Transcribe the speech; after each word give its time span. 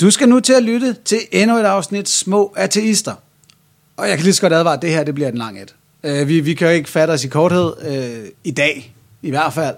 Du 0.00 0.10
skal 0.10 0.28
nu 0.28 0.40
til 0.40 0.52
at 0.52 0.62
lytte 0.62 0.96
til 1.04 1.18
endnu 1.32 1.56
et 1.56 1.64
afsnit 1.64 2.08
Små 2.08 2.54
Ateister. 2.56 3.14
Og 3.96 4.08
jeg 4.08 4.16
kan 4.16 4.24
lige 4.24 4.34
så 4.34 4.40
godt 4.40 4.52
advare, 4.52 4.74
at 4.74 4.82
det 4.82 4.90
her 4.90 5.04
det 5.04 5.14
bliver 5.14 5.28
en 5.28 5.38
lang 5.38 5.62
et. 5.62 5.74
Uh, 6.02 6.28
vi, 6.28 6.40
vi 6.40 6.54
kan 6.54 6.68
jo 6.68 6.72
ikke 6.72 6.90
fatte 6.90 7.12
os 7.12 7.24
i 7.24 7.28
korthed 7.28 7.72
uh, 7.88 8.28
i 8.44 8.50
dag, 8.50 8.94
i 9.22 9.30
hvert 9.30 9.52
fald. 9.52 9.76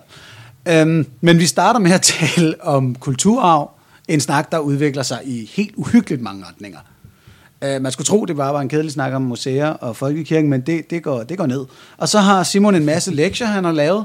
Um, 0.82 1.06
men 1.20 1.38
vi 1.38 1.46
starter 1.46 1.80
med 1.80 1.90
at 1.90 2.02
tale 2.36 2.54
om 2.62 2.94
kulturarv. 2.94 3.70
En 4.08 4.20
snak, 4.20 4.52
der 4.52 4.58
udvikler 4.58 5.02
sig 5.02 5.20
i 5.24 5.50
helt 5.54 5.74
uhyggeligt 5.76 6.22
mange 6.22 6.44
retninger. 6.44 6.78
Uh, 7.62 7.82
man 7.82 7.92
skulle 7.92 8.06
tro, 8.06 8.24
det 8.24 8.36
bare 8.36 8.54
var 8.54 8.60
en 8.60 8.68
kedelig 8.68 8.92
snak 8.92 9.12
om 9.12 9.22
museer 9.22 9.68
og 9.68 9.96
folkekirken, 9.96 10.50
men 10.50 10.60
det, 10.60 10.90
det, 10.90 11.02
går, 11.02 11.22
det 11.22 11.38
går 11.38 11.46
ned. 11.46 11.66
Og 11.96 12.08
så 12.08 12.18
har 12.18 12.42
Simon 12.42 12.74
en 12.74 12.84
masse 12.84 13.14
lektier, 13.14 13.46
han 13.46 13.64
har 13.64 13.72
lavet, 13.72 14.04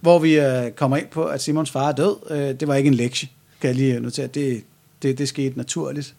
hvor 0.00 0.18
vi 0.18 0.38
uh, 0.38 0.70
kommer 0.76 0.96
ind 0.96 1.06
på, 1.06 1.24
at 1.24 1.42
Simons 1.42 1.70
far 1.70 1.88
er 1.88 1.92
død. 1.92 2.16
Uh, 2.30 2.36
det 2.36 2.68
var 2.68 2.74
ikke 2.74 2.88
en 2.88 2.94
lektie, 2.94 3.28
kan 3.60 3.68
jeg 3.68 3.76
lige 3.76 4.00
notere. 4.00 4.26
Det, 4.26 4.64
det, 5.02 5.18
det 5.18 5.28
skete 5.28 5.56
naturligt. 5.56 6.14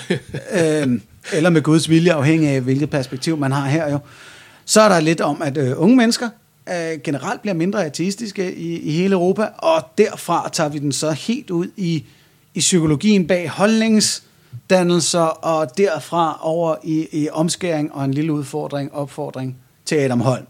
øhm, 0.60 1.02
eller 1.32 1.50
med 1.50 1.62
Guds 1.62 1.88
vilje, 1.88 2.12
afhængig 2.12 2.48
af 2.48 2.60
hvilket 2.60 2.90
perspektiv 2.90 3.36
man 3.36 3.52
har 3.52 3.66
her 3.66 3.90
jo. 3.90 3.98
Så 4.64 4.80
er 4.80 4.88
der 4.88 5.00
lidt 5.00 5.20
om, 5.20 5.42
at 5.42 5.56
øh, 5.56 5.72
unge 5.76 5.96
mennesker 5.96 6.28
øh, 6.68 7.00
generelt 7.04 7.40
bliver 7.40 7.54
mindre 7.54 7.84
ateistiske 7.84 8.54
i, 8.54 8.78
i 8.80 8.90
hele 8.90 9.12
Europa, 9.12 9.48
og 9.58 9.82
derfra 9.98 10.48
tager 10.52 10.70
vi 10.70 10.78
den 10.78 10.92
så 10.92 11.10
helt 11.10 11.50
ud 11.50 11.68
i, 11.76 12.04
i 12.54 12.58
psykologien 12.58 13.26
bag 13.26 13.48
holdningsdannelser, 13.48 15.20
og 15.20 15.78
derfra 15.78 16.38
over 16.42 16.76
i, 16.84 17.08
i 17.12 17.28
omskæring 17.32 17.92
og 17.92 18.04
en 18.04 18.14
lille 18.14 18.32
udfordring, 18.32 18.94
opfordring 18.94 19.56
til 19.84 19.96
Adam 19.96 20.20
Holm. 20.20 20.46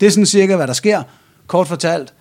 Det 0.00 0.06
er 0.06 0.10
sådan 0.10 0.26
cirka, 0.26 0.56
hvad 0.56 0.66
der 0.66 0.72
sker, 0.72 1.02
kort 1.46 1.68
fortalt, 1.68 2.14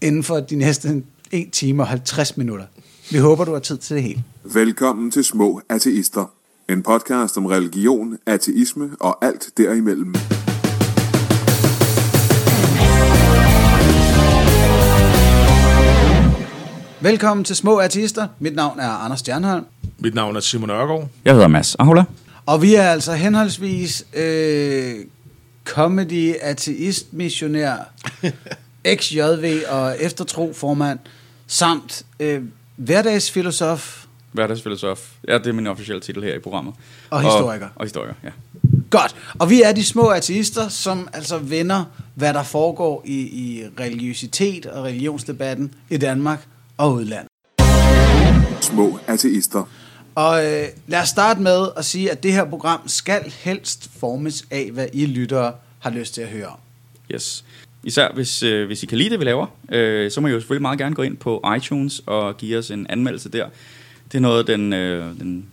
inden 0.00 0.22
for 0.22 0.40
de 0.40 0.56
næste 0.56 1.02
1 1.30 1.50
time 1.52 1.82
og 1.82 1.86
50 1.86 2.36
minutter. 2.36 2.64
Vi 3.12 3.18
håber, 3.18 3.44
du 3.44 3.52
har 3.52 3.58
tid 3.58 3.78
til 3.78 3.96
det 3.96 4.02
hele. 4.02 4.24
Velkommen 4.44 5.10
til 5.10 5.24
Små 5.24 5.60
Ateister. 5.68 6.32
En 6.68 6.82
podcast 6.82 7.36
om 7.36 7.46
religion, 7.46 8.18
ateisme 8.26 8.90
og 9.00 9.24
alt 9.24 9.50
derimellem. 9.56 10.14
Velkommen 17.00 17.44
til 17.44 17.56
Små 17.56 17.78
Ateister. 17.78 18.28
Mit 18.38 18.54
navn 18.54 18.78
er 18.78 18.88
Anders 18.88 19.20
Stjernholm. 19.20 19.64
Mit 19.98 20.14
navn 20.14 20.36
er 20.36 20.40
Simon 20.40 20.70
Ørgaard. 20.70 21.08
Jeg 21.24 21.32
hedder 21.32 21.48
Mads 21.48 21.74
Ahola. 21.74 22.04
Og 22.46 22.62
vi 22.62 22.74
er 22.74 22.82
altså 22.82 23.12
henholdsvis 23.12 24.06
øh, 24.14 24.94
comedy, 25.64 26.34
ateist, 26.40 27.12
missionær, 27.12 27.92
XJV 28.96 29.60
og 29.68 29.96
eftertro 30.00 30.52
formand, 30.52 30.98
samt 31.46 32.02
øh, 32.20 32.42
hverdagsfilosof. 32.80 34.04
Hverdagsfilosof. 34.32 35.10
Ja, 35.28 35.38
det 35.38 35.46
er 35.46 35.52
min 35.52 35.66
officielle 35.66 36.00
titel 36.00 36.22
her 36.22 36.34
i 36.34 36.38
programmet. 36.38 36.74
Og 37.10 37.22
historiker. 37.22 37.66
Og, 37.66 37.72
og 37.74 37.84
historiker, 37.84 38.14
ja. 38.24 38.30
Godt. 38.90 39.16
Og 39.38 39.50
vi 39.50 39.62
er 39.62 39.72
de 39.72 39.84
små 39.84 40.08
ateister, 40.08 40.68
som 40.68 41.08
altså 41.12 41.38
vender, 41.38 41.84
hvad 42.14 42.34
der 42.34 42.42
foregår 42.42 43.02
i, 43.04 43.20
i 43.20 43.64
religiøsitet 43.80 44.66
og 44.66 44.84
religionsdebatten 44.84 45.74
i 45.90 45.96
Danmark 45.96 46.46
og 46.76 46.92
udlandet. 46.92 47.28
Små 48.60 48.98
Ateister. 49.06 49.64
Og 50.14 50.46
øh, 50.46 50.68
lad 50.86 51.00
os 51.00 51.08
starte 51.08 51.40
med 51.40 51.68
at 51.76 51.84
sige, 51.84 52.10
at 52.10 52.22
det 52.22 52.32
her 52.32 52.44
program 52.44 52.88
skal 52.88 53.32
helst 53.38 53.90
formes 54.00 54.44
af, 54.50 54.70
hvad 54.72 54.86
I 54.92 55.06
lyttere 55.06 55.52
har 55.78 55.90
lyst 55.90 56.14
til 56.14 56.20
at 56.20 56.28
høre 56.28 56.46
om. 56.46 56.58
Yes. 57.14 57.44
Især 57.84 58.08
hvis, 58.14 58.42
øh, 58.42 58.66
hvis 58.66 58.82
I 58.82 58.86
kan 58.86 58.98
lide 58.98 59.10
det, 59.10 59.20
vi 59.20 59.24
laver, 59.24 59.46
øh, 59.72 60.10
så 60.10 60.20
må 60.20 60.28
I 60.28 60.30
jo 60.30 60.40
selvfølgelig 60.40 60.62
meget 60.62 60.78
gerne 60.78 60.94
gå 60.94 61.02
ind 61.02 61.16
på 61.16 61.44
iTunes 61.56 62.02
og 62.06 62.36
give 62.36 62.58
os 62.58 62.70
en 62.70 62.86
anmeldelse 62.88 63.28
der. 63.28 63.46
Det 64.12 64.18
er 64.18 64.22
noget 64.22 64.46
den, 64.46 64.72
øh, 64.72 65.04
den 65.04 65.46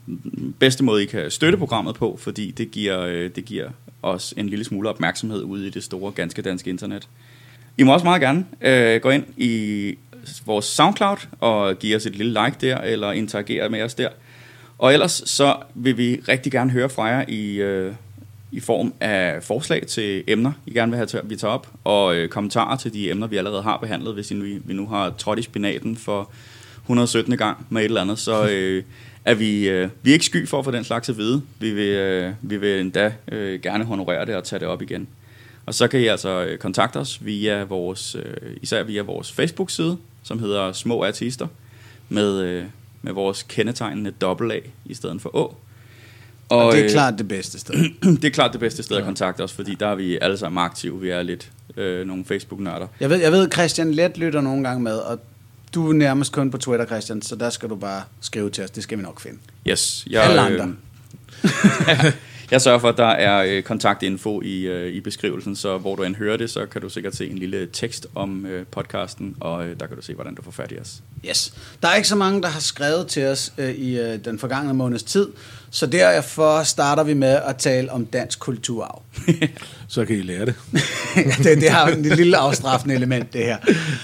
bedste 0.59 0.83
måde, 0.83 1.03
I 1.03 1.05
kan 1.05 1.31
støtte 1.31 1.57
programmet 1.57 1.95
på, 1.95 2.17
fordi 2.21 2.51
det 2.51 2.71
giver, 2.71 3.01
øh, 3.01 3.29
det 3.35 3.45
giver 3.45 3.69
os 4.01 4.33
en 4.37 4.49
lille 4.49 4.65
smule 4.65 4.89
opmærksomhed 4.89 5.43
ude 5.43 5.67
i 5.67 5.69
det 5.69 5.83
store, 5.83 6.11
ganske 6.11 6.41
danske 6.41 6.69
internet. 6.69 7.07
I 7.77 7.83
må 7.83 7.93
også 7.93 8.03
meget 8.03 8.21
gerne 8.21 8.45
øh, 8.61 9.01
gå 9.01 9.09
ind 9.09 9.23
i 9.37 9.95
vores 10.45 10.65
SoundCloud 10.65 11.17
og 11.39 11.79
give 11.79 11.95
os 11.95 12.05
et 12.05 12.15
lille 12.15 12.45
like 12.45 12.57
der, 12.61 12.77
eller 12.77 13.11
interagere 13.11 13.69
med 13.69 13.81
os 13.81 13.93
der. 13.93 14.09
Og 14.77 14.93
ellers 14.93 15.23
så 15.25 15.55
vil 15.75 15.97
vi 15.97 16.21
rigtig 16.27 16.51
gerne 16.51 16.71
høre 16.71 16.89
fra 16.89 17.05
jer 17.05 17.25
i, 17.27 17.55
øh, 17.55 17.93
i 18.51 18.59
form 18.59 18.93
af 18.99 19.43
forslag 19.43 19.87
til 19.87 20.23
emner, 20.27 20.51
I 20.65 20.73
gerne 20.73 20.91
vil 20.91 20.97
have, 20.97 21.07
til, 21.07 21.21
vi 21.23 21.35
tager 21.35 21.53
op, 21.53 21.67
og 21.83 22.15
øh, 22.15 22.29
kommentarer 22.29 22.77
til 22.77 22.93
de 22.93 23.09
emner, 23.09 23.27
vi 23.27 23.37
allerede 23.37 23.63
har 23.63 23.77
behandlet, 23.77 24.13
hvis 24.13 24.31
I 24.31 24.33
nu, 24.33 24.59
vi 24.65 24.73
nu 24.73 24.87
har 24.87 25.09
trådt 25.17 25.39
i 25.39 25.41
spinaten 25.41 25.97
for 25.97 26.31
117. 26.81 27.37
gang 27.37 27.67
med 27.69 27.81
et 27.81 27.85
eller 27.85 28.01
andet, 28.01 28.19
så 28.19 28.47
øh, 28.51 28.83
er 29.25 29.33
vi, 29.33 29.69
øh, 29.69 29.89
vi 30.01 30.09
er 30.09 30.13
ikke 30.13 30.25
sky 30.25 30.47
for 30.47 30.59
at 30.59 30.65
få 30.65 30.71
den 30.71 30.83
slags 30.83 31.09
at 31.09 31.17
vide. 31.17 31.41
Vi 31.59 31.71
vil, 31.71 31.87
øh, 31.87 32.33
vi 32.41 32.57
vil 32.57 32.79
endda 32.79 33.13
øh, 33.31 33.61
gerne 33.61 33.83
honorere 33.83 34.25
det 34.25 34.35
og 34.35 34.43
tage 34.43 34.59
det 34.59 34.67
op 34.67 34.81
igen. 34.81 35.07
Og 35.65 35.73
så 35.73 35.87
kan 35.87 35.99
I 35.99 36.07
altså 36.07 36.45
øh, 36.45 36.57
kontakte 36.57 36.97
os 36.97 37.25
via 37.25 37.63
vores, 37.63 38.15
øh, 38.15 38.57
især 38.61 38.83
via 38.83 39.01
vores 39.01 39.31
Facebook-side, 39.31 39.97
som 40.23 40.39
hedder 40.39 40.71
Små 40.71 41.03
Artister, 41.03 41.47
med, 42.09 42.41
øh, 42.41 42.65
med 43.01 43.13
vores 43.13 43.43
kendetegnende 43.43 44.11
dobbelt 44.11 44.51
A 44.51 44.59
i 44.85 44.93
stedet 44.93 45.21
for 45.21 45.35
Å. 45.35 45.57
Og, 46.49 46.65
og 46.65 46.71
det 46.73 46.79
er 46.79 46.85
øh, 46.85 46.91
klart 46.91 47.13
det 47.17 47.27
bedste 47.27 47.59
sted. 47.59 47.75
det 48.21 48.25
er 48.25 48.29
klart 48.29 48.51
det 48.51 48.59
bedste 48.59 48.83
sted 48.83 48.97
at 48.97 49.03
kontakte 49.03 49.41
os, 49.41 49.53
fordi 49.53 49.75
der 49.75 49.87
er 49.87 49.95
vi 49.95 50.17
alle 50.21 50.37
sammen 50.37 50.63
aktive. 50.63 51.01
Vi 51.01 51.09
er 51.09 51.21
lidt 51.21 51.51
øh, 51.77 52.07
nogle 52.07 52.25
Facebook-nørder. 52.25 52.87
Jeg 52.99 53.09
ved, 53.09 53.17
jeg 53.17 53.31
ved, 53.31 53.51
Christian 53.51 53.91
Let 53.93 54.17
lytter 54.17 54.41
nogle 54.41 54.63
gange 54.67 54.83
med, 54.83 54.95
og 54.95 55.19
du 55.75 55.89
er 55.89 55.93
nærmest 55.93 56.31
kun 56.31 56.51
på 56.51 56.57
Twitter, 56.57 56.85
Christian, 56.85 57.21
så 57.21 57.35
der 57.35 57.49
skal 57.49 57.69
du 57.69 57.75
bare 57.75 58.01
skrive 58.21 58.49
til 58.49 58.63
os. 58.63 58.71
Det 58.71 58.83
skal 58.83 58.97
vi 58.97 59.03
nok 59.03 59.19
finde. 59.21 59.37
Yes. 59.67 60.05
Jeg, 60.09 60.23
Alle 60.23 60.41
andre. 60.41 60.73
Øh, 61.43 62.11
jeg 62.51 62.61
sørger 62.61 62.79
for, 62.79 62.89
at 62.89 62.97
der 62.97 63.07
er 63.07 63.43
øh, 63.47 63.63
kontaktinfo 63.63 64.41
i, 64.41 64.61
øh, 64.61 64.93
i 64.93 64.99
beskrivelsen, 64.99 65.55
så 65.55 65.77
hvor 65.77 65.95
du 65.95 66.03
end 66.03 66.15
hører 66.15 66.37
det, 66.37 66.49
så 66.49 66.65
kan 66.65 66.81
du 66.81 66.89
sikkert 66.89 67.15
se 67.15 67.29
en 67.29 67.37
lille 67.37 67.67
tekst 67.73 68.07
om 68.15 68.45
øh, 68.45 68.65
podcasten, 68.65 69.35
og 69.39 69.65
øh, 69.65 69.79
der 69.79 69.87
kan 69.87 69.95
du 69.95 70.01
se, 70.01 70.13
hvordan 70.13 70.35
du 70.35 70.41
får 70.41 70.51
fat 70.51 70.71
i 70.71 70.79
os. 70.79 71.01
Yes. 71.29 71.53
Der 71.81 71.87
er 71.87 71.95
ikke 71.95 72.07
så 72.07 72.15
mange, 72.15 72.41
der 72.41 72.47
har 72.47 72.59
skrevet 72.59 73.07
til 73.07 73.25
os 73.25 73.53
øh, 73.57 73.69
i 73.69 73.99
øh, 73.99 74.25
den 74.25 74.39
forgangne 74.39 74.73
måneds 74.73 75.03
tid, 75.03 75.27
så 75.69 75.85
derfor 75.85 76.63
starter 76.63 77.03
vi 77.03 77.13
med 77.13 77.39
at 77.45 77.57
tale 77.57 77.91
om 77.91 78.05
dansk 78.05 78.39
kulturarv. 78.39 79.03
Så 79.89 80.05
kan 80.05 80.15
I 80.15 80.21
lære 80.21 80.45
det. 80.45 80.55
det, 81.43 81.61
det 81.61 81.69
har 81.69 81.87
et 81.87 82.17
lille 82.17 82.37
afstraffende 82.37 82.95
element, 82.95 83.33
det 83.33 83.43
her. 83.43 83.57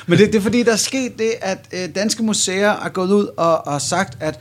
Men 0.08 0.20
det, 0.20 0.28
det 0.28 0.36
er 0.36 0.42
fordi, 0.42 0.64
der 0.64 0.72
er 0.72 0.76
sket 0.76 1.20
det, 1.20 1.32
at 1.42 1.68
øh, 1.74 1.96
danske 1.96 2.24
museer 2.24 2.72
er 2.72 2.90
gået 2.90 3.12
ud 3.12 3.28
og, 3.38 3.68
og 3.68 3.82
sagt, 3.82 4.18
at 4.20 4.40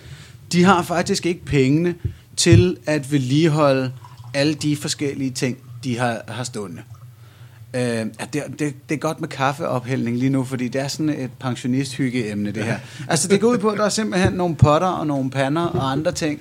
de 0.52 0.64
har 0.64 0.82
faktisk 0.82 1.26
ikke 1.26 1.44
pengene 1.44 1.94
til 2.42 2.76
at 2.86 3.12
vedligeholde 3.12 3.92
alle 4.34 4.54
de 4.54 4.76
forskellige 4.76 5.30
ting, 5.30 5.58
de 5.84 5.98
har, 5.98 6.20
har 6.28 6.44
stående. 6.44 6.82
Øh, 7.74 7.82
ja, 7.82 8.04
det, 8.32 8.42
det, 8.58 8.74
det 8.88 8.94
er 8.94 8.98
godt 8.98 9.20
med 9.20 9.28
kaffeophældning 9.28 10.16
lige 10.16 10.30
nu, 10.30 10.44
fordi 10.44 10.68
det 10.68 10.80
er 10.80 10.88
sådan 10.88 11.08
et 11.08 11.30
pensionisthyggeemne, 11.40 12.50
det 12.50 12.64
her. 12.64 12.78
Altså, 13.08 13.28
det 13.28 13.40
går 13.40 13.48
ud 13.48 13.58
på, 13.58 13.68
at 13.68 13.78
der 13.78 13.84
er 13.84 13.88
simpelthen 13.88 14.32
nogle 14.32 14.56
potter 14.56 14.88
og 14.88 15.06
nogle 15.06 15.30
pander 15.30 15.62
og 15.62 15.90
andre 15.92 16.12
ting, 16.12 16.40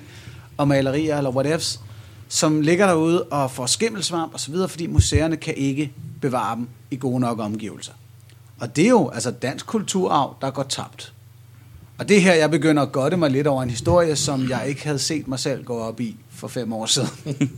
og 0.56 0.68
malerier 0.68 1.16
eller 1.16 1.30
whatevs, 1.30 1.80
som 2.28 2.60
ligger 2.60 2.86
derude 2.86 3.22
og 3.22 3.50
får 3.50 3.66
skimmelsvamp 3.66 4.34
og 4.34 4.40
så 4.40 4.50
videre, 4.50 4.68
fordi 4.68 4.86
museerne 4.86 5.36
kan 5.36 5.54
ikke 5.56 5.92
bevare 6.20 6.56
dem 6.56 6.68
i 6.90 6.96
gode 6.96 7.20
nok 7.20 7.38
omgivelser. 7.38 7.92
Og 8.60 8.76
det 8.76 8.84
er 8.84 8.90
jo 8.90 9.08
altså 9.08 9.30
dansk 9.30 9.66
kulturarv, 9.66 10.36
der 10.40 10.50
går 10.50 10.62
tabt. 10.62 11.12
Og 11.98 12.08
det 12.08 12.22
her, 12.22 12.34
jeg 12.34 12.50
begynder 12.50 12.82
at 12.82 12.92
godte 12.92 13.16
mig 13.16 13.30
lidt 13.30 13.46
over 13.46 13.62
en 13.62 13.70
historie, 13.70 14.16
som 14.16 14.48
jeg 14.48 14.68
ikke 14.68 14.84
havde 14.84 14.98
set 14.98 15.28
mig 15.28 15.38
selv 15.38 15.64
gå 15.64 15.78
op 15.78 16.00
i 16.00 16.16
for 16.30 16.48
fem 16.48 16.72
år 16.72 16.86
siden. 16.86 17.08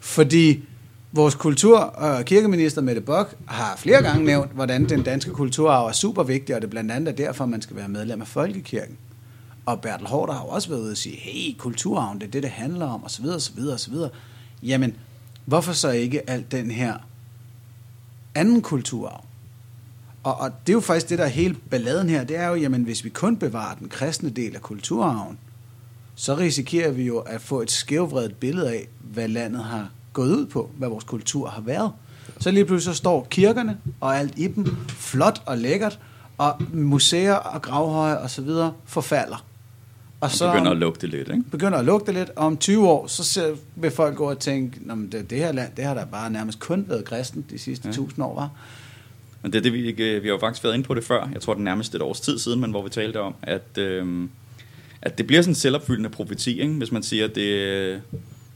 Fordi 0.00 0.62
vores 1.12 1.34
kultur- 1.34 1.78
og 1.78 2.24
kirkeminister 2.24 2.80
Mette 2.82 3.00
Bock 3.00 3.36
har 3.46 3.76
flere 3.76 4.02
gange 4.02 4.24
nævnt, 4.24 4.52
hvordan 4.52 4.88
den 4.88 5.02
danske 5.02 5.30
kulturarv 5.30 5.86
er 5.86 5.92
super 5.92 6.22
vigtig, 6.22 6.54
og 6.54 6.60
det 6.60 6.66
er 6.66 6.70
blandt 6.70 6.92
andet 6.92 7.18
derfor, 7.18 7.46
man 7.46 7.62
skal 7.62 7.76
være 7.76 7.88
medlem 7.88 8.20
af 8.20 8.26
Folkekirken. 8.26 8.96
Og 9.66 9.80
Bertel 9.80 10.06
Hårder 10.06 10.32
har 10.32 10.42
jo 10.44 10.48
også 10.48 10.68
været 10.68 10.80
ude 10.80 10.90
og 10.90 10.96
sige, 10.96 11.16
hey, 11.16 11.56
kulturarven, 11.58 12.20
det 12.20 12.26
er 12.26 12.30
det, 12.30 12.42
det 12.42 12.50
handler 12.50 12.86
om, 12.86 13.04
osv., 13.04 13.26
osv., 13.26 13.58
osv. 13.72 13.94
Jamen, 14.62 14.96
hvorfor 15.44 15.72
så 15.72 15.90
ikke 15.90 16.30
alt 16.30 16.52
den 16.52 16.70
her 16.70 16.94
anden 18.34 18.62
kulturarv? 18.62 19.24
Og, 20.22 20.34
og 20.34 20.50
det 20.66 20.72
er 20.72 20.74
jo 20.74 20.80
faktisk 20.80 21.08
det, 21.08 21.18
der 21.18 21.24
er 21.24 21.28
hele 21.28 21.56
balladen 21.70 22.08
her, 22.08 22.24
det 22.24 22.36
er 22.36 22.48
jo, 22.48 22.54
jamen 22.54 22.82
hvis 22.82 23.04
vi 23.04 23.08
kun 23.08 23.36
bevarer 23.36 23.74
den 23.74 23.88
kristne 23.88 24.30
del 24.30 24.54
af 24.54 24.62
kulturarven, 24.62 25.38
så 26.14 26.34
risikerer 26.34 26.90
vi 26.90 27.02
jo 27.02 27.18
at 27.18 27.40
få 27.40 27.60
et 27.62 27.70
skævvredet 27.70 28.34
billede 28.34 28.70
af, 28.70 28.88
hvad 29.00 29.28
landet 29.28 29.64
har 29.64 29.90
gået 30.12 30.36
ud 30.36 30.46
på, 30.46 30.70
hvad 30.76 30.88
vores 30.88 31.04
kultur 31.04 31.48
har 31.48 31.60
været. 31.60 31.92
Så 32.38 32.50
lige 32.50 32.64
pludselig 32.64 32.94
så 32.94 32.98
står 32.98 33.26
kirkerne 33.30 33.78
og 34.00 34.18
alt 34.18 34.38
i 34.38 34.46
dem 34.46 34.76
flot 34.88 35.42
og 35.46 35.58
lækkert, 35.58 35.98
og 36.38 36.62
museer 36.72 37.34
og 37.34 37.62
gravhøje 37.62 38.18
og 38.18 38.30
så 38.30 38.42
videre 38.42 38.72
forfalder. 38.84 39.44
Og 40.20 40.30
så 40.30 40.52
begynder 40.52 40.70
at 40.70 40.76
lugte 40.76 41.06
lidt, 41.06 41.28
ikke? 41.28 41.42
Begynder 41.50 41.78
at 41.78 41.84
lugte 41.84 42.12
lidt, 42.12 42.30
og 42.30 42.46
om 42.46 42.56
20 42.56 42.88
år, 42.88 43.06
så 43.06 43.24
ser, 43.24 43.54
vil 43.76 43.90
folk 43.90 44.16
gå 44.16 44.30
og 44.30 44.38
tænke, 44.38 44.80
det, 45.12 45.30
det 45.30 45.38
her 45.38 45.52
land, 45.52 45.72
det 45.76 45.84
har 45.84 45.94
da 45.94 46.04
bare 46.04 46.30
nærmest 46.30 46.60
kun 46.60 46.84
været 46.88 47.04
kristen 47.04 47.44
de 47.50 47.58
sidste 47.58 47.88
ja. 47.88 47.90
1000 47.90 48.24
år, 48.24 48.34
var. 48.34 48.50
Men 49.42 49.52
det 49.52 49.58
er 49.58 49.62
det, 49.62 49.72
vi, 49.72 49.90
øh, 49.90 50.22
vi 50.22 50.28
har 50.28 50.34
jo 50.34 50.38
faktisk 50.38 50.64
været 50.64 50.74
inde 50.74 50.86
på 50.86 50.94
det 50.94 51.04
før. 51.04 51.28
Jeg 51.32 51.40
tror, 51.40 51.54
det 51.54 51.60
er 51.60 51.64
nærmest 51.64 51.94
et 51.94 52.02
års 52.02 52.20
tid 52.20 52.38
siden, 52.38 52.60
men 52.60 52.70
hvor 52.70 52.82
vi 52.82 52.90
talte 52.90 53.20
om, 53.20 53.34
at, 53.42 53.78
øh, 53.78 54.28
at 55.02 55.18
det 55.18 55.26
bliver 55.26 55.42
sådan 55.42 55.50
en 55.50 55.54
selvopfyldende 55.54 56.10
profeti, 56.10 56.60
ikke? 56.60 56.72
hvis 56.72 56.92
man 56.92 57.02
siger, 57.02 57.24
at 57.24 57.34
det, 57.34 58.02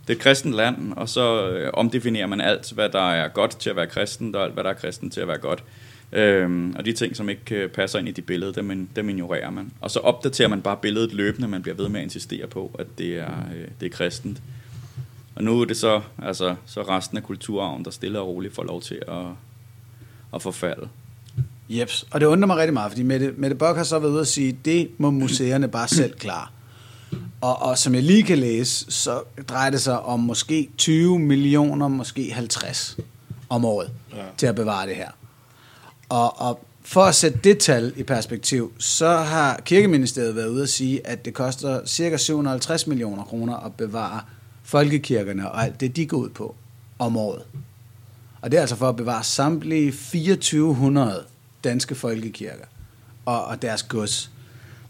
det 0.06 0.12
er 0.12 0.16
et 0.16 0.18
kristent 0.18 0.54
land, 0.54 0.92
og 0.92 1.08
så 1.08 1.50
øh, 1.50 1.70
omdefinerer 1.72 2.26
man 2.26 2.40
alt, 2.40 2.72
hvad 2.72 2.88
der 2.88 3.10
er 3.10 3.28
godt 3.28 3.56
til 3.60 3.70
at 3.70 3.76
være 3.76 3.86
kristen, 3.86 4.34
og 4.34 4.44
alt, 4.44 4.54
hvad 4.54 4.64
der 4.64 4.70
er 4.70 4.74
kristen 4.74 5.10
til 5.10 5.20
at 5.20 5.28
være 5.28 5.38
godt. 5.38 5.64
Øhm, 6.12 6.74
og 6.78 6.84
de 6.84 6.92
ting, 6.92 7.16
som 7.16 7.28
ikke 7.28 7.54
øh, 7.54 7.68
passer 7.68 7.98
ind 7.98 8.08
i 8.08 8.10
de 8.10 8.22
billeder, 8.22 8.52
dem, 8.52 8.88
dem 8.96 9.08
ignorerer 9.08 9.50
man. 9.50 9.72
Og 9.80 9.90
så 9.90 10.00
opdaterer 10.00 10.48
man 10.48 10.62
bare 10.62 10.76
billedet 10.82 11.12
løbende, 11.12 11.48
man 11.48 11.62
bliver 11.62 11.74
ved 11.74 11.88
med 11.88 12.00
at 12.00 12.04
insistere 12.04 12.46
på, 12.46 12.76
at 12.78 12.86
det 12.98 13.16
er, 13.16 13.32
øh, 13.56 13.68
det 13.80 13.86
er 13.86 13.90
kristent. 13.90 14.42
Og 15.34 15.44
nu 15.44 15.60
er 15.60 15.64
det 15.64 15.76
så, 15.76 16.00
altså, 16.22 16.54
så 16.66 16.82
resten 16.82 17.16
af 17.16 17.22
kulturarven, 17.22 17.84
der 17.84 17.90
stille 17.90 18.20
og 18.20 18.28
roligt 18.28 18.54
får 18.54 18.64
lov 18.64 18.82
til 18.82 19.02
at, 19.08 19.24
at 20.36 20.42
forfalde. 20.42 20.88
Jeps, 21.68 22.06
og 22.10 22.20
det 22.20 22.26
undrer 22.26 22.46
mig 22.46 22.56
rigtig 22.56 22.74
meget, 22.74 22.92
fordi 22.92 23.02
Mette, 23.02 23.34
Mette 23.36 23.56
Bock 23.56 23.76
har 23.76 23.84
så 23.84 23.98
været 23.98 24.12
ude 24.12 24.20
at 24.20 24.28
sige, 24.28 24.58
det 24.64 24.90
må 24.98 25.10
museerne 25.10 25.68
bare 25.68 25.88
selv 25.88 26.18
klare. 26.18 26.46
Og, 27.40 27.62
og 27.62 27.78
som 27.78 27.94
jeg 27.94 28.02
lige 28.02 28.22
kan 28.22 28.38
læse, 28.38 28.86
så 28.88 29.22
drejer 29.48 29.70
det 29.70 29.80
sig 29.80 30.00
om 30.00 30.20
måske 30.20 30.68
20 30.78 31.18
millioner, 31.18 31.88
måske 31.88 32.32
50 32.32 32.96
om 33.48 33.64
året 33.64 33.90
ja. 34.16 34.22
til 34.36 34.46
at 34.46 34.54
bevare 34.54 34.86
det 34.86 34.96
her. 34.96 35.10
Og, 36.08 36.40
og 36.40 36.66
for 36.82 37.04
at 37.04 37.14
sætte 37.14 37.38
det 37.44 37.58
tal 37.58 37.92
i 37.96 38.02
perspektiv, 38.02 38.72
så 38.78 39.16
har 39.16 39.60
Kirkeministeriet 39.64 40.36
været 40.36 40.48
ude 40.48 40.62
at 40.62 40.68
sige, 40.68 41.06
at 41.06 41.24
det 41.24 41.34
koster 41.34 41.86
cirka 41.86 42.16
750 42.16 42.86
millioner 42.86 43.24
kroner 43.24 43.56
at 43.56 43.72
bevare 43.74 44.20
folkekirkerne 44.62 45.50
og 45.50 45.64
alt 45.64 45.80
det, 45.80 45.96
de 45.96 46.06
går 46.06 46.16
ud 46.16 46.28
på 46.28 46.54
om 46.98 47.16
året. 47.16 47.42
Og 48.40 48.50
det 48.50 48.56
er 48.56 48.60
altså 48.60 48.76
for 48.76 48.88
at 48.88 48.96
bevare 48.96 49.24
samtlige 49.24 49.92
2400 49.92 51.24
danske 51.64 51.94
folkekirker 51.94 52.64
og, 53.24 53.44
og 53.44 53.62
deres 53.62 53.82
gods. 53.82 54.30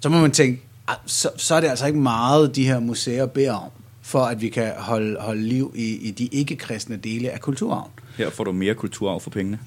Så 0.01 0.09
må 0.09 0.21
man 0.21 0.31
tænke, 0.31 0.63
ah, 0.89 0.97
så, 1.07 1.31
så 1.37 1.55
er 1.55 1.61
det 1.61 1.69
altså 1.69 1.87
ikke 1.87 1.99
meget, 1.99 2.57
de 2.57 2.65
her 2.67 2.79
museer 2.79 3.27
beder 3.27 3.53
om, 3.53 3.71
for 4.03 4.21
at 4.21 4.41
vi 4.41 4.49
kan 4.49 4.73
holde, 4.77 5.21
holde 5.21 5.43
liv 5.43 5.73
i, 5.75 5.85
i 5.85 6.11
de 6.11 6.27
ikke-kristne 6.27 6.97
dele 6.97 7.31
af 7.31 7.41
kulturarven. 7.41 7.91
Her 8.17 8.31
får 8.31 8.45
du 8.45 8.53
mere 8.53 8.75
kulturarv 8.75 9.21
for 9.21 9.31
pengene. 9.31 9.59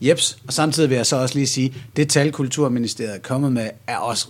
Jeps, 0.00 0.38
og 0.46 0.52
samtidig 0.52 0.90
vil 0.90 0.96
jeg 0.96 1.06
så 1.06 1.16
også 1.16 1.34
lige 1.34 1.46
sige, 1.46 1.74
det 1.96 2.08
tal 2.08 2.32
Kulturministeriet 2.32 3.14
er 3.14 3.18
kommet 3.18 3.52
med, 3.52 3.70
er 3.86 3.96
også 3.96 4.28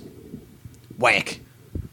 whack. 1.03 1.41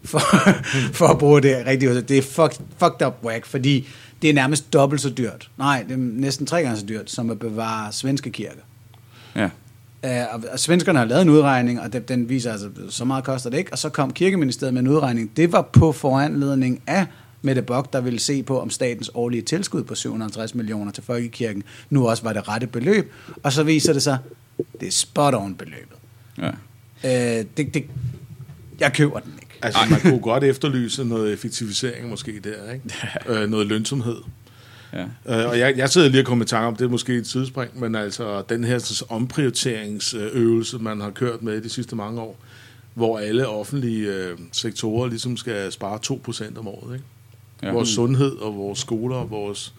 For, 0.03 0.19
for 0.99 1.07
at 1.07 1.17
bruge 1.17 1.41
det 1.41 1.65
rigtigt. 1.65 2.09
Det 2.09 2.17
er 2.17 2.21
fucked, 2.21 2.65
fucked 2.77 3.07
up 3.07 3.13
whack, 3.23 3.45
fordi 3.45 3.87
det 4.21 4.29
er 4.29 4.33
nærmest 4.33 4.73
dobbelt 4.73 5.01
så 5.01 5.09
dyrt. 5.09 5.49
Nej, 5.57 5.83
det 5.83 5.93
er 5.93 5.97
næsten 5.97 6.45
tre 6.45 6.61
gange 6.61 6.77
så 6.77 6.85
dyrt, 6.85 7.11
som 7.11 7.29
at 7.29 7.39
bevare 7.39 7.91
svenske 7.91 8.31
kirker. 8.31 8.61
Ja. 9.35 9.49
Uh, 10.03 10.33
og, 10.33 10.43
og 10.51 10.59
svenskerne 10.59 10.99
har 10.99 11.05
lavet 11.05 11.21
en 11.21 11.29
udregning, 11.29 11.81
og 11.81 11.93
den, 11.93 12.01
den 12.01 12.29
viser 12.29 12.51
altså, 12.51 12.69
så 12.89 13.05
meget 13.05 13.23
koster 13.23 13.49
det 13.49 13.57
ikke. 13.57 13.71
Og 13.71 13.77
så 13.77 13.89
kom 13.89 14.13
Kirkeministeriet 14.13 14.73
med 14.73 14.81
en 14.81 14.87
udregning. 14.87 15.37
Det 15.37 15.51
var 15.51 15.61
på 15.61 15.91
foranledning 15.91 16.81
af 16.87 17.05
Mette 17.41 17.61
Bock, 17.61 17.93
der 17.93 18.01
ville 18.01 18.19
se 18.19 18.43
på, 18.43 18.61
om 18.61 18.69
statens 18.69 19.11
årlige 19.13 19.41
tilskud 19.41 19.83
på 19.83 19.95
750 19.95 20.55
millioner 20.55 20.91
til 20.91 21.03
Folkekirken 21.03 21.63
nu 21.89 22.07
også 22.07 22.23
var 22.23 22.33
det 22.33 22.47
rette 22.47 22.67
beløb. 22.67 23.13
Og 23.43 23.53
så 23.53 23.63
viser 23.63 23.93
det 23.93 24.01
sig, 24.01 24.17
det 24.79 24.87
er 24.87 24.91
spot 24.91 25.33
on 25.33 25.55
beløbet. 25.55 25.97
Ja. 26.37 26.49
Uh, 27.03 27.45
det, 27.57 27.73
det, 27.73 27.85
jeg 28.79 28.93
køber 28.93 29.19
den. 29.19 29.33
Altså, 29.61 29.79
man 29.89 30.01
kunne 30.01 30.19
godt 30.19 30.43
efterlyse 30.43 31.05
noget 31.05 31.33
effektivisering 31.33 32.09
måske 32.09 32.39
der, 32.39 32.73
ikke? 32.73 33.41
øh, 33.41 33.49
noget 33.49 33.67
lønsomhed. 33.67 34.17
Ja. 34.93 35.01
Øh, 35.01 35.49
og 35.49 35.59
jeg, 35.59 35.77
jeg 35.77 35.89
sidder 35.89 36.09
lige 36.09 36.21
og 36.21 36.25
kommer 36.25 36.45
i 36.45 36.47
tanke 36.47 36.67
om, 36.67 36.75
det 36.75 36.85
er 36.85 36.89
måske 36.89 37.13
et 37.13 37.25
tidsspring, 37.25 37.79
men 37.79 37.95
altså 37.95 38.43
den 38.49 38.63
her 38.63 39.03
omprioriteringsøvelse, 39.09 40.77
man 40.77 41.01
har 41.01 41.09
kørt 41.09 41.41
med 41.41 41.61
de 41.61 41.69
sidste 41.69 41.95
mange 41.95 42.21
år, 42.21 42.37
hvor 42.93 43.19
alle 43.19 43.47
offentlige 43.47 44.07
øh, 44.07 44.37
sektorer 44.51 45.07
ligesom 45.07 45.37
skal 45.37 45.71
spare 45.71 45.99
2% 46.05 46.59
om 46.59 46.67
året. 46.67 46.93
Ikke? 46.93 47.05
Ja. 47.63 47.71
Vores 47.71 47.89
sundhed 47.89 48.31
og 48.31 48.55
vores 48.55 48.79
skoler 48.79 49.15
og 49.15 49.29
vores 49.29 49.73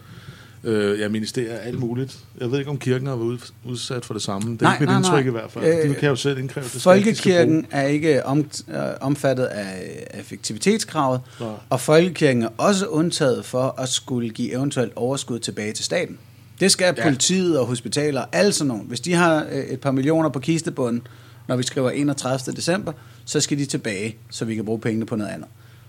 øh, 0.65 1.01
ja, 1.01 1.09
ministerier, 1.09 1.57
alt 1.57 1.79
muligt. 1.79 2.19
Jeg 2.41 2.51
ved 2.51 2.59
ikke, 2.59 2.71
om 2.71 2.79
kirken 2.79 3.07
har 3.07 3.17
været 3.17 3.27
ud- 3.27 3.53
udsat 3.65 4.05
for 4.05 4.15
det 4.15 4.23
samme. 4.23 4.53
Det 4.53 4.59
er 4.63 4.65
Nej, 4.65 4.73
ikke 4.73 4.81
mit 4.83 4.89
nej, 4.89 4.97
indtryk 4.99 5.13
nej. 5.25 5.29
i 5.29 5.31
hvert 5.31 5.51
fald. 5.51 5.65
Øh, 5.65 5.91
De 5.91 5.95
kan 5.95 6.09
jo 6.09 6.17
selv 6.17 6.39
indkræve 6.39 6.65
det. 6.65 6.83
Folkekirken 6.83 7.67
er 7.71 7.83
ikke 7.87 8.27
om, 8.27 8.39
øh, 8.69 8.77
omfattet 9.01 9.45
af 9.45 10.07
effektivitetskravet, 10.15 11.21
Nej. 11.41 11.49
og 11.71 11.81
Folkekirken 11.81 12.43
er 12.43 12.49
også 12.59 12.87
undtaget 12.87 13.45
for 13.45 13.75
at 13.79 13.89
skulle 13.89 14.31
give 14.31 14.53
eventuelt 14.53 14.93
overskud 14.97 15.39
tilbage 15.39 15.73
til 15.73 15.85
staten. 15.85 16.19
Det 16.61 16.71
skal 16.71 16.95
Ja. 16.99 17.03
politiet 17.03 17.59
og 17.59 17.67
hospitaler, 17.67 18.21
og 18.21 18.29
alle 18.33 18.53
sådan 18.53 18.69
nogle. 18.69 18.83
Hvis 18.85 19.01
de 19.01 19.13
har 19.15 19.47
øh, 19.53 19.65
et 19.65 19.81
par 19.81 19.91
millioner 19.91 20.29
på 20.29 20.39
kistebunden, 20.41 21.03
når 21.49 21.57
vi 21.57 21.63
skriver 21.63 21.91
31. 21.91 22.55
december, 22.57 22.93
så 23.25 23.41
skal 23.41 23.59
de 23.59 23.65
tilbage, 23.67 24.17
så 24.31 24.45
vi 24.45 24.55
kan 24.55 24.65
bruge 24.65 24.81
pengene 24.81 25.07
på 25.07 25.17
noget 25.17 25.31
andet. 25.31 25.49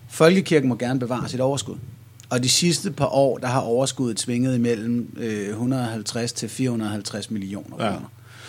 Folkekirken 0.10 0.70
må 0.70 0.76
gerne 0.76 1.00
bevare 1.00 1.30
sit 1.30 1.40
overskud. 1.40 1.76
Og 2.30 2.44
de 2.44 2.50
sidste 2.50 2.92
par 2.92 3.06
år, 3.06 3.38
der 3.38 3.48
har 3.48 3.60
overskuddet 3.62 4.20
svinget 4.20 4.56
imellem 4.56 5.18
øh, 5.18 5.50
150 5.50 6.34
til 6.34 6.50
450 6.50 7.32
millioner 7.32 7.86
Ja. 7.86 7.92
kroner. 7.92 8.08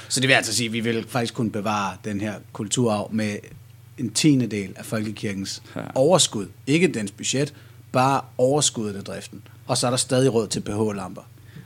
Så 0.09 0.21
det 0.21 0.29
vil 0.29 0.35
altså 0.35 0.55
sige, 0.55 0.67
at 0.67 0.73
vi 0.73 0.81
vil 0.81 1.05
faktisk 1.09 1.35
kunne 1.35 1.51
bevare 1.51 1.97
den 2.05 2.21
her 2.21 2.35
kulturarv 2.53 3.09
med 3.13 3.37
en 3.99 4.11
tiende 4.11 4.47
del 4.47 4.73
af 4.77 4.85
folkekirkens 4.85 5.63
Ja. 5.77 5.81
overskud. 5.95 6.47
Ikke 6.67 6.89
dens 6.89 7.11
budget, 7.11 7.55
bare 7.93 8.21
overskuddet 8.39 8.97
af 8.97 9.05
driften. 9.05 9.43
Og 9.67 9.77
så 9.79 9.87
er 9.87 9.91
der 9.91 9.97
stadig 9.97 10.35
råd 10.35 10.47
til 10.49 10.61
pH-lamper. 10.61 11.23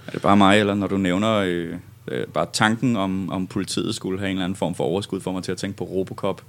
Er 0.06 0.11
det 0.12 0.22
bare 0.22 0.37
mig, 0.37 0.58
eller 0.61 0.75
når 0.75 0.87
du 0.87 0.96
nævner 0.96 1.34
øh, 1.34 1.75
øh, 2.08 2.26
bare 2.26 2.46
tanken 2.52 2.96
om, 2.96 3.31
om 3.31 3.46
politiet 3.46 3.94
skulle 3.94 4.19
have 4.19 4.31
en 4.31 4.37
eller 4.37 4.44
anden 4.44 4.56
form 4.56 4.75
for 4.75 4.84
overskud, 4.84 5.20
for 5.20 5.32
mig 5.32 5.43
til 5.43 5.52
at 5.52 5.58
tænke 5.58 5.76
på 5.76 5.84
Robocop 5.84 6.43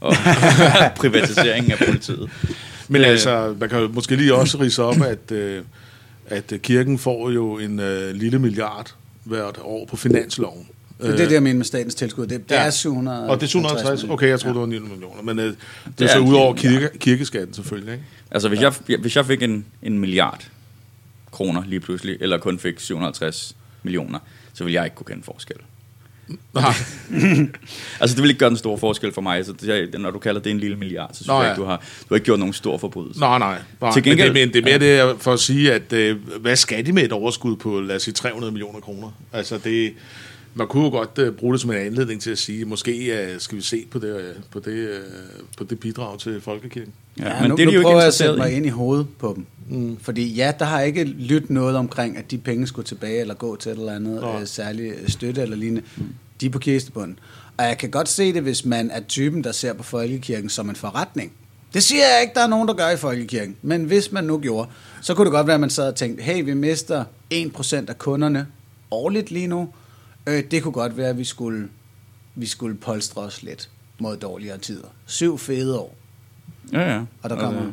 og 0.00 0.12
privatiseringen 0.96 1.72
af 1.72 1.78
politiet. 1.86 2.30
Men 2.88 3.00
Øh. 3.02 3.08
altså, 3.08 3.54
man 3.60 3.68
kan 3.68 3.90
måske 3.92 4.16
lige 4.16 4.34
også 4.34 4.58
rise 4.60 4.82
op, 4.82 4.96
at, 5.02 5.32
øh, 5.32 5.62
at 6.26 6.52
kirken 6.62 6.98
får 6.98 7.30
jo 7.30 7.58
en 7.58 7.80
øh, 7.80 8.14
lille 8.14 8.38
milliard 8.38 8.94
hvert 9.24 9.58
år 9.62 9.86
på 9.86 9.96
finansloven. 9.96 10.68
Det 11.02 11.08
er 11.10 11.16
det, 11.16 11.32
jeg 11.32 11.42
mener 11.42 11.56
med 11.56 11.64
statens 11.64 11.94
tilskud. 11.94 12.26
Det, 12.26 12.48
det 12.48 12.54
Ja. 12.54 12.60
er 12.66 12.70
700 12.70 13.28
Og 13.28 13.36
det 13.36 13.42
er 13.42 13.48
750? 13.48 14.04
Okay, 14.04 14.28
jeg 14.28 14.40
troede, 14.40 14.54
det 14.54 14.60
var 14.60 14.66
9 14.66 14.78
millioner. 14.78 15.22
Men 15.22 15.38
øh, 15.38 15.44
det, 15.44 15.56
Det 15.98 16.04
er 16.04 16.12
så 16.12 16.18
ud 16.18 16.34
over 16.34 16.54
kirke, 16.54 16.88
kirkeskatten 16.98 17.54
selvfølgelig, 17.54 17.92
ikke? 17.92 18.04
Altså, 18.30 18.48
hvis, 18.48 18.60
jeg, 18.60 18.72
hvis 19.00 19.16
jeg 19.16 19.26
fik 19.26 19.42
en, 19.42 19.66
en 19.82 19.98
milliard 19.98 20.48
kroner 21.32 21.62
lige 21.66 21.80
pludselig, 21.80 22.16
eller 22.20 22.38
kun 22.38 22.58
fik 22.58 22.80
750 22.80 23.56
millioner, 23.82 24.18
så 24.54 24.64
ville 24.64 24.74
jeg 24.74 24.84
ikke 24.84 24.94
kunne 24.96 25.06
kende 25.06 25.22
forskel. 25.22 25.56
Altså, 28.00 28.14
det 28.16 28.22
vil 28.22 28.28
ikke 28.30 28.38
gøre 28.38 28.48
den 28.50 28.56
store 28.56 28.78
forskel 28.78 29.12
for 29.12 29.20
mig. 29.20 29.46
Så 29.46 29.52
det, 29.52 30.00
når 30.00 30.10
du 30.10 30.18
kalder 30.18 30.40
det 30.40 30.50
en 30.50 30.58
lille 30.60 30.76
milliard, 30.76 31.08
så 31.12 31.16
synes 31.16 31.26
Nå, 31.28 31.34
jeg 31.34 31.42
ja. 31.44 31.50
ikke, 31.52 31.60
du 31.62 31.66
har, 31.66 31.76
du 31.76 32.04
har 32.08 32.14
ikke 32.16 32.24
gjort 32.24 32.38
nogen 32.38 32.52
stor 32.54 32.78
forbrydelse. 32.78 33.20
Nej, 33.20 33.38
nej. 33.38 33.58
nej. 33.80 33.92
Til 33.92 34.02
gengæld- 34.02 34.32
men 34.32 34.52
det, 34.52 34.64
men 34.64 34.80
det 34.80 34.90
er 34.90 35.04
mere 35.04 35.12
det 35.12 35.22
for 35.22 35.32
at 35.32 35.40
sige, 35.40 35.72
at 35.72 35.92
øh, 35.92 36.16
hvad 36.40 36.56
skal 36.56 36.86
de 36.86 36.92
med 36.92 37.02
et 37.02 37.12
overskud 37.12 37.56
på, 37.56 37.80
lad 37.80 37.96
os 37.96 38.02
sige, 38.02 38.14
300 38.14 38.52
millioner 38.52 38.80
kroner? 38.80 39.10
Altså, 39.32 39.58
det, 39.64 39.92
man 40.58 40.66
kunne 40.66 40.84
jo 40.84 40.90
godt 40.90 41.18
øh, 41.18 41.32
bruge 41.32 41.52
det 41.52 41.60
som 41.60 41.70
en 41.70 41.76
anledning 41.76 42.20
til 42.20 42.30
at 42.30 42.38
sige, 42.38 42.64
måske 42.64 43.22
øh, 43.22 43.40
skal 43.40 43.56
vi 43.56 43.62
se 43.62 43.86
på 43.90 43.98
det, 43.98 44.16
øh, 44.16 44.34
på 44.50 44.58
det, 44.58 44.72
øh, 44.72 45.00
på 45.58 45.64
det 45.64 45.80
bidrag 45.80 46.18
til 46.18 46.40
folkekirken. 46.40 46.92
Ja, 47.18 47.28
Ja, 47.28 47.40
men 47.40 47.50
nu, 47.50 47.56
det 47.56 47.62
er 47.62 47.66
de 47.66 47.72
nu 47.72 47.78
jo 47.78 47.82
prøver 47.82 47.98
jeg 47.98 48.06
at 48.06 48.14
sætte 48.14 48.36
mig 48.36 48.52
ind 48.52 48.66
i 48.66 48.68
hovedet 48.68 49.06
på 49.18 49.32
dem. 49.36 49.46
Mm. 49.68 49.98
Fordi 50.02 50.34
ja, 50.34 50.52
der 50.58 50.64
har 50.64 50.80
ikke 50.80 51.04
lyttet 51.04 51.50
noget 51.50 51.76
omkring, 51.76 52.16
at 52.16 52.30
de 52.30 52.38
penge 52.38 52.66
skulle 52.66 52.86
tilbage 52.86 53.20
eller 53.20 53.34
gå 53.34 53.56
til 53.56 53.72
et 53.72 53.78
eller 53.78 53.92
andet 53.92 54.24
øh, 54.40 54.46
særlig 54.46 54.92
støtte 55.06 55.42
eller 55.42 55.56
lignende. 55.56 55.82
Mm. 55.96 56.14
De 56.40 56.46
er 56.46 56.50
på 56.50 56.58
kistebunden. 56.58 57.18
Og 57.56 57.64
jeg 57.64 57.78
kan 57.78 57.90
godt 57.90 58.08
se 58.08 58.32
det, 58.32 58.42
hvis 58.42 58.64
man 58.64 58.90
er 58.90 59.00
typen, 59.00 59.44
der 59.44 59.52
ser 59.52 59.72
på 59.72 59.82
folkekirken 59.82 60.50
som 60.50 60.70
en 60.70 60.76
forretning. 60.76 61.32
Det 61.74 61.82
siger 61.82 62.02
jeg 62.14 62.22
ikke, 62.22 62.34
der 62.34 62.40
er 62.40 62.46
nogen, 62.46 62.68
der 62.68 62.74
gør 62.74 62.88
i 62.90 62.96
folkekirken. 62.96 63.56
Men 63.62 63.84
hvis 63.84 64.12
man 64.12 64.24
nu 64.24 64.38
gjorde, 64.38 64.68
så 65.02 65.14
kunne 65.14 65.24
det 65.24 65.32
godt 65.32 65.46
være, 65.46 65.54
at 65.54 65.60
man 65.60 65.70
sad 65.70 65.88
og 65.88 65.94
tænkte, 65.94 66.22
hey, 66.22 66.44
vi 66.44 66.54
mister 66.54 67.04
1% 67.34 67.76
af 67.88 67.98
kunderne 67.98 68.46
årligt 68.90 69.30
lige 69.30 69.46
nu. 69.46 69.68
Øh, 70.28 70.42
det 70.50 70.62
kunne 70.62 70.72
godt 70.72 70.96
være, 70.96 71.08
at 71.08 71.18
vi 71.18 71.24
skulle, 71.24 71.68
vi 72.34 72.46
skulle 72.46 72.76
polstre 72.76 73.22
os 73.22 73.42
lidt 73.42 73.68
mod 73.98 74.16
dårligere 74.16 74.58
tider. 74.58 74.88
Syv 75.06 75.38
fede 75.38 75.78
år. 75.78 75.96
Ja, 76.72 76.94
ja. 76.94 77.00
Og 77.22 77.30
der 77.30 77.36
kommer- 77.36 77.62
øh, 77.66 77.72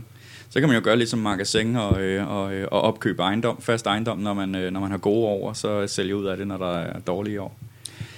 så 0.49 0.59
kan 0.59 0.69
man 0.69 0.77
jo 0.77 0.83
gøre 0.83 0.97
lidt 0.97 1.09
som 1.09 1.19
magasin 1.19 1.75
og, 1.75 2.01
øh, 2.01 2.27
og, 2.29 2.53
øh, 2.53 2.67
og 2.71 2.81
opkøbe 2.81 3.21
ejendom, 3.21 3.61
fast 3.61 3.85
ejendom, 3.85 4.17
når 4.17 4.33
man, 4.33 4.55
øh, 4.55 4.71
når 4.71 4.79
man 4.79 4.91
har 4.91 4.97
gode 4.97 5.25
år, 5.25 5.49
og 5.49 5.57
så 5.57 5.87
sælge 5.87 6.15
ud 6.15 6.25
af 6.25 6.37
det, 6.37 6.47
når 6.47 6.57
der 6.57 6.77
er 6.77 6.99
dårlige 6.99 7.41
år. 7.41 7.57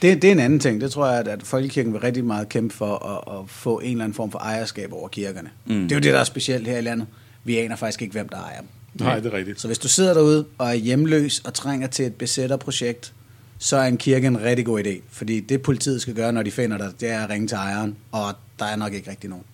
Det, 0.02 0.22
det 0.22 0.28
er 0.28 0.32
en 0.32 0.40
anden 0.40 0.60
ting. 0.60 0.82
Det 0.82 0.92
tror 0.92 1.08
jeg, 1.08 1.20
at, 1.20 1.28
at 1.28 1.44
Folkekirken 1.44 1.94
vil 1.94 2.02
rigtig 2.02 2.26
meget 2.26 2.50
kæmpe 2.50 2.76
for 2.76 2.96
at, 2.96 3.40
at 3.40 3.50
få 3.50 3.80
en 3.80 3.92
eller 3.92 4.04
anden 4.04 4.16
form 4.16 4.32
for 4.32 4.40
ejerskab 4.40 4.94
over 4.94 5.08
kirkerne. 5.08 5.50
Mm. 5.66 5.74
Det 5.82 5.92
er 5.92 5.96
jo 5.96 6.02
det, 6.02 6.14
der 6.14 6.20
er 6.20 6.24
specielt 6.24 6.68
her 6.68 6.78
i 6.78 6.82
landet. 6.82 7.08
Vi 7.44 7.58
aner 7.58 7.76
faktisk 7.76 8.02
ikke, 8.02 8.12
hvem 8.12 8.30
der 8.30 8.38
ejer 8.38 8.60
dem. 8.60 8.68
Nej, 8.94 9.20
det 9.20 9.34
er 9.34 9.38
rigtigt. 9.38 9.62
Så 9.62 9.68
hvis 9.68 9.78
du 9.80 9.88
sidder 9.88 10.14
derude 10.14 10.46
og 10.58 10.68
er 10.70 10.74
hjemløs 10.74 11.40
og 11.40 11.54
trænger 11.54 11.88
til 11.88 12.06
et 12.06 12.16
besætterprojekt, 12.16 13.14
så 13.58 13.78
er 13.78 13.88
en 13.88 13.98
kirke 13.98 14.28
en 14.28 14.42
rigtig 14.42 14.66
god 14.66 14.84
idé. 14.84 15.02
Fordi 15.10 15.40
det 15.40 15.62
politiet 15.62 16.02
skal 16.02 16.14
gøre, 16.14 16.34
når 16.34 16.44
de 16.44 16.52
finder 16.52 16.78
dig, 16.78 16.92
det 17.00 17.10
er 17.10 17.24
at 17.24 17.30
ringe 17.30 17.48
til 17.48 17.56
ejeren, 17.56 17.96
og 18.12 18.34
der 18.60 18.66
er 18.66 18.76
nok 18.76 18.94
ikke 18.94 19.12
rigtig 19.12 19.30
nogen. 19.30 19.46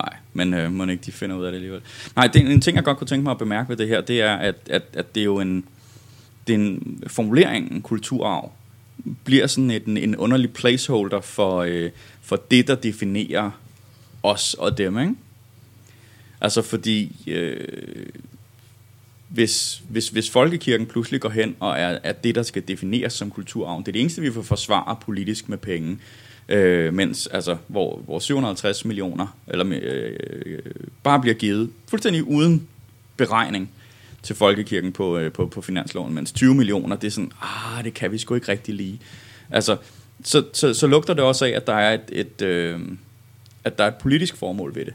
Nej, 0.00 0.16
men 0.32 0.54
øh, 0.54 0.72
må 0.72 0.86
ikke 0.86 1.02
de 1.06 1.12
finder 1.12 1.36
ud 1.36 1.44
af 1.44 1.52
det 1.52 1.56
alligevel. 1.56 1.80
Nej, 2.16 2.26
det, 2.26 2.52
en 2.52 2.60
ting, 2.60 2.76
jeg 2.76 2.84
godt 2.84 2.98
kunne 2.98 3.06
tænke 3.06 3.24
mig 3.24 3.30
at 3.30 3.38
bemærke 3.38 3.68
ved 3.68 3.76
det 3.76 3.88
her, 3.88 4.00
det 4.00 4.20
er, 4.20 4.36
at, 4.36 4.54
at, 4.70 4.82
at 4.92 5.14
det 5.14 5.20
er 5.20 5.24
jo 5.24 5.40
en, 5.40 5.64
det 6.46 6.54
er 6.54 6.58
en 6.58 7.02
formulering, 7.06 7.72
en 7.72 7.82
kulturarv, 7.82 8.52
bliver 9.24 9.46
sådan 9.46 9.70
et, 9.70 9.84
en, 9.84 9.96
en 9.96 10.16
underlig 10.16 10.52
placeholder 10.52 11.20
for, 11.20 11.58
øh, 11.58 11.90
for 12.22 12.36
det, 12.50 12.68
der 12.68 12.74
definerer 12.74 13.50
os 14.22 14.54
og 14.54 14.78
dem, 14.78 14.98
ikke? 14.98 15.14
Altså 16.40 16.62
fordi, 16.62 17.16
øh, 17.26 17.66
hvis, 19.30 19.82
hvis, 19.88 20.08
hvis 20.08 20.30
folkekirken 20.30 20.86
pludselig 20.86 21.20
går 21.20 21.28
hen 21.28 21.56
og 21.60 21.78
er, 21.78 21.98
er 22.02 22.12
det, 22.12 22.34
der 22.34 22.42
skal 22.42 22.62
defineres 22.68 23.12
som 23.12 23.30
kulturarven, 23.30 23.82
det 23.82 23.88
er 23.88 23.92
det 23.92 24.00
eneste, 24.00 24.22
vi 24.22 24.32
får 24.32 24.42
forsvare 24.42 24.96
politisk 25.00 25.48
med 25.48 25.58
penge, 25.58 25.98
øh, 26.48 26.94
mens 26.94 27.26
altså, 27.26 27.56
hvor, 27.66 27.98
hvor 28.04 28.18
750 28.18 28.84
millioner 28.84 29.36
eller, 29.48 29.66
øh, 29.82 30.16
øh, 30.46 30.58
bare 31.02 31.20
bliver 31.20 31.34
givet 31.34 31.70
fuldstændig 31.88 32.24
uden 32.24 32.68
beregning 33.16 33.70
til 34.22 34.36
folkekirken 34.36 34.92
på, 34.92 35.18
øh, 35.18 35.32
på, 35.32 35.46
på 35.46 35.60
finansloven, 35.60 36.14
mens 36.14 36.32
20 36.32 36.54
millioner, 36.54 36.96
det 36.96 37.06
er 37.06 37.10
sådan, 37.10 37.32
ah, 37.42 37.84
det 37.84 37.94
kan 37.94 38.12
vi 38.12 38.18
sgu 38.18 38.34
ikke 38.34 38.48
rigtig 38.48 38.74
lige. 38.74 39.00
Altså, 39.50 39.76
så, 40.24 40.44
så, 40.52 40.74
så 40.74 40.86
lugter 40.86 41.14
det 41.14 41.24
også 41.24 41.44
af, 41.44 41.50
at 41.50 41.66
der 41.66 41.74
er 41.74 41.94
et, 41.94 42.00
et 42.12 42.42
øh, 42.42 42.80
at 43.64 43.78
der 43.78 43.84
er 43.84 43.88
et 43.88 43.94
politisk 43.94 44.36
formål 44.36 44.74
ved 44.74 44.84
det. 44.84 44.94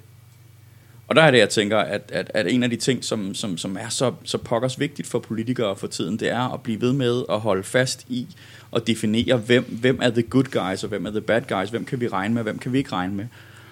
Og 1.07 1.15
der 1.15 1.21
er 1.21 1.31
det, 1.31 1.37
jeg 1.37 1.49
tænker, 1.49 1.77
at, 1.77 2.01
at, 2.13 2.31
at 2.33 2.47
en 2.53 2.63
af 2.63 2.69
de 2.69 2.75
ting, 2.75 3.03
som, 3.03 3.33
som, 3.33 3.57
som 3.57 3.77
er 3.79 3.89
så, 3.89 4.13
så 4.23 4.37
pokkers 4.37 4.79
vigtigt 4.79 5.07
for 5.07 5.19
politikere 5.19 5.75
for 5.75 5.87
tiden, 5.87 6.19
det 6.19 6.29
er 6.29 6.53
at 6.53 6.61
blive 6.61 6.81
ved 6.81 6.93
med 6.93 7.23
at 7.29 7.39
holde 7.39 7.63
fast 7.63 8.05
i 8.09 8.27
og 8.71 8.87
definere, 8.87 9.37
hvem, 9.37 9.63
hvem 9.63 9.99
er 10.01 10.09
the 10.09 10.21
good 10.21 10.43
guys, 10.43 10.83
og 10.83 10.89
hvem 10.89 11.05
er 11.05 11.11
the 11.11 11.21
bad 11.21 11.41
guys, 11.41 11.69
hvem 11.69 11.85
kan 11.85 11.99
vi 12.01 12.07
regne 12.07 12.33
med, 12.33 12.43
hvem 12.43 12.59
kan 12.59 12.73
vi 12.73 12.77
ikke 12.77 12.91
regne 12.91 13.15
med. 13.15 13.25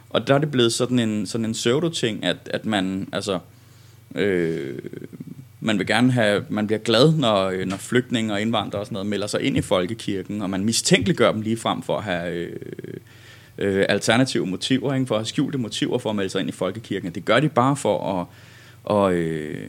Og 0.09 0.27
der 0.27 0.35
er 0.35 0.37
det 0.37 0.51
blevet 0.51 0.73
sådan 0.73 0.99
en, 0.99 1.25
sådan 1.25 1.45
en 1.45 1.53
pseudo-ting, 1.53 2.23
at, 2.23 2.37
at 2.45 2.65
man, 2.65 3.09
altså, 3.11 3.39
øh, 4.15 4.79
man 5.59 5.79
vil 5.79 5.87
gerne 5.87 6.11
have, 6.11 6.45
man 6.49 6.67
bliver 6.67 6.79
glad, 6.79 7.13
når, 7.13 7.45
øh, 7.45 7.65
når 7.65 7.77
flygtninge 7.77 8.33
og 8.33 8.41
indvandrere 8.41 8.81
og 8.81 8.85
sådan 8.85 8.93
noget 8.93 9.07
melder 9.07 9.27
sig 9.27 9.41
ind 9.41 9.57
i 9.57 9.61
folkekirken, 9.61 10.41
og 10.41 10.49
man 10.49 10.65
mistænkeliggør 10.65 11.31
dem 11.31 11.41
lige 11.41 11.57
frem 11.57 11.81
for 11.81 11.97
at 11.97 12.03
have 12.03 12.33
øh, 12.33 12.59
øh, 13.57 13.85
alternative 13.89 14.45
motiver, 14.47 14.93
ikke? 14.93 15.05
for 15.07 15.15
at 15.15 15.19
have 15.19 15.25
skjulte 15.25 15.57
motiver 15.57 15.97
for 15.99 16.09
at 16.09 16.15
melde 16.15 16.29
sig 16.29 16.39
ind 16.39 16.49
i 16.49 16.51
folkekirken. 16.51 17.11
Det 17.11 17.25
gør 17.25 17.39
de 17.39 17.49
bare 17.49 17.75
for 17.75 18.19
at, 18.21 18.25
og, 18.83 19.13
øh, 19.13 19.67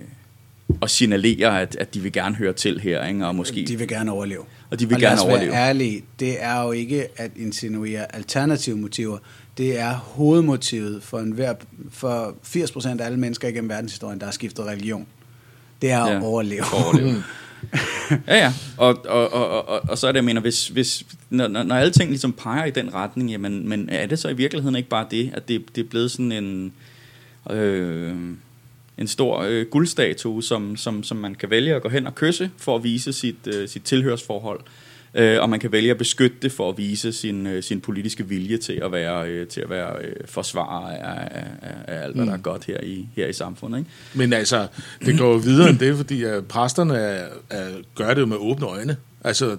at 0.82 0.90
signalere, 0.90 1.60
at, 1.60 1.76
at 1.76 1.94
de 1.94 2.00
vil 2.00 2.12
gerne 2.12 2.34
høre 2.36 2.52
til 2.52 2.80
her, 2.80 3.06
ikke? 3.06 3.26
og 3.26 3.34
måske... 3.34 3.64
De 3.68 3.78
vil 3.78 3.88
gerne 3.88 4.12
overleve. 4.12 4.42
Og 4.70 4.80
de 4.80 4.88
vil 4.88 4.94
og 4.94 5.00
gerne 5.00 5.16
lad 5.16 5.22
os 5.24 5.28
overleve. 5.30 5.52
være 5.52 5.68
ærlige, 5.68 6.04
det 6.20 6.42
er 6.42 6.62
jo 6.62 6.72
ikke 6.72 7.06
at 7.16 7.30
insinuere 7.36 8.14
alternative 8.16 8.76
motiver. 8.76 9.18
Det 9.58 9.80
er 9.80 9.92
hovedmotivet 9.94 11.02
for, 11.02 11.18
en 11.18 11.30
hver, 11.32 11.54
for 11.90 12.34
80% 12.44 13.00
af 13.00 13.06
alle 13.06 13.18
mennesker 13.18 13.48
igennem 13.48 13.70
verdenshistorien, 13.70 14.18
der 14.20 14.24
har 14.24 14.32
skiftet 14.32 14.64
religion. 14.66 15.06
Det 15.82 15.90
er 15.90 16.00
at 16.04 16.12
Ja, 16.12 16.22
overleve. 16.22 16.62
for 16.64 16.76
at 16.76 16.84
overleve. 16.84 17.22
ja, 18.28 18.37
ja. 18.37 18.52
Og, 18.76 19.06
og, 19.09 19.33
og, 19.33 19.68
og, 19.68 19.80
og 19.88 19.99
så 19.99 20.06
er 20.06 20.12
det, 20.12 20.16
jeg 20.16 20.25
mener, 20.25 20.40
hvis, 20.40 20.68
hvis, 20.68 21.04
når, 21.30 21.49
når 21.49 21.62
når 21.62 21.75
alle 21.75 21.92
ligesom 21.99 22.33
peger 22.33 22.64
i 22.64 22.71
den 22.71 22.94
retning, 22.94 23.30
jamen, 23.30 23.68
men 23.68 23.88
er 23.88 24.06
det 24.06 24.18
så 24.18 24.28
i 24.28 24.35
virkeligheden 24.35 24.76
ikke 24.76 24.88
bare 24.88 25.06
det, 25.11 25.30
at 25.35 25.49
det, 25.49 25.76
det 25.76 25.85
er 25.85 25.88
blevet 25.88 26.11
sådan 26.11 26.33
en, 26.33 26.73
øh, 27.50 28.14
en 28.99 29.09
stor 29.09 29.42
øh, 29.42 29.66
guldstatue, 29.66 30.42
som, 30.42 30.76
som, 30.76 31.02
som 31.02 31.16
man 31.16 31.35
kan 31.35 31.50
vælge 31.50 31.75
at 31.75 31.83
gå 31.83 31.88
hen 31.88 32.06
og 32.06 32.14
kysse 32.14 32.50
for 32.56 32.76
at 32.76 32.85
vise 32.85 33.12
sit, 33.12 33.47
øh, 33.47 33.68
sit 33.68 33.83
tilhørsforhold, 33.83 34.61
øh, 34.61 34.71
og 35.14 35.50
man 35.50 35.61
kan 35.61 35.73
vælge 35.73 35.90
at 35.90 35.99
beskytte 35.99 36.37
det 36.42 36.52
for 36.52 36.68
at 36.68 36.78
vise 36.78 37.12
sin, 37.12 37.47
øh, 37.47 37.62
sin 37.62 37.80
politiske 37.80 38.28
vilje 38.28 38.56
til 38.56 38.73
at 38.73 38.92
være, 38.92 39.28
øh, 39.28 39.47
til 39.47 39.61
at 39.61 39.71
være 39.71 40.04
øh, 40.04 40.16
forsvarer 40.26 40.97
af, 40.97 41.28
af, 41.30 41.47
af, 41.94 42.04
alt, 42.04 42.16
hvad 42.16 42.26
der 42.26 42.33
er 42.33 42.37
godt 42.37 42.64
her 42.64 42.80
i, 42.83 43.09
her 43.16 43.26
i 43.26 43.33
samfundet. 43.33 43.78
Ikke? 43.78 43.90
Men 44.14 44.33
altså, 44.33 44.66
det 45.04 45.18
går 45.18 45.38
videre 45.38 45.71
end 45.71 45.78
det, 45.78 45.97
fordi 45.97 46.23
at 46.23 46.47
præsterne 46.47 46.97
er, 46.97 47.28
er, 47.50 47.68
gør 47.94 48.14
det 48.14 48.21
jo 48.21 48.26
med 48.26 48.37
åbne 48.37 48.66
øjne. 48.66 48.97
Altså, 49.25 49.56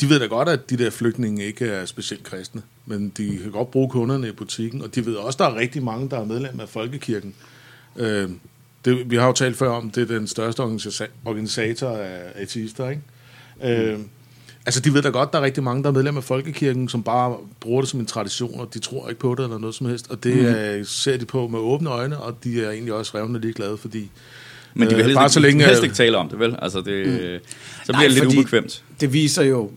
de 0.00 0.08
ved 0.08 0.20
da 0.20 0.26
godt, 0.26 0.48
at 0.48 0.70
de 0.70 0.76
der 0.76 0.90
flygtninge 0.90 1.44
ikke 1.44 1.66
er 1.66 1.84
specielt 1.84 2.22
kristne, 2.22 2.62
men 2.86 3.12
de 3.16 3.38
kan 3.42 3.50
godt 3.50 3.70
bruge 3.70 3.90
kunderne 3.90 4.28
i 4.28 4.32
butikken, 4.32 4.82
og 4.82 4.94
de 4.94 5.06
ved 5.06 5.14
også, 5.14 5.36
at 5.36 5.38
der 5.38 5.56
er 5.56 5.60
rigtig 5.60 5.82
mange, 5.82 6.10
der 6.10 6.20
er 6.20 6.24
medlem 6.24 6.60
af 6.60 6.68
Folkekirken. 6.68 7.34
Øh, 7.96 8.28
det, 8.84 9.10
vi 9.10 9.16
har 9.16 9.26
jo 9.26 9.32
talt 9.32 9.56
før 9.56 9.68
om, 9.68 9.90
det 9.90 10.02
er 10.02 10.18
den 10.18 10.26
største 10.26 10.60
organisa- 10.60 11.10
organisator 11.24 11.88
af 11.88 12.22
ateister, 12.34 12.88
ikke? 12.88 13.02
Øh, 13.64 13.98
altså, 14.66 14.80
de 14.80 14.94
ved 14.94 15.02
da 15.02 15.08
godt, 15.08 15.32
der 15.32 15.38
er 15.38 15.42
rigtig 15.42 15.62
mange, 15.62 15.82
der 15.82 15.88
er 15.88 15.92
medlem 15.92 16.16
af 16.16 16.24
Folkekirken, 16.24 16.88
som 16.88 17.02
bare 17.02 17.36
bruger 17.60 17.80
det 17.82 17.90
som 17.90 18.00
en 18.00 18.06
tradition, 18.06 18.60
og 18.60 18.74
de 18.74 18.78
tror 18.78 19.08
ikke 19.08 19.20
på 19.20 19.34
det 19.34 19.44
eller 19.44 19.58
noget 19.58 19.74
som 19.74 19.86
helst, 19.86 20.10
og 20.10 20.24
det 20.24 20.36
mm. 20.78 20.84
ser 20.84 21.16
de 21.16 21.24
på 21.24 21.48
med 21.48 21.58
åbne 21.58 21.90
øjne, 21.90 22.18
og 22.20 22.36
de 22.44 22.64
er 22.64 22.70
egentlig 22.70 22.94
også 22.94 23.18
revnende 23.18 23.40
ligeglade, 23.40 23.76
fordi 23.78 24.10
Men 24.74 24.88
de 24.90 24.94
vil 24.94 25.00
Øh, 25.00 25.04
helst, 25.04 25.16
bare 25.16 25.24
ikke, 25.24 25.32
så 25.32 25.40
længe- 25.40 25.64
helst 25.66 25.82
ikke 25.82 25.94
tale 25.94 26.16
om 26.16 26.28
det, 26.28 26.38
vel? 26.38 26.56
Altså, 26.62 26.80
det, 26.80 27.06
mm. 27.06 27.48
så 27.86 27.92
bliver 27.92 28.08
det 28.08 28.12
lidt 28.12 28.24
ubekvemt. 28.24 28.84
Det 29.00 29.12
viser 29.12 29.42
jo 29.42 29.70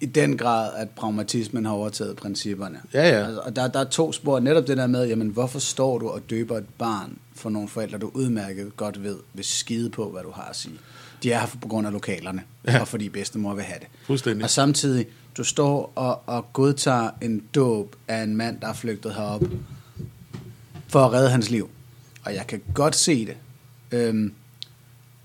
i 0.00 0.06
den 0.06 0.36
grad, 0.36 0.70
at 0.76 0.88
pragmatismen 0.90 1.64
har 1.64 1.72
overtaget 1.72 2.16
principperne. 2.16 2.78
Ja, 2.94 3.08
ja. 3.08 3.24
Altså, 3.26 3.40
og 3.40 3.56
der, 3.56 3.68
der 3.68 3.80
er 3.80 3.84
to 3.84 4.12
spor. 4.12 4.40
Netop 4.40 4.66
det 4.66 4.76
der 4.76 4.86
med, 4.86 5.06
jamen, 5.06 5.28
hvorfor 5.28 5.58
står 5.58 5.98
du 5.98 6.08
og 6.08 6.20
døber 6.30 6.58
et 6.58 6.64
barn 6.78 7.18
for 7.36 7.50
nogle 7.50 7.68
forældre, 7.68 7.98
du 7.98 8.10
udmærket 8.14 8.76
godt 8.76 9.02
ved, 9.02 9.16
vil 9.34 9.44
skide 9.44 9.90
på, 9.90 10.10
hvad 10.10 10.22
du 10.22 10.30
har 10.34 10.42
at 10.50 10.56
sige. 10.56 10.74
De 11.24 11.32
er 11.32 11.40
her 11.40 11.46
på 11.62 11.68
grund 11.68 11.86
af 11.86 11.92
lokalerne, 11.92 12.42
Ja. 12.66 12.80
og 12.80 12.88
fordi 12.88 13.08
bedstemor 13.08 13.54
vil 13.54 13.64
have 13.64 13.78
det. 13.80 13.88
Fuldstændig. 14.06 14.44
Og 14.44 14.50
samtidig, 14.50 15.06
du 15.36 15.44
står 15.44 15.92
og, 15.94 16.22
og 16.26 16.52
godtager 16.52 17.10
en 17.22 17.42
dåb 17.54 17.96
af 18.08 18.22
en 18.22 18.36
mand, 18.36 18.60
der 18.60 18.68
er 18.68 18.72
flygtet 18.72 19.14
herop, 19.14 19.42
for 20.88 21.00
at 21.04 21.12
redde 21.12 21.30
hans 21.30 21.50
liv. 21.50 21.70
Og 22.24 22.34
jeg 22.34 22.46
kan 22.46 22.62
godt 22.74 22.96
se 22.96 23.26
det. 23.26 23.36
Øhm, 23.90 24.32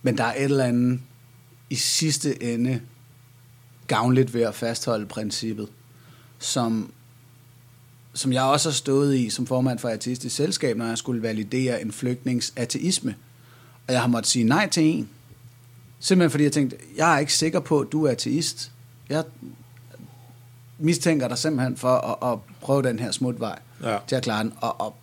men 0.02 0.18
der 0.18 0.24
er 0.24 0.36
et 0.36 0.44
eller 0.44 0.66
andet 0.66 1.00
i 1.70 1.76
sidste 1.76 2.44
ende 2.44 2.82
gavnligt 3.88 4.34
ved 4.34 4.42
at 4.42 4.56
fastholde 4.56 5.06
princippet, 5.06 5.68
som, 6.40 6.92
som 8.14 8.34
jeg 8.34 8.44
også 8.44 8.70
har 8.70 8.74
stået 8.74 9.16
i 9.16 9.30
som 9.30 9.48
formand 9.48 9.80
for 9.80 9.90
Ateistisk 9.90 10.36
Selskab, 10.36 10.78
når 10.78 10.86
jeg 10.88 10.98
skulle 10.98 11.22
validere 11.22 11.82
en 11.82 11.92
flygtnings 11.92 12.54
ateisme. 12.56 13.16
Og 13.88 13.94
jeg 13.94 14.02
har 14.02 14.08
måttet 14.08 14.32
sige 14.32 14.46
nej 14.46 14.70
til 14.70 14.84
en. 14.84 15.10
Simpelthen 16.00 16.32
fordi 16.32 16.44
jeg 16.44 16.52
tænkte, 16.52 16.78
jeg 16.98 17.16
er 17.16 17.20
ikke 17.20 17.34
sikker 17.34 17.60
på, 17.60 17.80
at 17.80 17.88
du 17.92 18.06
er 18.06 18.12
ateist. 18.12 18.72
Jeg 19.10 19.24
mistænker 20.78 21.28
dig 21.28 21.38
simpelthen 21.38 21.78
for 21.78 21.96
at, 21.96 22.34
at 22.34 22.40
prøve 22.62 22.84
den 22.84 23.00
her 23.00 23.12
smutvej 23.12 23.60
Ja. 23.84 23.98
til 24.08 24.16
at 24.16 24.24
klare 24.24 24.44
den. 24.44 24.54
Og, 24.58 24.82
og 24.82 24.96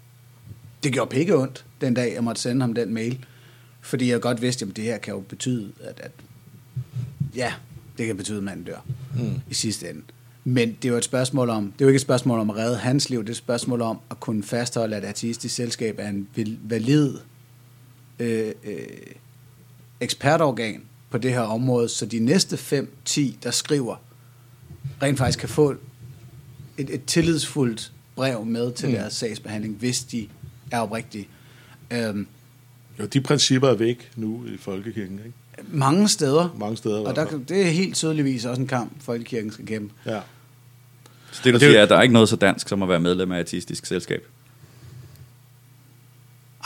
det 0.82 0.92
gjorde 0.92 1.10
pikke 1.10 1.36
ondt 1.36 1.64
den 1.80 1.94
dag, 1.94 2.14
jeg 2.14 2.24
måtte 2.24 2.40
sende 2.42 2.60
ham 2.60 2.74
den 2.74 2.94
mail. 2.94 3.24
Fordi 3.80 4.10
jeg 4.10 4.20
godt 4.20 4.42
vidste, 4.42 4.66
at 4.70 4.76
det 4.76 4.84
her 4.84 4.98
kan 4.98 5.14
jo 5.14 5.20
betyde, 5.20 5.72
at, 5.80 6.00
at 6.00 6.10
ja, 7.34 7.52
det 7.98 8.06
kan 8.06 8.16
betyde, 8.16 8.36
at 8.38 8.44
manden 8.44 8.64
dør 8.64 8.84
mm. 9.16 9.40
i 9.50 9.54
sidste 9.54 9.90
ende. 9.90 10.02
Men 10.44 10.68
det 10.82 10.84
er 10.84 10.92
jo 10.92 10.96
et 10.98 11.04
spørgsmål 11.04 11.50
om, 11.50 11.64
det 11.72 11.80
er 11.80 11.84
jo 11.84 11.88
ikke 11.88 11.96
et 11.96 12.00
spørgsmål 12.02 12.38
om 12.38 12.50
at 12.50 12.56
redde 12.56 12.76
hans 12.76 13.10
liv, 13.10 13.20
det 13.20 13.28
er 13.28 13.32
et 13.32 13.36
spørgsmål 13.36 13.80
om 13.82 13.98
at 14.10 14.20
kunne 14.20 14.42
fastholde, 14.42 14.96
at 14.96 15.04
ateistisk 15.04 15.54
selskab 15.54 15.96
er 15.98 16.08
en 16.08 16.28
val- 16.36 16.58
valid 16.62 17.18
øh, 18.18 18.52
øh, 18.64 18.76
ekspertorgan 20.00 20.82
på 21.10 21.18
det 21.18 21.32
her 21.32 21.40
område, 21.40 21.88
så 21.88 22.06
de 22.06 22.18
næste 22.18 22.56
5-10, 23.08 23.20
der 23.42 23.50
skriver, 23.50 23.96
rent 25.02 25.18
faktisk 25.18 25.38
kan 25.38 25.48
få 25.48 25.74
et, 26.78 26.90
et 26.90 27.04
tillidsfuldt 27.04 27.92
brev 28.16 28.44
med 28.44 28.72
til 28.72 28.88
mm. 28.88 28.94
deres 28.94 29.12
sagsbehandling, 29.12 29.74
hvis 29.74 30.04
de 30.04 30.28
er 30.70 30.78
oprigtige. 30.78 31.28
Øhm, 31.90 32.26
Jo, 32.98 33.06
de 33.06 33.20
principper 33.20 33.68
er 33.68 33.74
væk 33.74 34.10
nu 34.16 34.44
i 34.46 34.56
Folkekirken, 34.56 35.18
ikke? 35.18 35.32
mange 35.68 36.08
steder, 36.08 36.54
Mange 36.58 36.76
steder. 36.76 37.08
og 37.08 37.16
der, 37.16 37.38
det 37.48 37.62
er 37.66 37.70
helt 37.70 37.94
tydeligvis 37.94 38.44
også 38.44 38.62
en 38.62 38.68
kamp, 38.68 38.92
Folkekirken 39.00 39.52
skal 39.52 39.66
kæmpe. 39.66 39.94
Ja. 40.06 40.20
Så 41.32 41.40
det, 41.44 41.54
du 41.54 41.58
det 41.58 41.66
er 41.66 41.70
siger, 41.70 41.78
er, 41.78 41.82
at 41.82 41.88
der 41.88 41.96
er 41.96 42.02
ikke 42.02 42.12
noget 42.12 42.28
så 42.28 42.36
dansk 42.36 42.68
som 42.68 42.82
at 42.82 42.88
være 42.88 43.00
medlem 43.00 43.32
af 43.32 43.36
et 43.36 43.40
artistisk 43.40 43.86
selskab. 43.86 44.26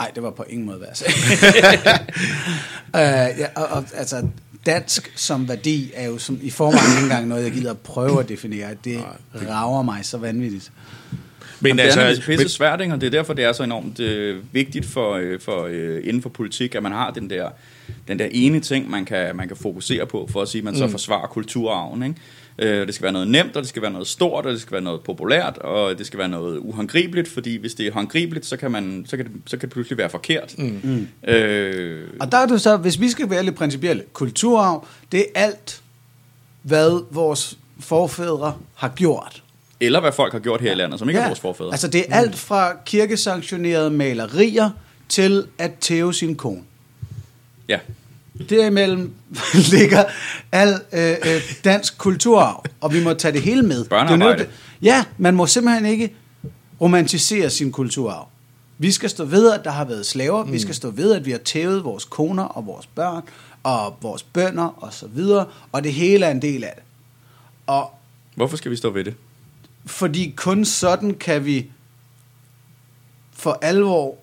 Nej, 0.01 0.11
det 0.15 0.23
var 0.23 0.31
på 0.31 0.45
ingen 0.49 0.65
måde, 0.65 0.77
hvad 0.77 0.87
jeg 0.87 0.97
sagde. 0.97 1.13
øh, 2.95 3.39
ja, 3.39 3.47
og, 3.55 3.65
og, 3.77 3.83
altså, 3.95 4.27
dansk 4.65 5.11
som 5.15 5.47
værdi 5.47 5.91
er 5.95 6.07
jo 6.07 6.17
som, 6.17 6.39
i 6.41 6.49
forvejen 6.49 6.91
ikke 6.91 7.03
engang 7.03 7.27
noget, 7.27 7.43
jeg 7.43 7.51
gider 7.51 7.71
at 7.71 7.79
prøve 7.79 8.19
at 8.19 8.29
definere. 8.29 8.69
Det 8.83 9.03
rager 9.49 9.81
mig 9.81 10.05
så 10.05 10.17
vanvittigt. 10.17 10.71
Men 11.59 11.67
Jamen, 11.69 11.79
altså, 11.79 11.99
det 11.99 12.05
er 12.05 12.09
altså, 12.09 12.25
pisse 12.25 12.49
svært, 12.49 12.81
ikke? 12.81 12.93
og 12.93 13.01
det 13.01 13.07
er 13.07 13.11
derfor, 13.11 13.33
det 13.33 13.45
er 13.45 13.53
så 13.53 13.63
enormt 13.63 13.99
øh, 13.99 14.43
vigtigt 14.51 14.85
for, 14.85 15.13
øh, 15.13 15.39
for 15.39 15.65
øh, 15.71 16.01
inden 16.03 16.21
for 16.21 16.29
politik, 16.29 16.75
at 16.75 16.83
man 16.83 16.91
har 16.91 17.11
den 17.11 17.29
der, 17.29 17.49
den 18.07 18.19
der 18.19 18.27
ene 18.31 18.59
ting, 18.59 18.89
man 18.89 19.05
kan, 19.05 19.35
man 19.35 19.47
kan 19.47 19.57
fokusere 19.57 20.05
på, 20.05 20.29
for 20.31 20.41
at 20.41 20.47
sige, 20.47 20.59
at 20.59 20.63
man 20.65 20.75
så 20.75 20.85
Mm. 20.85 20.91
forsvarer 20.91 21.27
kulturarven. 21.27 22.03
Ikke? 22.03 22.15
Øh, 22.59 22.87
det 22.87 22.95
skal 22.95 23.03
være 23.03 23.11
noget 23.11 23.27
nemt, 23.27 23.55
og 23.55 23.61
det 23.61 23.69
skal 23.69 23.81
være 23.81 23.91
noget 23.91 24.07
stort, 24.07 24.45
og 24.45 24.51
det 24.53 24.61
skal 24.61 24.71
være 24.71 24.81
noget 24.81 25.01
populært, 25.01 25.57
og 25.57 25.97
det 25.97 26.05
skal 26.07 26.19
være 26.19 26.29
noget 26.29 26.57
uhåndgribeligt, 26.57 27.27
fordi 27.27 27.55
hvis 27.57 27.73
det 27.73 27.87
er 27.87 27.91
håndgribeligt, 27.91 28.45
så 28.45 28.57
kan, 28.57 28.71
man, 28.71 29.05
så 29.07 29.17
kan, 29.17 29.25
det, 29.25 29.33
så 29.45 29.57
kan 29.57 29.61
det 29.61 29.73
pludselig 29.73 29.97
være 29.97 30.09
forkert. 30.09 30.55
Mm. 30.57 31.07
Øh, 31.27 32.07
Og 32.19 32.31
der 32.31 32.37
er 32.37 32.45
det 32.45 32.61
så, 32.61 32.77
hvis 32.77 32.99
vi 32.99 33.09
skal 33.09 33.29
være 33.29 33.43
lidt 33.43 33.55
principielle, 33.55 34.03
kulturarv, 34.13 34.87
det 35.11 35.19
er 35.19 35.41
alt, 35.45 35.81
hvad 36.61 37.03
vores 37.11 37.57
forfædre 37.79 38.53
har 38.75 38.89
gjort. 38.89 39.43
eller 39.79 39.99
hvad 39.99 40.11
folk 40.11 40.31
har 40.33 40.39
gjort 40.39 40.61
her 40.61 40.71
i 40.71 40.75
landet, 40.75 40.99
som 40.99 41.09
ikke 41.09 41.19
ja. 41.19 41.23
er 41.25 41.29
vores 41.29 41.39
forfædre. 41.39 41.71
Altså 41.71 41.87
det 41.87 42.05
er 42.09 42.15
alt 42.15 42.35
fra 42.35 42.73
kirkesanktionerede 42.85 43.89
malerier 43.91 44.69
til 45.09 45.45
at 45.57 45.71
tæve 45.79 46.13
sin 46.13 46.35
kone. 46.35 46.61
ja. 47.69 47.79
Derimellem 48.49 49.13
ligger 49.71 50.03
al 50.51 50.81
øh, 50.93 51.15
øh, 51.25 51.41
dansk 51.63 51.97
kulturarv, 51.97 52.65
og 52.81 52.93
vi 52.93 53.03
må 53.03 53.13
tage 53.13 53.31
det 53.31 53.41
hele 53.41 53.61
med. 53.61 53.85
Børnearbejde. 53.85 54.37
Det 54.37 54.47
er 54.47 54.51
ja, 54.81 55.05
man 55.17 55.35
må 55.35 55.47
simpelthen 55.47 55.85
ikke 55.85 56.13
romantisere 56.81 57.49
sin 57.49 57.71
kulturarv. 57.71 58.27
Vi 58.77 58.91
skal 58.91 59.09
stå 59.09 59.25
ved, 59.25 59.51
at 59.51 59.63
der 59.63 59.71
har 59.71 59.85
været 59.85 60.05
slaver. 60.05 60.45
Mm. 60.45 60.51
Vi 60.51 60.59
skal 60.59 60.75
stå 60.75 60.89
ved, 60.89 61.13
at 61.13 61.25
vi 61.25 61.31
har 61.31 61.37
tævet 61.37 61.83
vores 61.83 62.05
koner 62.05 62.43
og 62.43 62.65
vores 62.65 62.87
børn 62.87 63.23
og 63.63 63.97
vores 64.01 64.23
bønder 64.23 64.83
og 64.83 64.93
så 64.93 65.07
videre. 65.07 65.45
Og 65.71 65.83
det 65.83 65.93
hele 65.93 66.25
er 66.25 66.31
en 66.31 66.41
del 66.41 66.63
af 66.63 66.73
det. 66.75 66.83
Og 67.67 67.91
Hvorfor 68.35 68.57
skal 68.57 68.71
vi 68.71 68.75
stå 68.75 68.89
ved 68.89 69.03
det? 69.03 69.13
fordi 69.85 70.33
kun 70.37 70.65
sådan 70.65 71.13
kan 71.13 71.45
vi 71.45 71.71
for 73.31 73.59
alvor 73.61 74.17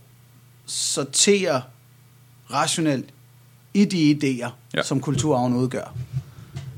sortere 0.66 1.62
rationelt 2.52 3.08
i 3.82 3.84
de 3.84 4.10
idéer, 4.10 4.48
Ja. 4.74 4.82
som 4.82 5.00
kulturarven 5.00 5.54
udgør. 5.56 5.94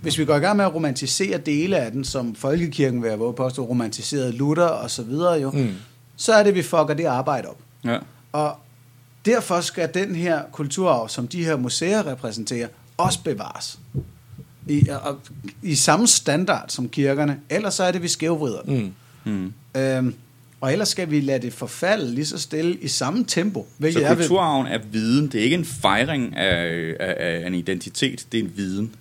Hvis 0.03 0.19
vi 0.19 0.25
går 0.25 0.37
i 0.37 0.39
gang 0.39 0.57
med 0.57 0.65
at 0.65 0.75
romantisere 0.75 1.39
dele 1.39 1.77
af 1.79 1.93
den, 1.93 2.05
som 2.05 2.35
folkekirken 2.35 3.03
vil 3.03 3.11
våge 3.11 3.35
påstå, 3.35 3.65
romantiseret 3.65 4.35
Luther 4.35 4.65
og 4.65 4.91
så 4.91 5.03
videre 5.03 5.33
jo, 5.41 5.51
mm. 5.51 5.75
så 6.17 6.33
er 6.33 6.43
det, 6.43 6.55
vi 6.55 6.63
fucker 6.63 6.95
det 6.95 7.05
arbejde 7.05 7.49
op. 7.49 7.59
Ja. 7.85 7.99
Og 8.33 8.57
derfor 9.25 9.61
skal 9.61 9.91
den 9.95 10.15
her 10.15 10.43
kulturarv, 10.53 11.09
som 11.09 11.29
de 11.29 11.45
her 11.45 11.57
museer 11.57 12.07
repræsenterer, 12.07 12.69
også 12.97 13.23
bevares. 13.23 13.79
I, 14.67 14.89
og, 15.03 15.19
i 15.63 15.75
samme 15.75 16.07
standard 16.07 16.65
som 16.69 16.89
kirkerne. 16.89 17.41
Ellers 17.51 17.75
så 17.75 17.85
er 17.85 17.93
det, 17.93 18.03
vi 18.03 18.09
skævvrider 18.09 18.63
den. 18.63 18.95
Mm. 19.25 19.33
Mm. 19.33 19.81
Øhm, 19.81 20.15
og 20.61 20.73
ellers 20.73 20.89
skal 20.89 21.11
vi 21.11 21.21
lade 21.21 21.43
det 21.43 21.53
forfalde 21.53 22.15
lige 22.15 22.27
så 22.27 22.39
stille 22.39 22.75
i 22.81 22.89
samme 22.89 23.25
tempo. 23.29 23.67
Så 23.93 23.99
er 24.01 24.15
kulturarven 24.15 24.67
er 24.67 24.79
viden. 24.93 25.27
Det 25.29 25.41
er 25.41 25.45
ikke 25.45 25.57
en 25.57 25.65
fejring 25.65 26.37
af, 26.37 26.95
af, 27.01 27.15
af 27.43 27.47
en 27.47 27.55
identitet, 27.55 28.27
det 28.33 28.41
er 28.41 28.45
en 28.45 28.53
viden. 28.57 28.95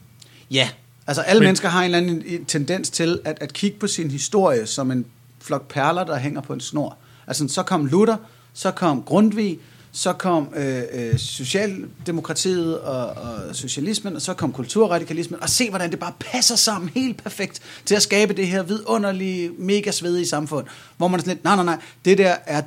Ja, 0.51 0.69
altså 1.07 1.21
alle 1.21 1.39
Men- 1.39 1.43
Men, 1.43 1.47
mennesker 1.47 1.69
har 1.69 1.79
en 1.79 1.85
eller 1.85 1.97
anden 1.97 2.23
en 2.27 2.45
tendens 2.45 2.89
til 2.89 3.19
at, 3.25 3.37
at 3.41 3.53
kigge 3.53 3.79
på 3.79 3.87
sin 3.87 4.11
historie 4.11 4.65
som 4.65 4.91
en 4.91 5.05
flok 5.41 5.67
perler, 5.67 6.03
der 6.03 6.17
hænger 6.17 6.41
på 6.41 6.53
en 6.53 6.59
snor. 6.59 6.97
Altså 7.27 7.47
så 7.47 7.63
kom 7.63 7.85
Luther, 7.85 8.17
så 8.53 8.71
kom 8.71 9.03
Grundtvig, 9.03 9.59
så 9.99 10.13
kom 10.13 10.53
øh, 10.55 10.81
øh, 10.91 11.17
Socialdemokratiet 11.17 12.79
og, 12.79 13.07
og 13.07 13.55
socialismen, 13.55 14.15
og 14.15 14.21
så 14.21 14.33
kom 14.33 14.53
kulturradikalismen, 14.53 15.41
og 15.43 15.49
se 15.49 15.69
hvordan 15.69 15.91
det 15.91 15.99
bare 15.99 16.13
passer 16.19 16.55
sammen 16.55 16.89
helt 16.89 17.23
perfekt 17.23 17.61
til 17.85 17.95
at 17.95 18.01
skabe 18.01 18.33
det 18.33 18.47
her 18.47 18.63
vidunderlige, 18.63 19.51
mega 19.57 19.91
svedige 19.91 20.27
samfund, 20.27 20.65
hvor 20.97 21.07
man 21.07 21.19
er 21.19 21.21
sådan 21.21 21.33
lidt, 21.33 21.43
nej, 21.43 21.55
nej, 21.55 21.65
nej, 21.65 21.77
det 22.05 22.17
der 22.17 22.35
er 22.45 22.61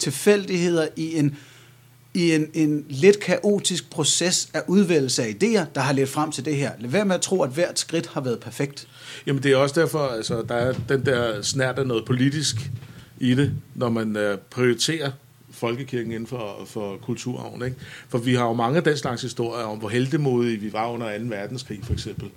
tilfældigheder 0.00 0.88
i 0.96 1.18
en 1.18 1.36
i 2.14 2.34
en, 2.34 2.46
en 2.54 2.84
lidt 2.88 3.20
kaotisk 3.20 3.90
proces 3.90 4.48
af 4.54 4.62
udvælgelse 4.66 5.22
af 5.22 5.28
idéer, 5.28 5.64
der 5.74 5.80
har 5.80 5.92
ledt 5.92 6.08
frem 6.08 6.32
til 6.32 6.44
det 6.44 6.56
her. 6.56 6.70
Lad 6.80 6.90
være 6.90 7.04
med 7.04 7.14
at 7.14 7.20
tro, 7.20 7.42
at 7.42 7.50
hvert 7.50 7.78
skridt 7.78 8.06
har 8.06 8.20
været 8.20 8.40
perfekt. 8.40 8.88
Jamen 9.26 9.42
det 9.42 9.52
er 9.52 9.56
også 9.56 9.80
derfor, 9.80 9.98
altså 9.98 10.44
der 10.48 10.54
er 10.54 10.74
den 10.88 11.06
der 11.06 11.42
snært 11.42 11.78
af 11.78 11.86
noget 11.86 12.04
politisk 12.04 12.56
i 13.18 13.34
det, 13.34 13.52
når 13.74 13.88
man 13.88 14.16
øh, 14.16 14.38
prioriterer 14.50 15.10
folkekirken 15.62 16.12
inden 16.12 16.26
for, 16.26 16.62
for 16.66 16.96
kulturarven. 16.96 17.64
Ikke? 17.64 17.76
For 18.08 18.18
vi 18.18 18.34
har 18.34 18.46
jo 18.46 18.52
mange 18.52 18.76
af 18.76 18.84
den 18.84 18.96
slags 18.96 19.22
historier 19.22 19.64
om, 19.64 19.78
hvor 19.78 19.88
heldemodige 19.88 20.56
vi 20.56 20.72
var 20.72 20.88
under 20.88 21.18
2. 21.18 21.24
verdenskrig, 21.24 21.80
for 21.82 21.92
eksempel. 21.92 22.28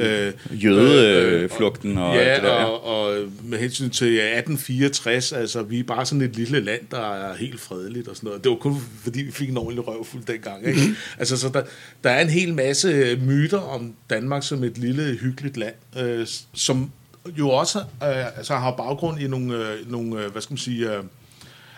Øh, 0.00 0.32
Jødeflugten 0.50 1.98
og 1.98 2.14
ja, 2.14 2.34
det 2.34 2.42
der, 2.42 2.54
ja. 2.54 2.64
og, 2.64 3.06
og 3.06 3.28
med 3.44 3.58
hensyn 3.58 3.90
til 3.90 4.06
1864, 4.06 5.32
altså 5.32 5.62
vi 5.62 5.78
er 5.78 5.84
bare 5.84 6.06
sådan 6.06 6.22
et 6.22 6.36
lille 6.36 6.60
land, 6.60 6.80
der 6.90 7.14
er 7.14 7.36
helt 7.36 7.60
fredeligt 7.60 8.08
og 8.08 8.16
sådan 8.16 8.26
noget. 8.28 8.44
Det 8.44 8.50
var 8.50 8.56
kun 8.56 8.76
fordi, 9.02 9.22
vi 9.22 9.32
fik 9.32 9.48
en 9.48 9.56
ordentlig 9.56 9.88
røvfuld 9.88 10.22
dengang. 10.24 10.66
Ikke? 10.66 10.80
altså, 11.18 11.36
så 11.36 11.48
der, 11.48 11.62
der 12.04 12.10
er 12.10 12.20
en 12.20 12.30
hel 12.30 12.54
masse 12.54 13.18
myter 13.22 13.58
om 13.58 13.94
Danmark 14.10 14.42
som 14.42 14.64
et 14.64 14.78
lille, 14.78 15.18
hyggeligt 15.20 15.56
land, 15.56 15.74
øh, 15.98 16.26
som 16.54 16.90
jo 17.38 17.48
også 17.48 17.78
øh, 17.78 18.36
altså 18.36 18.54
har 18.54 18.70
baggrund 18.70 19.20
i 19.20 19.26
nogle, 19.26 19.54
øh, 19.54 19.90
nogle 19.90 20.24
øh, 20.24 20.32
hvad 20.32 20.42
skal 20.42 20.52
man 20.52 20.58
sige, 20.58 20.92
øh, 20.92 21.02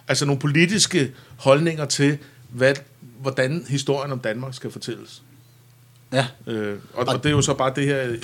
altså 0.08 0.26
nogle 0.26 0.40
politiske 0.40 1.12
holdninger 1.36 1.84
til, 1.84 2.18
hvad, 2.50 2.74
hvordan 3.20 3.64
historien 3.68 4.12
om 4.12 4.18
Danmark 4.18 4.54
skal 4.54 4.70
fortælles. 4.70 5.22
Ja. 6.12 6.26
Øh, 6.46 6.76
og, 6.94 7.08
og 7.08 7.22
det 7.22 7.26
er 7.26 7.30
jo 7.34 7.42
så 7.42 7.54
bare 7.54 7.72
det 7.76 7.84
her 7.86 8.02
øh, 8.10 8.18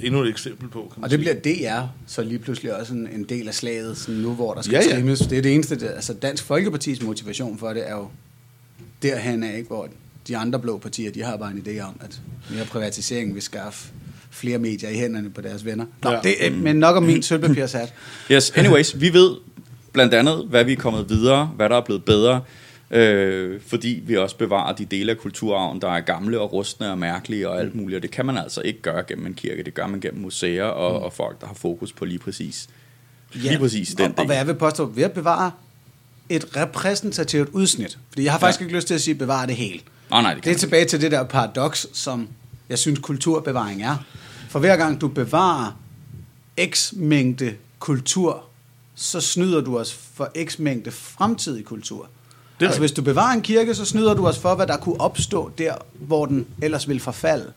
endnu 0.00 0.22
et 0.22 0.28
eksempel 0.28 0.68
på. 0.68 0.80
Kan 0.92 1.00
man 1.00 1.04
Og 1.04 1.10
det 1.10 1.24
sige. 1.26 1.40
bliver 1.40 1.80
DR 1.82 1.86
så 2.06 2.22
lige 2.22 2.38
pludselig 2.38 2.76
også 2.76 2.92
en, 2.94 3.08
en 3.12 3.24
del 3.24 3.48
af 3.48 3.54
slaget, 3.54 3.96
sådan 3.98 4.14
nu 4.20 4.34
hvor 4.34 4.54
der 4.54 4.62
skal 4.62 4.72
Ja, 4.74 4.82
ja, 4.88 4.94
trimmes. 4.94 5.18
Det 5.18 5.38
er 5.38 5.42
det 5.42 5.54
eneste, 5.54 5.74
det, 5.80 5.88
altså 5.88 6.12
Dansk 6.14 6.44
Folkepartis 6.44 7.02
motivation 7.02 7.58
for 7.58 7.68
det 7.72 7.88
er 7.88 7.94
jo 7.94 8.08
derhen 9.02 9.42
af, 9.42 9.56
ikke, 9.56 9.68
hvor 9.68 9.88
de 10.28 10.36
andre 10.36 10.58
blå 10.58 10.78
partier, 10.78 11.10
de 11.12 11.22
har 11.22 11.36
bare 11.36 11.50
en 11.50 11.64
idé 11.66 11.80
om, 11.80 12.00
at 12.00 12.20
mere 12.50 12.64
privatisering 12.64 13.34
vil 13.34 13.42
skaffe 13.42 13.88
flere 14.30 14.58
medier 14.58 14.90
i 14.90 14.94
hænderne 14.94 15.30
på 15.30 15.40
deres 15.40 15.64
venner. 15.64 15.84
Nå, 16.02 16.10
Ja. 16.10 16.20
det, 16.22 16.46
er- 16.46 16.50
men 16.50 16.76
nok 16.76 16.96
om 16.96 17.02
min 17.02 17.22
sølvpapirshat. 17.28 17.94
Yes, 18.30 18.50
anyways, 18.50 19.00
vi 19.00 19.12
ved 19.12 19.30
blandt 19.92 20.14
andet, 20.14 20.46
hvad 20.48 20.64
vi 20.64 20.72
er 20.72 20.76
kommet 20.76 21.08
videre, 21.08 21.46
hvad 21.56 21.68
der 21.68 21.76
er 21.76 21.80
blevet 21.80 22.04
bedre, 22.04 22.40
øh, 22.90 23.60
fordi 23.66 24.02
vi 24.06 24.16
også 24.16 24.36
bevarer 24.36 24.74
de 24.74 24.84
dele 24.84 25.12
af 25.12 25.18
kulturarven, 25.18 25.80
der 25.80 25.88
er 25.88 26.00
gamle 26.00 26.40
og 26.40 26.52
rustne 26.52 26.90
og 26.90 26.98
mærkelige 26.98 27.48
og 27.48 27.60
alt 27.60 27.74
muligt, 27.74 27.96
og 27.96 28.02
det 28.02 28.10
kan 28.10 28.26
man 28.26 28.38
altså 28.38 28.60
ikke 28.60 28.82
gøre 28.82 29.02
gennem 29.08 29.26
en 29.26 29.34
kirke, 29.34 29.62
det 29.62 29.74
gør 29.74 29.86
man 29.86 30.00
gennem 30.00 30.22
museer 30.22 30.64
og, 30.64 30.98
mm. 30.98 31.04
og 31.04 31.12
folk, 31.12 31.40
der 31.40 31.46
har 31.46 31.54
fokus 31.54 31.92
på 31.92 32.04
lige 32.04 32.18
præcis, 32.18 32.68
lige 33.32 33.58
præcis 33.58 33.88
den 33.88 34.04
og, 34.04 34.10
og 34.10 34.16
del. 34.16 34.26
hvad 34.26 34.36
jeg 34.36 34.46
vil 34.46 34.54
påstå, 34.54 34.84
ved 34.86 35.02
at 35.04 35.12
bevare 35.12 35.50
et 36.28 36.56
repræsentativt 36.56 37.48
udsnit. 37.52 37.98
Fordi 38.08 38.24
jeg 38.24 38.32
har 38.32 38.38
faktisk 38.38 38.60
Ja. 38.60 38.64
ja. 38.64 38.66
ikke 38.68 38.76
lyst 38.76 38.86
til 38.86 38.94
at 38.94 39.00
sige 39.00 39.14
bevare 39.14 39.46
det 39.46 39.56
hele. 39.56 39.80
Nej, 40.10 40.22
nej, 40.22 40.34
det 40.34 40.44
Det 40.44 40.52
er 40.52 40.58
tilbage 40.58 40.84
til 40.84 41.00
det 41.00 41.10
der 41.10 41.24
paradoks, 41.24 41.86
som 41.92 42.28
jeg 42.68 42.78
synes 42.78 42.98
kulturbevaring 42.98 43.82
er. 43.82 43.96
For 44.48 44.58
hver 44.58 44.76
gang 44.76 45.00
du 45.00 45.08
bevarer 45.08 45.78
x 46.66 46.92
mængde 46.96 47.54
kultur, 47.78 48.44
så 48.94 49.20
snyder 49.20 49.60
du 49.60 49.78
os 49.78 49.98
for 50.14 50.30
x 50.44 50.58
mængde 50.58 50.90
fremtidig 50.90 51.64
kultur. 51.64 52.06
Det 52.60 52.66
altså 52.66 52.80
hvis 52.80 52.92
du 52.92 53.02
bevarer 53.02 53.34
en 53.34 53.42
kirke, 53.42 53.74
så 53.74 53.84
snyder 53.84 54.14
du 54.14 54.26
os 54.26 54.38
for, 54.38 54.54
hvad 54.54 54.66
der 54.66 54.76
kunne 54.76 55.00
opstå 55.00 55.50
der, 55.58 55.74
hvor 56.00 56.26
den 56.26 56.46
ellers 56.62 56.88
vil 56.88 57.00
forfalde. 57.00 57.52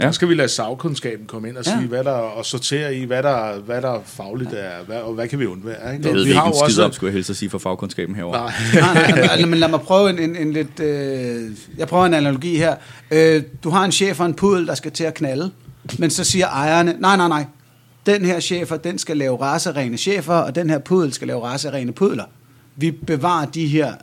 Ja. 0.00 0.04
Der 0.04 0.12
skal 0.12 0.28
vi 0.28 0.34
lade 0.34 0.48
sagkundskaben 0.48 1.26
komme 1.26 1.48
ind 1.48 1.56
og 1.56 1.64
Ja. 1.66 1.76
sige, 1.78 1.88
hvad 1.88 2.04
der, 2.04 2.10
og 2.10 2.46
sortere 2.46 2.94
i, 2.94 3.04
hvad 3.04 3.22
der, 3.22 3.58
hvad 3.60 3.82
der 3.82 4.00
fagligt 4.04 4.52
er, 4.52 4.84
hvad, 4.86 4.96
og 4.96 5.14
hvad 5.14 5.28
kan 5.28 5.38
vi 5.38 5.46
undvære. 5.46 5.92
Ikke? 5.92 6.04
Det 6.04 6.12
ved 6.12 6.20
Og 6.20 6.24
vi 6.24 6.30
ikke 6.30 6.38
har 6.40 6.46
en 6.46 6.52
jo 6.52 6.58
skid 6.58 6.64
også- 6.66 6.84
om, 6.84 6.92
skulle 6.92 7.08
jeg 7.08 7.14
helst 7.14 7.30
at 7.30 7.36
sige 7.36 7.50
for 7.50 7.58
fagkundskaben 7.58 8.14
herovre. 8.14 8.38
Nej. 8.40 8.52
nej, 8.94 9.10
nej, 9.10 9.36
nej, 9.36 9.46
men 9.46 9.58
lad 9.58 9.68
mig 9.68 9.80
prøve 9.80 10.10
en, 10.10 10.18
en, 10.18 10.36
en 10.36 10.52
lidt... 10.52 10.80
Øh, 10.80 11.50
jeg 11.78 11.88
prøver 11.88 12.06
en 12.06 12.14
analogi 12.14 12.56
her. 12.56 12.76
Øh, 13.10 13.42
du 13.64 13.70
har 13.70 13.84
en 13.84 13.92
chef 13.92 14.20
og 14.20 14.26
en 14.26 14.34
pudel, 14.34 14.66
der 14.66 14.74
skal 14.74 14.92
til 14.92 15.04
at 15.04 15.14
knalde, 15.14 15.50
men 15.98 16.10
så 16.10 16.24
siger 16.24 16.46
ejerne, 16.48 16.96
nej, 16.98 17.16
nej, 17.16 17.28
nej, 17.28 17.44
den 18.06 18.24
her 18.24 18.40
chefer, 18.40 18.76
den 18.76 18.98
skal 18.98 19.16
lave 19.16 19.36
racerene 19.40 19.96
chefer, 19.96 20.34
og 20.34 20.54
den 20.54 20.70
her 20.70 20.78
pudel 20.78 21.12
skal 21.12 21.28
lave 21.28 21.40
racerene 21.42 21.92
pudler. 21.92 22.24
Vi 22.76 22.90
bevarer 22.90 23.46
de 23.46 23.66
her 23.66 23.94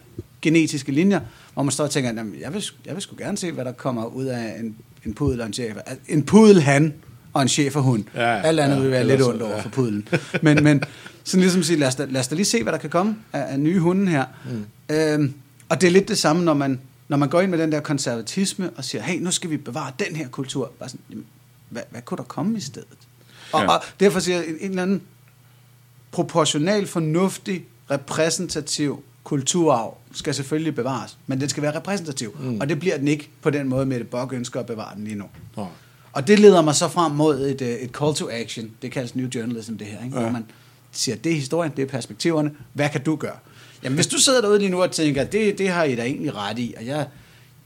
genetiske 0.42 0.92
linjer, 0.92 1.20
hvor 1.54 1.64
man 1.64 1.72
står 1.72 1.84
og 1.84 1.92
tænker, 1.92 2.14
"Jamen, 2.14 2.36
jeg 2.42 2.54
vil, 2.54 2.64
jeg 2.86 2.94
vil 2.94 3.02
sgu 3.02 3.16
gerne 3.18 3.38
se, 3.38 3.52
hvad 3.52 3.66
der 3.66 3.72
kommer 3.72 4.06
ud 4.06 4.26
af 4.26 4.56
en, 4.60 4.76
en 5.06 5.14
pudel 5.14 5.42
og 5.42 5.48
en 5.48 5.54
chefer. 5.54 5.82
En 6.08 6.24
pudel 6.24 6.62
han 6.62 6.94
og 7.34 7.42
en 7.42 7.48
chefer 7.48 7.80
hun. 7.80 8.10
Ja, 8.16 8.22
ja. 8.22 8.42
Alt 8.42 8.60
andet 8.60 8.76
Ja, 8.76 8.82
vil 8.82 8.92
være 8.92 9.08
lidt 9.08 9.22
ondt 9.22 9.42
over 9.42 9.56
ja. 9.56 9.62
for 9.62 9.70
pudlen. 9.70 10.08
Men, 10.42 10.64
men 10.64 10.84
sådan 11.24 11.42
ligesom 11.42 11.64
sige, 11.64 11.80
lad 11.80 11.88
os, 11.88 11.96
da, 11.96 12.06
lad 12.06 12.20
os 12.22 12.28
da 12.28 12.36
lige 12.36 12.46
se, 12.46 12.64
hvad 12.64 12.74
der 12.74 12.80
kan 12.80 12.90
komme 12.90 13.16
af, 13.34 13.52
af 13.54 13.60
nye 13.60 13.80
hunde 13.80 14.12
her. 14.12 14.26
Mm. 14.90 14.96
Øhm, 14.96 15.34
og 15.70 15.82
det 15.82 15.88
er 15.88 15.92
lidt 15.92 16.08
det 16.08 16.18
samme, 16.18 16.44
når 16.44 16.54
man, 16.54 16.80
når 17.08 17.18
man 17.18 17.30
går 17.30 17.42
ind 17.42 17.52
med 17.52 17.60
den 17.60 17.72
der 17.72 17.80
konservatisme 17.80 18.70
og 18.76 18.84
siger, 18.84 19.02
hey, 19.02 19.20
nu 19.20 19.32
skal 19.32 19.50
vi 19.50 19.58
bevare 19.58 19.92
den 20.00 20.16
her 20.16 20.28
kultur. 20.28 20.72
Bare 20.80 20.90
sådan, 20.90 21.02
jamen, 21.10 21.26
hvad, 21.70 21.82
hvad 21.92 22.02
kunne 22.02 22.18
der 22.18 22.24
komme 22.24 22.58
i 22.58 22.62
stedet? 22.62 22.88
Og, 23.54 23.62
Ja. 23.62 23.68
og 23.68 23.84
derfor 24.00 24.20
siger 24.20 24.38
jeg, 24.38 24.48
en, 24.48 24.56
en 24.60 24.70
eller 24.70 24.82
anden 24.84 25.02
proportional, 26.12 26.88
fornuftig, 26.88 27.64
repræsentativ 27.92 29.04
kulturarv 29.24 29.98
skal 30.14 30.34
selvfølgelig 30.34 30.76
bevares, 30.76 31.18
men 31.28 31.42
den 31.42 31.50
skal 31.50 31.64
være 31.64 31.76
repræsentativ. 31.78 32.38
Mm. 32.40 32.60
Og 32.62 32.70
det 32.70 32.80
bliver 32.80 32.98
den 32.98 33.08
ikke 33.08 33.30
på 33.42 33.50
den 33.50 33.68
måde, 33.70 33.86
Mette 33.86 34.06
Bock 34.06 34.34
ønsker 34.34 34.60
at 34.60 34.66
bevare 34.66 34.96
den 34.96 35.04
lige 35.04 35.16
nu. 35.16 35.26
Nå. 35.58 35.68
Og 36.14 36.28
det 36.28 36.40
leder 36.40 36.62
mig 36.62 36.76
så 36.76 36.88
frem 36.88 37.12
mod 37.12 37.40
et, 37.48 37.62
øh, 37.62 37.70
et 37.70 37.90
call 38.00 38.14
to 38.16 38.30
action. 38.32 38.72
Det 38.82 38.92
kaldes 38.92 39.16
new 39.16 39.28
journalism, 39.36 39.76
det 39.76 39.88
her. 39.88 40.04
Ikke? 40.06 40.16
Ja. 40.18 40.22
Hvor 40.24 40.32
man 40.32 40.46
siger, 40.92 41.16
det 41.16 41.32
er 41.32 41.36
historien, 41.36 41.72
det 41.78 41.82
er 41.82 41.88
perspektiverne. 41.88 42.52
Hvad 42.74 42.90
kan 42.90 43.04
du 43.04 43.16
gøre? 43.16 43.36
Jamen, 43.84 43.96
hvis 43.96 44.08
du 44.08 44.18
sidder 44.18 44.42
derude 44.42 44.60
lige 44.60 44.70
nu 44.72 44.82
og 44.84 44.92
tænker, 44.92 45.24
det, 45.24 45.58
det 45.58 45.70
har 45.70 45.84
I 45.84 45.96
da 45.96 46.04
egentlig 46.04 46.36
ret 46.36 46.60
i, 46.60 46.74
og 46.78 46.86
jeg 46.86 47.08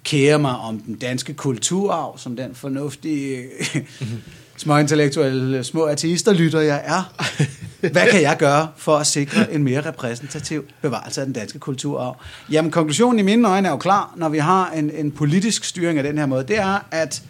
kærer 0.03 0.37
mig 0.37 0.55
om 0.57 0.79
den 0.79 0.95
danske 0.95 1.33
kulturarv, 1.33 2.17
som 2.17 2.35
den 2.35 2.55
fornuftige, 2.55 3.45
små 4.57 4.77
intellektuelle, 4.77 5.63
små 5.63 5.85
ateister 5.85 6.33
lytter 6.33 6.59
jeg 6.59 6.81
er. 6.85 7.13
Hvad 7.91 8.11
kan 8.11 8.21
jeg 8.21 8.35
gøre 8.39 8.67
for 8.77 8.97
at 8.97 9.07
sikre 9.07 9.53
en 9.53 9.63
mere 9.63 9.81
repræsentativ 9.81 10.65
bevarelse 10.81 11.21
af 11.21 11.25
den 11.27 11.33
danske 11.33 11.59
kulturarv? 11.59 12.17
Jamen, 12.51 12.71
konklusionen 12.71 13.19
i 13.19 13.21
mine 13.21 13.47
øjne 13.47 13.67
er 13.67 13.71
jo 13.71 13.77
klar, 13.77 14.13
når 14.17 14.29
vi 14.29 14.37
har 14.37 14.71
en, 14.71 14.89
en 14.89 15.11
politisk 15.11 15.63
styring 15.63 15.97
af 15.97 16.03
den 16.03 16.17
her 16.17 16.25
måde. 16.25 16.43
Det 16.47 16.57
er, 16.57 16.79
at 16.91 17.23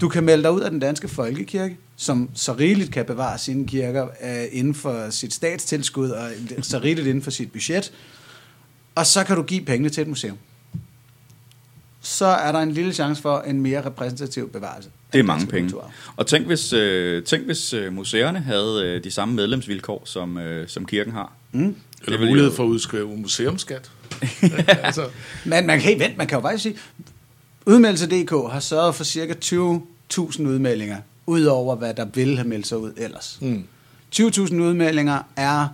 du 0.00 0.08
kan 0.08 0.24
melde 0.24 0.42
dig 0.42 0.52
ud 0.52 0.60
af 0.60 0.70
den 0.70 0.80
danske 0.80 1.08
folkekirke, 1.08 1.76
som 1.96 2.30
så 2.34 2.52
rigeligt 2.52 2.92
kan 2.92 3.04
bevare 3.04 3.38
sine 3.38 3.66
kirker 3.66 4.08
øh, 4.24 4.44
inden 4.52 4.74
for 4.74 5.10
sit 5.10 5.34
statstilskud 5.34 6.10
og 6.10 6.30
så 6.62 6.78
rigeligt 6.78 7.06
inden 7.06 7.22
for 7.22 7.30
sit 7.30 7.52
budget. 7.52 7.92
Og 8.94 9.06
så 9.06 9.24
kan 9.24 9.36
du 9.36 9.42
give 9.42 9.64
pengene 9.64 9.88
til 9.88 10.00
et 10.00 10.08
museum. 10.08 10.38
Så 12.00 12.26
er 12.26 12.52
der 12.52 12.58
en 12.58 12.72
lille 12.72 12.92
chance 12.92 13.22
for 13.22 13.40
en 13.40 13.60
mere 13.60 13.86
repræsentativ 13.86 14.52
bevarelse. 14.52 14.90
Det 15.14 15.18
er 15.20 15.22
mange 15.24 15.46
penge. 15.46 15.68
kulturarv. 15.70 15.90
Og 16.16 16.26
tænk 16.26 16.46
hvis, 16.46 16.72
øh, 16.72 17.22
tænk, 17.24 17.44
hvis 17.44 17.72
øh, 17.72 17.92
museerne 17.92 18.40
havde 18.40 18.82
øh, 18.84 19.04
de 19.04 19.10
samme 19.10 19.34
medlemsvilkår, 19.34 20.02
som, 20.04 20.38
øh, 20.38 20.68
som 20.68 20.86
kirken 20.86 21.12
har. 21.12 21.32
Mm. 21.52 21.76
Eller 22.04 22.18
vil 22.18 22.28
mulighed 22.28 22.50
jo- 22.50 22.56
for 22.56 22.64
at 22.64 22.68
udskrive 22.68 23.16
museumskat. 23.16 23.90
altså, 24.68 25.06
Men 25.44 25.66
man 25.66 25.80
kan, 25.80 25.88
hey, 25.98 25.98
vent, 26.06 26.16
man 26.18 26.26
kan 26.26 26.36
jo 26.36 26.42
faktisk 26.42 26.62
sige, 26.62 26.76
Udmeldelse.dk 27.66 28.30
har 28.52 28.60
sørget 28.60 28.94
for 28.94 29.04
cirka 29.04 29.34
20.000 29.44 29.56
udmeldinger, 30.42 30.96
udover 31.26 31.76
hvad 31.76 31.94
der 31.94 32.04
ville 32.04 32.36
have 32.36 32.48
meldt 32.48 32.66
sig 32.66 32.78
ud 32.78 32.92
ellers. 32.96 33.38
mm. 33.40 33.64
20.000 34.16 34.22
udmeldinger 34.54 35.18
er 35.36 35.68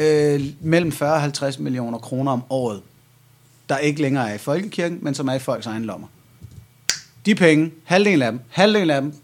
øh, 0.00 0.44
mellem 0.60 0.92
40 0.92 1.12
og 1.14 1.20
50 1.20 1.58
millioner 1.58 1.98
kroner 1.98 2.32
om 2.32 2.42
året, 2.50 2.80
der 3.68 3.78
ikke 3.78 4.02
længere 4.02 4.30
er 4.30 4.34
i 4.34 4.38
folkekirken, 4.38 4.98
men 5.02 5.14
som 5.14 5.28
er 5.28 5.34
i 5.34 5.38
folks 5.38 5.66
egen 5.66 5.84
lommer. 5.84 6.06
De 7.26 7.34
penge, 7.34 7.70
halvdelen 7.84 8.22
af 8.22 8.32
dem, 8.32 8.40
halvdelen 8.48 8.90
af 8.90 9.02
dem 9.02 9.14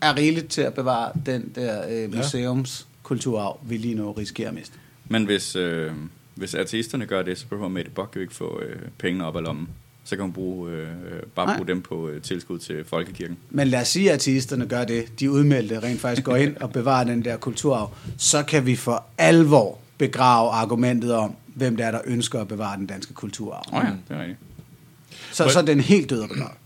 er 0.00 0.16
rigeligt 0.16 0.48
til 0.48 0.62
at 0.62 0.74
bevare 0.74 1.12
den 1.26 1.52
der 1.54 1.82
øh, 1.90 2.14
museumskulturarv, 2.16 3.60
vi 3.62 3.76
lige 3.76 3.94
nu 3.94 4.12
risikerer 4.12 4.48
at 4.48 4.54
miste. 4.54 4.74
Men 5.08 5.24
hvis, 5.24 5.56
øh, 5.56 5.92
hvis 6.34 6.54
ateisterne 6.54 7.06
gør 7.06 7.22
det, 7.22 7.38
så 7.38 7.46
behøver 7.46 7.68
Mette 7.68 7.90
Bock 7.90 8.16
jo 8.16 8.20
ikke 8.20 8.34
få 8.34 8.60
øh, 8.62 8.76
pengene 8.98 9.26
op 9.26 9.36
af 9.36 9.42
lommen. 9.42 9.68
Så 10.04 10.16
kan 10.16 10.22
hun 10.22 10.32
bruge, 10.32 10.70
øh, 10.70 10.88
bare 11.34 11.46
Nej. 11.46 11.56
bruge 11.56 11.68
dem 11.68 11.82
på 11.82 12.08
øh, 12.08 12.22
tilskud 12.22 12.58
til 12.58 12.84
folkekirken. 12.84 13.36
Men 13.50 13.68
lad 13.68 13.80
os 13.80 13.88
sige, 13.88 14.10
at 14.10 14.14
ateisterne 14.14 14.66
gør 14.66 14.84
det. 14.84 15.20
De 15.20 15.30
udmeldte 15.30 15.80
rent 15.80 16.00
faktisk 16.00 16.24
går 16.24 16.36
ind 16.36 16.56
og 16.56 16.72
bevarer 16.72 17.04
den 17.04 17.24
der 17.24 17.36
kulturarv. 17.36 17.94
Så 18.18 18.42
kan 18.42 18.66
vi 18.66 18.76
for 18.76 19.04
alvor 19.18 19.78
begrave 19.98 20.50
argumentet 20.50 21.14
om, 21.14 21.34
hvem 21.54 21.76
det 21.76 21.86
er, 21.86 21.90
der 21.90 22.00
ønsker 22.04 22.40
at 22.40 22.48
bevare 22.48 22.76
den 22.76 22.86
danske 22.86 23.14
kulturarv. 23.14 23.64
Oh, 23.72 23.84
ja, 23.84 23.90
det 24.08 24.16
er 24.16 24.20
rigtigt. 24.20 24.38
Så, 25.32 25.48
så 25.48 25.58
er 25.58 25.62
den 25.62 25.80
helt 25.80 26.10
død 26.10 26.20
og 26.20 26.28
begravet. 26.28 26.56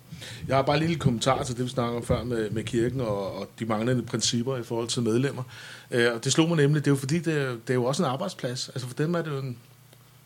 Jeg 0.48 0.56
har 0.56 0.62
bare 0.62 0.76
en 0.76 0.82
lille 0.82 0.96
kommentar 0.96 1.42
til 1.42 1.56
det, 1.56 1.64
vi 1.64 1.70
snakker 1.70 1.96
om 1.96 2.04
før 2.04 2.24
med, 2.24 2.50
med 2.50 2.64
kirken 2.64 3.00
og, 3.00 3.34
og 3.38 3.48
de 3.58 3.64
manglende 3.64 4.02
principper 4.02 4.56
i 4.56 4.62
forhold 4.62 4.88
til 4.88 5.02
medlemmer. 5.02 5.42
Øh, 5.90 6.12
og 6.14 6.24
det 6.24 6.32
slog 6.32 6.48
mig 6.48 6.56
nemlig, 6.56 6.84
det 6.84 6.90
er 6.90 6.92
jo 6.92 6.96
fordi, 6.96 7.18
det 7.18 7.34
er, 7.34 7.48
det 7.50 7.70
er 7.70 7.74
jo 7.74 7.84
også 7.84 8.02
en 8.02 8.08
arbejdsplads. 8.08 8.68
Altså 8.68 8.88
for 8.88 8.94
dem 8.94 9.14
er 9.14 9.22
det 9.22 9.30
jo 9.30 9.38
en, 9.38 9.56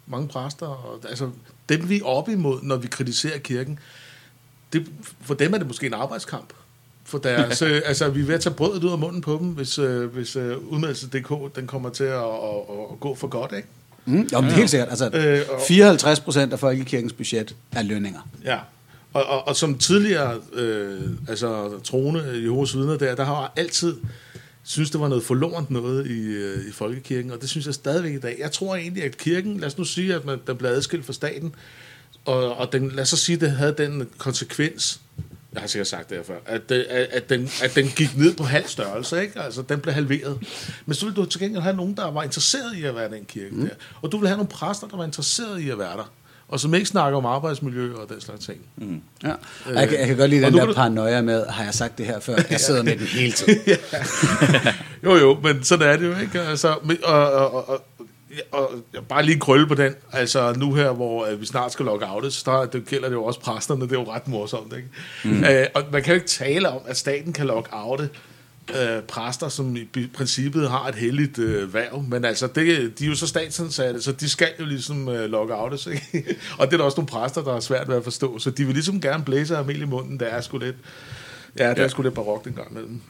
mange 0.07 0.29
præster. 0.29 0.67
Og, 0.67 1.01
altså 1.09 1.31
dem 1.69 1.89
vi 1.89 1.99
er 1.99 2.05
oppe 2.05 2.33
imod, 2.33 2.59
når 2.63 2.77
vi 2.77 2.87
kritiserer 2.89 3.39
kirken, 3.39 3.79
det, 4.73 4.87
for 5.21 5.35
dem 5.35 5.55
er 5.55 5.59
det 5.59 5.67
måske 5.67 5.87
en 5.87 5.95
arbejdskamp. 5.95 6.53
For 7.05 7.19
deres, 7.19 7.63
øh, 7.69 7.83
altså, 7.85 8.09
vi 8.09 8.21
er 8.21 8.25
ved 8.25 8.35
at 8.35 8.41
tage 8.41 8.55
brødet 8.55 8.85
ud 8.85 8.91
af 8.93 8.99
munden 8.99 9.21
på 9.21 9.39
dem, 9.41 9.49
hvis, 9.49 9.79
øh, 9.79 10.13
hvis 10.15 10.37
øh, 10.37 10.59
udmeldelse.dk 10.59 11.57
den 11.57 11.67
kommer 11.67 11.91
til 11.91 12.05
at, 12.05 12.15
at, 12.15 12.23
at, 12.93 13.01
gå 13.01 13.15
for 13.15 13.29
godt, 13.29 13.53
ikke? 13.57 13.69
Mm, 14.05 14.29
jo, 14.33 14.41
men 14.41 14.51
helt 14.51 14.71
sikkert. 14.71 14.89
Altså, 14.89 15.11
Øh, 15.13 15.41
og- 15.51 15.61
54 15.69 16.21
procent 16.21 16.53
af 16.53 16.59
folkekirkens 16.59 17.13
budget 17.13 17.55
er 17.73 17.83
lønninger. 17.83 18.21
Ja, 18.45 18.59
og, 19.19 19.27
og, 19.39 19.49
og 19.49 19.57
som 19.57 19.79
tidligere 19.79 20.41
øh, 20.53 21.01
altså, 21.29 21.79
troende 21.85 22.41
Jehovas 22.45 22.77
vidner 22.77 22.97
der, 22.97 23.15
der 23.15 23.25
har 23.25 23.41
jeg 23.41 23.51
altid 23.57 23.97
synes, 24.65 24.91
det 24.91 25.01
var 25.01 25.09
noget 25.09 25.25
forlorent 25.25 25.71
noget 25.71 26.07
i, 26.07 26.21
øh, 26.21 26.69
i 26.69 26.73
folkekirken, 26.73 27.31
og 27.31 27.41
det 27.41 27.49
synes 27.51 27.67
jeg 27.67 27.75
stadigvæk 27.75 28.13
i 28.15 28.19
dag. 28.19 28.37
Jeg 28.41 28.53
tror 28.53 28.77
egentlig, 28.77 29.05
at 29.05 29.17
kirken, 29.17 29.61
lad 29.61 29.67
os 29.67 29.79
nu 29.79 29.85
sige, 29.85 30.15
at 30.15 30.25
man, 30.25 30.39
den 30.47 30.57
blev 30.57 30.71
adskilt 30.71 31.07
fra 31.07 31.13
staten, 31.13 31.55
og, 32.25 32.57
og 32.57 32.73
den, 32.73 32.91
lad 32.91 33.03
os 33.03 33.09
så 33.09 33.17
sige, 33.17 33.35
at 33.35 33.41
det 33.41 33.51
havde 33.51 33.75
den 33.79 34.09
konsekvens, 34.19 35.01
jeg 35.53 35.61
har 35.61 35.69
sikkert 35.69 35.87
sagt 35.87 36.09
det 36.11 36.17
her 36.17 36.25
før, 36.25 36.39
at, 36.47 36.69
det- 36.69 36.75
at, 36.89 37.07
at, 37.13 37.29
den, 37.29 37.49
at 37.63 37.75
den 37.75 37.89
gik 37.89 38.17
ned 38.17 38.35
på 38.37 38.45
halv 38.45 38.67
størrelse, 38.67 39.23
ikke? 39.23 39.41
Altså, 39.41 39.63
den 39.63 39.81
blev 39.81 39.95
halveret. 39.95 40.39
Men 40.87 40.95
så 40.95 41.05
ville 41.07 41.17
du 41.23 41.25
til 41.27 41.41
gengæld 41.41 41.63
have 41.63 41.77
nogen, 41.77 41.97
der 41.97 42.11
var 42.11 42.23
interesseret 42.23 42.77
i 42.77 42.85
at 42.85 42.95
være 42.95 43.11
den 43.11 43.25
kirke 43.25 43.55
mm. 43.55 43.61
der. 43.67 43.75
Og 44.03 44.13
du 44.13 44.17
ville 44.17 44.29
have 44.29 44.37
nogle 44.37 44.49
præster, 44.51 44.89
der 44.89 44.97
var 44.97 45.05
interesseret 45.05 45.61
i 45.61 45.71
at 45.71 45.79
være 45.79 45.97
der. 45.97 46.13
Og 46.49 46.61
som 46.61 46.75
ikke 46.75 46.87
snakker 46.87 47.19
om 47.19 47.27
arbejdsmiljø 47.27 47.95
og 47.95 48.09
den 48.09 48.21
slags 48.21 48.47
ting. 48.47 48.59
Mm. 48.77 49.01
Ja. 49.25 49.33
Og 49.67 49.75
jeg, 49.75 49.89
kan, 49.89 49.99
jeg 49.99 50.07
kan 50.07 50.17
godt 50.17 50.31
lide 50.31 50.45
og 50.47 50.53
den 50.53 50.59
der 50.61 50.67
du- 50.67 50.73
paranoia 50.75 51.23
med, 51.23 51.47
har 51.47 51.65
jeg 51.65 51.75
sagt 51.75 51.99
det 51.99 52.07
her 52.07 52.21
før? 52.21 52.37
Jeg 52.51 52.61
sidder 52.61 52.83
med 52.83 52.97
den 52.97 53.07
hele 53.07 53.33
tiden. 53.33 53.59
Jo, 55.05 55.17
jo, 55.17 55.39
men 55.43 55.65
sådan 55.65 55.89
er 55.89 55.97
det 55.97 56.07
jo, 56.07 56.17
ikke? 56.23 56.41
Altså, 56.41 56.69
og, 57.05 57.31
og, 57.33 57.69
og, 57.69 57.83
og, 58.53 58.71
bare 59.09 59.23
lige 59.23 59.41
krølle 59.41 59.67
på 59.67 59.75
den. 59.75 59.95
Altså 60.13 60.55
nu 60.57 60.75
her, 60.75 60.91
hvor 60.93 61.27
øh, 61.27 61.41
vi 61.41 61.47
snart 61.47 61.73
skal 61.73 61.85
logge 61.87 62.07
outes, 62.07 62.35
så 62.35 62.43
der, 62.51 62.65
det 62.67 62.87
gælder 62.87 63.09
det 63.09 63.15
jo 63.15 63.25
også 63.25 63.41
præsterne, 63.41 63.81
det 63.81 63.93
er 63.93 64.01
jo 64.01 64.13
ret 64.13 64.29
morsomt, 64.29 64.73
ikke? 64.77 64.89
Mm. 65.25 65.45
Øh, 65.45 65.67
og 65.75 65.83
man 65.93 66.03
kan 66.03 66.13
jo 66.13 66.15
ikke 66.15 66.27
tale 66.27 66.69
om, 66.69 66.81
at 66.87 66.97
staten 66.97 67.33
kan 67.33 67.47
logge 67.47 67.71
oute 67.73 68.09
øh, 68.71 69.03
præster, 69.03 69.49
som 69.49 69.77
i 69.77 70.07
princippet 70.15 70.71
har 70.71 70.89
et 70.89 70.95
heldigt 70.95 71.39
øh, 71.39 71.75
værv, 71.75 72.05
men 72.09 72.25
altså, 72.25 72.47
det, 72.47 72.99
de 72.99 73.05
er 73.05 73.09
jo 73.09 73.15
så 73.15 73.27
statsansatte, 73.27 74.03
så 74.03 74.13
de 74.13 74.29
skal 74.29 74.49
jo 74.61 74.65
ligesom 74.65 75.09
øh, 75.09 75.31
logge 75.31 75.55
outes, 75.55 75.87
ikke? 75.87 76.37
og 76.59 76.67
det 76.67 76.73
er 76.73 76.77
der 76.77 76.85
også 76.85 76.97
nogle 76.97 77.09
præster, 77.09 77.43
der 77.43 77.57
er 77.57 77.61
svært 77.61 77.89
ved 77.89 77.97
at 77.97 78.05
forstå, 78.05 78.39
så 78.39 78.51
de 78.51 78.65
vil 78.65 78.75
ligesom 78.75 79.01
gerne 79.01 79.25
blæse 79.25 79.57
af 79.57 79.71
i 79.71 79.85
munden, 79.85 80.21
det 80.21 80.33
er 80.33 80.41
sgu 80.41 80.59
lidt, 80.59 80.77
ja, 81.59 81.71
det 81.71 81.79
er 81.79 81.83
Ja. 81.83 81.89
sgu 81.89 82.03
lidt 82.03 82.15
barokt 82.15 82.47
en 82.47 82.53
gang 82.53 82.71
imellem. 82.71 83.01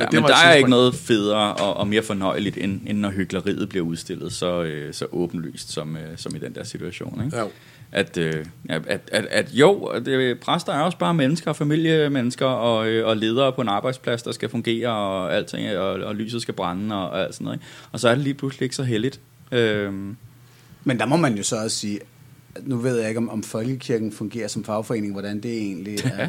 Ja, 0.00 0.04
det 0.04 0.12
men 0.12 0.22
der 0.22 0.36
er 0.36 0.54
ikke 0.54 0.70
noget 0.70 0.94
federe 0.94 1.54
og, 1.54 1.76
og 1.76 1.88
mere 1.88 2.02
fornøjeligt, 2.02 2.56
end, 2.56 2.80
end 2.86 2.98
når 2.98 3.10
hyggeleriet 3.10 3.68
bliver 3.68 3.84
udstillet 3.84 4.32
så, 4.32 4.62
øh, 4.62 4.94
så 4.94 5.06
åbenlyst 5.12 5.72
som, 5.72 5.96
øh, 5.96 6.02
som 6.16 6.36
i 6.36 6.38
den 6.38 6.54
der 6.54 6.64
situation. 6.64 7.24
Ikke? 7.24 7.36
Ja. 7.36 7.44
At, 7.94 8.18
øh, 8.18 8.44
at, 8.68 9.00
at, 9.12 9.26
at, 9.30 9.48
jo, 9.52 9.92
øh, 10.06 10.38
præster 10.38 10.72
er 10.72 10.80
også 10.80 10.98
bare 10.98 11.14
mennesker, 11.14 11.52
familiemennesker 11.52 12.46
og, 12.46 12.88
øh, 12.88 13.06
og 13.06 13.16
ledere 13.16 13.52
på 13.52 13.60
en 13.60 13.68
arbejdsplads, 13.68 14.22
der 14.22 14.32
skal 14.32 14.48
fungere, 14.48 14.88
og 14.88 15.34
alting, 15.34 15.76
og, 15.76 15.92
og 15.92 16.14
lyset 16.14 16.42
skal 16.42 16.54
brænde, 16.54 16.96
og, 16.96 17.10
og 17.10 17.20
alt 17.22 17.34
sådan 17.34 17.44
noget. 17.44 17.56
Ikke? 17.56 17.66
Og 17.92 18.00
så 18.00 18.08
er 18.08 18.14
det 18.14 18.24
lige 18.24 18.34
pludselig 18.34 18.62
ikke 18.62 18.76
så 18.76 18.82
heldigt. 18.82 19.20
Øhm, 19.52 20.16
Men 20.84 20.98
der 20.98 21.06
må 21.06 21.16
man 21.16 21.34
jo 21.34 21.42
så 21.42 21.56
også 21.56 21.76
sige, 21.76 22.00
nu 22.62 22.76
ved 22.76 22.98
jeg 22.98 23.08
ikke, 23.08 23.18
om, 23.18 23.30
om 23.30 23.42
Folkekirken 23.42 24.12
fungerer 24.12 24.48
som 24.48 24.64
fagforening, 24.64 25.12
hvordan 25.12 25.40
det 25.40 25.52
egentlig 25.58 25.98
er. 26.04 26.10
Ja. 26.22 26.28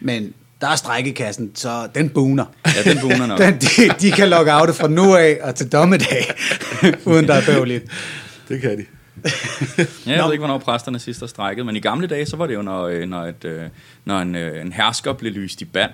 Men 0.00 0.34
der 0.60 0.68
er 0.68 0.76
strækkekassen, 0.76 1.50
så 1.54 1.88
den 1.94 2.08
buner. 2.08 2.44
ja, 2.66 2.90
den 2.90 2.98
buner 3.00 3.26
nok. 3.26 3.38
Den, 3.44 3.54
de, 3.54 3.94
de 4.00 4.10
kan 4.10 4.28
logge 4.28 4.52
af 4.52 4.66
det 4.66 4.76
fra 4.76 4.88
nu 4.88 5.14
af 5.14 5.38
og 5.42 5.54
til 5.54 5.72
dommedag, 5.72 6.34
uden 7.06 7.26
der 7.28 7.34
er 7.34 7.46
bøvligt. 7.46 7.84
Det 8.48 8.60
kan 8.60 8.78
de. 8.78 8.84
Ja, 9.26 9.84
jeg 10.06 10.16
Nå. 10.16 10.24
ved 10.24 10.32
ikke, 10.32 10.40
hvornår 10.40 10.58
præsterne 10.58 10.98
sidst 10.98 11.20
har 11.20 11.26
strækket, 11.26 11.66
men 11.66 11.76
i 11.76 11.80
gamle 11.80 12.06
dage, 12.06 12.26
så 12.26 12.36
var 12.36 12.46
det 12.46 12.54
jo, 12.54 12.62
når, 12.62 12.82
øh, 12.86 13.08
når, 13.08 13.22
et, 13.22 13.44
øh, 13.44 13.62
når 14.04 14.18
en, 14.18 14.34
øh, 14.34 14.60
en 14.60 14.72
hersker 14.72 15.12
blev 15.12 15.32
lyst 15.32 15.60
i 15.60 15.64
band 15.64 15.90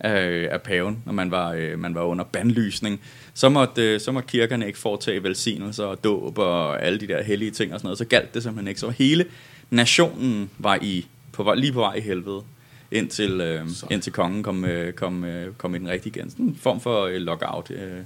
af, 0.00 0.48
af 0.50 0.62
paven, 0.62 1.02
når 1.06 1.12
man 1.12 1.30
var, 1.30 1.76
man 1.76 1.94
var 1.94 2.02
under 2.02 2.24
bandlysning, 2.24 3.00
så 3.34 3.48
måtte, 3.48 4.00
så 4.00 4.12
måtte 4.12 4.28
kirkerne 4.28 4.66
ikke 4.66 4.78
foretage 4.78 5.22
velsignelser 5.22 5.84
og 5.84 6.04
dåb 6.04 6.38
og 6.38 6.82
alle 6.82 7.00
de 7.00 7.08
der 7.08 7.22
hellige 7.22 7.50
ting 7.50 7.74
og 7.74 7.80
sådan 7.80 7.86
noget. 7.86 7.98
Så 7.98 8.04
galt 8.04 8.34
det 8.34 8.42
simpelthen 8.42 8.68
ikke. 8.68 8.80
Så 8.80 8.90
hele 8.90 9.24
nationen 9.70 10.50
var 10.58 10.78
i, 10.82 11.06
på, 11.32 11.54
lige 11.56 11.72
på 11.72 11.80
vej 11.80 11.94
i 11.94 12.00
helvede, 12.00 12.42
indtil, 12.90 13.40
øh, 13.40 13.66
indtil 13.90 14.12
kongen 14.12 14.42
kom, 14.42 14.64
øh, 14.64 14.92
kom, 14.92 15.24
øh, 15.24 15.54
kom 15.54 15.74
i 15.74 15.78
den 15.78 15.88
rigtige 15.88 16.16
igen. 16.16 16.30
Sådan 16.30 16.46
en 16.46 16.58
form 16.62 16.80
for 16.80 17.04
øh, 17.04 17.16
lockout. 17.16 17.70
Øh, 17.70 18.00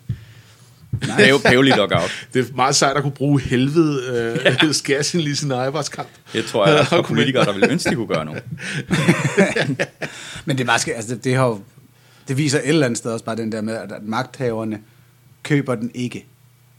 Pave, 1.01 1.41
pavelig 1.41 1.77
lockout. 1.77 2.27
Det 2.35 2.49
er 2.49 2.55
meget 2.55 2.77
sejt 2.77 2.97
at 2.97 3.03
kunne 3.03 3.13
bruge 3.13 3.41
helvede 3.41 4.03
øh, 4.47 4.57
ja. 4.65 4.73
skære 4.73 5.03
sin 5.03 5.21
lige 5.21 5.37
sin 5.37 5.53
arbejdskamp. 5.53 6.09
Det 6.33 6.45
tror 6.45 6.69
jeg 6.69 6.87
for 6.97 7.03
politikere, 7.03 7.45
der 7.45 7.53
ville 7.53 7.71
ønske, 7.71 7.91
de 7.91 7.95
kunne 7.95 8.07
gøre 8.07 8.25
nu. 8.25 8.33
Men 10.45 10.57
det, 10.57 10.61
er 10.61 10.65
bare, 10.67 10.79
skal- 10.79 10.95
altså, 10.95 11.15
det, 11.15 11.25
det, 11.25 11.35
har 11.35 11.47
jo, 11.47 11.61
det 12.29 12.37
viser 12.37 12.59
et 12.59 12.69
eller 12.69 12.87
andet 12.87 12.99
sted 12.99 13.11
også 13.11 13.25
bare 13.25 13.37
den 13.37 13.53
der 13.53 13.61
med, 13.61 13.75
at, 13.75 13.93
magthaverne 14.03 14.81
køber 15.43 15.75
den 15.75 15.91
ikke, 15.95 16.27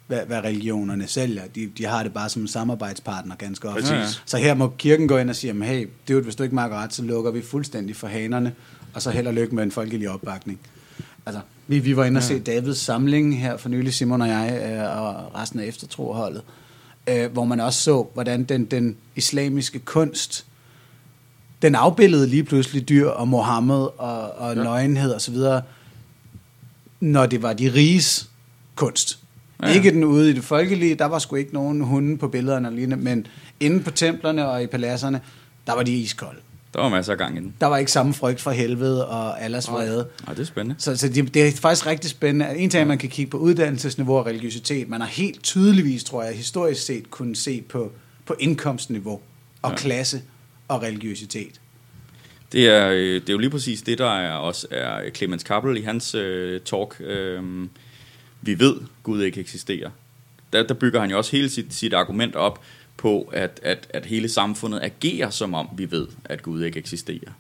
hvad, 0.07 0.19
hvad 0.27 0.37
religionerne 0.37 1.07
sælger. 1.07 1.41
De, 1.55 1.69
de 1.77 1.85
har 1.85 2.03
det 2.03 2.13
bare 2.13 2.29
som 2.29 2.41
en 2.41 2.47
samarbejdspartner 2.47 3.35
ganske 3.35 3.69
ofte. 3.69 3.93
Ja, 3.93 3.99
ja. 3.99 4.05
Så 4.25 4.37
her 4.37 4.53
må 4.53 4.73
kirken 4.77 5.07
gå 5.07 5.17
ind 5.17 5.29
og 5.29 5.35
sige, 5.35 5.63
hey, 5.63 5.87
det 6.07 6.17
er 6.17 6.21
hvis 6.21 6.35
du 6.35 6.43
ikke 6.43 6.55
makker 6.55 6.77
ret, 6.77 6.93
så 6.93 7.03
lukker 7.03 7.31
vi 7.31 7.41
fuldstændig 7.41 7.95
for 7.95 8.07
hanerne, 8.07 8.53
og 8.93 9.01
så 9.01 9.11
held 9.11 9.27
og 9.27 9.33
lykke 9.33 9.55
med 9.55 9.63
en 9.63 9.71
folkelig 9.71 10.09
opbakning. 10.09 10.59
Altså, 11.25 11.41
vi, 11.69 11.79
vi 11.79 11.95
var 11.95 12.05
inde 12.05 12.17
og 12.17 12.23
se 12.23 12.39
Davids 12.39 12.77
samling 12.77 13.39
her 13.39 13.57
for 13.57 13.69
nylig, 13.69 13.93
Simon 13.93 14.21
og 14.21 14.27
jeg, 14.27 14.61
øh, 14.71 15.01
og 15.01 15.35
resten 15.35 15.59
af 15.59 15.65
eftertroholdet, 15.65 16.41
øh, 17.09 17.31
hvor 17.31 17.45
man 17.45 17.59
også 17.59 17.81
så, 17.81 18.07
hvordan 18.13 18.43
den, 18.43 18.65
den 18.65 18.97
islamiske 19.15 19.79
kunst, 19.79 20.45
den 21.61 21.75
afbildede 21.75 22.27
lige 22.27 22.43
pludselig 22.43 22.89
dyr 22.89 23.07
og 23.07 23.27
Mohammed 23.27 23.87
og, 23.97 24.31
og 24.31 24.55
ja. 24.55 24.63
nøgenhed 24.63 25.11
og 25.11 25.21
så 25.21 25.31
videre, 25.31 25.61
når 26.99 27.25
det 27.25 27.41
var 27.41 27.53
de 27.53 27.73
riges 27.73 28.29
kunst. 28.75 29.19
Ja. 29.63 29.67
Ikke 29.67 29.91
den 29.91 30.03
ude 30.03 30.29
i 30.29 30.33
det 30.33 30.43
folkelige, 30.43 30.95
der 30.95 31.05
var 31.05 31.19
sgu 31.19 31.35
ikke 31.35 31.53
nogen 31.53 31.81
hunde 31.81 32.17
på 32.17 32.27
billederne 32.27 32.75
lignende, 32.75 33.03
men 33.03 33.27
inde 33.59 33.83
på 33.83 33.91
templerne 33.91 34.47
og 34.47 34.63
i 34.63 34.67
paladserne, 34.67 35.21
der 35.67 35.75
var 35.75 35.83
de 35.83 35.93
iskolde. 35.93 36.39
Der 36.73 36.81
var 36.81 36.89
masser 36.89 37.11
af 37.11 37.17
gang 37.17 37.37
i 37.37 37.39
den. 37.39 37.53
Der 37.61 37.67
var 37.67 37.77
ikke 37.77 37.91
samme 37.91 38.13
frygt 38.13 38.41
for 38.41 38.51
helvede 38.51 39.07
og 39.07 39.41
allers 39.41 39.71
vrede. 39.71 40.07
Ja, 40.27 40.31
det 40.33 40.39
er 40.39 40.43
spændende. 40.43 40.75
Så, 40.81 40.97
så 40.97 41.07
det, 41.09 41.33
det 41.33 41.47
er 41.47 41.51
faktisk 41.51 41.87
rigtig 41.87 42.09
spændende. 42.09 42.57
En 42.57 42.69
ting 42.69 42.87
man 42.87 42.97
kan 42.97 43.09
kigge 43.09 43.31
på 43.31 43.37
uddannelsesniveau 43.37 44.17
og 44.17 44.25
religiøsitet. 44.25 44.89
Man 44.89 45.01
har 45.01 45.07
helt 45.07 45.43
tydeligvis, 45.43 46.03
tror 46.03 46.23
jeg, 46.23 46.33
historisk 46.35 46.85
set 46.85 47.11
kunnet 47.11 47.37
se 47.37 47.61
på, 47.69 47.91
på 48.25 48.35
indkomstniveau 48.39 49.13
og 49.13 49.21
Ja. 49.63 49.69
ja. 49.69 49.75
klasse 49.75 50.21
og 50.67 50.81
religiøsitet. 50.81 51.61
Det 52.51 52.67
er, 52.69 52.89
øh, 52.89 52.97
det 53.21 53.29
er 53.29 53.33
jo 53.33 53.39
lige 53.39 53.49
præcis 53.49 53.81
det, 53.81 53.97
der 53.97 54.11
er 54.19 54.33
også 54.33 54.67
er 54.71 55.09
Clemens 55.15 55.43
Kappel 55.43 55.77
i 55.77 55.81
hans 55.81 56.15
øh, 56.15 56.61
talk. 56.61 56.95
Øh, 56.99 57.67
vi 58.41 58.59
ved, 58.59 58.75
Gud 59.03 59.21
ikke 59.23 59.39
eksisterer. 59.39 59.89
Der, 60.53 60.63
der 60.63 60.73
bygger 60.73 60.99
han 60.99 61.09
jo 61.09 61.17
også 61.17 61.31
hele 61.31 61.49
sit, 61.49 61.73
sit 61.73 61.93
argument 61.93 62.35
op 62.35 62.61
på, 62.99 63.29
at, 63.33 63.59
at, 63.63 63.87
at 63.89 64.05
hele 64.05 64.29
samfundet 64.29 64.79
agerer 64.83 65.29
som 65.29 65.53
om 65.53 65.69
vi 65.75 65.91
ved, 65.91 66.07
at 66.25 66.43
Gud 66.43 66.63
ikke 66.63 66.79
eksisterer. 66.79 67.31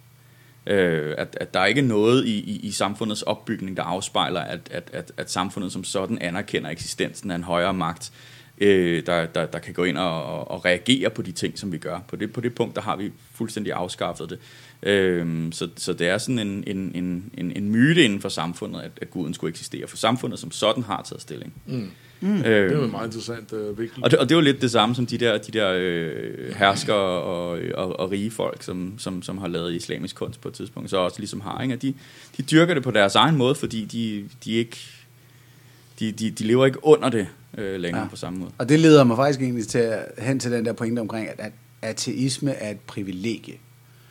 Øh, 0.67 1.15
at, 1.17 1.37
at 1.41 1.53
der 1.53 1.59
er 1.59 1.65
ikke 1.65 1.81
noget 1.81 2.25
i, 2.25 2.39
i, 2.39 2.59
i 2.63 2.71
samfundets 2.71 3.21
opbygning, 3.21 3.77
der 3.77 3.83
afspejler, 3.83 4.41
at, 4.41 4.59
at, 4.71 4.89
at, 4.93 5.11
at 5.17 5.31
samfundet 5.31 5.71
som 5.71 5.83
sådan 5.83 6.17
anerkender 6.17 6.69
eksistensen 6.69 7.31
af 7.31 7.35
en 7.35 7.43
højere 7.43 7.73
magt, 7.73 8.11
øh, 8.57 9.05
der, 9.05 9.25
der, 9.25 9.45
der 9.45 9.59
kan 9.59 9.73
gå 9.73 9.83
ind 9.83 9.97
og, 9.97 10.23
og, 10.23 10.51
og 10.51 10.65
reagere 10.65 11.09
på 11.09 11.21
de 11.21 11.31
ting, 11.31 11.59
som 11.59 11.71
vi 11.71 11.77
gør. 11.77 11.99
På 12.07 12.15
det, 12.15 12.33
på 12.33 12.41
det 12.41 12.55
punkt, 12.55 12.75
der 12.75 12.81
har 12.81 12.95
vi 12.95 13.11
fuldstændig 13.33 13.73
afskaffet 13.73 14.29
det. 14.29 14.39
Øh, 14.89 15.51
så, 15.51 15.69
så 15.75 15.93
det 15.93 16.07
er 16.07 16.17
sådan 16.17 16.39
en, 16.39 16.63
en, 16.67 16.91
en, 16.95 17.31
en, 17.37 17.51
en 17.55 17.69
myte 17.69 18.05
inden 18.05 18.21
for 18.21 18.29
samfundet, 18.29 18.81
at, 18.81 18.91
at 19.01 19.11
guden 19.11 19.33
skulle 19.33 19.49
eksistere. 19.51 19.87
For 19.87 19.97
samfundet 19.97 20.39
som 20.39 20.51
sådan 20.51 20.83
har 20.83 21.01
taget 21.01 21.21
stilling. 21.21 21.53
Mm. 21.65 21.91
Mm. 22.21 22.37
Det 22.37 22.47
er 22.47 22.73
jo 22.73 22.83
en 22.83 22.91
meget 22.91 23.05
interessant 23.05 23.53
øh, 23.53 23.79
vinkel. 23.79 24.03
Og 24.03 24.11
det, 24.11 24.19
og 24.19 24.29
det 24.29 24.35
er 24.35 24.37
jo 24.39 24.41
lidt 24.41 24.61
det 24.61 24.71
samme 24.71 24.95
som 24.95 25.05
de 25.05 25.17
der, 25.17 25.37
de 25.37 25.51
der 25.51 25.73
øh, 25.75 26.55
herskere 26.55 26.95
og, 26.95 27.59
og, 27.73 27.99
og 27.99 28.11
rige 28.11 28.31
folk, 28.31 28.63
som, 28.63 28.93
som, 28.97 29.21
som 29.21 29.37
har 29.37 29.47
lavet 29.47 29.73
islamisk 29.73 30.15
kunst 30.15 30.41
på 30.41 30.47
et 30.47 30.53
tidspunkt, 30.53 30.89
så 30.89 30.97
også 30.97 31.19
ligesom 31.19 31.41
har. 31.41 31.61
Ikke? 31.61 31.73
At 31.73 31.81
de, 31.81 31.93
de 32.37 32.43
dyrker 32.43 32.73
det 32.73 32.83
på 32.83 32.91
deres 32.91 33.15
egen 33.15 33.35
måde, 33.35 33.55
fordi 33.55 33.85
de, 33.85 34.29
de 34.43 34.51
ikke 34.51 34.77
de, 35.99 36.11
de, 36.11 36.31
de 36.31 36.43
lever 36.43 36.65
ikke 36.65 36.85
under 36.85 37.09
det 37.09 37.27
øh, 37.57 37.79
længere 37.79 38.03
ja. 38.03 38.07
på 38.07 38.15
samme 38.15 38.39
måde. 38.39 38.51
Og 38.57 38.69
det 38.69 38.79
leder 38.79 39.03
mig 39.03 39.17
faktisk 39.17 39.41
egentlig 39.41 39.67
til, 39.67 39.97
hen 40.17 40.39
til 40.39 40.51
den 40.51 40.65
der 40.65 40.73
pointe 40.73 40.99
omkring, 40.99 41.27
at, 41.27 41.39
at 41.39 41.51
ateisme 41.81 42.51
er 42.51 42.71
et 42.71 42.79
privilegie. 42.79 43.55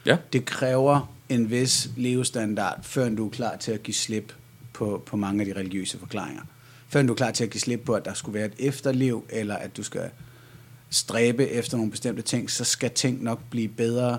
Ja. 0.06 0.16
Det 0.32 0.44
kræver 0.44 1.14
en 1.28 1.50
vis 1.50 1.90
levestandard, 1.96 2.78
før 2.82 3.08
du 3.08 3.26
er 3.26 3.30
klar 3.30 3.56
til 3.56 3.72
at 3.72 3.82
give 3.82 3.94
slip 3.94 4.32
på, 4.72 5.02
på 5.06 5.16
mange 5.16 5.40
af 5.40 5.46
de 5.46 5.60
religiøse 5.60 5.98
forklaringer. 5.98 6.42
Før 6.88 7.03
du 7.03 7.12
er 7.12 7.16
klar 7.16 7.31
til 7.31 7.44
at 7.44 7.51
give 7.51 7.61
slip 7.61 7.81
på, 7.81 7.94
at 7.94 8.05
der 8.05 8.14
skulle 8.14 8.35
være 8.38 8.46
et 8.46 8.55
efterliv, 8.59 9.24
eller 9.29 9.57
at 9.57 9.77
du 9.77 9.83
skal 9.83 10.11
stræbe 10.90 11.48
efter 11.48 11.77
nogle 11.77 11.90
bestemte 11.90 12.22
ting, 12.22 12.51
så 12.51 12.64
skal 12.64 12.90
ting 12.90 13.22
nok 13.22 13.40
blive 13.51 13.68
bedre. 13.68 14.18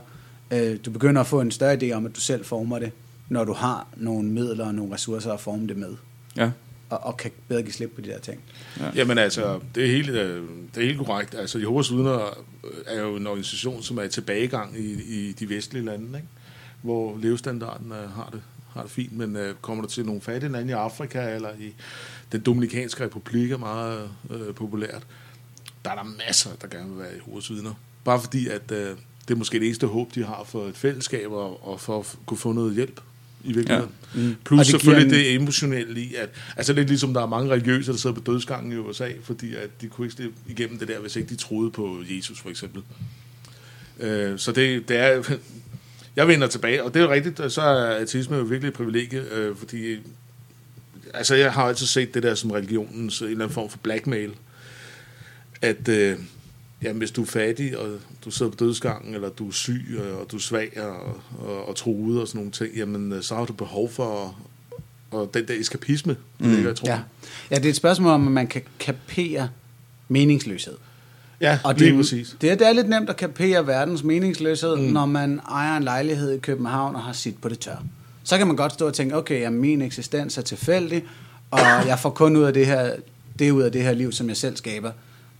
Øh, 0.51 0.77
Du 0.85 0.91
begynder 0.91 1.21
at 1.21 1.27
få 1.27 1.41
en 1.41 1.51
større 1.51 1.77
idé 1.81 1.91
om, 1.91 2.05
at 2.05 2.15
du 2.15 2.19
selv 2.19 2.45
former 2.45 2.79
det, 2.79 2.91
når 3.29 3.43
du 3.43 3.53
har 3.53 3.87
nogle 3.97 4.29
midler 4.29 4.65
og 4.65 4.75
nogle 4.75 4.93
ressourcer 4.93 5.31
at 5.31 5.39
forme 5.39 5.67
det 5.67 5.77
med. 5.77 5.95
Ja. 6.37 6.51
Og, 6.89 6.99
og 6.99 7.17
kan 7.17 7.31
bedre 7.47 7.61
give 7.61 7.73
slip 7.73 7.91
på 7.95 8.01
de 8.01 8.09
der 8.09 8.19
ting. 8.19 8.41
Ja. 8.79 8.85
Jamen 8.95 9.17
altså, 9.17 9.59
det 9.75 9.85
er 9.85 9.91
helt, 9.91 10.09
øh, 10.09 10.43
det 10.75 10.83
er 10.83 10.87
helt 10.87 10.97
korrekt. 10.97 11.35
Altså, 11.35 11.59
Jehovas 11.59 11.91
vidner 11.91 12.37
er 12.87 13.01
jo 13.01 13.15
en 13.15 13.27
organisation, 13.27 13.83
som 13.83 13.97
er 13.97 14.03
i 14.03 14.09
tilbagegang 14.09 14.77
i, 14.77 14.91
i 14.91 15.31
de 15.31 15.49
vestlige 15.49 15.85
lande, 15.85 16.05
ikke? 16.05 16.27
hvor 16.81 17.17
levestandarden 17.21 17.91
øh, 17.91 18.11
har, 18.11 18.29
det, 18.31 18.41
har 18.73 18.81
det 18.81 18.91
fint, 18.91 19.17
men 19.17 19.35
øh, 19.35 19.55
kommer 19.61 19.83
der 19.83 19.89
til 19.89 20.05
nogle 20.05 20.21
fattige 20.21 20.51
lande 20.51 20.69
i 20.69 20.73
Afrika 20.73 21.35
eller 21.35 21.49
i 21.59 21.73
den 22.31 22.41
Dominikanske 22.41 23.03
Republik 23.03 23.51
er 23.51 23.57
meget 23.57 24.09
øh, 24.31 24.53
populært, 24.55 25.03
der 25.85 25.91
er 25.91 25.95
der 25.95 26.15
masser, 26.27 26.49
der 26.61 26.67
gerne 26.67 26.89
vil 26.89 26.99
være 26.99 27.13
Jehovas 27.17 27.49
vidner. 27.49 27.73
Bare 28.03 28.21
fordi, 28.21 28.47
at 28.47 28.71
øh, 28.71 28.77
det 29.27 29.33
er 29.33 29.35
måske 29.35 29.59
det 29.59 29.65
eneste 29.65 29.87
håb, 29.87 30.15
de 30.15 30.23
har 30.23 30.43
for 30.47 30.65
et 30.67 30.77
fællesskab 30.77 31.31
og, 31.31 31.67
og 31.67 31.81
for 31.81 31.99
at 31.99 32.17
kunne 32.25 32.37
få 32.37 32.51
noget 32.51 32.75
hjælp 32.75 33.01
i 33.43 33.53
virkeligheden. 33.53 33.91
Ja. 34.15 34.19
Mm. 34.21 34.35
Plus 34.45 34.59
Og 34.59 34.65
det 34.65 34.71
selvfølgelig 34.71 35.05
en- 35.05 35.13
det 35.13 35.35
emotionelle 35.35 36.01
i, 36.01 36.15
at 36.15 36.29
altså 36.57 36.73
lidt 36.73 36.87
ligesom 36.87 37.13
der 37.13 37.21
er 37.21 37.25
mange 37.27 37.51
religiøse, 37.51 37.91
der 37.91 37.97
sidder 37.97 38.15
på 38.15 38.21
dødsgangen 38.31 38.71
i 38.71 38.75
USA, 38.75 39.09
fordi 39.23 39.55
at 39.55 39.81
de 39.81 39.87
kunne 39.87 40.05
ikke 40.07 40.15
slippe 40.15 40.35
igennem 40.47 40.79
det 40.79 40.87
der, 40.87 40.99
hvis 40.99 41.15
ikke 41.15 41.29
de 41.29 41.35
troede 41.35 41.71
på 41.71 41.97
Jesus 42.09 42.39
for 42.39 42.49
eksempel. 42.49 42.81
Øh, 43.99 44.39
så 44.39 44.51
det, 44.51 44.89
det 44.89 44.97
er, 44.97 45.23
jeg 46.15 46.27
vender 46.27 46.47
tilbage, 46.47 46.83
og 46.83 46.93
det 46.93 47.01
er 47.01 47.09
rigtigt, 47.09 47.51
så 47.51 47.61
er 47.61 47.95
ateisme 48.01 48.35
jo 48.37 48.43
virkelig 48.43 48.67
et 48.69 48.73
privilegie, 48.75 49.33
øh, 49.33 49.55
fordi 49.55 49.97
altså 51.13 51.35
jeg 51.35 51.53
har 51.53 51.63
altid 51.63 51.85
set 51.85 52.13
det 52.13 52.23
der 52.23 52.35
som 52.35 52.51
religionens 52.51 53.21
en 53.21 53.27
eller 53.27 53.45
anden 53.45 53.53
form 53.53 53.69
for 53.69 53.77
blackmail, 53.77 54.31
at 55.61 55.87
øh, 55.87 56.17
jamen, 56.81 56.97
hvis 56.97 57.11
du 57.11 57.21
er 57.21 57.25
fattig, 57.25 57.77
og 57.77 57.99
du 58.25 58.31
sidder 58.31 58.51
på 58.51 58.57
dødsgangen, 58.59 59.15
eller 59.15 59.29
du 59.29 59.47
er 59.47 59.51
syg, 59.51 59.99
og, 59.99 60.19
og 60.19 60.31
du 60.31 60.35
er 60.35 60.41
svag 60.41 60.81
og, 60.81 61.21
og, 61.39 61.67
og 61.67 61.75
truet 61.75 62.21
og 62.21 62.27
sådan 62.27 62.39
nogle 62.39 62.51
ting, 62.51 62.75
jamen 62.75 63.13
øh, 63.13 63.23
så 63.23 63.35
har 63.35 63.45
du 63.45 63.53
behov 63.53 63.89
for 63.89 64.35
og 65.11 65.33
den 65.33 65.47
der 65.47 65.53
eskapisme, 65.53 66.15
mm. 66.39 66.45
det 66.45 66.55
ligger 66.55 66.71
i 66.71 66.75
troen. 66.75 66.91
Ja. 66.91 66.99
ja, 67.51 67.55
det 67.55 67.65
er 67.65 67.69
et 67.69 67.75
spørgsmål 67.75 68.11
om, 68.11 68.27
at 68.27 68.31
man 68.31 68.47
kan 68.47 68.61
kapere 68.79 69.49
meningsløshed. 70.07 70.73
ja 71.41 71.59
Og 71.63 71.75
lige 71.75 71.89
det, 71.89 71.97
præcis. 71.97 72.35
det, 72.41 72.51
er, 72.51 72.55
det 72.55 72.67
er 72.67 72.73
lidt 72.73 72.89
nemt 72.89 73.09
at 73.09 73.17
kapere 73.17 73.67
verdens 73.67 74.03
meningsløshed, 74.03 74.75
mm. 74.75 74.81
når 74.81 75.05
man 75.05 75.39
ejer 75.39 75.77
en 75.77 75.83
lejlighed 75.83 76.31
i 76.31 76.37
København 76.37 76.95
og 76.95 77.01
har 77.01 77.13
sit 77.13 77.41
på 77.41 77.49
det 77.49 77.59
tør. 77.59 77.83
Så 78.29 78.37
kan 78.37 78.47
man 78.47 78.55
godt 78.55 78.73
stå 78.73 78.87
og 78.87 78.93
tænke, 78.93 79.17
okay, 79.17 79.41
jamen, 79.41 79.61
min 79.61 79.81
eksistens 79.81 80.37
er 80.37 80.41
tilfældig, 80.41 81.03
og 81.51 81.59
jeg 81.59 81.99
får 81.99 82.09
kun 82.09 82.35
ud 82.35 82.43
af 82.43 82.53
det 82.53 82.65
her, 82.65 82.95
det 83.39 83.51
ud 83.51 83.61
af 83.61 83.71
det 83.71 83.83
her 83.83 83.93
liv, 83.93 84.11
som 84.11 84.27
jeg 84.29 84.37
selv 84.37 84.57
skaber. 84.57 84.91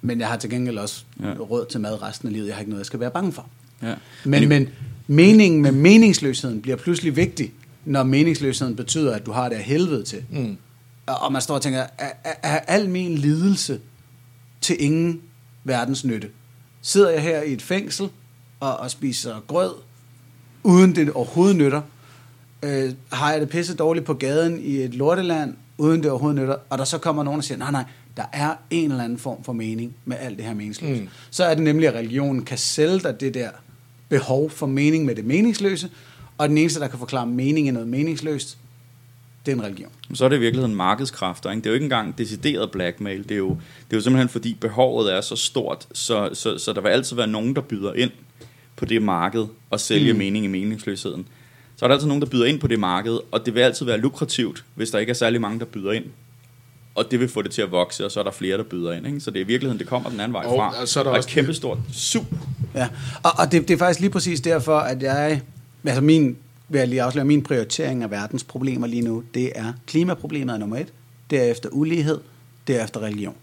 Men 0.02 0.20
jeg 0.20 0.28
har 0.28 0.38
til 0.38 0.50
gengæld 0.50 0.78
også 0.78 1.04
Ja. 1.24 1.34
råd 1.34 1.66
til 1.72 1.80
mad 1.80 2.02
resten 2.02 2.28
af 2.28 2.34
livet. 2.34 2.48
Jeg 2.48 2.56
har 2.56 2.60
ikke 2.60 2.70
noget, 2.70 2.80
jeg 2.80 2.86
skal 2.86 3.00
være 3.00 3.12
bange 3.12 3.32
for. 3.32 3.48
Ja. 3.82 3.94
Men, 4.26 4.50
men 4.50 4.70
meningen 5.08 5.62
med 5.62 5.72
meningsløsheden 5.72 6.62
bliver 6.62 6.78
pludselig 6.78 7.16
vigtig, 7.16 7.54
når 7.86 8.04
meningsløsheden 8.04 8.76
betyder, 8.76 9.16
at 9.16 9.26
du 9.26 9.32
har 9.32 9.50
det 9.50 9.56
af 9.56 9.64
helvede 9.64 10.04
til. 10.04 10.24
Mm. 10.30 10.58
Og 11.08 11.22
og 11.22 11.32
man 11.32 11.42
står 11.42 11.56
og 11.56 11.62
tænker, 11.62 11.80
er, 11.98 12.12
er, 12.24 12.34
er 12.44 12.60
al 12.60 12.90
min 12.90 13.16
lidelse 13.18 13.80
til 14.62 14.76
ingen 14.80 15.22
verdens 15.64 16.06
nytte? 16.06 16.30
Sidder 16.82 17.10
jeg 17.10 17.22
her 17.22 17.42
i 17.42 17.54
et 17.54 17.62
fængsel 17.62 18.10
og, 18.60 18.78
og 18.78 18.92
spiser 18.92 19.36
grød, 19.48 19.74
uden 20.64 20.96
det 20.96 21.12
overhovedet 21.12 21.56
nytter? 21.56 21.82
Øh, 22.64 22.92
har 23.12 23.32
jeg 23.32 23.42
det 23.42 23.50
pisse 23.50 23.76
dårligt 23.76 24.06
på 24.06 24.14
gaden 24.14 24.60
i 24.64 24.76
et 24.76 24.94
lorteland, 24.94 25.54
uden 25.78 26.04
det 26.04 26.12
overhovedet 26.12 26.42
nytter? 26.42 26.56
Og 26.70 26.78
der 26.78 26.84
så 26.84 26.98
kommer 26.98 27.24
nogen 27.24 27.38
og 27.38 27.44
siger, 27.44 27.58
nej, 27.58 27.72
nej, 27.72 27.84
der 28.18 28.24
er 28.34 28.54
en 28.70 28.92
eller 28.92 29.04
anden 29.04 29.18
form 29.18 29.44
for 29.44 29.54
mening 29.54 29.96
med 30.06 30.18
alt 30.20 30.38
det 30.38 30.46
her 30.46 30.54
meningsløse. 30.54 31.02
Mm. 31.02 31.10
Så 31.30 31.44
er 31.44 31.54
det 31.54 31.64
nemlig, 31.64 31.88
at 31.88 31.94
religionen 31.94 32.46
kan 32.46 32.58
sælge 32.58 33.00
dig 33.00 33.20
det 33.20 33.34
der 33.34 33.50
behov 34.10 34.50
for 34.50 34.68
mening 34.68 35.06
med 35.06 35.16
det 35.16 35.26
meningsløse, 35.26 35.90
og 36.38 36.50
den 36.50 36.58
eneste, 36.58 36.80
der 36.80 36.88
kan 36.88 37.00
forklare 37.00 37.28
mening 37.28 37.68
i 37.68 37.72
noget 37.72 37.88
meningsløst, 37.88 38.58
det 39.46 39.52
er 39.52 39.56
en 39.56 39.64
religion. 39.64 39.92
Så 40.14 40.26
er 40.26 40.30
det 40.30 40.38
i 40.38 40.40
virkeligheden 40.40 40.76
markedskræfter. 40.76 41.50
Ikke? 41.52 41.62
Det 41.62 41.66
er 41.66 41.70
jo 41.70 41.74
ikke 41.74 41.84
engang 41.84 42.18
decideret 42.18 42.72
blackmail. 42.72 43.24
Det 43.24 43.32
er, 43.32 43.36
jo, 43.36 43.50
det 43.50 43.94
er 43.94 43.98
jo 43.98 44.02
simpelthen 44.02 44.30
fordi 44.30 44.58
behovet 44.62 45.14
er 45.14 45.22
så 45.22 45.36
stort, 45.36 45.88
så, 45.94 46.30
så, 46.34 46.58
så 46.58 46.74
der 46.74 46.82
vil 46.82 46.90
altid 46.90 47.16
være 47.16 47.28
nogen, 47.28 47.56
der 47.56 47.62
byder 47.62 47.94
ind 47.94 48.12
på 48.76 48.86
det 48.86 49.02
marked 49.02 49.46
og 49.70 49.80
sælge. 49.80 50.14
Mm. 50.14 50.20
mening 50.20 50.46
i 50.46 50.48
meningsløsheden. 50.48 51.28
Så 51.80 51.86
er 51.86 51.88
der 51.88 51.94
altid 51.96 52.08
nogen, 52.08 52.22
der 52.22 52.28
byder 52.30 52.46
ind 52.46 52.60
på 52.60 52.68
det 52.68 52.80
marked, 52.80 53.20
og 53.32 53.46
det 53.46 53.56
vil 53.56 53.62
altid 53.62 53.86
være 53.86 53.98
lukrativt, 53.98 54.64
hvis 54.76 54.90
der 54.90 55.00
ikke 55.00 55.10
er 55.10 55.14
særlig 55.14 55.42
mange, 55.42 55.60
der 55.60 55.66
byder 55.66 55.92
ind. 55.92 56.04
Og 56.96 57.12
det 57.12 57.20
vil 57.20 57.30
få 57.30 57.42
det 57.42 57.52
til 57.52 57.62
at 57.62 57.72
vokse, 57.72 58.06
og 58.06 58.12
så 58.12 58.20
er 58.20 58.24
der 58.24 58.32
flere, 58.32 58.58
der 58.58 58.64
byder 58.64 58.94
ind. 58.94 59.08
Ikke? 59.08 59.20
Så 59.20 59.32
det 59.32 59.38
er 59.40 59.44
i 59.44 59.48
virkeligheden, 59.48 59.80
det 59.80 59.88
kommer 59.88 60.10
den 60.10 60.20
anden 60.20 60.34
vej 60.34 60.46
Og 60.46 60.58
fra. 60.58 60.86
så 60.86 61.00
er 61.00 61.04
der 61.04 61.10
og 61.12 61.16
et 61.16 61.18
også- 61.18 61.30
kæmpestort 61.30 61.78
sup. 61.94 62.26
Ja, 62.76 62.88
og, 63.24 63.32
og 63.38 63.52
det, 63.52 63.68
det 63.68 63.74
er 63.74 63.78
faktisk 63.78 64.00
lige 64.00 64.10
præcis 64.10 64.42
derfor, 64.42 64.78
at 64.78 65.04
jeg, 65.04 65.42
altså 65.86 66.02
min, 66.02 66.38
vil 66.70 66.80
jeg 66.80 66.88
lige 66.88 67.02
afsløre, 67.02 67.26
min 67.26 67.44
prioritering 67.44 68.04
af 68.04 68.12
verdens 68.12 68.44
problemer 68.44 68.88
lige 68.88 69.02
nu, 69.02 69.24
det 69.34 69.52
er 69.56 69.74
klimaproblemet 69.88 70.54
er 70.54 70.58
nummer 70.58 70.78
et, 70.78 70.94
derefter 71.30 71.70
ulighed, 71.72 72.20
derefter 72.68 73.00
religion. 73.00 73.36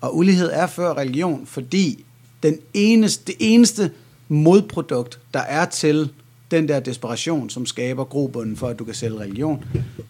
Og 0.00 0.16
ulighed 0.16 0.50
er 0.52 0.66
før 0.66 0.94
religion, 0.94 1.46
fordi 1.46 2.04
den 2.42 2.58
eneste, 2.74 3.24
det 3.26 3.34
eneste 3.38 3.90
modprodukt, 4.28 5.18
der 5.34 5.40
er 5.40 5.64
til 5.64 6.10
den 6.50 6.68
der 6.68 6.80
desperation, 6.80 7.50
som 7.50 7.66
skaber 7.66 8.04
grobunden 8.04 8.56
for, 8.56 8.68
at 8.68 8.78
du 8.78 8.84
kan 8.84 8.94
sælge 8.94 9.18
religion, 9.18 9.64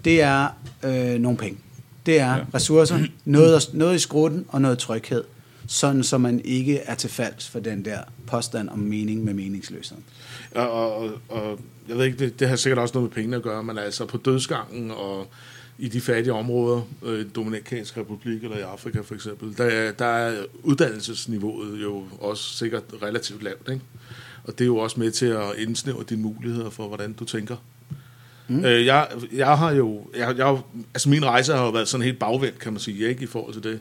det 0.05 0.22
er 0.22 0.48
øh, 0.85 1.18
nogle 1.20 1.38
penge. 1.38 1.59
Det 2.07 2.20
er 2.20 2.37
Ja. 2.37 2.44
ressourcer, 2.55 2.98
noget, 3.24 3.70
noget 3.72 3.96
i 3.96 3.98
skrutten 3.98 4.44
og 4.48 4.62
noget 4.62 4.79
tryghed, 4.79 5.24
sådan 5.66 6.03
så 6.03 6.18
man 6.18 6.40
ikke 6.44 6.79
er 6.79 6.94
til 6.94 7.11
falds 7.11 7.48
for 7.48 7.61
den 7.61 7.85
der 7.85 7.98
påstand 8.26 8.68
om 8.68 8.79
mening 8.79 9.24
med 9.24 9.35
meningsløshed. 9.35 9.98
Og, 10.55 10.70
og, 10.96 11.11
og, 11.29 11.59
jeg 11.88 11.96
ved 11.98 12.05
ikke, 12.05 12.18
det, 12.18 12.40
det 12.40 12.48
har 12.48 12.57
sikkert 12.57 12.79
også 12.79 12.94
noget 12.94 13.11
med 13.11 13.14
pengene 13.14 13.37
at 13.37 13.42
gøre, 13.42 13.62
men 13.64 13.79
altså 13.79 14.07
på 14.07 14.16
dødsgangen 14.16 14.90
og 14.90 15.26
i 15.79 15.88
de 15.88 16.00
fattige 16.00 16.33
områder, 16.33 16.81
øh, 17.05 17.20
i 17.20 17.29
Dominikansk 17.29 17.96
Republik 17.96 18.42
eller 18.44 18.57
i 18.57 18.61
Afrika 18.61 19.00
for 19.00 19.14
eksempel, 19.14 19.57
der, 19.59 19.64
er- 19.64 19.92
der 19.92 20.05
er 20.05 20.44
uddannelsesniveauet 20.62 21.83
jo 21.83 22.05
også 22.20 22.44
sikkert 22.59 22.83
relativt 23.03 23.42
lavt, 23.42 23.68
ikke? 23.68 23.81
Og 24.44 24.53
det 24.59 24.61
er 24.61 24.66
jo 24.66 24.76
også 24.76 25.00
med 25.00 25.11
til 25.11 25.26
at 25.26 25.44
indsnævre 25.59 26.05
dine 26.09 26.22
muligheder 26.22 26.70
for, 26.70 26.88
hvordan 26.88 27.12
du 27.12 27.24
tænker. 27.24 27.57
Mm. 28.48 28.64
Øh, 28.64 28.87
jeg, 28.87 29.09
jeg 29.33 29.59
har 29.59 29.70
jo, 29.70 30.00
jeg, 30.16 30.38
jeg, 30.38 30.59
altså 30.94 31.09
min 31.09 31.24
rejse 31.24 31.53
har 31.53 31.64
jo 31.64 31.70
været 31.70 31.88
sådan 31.88 32.05
helt 32.05 32.18
bagvendt, 32.18 32.59
kan 32.59 32.72
man 32.72 32.81
sige, 32.81 33.09
ikke, 33.09 33.22
i 33.22 33.26
forhold 33.26 33.55
til 33.55 33.62
det. 33.62 33.81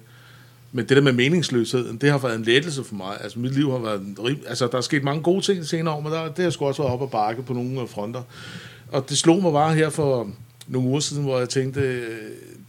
Men 0.72 0.86
det 0.90 0.98
der 0.98 1.04
med 1.04 1.14
meningsløsheden, 1.14 1.98
det 1.98 2.12
har 2.12 2.18
været 2.18 2.36
en 2.36 2.44
lettelse 2.44 2.84
for 2.84 2.96
mig. 2.96 3.18
Altså 3.22 3.40
mit 3.40 3.56
liv 3.56 3.72
har 3.72 3.78
været, 3.78 4.02
en 4.02 4.18
rim, 4.24 4.44
altså 4.48 4.68
der 4.68 4.78
er 4.78 4.82
sket 4.82 5.04
mange 5.04 5.24
gode 5.24 5.42
ting 5.42 5.66
senere 5.66 5.94
år, 5.96 6.02
men 6.02 6.12
der, 6.12 6.32
det 6.32 6.44
har 6.44 6.52
sgu 6.52 6.66
også 6.66 6.82
været 6.82 6.94
op 6.94 7.02
og 7.02 7.12
bakke 7.12 7.44
på 7.44 7.54
nogle 7.54 7.82
øh, 7.82 7.90
fronter. 7.90 8.22
Og 8.92 9.10
det 9.10 9.18
slog 9.18 9.42
mig 9.42 9.52
bare 9.52 9.76
her 9.76 9.90
for 9.90 10.30
nogle 10.68 10.88
uger 10.88 11.00
siden, 11.00 11.24
hvor 11.24 11.40
jeg 11.40 11.50
tænkte, 11.50 11.82
øh, 11.82 12.18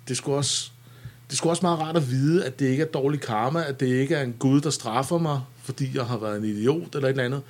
det 0.08 0.16
skulle 0.16 0.36
også, 0.36 0.70
det 1.30 1.38
skulle 1.38 1.52
også 1.52 1.62
meget 1.62 1.78
rart 1.78 1.96
at 1.96 2.10
vide, 2.10 2.44
at 2.44 2.60
det 2.60 2.66
ikke 2.66 2.82
er 2.82 2.86
dårlig 2.86 3.20
karma, 3.20 3.64
at 3.68 3.80
det 3.80 3.86
ikke 3.86 4.14
er 4.14 4.22
en 4.22 4.34
Gud, 4.38 4.60
der 4.60 4.70
straffer 4.70 5.18
mig, 5.18 5.40
fordi 5.62 5.90
jeg 5.94 6.04
har 6.04 6.18
været 6.18 6.38
en 6.38 6.44
idiot 6.44 6.94
eller 6.94 7.08
et 7.08 7.10
eller 7.10 7.24
andet. 7.24 7.42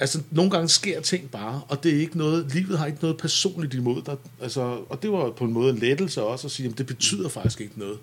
Altså, 0.00 0.20
nogle 0.30 0.50
gange 0.50 0.68
sker 0.68 1.00
ting 1.00 1.30
bare, 1.30 1.60
og 1.68 1.82
det 1.82 1.94
er 1.94 2.00
ikke 2.00 2.18
noget, 2.18 2.54
livet 2.54 2.78
har 2.78 2.86
ikke 2.86 2.98
noget 3.02 3.16
personligt 3.16 3.74
imod 3.74 4.02
dig. 4.02 4.16
Altså, 4.42 4.60
og 4.88 5.02
det 5.02 5.12
var 5.12 5.30
på 5.30 5.44
en 5.44 5.52
måde 5.52 5.70
en 5.70 5.78
lettelse 5.78 6.22
også 6.22 6.46
at 6.46 6.50
sige, 6.50 6.68
at 6.68 6.78
det 6.78 6.86
betyder 6.86 7.28
faktisk 7.28 7.60
ikke 7.60 7.78
noget. 7.78 7.98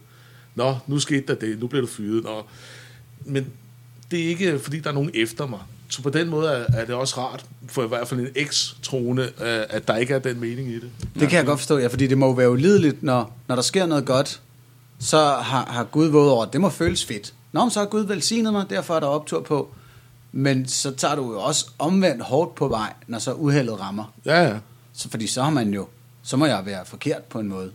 Nå, 0.55 0.77
nu 0.88 0.99
skete 0.99 1.23
der 1.27 1.36
det, 1.36 1.60
nu 1.60 1.67
bliver 1.67 1.81
du 1.81 1.88
fyret. 1.88 2.23
Nå. 2.23 2.43
Men 3.25 3.47
det 4.12 4.23
er 4.23 4.27
ikke, 4.27 4.60
fordi 4.60 4.79
der 4.79 4.89
er 4.89 4.93
nogen 4.93 5.12
efter 5.13 5.47
mig. 5.47 5.60
Så 5.89 6.01
på 6.01 6.10
den 6.10 6.29
måde 6.29 6.49
er, 6.49 6.65
er 6.73 6.86
det 6.86 6.95
også 6.95 7.21
rart, 7.21 7.45
for 7.67 7.84
i 7.84 7.88
hvert 7.88 8.08
fald 8.08 8.19
en 8.19 8.27
eks-trone, 8.36 9.23
øh, 9.23 9.63
at 9.69 9.88
der 9.88 9.95
ikke 9.95 10.13
er 10.13 10.19
den 10.19 10.39
mening 10.39 10.69
i 10.69 10.75
det. 10.75 10.89
Det 11.19 11.29
kan 11.29 11.38
jeg 11.38 11.45
godt 11.45 11.60
forstå, 11.60 11.77
ja, 11.77 11.88
fordi 11.88 12.08
det 12.08 12.17
må 12.17 12.25
jo 12.25 12.31
være 12.31 12.51
ulideligt, 12.51 13.03
når, 13.03 13.38
når 13.47 13.55
der 13.55 13.62
sker 13.62 13.86
noget 13.86 14.05
godt, 14.05 14.41
så 14.99 15.17
har, 15.17 15.65
har 15.65 15.84
Gud 15.84 16.08
våget 16.08 16.31
over, 16.31 16.45
at 16.45 16.53
det 16.53 16.62
må 16.62 16.69
føles 16.69 17.05
fedt. 17.05 17.34
Nå, 17.51 17.62
men 17.62 17.71
så 17.71 17.79
har 17.79 17.88
Gud 17.88 18.05
velsignet 18.05 18.53
mig, 18.53 18.65
derfor 18.69 18.95
er 18.95 18.99
der 18.99 19.08
optur 19.08 19.41
på. 19.41 19.73
Men 20.37 20.67
så 20.67 20.91
tager 20.91 21.15
du 21.15 21.31
jo 21.33 21.39
også 21.41 21.65
omvendt 21.79 22.23
hårdt 22.23 22.55
på 22.55 22.67
vej, 22.67 22.93
når 23.07 23.19
så 23.19 23.33
uheldet 23.33 23.79
rammer. 23.79 24.13
Ja, 24.25 24.41
ja. 24.43 24.57
Så, 24.93 25.09
fordi 25.09 25.27
så 25.27 25.43
har 25.43 25.49
man 25.49 25.73
jo, 25.73 25.87
så 26.23 26.37
må 26.37 26.45
jeg 26.45 26.65
være 26.65 26.85
forkert 26.85 27.23
på 27.23 27.39
en 27.39 27.47
måde. 27.47 27.71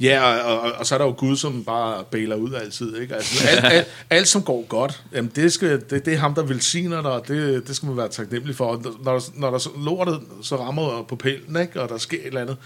Ja, 0.00 0.22
og, 0.42 0.60
og, 0.60 0.72
og 0.72 0.86
så 0.86 0.94
er 0.94 0.98
der 0.98 1.04
jo 1.06 1.14
Gud, 1.18 1.36
som 1.36 1.64
bare 1.64 2.04
bailer 2.10 2.36
ud 2.36 2.52
altid. 2.54 2.96
Ikke? 2.96 3.14
Altså, 3.14 3.48
alt, 3.48 3.64
alt, 3.74 3.86
alt, 4.10 4.28
som 4.28 4.42
går 4.42 4.64
godt, 4.68 5.02
jamen 5.12 5.32
det, 5.36 5.52
skal, 5.52 5.80
det, 5.90 6.04
det 6.06 6.14
er 6.14 6.18
ham, 6.18 6.34
der 6.34 6.42
velsigner 6.42 7.02
dig, 7.02 7.10
og 7.10 7.28
det, 7.28 7.68
det 7.68 7.76
skal 7.76 7.86
man 7.86 7.96
være 7.96 8.08
taknemmelig 8.08 8.56
for. 8.56 8.64
Og 8.66 8.82
Når, 9.04 9.12
der- 9.12 9.30
når 9.34 9.50
der 9.50 9.58
så 9.58 9.70
lortet 9.84 10.20
så 10.42 10.56
rammer 10.56 11.02
på 11.02 11.16
pælen, 11.16 11.56
ikke? 11.60 11.80
og 11.82 11.88
der 11.88 11.98
sker 11.98 12.18
et 12.18 12.26
eller 12.26 12.40
andet, 12.40 12.56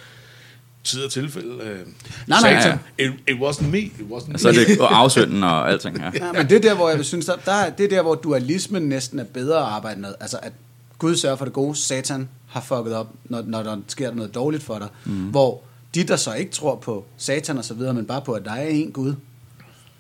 tid 0.85 1.05
og 1.05 1.11
tilfælde. 1.13 1.49
Øh, 1.65 1.79
Nej, 2.27 2.41
nej, 2.41 2.61
Satan, 2.63 2.79
It, 2.99 3.11
it 3.29 3.37
wasn't 3.41 3.67
me, 3.67 3.79
it 3.79 3.93
wasn't 4.11 4.37
Så 4.39 4.49
me. 4.53 4.61
er 4.61 4.65
det 4.67 4.81
og 4.81 4.99
afsønden 4.99 5.43
og 5.45 5.71
alting 5.71 6.01
her. 6.01 6.11
Ja, 6.27 6.33
men 6.33 6.49
det 6.49 6.57
er 6.57 6.61
der, 6.61 6.75
hvor 6.75 6.91
jeg 6.91 7.05
synes, 7.05 7.27
der, 7.27 7.37
der, 7.45 7.53
er- 7.53 7.71
det 7.71 7.85
er 7.85 7.89
der, 7.89 8.03
hvor 8.03 8.15
dualismen 8.15 8.83
næsten 8.83 9.19
er 9.19 9.25
bedre 9.25 9.57
at 9.59 9.65
arbejde 9.65 10.01
med. 10.01 10.15
Altså, 10.21 10.39
at 10.43 10.53
Gud 10.99 11.17
sørger 11.17 11.37
for 11.37 11.45
det 11.45 11.55
gode, 11.55 11.77
Satan 11.77 12.29
har 12.49 12.61
fucket 12.61 12.95
op, 12.95 13.09
når, 13.25 13.43
når 13.47 13.63
der 13.63 13.77
sker 13.89 14.15
noget 14.15 14.35
dårligt 14.35 14.63
for 14.63 14.79
dig. 14.79 14.89
Mm. 15.05 15.13
Hvor 15.13 15.63
de, 15.95 16.05
der 16.05 16.17
så 16.17 16.35
ikke 16.35 16.53
tror 16.53 16.77
på 16.77 17.05
Satan 17.17 17.59
og 17.59 17.65
så 17.65 17.75
videre, 17.75 17.95
men 17.95 18.05
bare 18.07 18.21
på, 18.21 18.33
at 18.33 18.45
der 18.45 18.53
er 18.53 18.67
en 18.69 18.93
Gud, 18.93 19.15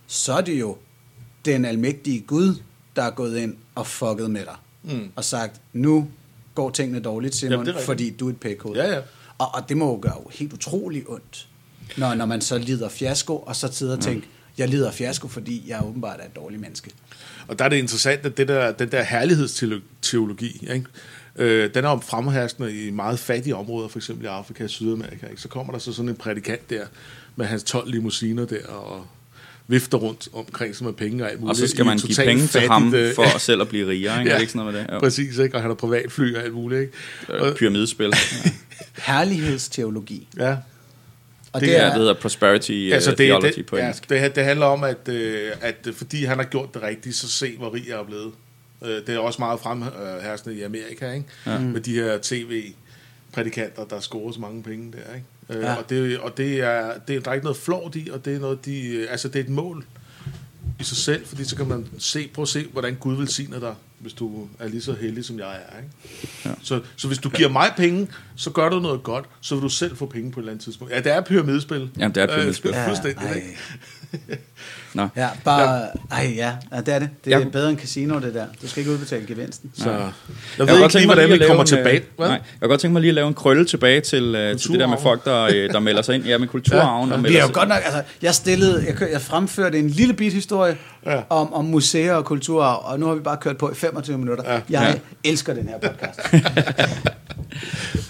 så 0.07 0.33
er 0.33 0.41
det 0.41 0.61
jo 0.61 0.77
den 1.45 1.65
almægtige 1.65 2.21
Gud, 2.21 2.55
der 2.97 3.03
er 3.03 3.11
gået 3.11 3.39
ind 3.39 3.55
og 3.75 3.87
fucket 3.87 4.31
med 4.31 4.41
dig. 4.45 4.55
Mm. 4.83 5.09
Og 5.17 5.25
sagt, 5.25 5.61
nu 5.73 6.09
går 6.55 6.71
tingene 6.71 7.01
dårligt, 7.01 7.35
Simon, 7.35 7.67
Jamen, 7.67 7.83
fordi 7.85 8.11
du 8.11 8.27
er 8.27 8.31
et 8.31 8.37
pækhoved. 8.41 8.77
Ja, 8.77 8.93
ja. 8.95 9.01
Og, 9.39 9.55
og 9.55 9.69
det 9.69 9.77
må 9.77 9.91
jo 9.91 9.99
gøre 10.03 10.17
jo 10.25 10.31
helt 10.33 10.53
utrolig 10.53 11.05
ondt, 11.09 11.49
når, 11.97 12.15
når 12.15 12.27
man 12.27 12.41
så 12.41 12.59
lider 12.59 12.89
fiasko, 12.89 13.37
og 13.37 13.57
så 13.57 13.73
sidder 13.73 13.97
og 13.97 14.03
tænker, 14.03 14.27
jeg 14.59 14.69
lider 14.69 14.91
fiasko, 14.91 15.29
fordi 15.29 15.65
jeg 15.67 15.85
åbenbart 15.85 16.21
er 16.21 16.25
et 16.25 16.37
dårligt 16.37 16.61
menneske. 16.61 16.91
Og 17.49 17.59
der 17.59 17.65
er 17.65 17.69
det 17.69 17.77
interessant, 17.77 18.27
at 18.27 18.37
det 18.37 18.49
der, 18.49 18.73
den 18.73 18.91
der 18.91 19.03
herlighedsteologi, 19.03 20.67
ikke? 20.71 20.87
Øh, 21.37 21.75
den 21.75 21.85
er 21.85 21.91
jo 21.91 21.97
fremherskende 21.97 22.87
i 22.87 22.91
meget 22.91 23.19
fattige 23.19 23.57
områder, 23.57 23.89
for 23.89 23.99
eksempel 23.99 24.25
i 24.25 24.29
Afrika 24.29 24.65
og 24.65 24.71
Sydamerika. 24.71 25.27
Ikke? 25.27 25.43
Så 25.43 25.49
kommer 25.49 25.73
der 25.73 25.79
så 25.79 25.93
sådan 25.93 26.09
en 26.09 26.17
prædikant 26.17 26.71
der, 26.71 26.87
med 27.37 27.47
hans 27.47 27.65
12 27.65 27.91
limousiner 27.91 28.45
der, 28.45 28.67
og 28.67 29.07
vifter 29.69 29.99
rundt 29.99 30.29
omkring 30.33 30.77
sig 30.77 30.85
med 30.87 30.93
penge 30.93 31.25
og 31.25 31.31
alt 31.31 31.41
muligt. 31.41 31.51
Og 31.51 31.57
så 31.57 31.67
skal 31.69 31.85
i 31.85 31.87
man 31.87 31.99
give 31.99 32.09
totalt 32.09 32.29
penge 32.29 32.43
til 32.43 32.49
fattigt, 32.49 32.73
ham 32.73 32.95
øh, 32.95 33.15
for 33.15 33.39
selv 33.39 33.61
at 33.61 33.69
blive 33.69 33.89
rigere, 33.89 34.19
ikke? 34.19 34.31
Er 34.31 34.35
det 34.35 34.41
ikke 34.41 34.53
sådan 34.53 34.67
noget 34.67 34.75
med 34.75 34.83
det? 34.83 34.95
Jo. 34.95 34.99
Præcis, 34.99 35.39
ikke? 35.39 35.57
og 35.57 35.61
han 35.63 35.71
har 35.71 35.75
privatfly 35.75 36.35
og 36.35 36.43
alt 36.43 36.55
muligt. 36.55 36.81
Ikke? 36.81 37.47
Øh, 37.47 37.55
Pyramidespil. 37.55 38.13
Ja. 38.99 39.13
Herlighedsteologi. 39.13 40.29
Ja. 40.39 40.57
Og 41.53 41.61
Det, 41.61 41.69
det, 41.69 41.77
er, 41.77 41.83
er, 41.83 41.87
det 41.87 41.99
hedder 41.99 42.15
prosperity 42.15 42.91
altså, 42.93 43.11
det, 43.11 43.19
theology 43.19 43.53
det, 43.57 43.67
på 43.67 43.77
ja, 43.77 43.83
engelsk. 43.83 44.09
det, 44.09 44.37
det 44.37 44.45
handler 44.45 44.67
om, 44.67 44.85
at, 44.85 45.09
øh, 45.09 45.51
at 45.61 45.89
fordi 45.93 46.25
han 46.25 46.39
har 46.39 46.45
gjort 46.45 46.75
det 46.75 46.83
rigtigt, 46.83 47.17
så 47.17 47.29
se, 47.29 47.57
hvor 47.57 47.75
rig 47.75 47.89
jeg 47.89 47.99
er 47.99 48.05
blevet. 48.05 48.33
Øh, 48.85 48.91
det 48.91 49.09
er 49.09 49.19
også 49.19 49.39
meget 49.39 49.61
fremherskende 49.61 50.57
i 50.57 50.63
Amerika, 50.63 51.13
ikke? 51.13 51.27
Ja. 51.47 51.59
med 51.59 51.81
de 51.81 51.95
her 51.95 52.19
tv-prædikanter, 52.23 53.85
der 53.85 54.01
scorer 54.01 54.33
så 54.33 54.41
mange 54.41 54.63
penge 54.63 54.93
der. 54.93 55.15
Ikke? 55.15 55.27
Øh, 55.51 55.63
Ja. 55.63 55.75
Og, 55.75 55.91
det, 55.91 56.19
og 56.19 56.37
det 56.37 56.61
er, 56.61 56.93
det, 57.09 57.25
der 57.25 57.31
er 57.31 57.35
ikke 57.35 57.45
noget 57.45 57.57
flot 57.57 57.97
i, 57.97 58.09
og 58.13 58.25
det 58.25 58.35
er, 58.35 58.39
noget, 58.39 58.65
de, 58.65 58.87
øh, 58.89 59.07
altså, 59.11 59.29
det 59.29 59.39
er 59.39 59.45
et 59.45 59.49
mål 59.51 59.85
i 60.81 60.85
sig 60.85 60.97
selv, 60.97 61.27
fordi 61.27 61.45
så 61.45 61.57
kan 61.57 61.69
man 61.69 61.87
se, 61.99 62.31
prøve 62.35 62.45
at 62.45 62.49
se, 62.49 62.67
hvordan 62.73 62.95
Gud 62.95 63.17
velsigner 63.17 63.61
dig, 63.61 63.75
hvis 63.99 64.13
du 64.13 64.49
er 64.59 64.69
lige 64.69 64.83
så 64.83 64.93
heldig, 64.93 65.25
som 65.25 65.39
jeg 65.39 65.57
er. 65.69 65.79
Ikke? 65.79 65.91
Ja. 66.45 66.51
Så, 66.63 66.81
så 66.97 67.07
hvis 67.07 67.19
du 67.19 67.29
giver 67.29 67.49
mig 67.49 67.73
penge, 67.77 68.09
så 68.37 68.51
gør 68.51 68.69
du 68.69 68.81
noget 68.81 69.03
godt, 69.03 69.25
så 69.41 69.55
vil 69.55 69.63
du 69.63 69.69
selv 69.69 69.97
få 69.97 70.07
penge 70.07 70.31
på 70.33 70.41
et 70.41 70.43
eller 70.43 70.53
andet 70.53 70.65
tidspunkt. 70.65 70.93
Ja, 70.93 71.01
det 71.01 71.13
er 71.13 71.21
pyramidespil. 71.21 71.91
Jamen, 71.99 72.15
det 72.15 72.21
er 72.21 72.25
et 72.25 72.31
pyramidespil. 72.31 72.71
Øh, 72.75 72.77
ja, 72.77 72.89
fuldstændig? 72.89 73.57
Nå. 74.95 75.09
ja, 75.17 75.29
bare, 75.45 75.83
ej, 76.11 76.33
ja, 76.37 76.53
ja, 76.73 76.81
det 76.81 76.95
er 76.95 76.99
det. 76.99 77.09
Det 77.25 77.33
er 77.33 77.39
Ja. 77.39 77.45
bedre 77.45 77.71
end 77.71 77.79
casino, 77.79 78.21
det 78.21 78.35
der. 78.35 78.45
Du 78.63 78.69
skal 78.69 78.81
ikke 78.81 78.93
udbetale 78.93 79.27
gevinsten. 79.27 79.71
Så 79.75 79.91
jeg 79.91 79.99
Jeg 80.59 80.67
ved 80.67 80.75
kunne 80.75 80.85
ikke 80.85 80.95
lige, 80.97 81.07
hvordan 81.07 81.33
at 81.33 81.41
vi 81.41 81.47
kommer 81.47 81.63
en, 81.63 81.67
tilbage. 81.69 81.97
øh, 81.97 82.03
Hvad? 82.17 82.27
Nej, 82.27 82.35
jeg 82.35 82.43
kan 82.61 82.69
godt 82.69 82.81
tænke 82.81 82.93
mig 82.93 83.01
lige 83.01 83.09
at 83.11 83.15
lave 83.15 83.29
en 83.29 83.35
krølle 83.35 83.65
tilbage 83.65 84.01
til, 84.01 84.25
uh, 84.53 84.59
til 84.61 84.71
det 84.71 84.81
der 84.81 84.87
med 84.87 84.97
folk, 85.03 85.25
der, 85.25 85.43
øh, 85.43 85.53
der 85.73 85.79
melder 85.81 86.03
sig 86.03 86.15
ind. 86.15 86.25
Ja, 86.25 86.39
med 86.39 86.49
kulturarven. 86.49 87.11
Ja, 87.11 87.17
der 87.17 87.23
ja. 87.23 87.29
Vi 87.29 87.37
er 87.37 87.43
jo 87.43 87.51
godt 87.53 87.69
nok, 87.69 87.79
altså, 87.85 88.03
jeg 88.23 88.35
stillede, 88.35 88.85
jeg, 88.87 88.95
kø- 88.95 89.11
jeg 89.13 89.21
fremførte 89.21 89.79
en 89.79 89.89
lille 89.91 90.15
bit 90.15 90.33
historie 90.33 90.77
Ja. 91.07 91.15
ja. 91.17 91.23
om, 91.29 91.53
om 91.55 91.65
museer 91.65 92.15
og 92.15 92.25
kulturarv, 92.25 92.83
og 92.93 93.01
nu 93.01 93.07
har 93.07 93.15
vi 93.15 93.21
bare 93.21 93.37
kørt 93.37 93.57
på 93.57 93.71
i 93.71 93.75
25 93.75 94.19
minutter. 94.19 94.45
Ja. 94.47 94.53
Ja. 94.71 94.81
Jeg 94.81 95.01
Ja. 95.25 95.31
elsker 95.31 95.55
den 95.55 95.69
her 95.69 95.79
podcast. 95.79 96.21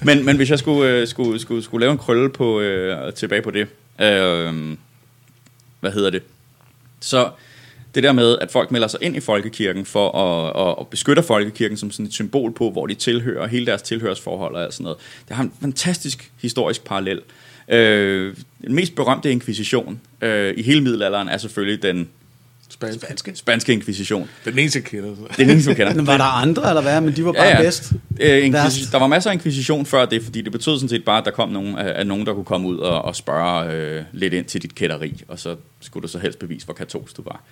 Men, 0.03 0.25
men 0.25 0.37
hvis 0.37 0.51
jeg 0.51 0.59
skulle, 0.59 0.91
øh, 0.91 1.07
skulle, 1.09 1.41
skulle, 1.41 1.65
skulle 1.65 1.81
lave 1.81 1.93
en 1.93 1.99
krølle 1.99 2.29
på, 2.31 2.61
øh, 2.61 3.13
tilbage 3.13 3.43
på 3.43 3.51
det, 3.51 3.67
øh, 4.01 4.55
hvad 5.81 5.91
hedder 5.91 6.11
det? 6.11 6.23
Så 7.01 7.31
det 7.95 8.03
der 8.03 8.13
med, 8.13 8.39
at 8.39 8.51
folk 8.51 8.71
melder 8.71 8.89
sig 8.89 9.03
ind 9.03 9.17
i 9.17 9.21
folkekirken 9.21 9.85
for 9.85 10.11
at, 10.11 10.69
at, 10.69 10.77
at 10.81 10.89
beskytte 10.89 11.23
folkekirken 11.23 11.77
som 11.77 11.91
sådan 11.91 12.07
et 12.07 12.13
symbol 12.13 12.53
på, 12.53 12.71
hvor 12.71 12.87
de 12.87 12.95
tilhører, 12.95 13.47
hele 13.47 13.67
deres 13.67 13.83
tilhørsforhold 13.83 14.55
og 14.57 14.73
sådan 14.73 14.85
noget. 14.85 14.99
Det 15.29 15.37
har 15.37 15.43
en 15.43 15.53
fantastisk 15.61 16.33
historisk 16.43 16.85
parallel. 16.85 17.21
Øh, 17.69 18.37
den 18.63 18.75
mest 18.75 18.95
berømte 18.95 19.33
inkvisition 19.33 20.01
øh, 20.21 20.55
i 20.57 20.63
hele 20.63 20.81
middelalderen 20.81 21.29
er 21.29 21.39
selvfølgelig 21.39 21.83
den 21.83 22.09
Spansk. 22.71 23.01
Spanske. 23.01 23.33
spanske 23.35 23.73
inkvisition. 23.73 24.29
Den 24.45 24.59
eneste, 24.59 24.79
jeg 24.79 24.85
kender. 24.85 25.09
Det 25.09 25.31
er 25.31 25.35
den 25.37 25.51
eneste, 25.51 25.71
du 25.71 25.75
kender. 25.75 25.95
Men 25.95 26.07
var 26.07 26.17
der 26.17 26.25
andre, 26.25 26.69
eller 26.69 26.83
hvad? 26.83 27.01
Men 27.01 27.17
de 27.17 27.25
var 27.25 27.33
bare 27.33 27.47
ja, 27.47 27.57
ja. 27.57 27.63
bedst. 27.63 27.93
Øh, 28.21 28.53
der 28.53 28.99
var 28.99 29.07
masser 29.07 29.31
af 29.31 29.35
inkvisition 29.35 29.87
før 29.87 30.07
det, 30.07 30.23
fordi 30.23 30.43
det 30.43 30.53
betød 30.53 30.77
sådan 30.77 30.89
set 30.89 31.05
bare, 31.05 31.19
at 31.19 31.25
der 31.25 31.31
kom 31.31 31.49
nogen, 31.49 31.79
at 31.79 32.07
nogen 32.07 32.27
der 32.27 32.35
kunne 32.35 32.45
komme 32.45 32.69
ud 32.69 32.79
og, 32.79 33.03
og 33.03 33.17
spørge 33.17 33.73
øh, 33.73 34.03
lidt 34.13 34.35
ind 34.35 34.45
til 34.45 34.63
dit 34.63 34.75
kætteri, 34.75 35.23
og 35.29 35.39
så 35.39 35.57
skulle 35.81 36.03
du 36.03 36.09
så 36.09 36.19
helst 36.19 36.39
bevise, 36.39 36.65
hvor 36.65 36.75
katolsk 36.75 37.17
du 37.17 37.23
var. 37.23 37.43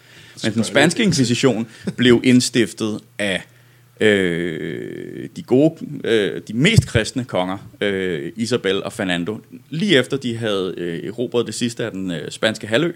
Men 0.44 0.54
den 0.54 0.64
spanske 0.64 1.02
inkvisition 1.02 1.66
blev 1.96 2.20
indstiftet 2.24 3.00
af 3.18 3.42
øh, 4.00 5.28
de 5.36 5.42
gode, 5.42 5.74
øh, 6.04 6.40
de 6.48 6.52
mest 6.52 6.86
kristne 6.86 7.24
konger, 7.24 7.58
øh, 7.80 8.32
Isabel 8.36 8.82
og 8.82 8.92
Fernando, 8.92 9.40
lige 9.70 9.98
efter 9.98 10.16
de 10.16 10.36
havde 10.36 10.74
øh, 10.76 11.08
erobret 11.08 11.46
det 11.46 11.54
sidste 11.54 11.84
af 11.84 11.90
den 11.90 12.10
øh, 12.10 12.30
spanske 12.30 12.66
halvø, 12.66 12.88
øh, 12.88 12.94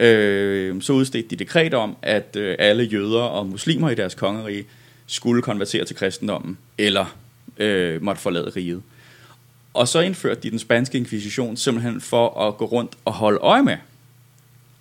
øh, 0.00 0.82
så 0.82 0.92
udstedte 0.92 1.28
de 1.28 1.36
dekret 1.36 1.74
om, 1.74 1.96
at 2.02 2.36
øh, 2.36 2.56
alle 2.58 2.84
jøder 2.84 3.22
og 3.22 3.46
muslimer 3.46 3.90
i 3.90 3.94
deres 3.94 4.14
kongerige 4.14 4.64
skulle 5.06 5.42
konvertere 5.42 5.84
til 5.84 5.96
kristendommen, 5.96 6.58
eller 6.78 7.16
øh, 7.58 8.02
måtte 8.02 8.22
forlade 8.22 8.50
riget. 8.56 8.82
Og 9.74 9.88
så 9.88 10.00
indførte 10.00 10.40
de 10.40 10.50
den 10.50 10.58
spanske 10.58 10.98
inkvisition 10.98 11.56
simpelthen 11.56 12.00
for 12.00 12.48
at 12.48 12.56
gå 12.56 12.64
rundt 12.64 12.92
og 13.04 13.12
holde 13.12 13.38
øje 13.38 13.62
med, 13.62 13.76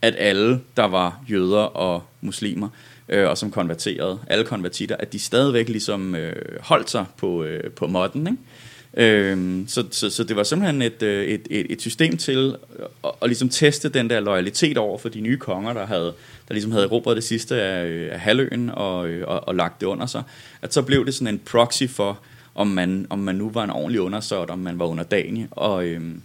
at 0.02 0.16
alle, 0.18 0.62
der 0.78 0.86
var 0.86 1.24
jøder 1.30 1.62
og 1.62 2.04
muslimer, 2.22 2.70
øh, 3.10 3.30
og 3.30 3.38
som 3.38 3.52
konverterede, 3.52 4.20
alle 4.28 4.46
konvertitter, 4.46 4.96
at 5.00 5.14
de 5.14 5.20
stadigvæk 5.20 5.70
ligesom 5.70 6.16
øh, 6.16 6.36
holdt 6.62 6.90
sig 6.90 7.06
på, 7.18 7.44
øh, 7.44 7.72
på 7.72 7.88
modden, 7.88 8.28
ikke? 8.28 8.38
Øhm, 8.94 9.66
så, 9.68 9.84
så, 9.92 10.10
så 10.10 10.24
det 10.24 10.36
var 10.36 10.44
simpelthen 10.44 10.82
et, 10.82 11.04
øh, 11.04 11.26
et, 11.26 11.48
et, 11.50 11.66
et 11.70 11.82
system 11.82 12.18
til 12.18 12.56
at, 13.04 13.12
at 13.22 13.30
ligesom 13.30 13.50
teste 13.50 13.90
den 13.90 14.10
der 14.10 14.20
loyalitet 14.20 14.78
over 14.78 14.98
for 14.98 15.10
de 15.10 15.22
nye 15.22 15.38
konger, 15.38 15.74
der 15.74 15.86
havde 15.86 16.14
der 16.48 16.54
ligesom 16.54 16.72
havde 16.72 16.86
erobret 16.86 17.16
det 17.16 17.24
sidste 17.24 17.62
af, 17.62 17.86
øh, 17.86 18.14
af 18.14 18.20
halvøen 18.20 18.70
og, 18.70 19.08
øh, 19.08 19.28
og, 19.28 19.48
og 19.48 19.56
lagt 19.56 19.82
det 19.82 19.88
under 19.88 20.06
sig. 20.06 20.24
At 20.62 20.74
så 20.74 20.82
blev 20.82 21.06
det 21.06 21.14
sådan 21.14 21.34
en 21.34 21.40
proxy 21.46 21.84
for, 21.90 22.20
om 22.56 22.68
man, 22.68 23.08
om 23.10 23.20
man 23.20 23.36
nu 23.36 23.50
var 23.50 23.64
en 23.64 23.70
ordentlig 23.70 24.02
undersåt, 24.02 24.50
om 24.50 24.60
man 24.60 24.80
var 24.80 24.86
underdanig, 24.86 25.48
og, 25.52 25.86
øhm, 25.86 26.22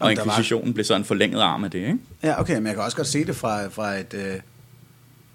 og 0.00 0.10
der 0.10 0.16
var- 0.16 0.24
inkvisitionen 0.24 0.74
blev 0.74 0.84
så 0.84 0.94
en 0.96 1.04
forlænget 1.04 1.40
arm 1.40 1.64
af 1.64 1.70
det, 1.70 1.78
ikke? 1.78 1.98
Ja, 2.22 2.40
okay, 2.40 2.54
men 2.54 2.66
jeg 2.66 2.74
kan 2.74 2.84
også 2.84 2.96
godt 2.96 3.08
se 3.08 3.24
det 3.24 3.36
fra, 3.36 3.68
fra 3.68 3.94
et... 3.94 4.14
Øh, 4.14 4.34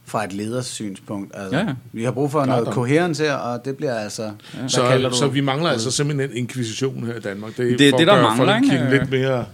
fra 0.05 0.23
et 0.23 0.33
ledersynspunkt. 0.33 1.31
Altså, 1.35 1.57
Ja, 1.57 1.63
ja. 1.63 1.73
Vi 1.91 2.03
har 2.03 2.11
brug 2.11 2.31
for 2.31 2.43
Klart 2.43 2.63
noget 2.63 2.73
koherens 2.73 3.19
her, 3.19 3.33
og 3.33 3.65
det 3.65 3.77
bliver 3.77 3.95
altså... 3.95 4.31
Hvad 4.59 4.69
Så, 4.69 4.81
kalder 4.87 5.09
du 5.09 5.15
så 5.15 5.27
vi 5.27 5.41
mangler 5.41 5.69
altså 5.69 5.91
simpelthen 5.91 6.29
en 6.31 6.37
inkvisition 6.37 7.05
her 7.05 7.15
i 7.15 7.19
Danmark. 7.19 7.57
Det 7.57 7.73
er 7.73 7.77
Det 7.77 7.91
for 7.91 7.97
det, 7.97 8.03
at 8.03 8.07
der 8.07 8.15
gøre 8.15 8.23
mangler, 8.23 8.55
ikke? 8.55 8.67
folkekirken 8.67 8.99
lidt 8.99 9.11
mere... 9.11 9.45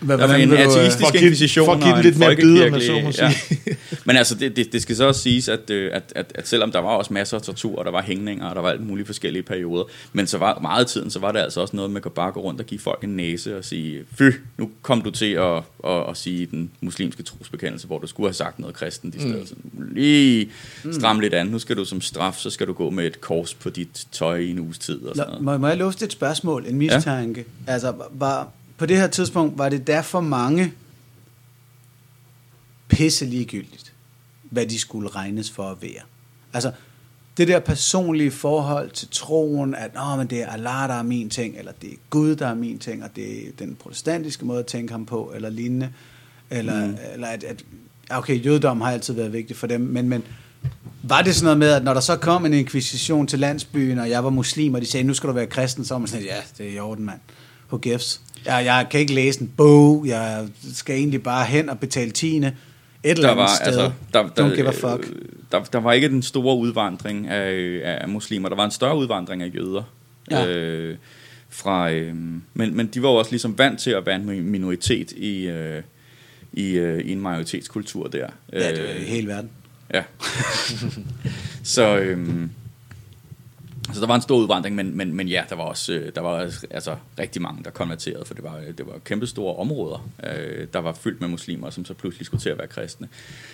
Hvad, 0.00 0.18
Der 0.18 0.26
er 0.28 0.34
en 0.34 0.50
vil 0.50 0.58
du, 0.58 0.62
øh, 0.62 0.68
ateistisk 0.68 0.98
for 1.00 1.06
at 1.06 1.12
give- 1.12 1.22
inkvisition 1.22 1.64
for 1.66 1.72
at 1.72 1.80
give 1.80 1.92
og 1.92 1.98
en 1.98 2.04
lidt 2.04 2.18
mere 2.18 2.70
med 2.70 2.80
så 2.80 2.92
må 2.92 3.12
Ja. 3.18 3.34
Men 4.04 4.16
altså, 4.16 4.34
det, 4.34 4.56
det, 4.56 4.72
det 4.72 4.82
skal 4.82 4.96
så 4.96 5.04
også 5.04 5.20
siges, 5.20 5.48
at, 5.48 5.70
øh, 5.70 5.90
at, 5.94 6.02
at, 6.16 6.32
at 6.34 6.48
selvom 6.48 6.72
der 6.72 6.78
var 6.78 6.88
også 6.88 7.12
masser 7.12 7.36
af 7.36 7.42
tortur, 7.42 7.78
og 7.78 7.84
der 7.84 7.90
var 7.90 8.02
hængninger, 8.02 8.46
og 8.46 8.54
der 8.56 8.62
var 8.62 8.70
alt 8.70 8.86
mulige 8.86 9.06
forskellige 9.06 9.42
perioder, 9.42 9.84
men 10.12 10.26
så 10.26 10.38
var 10.38 10.58
meget 10.58 10.80
af 10.80 10.86
tiden, 10.86 11.10
så 11.10 11.18
var 11.18 11.32
det 11.32 11.38
altså 11.38 11.60
også 11.60 11.76
noget 11.76 11.90
med 11.90 12.00
at 12.06 12.12
bare 12.12 12.32
gå 12.32 12.40
rundt 12.40 12.60
og 12.60 12.66
give 12.66 12.80
folk 12.80 13.04
en 13.04 13.16
næse 13.16 13.58
og 13.58 13.64
sige, 13.64 14.00
fy, 14.18 14.22
nu 14.58 14.70
kom 14.82 15.02
du 15.02 15.10
til 15.10 15.32
at, 15.32 15.56
at, 15.86 16.08
at 16.10 16.16
sige 16.16 16.46
den 16.46 16.70
muslimske 16.80 17.22
trosbekendelse, 17.22 17.86
hvor 17.86 17.98
du 17.98 18.06
skulle 18.06 18.28
have 18.28 18.34
sagt 18.34 18.58
noget 18.58 18.74
kristent 18.76 19.14
i 19.14 19.20
stedet. 19.20 19.52
Mm. 19.72 19.88
Lige 19.94 20.48
stram 20.92 21.20
lidt 21.20 21.34
an. 21.34 21.46
Nu 21.46 21.58
skal 21.58 21.76
du 21.76 21.84
som 21.84 22.00
straf, 22.00 22.34
så 22.36 22.50
skal 22.50 22.66
du 22.66 22.72
gå 22.72 22.90
med 22.90 23.06
et 23.06 23.20
kors 23.20 23.54
på 23.54 23.70
dit 23.70 24.06
tøj 24.12 24.36
i 24.38 24.50
en 24.50 24.58
uges 24.58 24.78
tid 24.78 25.02
og 25.02 25.16
sådan 25.16 25.30
noget. 25.30 25.44
må, 25.44 25.58
må 25.58 25.68
jeg 25.68 25.76
lufte 25.76 26.04
et 26.04 26.12
spørgsmål, 26.12 26.64
en 26.68 26.76
mistanke? 26.78 27.44
Ja. 27.66 27.72
Altså, 27.72 27.92
var, 28.12 28.48
på 28.80 28.86
det 28.86 28.96
her 28.96 29.06
tidspunkt, 29.06 29.58
var 29.58 29.68
det 29.68 29.86
der 29.86 30.02
for 30.02 30.20
mange 30.20 30.72
pisse 32.88 33.24
ligegyldigt, 33.24 33.92
hvad 34.42 34.66
de 34.66 34.78
skulle 34.78 35.08
regnes 35.08 35.50
for 35.50 35.70
at 35.70 35.82
være? 35.82 36.02
Altså, 36.52 36.72
det 37.36 37.48
der 37.48 37.60
personlige 37.60 38.30
forhold 38.30 38.90
til 38.90 39.08
troen, 39.10 39.74
at 39.74 39.94
Nå, 39.94 40.16
men 40.16 40.26
det 40.26 40.42
er 40.42 40.46
Allah, 40.46 40.88
der 40.88 40.94
er 40.94 41.02
min 41.02 41.30
ting, 41.30 41.58
eller 41.58 41.72
det 41.82 41.92
er 41.92 41.96
Gud, 42.10 42.36
der 42.36 42.46
er 42.46 42.54
min 42.54 42.78
ting, 42.78 43.04
og 43.04 43.10
det 43.16 43.46
er 43.46 43.50
den 43.58 43.74
protestantiske 43.74 44.44
måde 44.44 44.58
at 44.58 44.66
tænke 44.66 44.92
ham 44.92 45.06
på, 45.06 45.32
eller 45.34 45.50
lignende, 45.50 45.90
eller, 46.50 46.86
mm. 46.86 46.96
eller 47.12 47.26
at, 47.26 47.44
at 47.44 47.64
okay, 48.10 48.44
jødedom 48.44 48.80
har 48.80 48.90
altid 48.90 49.14
været 49.14 49.32
vigtigt 49.32 49.58
for 49.58 49.66
dem, 49.66 49.80
men, 49.80 50.08
men 50.08 50.22
var 51.02 51.22
det 51.22 51.34
sådan 51.34 51.44
noget 51.44 51.58
med, 51.58 51.68
at 51.68 51.84
når 51.84 51.94
der 51.94 52.00
så 52.00 52.16
kom 52.16 52.46
en 52.46 52.54
inkvisition 52.54 53.26
til 53.26 53.38
landsbyen, 53.38 53.98
og 53.98 54.10
jeg 54.10 54.24
var 54.24 54.30
muslim, 54.30 54.74
og 54.74 54.80
de 54.80 54.86
sagde, 54.86 55.06
nu 55.06 55.14
skal 55.14 55.28
du 55.28 55.34
være 55.34 55.46
kristen, 55.46 55.84
så 55.84 55.94
var 55.94 55.98
man 55.98 56.08
sådan, 56.08 56.26
ja, 56.26 56.40
det 56.58 56.66
er 56.66 56.70
i 56.70 56.78
orden, 56.78 57.04
mand. 57.04 57.20
Who 57.68 57.78
gives? 57.78 58.20
Jeg, 58.46 58.62
jeg 58.64 58.86
kan 58.90 59.00
ikke 59.00 59.14
læse 59.14 59.40
en 59.40 59.52
bog, 59.56 60.04
jeg 60.06 60.48
skal 60.74 60.96
egentlig 60.96 61.22
bare 61.22 61.44
hen 61.46 61.68
og 61.68 61.78
betale 61.78 62.10
tiende 62.10 62.52
et 63.04 63.10
eller 63.10 63.28
andet 63.30 63.42
var, 63.42 63.48
sted. 63.54 63.66
altså, 63.66 63.90
der, 64.14 64.28
der, 64.28 64.48
Don't 64.48 64.54
give 64.54 64.68
a 64.68 64.70
fuck. 64.70 65.08
øh, 65.12 65.22
Der, 65.52 65.60
der 65.64 65.78
var 65.80 65.92
ikke 65.92 66.08
den 66.08 66.22
store 66.22 66.56
udvandring 66.56 67.28
af, 67.28 67.80
af 68.02 68.08
muslimer. 68.08 68.48
Der 68.48 68.56
var 68.56 68.64
en 68.64 68.70
større 68.70 68.96
udvandring 68.96 69.42
af 69.42 69.50
jøder. 69.54 69.82
Ja. 70.30 70.46
Øh, 70.46 70.96
fra, 71.50 71.90
øh, 71.92 72.14
men, 72.54 72.76
men 72.76 72.86
de 72.86 73.02
var 73.02 73.08
jo 73.08 73.14
også 73.14 73.30
ligesom 73.30 73.58
vant 73.58 73.80
til 73.80 73.90
at 73.90 74.06
være 74.06 74.16
en 74.16 74.50
minoritet 74.50 75.12
i, 75.12 75.46
øh, 75.48 75.82
i, 76.52 76.70
øh, 76.72 77.00
i 77.04 77.12
en 77.12 77.20
majoritetskultur 77.20 78.06
der. 78.06 78.26
Ja, 78.52 78.58
det 78.70 78.80
er 78.90 78.94
Øh, 78.96 79.02
hele 79.02 79.28
verden. 79.28 79.50
Ja. 79.94 80.02
så, 81.62 81.98
øhm, 81.98 82.50
så 83.92 84.00
der 84.00 84.06
var 84.06 84.14
en 84.14 84.22
stor 84.22 84.36
udvandring, 84.36 84.76
men, 84.76 84.96
men, 84.96 85.14
men 85.14 85.28
ja, 85.28 85.42
der 85.48 85.56
var 85.56 85.64
også 85.64 85.92
øh, 85.92 86.12
der 86.14 86.20
var 86.20 86.52
altså, 86.70 86.96
rigtig 87.18 87.42
mange, 87.42 87.64
der 87.64 87.70
konverterede, 87.70 88.24
for 88.24 88.34
det 88.34 88.44
var, 88.44 88.56
øh, 88.56 88.78
det 88.78 88.86
var 88.86 88.98
kæmpe 89.04 89.26
store 89.26 89.56
områder, 89.56 90.08
øh, 90.24 90.66
der 90.72 90.78
var 90.78 90.92
fyldt 90.92 91.20
med 91.20 91.28
muslimer, 91.28 91.70
som 91.70 91.84
så 91.84 91.94
pludselig 91.94 92.26
skulle 92.26 92.40
til 92.40 92.50
at 92.50 92.58
være 92.58 92.66
kristne. 92.66 93.08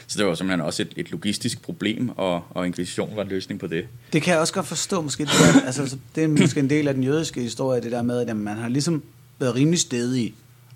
Så 0.07 0.19
det 0.19 0.27
var 0.27 0.35
simpelthen 0.35 0.61
også 0.61 0.83
et, 0.83 0.93
et 0.97 1.11
logistisk 1.11 1.63
problem, 1.63 2.11
og, 2.17 2.43
og 2.51 2.67
inkvisition 2.67 3.17
var 3.17 3.23
en 3.23 3.29
løsning 3.29 3.61
på 3.61 3.67
det. 3.67 3.87
Det 4.13 4.23
kan 4.23 4.33
jeg 4.33 4.41
også 4.41 4.55
godt 4.55 4.67
forstå, 4.67 5.01
måske. 5.01 5.25
Det, 5.25 5.33
der, 5.33 5.67
altså, 5.67 5.83
altså, 5.83 5.99
det 6.15 6.25
er 6.25 6.29
måske 6.29 6.61
en 6.61 6.71
del 6.71 6.89
af 6.89 6.95
den 6.95 7.03
jødiske 7.03 7.41
historie, 7.41 7.81
det 7.81 7.93
der 7.93 8.03
med, 8.03 8.21
at 8.21 8.29
jamen, 8.29 8.45
man 8.45 8.57
har 8.57 8.69
ligesom 8.69 9.03
været 9.39 9.55
rimelig 9.55 9.81
stedig 9.81 10.35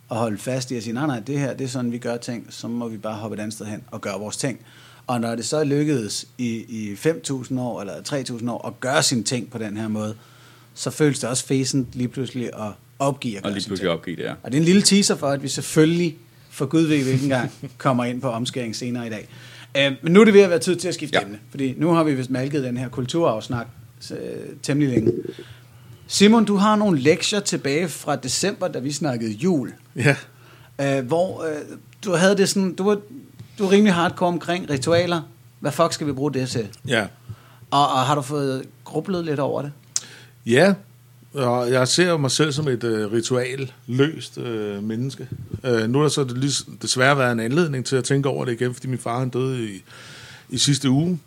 og 0.09 0.17
holde 0.17 0.39
fast 0.39 0.71
i 0.71 0.77
at 0.77 0.83
sige, 0.83 0.95
nej, 0.95 1.07
nej, 1.07 1.21
det 1.21 1.39
her, 1.39 1.55
det 1.55 1.65
er 1.65 1.69
sådan, 1.69 1.93
vi 1.93 1.99
gør 1.99 2.17
ting, 2.17 2.47
så 2.51 2.69
må 2.69 2.89
vi 2.89 2.97
bare 2.97 3.15
hoppe 3.15 3.35
et 3.35 3.41
andet 3.41 3.55
sted 3.55 3.67
hen 3.67 3.83
og 3.91 4.01
gøre 4.01 4.19
vores 4.19 4.37
ting. 4.37 4.61
Og 5.11 5.21
når 5.21 5.35
det 5.35 5.45
så 5.45 5.65
lykkedes 5.65 6.27
i, 6.39 6.49
i 6.69 6.95
5.000 6.95 7.61
år 7.61 7.81
eller 7.81 7.95
3.000 7.95 8.51
år 8.51 8.67
at 8.67 8.81
gøre 8.81 9.03
sine 9.03 9.23
ting 9.23 9.51
på 9.51 9.59
den 9.59 9.77
her 9.77 9.89
måde, 9.89 10.15
så 10.75 10.91
føles 10.91 11.19
det 11.19 11.29
også 11.29 11.47
fæsent 11.47 11.89
lige 11.93 12.09
pludselig 12.09 12.47
at 12.47 12.73
opgive 12.99 13.37
at 13.37 13.39
Og 13.39 13.43
gøre 13.43 13.53
lige 13.53 13.63
sine 13.63 13.69
pludselig 13.69 13.91
opgive 13.91 14.17
det, 14.17 14.23
ja. 14.23 14.33
Og 14.43 14.53
det 14.53 14.57
er 14.57 14.61
en 14.61 14.65
lille 14.65 14.83
teaser 14.83 15.17
for, 15.17 15.27
at 15.29 15.43
vi 15.43 15.49
selvfølgelig 15.49 16.17
for 16.51 16.67
Gud 16.67 16.83
ved 16.83 17.03
hvilken 17.03 17.29
gang 17.29 17.53
kommer 17.79 18.05
ind 18.05 18.21
på 18.21 18.29
omskæring 18.29 18.77
senere 18.77 19.07
i 19.07 19.11
dag. 19.11 19.29
Øh, 19.77 19.93
men 20.03 20.13
nu 20.13 20.21
er 20.21 20.25
det 20.25 20.35
ved 20.35 20.41
at 20.41 20.51
være 20.51 20.59
tid 20.59 20.77
til 20.77 20.89
at 20.89 20.95
skifte 20.95 21.19
ja. 21.19 21.25
emne, 21.25 21.39
fordi 21.51 21.75
nu 21.77 21.91
har 21.93 22.05
vi 22.05 22.15
vist 22.15 22.31
malket 22.31 22.65
den 22.65 22.77
her 22.77 22.89
kulturafsnak 22.89 23.67
øh, 24.11 24.17
temmelig 24.63 24.93
længe. 24.95 25.13
Simon, 26.07 26.45
du 26.45 26.57
har 26.57 26.77
nogle 26.77 27.01
lektier 27.01 27.41
tilbage 27.41 27.89
fra 27.89 28.17
december, 28.17 28.69
da 28.69 28.79
vi 28.79 28.93
snakkede 28.93 29.33
jul, 29.33 29.73
Ja. 29.97 30.17
øh, 30.99 31.07
hvor 31.07 31.45
øh, 31.45 31.57
du 32.05 32.13
havde 32.13 32.37
det 32.37 32.49
sådan, 32.49 32.75
du 32.75 32.85
var, 32.85 32.99
du 33.61 33.65
var 33.65 33.73
rimelig 33.73 33.95
hardcore 33.95 34.29
omkring 34.29 34.71
ritualer. 34.71 35.21
Hvad 35.61 35.73
fuck 35.73 35.93
skal 35.93 36.07
vi 36.07 36.13
bruge 36.13 36.33
det 36.33 36.49
til? 36.49 36.69
Ja. 36.89 37.07
Og, 37.71 37.89
og 37.89 37.99
har 37.99 38.15
du 38.15 38.23
fået 38.23 38.63
grublet 38.85 39.25
lidt 39.25 39.41
over 39.41 39.63
det? 39.63 39.73
Ja, 40.47 40.75
og 41.35 41.71
jeg 41.71 41.89
ser 41.89 42.17
mig 42.17 42.31
selv 42.31 42.53
som 42.53 42.69
et 42.69 42.85
øh, 42.85 43.13
ritualløst 43.13 44.39
øh, 44.39 44.83
menneske. 44.83 45.29
Øh, 45.65 45.91
nu 45.91 45.99
har 45.99 46.03
der 46.03 46.09
så 46.09 46.25
desværre 46.83 47.19
været 47.19 47.33
en 47.33 47.41
anledning 47.41 47.87
til 47.87 47.97
at 47.97 48.05
tænke 48.05 48.29
over 48.29 48.45
det 48.45 48.53
igen, 48.53 48.75
fordi 48.75 48.89
min 48.89 48.99
far 48.99 49.19
han 49.19 49.29
døde 49.29 49.71
i, 49.71 49.83
i 50.49 50.59
sidste 50.59 50.91
uge. 50.91 51.19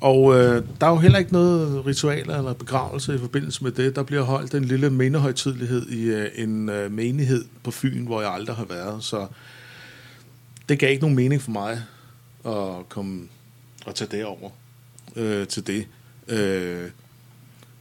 Og 0.00 0.34
øh, 0.34 0.64
der 0.80 0.86
er 0.86 0.90
jo 0.90 0.96
heller 0.96 1.18
ikke 1.18 1.32
noget 1.32 1.86
ritual 1.86 2.30
eller 2.30 2.52
begravelse 2.52 3.14
i 3.14 3.18
forbindelse 3.18 3.64
med 3.64 3.72
det. 3.72 3.96
Der 3.96 4.02
bliver 4.02 4.22
holdt 4.22 4.54
en 4.54 4.64
lille 4.64 4.90
mindehøjtidlighed 4.90 5.88
i 5.88 6.04
øh, 6.04 6.28
en 6.34 6.68
øh, 6.68 6.92
menighed 6.92 7.44
på 7.62 7.70
Fyn, 7.70 8.06
hvor 8.06 8.20
jeg 8.20 8.30
aldrig 8.30 8.56
har 8.56 8.64
været. 8.64 9.04
Så 9.04 9.26
det 10.72 10.78
gav 10.78 10.90
ikke 10.90 11.02
nogen 11.02 11.16
mening 11.16 11.42
for 11.42 11.50
mig 11.50 11.82
at 12.46 12.88
komme 12.88 13.28
og 13.86 13.94
tage 13.94 14.16
derover 14.16 14.50
øh, 15.16 15.46
til 15.46 15.66
det. 15.66 15.86
Øh, 16.28 16.90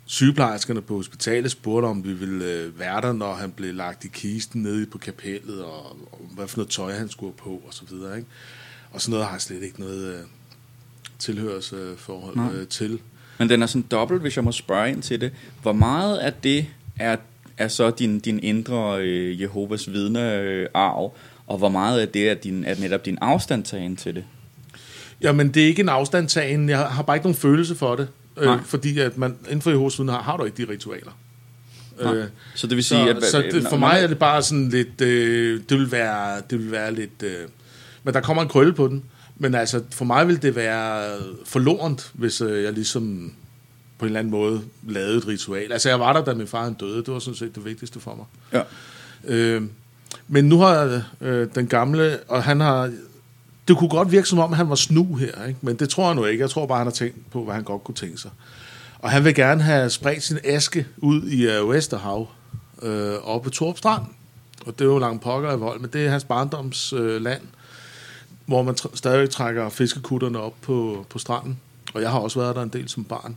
sygeplejerskerne 0.06 0.82
på 0.82 0.96
hospitalet 0.96 1.52
spurgte, 1.52 1.86
om 1.86 2.04
vi 2.04 2.14
ville 2.14 2.46
øh, 2.46 2.80
være 2.80 3.02
der, 3.02 3.14
når 3.14 3.34
han 3.34 3.52
blev 3.52 3.74
lagt 3.74 4.06
i 4.06 4.08
kisten 4.08 4.62
nede 4.62 4.86
på 4.86 4.98
kapellet, 4.98 5.64
og, 5.64 5.86
og 6.12 6.30
hvad 6.32 6.48
for 6.48 6.58
noget 6.58 6.70
tøj 6.70 6.94
han 6.94 7.10
skulle 7.10 7.34
på, 7.34 7.50
og 7.68 7.74
så 7.74 7.84
videre. 7.89 8.18
Ikke? 8.18 8.30
Og 8.92 9.02
sådan 9.02 9.12
noget 9.12 9.26
har 9.26 9.34
jeg 9.34 9.42
slet 9.42 9.64
ikke 9.64 9.80
noget 9.80 10.14
øh, 10.14 10.24
tilhørsforhold 11.20 12.36
Nej. 12.36 12.54
øh, 12.54 12.68
til. 12.68 13.00
Men 13.38 13.50
den 13.50 13.62
er 13.62 13.66
sådan 13.66 13.86
dobbelt, 13.92 14.22
hvis 14.22 14.36
jeg 14.36 14.44
må 14.44 14.52
spørge 14.52 14.89
ind 14.89 15.02
til 15.02 15.22
det. 15.22 15.32
Hvor 15.62 15.74
meget 15.74 16.18
af 16.18 16.34
det 16.34 16.68
er, 17.00 17.18
er 17.58 17.68
så 17.68 17.92
din, 17.92 18.20
din 18.20 18.39
indre 18.44 19.02
øh, 19.02 19.42
Jehovas 19.42 19.92
vidne 19.92 20.34
øh, 20.36 20.68
arv, 20.74 21.14
og 21.52 21.58
hvor 21.58 21.70
meget 21.70 21.99
af 21.99 22.08
det 22.08 22.30
er, 22.30 22.34
din, 22.34 22.64
er 22.64 22.76
netop 22.80 23.06
din 23.06 23.18
afstandtagen 23.22 23.95
til 23.95 24.16
det? 24.16 24.24
Jamen, 25.22 25.52
det 25.52 25.64
er 25.64 25.68
ikke 25.68 25.82
en 25.82 25.89
afstandtagen. 25.89 26.70
Jeg 26.70 26.80
har 26.80 27.04
bare 27.04 27.16
ikke 27.16 27.26
nogen 27.26 27.36
følelse 27.36 27.76
for 27.76 27.95
det. 27.95 28.08
Øh, 28.38 28.45
Nej. 28.45 28.60
fordi 28.66 28.99
at 28.99 29.18
man, 29.18 29.36
inden 29.45 29.62
for 29.62 29.70
Jehovas 29.70 29.99
vidner 29.99 30.14
har, 30.14 30.22
har 30.22 30.38
du 30.38 30.43
ikke 30.43 30.66
de 30.66 30.72
ritualer. 30.72 31.12
Nej. 32.04 32.16
Øh, 32.16 32.26
Så 32.56 32.68
det 32.68 32.76
vil 32.76 32.84
Så, 32.84 32.89
sige, 32.89 33.10
at... 33.10 33.24
så 33.24 33.41
det, 33.52 33.68
for 33.70 33.78
mig 33.78 33.99
er 34.04 34.08
det 34.08 34.20
bare 34.20 34.41
sådan 34.41 34.70
lidt, 34.70 35.02
øh, 35.02 35.62
det 35.70 35.78
vil 35.80 35.91
være, 35.91 36.41
det 36.49 36.60
vil 36.60 36.72
være 36.72 36.93
lidt, 36.93 37.24
øh, 37.24 37.47
men 38.04 38.14
der 38.14 38.22
kommer 38.22 38.43
en 38.43 38.49
krølle 38.49 38.74
på 38.74 38.88
den. 38.88 39.04
Men 39.38 39.56
altså, 39.56 39.84
for 39.91 40.06
mig 40.06 40.28
vil 40.28 40.41
det 40.41 40.56
være 40.56 41.18
forlorent, 41.45 42.12
hvis 42.14 42.41
øh, 42.41 42.64
jeg 42.64 42.74
ligesom 42.74 43.34
på 43.97 44.06
en 44.06 44.08
eller 44.08 44.20
anden 44.20 44.32
måde 44.32 44.62
lavede 44.88 45.18
et 45.18 45.28
ritual. 45.28 45.72
Altså, 45.72 45.89
jeg 45.89 45.99
var 45.99 46.14
der, 46.14 46.24
da 46.24 46.34
min 46.34 46.47
far 46.47 46.64
han 46.64 46.74
døde. 46.74 46.97
Det 46.97 47.14
var 47.14 47.20
sådan 47.20 47.36
set 47.38 47.56
det 47.56 47.66
vigtigste 47.66 47.99
for 47.99 48.16
mig. 48.16 48.26
Ja. 48.54 48.62
Øh, 49.36 49.62
men 50.28 50.45
nu 50.45 50.59
har 50.59 51.03
øh, 51.22 51.47
den 51.55 51.68
gamle, 51.68 52.20
og 52.28 52.43
han 52.43 52.59
har, 52.59 52.91
det 53.68 53.78
kunne 53.78 53.89
godt 53.89 54.12
virke 54.12 54.28
som 54.28 54.39
om, 54.39 54.53
han 54.53 54.70
var 54.70 54.76
snu 54.76 55.16
her, 55.16 55.45
ikke? 55.47 55.59
men 55.62 55.76
det 55.76 55.89
tror 55.89 56.05
jeg 56.05 56.16
nu 56.16 56.26
ikke. 56.26 56.41
Jeg 56.41 56.49
tror 56.49 56.66
bare, 56.66 56.78
han 56.78 56.88
har 56.88 56.91
tænkt 56.91 57.32
på, 57.32 57.43
hvad 57.43 57.53
han 57.53 57.64
godt 57.64 57.84
kunne 57.84 57.95
tænke 57.95 58.18
sig. 58.18 58.32
Og 58.99 59.12
han 59.12 59.26
vil 59.26 59.36
gerne 59.36 59.64
have 59.64 59.89
spredt 59.89 60.24
sin 60.24 60.38
aske 60.43 60.88
ud 60.97 61.24
i 61.24 61.47
øh, 61.47 61.70
Vesterhav, 61.70 62.28
øh, 62.82 63.14
oppe 63.24 63.49
på 63.49 63.49
Torp 63.49 63.78
Strand. 63.78 64.05
Og 64.66 64.80
det 64.80 64.86
er 64.86 64.89
jo 64.89 64.97
langt 64.99 65.24
pokker 65.24 65.53
i 65.53 65.57
vold, 65.57 65.80
men 65.80 65.89
det 65.93 66.05
er 66.05 66.09
hans 66.09 66.24
barndomsland, 66.24 67.05
øh, 67.05 67.22
land, 67.22 67.41
hvor 68.45 68.64
man 68.64 68.76
tr- 68.82 68.95
stadig 68.95 69.30
trækker 69.30 69.70
fiskekutterne 69.70 70.39
op 70.39 70.53
på, 70.62 71.05
på 71.09 71.20
stranden. 71.20 71.59
Og 71.93 72.01
jeg 72.01 72.12
har 72.12 72.20
også 72.20 72.39
været 72.39 72.55
der 72.55 72.62
en 72.62 72.70
del 72.70 72.89
som 72.89 73.03
barn. 73.03 73.36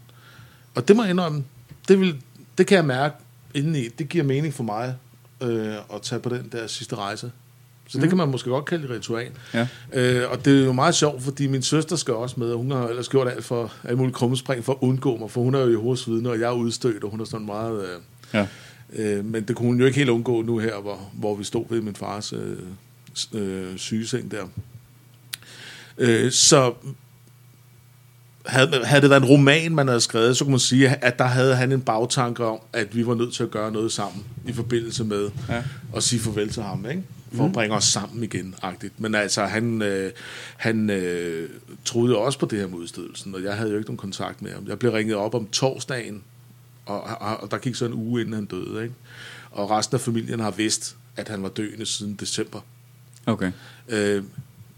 Og 0.74 0.88
det 0.88 0.96
må 0.96 1.02
jeg 1.02 1.10
indrømme, 1.10 1.44
det, 1.88 2.00
vil, 2.00 2.20
det 2.58 2.66
kan 2.66 2.76
jeg 2.76 2.84
mærke 2.84 3.14
indeni. 3.54 3.88
Det 3.88 4.08
giver 4.08 4.24
mening 4.24 4.54
for 4.54 4.64
mig 4.64 4.94
øh, 5.40 5.74
at 5.94 6.02
tage 6.02 6.20
på 6.20 6.28
den 6.28 6.48
der 6.52 6.66
sidste 6.66 6.96
rejse. 6.96 7.32
Så 7.88 7.98
det 7.98 8.08
kan 8.08 8.18
man 8.18 8.28
måske 8.28 8.50
godt 8.50 8.64
kalde 8.64 8.84
et 8.84 8.90
ritual. 8.90 9.30
Ja. 9.54 9.68
Øh, 9.92 10.30
og 10.30 10.44
det 10.44 10.60
er 10.60 10.64
jo 10.64 10.72
meget 10.72 10.94
sjovt, 10.94 11.22
fordi 11.22 11.46
min 11.46 11.62
søster 11.62 11.96
skal 11.96 12.14
også 12.14 12.34
med, 12.40 12.50
og 12.50 12.58
hun 12.58 12.70
har 12.70 12.88
ellers 12.88 13.08
gjort 13.08 13.28
alt 13.28 13.44
for 13.44 13.72
alt 13.84 13.98
muligt 13.98 14.16
krummespring 14.16 14.64
for 14.64 14.72
at 14.72 14.78
undgå 14.80 15.16
mig, 15.16 15.30
for 15.30 15.40
hun 15.40 15.54
er 15.54 15.60
jo 15.60 15.68
i 15.68 15.74
hovedsvidende, 15.74 16.30
og 16.30 16.40
jeg 16.40 16.46
er 16.46 16.52
udstødt, 16.52 17.04
og 17.04 17.10
hun 17.10 17.20
er 17.20 17.24
sådan 17.24 17.46
meget... 17.46 17.84
Øh, 17.84 18.00
Ja. 18.34 18.46
øh, 18.92 19.24
men 19.24 19.44
det 19.48 19.56
kunne 19.56 19.66
hun 19.68 19.80
jo 19.80 19.86
ikke 19.86 19.98
helt 19.98 20.10
undgå 20.10 20.42
nu 20.42 20.58
her, 20.58 20.80
hvor, 20.80 21.10
hvor 21.12 21.34
vi 21.34 21.44
stod 21.44 21.64
ved 21.68 21.80
min 21.80 21.94
fars 21.94 22.32
øh, 22.32 22.56
øh, 23.32 23.76
sygeseng 23.76 24.30
der. 24.30 24.44
Øh, 25.98 26.32
så 26.32 26.74
havde, 28.46 28.84
havde 28.84 29.02
det 29.02 29.10
været 29.10 29.22
en 29.22 29.28
roman, 29.28 29.74
man 29.74 29.88
havde 29.88 30.00
skrevet, 30.00 30.36
så 30.36 30.44
kunne 30.44 30.50
man 30.52 30.60
sige, 30.60 30.88
at 31.04 31.18
der 31.18 31.24
havde 31.24 31.56
han 31.56 31.72
en 31.72 31.80
bagtanke 31.80 32.44
om, 32.44 32.58
at 32.72 32.96
vi 32.96 33.06
var 33.06 33.14
nødt 33.14 33.34
til 33.34 33.42
at 33.42 33.50
gøre 33.50 33.72
noget 33.72 33.92
sammen 33.92 34.24
i 34.46 34.52
forbindelse 34.52 35.04
med 35.04 35.30
Ja. 35.48 35.62
at 35.96 36.02
sige 36.02 36.20
farvel 36.20 36.48
til 36.50 36.62
ham, 36.62 36.86
ikke? 36.90 37.02
for 37.32 37.44
at 37.46 37.52
bringe 37.52 37.76
os 37.76 37.84
sammen 37.84 38.22
igen, 38.24 38.54
agtigt. 38.62 39.00
Men 39.00 39.14
altså, 39.14 39.44
han, 39.44 39.82
øh, 39.82 40.12
han 40.56 40.90
øh, 40.90 41.48
troede 41.84 42.16
også 42.18 42.38
på 42.38 42.46
det 42.46 42.58
her 42.58 42.66
med 42.66 42.78
udstødelsen, 42.78 43.34
og 43.34 43.42
jeg 43.42 43.56
havde 43.56 43.70
jo 43.70 43.76
ikke 43.76 43.88
nogen 43.88 43.98
kontakt 43.98 44.42
med 44.42 44.52
ham. 44.52 44.64
Jeg 44.68 44.78
blev 44.78 44.92
ringet 44.92 45.16
op 45.16 45.34
om 45.34 45.46
torsdagen, 45.46 46.22
og, 46.86 47.02
og, 47.02 47.36
og 47.36 47.50
der 47.50 47.58
gik 47.58 47.74
så 47.74 47.86
en 47.86 47.92
uge, 47.92 48.20
inden 48.20 48.34
han 48.34 48.44
døde. 48.44 48.82
Ikke? 48.82 48.94
Og 49.50 49.70
resten 49.70 49.94
af 49.94 50.00
familien 50.00 50.40
har 50.40 50.50
vidst, 50.50 50.96
at 51.16 51.28
han 51.28 51.42
var 51.42 51.48
døende 51.48 51.86
siden 51.86 52.14
december. 52.20 52.60
Okay. 53.26 53.52
Øh, 53.88 54.22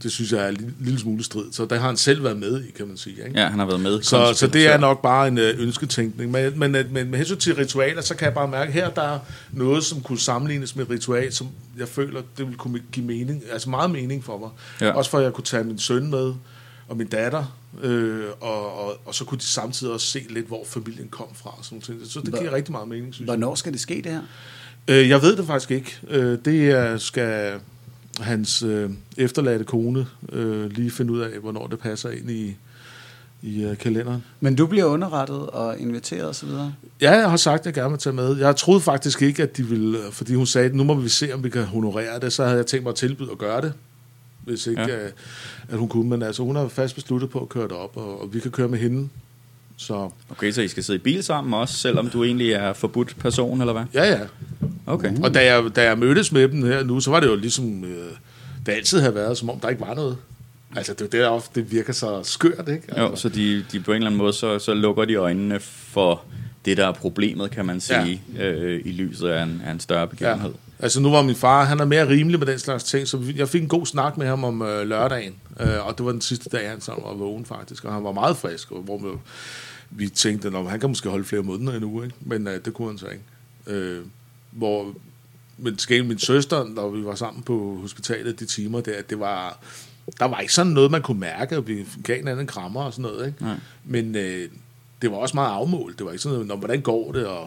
det 0.03 0.13
synes 0.13 0.33
jeg 0.33 0.45
er 0.45 0.49
en 0.49 0.75
lille, 0.81 0.99
smule 1.01 1.25
strid. 1.25 1.45
Så 1.53 1.65
der 1.65 1.79
har 1.79 1.87
han 1.87 1.97
selv 1.97 2.25
været 2.25 2.37
med 2.37 2.65
i, 2.65 2.71
kan 2.71 2.87
man 2.89 2.97
sige. 2.97 3.17
Ikke? 3.27 3.41
Ja, 3.41 3.47
han 3.49 3.59
har 3.59 3.67
været 3.67 3.81
med. 3.81 4.03
Så, 4.03 4.33
så 4.35 4.47
det 4.47 4.67
er 4.67 4.79
nok 4.79 5.03
bare 5.03 5.29
en 5.29 5.39
øh, 5.39 5.55
ønsketænkning. 5.59 6.31
Men, 6.31 6.59
men, 6.59 6.75
øh, 6.75 6.93
men 6.93 7.11
med 7.11 7.19
hensyn 7.19 7.37
til 7.37 7.55
ritualer, 7.55 8.03
så 8.03 8.17
kan 8.17 8.25
jeg 8.25 8.35
bare 8.35 8.49
mærke, 8.49 8.69
at 8.69 8.73
her 8.73 8.91
der 8.91 9.03
er 9.03 9.19
noget, 9.53 9.85
som 9.85 10.01
kunne 10.01 10.19
sammenlignes 10.19 10.77
med 10.77 10.85
et 10.85 10.91
ritual, 10.91 11.33
som 11.33 11.49
jeg 11.79 11.89
føler, 11.89 12.23
det 12.39 12.49
vil 12.49 12.57
kunne 12.57 12.81
give 12.93 13.07
mening, 13.07 13.43
altså 13.53 13.71
meget 13.71 13.91
mening 13.91 14.25
for 14.25 14.39
mig. 14.39 14.51
Ja. 14.81 14.93
Også 14.93 15.11
for 15.11 15.19
at 15.19 15.25
jeg 15.25 15.33
kunne 15.33 15.45
tage 15.45 15.65
min 15.65 15.79
søn 15.79 16.11
med, 16.11 16.33
og 16.89 16.97
min 16.97 17.07
datter, 17.07 17.57
øh, 17.83 18.25
og, 18.41 18.79
og, 18.87 18.97
og 19.05 19.15
så 19.15 19.25
kunne 19.25 19.39
de 19.39 19.45
samtidig 19.45 19.93
også 19.93 20.07
se 20.07 20.27
lidt, 20.31 20.47
hvor 20.47 20.65
familien 20.69 21.09
kom 21.09 21.27
fra. 21.35 21.51
Og 21.59 21.65
sådan 21.65 21.83
noget. 21.89 22.11
Så 22.11 22.21
det 22.21 22.29
Hvor- 22.29 22.39
giver 22.39 22.53
rigtig 22.53 22.73
meget 22.73 22.89
mening, 22.89 23.15
synes 23.15 23.27
jeg. 23.27 23.37
Hvornår 23.37 23.55
skal 23.55 23.73
det 23.73 23.81
ske, 23.81 23.95
det 24.05 24.13
her? 24.13 24.21
Øh, 24.89 25.09
jeg 25.09 25.23
ved 25.23 25.37
det 25.37 25.47
faktisk 25.47 25.71
ikke. 25.71 25.99
Øh, 26.09 26.39
det 26.45 26.71
er, 26.71 26.99
skal 26.99 27.53
hans 28.21 28.63
øh, 28.63 28.91
efterladte 29.17 29.65
kone 29.65 30.07
øh, 30.33 30.71
lige 30.71 30.91
finde 30.91 31.13
ud 31.13 31.21
af, 31.21 31.39
hvornår 31.39 31.67
det 31.67 31.79
passer 31.79 32.11
ind 32.11 32.31
i, 32.31 32.57
i 33.43 33.65
øh, 33.65 33.77
kalenderen. 33.79 34.25
Men 34.41 34.55
du 34.55 34.67
bliver 34.67 34.85
underrettet 34.85 35.37
og 35.47 35.79
inviteret 35.79 36.29
osv.? 36.29 36.49
Ja, 37.01 37.13
jeg 37.13 37.31
har 37.31 37.37
sagt, 37.37 37.61
at 37.61 37.67
jeg 37.67 37.75
gerne 37.75 37.91
vil 37.91 37.99
tage 37.99 38.13
med. 38.13 38.37
Jeg 38.37 38.57
troede 38.57 38.81
faktisk 38.81 39.23
ikke, 39.23 39.43
at 39.43 39.57
de 39.57 39.63
ville, 39.67 39.99
fordi 40.11 40.35
hun 40.35 40.47
sagde, 40.47 40.77
nu 40.77 40.85
må 40.85 40.95
vi 40.95 41.09
se, 41.09 41.33
om 41.35 41.45
vi 41.45 41.51
kan 41.51 41.65
honorere 41.65 42.21
det, 42.21 42.33
så 42.33 42.45
havde 42.45 42.57
jeg 42.57 42.67
tænkt 42.67 42.83
mig 42.83 42.91
at 42.91 42.97
tilbyde 42.97 43.31
at 43.33 43.39
gøre 43.39 43.61
det. 43.61 43.73
hvis 44.45 44.67
ikke, 44.67 44.83
Ja. 44.83 44.89
ja. 44.89 45.05
at, 45.07 45.15
at 45.69 45.79
hun 45.79 45.89
kunne. 45.89 46.09
Men 46.09 46.23
altså, 46.23 46.43
hun 46.43 46.57
har 46.57 46.69
fast 46.69 46.95
besluttet 46.95 47.31
på 47.31 47.41
at 47.41 47.49
køre 47.49 47.65
det 47.65 47.73
op, 47.73 47.97
og, 47.97 48.21
og 48.23 48.35
vi 48.35 48.41
kan 48.41 48.51
køre 48.51 48.69
med 48.69 48.79
hende. 48.79 49.09
Så 49.77 50.11
Okay, 50.31 50.53
så 50.53 50.63
I 50.63 50.69
skal 50.69 50.85
sidde 50.85 50.97
i 50.99 51.03
bil 51.03 51.23
sammen 51.25 51.55
også, 51.55 51.75
selvom 51.79 52.09
du 52.11 52.25
egentlig 52.25 52.53
er 52.53 52.73
forbudt 52.73 53.17
person, 53.19 53.61
eller 53.61 53.73
hvad? 53.73 53.85
ja, 53.95 54.05
ja. 54.13 54.21
Okay. 54.87 55.13
Og 55.23 55.35
da 55.35 55.45
jeg, 55.55 55.77
da 55.77 55.83
jeg 55.85 55.99
mødtes 55.99 56.33
med 56.33 56.49
dem 56.49 56.63
her 56.65 56.85
nu, 56.85 57.01
så 57.01 57.11
var 57.11 57.21
det 57.21 57.27
jo 57.27 57.37
ligesom, 57.37 57.85
øh, 57.85 58.11
det 58.67 58.73
altid 58.73 59.01
har 59.01 59.11
været, 59.11 59.39
som 59.39 59.51
om 59.51 59.61
der 59.61 59.69
ikke 59.69 59.81
var 59.81 59.95
noget. 59.95 60.17
Altså, 60.77 60.93
det 60.93 61.01
er 61.01 61.05
jo 61.05 61.09
det, 61.11 61.21
der 61.21 61.29
ofte 61.29 61.61
det 61.61 61.73
virker 61.73 61.93
så 61.93 62.21
skørt, 62.23 62.69
ikke? 62.69 62.83
Altså, 62.89 63.03
Jo, 63.03 63.17
så 63.17 63.29
de, 63.29 63.65
de 63.73 63.81
på 63.81 63.91
en 63.91 63.97
eller 63.97 64.07
anden 64.07 64.19
måde, 64.19 64.33
så, 64.33 64.59
så 64.59 64.75
lukker 64.75 65.05
de 65.05 65.15
øjnene 65.15 65.61
for 65.61 66.23
det, 66.65 66.77
der 66.77 66.87
er 66.87 66.93
problemet, 66.93 67.51
kan 67.51 67.67
man 67.67 67.81
sige, 67.81 68.23
ja. 68.37 68.51
øh, 68.51 68.83
i 68.85 68.93
lyset 68.93 69.29
af 69.29 69.43
en, 69.43 69.63
af 69.67 69.71
en 69.71 69.81
større 69.81 70.01
Ja. 70.01 70.07
begivenhed. 70.07 70.53
Altså 70.79 71.01
nu 71.01 71.11
var 71.11 71.23
min 71.23 71.35
far, 71.35 71.65
han 71.65 71.81
er 71.81 71.85
mere 71.85 72.09
rimelig 72.09 72.39
med 72.39 72.47
den 72.47 72.59
slags 72.59 72.85
ting, 72.85 73.09
så 73.09 73.19
jeg 73.37 73.49
fik 73.49 73.63
en 73.63 73.69
god 73.69 73.87
snak 73.87 74.19
med 74.19 74.27
ham 74.27 74.45
om 74.45 74.63
øh, 74.63 74.89
lørdagen, 74.89 75.35
øh, 75.61 75.87
og 75.87 75.99
det 75.99 76.07
var 76.07 76.13
den 76.13 76.21
sidste 76.21 76.49
dag, 76.51 76.71
han 76.71 76.81
så 76.81 76.93
var 77.07 77.15
vågen 77.15 77.45
faktisk, 77.45 77.85
og 77.85 77.93
han 77.95 78.05
var 78.05 78.13
meget 78.13 78.37
frisk, 78.37 78.73
og 78.73 78.83
hvor 78.83 78.99
vi, 78.99 79.09
vi 79.91 80.09
tænkte, 80.09 80.49
at 80.49 80.71
han 80.71 80.81
kan 80.81 80.89
måske 80.91 81.09
holde 81.09 81.25
flere 81.25 81.43
måneder 81.43 81.73
endnu, 81.73 82.03
ikke? 82.03 82.15
men 82.21 82.47
øh, 82.49 82.65
det 82.65 82.75
kunne 82.75 82.89
han 82.89 82.99
så 82.99 83.07
ikke. 83.07 83.25
Øh, 83.67 84.03
hvor, 84.51 84.95
men 85.59 85.77
til 85.77 85.89
gengæld 85.89 86.09
min 86.09 86.19
søster, 86.19 86.65
når 86.65 86.91
vi 86.91 87.05
var 87.05 87.15
sammen 87.15 87.43
på 87.43 87.79
hospitalet 87.81 88.41
de 88.41 88.47
timer 88.47 88.81
der, 88.81 89.03
det 89.03 89.19
var, 89.21 89.59
der 90.19 90.25
var 90.25 90.41
ikke 90.41 90.53
sådan 90.55 90.73
noget, 90.73 90.91
man 90.91 91.03
kunne 91.03 91.21
mærke, 91.21 91.57
og 91.57 91.67
vi 91.69 91.87
gav 92.05 92.21
en 92.21 92.29
anden 92.29 92.47
krammer 92.47 92.83
og 92.83 92.93
sådan 92.93 93.03
noget, 93.03 93.27
ikke? 93.27 93.45
Nej. 93.45 93.57
men 93.85 94.17
øh, 94.17 94.49
det 95.03 95.11
var 95.11 95.17
også 95.17 95.35
meget 95.37 95.51
afmålt, 95.51 95.99
det 95.99 96.07
var 96.07 96.13
ikke 96.13 96.23
sådan 96.23 96.35
noget, 96.35 96.49
"Nå, 96.49 96.57
hvordan 96.57 96.81
går 96.81 97.13
det, 97.13 97.27
og, 97.27 97.43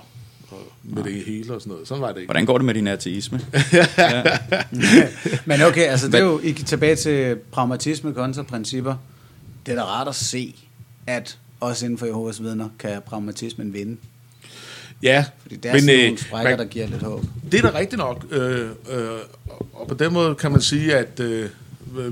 og 0.52 0.72
med 0.84 1.04
det 1.04 1.24
hele 1.26 1.54
og 1.54 1.62
sådan 1.62 1.72
noget, 1.72 1.88
sådan 1.88 2.02
var 2.02 2.12
det 2.12 2.18
ikke. 2.20 2.28
Hvordan 2.28 2.46
går 2.46 2.58
det 2.58 2.66
med 2.66 2.74
din 2.74 2.88
ateisme? 2.88 3.40
Men 5.46 5.62
okay, 5.62 5.82
altså 5.88 6.08
det 6.08 6.16
er 6.16 6.24
jo 6.24 6.40
ikke 6.40 6.64
tilbage 6.64 6.96
til 6.96 7.36
pragmatisme 7.52 8.14
kontra 8.14 8.44
principper. 8.44 8.96
Det 9.66 9.72
er 9.72 9.76
da 9.76 9.84
rart 9.84 10.08
at 10.08 10.16
se, 10.16 10.56
at 11.08 11.38
også 11.60 11.86
inden 11.86 11.98
for 11.98 12.06
Jehovas 12.06 12.44
vidner 12.44 12.70
kan 12.80 13.02
pragmatismen 13.06 13.74
vinde. 13.74 13.98
Ja, 15.04 15.26
Fordi 15.42 15.56
det 15.56 15.70
er 15.70 15.74
men, 15.74 15.82
sådan 15.82 15.96
øh, 16.00 16.04
nogle 16.06 16.18
sprækker, 16.20 16.50
man- 16.52 16.60
der 16.60 16.66
giver 16.66 16.88
lidt 16.88 17.04
håb. 17.04 17.24
Det 17.52 17.66
er 17.66 17.72
da 17.72 17.78
rigtigt 17.80 17.98
nok. 18.00 18.26
Øh, 18.32 18.62
øh, 18.92 19.08
og 19.74 19.88
på 19.88 19.94
den 19.94 20.14
måde 20.14 20.36
kan 20.36 20.52
man 20.52 20.62
sige, 20.62 20.96
at 20.96 21.20
øh, 21.20 21.50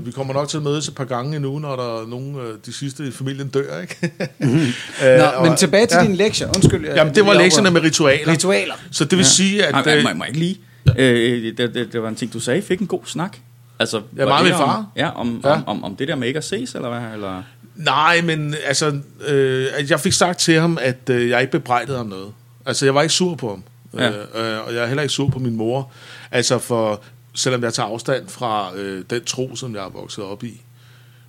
vi 0.06 0.10
kommer 0.10 0.34
nok 0.34 0.48
til 0.48 0.56
at 0.56 0.62
mødes 0.62 0.88
et 0.88 0.94
par 0.94 1.04
gange 1.04 1.36
endnu, 1.36 1.58
når 1.58 1.76
der 1.76 2.02
er 2.02 2.06
nogen, 2.06 2.36
øh, 2.36 2.54
de 2.66 2.72
sidste 2.72 3.06
i 3.08 3.10
familien 3.10 3.48
dør, 3.48 3.80
ikke? 3.80 4.12
mm-hmm. 4.38 4.58
Nå, 5.18 5.44
men 5.48 5.56
tilbage 5.56 5.86
til 5.86 5.96
ja. 5.96 6.04
din 6.04 6.14
lektier. 6.16 6.48
Undskyld. 6.56 6.86
Jamen, 6.86 7.14
det 7.14 7.26
var 7.26 7.34
lektierne 7.34 7.70
med 7.70 7.80
ritualer. 7.82 8.32
Ritualer. 8.32 8.74
Så 8.90 9.04
det 9.04 9.12
vil 9.18 9.24
ja. 9.24 9.28
sige, 9.28 9.66
at... 9.66 9.72
Nej, 9.86 9.96
øh, 9.96 10.02
må, 10.02 10.08
må 10.14 10.24
jeg 10.24 10.28
ikke 10.36 10.38
lige? 10.38 10.58
Øh, 10.98 11.56
det, 11.56 11.74
det, 11.74 11.92
det 11.92 12.02
var 12.02 12.08
en 12.08 12.14
ting, 12.14 12.32
du 12.32 12.40
sagde. 12.40 12.62
Fik 12.62 12.80
en 12.80 12.86
god 12.86 13.00
snak. 13.04 13.36
Altså, 13.80 14.02
Ja, 14.16 14.22
var 14.24 14.28
meget 14.30 14.44
det 14.44 14.52
med 14.54 14.60
om, 14.60 14.68
far. 14.68 14.86
Ja, 14.96 15.08
om, 15.08 15.40
Ja. 15.44 15.50
Om, 15.50 15.62
om, 15.68 15.84
om 15.84 15.96
det 15.96 16.08
der 16.08 16.14
med 16.16 16.28
ikke 16.28 16.38
at 16.38 16.44
ses, 16.44 16.74
eller 16.74 16.88
hvad? 17.00 17.12
Eller? 17.14 17.42
Nej, 17.78 18.20
men 18.20 18.54
altså, 18.64 19.00
øh, 19.26 19.90
jeg 19.90 20.00
fik 20.00 20.12
sagt 20.12 20.38
til 20.38 20.60
ham, 20.60 20.78
at 20.80 21.10
øh, 21.10 21.28
jeg 21.28 21.40
ikke 21.40 21.50
bebrejdede 21.50 21.96
ham 21.96 22.06
noget. 22.06 22.32
Altså, 22.66 22.84
jeg 22.84 22.94
var 22.94 23.02
ikke 23.02 23.14
sur 23.14 23.34
på 23.34 23.48
ham. 23.48 23.62
Ja. 23.94 24.10
Øh, 24.10 24.16
øh, 24.16 24.66
og 24.66 24.74
jeg 24.74 24.82
er 24.82 24.86
heller 24.86 25.02
ikke 25.02 25.14
sur 25.14 25.28
på 25.28 25.38
min 25.38 25.56
mor. 25.56 25.92
Altså, 26.30 26.58
for 26.58 27.02
selvom 27.34 27.62
jeg 27.62 27.74
tager 27.74 27.86
afstand 27.86 28.28
fra 28.28 28.76
øh, 28.76 29.04
den 29.10 29.24
tro, 29.24 29.56
som 29.56 29.74
jeg 29.74 29.84
er 29.84 29.88
vokset 29.88 30.24
op 30.24 30.44
i. 30.44 30.60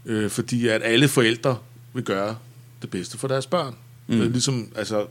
Øh, 0.06 0.30
fordi 0.30 0.68
at 0.68 0.82
alle 0.84 1.08
forældre 1.08 1.58
vil 1.94 2.04
gøre 2.04 2.36
det 2.82 2.90
bedste 2.90 3.18
for 3.18 3.28
deres 3.28 3.48
børn. 3.48 3.76
Mm. 4.08 4.22
Øh, 4.22 4.32
ligesom, 4.32 4.72
altså, 4.76 5.06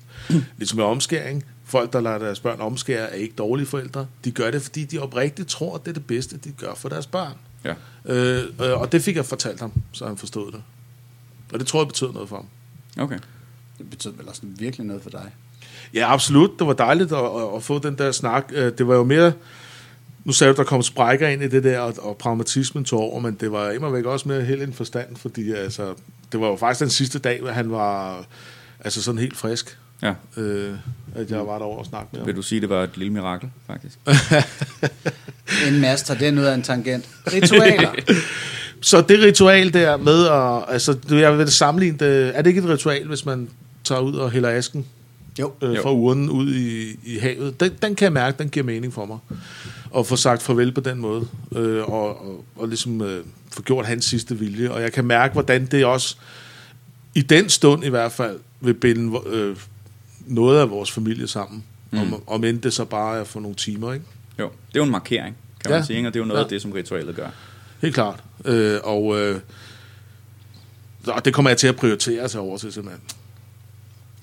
ligesom 0.58 0.76
med 0.76 0.84
omskæring. 0.84 1.44
Folk, 1.64 1.92
der 1.92 2.00
lader 2.00 2.18
deres 2.18 2.40
børn 2.40 2.60
omskære, 2.60 3.10
er 3.10 3.14
ikke 3.14 3.34
dårlige 3.34 3.66
forældre. 3.66 4.06
De 4.24 4.30
gør 4.30 4.50
det, 4.50 4.62
fordi 4.62 4.84
de 4.84 4.98
oprigtigt 4.98 5.48
tror, 5.48 5.74
at 5.74 5.80
det 5.84 5.88
er 5.88 5.94
det 5.94 6.06
bedste, 6.06 6.36
de 6.36 6.52
gør 6.52 6.74
for 6.74 6.88
deres 6.88 7.06
børn. 7.06 7.32
Ja. 7.64 7.74
Øh, 8.04 8.44
øh, 8.60 8.80
og 8.80 8.92
det 8.92 9.02
fik 9.02 9.16
jeg 9.16 9.24
fortalt 9.24 9.60
ham, 9.60 9.72
så 9.92 10.06
han 10.06 10.16
forstod 10.16 10.52
det. 10.52 10.62
Og 11.52 11.58
det 11.58 11.66
tror 11.66 11.80
jeg 11.80 11.88
betød 11.88 12.12
noget 12.12 12.28
for 12.28 12.36
ham. 12.36 12.46
Okay. 13.04 13.18
Det 13.78 13.90
betyder 13.90 14.12
vel 14.16 14.28
også 14.28 14.40
virkelig 14.44 14.86
noget 14.86 15.02
for 15.02 15.10
dig. 15.10 15.30
Ja, 15.94 16.12
absolut. 16.12 16.50
Det 16.58 16.66
var 16.66 16.72
dejligt 16.72 17.12
at, 17.12 17.18
at, 17.18 17.56
at 17.56 17.62
få 17.62 17.78
den 17.78 17.98
der 17.98 18.12
snak. 18.12 18.44
Øh, 18.52 18.72
Det 18.78 18.88
var 18.88 18.94
jo 18.94 19.04
mere... 19.04 19.32
Nu 20.24 20.32
sagde 20.32 20.52
du, 20.52 20.56
der 20.56 20.64
kom 20.64 20.82
sprækker 20.82 21.28
ind 21.28 21.42
i 21.42 21.48
det 21.48 21.64
der, 21.64 21.78
og, 21.80 21.94
og 21.98 22.16
pragmatismen 22.16 22.84
tog 22.84 23.00
over, 23.00 23.20
men 23.20 23.34
det 23.34 23.52
var 23.52 23.70
immer 23.70 23.90
væk 23.90 24.04
også 24.04 24.28
mere 24.28 24.40
helt 24.44 24.62
en 24.62 24.72
forstand, 24.72 25.16
fordi 25.16 25.52
altså, 25.52 25.94
det 26.32 26.40
var 26.40 26.46
jo 26.48 26.56
faktisk 26.56 26.80
den 26.80 26.90
sidste 26.90 27.18
dag, 27.18 27.40
hvor 27.40 27.50
han 27.50 27.70
var 27.70 28.24
altså 28.80 29.02
sådan 29.02 29.18
helt 29.18 29.36
frisk, 29.36 29.78
Ja. 30.02 30.14
øh, 30.36 30.74
at 31.14 31.30
jeg 31.30 31.46
var 31.46 31.58
derovre 31.58 31.78
og 31.78 31.86
snakke 31.86 32.08
med 32.12 32.20
ham. 32.20 32.26
Vil 32.26 32.36
du 32.36 32.42
sige, 32.42 32.60
det 32.60 32.68
var 32.68 32.84
et 32.84 32.96
lille 32.96 33.12
mirakel, 33.12 33.50
faktisk? 33.66 33.98
En 35.68 35.80
masse 35.80 36.04
tager 36.06 36.18
den 36.20 36.38
ud 36.38 36.44
af 36.44 36.54
en 36.54 36.62
tangent. 36.62 37.08
Ritualer. 37.32 37.92
Så 38.80 39.00
det 39.00 39.22
ritual 39.22 39.72
der 39.72 39.96
med 39.96 40.26
at... 40.26 40.72
Altså, 40.74 40.92
det- 40.92 41.20
jeg 41.20 41.38
vil 41.38 41.48
sammenligne 41.50 41.98
det... 41.98 42.36
Er 42.36 42.42
det 42.42 42.50
ikke 42.50 42.60
et 42.62 42.68
ritual, 42.68 43.06
hvis 43.08 43.26
man 43.26 43.48
tager 43.84 44.00
ud 44.00 44.14
og 44.14 44.30
hælder 44.30 44.48
asken 44.50 44.86
Jo. 45.38 45.52
øh, 45.62 45.76
fra 45.82 45.92
urnen 45.92 46.30
ud 46.30 46.54
i, 46.54 46.96
i 47.04 47.18
havet? 47.18 47.60
Den, 47.60 47.72
den 47.82 47.94
kan 47.94 48.04
jeg 48.04 48.12
mærke, 48.12 48.38
den 48.38 48.48
giver 48.48 48.66
mening 48.66 48.92
for 48.94 49.04
mig. 49.06 49.18
Og 49.90 50.06
få 50.06 50.16
sagt 50.16 50.42
farvel 50.42 50.72
på 50.72 50.80
den 50.80 50.98
måde. 50.98 51.26
Øh, 51.56 51.82
og, 51.84 52.26
og, 52.28 52.44
og 52.56 52.68
ligesom 52.68 53.02
øh, 53.02 53.24
få 53.52 53.62
gjort 53.62 53.86
hans 53.86 54.04
sidste 54.04 54.38
vilje. 54.38 54.70
Og 54.70 54.82
jeg 54.82 54.92
kan 54.92 55.04
mærke, 55.04 55.32
hvordan 55.32 55.66
det 55.66 55.84
også... 55.84 56.16
I 57.14 57.22
den 57.22 57.48
stund 57.48 57.84
i 57.84 57.88
hvert 57.88 58.12
fald 58.12 58.38
vil 58.60 58.74
binde 58.74 59.18
øh, 59.26 59.56
noget 60.26 60.60
af 60.60 60.70
vores 60.70 60.90
familie 60.92 61.28
sammen. 61.28 61.64
Mm. 61.90 61.98
Om, 61.98 62.22
om 62.26 62.44
end 62.44 62.60
det 62.60 62.72
så 62.72 62.84
bare 62.84 63.18
er 63.20 63.24
for 63.24 63.40
nogle 63.40 63.56
timer, 63.56 63.92
ikke? 63.92 64.04
Jo. 64.38 64.44
Det 64.44 64.74
er 64.74 64.80
jo 64.80 64.84
en 64.84 64.90
markering, 64.90 65.36
kan 65.60 65.70
Ja. 65.70 65.76
man 65.76 65.86
sige, 65.86 65.96
ikke? 65.96 66.08
og 66.08 66.14
det 66.14 66.20
er 66.20 66.24
jo 66.24 66.26
noget 66.28 66.38
Ja. 66.40 66.44
af 66.44 66.50
det, 66.50 66.62
som 66.62 66.72
ritualet 66.72 67.16
gør. 67.16 67.28
Helt 67.80 67.94
klart. 67.94 68.22
Øh, 68.44 68.80
og, 68.84 69.20
øh, 69.20 69.40
og 71.06 71.24
det 71.24 71.34
kommer 71.34 71.50
jeg 71.50 71.58
til 71.58 71.66
at 71.66 71.76
prioritere 71.76 72.28
sig 72.28 72.40
over 72.40 72.58
til 72.58 72.72
simpelthen. 72.72 73.02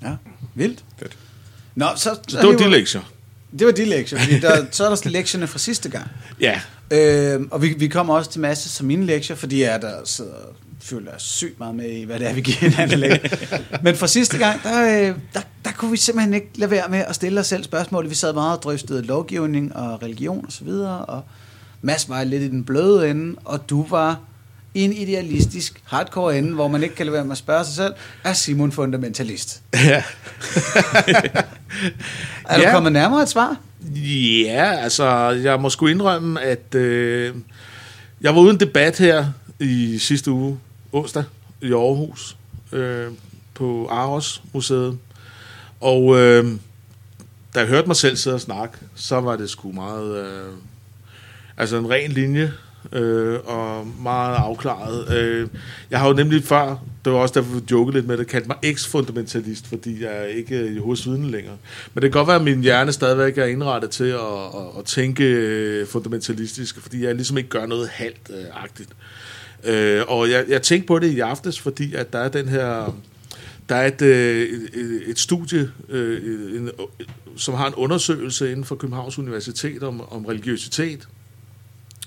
Ja, 0.01 0.15
vildt. 0.53 0.83
Fedt. 0.99 1.17
Nå, 1.75 1.85
så, 1.95 2.19
Så 2.27 2.41
det 2.41 2.47
var 2.47 2.55
de 2.55 2.69
lektier. 2.69 3.01
Det 3.59 3.67
var 3.67 3.73
de 3.73 3.85
lektier, 3.85 4.19
fordi 4.19 4.39
der, 4.39 4.65
så 4.71 4.85
er 4.85 4.95
der 4.95 5.09
lektierne 5.09 5.47
fra 5.47 5.59
sidste 5.59 5.89
gang. 5.89 6.07
Ja. 6.41 6.61
Øh, 6.91 7.41
og 7.51 7.61
vi, 7.61 7.75
vi 7.77 7.87
kommer 7.87 8.15
også 8.15 8.31
til 8.31 8.41
masse 8.41 8.69
som 8.69 8.87
mine 8.87 9.05
lektier, 9.05 9.35
fordi 9.35 9.61
jeg 9.61 9.81
der 9.81 10.01
sidder 10.03 10.35
føler 10.85 11.11
sygt 11.17 11.59
meget 11.59 11.75
med 11.75 11.89
i, 11.89 12.03
hvad 12.03 12.19
det 12.19 12.29
er, 12.29 12.33
vi 12.33 12.41
giver 12.41 12.57
hinanden 12.57 12.99
lektier. 12.99 13.59
Men 13.83 13.95
for 13.95 14.05
sidste 14.05 14.37
gang, 14.37 14.63
der, 14.63 15.09
øh, 15.09 15.15
der, 15.33 15.41
der 15.65 15.71
kunne 15.71 15.91
vi 15.91 15.97
simpelthen 15.97 16.33
ikke 16.33 16.49
lade 16.55 16.71
være 16.71 16.89
med 16.89 16.99
at 16.99 17.15
stille 17.15 17.39
os 17.39 17.47
selv 17.47 17.63
spørgsmål. 17.63 18.09
Vi 18.09 18.15
sad 18.15 18.33
meget 18.33 18.57
og 18.57 18.63
drøftede 18.63 19.01
lovgivning 19.01 19.75
og 19.75 20.03
religion 20.03 20.45
og 20.45 20.51
så 20.51 20.63
videre, 20.63 21.05
og 21.05 21.23
Mads 21.85 22.09
var 22.09 22.23
lidt 22.23 22.43
i 22.43 22.47
den 22.47 22.63
bløde 22.63 23.09
ende, 23.09 23.35
og 23.45 23.69
du 23.69 23.85
var 23.89 24.19
i 24.73 24.81
en 24.81 24.93
idealistisk 24.93 25.81
hardcore 25.85 26.37
ende, 26.37 26.53
hvor 26.53 26.67
man 26.67 26.83
ikke 26.83 26.95
kan 26.95 27.05
lade 27.05 27.13
være 27.13 27.23
med 27.25 27.31
at 27.31 27.37
spørge 27.37 27.65
sig 27.65 27.73
selv, 27.75 27.93
er 28.23 28.33
Simon 28.33 28.71
fundamentalist? 28.71 29.61
Ja. 29.73 30.03
Er 32.49 32.55
du 32.57 32.61
Ja. 32.61 32.71
kommet 32.71 32.91
nærmere 32.91 33.23
et 33.23 33.29
svar? 33.29 33.57
ja, 34.45 34.71
altså, 34.73 35.05
jeg 35.29 35.59
må 35.61 35.69
sgu 35.69 35.87
indrømme, 35.87 36.41
at 36.41 36.75
øh, 36.75 37.35
jeg 38.21 38.35
var 38.35 38.41
uden 38.41 38.59
debat 38.59 38.97
her 38.97 39.25
i 39.59 39.97
sidste 39.97 40.31
uge, 40.31 40.59
onsdag, 40.91 41.23
i 41.61 41.71
Aarhus, 41.71 42.37
øh, 42.71 43.07
på 43.53 43.87
Aros 43.91 44.43
Museet. 44.53 44.97
Og 45.81 46.17
øh, 46.19 46.45
da 47.55 47.59
jeg 47.59 47.67
hørte 47.67 47.87
mig 47.87 47.95
selv 47.95 48.15
sidde 48.17 48.33
og 48.33 48.41
snakke, 48.41 48.77
så 48.95 49.19
var 49.21 49.35
det 49.35 49.49
sgu 49.49 49.71
meget... 49.71 50.25
Øh, 50.25 50.53
altså 51.57 51.77
en 51.77 51.89
ren 51.89 52.11
linje, 52.11 52.53
øh, 52.91 53.39
og 53.45 53.87
meget 53.87 54.35
afklaret. 54.35 55.17
Øh, 55.17 55.47
jeg 55.89 55.99
har 55.99 56.07
jo 56.07 56.13
nemlig 56.13 56.43
før, 56.43 56.83
det 57.05 57.13
var 57.13 57.19
også 57.19 57.33
derfor, 57.39 57.55
vi 57.55 57.61
jokede 57.71 57.97
lidt 57.97 58.07
med 58.07 58.17
det, 58.17 58.27
kaldt 58.27 58.47
mig 58.47 58.57
eks-fundamentalist, 58.63 59.67
fordi 59.67 60.03
jeg 60.03 60.17
er 60.17 60.23
ikke 60.23 60.55
øh, 60.55 60.83
hos 60.83 61.07
vidne 61.07 61.31
længere. 61.31 61.57
Men 61.93 62.01
det 62.01 62.11
kan 62.11 62.19
godt 62.19 62.27
være, 62.27 62.35
at 62.35 62.43
min 62.43 62.61
hjerne 62.61 62.91
stadigvæk 62.91 63.37
er 63.37 63.45
indrettet 63.45 63.89
til 63.89 64.03
at, 64.03 64.19
at, 64.55 64.79
at 64.79 64.85
tænke 64.85 65.23
øh, 65.23 65.87
fundamentalistisk, 65.87 66.81
fordi 66.81 67.03
jeg 67.03 67.15
ligesom 67.15 67.37
ikke 67.37 67.49
gør 67.49 67.65
noget 67.65 67.87
halvt-agtigt. 67.87 68.89
Øh, 69.63 69.97
øh, 69.97 70.03
og 70.07 70.29
jeg, 70.29 70.45
jeg 70.49 70.61
tænkte 70.61 70.87
på 70.87 70.99
det 70.99 71.07
i 71.07 71.19
aftes, 71.19 71.59
fordi 71.59 71.93
at 71.93 72.13
der 72.13 72.19
er 72.19 72.29
den 72.29 72.49
her... 72.49 72.97
Der 73.69 73.75
er 73.75 73.87
et, 73.87 74.01
øh, 74.01 74.47
et, 74.73 75.01
et 75.07 75.19
studie, 75.19 75.71
en, 75.89 76.69
som 77.37 77.53
har 77.53 77.67
en 77.67 77.73
undersøgelse 77.73 78.51
inden 78.51 78.65
for 78.65 78.75
Københavns 78.75 79.19
Universitet 79.19 79.83
om, 79.83 80.13
om 80.13 80.25
religiøsitet 80.25 81.07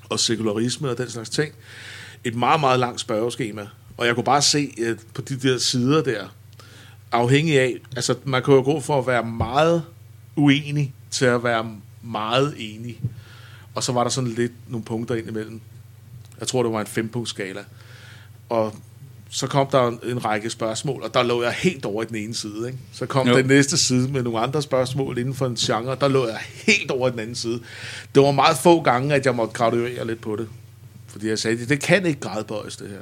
og 0.09 0.21
sekularisme 0.21 0.91
og 0.91 0.99
den 0.99 1.11
slags 1.11 1.31
ting. 1.31 1.53
Et 2.25 2.35
meget, 2.35 2.61
meget 2.61 2.81
langt 2.81 3.01
spørgeskema. 3.01 3.67
Og 3.97 4.07
jeg 4.07 4.15
kunne 4.15 4.25
bare 4.25 4.43
se 4.43 4.75
øh, 4.79 4.99
på 5.15 5.23
de 5.23 5.37
der 5.37 5.59
sider 5.59 6.03
der, 6.03 6.29
afhængig 7.13 7.61
af, 7.61 7.75
altså 7.97 8.15
man 8.25 8.43
kan 8.43 8.55
jo 8.55 8.63
gå 8.63 8.81
for 8.81 8.99
at 8.99 9.07
være 9.07 9.25
meget 9.25 9.85
uenig 10.37 10.95
til 11.11 11.25
at 11.25 11.45
være 11.45 11.77
meget 12.03 12.55
enig. 12.59 13.01
Og 13.75 13.83
så 13.83 13.93
var 13.93 14.03
der 14.03 14.11
sådan 14.11 14.31
lidt 14.31 14.53
nogle 14.69 14.85
punkter 14.85 15.15
ind 15.15 15.29
imellem. 15.29 15.61
Jeg 16.41 16.49
tror, 16.49 16.63
det 16.63 16.73
var 16.73 16.81
en 16.81 16.87
fempunktsskala. 16.87 17.65
Og 18.49 18.75
så 19.31 19.47
kom 19.47 19.67
der 19.73 19.89
en, 19.89 19.99
en 20.05 20.25
række 20.25 20.51
spørgsmål, 20.51 21.03
og 21.03 21.15
der 21.15 21.23
lå 21.23 21.43
jeg 21.43 21.53
helt 21.53 21.85
over 21.85 22.03
i 22.03 22.07
den 22.07 22.17
ene 22.17 22.35
side. 22.35 22.67
Ikke? 22.67 22.79
Så 22.93 23.07
kom 23.07 23.29
Jo. 23.29 23.37
den 23.37 23.47
næste 23.47 23.77
side 23.77 24.13
med 24.13 24.23
nogle 24.23 24.39
andre 24.39 24.63
spørgsmål 24.63 25.19
inden 25.19 25.35
for 25.35 25.47
en 25.47 25.55
genre, 25.55 25.91
og 25.91 26.01
der 26.01 26.09
lå 26.09 26.27
jeg 26.27 26.39
helt 26.67 26.91
over 26.91 27.09
i 27.09 27.11
den 27.11 27.19
anden 27.21 27.35
side. 27.35 27.61
Det 28.15 28.23
var 28.23 28.31
meget 28.31 28.57
få 28.57 28.81
gange, 28.83 29.15
at 29.15 29.27
jeg 29.27 29.35
måtte 29.35 29.53
graduere 29.55 30.07
lidt 30.07 30.21
på 30.21 30.37
det. 30.37 30.49
fordi 31.09 31.29
jeg 31.29 31.39
sagde, 31.39 31.59
det, 31.59 31.69
det 31.69 31.81
kan 31.81 32.07
ikke 32.07 32.21
gradbøjes, 32.21 32.77
det 32.77 32.89
her. 32.89 32.97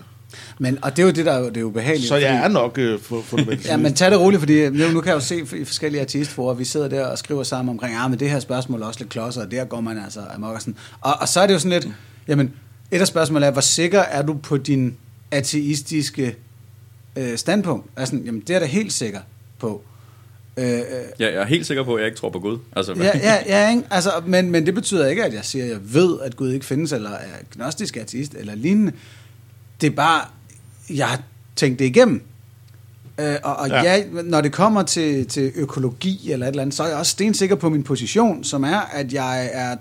Men, 0.58 0.78
og 0.82 0.96
det 0.96 1.02
er 1.02 1.06
jo 1.06 1.12
det, 1.12 1.26
der 1.26 1.32
er, 1.32 1.42
det 1.42 1.56
er 1.56 1.64
ubehageligt. 1.64 2.08
Så 2.08 2.16
jeg 2.16 2.28
fordi- 2.30 2.44
er 2.44 2.48
nok 2.48 2.78
øh, 2.78 3.00
for, 3.00 3.22
fundamentalist. 3.22 3.68
Ja, 3.68 3.76
men 3.76 3.94
tag 3.94 4.10
det 4.10 4.20
roligt, 4.20 4.40
fordi 4.40 4.68
nu, 4.70 4.88
nu 4.92 5.00
kan 5.00 5.08
jeg 5.08 5.14
jo 5.14 5.20
se 5.20 5.38
i 5.60 5.64
forskellige 5.64 6.00
artistforer, 6.00 6.54
vi 6.54 6.64
sidder 6.64 6.88
der 6.88 7.06
og 7.06 7.18
skriver 7.18 7.42
sammen 7.42 7.70
omkring, 7.72 7.96
ah, 7.96 8.10
men 8.10 8.20
det 8.20 8.30
her 8.30 8.40
spørgsmål 8.40 8.82
er 8.82 8.86
også 8.86 9.00
lidt 9.00 9.10
klodser, 9.10 9.40
og 9.44 9.50
der 9.50 9.64
går 9.64 9.80
man 9.80 9.98
altså 10.04 10.20
amok 10.34 10.54
og 10.54 10.60
sådan. 10.60 10.76
Og, 11.00 11.14
og 11.20 11.28
så 11.28 11.40
er 11.40 11.46
det 11.46 11.54
jo 11.54 11.58
sådan 11.58 11.70
lidt, 11.82 11.88
jamen, 12.28 12.52
et 12.90 13.00
af 13.00 13.06
spørgsmålene 13.06 13.46
er, 13.46 13.50
hvor 13.50 13.60
sikker 13.60 14.00
er 14.00 14.22
du 14.22 14.34
på 14.34 14.56
din 14.56 14.96
ateistiske 15.30 16.36
øh, 17.16 17.38
standpunkt? 17.38 17.86
Altså, 17.96 18.16
jamen, 18.24 18.40
det 18.40 18.56
er 18.56 18.60
da 18.60 18.66
helt 18.66 18.92
sikker 18.92 19.20
på. 19.58 19.82
Øh, 20.56 20.64
øh, 20.68 20.80
Jeg, 20.80 20.84
jeg 21.18 21.34
er 21.34 21.44
helt 21.44 21.66
sikker 21.66 21.84
på, 21.84 21.94
at 21.94 22.00
jeg 22.00 22.06
ikke 22.06 22.18
tror 22.18 22.30
på 22.30 22.40
Gud. 22.40 22.58
Altså, 22.76 22.94
ja, 22.98 23.18
ja, 23.18 23.38
ja 23.46 23.70
ikke? 23.70 23.82
Altså, 23.90 24.10
men, 24.26 24.50
men 24.50 24.66
det 24.66 24.74
betyder 24.74 25.06
ikke, 25.06 25.24
at 25.24 25.34
jeg 25.34 25.44
siger, 25.44 25.64
at 25.64 25.70
jeg 25.70 25.94
ved, 25.94 26.20
at 26.20 26.36
Gud 26.36 26.52
ikke 26.52 26.66
findes, 26.66 26.92
eller 26.92 27.10
er 27.10 27.38
gnostisk 27.54 27.96
ateist, 27.96 28.34
eller 28.34 28.54
lignende. 28.54 28.92
Det 29.80 29.86
er 29.86 29.90
bare, 29.90 30.20
jeg 30.90 31.06
har 31.06 31.22
tænkt 31.56 31.78
det 31.78 31.84
igennem. 31.84 32.22
Øh, 33.18 33.36
og 33.42 33.56
og 33.56 33.68
ja. 33.68 33.82
Ja. 33.82 33.96
ja, 33.96 34.22
når 34.24 34.40
det 34.40 34.52
kommer 34.52 34.82
til, 34.82 35.26
til 35.26 35.52
økologi 35.54 36.32
eller 36.32 36.46
et 36.46 36.50
eller 36.50 36.62
andet, 36.62 36.76
så 36.76 36.82
er 36.82 36.88
jeg 36.88 36.96
også 36.96 37.12
stensikker 37.12 37.56
på 37.56 37.68
min 37.68 37.82
position, 37.82 38.44
som 38.44 38.64
er, 38.64 38.80
at 38.92 39.12
jeg 39.12 39.50
er 39.52 39.76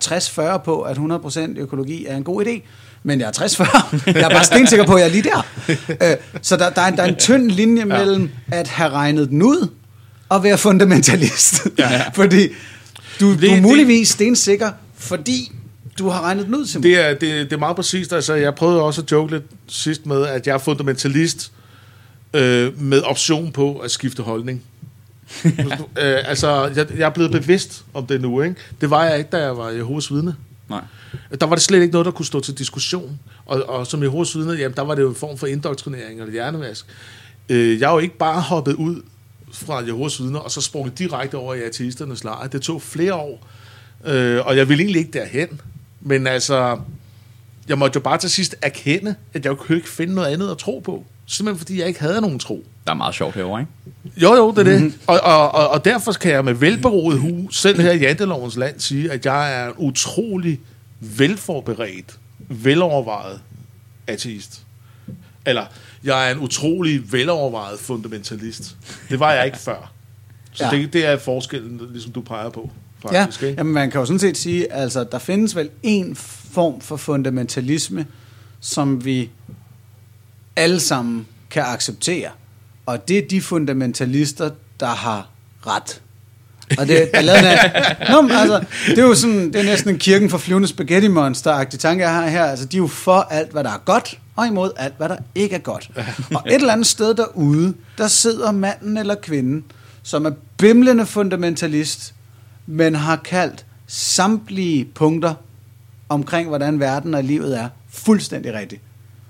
60-40 0.55 0.57
på, 0.57 0.81
at 0.81 0.97
100% 0.97 1.39
økologi 1.59 2.05
er 2.05 2.17
en 2.17 2.23
god 2.23 2.45
idé. 2.45 2.61
Men 3.07 3.19
jeg 3.19 3.27
er 3.27 3.31
60-40. 3.31 3.97
Jeg 4.15 4.21
er 4.21 4.29
bare 4.29 4.43
stensikker 4.43 4.85
på, 4.85 4.93
at 4.93 4.99
jeg 5.01 5.07
er 5.07 5.11
lige 5.11 5.23
der. 5.23 5.45
Øh, 6.11 6.17
så 6.41 6.57
der, 6.57 6.69
der, 6.69 6.81
er, 6.81 6.95
der 6.95 7.03
er 7.03 7.07
en 7.07 7.15
tynd 7.15 7.51
linje 7.51 7.85
mellem 7.85 8.29
at 8.47 8.67
have 8.67 8.89
regnet 8.89 9.29
den 9.29 9.41
ud, 9.41 9.67
og 10.29 10.43
være 10.43 10.57
fundamentalist. 10.57 11.67
Ja. 11.77 12.01
fordi 12.13 12.47
du, 13.19 13.31
Det- 13.31 13.41
du 13.41 13.45
er 13.47 13.53
det- 13.53 13.61
muligvis 13.61 14.09
stensikker, 14.09 14.71
fordi 14.97 15.51
du 15.99 16.09
har 16.09 16.21
regnet 16.21 16.45
den 16.45 16.55
ud, 16.55 16.65
Simon. 16.65 16.83
Det 16.83 16.99
er, 17.05 17.09
det, 17.09 17.21
det 17.21 17.53
er 17.53 17.57
meget 17.57 17.75
præcist. 17.75 18.13
Altså, 18.13 18.33
jeg 18.33 18.55
prøvede 18.55 18.81
også 18.81 19.01
at 19.01 19.11
joke 19.11 19.31
lidt 19.33 19.43
sidst 19.67 20.05
med, 20.05 20.25
at 20.25 20.47
jeg 20.47 20.53
er 20.53 20.57
fundamentalist 20.57 21.51
øh, 22.33 22.81
med 22.81 23.01
option 23.01 23.51
på 23.51 23.75
at 23.77 23.91
skifte 23.91 24.23
holdning. 24.23 24.61
øh, 25.45 25.51
altså, 25.97 26.71
jeg, 26.75 26.85
jeg 26.97 27.05
er 27.05 27.09
blevet 27.09 27.31
bevidst 27.31 27.83
om 27.93 28.05
det 28.07 28.21
nu. 28.21 28.41
Ikke? 28.41 28.55
Det 28.81 28.89
var 28.89 29.05
jeg 29.05 29.17
ikke, 29.17 29.29
da 29.31 29.37
jeg 29.37 29.57
var 29.57 29.69
Jehovas 29.69 30.11
vidne. 30.13 30.35
Nej. 30.69 30.81
Der 31.39 31.45
var 31.45 31.55
det 31.55 31.63
slet 31.63 31.81
ikke 31.81 31.91
noget, 31.91 32.05
der 32.05 32.11
kunne 32.11 32.25
stå 32.25 32.39
til 32.39 32.57
diskussion. 32.57 33.19
Og, 33.45 33.69
og 33.69 33.87
som 33.87 34.03
Jehovas 34.03 34.35
vidner, 34.37 34.53
jamen, 34.53 34.75
der 34.75 34.81
var 34.81 34.95
det 34.95 35.01
jo 35.01 35.09
en 35.09 35.15
form 35.15 35.37
for 35.37 35.47
indoktrinering 35.47 36.19
eller 36.19 36.31
hjernevask. 36.31 36.85
Øh, 37.49 37.79
jeg 37.79 37.87
er 37.87 37.93
jo 37.93 37.99
ikke 37.99 38.17
bare 38.17 38.41
hoppet 38.41 38.73
ud 38.73 39.01
fra 39.51 39.85
Jehovas 39.85 40.21
vidner, 40.21 40.39
og 40.39 40.51
så 40.51 40.61
sprunget 40.61 40.99
direkte 40.99 41.35
over 41.35 41.53
i 41.53 41.61
ateisternes 41.61 42.23
lejr. 42.23 42.47
Det 42.47 42.61
tog 42.61 42.81
flere 42.81 43.13
år, 43.13 43.47
øh, 44.05 44.45
og 44.45 44.57
jeg 44.57 44.69
ville 44.69 44.81
egentlig 44.83 44.99
ikke 44.99 45.19
derhen. 45.19 45.61
Men 46.01 46.27
altså, 46.27 46.79
jeg 47.67 47.77
måtte 47.77 47.97
jo 47.97 48.01
bare 48.01 48.17
til 48.17 48.29
sidst 48.29 48.55
erkende, 48.61 49.15
at 49.33 49.45
jeg 49.45 49.57
kunne 49.57 49.75
ikke 49.75 49.89
finde 49.89 50.15
noget 50.15 50.27
andet 50.27 50.51
at 50.51 50.57
tro 50.57 50.79
på. 50.79 51.05
Simpelthen 51.27 51.59
fordi 51.59 51.79
jeg 51.79 51.87
ikke 51.87 51.99
havde 51.99 52.21
nogen 52.21 52.39
tro. 52.39 52.65
Der 52.87 52.91
er 52.91 52.95
meget 52.95 53.15
sjovt 53.15 53.35
herovre, 53.35 53.59
ikke? 53.61 53.71
Jo, 54.21 54.33
jo, 54.35 54.51
det 54.51 54.57
er 54.57 54.63
det. 54.63 54.93
Og, 55.07 55.19
og, 55.23 55.51
og, 55.51 55.67
og 55.69 55.85
derfor 55.85 56.11
kan 56.11 56.31
jeg 56.31 56.45
med 56.45 56.53
velberoet 56.53 57.19
hu, 57.19 57.47
selv 57.51 57.81
her 57.81 57.91
i 57.91 57.97
Jantelovens 57.97 58.55
land, 58.57 58.79
sige, 58.79 59.11
at 59.11 59.25
jeg 59.25 59.61
er 59.61 59.67
en 59.67 59.73
utrolig 59.77 60.59
velforberedt, 60.99 62.19
velovervejet 62.49 63.39
ateist. 64.07 64.61
Eller, 65.45 65.65
jeg 66.03 66.27
er 66.29 66.33
en 66.35 66.39
utrolig 66.39 67.11
velovervejet 67.13 67.79
fundamentalist. 67.79 68.75
Det 69.09 69.19
var 69.19 69.33
jeg 69.33 69.45
ikke 69.45 69.57
før. 69.57 69.91
Så 70.53 70.63
Ja. 70.63 70.75
ja. 70.75 70.81
det, 70.81 70.93
det 70.93 71.05
er 71.05 71.17
forskellen, 71.17 71.81
ligesom 71.91 72.11
du 72.11 72.21
peger 72.21 72.49
på, 72.49 72.69
Ja, 73.11 73.21
faktisk. 73.23 73.43
ikke? 73.43 73.55
jamen 73.57 73.73
man 73.73 73.91
kan 73.91 73.99
jo 73.99 74.05
sådan 74.05 74.19
set 74.19 74.37
sige, 74.37 74.73
altså 74.73 75.03
der 75.03 75.19
findes 75.19 75.55
vel 75.55 75.69
en 75.83 76.15
form 76.15 76.81
for 76.81 76.95
fundamentalisme, 76.97 78.05
som 78.59 79.05
vi 79.05 79.29
alle 80.55 80.79
sammen 80.79 81.27
kan 81.49 81.63
acceptere. 81.63 82.29
Og 82.85 83.07
det 83.07 83.17
er 83.17 83.27
de 83.27 83.41
fundamentalister, 83.41 84.49
der 84.79 84.87
har 84.87 85.29
ret. 85.67 86.01
Og 86.77 86.87
det 86.87 87.09
er 87.13 87.21
lavet 87.21 87.45
af... 87.45 87.95
Nå, 88.11 88.21
men 88.21 88.31
altså, 88.31 88.63
det 88.87 88.97
er 88.97 89.03
jo 89.03 89.15
sådan, 89.15 89.53
det 89.53 89.55
er 89.55 89.63
næsten 89.63 89.89
en 89.89 89.99
kirken 89.99 90.29
for 90.29 90.37
flyvende 90.37 90.67
spaghetti 90.67 91.07
monster 91.07 91.63
tanke, 91.63 92.03
jeg 92.03 92.13
har 92.13 92.27
her. 92.27 92.45
Altså, 92.45 92.65
de 92.65 92.77
er 92.77 92.81
jo 92.81 92.87
for 92.87 93.27
alt, 93.31 93.51
hvad 93.51 93.63
der 93.63 93.69
er 93.69 93.77
godt, 93.85 94.19
og 94.35 94.47
imod 94.47 94.71
alt, 94.77 94.93
hvad 94.97 95.09
der 95.09 95.17
ikke 95.35 95.55
er 95.55 95.59
godt. 95.59 95.91
Og 96.35 96.43
et 96.47 96.53
eller 96.53 96.73
andet 96.73 96.87
sted 96.87 97.13
derude, 97.13 97.73
der 97.97 98.07
sidder 98.07 98.51
manden 98.51 98.97
eller 98.97 99.15
kvinden, 99.15 99.63
som 100.03 100.25
er 100.25 100.31
bimlende 100.57 101.05
fundamentalist, 101.05 102.13
men 102.65 102.95
har 102.95 103.15
kaldt 103.15 103.65
samtlige 103.87 104.85
punkter 104.85 105.33
omkring, 106.09 106.47
hvordan 106.47 106.79
verden 106.79 107.13
og 107.13 107.23
livet 107.23 107.59
er, 107.59 107.69
fuldstændig 107.89 108.53
rigtigt. 108.53 108.81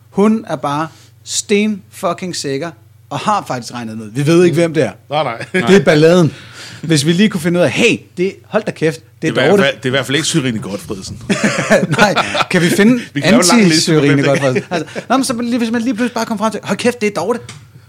Hun 0.10 0.46
er 0.48 0.56
bare 0.56 0.88
sten 1.26 1.82
fucking 1.92 2.36
sikker, 2.36 2.72
og 3.10 3.20
har 3.20 3.44
faktisk 3.48 3.74
regnet 3.74 3.98
noget. 3.98 4.16
Vi 4.16 4.28
ved 4.28 4.44
ikke, 4.44 4.56
hvem 4.56 4.74
det 4.74 4.84
er. 4.84 4.92
Nej, 5.10 5.24
nej. 5.24 5.68
Det 5.68 5.76
er 5.76 5.84
balladen. 5.84 6.34
Hvis 6.82 7.06
vi 7.06 7.12
lige 7.14 7.30
kunne 7.30 7.42
finde 7.42 7.60
ud 7.60 7.64
af, 7.64 7.72
hey, 7.72 8.00
det, 8.18 8.36
hold 8.46 8.64
da 8.64 8.72
kæft, 8.72 9.00
det 9.22 9.28
er 9.28 9.32
Det 9.34 9.42
er, 9.42 9.44
i 9.44 9.48
hvert 9.48 9.52
Dorte. 9.52 9.64
fald, 9.64 9.76
det 9.76 9.86
er 9.86 9.90
i 9.90 9.90
hvert 9.90 10.06
fald 10.06 10.16
ikke 10.16 10.28
Cyrine 10.28 10.60
Godfredsen. 10.60 11.22
Nej, 12.00 12.16
kan 12.52 12.62
vi 12.62 12.70
finde 12.70 13.02
Vi 13.14 13.22
kan 13.22 13.34
anti-Syrine 13.34 14.18
det 14.18 14.20
er. 14.20 14.40
godt 14.40 14.64
altså, 14.72 14.86
nå, 15.10 15.18
men 15.18 15.24
så 15.24 15.42
lige, 15.42 15.58
hvis 15.58 15.72
man 15.72 15.82
lige 15.82 15.94
pludselig 15.94 16.14
bare 16.14 16.26
kommer 16.26 16.44
frem 16.44 16.52
til, 16.52 16.60
hold 16.64 16.78
kæft, 16.78 17.02
det 17.02 17.08
er 17.08 17.22
Dorte. 17.22 17.40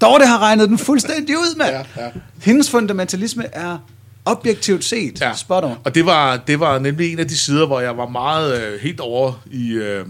Dorte 0.01 0.27
har 0.27 0.39
regnet 0.39 0.69
den 0.69 0.79
fuldstændig 0.79 1.37
ud, 1.37 1.57
mand. 1.57 1.71
Ja, 1.71 2.05
ja. 2.05 2.09
Hendes 2.43 2.71
fundamentalisme 2.71 3.45
er 3.53 3.79
objektivt 4.25 4.85
set 4.85 5.21
ja. 5.21 5.35
spot 5.35 5.65
on. 5.65 5.75
Og 5.85 5.95
det 5.95 6.07
var, 6.07 6.37
det 6.37 6.61
var 6.61 6.79
nemlig 6.79 7.13
en 7.13 7.19
af 7.19 7.29
de 7.29 7.37
sider, 7.37 7.67
hvor 7.67 7.81
jeg 7.81 7.97
var 7.97 8.09
meget 8.09 8.61
øh, 8.63 8.81
helt 8.81 9.01
over 9.01 9.33
i, 9.51 9.71
øh, 9.73 10.05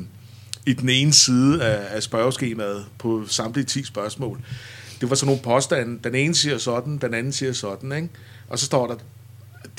i 0.67 0.73
den 0.73 0.89
ene 0.89 1.13
side 1.13 1.65
af, 1.65 1.97
af 1.97 2.03
spørgeskemaet 2.03 2.85
på 2.99 3.25
samtlige 3.29 3.65
10 3.65 3.85
spørgsmål. 3.85 4.41
Det 5.01 5.11
var 5.11 5.17
sådan 5.17 5.27
nogle 5.27 5.43
påstande. 5.43 5.99
Den 6.05 6.15
ene 6.15 6.35
siger 6.35 6.59
sådan, 6.59 6.99
den 6.99 7.15
anden 7.15 7.33
siger 7.33 7.53
sådan, 7.53 7.93
ikke? 7.93 8.09
Og 8.49 8.59
så 8.59 8.67
står 8.67 8.87
der, 8.87 8.95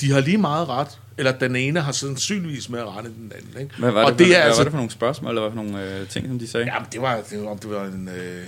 de 0.00 0.12
har 0.12 0.20
lige 0.20 0.38
meget 0.38 0.68
ret, 0.68 1.00
eller 1.18 1.32
den 1.32 1.56
ene 1.56 1.80
har 1.80 1.92
sandsynligvis 1.92 2.68
mere 2.68 2.84
ret 2.84 3.06
end 3.06 3.14
den 3.14 3.32
anden. 3.36 3.62
Ikke? 3.62 3.74
Hvad 3.78 3.90
var, 3.90 4.04
og 4.04 4.18
det, 4.18 4.26
for, 4.26 4.34
er 4.34 4.38
hvad 4.38 4.46
altså, 4.46 4.60
var 4.60 4.64
det 4.64 4.70
for 4.70 4.76
nogle 4.78 4.90
spørgsmål, 4.90 5.30
eller 5.30 5.48
hvad 5.48 5.50
for 5.50 5.70
nogle 5.70 6.00
øh, 6.00 6.08
ting, 6.08 6.26
som 6.26 6.38
de 6.38 6.46
sagde? 6.48 6.66
Jamen, 6.66 6.88
det 6.92 7.02
var, 7.02 7.20
det 7.30 7.42
var, 7.42 7.48
om 7.48 7.58
det 7.58 7.70
var 7.70 7.84
en... 7.84 8.08
Øh, 8.08 8.44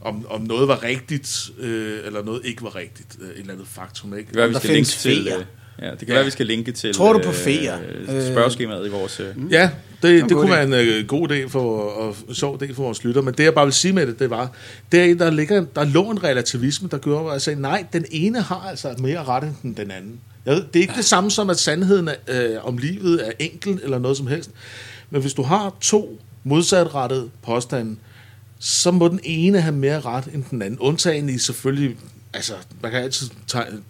om, 0.00 0.26
om 0.30 0.40
noget 0.40 0.68
var 0.68 0.82
rigtigt, 0.82 1.50
øh, 1.58 1.98
eller 2.04 2.22
noget 2.22 2.40
ikke 2.44 2.62
var 2.62 2.76
rigtigt. 2.76 3.16
Øh, 3.20 3.28
et 3.28 3.38
eller 3.38 3.52
andet 3.52 3.68
faktum, 3.68 4.18
ikke? 4.18 4.34
Være, 4.34 4.48
vi 4.48 4.54
der 4.54 4.60
skal 4.60 4.74
linke 4.74 4.88
til... 4.88 5.28
Øh, 5.28 5.44
ja, 5.82 5.90
det 5.90 5.98
kan 5.98 6.08
Ja. 6.08 6.14
være, 6.14 6.24
vi 6.24 6.30
skal 6.30 6.46
linke 6.46 6.72
til... 6.72 6.92
Tror 6.94 7.12
du 7.12 7.18
på 7.24 7.32
feer? 7.32 7.78
Øh, 8.08 8.16
Øh, 8.16 8.26
spørgeskemaet 8.32 8.86
i 8.86 8.90
vores... 8.90 9.20
Øh, 9.20 9.26
Ja, 9.52 9.70
det, 10.02 10.22
det 10.24 10.30
god 10.32 10.40
kunne 10.40 10.50
være 10.50 10.62
en 10.62 10.72
øh, 10.74 11.06
god 11.06 11.30
idé 11.30 11.48
for, 11.48 11.78
og 11.90 12.16
en 12.28 12.34
sjov 12.34 12.62
idé 12.62 12.72
for 12.74 12.82
vores 12.82 13.04
lytter, 13.04 13.22
men 13.22 13.34
det 13.34 13.44
jeg 13.44 13.54
bare 13.54 13.66
vil 13.66 13.72
sige 13.74 13.92
med 13.92 14.06
det, 14.06 14.18
det 14.18 14.30
var, 14.30 14.50
der, 14.92 15.14
der, 15.14 15.30
ligger, 15.30 15.64
der 15.76 15.84
lå 15.84 16.10
en 16.10 16.24
relativisme, 16.24 16.88
der 16.90 16.98
gjorde, 16.98 17.26
at 17.26 17.32
jeg 17.32 17.40
sagde, 17.42 17.60
nej, 17.60 17.84
den 17.92 18.04
ene 18.10 18.40
har 18.40 18.66
altså 18.70 18.94
mere 18.98 19.24
ret 19.24 19.52
end 19.64 19.76
den 19.76 19.90
anden. 19.90 20.20
Jeg 20.46 20.54
ved, 20.54 20.62
det 20.72 20.76
er 20.76 20.80
ikke 20.80 20.92
ja. 20.92 20.96
det 20.98 21.04
samme 21.04 21.30
som, 21.30 21.50
at 21.50 21.58
sandheden 21.58 22.08
øh, 22.28 22.50
om 22.66 22.78
livet 22.78 23.26
er 23.28 23.32
enkel 23.38 23.80
eller 23.82 23.98
noget 23.98 24.16
som 24.16 24.26
helst, 24.26 24.50
men 25.10 25.20
hvis 25.20 25.34
du 25.34 25.42
har 25.42 25.74
to 25.80 26.20
modsatrettede 26.44 27.28
påstande, 27.42 27.96
så 28.58 28.90
må 28.90 29.08
den 29.08 29.20
ene 29.24 29.60
have 29.60 29.74
mere 29.74 30.00
ret 30.00 30.24
end 30.34 30.44
den 30.50 30.62
anden. 30.62 30.78
Undtagen 30.80 31.28
i 31.28 31.38
selvfølgelig, 31.38 31.96
altså, 32.36 32.52
man 32.82 32.90
kan 32.92 33.00
altid 33.02 33.26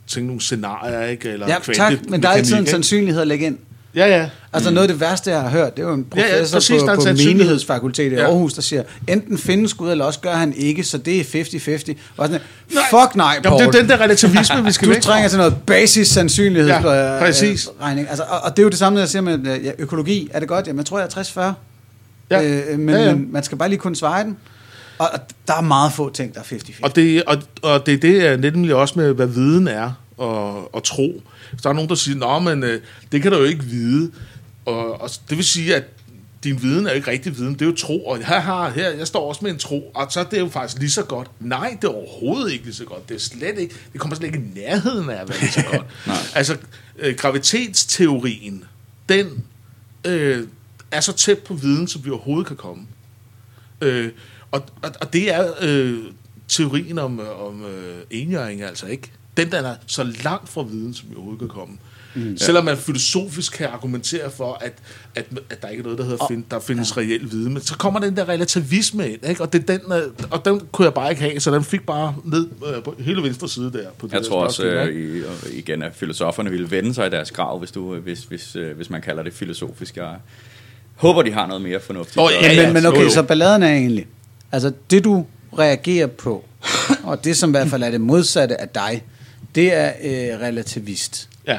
tænke 0.06 0.26
nogle 0.26 0.40
scenarier, 0.40 1.02
ikke? 1.06 1.28
Eller 1.30 1.46
Ja, 1.48 1.72
tak, 1.74 1.92
men 2.08 2.22
der 2.22 2.28
er 2.28 2.32
altid 2.32 2.56
en 2.56 2.66
sandsynlighed 2.66 3.20
at 3.22 3.28
lægge 3.28 3.46
ind. 3.46 3.58
Ja, 3.94 4.06
ja. 4.06 4.28
Altså 4.52 4.70
noget 4.70 4.82
af 4.82 4.88
det 4.94 5.00
værste, 5.00 5.30
jeg 5.30 5.40
har 5.42 5.48
hørt, 5.48 5.76
det 5.76 5.82
er 5.82 5.86
jo 5.88 5.94
en 5.94 6.06
Ja, 6.16 6.20
ja, 6.20 6.26
professor 6.32 6.56
præcis, 6.56 6.80
på, 6.82 6.86
på 6.94 7.00
sandsynlighed. 7.00 7.32
menighedsfakultetet 7.34 8.12
i 8.12 8.14
Ja. 8.20 8.26
Aarhus, 8.26 8.54
der 8.54 8.62
siger, 8.62 8.82
enten 9.08 9.38
findes 9.38 9.74
Gud, 9.74 9.90
eller 9.90 10.04
også 10.04 10.20
gør 10.20 10.32
han 10.34 10.54
ikke, 10.56 10.84
så 10.84 10.98
det 10.98 11.20
er 11.20 11.24
50-50. 11.24 11.94
Og 12.16 12.26
sådan, 12.26 12.40
Nej. 12.74 12.82
fuck 12.90 13.16
nej, 13.16 13.40
Paul. 13.42 13.60
Jamen, 13.60 13.72
det 13.72 13.78
er 13.78 13.82
den 13.82 13.90
der 13.90 14.00
relativisme, 14.00 14.64
vi 14.64 14.72
skal 14.72 14.88
du 14.88 14.92
væk 14.92 15.02
trænger 15.02 15.28
til 15.28 15.38
noget 15.38 15.54
basis 15.66 16.08
sandsynlighedsregning. 16.08 16.94
Ja, 16.94 17.18
præcis. 17.20 17.68
Altså, 18.08 18.22
og, 18.28 18.40
og 18.40 18.50
det 18.56 18.58
er 18.58 18.64
jo 18.64 18.68
det 18.68 18.78
samme, 18.78 18.98
jeg 19.00 19.08
siger 19.08 19.22
med 19.22 19.38
øh, 19.56 19.64
ja, 19.64 19.70
økologi. 19.78 20.28
Er 20.32 20.40
det 20.40 20.48
godt? 20.48 20.66
Jamen, 20.66 20.78
jeg 20.78 20.86
tror, 20.86 20.98
jeg 20.98 21.08
er 21.16 21.50
60-40. 21.50 21.54
Ja. 22.30 22.42
Øh, 22.72 22.78
men, 22.78 22.94
Ja, 22.94 23.04
ja. 23.04 23.14
men 23.14 23.32
man 23.32 23.42
skal 23.42 23.58
bare 23.58 23.68
lige 23.68 23.78
kunne 23.78 23.96
svare 23.96 24.24
den. 24.24 24.36
Og, 24.98 25.08
der 25.48 25.54
er 25.54 25.60
meget 25.60 25.92
få 25.92 26.10
ting, 26.10 26.34
der 26.34 26.40
er 26.40 26.44
50-50. 26.44 26.80
Og 26.82 26.96
det, 26.96 27.24
og, 27.24 27.42
og 27.62 27.86
det 27.86 27.94
er 27.94 27.98
det 27.98 28.26
er 28.26 28.36
nemlig 28.36 28.74
også 28.74 28.94
med, 28.96 29.12
hvad 29.12 29.26
viden 29.26 29.68
er 29.68 29.92
og, 30.16 30.74
og 30.74 30.84
tro. 30.84 31.22
Så 31.50 31.60
der 31.62 31.68
er 31.68 31.74
nogen, 31.74 31.88
der 31.88 31.94
siger, 31.94 32.16
Nå, 32.16 32.38
men 32.38 32.62
øh, 32.62 32.80
det 33.12 33.22
kan 33.22 33.32
du 33.32 33.38
jo 33.38 33.44
ikke 33.44 33.64
vide. 33.64 34.12
Og, 34.66 35.00
og 35.00 35.10
det 35.28 35.36
vil 35.36 35.44
sige, 35.44 35.76
at 35.76 35.84
din 36.44 36.62
viden 36.62 36.86
er 36.86 36.90
jo 36.90 36.96
ikke 36.96 37.10
rigtig 37.10 37.38
viden, 37.38 37.52
det 37.54 37.62
er 37.62 37.66
jo 37.66 37.74
tro. 37.76 38.06
Og 38.06 38.26
haha, 38.26 38.68
her, 38.68 38.90
jeg 38.90 39.06
står 39.06 39.28
også 39.28 39.40
med 39.42 39.50
en 39.50 39.58
tro, 39.58 39.90
og 39.94 40.06
så 40.10 40.20
er 40.20 40.24
det 40.24 40.38
jo 40.38 40.48
faktisk 40.48 40.78
lige 40.78 40.90
så 40.90 41.02
godt. 41.02 41.30
Nej, 41.40 41.76
det 41.82 41.88
er 41.88 41.92
overhovedet 41.92 42.52
ikke 42.52 42.64
lige 42.64 42.74
så 42.74 42.84
godt. 42.84 43.08
Det 43.08 43.14
er 43.14 43.18
slet 43.18 43.58
ikke, 43.58 43.74
det 43.92 44.00
kommer 44.00 44.16
slet 44.16 44.26
ikke 44.26 44.38
i 44.38 44.60
nærheden 44.60 45.10
af 45.10 45.20
at 45.20 45.28
være 45.28 45.38
lige 45.40 45.52
så 45.52 45.64
godt. 45.70 45.86
altså, 46.34 46.56
øh, 46.98 47.16
gravitetsteorien, 47.16 48.64
den 49.08 49.44
øh, 50.04 50.46
er 50.90 51.00
så 51.00 51.12
tæt 51.12 51.38
på 51.38 51.54
viden, 51.54 51.88
som 51.88 52.04
vi 52.04 52.10
overhovedet 52.10 52.46
kan 52.46 52.56
komme. 52.56 52.86
Øh, 53.80 54.10
og, 54.56 54.62
og, 54.82 54.90
og 55.00 55.12
det 55.12 55.34
er 55.34 55.44
øh, 55.60 55.98
teorien 56.48 56.98
om, 56.98 57.20
øh, 57.20 57.46
om 57.46 57.64
øh, 57.64 57.96
enhjøring 58.10 58.62
altså 58.62 58.86
ikke. 58.86 59.12
den 59.36 59.50
der 59.50 59.58
er 59.58 59.74
så 59.86 60.04
langt 60.24 60.48
fra 60.48 60.62
viden, 60.62 60.94
som 60.94 61.06
vi 61.10 61.14
overhovedet 61.14 61.40
kan 61.40 61.48
komme. 61.48 61.76
Mm. 62.14 62.36
Selvom 62.36 62.64
man 62.64 62.76
filosofisk 62.76 63.52
kan 63.52 63.66
argumentere 63.66 64.30
for, 64.30 64.58
at, 64.60 64.72
at, 65.14 65.24
at 65.50 65.62
der 65.62 65.68
ikke 65.68 65.80
er 65.80 65.84
noget, 65.84 65.98
der 65.98 66.04
hedder, 66.04 66.26
find, 66.30 66.44
der 66.50 66.60
findes 66.60 66.96
ja. 66.96 67.00
reel 67.00 67.32
viden, 67.32 67.52
men 67.52 67.62
så 67.62 67.76
kommer 67.76 68.00
den 68.00 68.16
der 68.16 68.28
relativisme 68.28 69.10
ind, 69.10 69.28
ikke? 69.28 69.42
Og, 69.42 69.52
det 69.52 69.68
den, 69.68 69.80
øh, 69.92 70.02
og 70.30 70.44
den 70.44 70.60
kunne 70.72 70.84
jeg 70.84 70.94
bare 70.94 71.10
ikke 71.10 71.22
have, 71.22 71.40
så 71.40 71.54
den 71.54 71.64
fik 71.64 71.86
bare 71.86 72.14
ned 72.24 72.48
øh, 72.76 72.82
på 72.82 72.94
hele 72.98 73.22
venstre 73.22 73.48
side 73.48 73.72
der. 73.72 73.88
På 73.98 74.06
det 74.06 74.12
Jeg 74.12 74.22
der 74.22 74.28
tror 74.28 74.44
også, 74.44 74.64
øh, 74.64 75.24
igen, 75.52 75.82
at 75.82 75.92
filosoferne 75.94 76.50
ville 76.50 76.70
vende 76.70 76.94
sig 76.94 77.06
i 77.06 77.10
deres 77.10 77.30
grav, 77.30 77.58
hvis, 77.58 77.70
du, 77.70 77.94
hvis, 77.94 78.20
hvis, 78.24 78.56
øh, 78.56 78.76
hvis 78.76 78.90
man 78.90 79.02
kalder 79.02 79.22
det 79.22 79.32
filosofisk. 79.32 79.96
Jeg 79.96 80.14
håber, 80.94 81.22
de 81.22 81.32
har 81.32 81.46
noget 81.46 81.62
mere 81.62 81.80
fornuftigt. 81.80 82.18
At- 82.18 82.32
ja, 82.42 82.48
Men, 82.48 82.56
ja, 82.56 82.64
men, 82.64 82.72
men 82.72 82.86
okay, 82.86 83.08
så 83.08 83.22
balladen 83.22 83.62
er 83.62 83.68
egentlig, 83.72 84.06
altså 84.52 84.72
det 84.90 85.04
du 85.04 85.26
reagerer 85.58 86.06
på, 86.06 86.44
og 87.04 87.24
det 87.24 87.36
som 87.36 87.50
i 87.50 87.52
hvert 87.52 87.68
fald 87.68 87.82
er 87.82 87.90
det 87.90 88.00
modsatte 88.00 88.60
af 88.60 88.68
dig, 88.68 89.02
det 89.54 89.74
er 89.74 89.92
øh, 90.02 90.40
relativist. 90.40 91.28
Ja. 91.46 91.58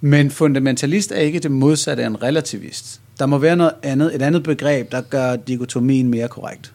Men 0.00 0.30
fundamentalist 0.30 1.12
er 1.12 1.16
ikke 1.16 1.38
det 1.38 1.50
modsatte 1.50 2.02
af 2.02 2.06
en 2.06 2.22
relativist. 2.22 3.00
Der 3.18 3.26
må 3.26 3.38
være 3.38 3.56
noget 3.56 3.72
andet, 3.82 4.14
et 4.14 4.22
andet 4.22 4.42
begreb, 4.42 4.92
der 4.92 5.00
gør 5.00 5.36
dikotomien 5.36 6.08
mere 6.08 6.28
korrekt. 6.28 6.72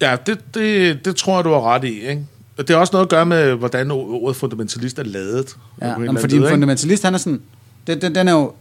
Ja, 0.00 0.16
det, 0.26 0.38
det, 0.54 1.04
det 1.04 1.16
tror 1.16 1.36
jeg, 1.36 1.44
du 1.44 1.50
har 1.50 1.74
ret 1.74 1.84
i. 1.84 2.08
Ikke? 2.08 2.26
Det 2.58 2.70
har 2.70 2.76
også 2.76 2.92
noget 2.92 3.06
at 3.06 3.10
gøre 3.10 3.26
med, 3.26 3.54
hvordan 3.54 3.90
ordet 3.90 4.36
fundamentalist 4.36 4.98
er 4.98 5.02
lavet. 5.02 5.56
Ja, 5.80 5.88
jamen, 5.88 6.18
fordi 6.18 6.36
en 6.36 6.48
fundamentalist, 6.48 7.02
han 7.02 7.14
er 7.14 7.18
sådan, 7.18 7.40
den, 7.86 8.00
den, 8.00 8.14
den 8.14 8.28
er 8.28 8.32
jo 8.32 8.52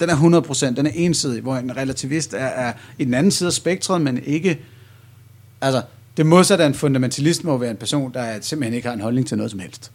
den 0.00 0.10
er 0.10 0.42
100%, 0.42 0.74
den 0.74 0.86
er 0.86 0.90
ensidig, 0.94 1.42
hvor 1.42 1.56
en 1.56 1.76
relativist 1.76 2.34
er, 2.34 2.38
er 2.38 2.72
i 2.98 3.04
den 3.04 3.14
anden 3.14 3.32
side 3.32 3.46
af 3.46 3.52
spektret, 3.52 4.00
men 4.00 4.22
ikke, 4.24 4.60
altså, 5.64 5.82
det 6.16 6.26
modsatte 6.26 6.64
af 6.64 6.68
en 6.68 6.74
fundamentalist 6.74 7.44
må 7.44 7.56
være 7.58 7.70
en 7.70 7.76
person, 7.76 8.12
der 8.14 8.20
er, 8.20 8.38
simpelthen 8.40 8.74
ikke 8.74 8.88
har 8.88 8.94
en 8.94 9.00
holdning 9.00 9.26
til 9.28 9.36
noget 9.36 9.50
som 9.50 9.60
helst. 9.60 9.90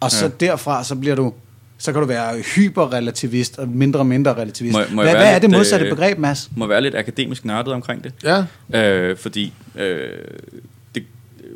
Og 0.00 0.10
så 0.10 0.24
Ja. 0.24 0.30
derfra, 0.46 0.84
så 0.84 0.94
bliver 0.96 1.14
du, 1.16 1.32
så 1.78 1.92
kan 1.92 2.00
du 2.00 2.06
være 2.06 2.40
hyperrelativist 2.40 3.58
og 3.58 3.68
mindre 3.68 4.00
og 4.00 4.06
mindre 4.06 4.34
relativist. 4.34 4.72
Må 4.72 4.84
må 4.94 5.02
hvad, 5.02 5.12
hvad 5.12 5.26
er 5.26 5.32
det 5.38 5.42
lidt, 5.42 5.52
modsatte 5.58 5.86
øh, 5.86 5.90
begreb, 5.92 6.18
Mads? 6.18 6.50
må 6.56 6.66
være 6.66 6.80
lidt 6.80 6.94
akademisk 6.94 7.44
nørdet 7.44 7.72
omkring 7.72 8.04
det. 8.04 8.12
Ja, 8.24 8.44
Øh, 8.80 9.16
fordi 9.16 9.52
øh, 9.76 10.08
det, 10.94 11.02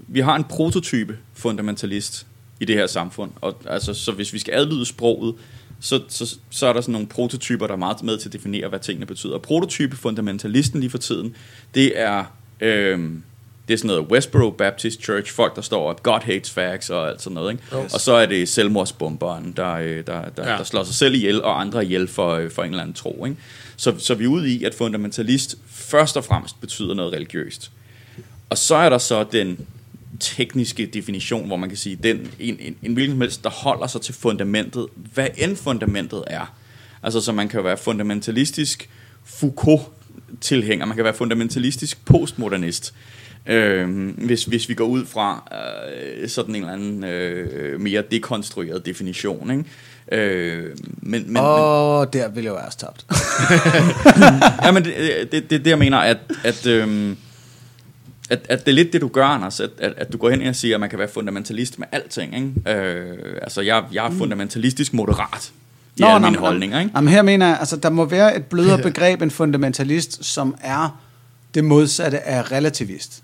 vi 0.08 0.20
har 0.20 0.36
en 0.36 0.44
prototype 0.44 1.16
fundamentalist 1.34 2.26
i 2.60 2.64
det 2.64 2.76
her 2.76 2.86
samfund. 2.86 3.30
Og, 3.40 3.56
altså, 3.68 3.94
så 3.94 4.12
hvis 4.12 4.32
vi 4.32 4.38
skal 4.38 4.54
adlyde 4.54 4.86
sproget, 4.86 5.34
så, 5.80 6.00
så, 6.08 6.36
så 6.50 6.66
er 6.66 6.72
der 6.72 6.80
sådan 6.80 6.92
nogle 6.92 7.06
prototyper, 7.06 7.66
der 7.66 7.74
er 7.74 7.78
meget 7.78 8.02
med 8.02 8.18
til 8.18 8.28
at 8.28 8.32
definere, 8.32 8.68
hvad 8.68 8.78
tingene 8.78 9.06
betyder. 9.06 9.34
Og 9.34 9.42
prototype 9.42 9.96
fundamentalisten 9.96 10.80
lige 10.80 10.90
for 10.90 10.98
tiden, 10.98 11.34
det 11.74 12.00
er... 12.00 12.24
Øh, 12.60 13.10
det 13.68 13.74
er 13.74 13.78
sådan 13.78 13.86
noget 13.88 14.10
Westboro 14.10 14.50
Baptist 14.50 15.02
Church, 15.02 15.32
folk 15.32 15.56
der 15.56 15.62
står 15.62 15.90
op, 15.90 16.02
God 16.02 16.20
hates 16.22 16.50
facts 16.50 16.90
og 16.90 17.08
alt 17.08 17.22
sådan 17.22 17.34
noget. 17.34 17.52
Ikke? 17.52 17.84
Yes. 17.84 17.94
Og 17.94 18.00
så 18.00 18.12
er 18.12 18.26
det 18.26 18.48
selvmordsbomberen, 18.48 19.52
der, 19.56 19.74
øh, 19.74 19.96
der, 19.96 20.02
der, 20.06 20.20
Ja. 20.44 20.50
ja. 20.50 20.56
der 20.58 20.64
slår 20.64 20.84
sig 20.84 20.94
selv 20.94 21.14
ihjel 21.14 21.42
og 21.42 21.60
andre 21.60 21.84
ihjel 21.84 22.08
for, 22.08 22.34
øh, 22.34 22.50
for 22.50 22.62
en 22.62 22.70
eller 22.70 22.82
anden 22.82 22.94
tro. 22.94 23.24
Ikke? 23.24 23.36
Så, 23.76 23.94
så 23.98 24.14
vi 24.14 24.24
er 24.24 24.28
ude 24.28 24.50
i, 24.50 24.64
at 24.64 24.74
fundamentalist 24.74 25.56
først 25.70 26.16
og 26.16 26.24
fremmest 26.24 26.60
betyder 26.60 26.94
noget 26.94 27.12
religiøst. 27.12 27.70
Og 28.50 28.58
så 28.58 28.74
er 28.74 28.88
der 28.88 28.98
så 28.98 29.24
den 29.32 29.66
tekniske 30.20 30.86
definition, 30.86 31.46
hvor 31.46 31.56
man 31.56 31.68
kan 31.68 31.78
sige, 31.78 31.96
den, 32.02 32.30
en, 32.40 32.56
en, 32.60 32.76
en 32.82 32.94
hvilken 32.94 33.14
som 33.14 33.20
helst, 33.20 33.44
der 33.44 33.50
holder 33.50 33.86
sig 33.86 34.00
til 34.00 34.14
fundamentet, 34.14 34.86
hvad 35.14 35.28
end 35.36 35.56
fundamentet 35.56 36.24
er. 36.26 36.54
Altså, 37.02 37.20
så 37.20 37.32
man 37.32 37.48
kan 37.48 37.64
være 37.64 37.76
fundamentalistisk 37.76 38.88
Foucault-tilhænger, 39.24 40.86
man 40.86 40.96
kan 40.96 41.04
være 41.04 41.14
fundamentalistisk 41.14 42.04
postmodernist, 42.04 42.94
øh, 43.46 44.08
hvis, 44.08 44.44
hvis 44.44 44.68
vi 44.68 44.74
går 44.74 44.84
ud 44.84 45.06
fra 45.06 45.48
øh, 46.22 46.28
sådan 46.28 46.54
en 46.54 46.62
eller 46.62 46.72
anden 46.72 47.04
øh, 47.04 47.80
mere 47.80 48.02
dekonstrueret 48.10 48.86
definition. 48.86 49.50
Ikke? 49.50 49.64
Øh, 50.12 50.76
men, 50.98 51.32
men, 51.32 51.36
Åh, 51.36 52.00
oh, 52.00 52.06
der 52.12 52.28
vil 52.28 52.44
jeg 52.44 52.50
jo 52.50 52.54
være 52.54 52.70
tabt. 52.78 53.06
ja, 54.64 54.70
men 54.70 54.84
det, 54.84 54.94
det, 55.32 55.50
det, 55.50 55.64
det 55.64 55.70
jeg 55.70 55.78
mener, 55.78 55.98
at, 55.98 56.18
at, 56.44 56.66
øhm, 56.66 57.16
at, 58.30 58.46
at 58.48 58.66
det 58.66 58.72
er 58.72 58.74
lidt 58.74 58.92
det, 58.92 59.00
du 59.00 59.08
gør, 59.08 59.24
Anders, 59.24 59.60
at, 59.60 59.70
at, 59.78 59.92
at 59.96 60.12
du 60.12 60.18
går 60.18 60.30
hen 60.30 60.46
og 60.46 60.56
siger, 60.56 60.76
at 60.76 60.80
man 60.80 60.90
kan 60.90 60.98
være 60.98 61.08
fundamentalist 61.08 61.78
med 61.78 61.86
alting. 61.92 62.34
Ikke? 62.34 62.78
Øh, 62.80 63.36
altså, 63.42 63.60
jeg, 63.60 63.84
jeg 63.92 64.06
er 64.06 64.10
fundamentalistisk 64.10 64.94
moderat 64.94 65.52
i 65.96 66.02
alle 66.02 66.26
mine 66.26 66.38
holdninger. 66.38 66.80
Ikke? 66.80 66.92
Jamen, 66.96 67.08
her 67.08 67.22
mener 67.22 67.46
jeg, 67.46 67.56
altså, 67.60 67.76
der 67.76 67.90
må 67.90 68.04
være 68.04 68.36
et 68.36 68.44
blødere 68.44 68.82
begreb 68.88 69.22
end 69.22 69.30
fundamentalist, 69.30 70.24
som 70.24 70.56
er 70.60 71.00
det 71.54 71.64
modsatte 71.64 72.20
af 72.20 72.52
relativist. 72.52 73.22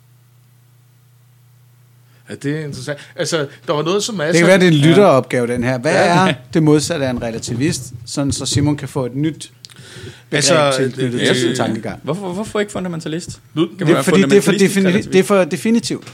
Ja, 2.33 2.49
det 2.49 2.61
er 2.61 2.65
interessant. 2.65 2.99
Altså, 3.17 3.47
der 3.67 3.73
var 3.73 3.83
noget, 3.83 4.03
som 4.03 4.21
er... 4.21 4.25
Det 4.27 4.35
kan 4.37 4.47
være, 4.47 4.59
det 4.59 4.65
er 4.69 4.71
en 4.73 4.77
lytteropgave, 4.77 5.47
den 5.47 5.65
her. 5.65 5.79
Hvad 5.79 5.95
er 6.09 6.33
det 6.55 6.63
modsatte 6.63 7.07
af 7.07 7.11
en 7.11 7.23
relativist, 7.23 7.93
sådan 8.07 8.33
så 8.33 8.47
Simon 8.47 8.77
kan 8.77 8.89
få 8.89 9.07
et 9.07 9.17
nyt 9.17 9.51
begreb 10.31 10.35
Altså, 10.37 10.73
tilknyttet 10.77 11.21
det- 11.21 11.29
til 11.29 11.37
sin 11.41 11.57
tankegang? 11.57 12.01
Hvorfor, 12.03 12.33
hvorfor 12.33 12.61
ikke 12.61 12.73
fundamentalist? 12.73 13.41
Nu, 13.55 13.67
Kan 13.67 13.87
man 13.87 13.87
Det 13.87 13.97
er, 13.97 14.03
fordi 14.03 14.23
det 14.23 14.33
er, 14.37 14.41
for 14.43 14.53
defini- 14.53 15.03
det 15.13 15.15
er 15.17 15.23
for 15.23 15.45
definitivt. 15.45 16.13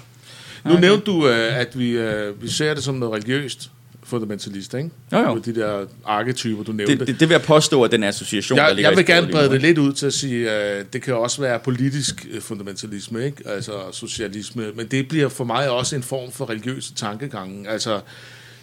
nu 0.65 0.79
nævnte 0.79 1.05
du, 1.07 1.29
øh, 1.29 1.59
at 1.61 1.79
vi, 1.79 1.91
øh, 1.91 2.43
vi 2.43 2.49
ser 2.49 2.75
det 2.75 2.85
som 2.85 2.95
noget 2.95 3.15
religiøst 3.15 3.71
fundamentalist, 4.09 4.75
ikke? 4.75 4.91
Jo, 5.13 5.19
jo. 5.19 5.35
Med 5.35 5.43
de 5.43 5.55
der 5.55 5.87
arketyper, 6.05 6.63
du 6.63 6.73
nævnte. 6.73 6.99
Det, 6.99 7.07
det, 7.07 7.21
det 7.21 7.29
vil 7.29 7.35
jeg 7.35 7.43
påstå, 7.43 7.83
at 7.83 7.91
den 7.91 8.03
association, 8.03 8.59
der 8.59 8.67
jeg, 8.67 8.75
ligger 8.75 8.91
jeg 8.91 8.97
vil 8.97 9.07
gerne 9.07 9.33
brede 9.33 9.51
det 9.51 9.61
lidt 9.61 9.79
ud 9.79 9.93
til 9.93 10.07
at 10.07 10.13
sige, 10.13 10.51
at 10.51 10.93
det 10.93 11.03
kan 11.03 11.15
også 11.15 11.41
være 11.41 11.59
politisk 11.59 12.27
øh, 12.31 12.41
fundamentalisme, 12.41 13.25
ikke? 13.25 13.43
altså 13.47 13.73
socialisme, 13.93 14.65
men 14.75 14.87
det 14.87 15.09
bliver 15.09 15.29
for 15.29 15.45
mig 15.45 15.71
også 15.71 15.97
en 15.97 16.03
form 16.03 16.33
for 16.33 16.51
religiøse 16.51 16.95
tankegange. 16.95 17.69
Altså, 17.69 18.01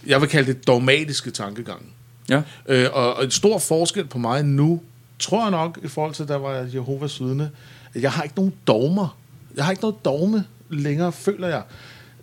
jeg 0.07 0.21
vil 0.21 0.29
kalde 0.29 0.53
det 0.53 0.67
dogmatiske 0.67 1.31
tankegange. 1.31 1.85
Ja. 2.29 2.41
Øh, 2.67 2.87
og, 2.93 3.13
og 3.13 3.23
en 3.23 3.31
stor 3.31 3.59
forskel 3.59 4.05
på 4.05 4.17
mig 4.17 4.45
nu, 4.45 4.81
tror 5.19 5.41
jeg 5.41 5.51
nok, 5.51 5.79
i 5.83 5.87
forhold 5.87 6.13
til, 6.13 6.27
da 6.27 6.37
var 6.37 6.67
Jehovas 6.73 7.19
vidne, 7.19 7.51
at 7.93 8.01
jeg 8.01 8.11
har 8.11 8.23
ikke 8.23 8.35
nogen 8.35 8.53
dogmer. 8.67 9.17
Jeg 9.55 9.63
har 9.65 9.71
ikke 9.71 9.81
noget 9.81 10.05
dogme 10.05 10.45
længere, 10.69 11.11
føler 11.11 11.47
jeg. 11.47 11.61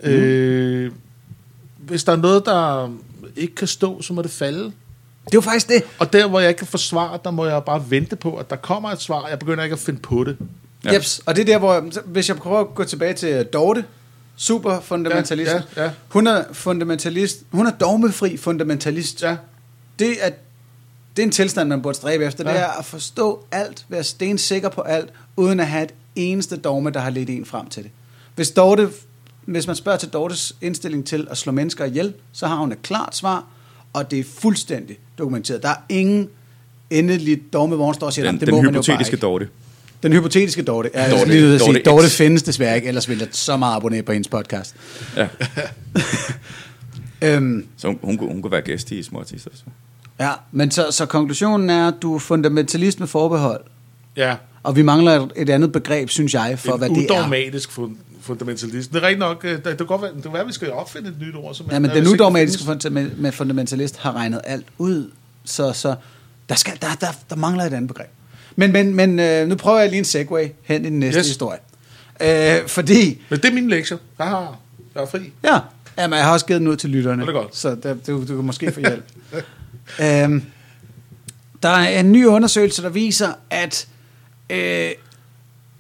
Mm. 0.04 0.10
Øh, 0.10 0.92
hvis 1.78 2.04
der 2.04 2.12
er 2.12 2.16
noget, 2.16 2.46
der 2.46 2.92
ikke 3.36 3.54
kan 3.54 3.68
stå, 3.68 4.02
så 4.02 4.12
må 4.12 4.22
det 4.22 4.30
falde. 4.30 4.64
Det 5.24 5.34
er 5.34 5.34
jo 5.34 5.40
faktisk 5.40 5.68
det. 5.68 5.82
Og 5.98 6.12
der, 6.12 6.28
hvor 6.28 6.40
jeg 6.40 6.48
ikke 6.48 6.58
kan 6.58 6.66
få 6.66 6.78
svar, 6.78 7.16
der 7.16 7.30
må 7.30 7.46
jeg 7.46 7.64
bare 7.64 7.90
vente 7.90 8.16
på, 8.16 8.36
at 8.36 8.50
der 8.50 8.56
kommer 8.56 8.90
et 8.90 9.00
svar. 9.00 9.28
Jeg 9.28 9.38
begynder 9.38 9.64
ikke 9.64 9.74
at 9.74 9.80
finde 9.80 10.00
på 10.00 10.24
det. 10.24 10.36
Ja. 10.84 10.92
Jeps. 10.92 11.20
Og 11.26 11.36
det 11.36 11.42
er 11.42 11.46
der, 11.46 11.58
hvor, 11.58 12.00
hvis 12.06 12.28
jeg 12.28 12.36
prøver 12.36 12.60
at 12.60 12.74
gå 12.74 12.84
tilbage 12.84 13.14
til 13.14 13.44
Dorte, 13.44 13.84
super 14.36 14.80
fundamentalist. 14.80 15.50
Ja, 15.50 15.62
ja, 15.76 15.84
ja. 15.84 15.90
Hun 16.08 16.26
er 16.26 16.44
fundamentalist. 16.52 17.42
Hun 17.50 17.66
er 17.66 17.70
dogmefri 17.70 18.36
fundamentalist. 18.36 19.22
Ja. 19.22 19.36
Det 19.98 20.16
er, 20.20 20.30
det 21.16 21.22
er 21.22 21.26
en 21.26 21.32
tilstand, 21.32 21.68
man 21.68 21.82
burde 21.82 21.96
stræbe 21.96 22.24
efter. 22.24 22.50
Ja. 22.50 22.54
Det 22.54 22.62
er 22.62 22.78
at 22.78 22.84
forstå 22.84 23.44
alt, 23.50 23.84
være 23.88 24.04
stensikker 24.04 24.68
på 24.68 24.80
alt, 24.80 25.10
uden 25.36 25.60
at 25.60 25.66
have 25.66 25.84
et 25.84 25.94
eneste 26.16 26.56
dogme, 26.56 26.90
der 26.90 27.00
har 27.00 27.10
ledt 27.10 27.30
en 27.30 27.44
frem 27.44 27.68
til 27.68 27.82
det. 27.82 27.90
Hvis, 28.34 28.50
Dorte, 28.50 28.90
hvis 29.47 29.66
man 29.66 29.76
spørger 29.76 29.99
til 29.99 30.09
Dortes 30.09 30.57
indstilling 30.61 31.07
til 31.07 31.26
at 31.30 31.38
slå 31.38 31.53
mennesker 31.53 31.84
ihjel, 31.84 32.14
så 32.32 32.47
har 32.47 32.57
hun 32.57 32.72
et 32.72 32.82
klart 32.82 33.16
svar, 33.16 33.45
og 33.93 34.11
det 34.11 34.18
er 34.18 34.24
fuldstændig 34.38 34.99
dokumenteret. 35.18 35.62
Der 35.62 35.68
er 35.68 35.74
ingen 35.88 36.28
endeligt 36.90 37.53
dogme, 37.53 37.76
hvor 37.76 37.84
hun 37.84 37.95
står 37.95 38.07
og 38.07 38.12
siger, 38.12 38.22
Den, 38.24 38.28
"Jamen, 38.28 38.40
det 38.40 38.47
den 38.47 38.55
må 38.55 38.62
man 38.62 38.74
jo 38.74 38.80
bare 38.80 38.82
hypotetiske 38.82 39.14
ikke." 39.14 39.22
Dorte. 39.26 39.49
Den 40.03 40.12
hypotetiske 40.12 40.62
Dorte. 40.62 40.90
Ja, 40.95 41.03
jeg 41.03 41.11
Dorte- 41.11 41.18
Dorte, 41.20 41.30
lige 41.32 41.55
at 41.55 41.61
sige, 41.61 41.72
Dorte 41.74 41.82
Dorte 41.90 42.09
findes 42.09 42.43
desværre 42.43 42.76
ikke, 42.76 42.88
ellers 42.88 43.09
ville 43.09 43.20
jeg 43.20 43.28
så 43.32 43.57
meget 43.57 43.76
abonnere 43.76 44.03
på 44.03 44.12
hendes 44.12 44.28
podcast. 44.28 44.74
Ja. 45.16 45.28
Øhm, 47.22 47.66
Så 47.76 47.86
hun, 47.86 47.99
hun, 48.03 48.18
kunne, 48.18 48.28
hun 48.32 48.43
kunne 48.43 48.51
være 48.51 48.61
gæst 48.62 48.90
i 48.90 49.03
Småtis. 49.03 49.47
Altså. 49.47 49.64
ja, 50.20 50.30
men 50.53 50.70
så, 50.70 50.86
så 50.90 51.07
konklusionen 51.07 51.70
er, 51.70 51.88
at 51.88 51.95
du 52.03 52.14
er 52.14 52.18
fundamentalist 52.18 53.01
med 53.01 53.07
forbehold. 53.09 53.61
Ja. 54.16 54.36
Og 54.62 54.76
vi 54.76 54.82
mangler 54.82 55.20
et, 55.20 55.32
et 55.36 55.51
andet 55.51 55.72
begreb, 55.72 56.09
synes 56.11 56.34
jeg, 56.34 56.59
for 56.59 56.72
en 56.72 56.78
hvad 56.78 56.88
det 56.88 56.97
er. 57.11 57.14
udogmatisk 57.18 57.70
fundamentalist. 58.22 58.92
Det 58.92 58.98
er 58.98 59.02
rigtigt 59.02 59.18
nok, 59.18 59.44
øh, 59.44 59.50
det, 59.56 59.64
det, 59.64 59.76
kan 59.76 59.86
godt 59.86 60.02
være, 60.02 60.14
det 60.14 60.22
kan 60.22 60.32
være, 60.32 60.42
at 60.42 60.48
vi 60.48 60.52
skal 60.52 60.72
opfinde 60.72 61.08
et 61.08 61.16
nyt 61.20 61.34
ord. 61.34 61.54
Som 61.54 61.66
Ja, 61.70 61.78
men 61.78 61.90
den 61.90 62.04
vil 62.04 62.08
udogmatiske 62.12 62.58
sikkert 62.62 62.86
funda- 62.86 63.20
med 63.20 63.32
fundamentalist 63.32 63.96
har 63.98 64.12
regnet 64.16 64.40
alt 64.44 64.66
ud, 64.78 65.10
så, 65.44 65.72
så 65.72 65.94
der, 66.48 66.54
skal, 66.54 66.72
der, 66.82 66.86
der, 67.00 67.06
der 67.30 67.36
mangler 67.36 67.64
et 67.64 67.72
andet 67.72 67.88
begreb. 67.88 68.08
Men, 68.56 68.72
men, 68.72 68.94
men 68.94 69.18
øh, 69.20 69.48
nu 69.48 69.54
prøver 69.54 69.78
jeg 69.80 69.88
lige 69.88 69.98
en 69.98 70.04
segway 70.04 70.48
hen 70.62 70.84
i 70.84 70.88
den 70.90 70.98
næste 70.98 71.18
Yes. 71.18 71.26
historie. 71.26 71.58
Øh, 72.20 72.68
fordi, 72.68 73.22
Men 73.28 73.38
det 73.38 73.48
er 73.48 73.52
mine 73.54 73.68
lektier. 73.70 73.98
Jeg 74.18 74.26
har, 74.26 74.58
jeg 74.94 75.02
er 75.02 75.06
fri. 75.06 75.32
ja, 75.44 75.58
jamen, 75.98 76.16
jeg 76.16 76.24
har 76.24 76.32
også 76.32 76.46
givet 76.46 76.60
den 76.60 76.68
ud 76.68 76.76
til 76.76 76.90
lytterne, 76.90 77.22
Det 77.22 77.28
er 77.28 77.32
godt. 77.32 77.56
så 77.56 77.74
der, 77.74 77.94
du, 78.06 78.20
du 78.20 78.26
kan 78.26 78.44
måske 78.44 78.72
få 78.72 78.80
hjælp. 78.80 79.04
øhm, 80.00 80.42
der 81.62 81.68
er 81.68 82.00
en 82.00 82.12
ny 82.12 82.26
undersøgelse, 82.26 82.82
der 82.82 82.88
viser, 82.88 83.32
at 83.50 83.88
øh, 84.50 84.90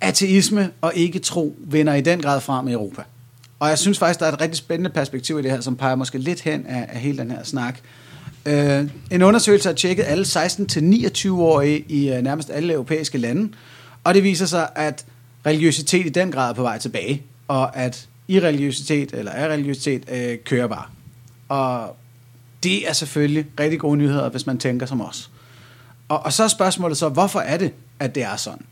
ateisme 0.02 0.70
og 0.80 0.92
ikke 0.94 1.18
tro 1.18 1.56
vinder 1.58 1.94
i 1.94 2.00
den 2.00 2.20
grad 2.20 2.40
frem 2.40 2.68
i 2.68 2.72
Europa. 2.72 3.02
Og 3.58 3.68
jeg 3.68 3.78
synes 3.78 3.98
faktisk, 3.98 4.20
der 4.20 4.26
er 4.26 4.32
et 4.32 4.40
rigtig 4.40 4.56
spændende 4.56 4.90
perspektiv 4.90 5.38
i 5.38 5.42
det 5.42 5.50
her, 5.50 5.60
som 5.60 5.76
peger 5.76 5.94
måske 5.94 6.18
lidt 6.18 6.40
hen 6.40 6.66
af, 6.66 6.86
af 6.92 7.00
hele 7.00 7.18
den 7.18 7.30
her 7.30 7.42
snak. 7.44 7.78
Øh, 8.46 8.88
en 9.10 9.22
undersøgelse 9.22 9.68
har 9.68 9.74
tjekket 9.74 10.04
alle 10.06 10.24
16-29-årige 10.24 11.84
i 11.88 12.12
øh, 12.12 12.22
nærmest 12.22 12.50
alle 12.50 12.72
europæiske 12.72 13.18
lande, 13.18 13.52
og 14.04 14.14
det 14.14 14.22
viser 14.22 14.46
sig, 14.46 14.68
at 14.74 15.04
religiøsitet 15.46 16.06
i 16.06 16.08
den 16.08 16.32
grad 16.32 16.50
er 16.50 16.54
på 16.54 16.62
vej 16.62 16.78
tilbage, 16.78 17.22
og 17.48 17.76
at 17.76 18.08
irreligiøsitet 18.28 19.10
eller 19.12 19.32
er 19.32 19.48
religiøsitet 19.48 20.04
øh, 20.12 20.38
kører 20.44 20.66
bare. 20.66 20.84
Og 21.48 21.96
det 22.62 22.88
er 22.88 22.92
selvfølgelig 22.92 23.46
rigtig 23.60 23.80
gode 23.80 23.96
nyheder, 23.96 24.28
hvis 24.28 24.46
man 24.46 24.58
tænker 24.58 24.86
som 24.86 25.00
os. 25.00 25.30
Og, 26.08 26.24
og 26.24 26.32
så 26.32 26.44
er 26.44 26.48
spørgsmålet 26.48 26.98
så, 26.98 27.08
hvorfor 27.08 27.40
er 27.40 27.56
det, 27.56 27.72
at 28.00 28.14
det 28.14 28.22
er 28.22 28.36
sådan? 28.36 28.66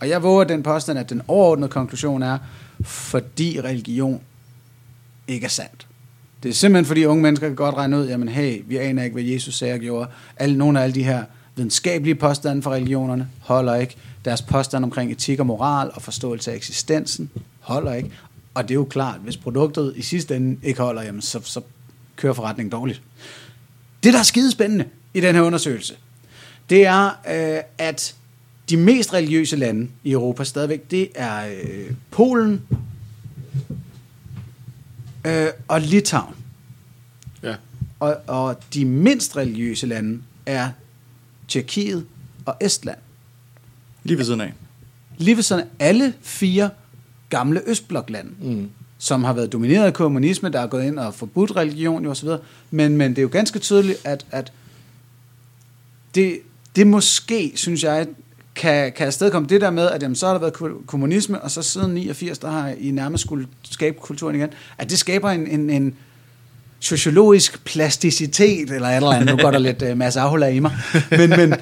Og 0.00 0.08
jeg 0.08 0.22
våger 0.22 0.44
den 0.44 0.62
påstand, 0.62 0.98
at 0.98 1.10
den 1.10 1.22
overordnede 1.28 1.68
konklusion 1.68 2.22
er, 2.22 2.38
fordi 2.84 3.60
religion 3.60 4.20
ikke 5.28 5.44
er 5.44 5.48
sandt. 5.48 5.86
Det 6.42 6.48
er 6.48 6.52
simpelthen 6.52 6.86
fordi 6.86 7.04
unge 7.04 7.22
mennesker 7.22 7.46
kan 7.46 7.56
godt 7.56 7.74
regne 7.74 7.98
ud, 7.98 8.08
jamen 8.08 8.28
hey, 8.28 8.62
vi 8.66 8.76
aner 8.76 9.02
ikke, 9.02 9.14
hvad 9.14 9.22
Jesus 9.22 9.54
sagde 9.54 9.74
og 9.74 9.80
gjorde. 9.80 10.10
Alle, 10.36 10.58
nogle 10.58 10.78
af 10.78 10.82
alle 10.82 10.94
de 10.94 11.02
her 11.02 11.24
videnskabelige 11.56 12.14
påstande 12.14 12.62
fra 12.62 12.72
religionerne 12.72 13.28
holder 13.40 13.74
ikke. 13.74 13.96
Deres 14.24 14.42
påstand 14.42 14.84
omkring 14.84 15.12
etik 15.12 15.40
og 15.40 15.46
moral 15.46 15.90
og 15.94 16.02
forståelse 16.02 16.52
af 16.52 16.56
eksistensen 16.56 17.30
holder 17.60 17.94
ikke. 17.94 18.10
Og 18.54 18.62
det 18.62 18.70
er 18.70 18.74
jo 18.74 18.84
klart, 18.84 19.20
hvis 19.20 19.36
produktet 19.36 19.92
i 19.96 20.02
sidste 20.02 20.36
ende 20.36 20.58
ikke 20.62 20.82
holder, 20.82 21.02
jamen 21.02 21.22
så, 21.22 21.40
så 21.44 21.60
kører 22.16 22.32
forretningen 22.32 22.72
dårligt. 22.72 23.02
Det, 24.02 24.12
der 24.12 24.18
er 24.18 24.22
skide 24.22 24.50
spændende 24.50 24.84
i 25.14 25.20
den 25.20 25.34
her 25.34 25.42
undersøgelse, 25.42 25.94
det 26.70 26.86
er, 26.86 27.06
øh, 27.06 27.62
at 27.78 28.14
de 28.70 28.76
mest 28.76 29.12
religiøse 29.12 29.56
lande 29.56 29.88
i 30.04 30.12
Europa 30.12 30.44
stadigvæk, 30.44 30.90
det 30.90 31.08
er 31.14 31.46
øh, 31.46 31.90
Polen 32.10 32.62
øh, 35.26 35.46
og 35.68 35.80
Litauen. 35.80 36.34
Ja. 37.42 37.54
Og, 38.00 38.16
og 38.26 38.60
de 38.74 38.84
mindst 38.84 39.36
religiøse 39.36 39.86
lande 39.86 40.22
er 40.46 40.70
Tjekkiet 41.48 42.06
og 42.44 42.56
Estland. 42.60 42.98
Lige 44.04 44.18
ved 44.18 44.24
siden 44.24 44.40
af. 44.40 44.52
Lige 45.18 45.36
ved 45.36 45.42
sådan 45.42 45.66
alle 45.78 46.14
fire 46.20 46.70
gamle 47.28 47.62
Østbloklande, 47.66 48.30
mm. 48.40 48.70
som 48.98 49.24
har 49.24 49.32
været 49.32 49.52
domineret 49.52 49.84
af 49.84 49.94
kommunisme, 49.94 50.48
der 50.48 50.60
er 50.60 50.66
gået 50.66 50.84
ind 50.84 50.98
og 50.98 51.14
forbudt 51.14 51.56
religion 51.56 52.06
osv. 52.06 52.28
Men, 52.70 52.96
men 52.96 53.10
det 53.10 53.18
er 53.18 53.22
jo 53.22 53.28
ganske 53.32 53.58
tydeligt, 53.58 53.98
at, 54.04 54.26
at 54.30 54.52
det, 56.14 56.38
det 56.76 56.86
måske, 56.86 57.52
synes 57.54 57.84
jeg, 57.84 58.06
kan, 58.60 58.92
kan 58.92 59.06
afstedkomme 59.06 59.48
det 59.48 59.60
der 59.60 59.70
med, 59.70 59.90
at 59.90 60.02
jamen, 60.02 60.16
så 60.16 60.26
har 60.26 60.32
der 60.32 60.40
været 60.40 60.52
ko- 60.52 60.82
kommunisme, 60.86 61.40
og 61.40 61.50
så 61.50 61.62
siden 61.62 61.94
89, 61.94 62.38
der 62.38 62.50
har 62.50 62.68
I 62.78 62.90
nærmest 62.90 63.24
skulle 63.24 63.46
skabe 63.70 63.96
kulturen 64.00 64.36
igen, 64.36 64.48
at 64.78 64.90
det 64.90 64.98
skaber 64.98 65.30
en, 65.30 65.46
en, 65.46 65.70
en 65.70 65.94
sociologisk 66.80 67.64
plasticitet, 67.64 68.70
eller 68.70 68.88
et 68.88 68.96
eller 68.96 69.10
andet, 69.10 69.36
nu 69.36 69.42
går 69.42 69.50
der 69.50 69.58
lidt 69.58 69.82
uh, 69.82 69.98
masse 69.98 70.20
afholder 70.20 70.46
i 70.46 70.58
mig, 70.58 70.72
men, 71.10 71.30
men 71.30 71.52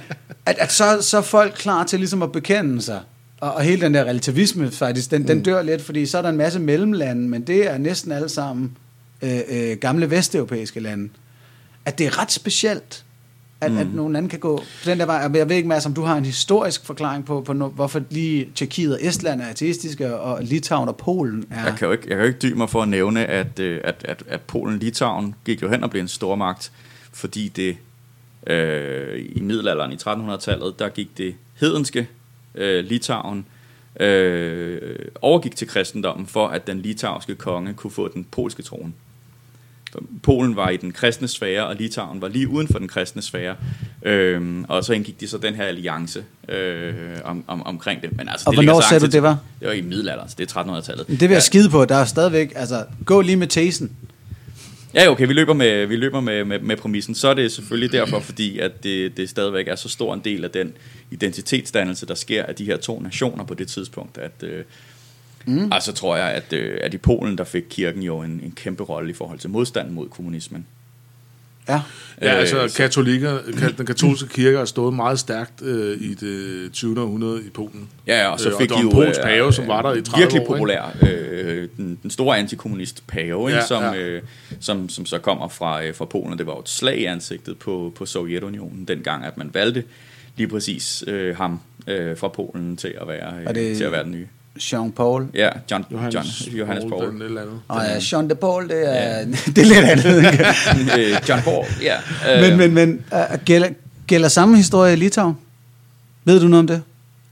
at, 0.46 0.59
at 0.59 0.72
så, 0.72 0.99
så 1.01 1.18
er 1.18 1.22
folk 1.22 1.55
klar 1.59 1.84
til 1.84 1.99
ligesom 1.99 2.22
at 2.22 2.32
bekende 2.32 2.82
sig, 2.82 3.01
og, 3.40 3.53
og 3.53 3.62
hele 3.62 3.80
den 3.80 3.94
der 3.94 4.05
relativisme 4.05 4.70
faktisk, 4.70 5.11
den, 5.11 5.20
mm. 5.20 5.26
den 5.26 5.42
dør 5.42 5.62
lidt, 5.62 5.82
fordi 5.82 6.07
så 6.07 6.18
er 6.18 6.22
der 6.22 6.28
en 6.28 6.36
masse 6.36 6.59
mellemlande, 6.59 7.28
men 7.28 7.42
det 7.42 7.70
er 7.70 7.78
næsten 7.78 8.12
alle 8.12 8.28
sammen 8.28 8.76
øh, 9.22 9.40
øh, 9.49 9.76
gamle 9.76 10.11
vesteuropæiske 10.11 10.80
lande. 10.80 11.09
At 11.84 11.99
det 11.99 12.07
er 12.07 12.22
ret 12.22 12.32
specielt, 12.32 13.05
at, 13.61 13.73
mm. 13.73 13.79
at 13.79 13.95
nogen 13.95 14.17
anden 14.17 14.31
kan 14.31 14.39
gå 14.39 14.57
på 14.57 14.91
den 14.91 14.99
der 14.99 15.07
vej. 15.07 15.31
Jeg 15.35 15.49
ved 15.49 15.57
ikke, 15.57 15.69
Mads, 15.69 15.87
om 15.87 15.95
du 15.95 16.03
har 16.03 16.17
en 16.17 16.25
historisk 16.25 16.85
forklaring 16.85 17.25
på, 17.25 17.41
på 17.41 17.53
no, 17.53 17.69
hvorfor 17.69 18.03
lige 18.11 18.49
Tjekkiet 18.55 18.95
og 18.95 18.99
Estland 19.03 19.41
er 19.41 19.47
ateistiske, 19.47 20.17
og 20.17 20.43
Litauen 20.43 20.89
og 20.89 20.97
Polen 20.97 21.45
er... 21.51 21.65
Jeg 21.65 21.75
kan 21.79 21.87
jo 21.87 21.93
ikke, 21.93 22.05
jeg 22.09 22.17
kan 22.17 22.19
jo 22.19 22.27
ikke 22.27 22.39
dybe 22.39 22.59
mig 22.59 22.71
for 22.71 22.83
at 22.83 22.89
nævne, 22.89 23.27
at, 23.27 23.59
øh, 23.59 23.81
at, 23.85 24.05
at, 24.05 24.23
at 24.29 24.41
Polen-Litauen 24.53 25.35
gik 25.45 25.63
jo 25.63 25.69
hen 25.69 25.85
og 25.85 25.91
blev 25.91 26.03
en 26.03 26.09
stormagt, 26.09 26.73
fordi 27.13 27.49
det 27.49 27.77
øh, 28.47 29.27
i 29.33 29.41
middelalderen, 29.41 29.93
i 29.93 29.97
1300-tallet, 29.97 30.79
der 30.79 30.89
gik 30.89 31.19
det 31.19 31.35
hedenske 31.55 32.09
øh, 32.55 32.85
Litauen 32.85 33.47
øh, 34.01 34.99
overgik 35.23 35.57
til 35.57 35.69
kristendommen, 35.69 36.27
for 36.27 36.49
at 36.49 36.67
den 36.67 36.81
litauiske 36.81 37.35
konge 37.35 37.75
kunne 37.75 37.91
få 37.91 38.09
den 38.09 38.25
polske 38.25 38.63
trone. 38.63 38.93
Polen 40.22 40.57
var 40.57 40.68
i 40.68 40.76
den 40.76 40.93
kristne 40.93 41.28
sfære, 41.28 41.66
og 41.66 41.76
Litauen 41.76 42.22
var 42.22 42.28
lige 42.28 42.49
uden 42.49 42.68
for 42.68 42.78
den 42.78 42.89
kristne 42.89 43.22
sfære. 43.22 43.57
Øhm, 44.03 44.64
og 44.68 44.84
så 44.84 44.93
indgik 44.93 45.20
de 45.20 45.28
så 45.28 45.39
den 45.39 45.55
her 45.55 45.64
alliance 45.64 46.24
øh, 46.49 46.95
om, 47.24 47.45
om, 47.47 47.66
omkring 47.66 48.03
det. 48.03 48.16
Men 48.16 48.28
altså, 48.28 48.45
Og 48.47 48.57
det 48.57 48.64
hvornår 48.64 48.80
sagde 48.80 49.07
du, 49.07 49.11
det 49.11 49.22
var? 49.22 49.39
Det 49.61 49.68
var 49.68 49.74
i 49.74 49.80
middelalderen, 49.80 50.28
så 50.28 50.34
det 50.39 50.57
er 50.57 50.62
1300-tallet. 50.62 51.07
Det 51.09 51.20
vil 51.20 51.30
jeg 51.30 51.43
skide 51.43 51.70
på. 51.70 51.84
Der 51.84 51.95
er 51.95 52.05
stadigvæk... 52.05 52.53
Altså, 52.57 52.84
gå 53.05 53.20
lige 53.20 53.36
med 53.36 53.47
tesen. 53.47 53.91
Ja, 54.95 55.03
ja, 55.03 55.11
okay, 55.11 55.26
vi 55.26 55.32
løber 55.32 55.55
med, 55.55 55.86
vi 55.86 55.97
løber 55.97 56.20
med, 56.20 56.45
med, 56.45 56.59
med 56.59 56.76
præmissen. 56.76 57.14
Så 57.14 57.28
er 57.28 57.34
det 57.34 57.53
selvfølgelig 57.53 57.93
derfor, 57.93 58.20
fordi 58.20 58.59
at 58.59 58.82
det, 58.82 59.16
det 59.16 59.30
stadigvæk 59.30 59.68
er 59.68 59.76
så 59.76 59.89
stor 59.89 60.14
en 60.14 60.20
del 60.24 60.45
af 60.45 60.51
den 60.51 60.72
identitetsdannelse, 61.11 62.07
der 62.07 62.14
sker 62.14 62.45
af 62.45 62.55
de 62.55 62.64
her 62.64 62.76
to 62.76 63.01
nationer 63.01 63.45
på 63.45 63.55
det 63.55 63.68
tidspunkt, 63.68 64.18
at... 64.18 64.43
Øh, 64.43 64.64
mm. 65.49 65.68
Altså 65.72 65.92
tror 65.92 66.16
jeg, 66.16 66.30
at, 66.30 66.53
øh, 66.53 66.78
at 66.82 66.94
i 66.94 66.99
Polen, 66.99 67.38
der 67.38 67.44
fik 67.44 67.64
kirken 67.70 68.03
jo 68.03 68.18
en, 68.22 68.30
en 68.44 68.53
kæmpe 68.57 68.82
rolle 68.82 69.11
i 69.11 69.12
forhold 69.14 69.38
til 69.38 69.51
modstanden 69.51 69.94
mod 69.94 70.09
kommunismen. 70.09 70.66
Ja. 71.68 71.80
Ja, 72.22 72.32
Øh, 72.34 72.38
altså 72.40 72.68
så- 72.68 72.76
katolikker, 72.76 73.38
ka- 73.38 73.76
den 73.76 73.86
katolske 73.86 74.28
kirke 74.28 74.59
har 74.59 74.64
stået 74.64 74.94
meget 74.94 75.18
stærkt 75.18 75.62
øh, 75.62 76.01
i 76.01 76.14
det 76.14 76.72
20. 76.72 77.01
århundrede 77.03 77.42
i 77.46 77.51
Polen. 77.51 77.88
Ja, 78.07 78.20
ja, 78.22 78.28
og 78.28 78.40
så 78.40 78.49
Øh, 78.49 78.55
og 78.55 78.61
fik 78.61 78.68
der 78.68 78.76
de 78.76 78.84
var 78.84 78.90
jo 78.90 78.99
en 79.01 79.05
polsk 79.07 79.20
pave, 79.22 79.53
som 79.53 79.66
var 79.68 79.82
der 79.82 79.94
i 79.94 80.03
30 80.03 80.22
virkelig 80.22 80.40
år, 80.40 80.44
ikke? 80.44 80.53
populær. 80.55 80.96
Øh, 81.03 81.68
den, 81.76 81.99
den 82.03 82.11
store 82.11 82.38
antikommunist 82.38 83.07
pave, 83.07 83.49
ikke? 83.51 83.59
Ja, 83.61 83.66
som, 83.66 83.82
ja. 83.82 83.94
Øh, 83.96 84.22
som, 84.61 84.88
som 84.88 85.07
så 85.07 85.18
kommer 85.18 85.49
fra, 85.49 85.84
øh, 85.84 85.94
fra 85.94 86.05
Polen, 86.05 86.32
og 86.32 86.38
det 86.38 86.46
var 86.46 86.53
jo 86.53 86.61
et 86.61 86.68
slag 86.68 86.99
i 86.99 87.05
ansigtet 87.05 87.59
på, 87.59 87.92
på 87.96 88.07
Sovjetunionen 88.07 88.84
dengang, 88.84 89.24
at 89.24 89.36
man 89.38 89.51
valgte 89.55 89.84
lige 90.36 90.49
præcis 90.49 91.05
øh, 91.07 91.36
ham 91.36 91.61
øh, 91.86 92.16
fra 92.16 92.28
Polen 92.28 92.76
til 92.76 92.94
at 93.01 93.09
være, 93.09 93.32
øh, 93.40 93.46
Og 93.46 93.55
det- 93.55 93.76
til 93.76 93.84
at 93.84 93.92
være 93.92 94.05
den 94.05 94.12
nye. 94.12 94.26
Jean-Paul. 94.59 95.22
Ja, 95.34 95.49
John, 95.70 95.84
Johannes, 95.92 96.14
John, 96.46 96.57
Johannes 96.57 96.84
Paul. 96.88 97.05
Et 97.05 97.22
eller 97.24 97.40
andet. 97.42 97.61
Og 97.68 97.80
ja, 97.84 97.99
Jean 98.12 98.30
de 98.30 98.34
Paul, 98.34 98.68
det 98.68 98.96
er, 98.96 99.24
det 99.57 99.59
er 99.59 99.64
lidt 99.64 99.78
andet. 99.84 100.24
John 101.28 101.42
Paul, 101.42 101.64
ja. 101.82 101.96
men, 102.40 102.53
Øh, 102.53 102.59
men, 102.59 102.74
men 102.74 103.01
uh, 103.12 103.38
gælder, 103.44 103.68
gælder 104.07 104.28
samme 104.28 104.57
historie 104.57 104.92
i 104.92 104.96
Litauen? 104.96 105.34
Ved 106.24 106.40
du 106.40 106.49
noget 106.49 106.61
om 106.61 106.66
det? 106.66 106.82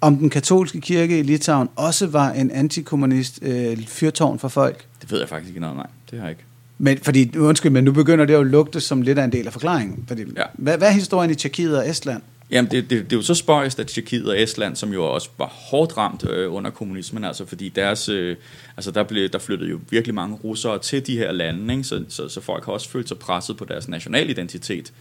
Om 0.00 0.16
den 0.16 0.30
katolske 0.30 0.80
kirke 0.80 1.18
i 1.18 1.22
Litauen 1.22 1.68
også 1.76 2.06
var 2.06 2.30
en 2.30 2.50
antikommunist 2.50 3.38
øh, 3.42 3.78
fyrtårn 3.86 4.38
for 4.38 4.48
folk? 4.48 4.84
Det 5.02 5.10
ved 5.10 5.18
jeg 5.18 5.28
faktisk 5.28 5.48
ikke 5.48 5.60
noget 5.60 5.70
om, 5.72 5.76
nej. 5.76 5.86
Det 6.10 6.18
har 6.18 6.26
jeg 6.26 6.30
ikke. 6.30 6.42
Men, 6.78 6.98
fordi, 7.02 7.36
undskyld, 7.38 7.72
men 7.72 7.84
nu 7.84 7.92
begynder 7.92 8.24
det 8.24 8.32
jo 8.34 8.40
at 8.40 8.46
lugte 8.46 8.80
som 8.80 9.02
lidt 9.02 9.18
af 9.18 9.24
en 9.24 9.32
del 9.32 9.46
af 9.46 9.52
forklaringen. 9.52 10.04
Fordi, 10.08 10.22
Ja. 10.36 10.42
hvad, 10.54 10.78
hvad 10.78 10.88
er 10.88 10.92
historien 10.92 11.30
i 11.30 11.34
Tjekkiet 11.34 11.78
og 11.78 11.90
Estland? 11.90 12.22
Jamen, 12.50 12.70
det, 12.70 12.90
det, 12.90 13.04
det 13.04 13.12
er 13.12 13.16
jo 13.16 13.22
så 13.22 13.34
spøjst, 13.34 13.80
at 13.80 13.86
Tjekkiet 13.86 14.28
og 14.28 14.42
Estland, 14.42 14.76
som 14.76 14.92
jo 14.92 15.04
også 15.04 15.28
var 15.38 15.46
hårdt 15.46 15.96
ramt 15.96 16.28
øh, 16.30 16.54
under 16.54 16.70
kommunismen, 16.70 17.24
altså 17.24 17.46
fordi 17.46 17.68
deres, 17.68 18.08
øh, 18.08 18.36
altså 18.76 18.90
der, 18.90 19.02
blev, 19.02 19.28
der 19.28 19.38
flyttede 19.38 19.70
jo 19.70 19.80
virkelig 19.90 20.14
mange 20.14 20.36
russere 20.44 20.78
til 20.78 21.06
de 21.06 21.18
her 21.18 21.32
lande, 21.32 21.74
ikke? 21.74 21.84
Så, 21.84 22.04
så, 22.08 22.28
så 22.28 22.40
folk 22.40 22.64
har 22.64 22.72
også 22.72 22.88
følt 22.88 23.08
sig 23.08 23.18
presset 23.18 23.56
på 23.56 23.64
deres 23.64 23.88
nationalidentitet 23.88 24.92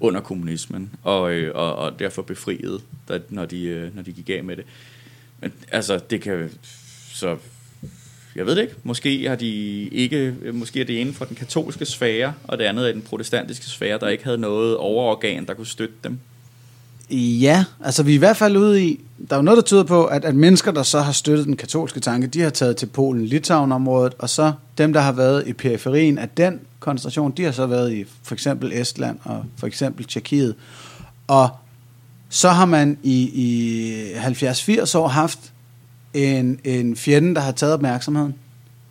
under 0.00 0.20
kommunismen, 0.20 0.90
og, 1.02 1.32
øh, 1.32 1.54
og, 1.54 1.76
og 1.76 1.98
derfor 1.98 2.22
befriet, 2.22 2.80
der, 3.08 3.18
når, 3.28 3.44
de, 3.44 3.64
øh, 3.64 3.96
når 3.96 4.02
de 4.02 4.12
gik 4.12 4.30
af 4.30 4.44
med 4.44 4.56
det. 4.56 4.64
Men 5.40 5.52
altså, 5.72 6.00
det 6.10 6.20
kan 6.20 6.50
så... 7.12 7.36
Jeg 8.36 8.46
ved 8.46 8.56
det 8.56 8.62
ikke. 8.62 8.74
Måske 8.82 9.28
har 9.28 9.36
de 9.36 9.48
ikke, 9.88 10.34
øh, 10.42 10.54
måske 10.54 10.80
er 10.80 10.84
det 10.84 11.00
ene 11.00 11.12
fra 11.12 11.24
den 11.24 11.36
katolske 11.36 11.84
sfære, 11.84 12.34
og 12.44 12.58
det 12.58 12.64
andet 12.64 12.88
er 12.88 12.92
den 12.92 13.02
protestantiske 13.02 13.66
sfære, 13.66 13.98
der 13.98 14.08
ikke 14.08 14.24
havde 14.24 14.38
noget 14.38 14.76
overorgan, 14.76 15.46
der 15.46 15.54
kunne 15.54 15.66
støtte 15.66 15.94
dem. 16.04 16.18
Ja, 17.16 17.64
altså 17.84 18.02
vi 18.02 18.10
er 18.10 18.14
i 18.14 18.18
hvert 18.18 18.36
fald 18.36 18.56
ude 18.56 18.84
i, 18.84 19.00
der 19.30 19.34
er 19.36 19.38
jo 19.38 19.42
noget, 19.42 19.56
der 19.56 19.62
tyder 19.62 19.84
på, 19.84 20.04
at, 20.04 20.24
at 20.24 20.34
mennesker, 20.34 20.70
der 20.70 20.82
så 20.82 21.00
har 21.00 21.12
støttet 21.12 21.46
den 21.46 21.56
katolske 21.56 22.00
tanke, 22.00 22.26
de 22.26 22.40
har 22.40 22.50
taget 22.50 22.76
til 22.76 22.86
Polen-Litauen-området, 22.86 24.14
og 24.18 24.30
så 24.30 24.52
dem, 24.78 24.92
der 24.92 25.00
har 25.00 25.12
været 25.12 25.46
i 25.46 25.52
periferien 25.52 26.18
af 26.18 26.28
den 26.28 26.60
koncentration, 26.80 27.30
de 27.30 27.44
har 27.44 27.52
så 27.52 27.66
været 27.66 27.92
i 27.92 28.04
for 28.22 28.34
eksempel 28.34 28.72
Estland 28.72 29.18
og 29.24 29.44
for 29.56 29.66
eksempel 29.66 30.04
Tjekkiet. 30.04 30.54
Og 31.26 31.48
så 32.28 32.48
har 32.48 32.66
man 32.66 32.98
i, 33.02 33.20
i 33.22 34.12
70-80 34.12 34.98
år 34.98 35.08
haft 35.08 35.38
en, 36.14 36.60
en 36.64 36.96
fjende, 36.96 37.34
der 37.34 37.40
har 37.40 37.52
taget 37.52 37.74
opmærksomheden, 37.74 38.34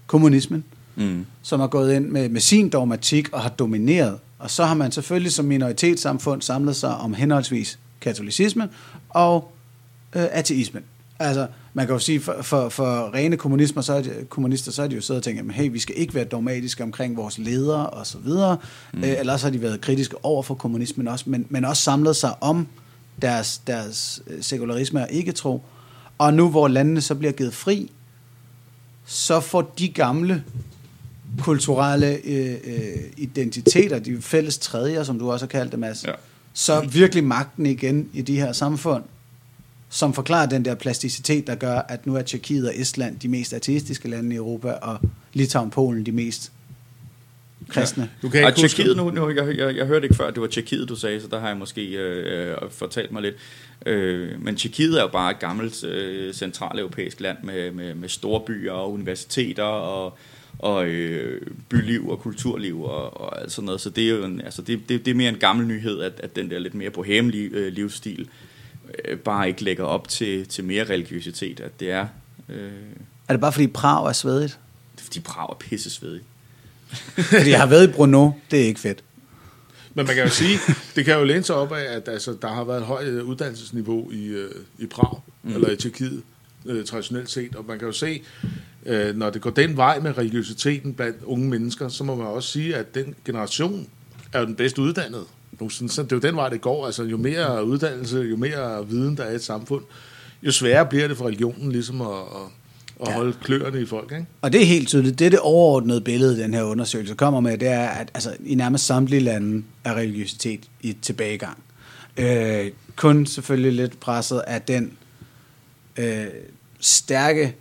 kommunismen, 0.07 0.63
Mm. 0.95 1.25
som 1.41 1.59
har 1.59 1.67
gået 1.67 1.93
ind 1.93 2.07
med, 2.07 2.29
med 2.29 2.41
sin 2.41 2.69
dogmatik 2.69 3.33
og 3.33 3.41
har 3.41 3.49
domineret. 3.49 4.17
Og 4.39 4.51
så 4.51 4.65
har 4.65 4.73
man 4.73 4.91
selvfølgelig 4.91 5.31
som 5.31 5.45
minoritetssamfund 5.45 6.41
samlet 6.41 6.75
sig 6.75 6.95
om 6.95 7.13
henholdsvis 7.13 7.79
katolicismen 8.01 8.69
og 9.09 9.51
øh, 10.15 10.25
ateismen. 10.31 10.83
Altså, 11.19 11.47
man 11.73 11.85
kan 11.85 11.93
jo 11.93 11.99
sige, 11.99 12.19
for, 12.19 12.35
for, 12.41 12.69
for 12.69 13.13
rene 13.13 13.37
kommunismer, 13.37 13.81
så 13.81 13.93
er 13.93 14.01
de, 14.01 14.11
kommunister, 14.29 14.71
så 14.71 14.83
er 14.83 14.87
de 14.87 14.95
jo 14.95 15.01
siddet 15.01 15.19
og 15.19 15.23
tænkt, 15.23 15.53
hey, 15.53 15.71
vi 15.71 15.79
skal 15.79 15.95
ikke 15.97 16.15
være 16.15 16.23
dogmatiske 16.23 16.83
omkring 16.83 17.17
vores 17.17 17.37
ledere 17.37 17.89
og 17.89 18.07
så 18.07 18.17
videre. 18.17 18.57
Mm. 18.93 19.03
Øh, 19.03 19.19
ellers 19.19 19.41
har 19.41 19.49
de 19.49 19.61
været 19.61 19.81
kritiske 19.81 20.25
over 20.25 20.43
for 20.43 20.55
kommunismen 20.55 21.07
også, 21.07 21.25
men, 21.27 21.45
men 21.49 21.65
også 21.65 21.83
samlet 21.83 22.15
sig 22.15 22.43
om 22.43 22.67
deres, 23.21 23.61
deres 23.67 24.21
øh, 24.27 24.43
sekularisme 24.43 25.01
og 25.01 25.07
ikke-tro. 25.11 25.61
Og 26.17 26.33
nu, 26.33 26.49
hvor 26.49 26.67
landene 26.67 27.01
så 27.01 27.15
bliver 27.15 27.31
givet 27.31 27.53
fri, 27.53 27.91
så 29.05 29.39
får 29.39 29.73
de 29.79 29.87
gamle 29.87 30.43
kulturelle 31.39 32.19
øh, 32.23 32.57
øh, 32.63 33.03
identiteter, 33.17 33.99
de 33.99 34.21
fælles 34.21 34.57
tredjer, 34.57 35.03
som 35.03 35.19
du 35.19 35.31
også 35.31 35.45
har 35.45 35.49
kaldt 35.49 35.71
det, 35.71 35.79
Mads, 35.79 36.05
Ja. 36.05 36.11
Så 36.53 36.81
virkelig 36.81 37.23
magten 37.23 37.65
igen 37.65 38.09
i 38.13 38.21
de 38.21 38.35
her 38.35 38.51
samfund, 38.51 39.03
som 39.89 40.13
forklarer 40.13 40.45
den 40.45 40.65
der 40.65 40.75
plasticitet, 40.75 41.47
der 41.47 41.55
gør, 41.55 41.77
at 41.77 42.07
nu 42.07 42.15
er 42.15 42.21
Tjekkiet 42.21 42.67
og 42.67 42.79
Estland 42.79 43.19
de 43.19 43.27
mest 43.27 43.53
ateistiske 43.53 44.09
lande 44.09 44.33
i 44.33 44.37
Europa, 44.37 44.71
og 44.71 44.99
Litauen 45.33 45.65
og 45.65 45.71
Polen 45.71 46.05
de 46.05 46.11
mest 46.11 46.51
kristne. 47.67 48.09
Du 48.21 48.29
kan 48.29 48.43
Og 48.43 48.49
ikke 48.49 48.59
Tjekkiet, 48.59 48.97
nu, 48.97 49.09
nu 49.09 49.29
jeg, 49.29 49.57
jeg, 49.57 49.75
jeg 49.75 49.85
hørte 49.85 50.03
ikke 50.03 50.15
før, 50.15 50.27
at 50.27 50.33
det 50.33 50.41
var 50.41 50.47
Tjekkiet, 50.47 50.89
du 50.89 50.95
sagde, 50.95 51.21
så 51.21 51.27
der 51.27 51.39
har 51.39 51.47
jeg 51.47 51.57
måske 51.57 51.87
øh, 51.87 52.51
øh, 52.51 52.57
fortalt 52.71 53.11
mig 53.11 53.21
lidt. 53.21 53.35
Øh, 53.85 54.41
men 54.41 54.55
Tjekkiet 54.55 54.97
er 54.97 55.01
jo 55.01 55.07
bare 55.07 55.31
et 55.31 55.39
gammelt 55.39 55.83
øh, 55.83 56.33
centraleuropæisk 56.33 57.19
land 57.19 57.37
med, 57.43 57.71
med, 57.71 57.95
med 57.95 58.09
store 58.09 58.41
byer 58.47 58.71
og 58.71 58.93
universiteter 58.93 59.63
og, 59.63 60.17
og 60.59 60.87
øh, 60.87 61.41
byliv 61.69 62.09
og 62.09 62.19
kulturliv 62.19 62.81
og, 62.83 63.21
og 63.21 63.41
alt 63.41 63.51
sådan 63.51 63.65
noget. 63.65 63.81
Så 63.81 63.89
det 63.89 64.03
er 64.03 64.09
jo 64.09 64.23
en, 64.23 64.41
altså 64.41 64.61
det, 64.61 64.89
det, 64.89 65.05
det 65.05 65.11
er 65.11 65.15
mere 65.15 65.29
en 65.29 65.37
gammel 65.37 65.67
nyhed, 65.67 66.01
at, 66.01 66.13
at 66.23 66.35
den 66.35 66.49
der 66.51 66.59
lidt 66.59 66.73
mere 66.73 66.89
boheme 66.89 67.33
øh, 67.35 67.73
livsstil 67.73 68.29
øh, 69.05 69.17
bare 69.17 69.47
ikke 69.47 69.63
lægger 69.63 69.83
op 69.83 70.07
til, 70.07 70.47
til 70.47 70.63
mere 70.63 70.83
religiøsitet. 70.83 71.59
At 71.59 71.79
det 71.79 71.91
er, 71.91 72.07
øh, 72.49 72.71
Er 73.27 73.33
det 73.33 73.41
bare 73.41 73.51
fordi 73.51 73.67
Prag 73.67 74.09
er 74.09 74.13
svedigt? 74.13 74.59
det 74.95 75.01
er 75.01 75.05
fordi 75.05 75.19
Prag 75.19 75.49
er 75.49 75.57
pissesvedig. 75.59 76.21
Fordi 77.17 77.49
jeg 77.49 77.59
har 77.59 77.67
været 77.67 77.89
i 77.89 77.91
Brno, 77.91 78.31
det 78.51 78.61
er 78.61 78.65
ikke 78.65 78.79
fedt. 78.79 79.03
Men 79.93 80.05
man 80.05 80.15
kan 80.15 80.23
jo 80.23 80.29
sige, 80.29 80.57
det 80.95 81.05
kan 81.05 81.17
jo 81.17 81.23
læne 81.23 81.43
sig 81.43 81.55
op 81.55 81.71
af, 81.71 81.95
at 81.95 82.07
altså, 82.07 82.35
der 82.41 82.47
har 82.47 82.63
været 82.63 82.77
et 82.79 82.85
højt 82.85 83.07
øh, 83.07 83.25
uddannelsesniveau 83.25 84.11
i, 84.11 84.25
øh, 84.25 84.51
i 84.79 84.85
Prag, 84.85 85.19
mm. 85.43 85.53
eller 85.53 85.69
i 85.69 85.75
Tjekkiet, 85.75 86.23
øh, 86.65 86.85
traditionelt 86.85 87.29
set. 87.29 87.55
Og 87.55 87.65
man 87.67 87.79
kan 87.79 87.87
jo 87.87 87.93
se, 87.93 88.21
øh, 88.85 89.15
når 89.15 89.29
det 89.29 89.41
går 89.41 89.49
den 89.49 89.77
vej 89.77 89.99
med 89.99 90.17
religiøsiteten 90.17 90.93
blandt 90.93 91.23
unge 91.23 91.49
mennesker, 91.49 91.87
så 91.87 92.03
må 92.03 92.15
man 92.15 92.27
også 92.27 92.49
sige, 92.51 92.75
at 92.75 92.95
den 92.95 93.15
generation 93.25 93.87
er 94.33 94.39
jo 94.39 94.45
den 94.45 94.55
bedst 94.55 94.77
uddannede. 94.79 95.23
Så 95.69 96.03
det 96.03 96.11
er 96.11 96.15
jo 96.15 96.19
den 96.19 96.35
vej, 96.35 96.49
det 96.49 96.61
går. 96.61 96.85
Altså, 96.85 97.03
jo 97.03 97.17
mere 97.17 97.65
uddannelse, 97.65 98.17
jo 98.19 98.35
mere 98.37 98.87
viden, 98.87 99.17
der 99.17 99.23
er 99.23 99.31
i 99.31 99.35
et 99.35 99.43
samfund, 99.43 99.83
jo 100.43 100.51
sværere 100.51 100.85
bliver 100.85 101.07
det 101.07 101.17
for 101.17 101.25
religionen 101.25 101.71
ligesom 101.71 102.01
at, 102.01 102.07
at, 102.07 102.15
at 103.01 103.07
Ja. 103.07 103.13
holde 103.13 103.33
kløerne 103.43 103.81
i 103.81 103.85
folk. 103.85 104.11
Ikke? 104.11 104.25
Og 104.41 104.53
det 104.53 104.61
er 104.61 104.65
helt 104.65 104.87
tydeligt. 104.87 105.19
Det 105.19 105.25
er 105.25 105.29
det 105.29 105.39
overordnede 105.39 106.01
billede, 106.01 106.37
den 106.37 106.53
her 106.53 106.63
undersøgelse 106.63 107.15
kommer 107.15 107.39
med, 107.39 107.57
det 107.57 107.67
er, 107.67 107.87
at 107.87 108.11
altså, 108.13 108.35
i 108.45 108.55
nærmest 108.55 108.85
samtlige 108.85 109.19
lande 109.19 109.63
er 109.83 109.93
religiøsitet 109.93 110.59
i 110.81 110.97
tilbagegang. 111.01 111.57
Øh, 112.17 112.71
kun 112.95 113.25
selvfølgelig 113.25 113.73
lidt 113.73 113.99
presset 113.99 114.39
af 114.47 114.61
den 114.61 114.97
øh, 115.97 116.25
stærke 116.79 117.55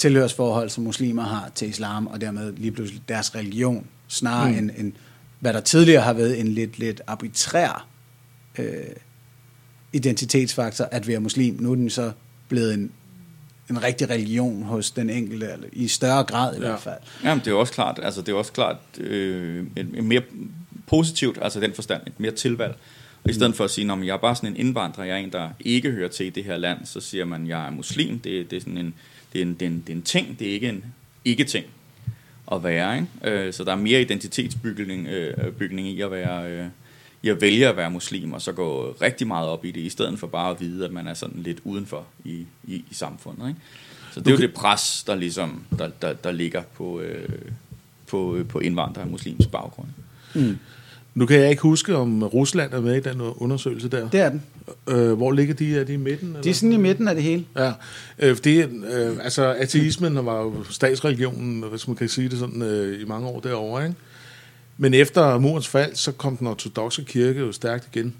tilhørsforhold, 0.00 0.70
som 0.70 0.84
muslimer 0.84 1.22
har 1.22 1.50
til 1.54 1.68
islam, 1.68 2.06
og 2.06 2.20
dermed 2.20 2.52
lige 2.56 2.72
pludselig 2.72 3.02
deres 3.08 3.34
religion, 3.34 3.86
snarere 4.08 4.52
mm. 4.52 4.58
end, 4.58 4.70
end 4.76 4.92
hvad 5.40 5.52
der 5.52 5.60
tidligere 5.60 6.02
har 6.02 6.12
været 6.12 6.40
en 6.40 6.48
lidt, 6.48 6.78
lidt 6.78 7.00
arbitrær 7.06 7.86
øh, 8.58 8.66
identitetsfaktor 9.92 10.84
at 10.90 11.08
være 11.08 11.20
muslim. 11.20 11.56
Nu 11.60 11.70
er 11.70 11.74
den 11.74 11.90
så 11.90 12.12
blevet 12.48 12.74
en, 12.74 12.92
en 13.70 13.82
rigtig 13.82 14.10
religion 14.10 14.62
hos 14.62 14.90
den 14.90 15.10
enkelte, 15.10 15.46
eller 15.52 15.66
i 15.72 15.88
større 15.88 16.24
grad 16.24 16.56
i 16.56 16.60
Ja. 16.60 16.66
hvert 16.68 16.80
fald. 16.80 16.98
Jamen, 17.24 17.44
det 17.44 17.50
er 17.50 17.54
også 17.54 17.72
klart, 17.72 18.00
altså 18.02 18.20
det 18.22 18.28
er 18.32 18.36
også 18.36 18.52
klart 18.52 18.76
øh, 18.98 19.66
et, 19.76 19.88
et 19.94 20.04
mere 20.04 20.22
positivt, 20.86 21.38
altså 21.42 21.60
den 21.60 21.74
forstand, 21.74 22.02
et 22.06 22.20
mere 22.20 22.32
tilvalg. 22.32 22.76
Og 23.24 23.30
i 23.30 23.32
stedet 23.32 23.56
for 23.56 23.64
at 23.64 23.70
sige, 23.70 23.92
at 23.92 24.06
jeg 24.06 24.12
er 24.12 24.16
bare 24.18 24.36
sådan 24.36 24.48
en 24.50 24.56
indvandrer, 24.56 25.04
jeg 25.04 25.14
er 25.14 25.18
en, 25.18 25.32
der 25.32 25.48
ikke 25.60 25.90
hører 25.90 26.08
til 26.08 26.26
i 26.26 26.30
det 26.30 26.44
her 26.44 26.56
land, 26.56 26.86
så 26.86 27.00
siger 27.00 27.24
man, 27.24 27.42
at 27.42 27.48
jeg 27.48 27.66
er 27.66 27.70
muslim. 27.70 28.18
Det, 28.18 28.50
det, 28.50 28.56
er 28.56 28.60
sådan 28.60 28.78
en, 28.78 28.94
det, 29.32 29.38
er 29.38 29.42
en, 29.42 29.54
det, 29.54 29.62
er 29.62 29.70
en, 29.70 29.82
det 29.86 29.92
er 29.92 29.96
en 29.96 30.02
ting, 30.02 30.38
det 30.38 30.48
er 30.48 30.52
ikke 30.52 30.68
en 30.68 30.84
ikke-ting 31.24 31.66
at 32.52 32.64
være. 32.64 32.96
Ikke? 32.96 33.08
Øh, 33.24 33.52
så 33.52 33.64
der 33.64 33.72
er 33.72 33.76
mere 33.76 34.00
identitetsbygning 34.00 35.08
øh, 35.08 35.52
bygning 35.52 35.88
i 35.88 36.00
at 36.00 36.10
være... 36.10 36.50
Øh, 36.50 36.66
i 37.22 37.28
at 37.28 37.40
vælge 37.40 37.68
at 37.68 37.76
være 37.76 37.90
muslim, 37.90 38.32
og 38.32 38.42
så 38.42 38.52
gå 38.52 38.96
rigtig 39.02 39.26
meget 39.26 39.48
op 39.48 39.64
i 39.64 39.70
det, 39.70 39.80
i 39.80 39.88
stedet 39.88 40.18
for 40.18 40.26
bare 40.26 40.50
at 40.50 40.60
vide, 40.60 40.84
at 40.84 40.92
man 40.92 41.06
er 41.08 41.14
sådan 41.14 41.42
lidt 41.42 41.58
udenfor 41.64 42.06
i, 42.24 42.46
i, 42.64 42.74
i 42.74 42.94
samfundet. 42.94 43.48
Ikke? 43.48 43.60
Så 44.12 44.20
det 44.20 44.26
er 44.26 44.30
jo 44.30 44.36
det 44.36 44.54
pres, 44.54 45.04
der 45.06 45.14
ligesom, 45.14 45.64
der, 45.78 45.88
der, 46.02 46.12
der 46.12 46.32
ligger 46.32 46.62
på, 46.62 47.00
øh, 47.00 47.28
på, 48.06 48.36
øh, 48.36 48.48
på 48.48 48.58
indvandrere 48.58 49.04
og 49.04 49.10
muslims 49.10 49.46
baggrund. 49.46 49.88
Nu 51.20 51.26
kan 51.26 51.40
jeg 51.40 51.50
ikke 51.50 51.62
huske, 51.62 51.96
om 51.96 52.22
Rusland 52.22 52.72
er 52.72 52.80
med 52.80 52.96
i 52.96 53.00
den 53.00 53.20
undersøgelse 53.20 53.88
der. 53.88 54.08
Det 54.08 54.20
er 54.20 54.28
den. 54.30 54.42
Øh, 54.88 55.12
hvor 55.12 55.32
ligger 55.32 55.54
de? 55.54 55.78
Er 55.78 55.84
de 55.84 55.92
i 55.92 55.96
midten? 55.96 56.28
Eller? 56.28 56.42
De 56.42 56.50
er 56.50 56.54
sådan 56.54 56.72
i 56.72 56.76
midten 56.76 57.08
af 57.08 57.14
det 57.14 57.24
hele. 57.24 57.44
Ja, 57.56 57.72
øh, 58.18 58.34
fordi 58.36 58.60
øh, 58.60 59.16
altså, 59.22 59.52
ateismen 59.58 60.26
var 60.26 60.40
jo 60.40 60.64
statsreligionen, 60.70 61.64
hvis 61.70 61.88
man 61.88 61.96
kan 61.96 62.08
sige 62.08 62.28
det 62.28 62.38
sådan, 62.38 62.62
øh, 62.62 63.00
i 63.02 63.04
mange 63.04 63.28
år 63.28 63.40
derovre, 63.40 63.84
ikke? 63.84 63.96
Men 64.78 64.94
efter 64.94 65.38
murens 65.38 65.68
fald, 65.68 65.94
så 65.94 66.12
kom 66.12 66.36
den 66.36 66.46
ortodoxe 66.46 67.02
kirke 67.02 67.40
jo 67.40 67.52
stærkt 67.52 67.88
igen. 67.94 68.14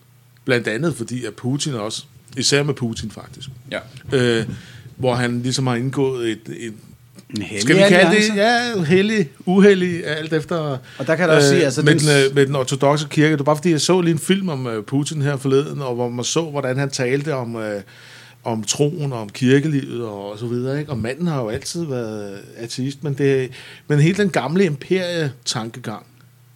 Blandt 0.44 0.68
andet 0.68 0.94
fordi, 0.94 1.24
at 1.24 1.34
Putin 1.34 1.74
også, 1.74 2.04
især 2.36 2.62
med 2.62 2.74
Putin 2.74 3.10
faktisk, 3.10 3.48
Ja. 3.70 3.78
øh, 4.12 4.46
hvor 4.96 5.14
han 5.14 5.42
ligesom 5.42 5.66
har 5.66 5.74
indgået 5.74 6.30
et, 6.30 6.40
et 6.58 6.74
skal 7.60 7.76
vi 7.76 7.80
kalde 7.80 7.96
alliance. 7.96 8.30
det, 8.32 8.36
ja, 8.36 8.82
hellig, 8.82 9.28
uheldig, 9.46 10.06
alt 10.06 10.32
efter... 10.32 10.56
Og 10.98 11.06
der 11.06 11.16
kan 11.16 11.28
der 11.28 11.34
også 11.36 11.48
sige, 11.48 11.64
altså, 11.64 11.82
med, 11.82 11.92
den- 11.92 12.00
den, 12.00 12.26
øh, 12.30 12.34
med 12.34 12.46
den 12.46 12.56
ortodoxe 12.56 13.06
kirke, 13.10 13.30
det 13.32 13.38
var 13.38 13.44
bare 13.44 13.56
fordi, 13.56 13.70
jeg 13.70 13.80
så 13.80 14.00
lige 14.00 14.12
en 14.12 14.18
film 14.18 14.48
om 14.48 14.66
øh, 14.66 14.82
Putin 14.84 15.22
her 15.22 15.36
forleden, 15.36 15.82
og 15.82 15.94
hvor 15.94 16.08
man 16.08 16.24
så, 16.24 16.42
hvordan 16.42 16.76
han 16.78 16.90
talte 16.90 17.34
om, 17.34 17.56
øh, 17.56 17.80
om 18.44 18.64
troen 18.64 19.12
og 19.12 19.20
om 19.20 19.28
kirkelivet 19.28 20.02
og, 20.04 20.32
og 20.32 20.38
så 20.38 20.46
videre. 20.46 20.78
Ikke? 20.80 20.90
Og 20.90 20.98
manden 20.98 21.26
har 21.26 21.40
jo 21.42 21.48
altid 21.48 21.84
været 21.84 22.38
ateist, 22.56 23.04
men, 23.04 23.14
det, 23.14 23.50
men 23.88 24.00
hele 24.00 24.16
den 24.16 24.30
gamle 24.30 24.64
imperietankegang 24.64 26.06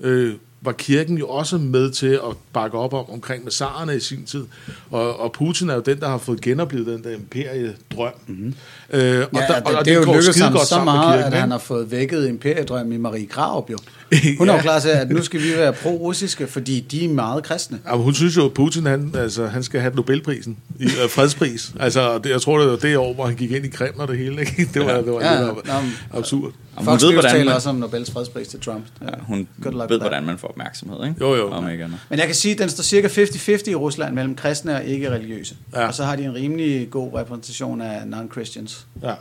øh, 0.00 0.34
var 0.64 0.72
kirken 0.72 1.18
jo 1.18 1.28
også 1.28 1.58
med 1.58 1.90
til 1.90 2.06
at 2.06 2.36
bakke 2.52 2.78
op 2.78 2.94
om 2.94 3.10
omkring 3.10 3.44
massarerne 3.44 3.96
i 3.96 4.00
sin 4.00 4.24
tid. 4.24 4.44
Og, 4.90 5.20
og 5.20 5.32
Putin 5.32 5.70
er 5.70 5.74
jo 5.74 5.80
den, 5.80 6.00
der 6.00 6.08
har 6.08 6.18
fået 6.18 6.40
genoplevet 6.40 6.86
den 6.86 7.04
der 7.04 7.10
imperiedrøm. 7.10 8.12
Mm-hmm. 8.26 8.54
Øh, 8.90 9.26
og 9.32 9.40
Ja, 9.40 9.46
der, 9.48 9.60
det, 9.60 9.76
og 9.76 9.84
det 9.84 9.92
er 9.92 9.96
jo 9.96 10.04
lykkedes 10.04 10.38
ham 10.38 10.56
så 10.56 10.76
med 10.76 10.84
meget, 10.84 11.12
kirken, 11.12 11.20
at 11.20 11.26
ikke? 11.26 11.40
han 11.40 11.50
har 11.50 11.58
fået 11.58 11.90
vækket 11.90 12.28
imperiedrømmen 12.28 12.92
i 12.92 12.96
Marie 12.96 13.26
Graup 13.26 13.70
jo. 13.70 13.78
Hun 14.38 14.48
er 14.48 14.52
jo 14.52 14.56
Ja. 14.56 14.62
klar 14.62 14.78
til, 14.80 14.88
at 14.88 15.10
nu 15.10 15.22
skal 15.22 15.40
vi 15.42 15.52
være 15.56 15.72
pro-russiske, 15.72 16.46
fordi 16.46 16.80
de 16.80 17.04
er 17.04 17.08
meget 17.08 17.44
kristne. 17.44 17.78
Ja, 17.86 17.96
hun 17.96 18.14
synes 18.14 18.36
jo, 18.36 18.44
at 18.46 18.52
Putin 18.52 18.86
han, 18.86 19.12
altså, 19.14 19.46
han 19.46 19.62
skal 19.62 19.80
have 19.80 19.94
Nobelprisen, 19.94 20.56
i, 20.80 20.84
øh, 20.84 21.10
fredspris. 21.10 21.72
Altså, 21.80 22.18
det, 22.18 22.30
jeg 22.30 22.40
tror, 22.42 22.58
det 22.58 22.68
var 22.70 22.76
det 22.76 22.96
år, 22.96 23.14
hvor 23.14 23.26
han 23.26 23.36
gik 23.36 23.50
ind 23.50 23.64
i 23.64 23.68
Kreml 23.68 24.00
og 24.00 24.08
det 24.08 24.18
hele. 24.18 24.40
Ikke? 24.40 24.68
Det 24.74 24.86
var, 24.86 24.92
det 25.00 25.12
var 25.12 25.20
Ja, 25.20 25.32
ja, 25.32 25.44
lidt 25.46 25.66
men- 25.66 25.92
absurd. 26.12 26.52
Hun 26.74 26.84
Fox 26.84 27.02
ved, 27.02 27.08
News 27.10 27.14
hvordan 27.14 27.30
taler 27.30 27.44
man- 27.44 27.54
også 27.54 27.68
om 27.68 27.76
Nobels 27.76 28.10
fredspris 28.10 28.48
til 28.48 28.60
Trump. 28.60 28.84
Ja, 29.02 29.06
hun 29.22 29.48
Good 29.62 29.72
luck 29.72 29.82
ved, 29.90 29.98
that. 29.98 30.00
hvordan 30.00 30.24
man 30.24 30.38
får 30.38 30.48
opmærksomhed, 30.48 31.04
ikke? 31.08 31.16
Jo, 31.20 31.34
jo. 31.34 31.50
Om 31.50 31.68
ikke 31.70 31.84
andet. 31.84 31.98
Men 32.10 32.18
jeg 32.18 32.26
kan 32.26 32.34
sige, 32.34 32.52
at 32.52 32.58
den 32.58 32.68
står 32.68 32.82
cirka 32.82 33.08
50-50 33.08 33.70
i 33.70 33.74
Rusland 33.74 34.14
mellem 34.14 34.34
kristne 34.34 34.74
og 34.76 34.84
ikke-religiøse. 34.84 35.54
Ja. 35.74 35.86
Og 35.86 35.94
så 35.94 36.04
har 36.04 36.16
de 36.16 36.24
en 36.24 36.34
rimelig 36.34 36.90
god 36.90 37.14
repræsentation 37.14 37.80
af 37.80 38.00
non-Christians. 38.06 38.84
Ja. 39.02 39.14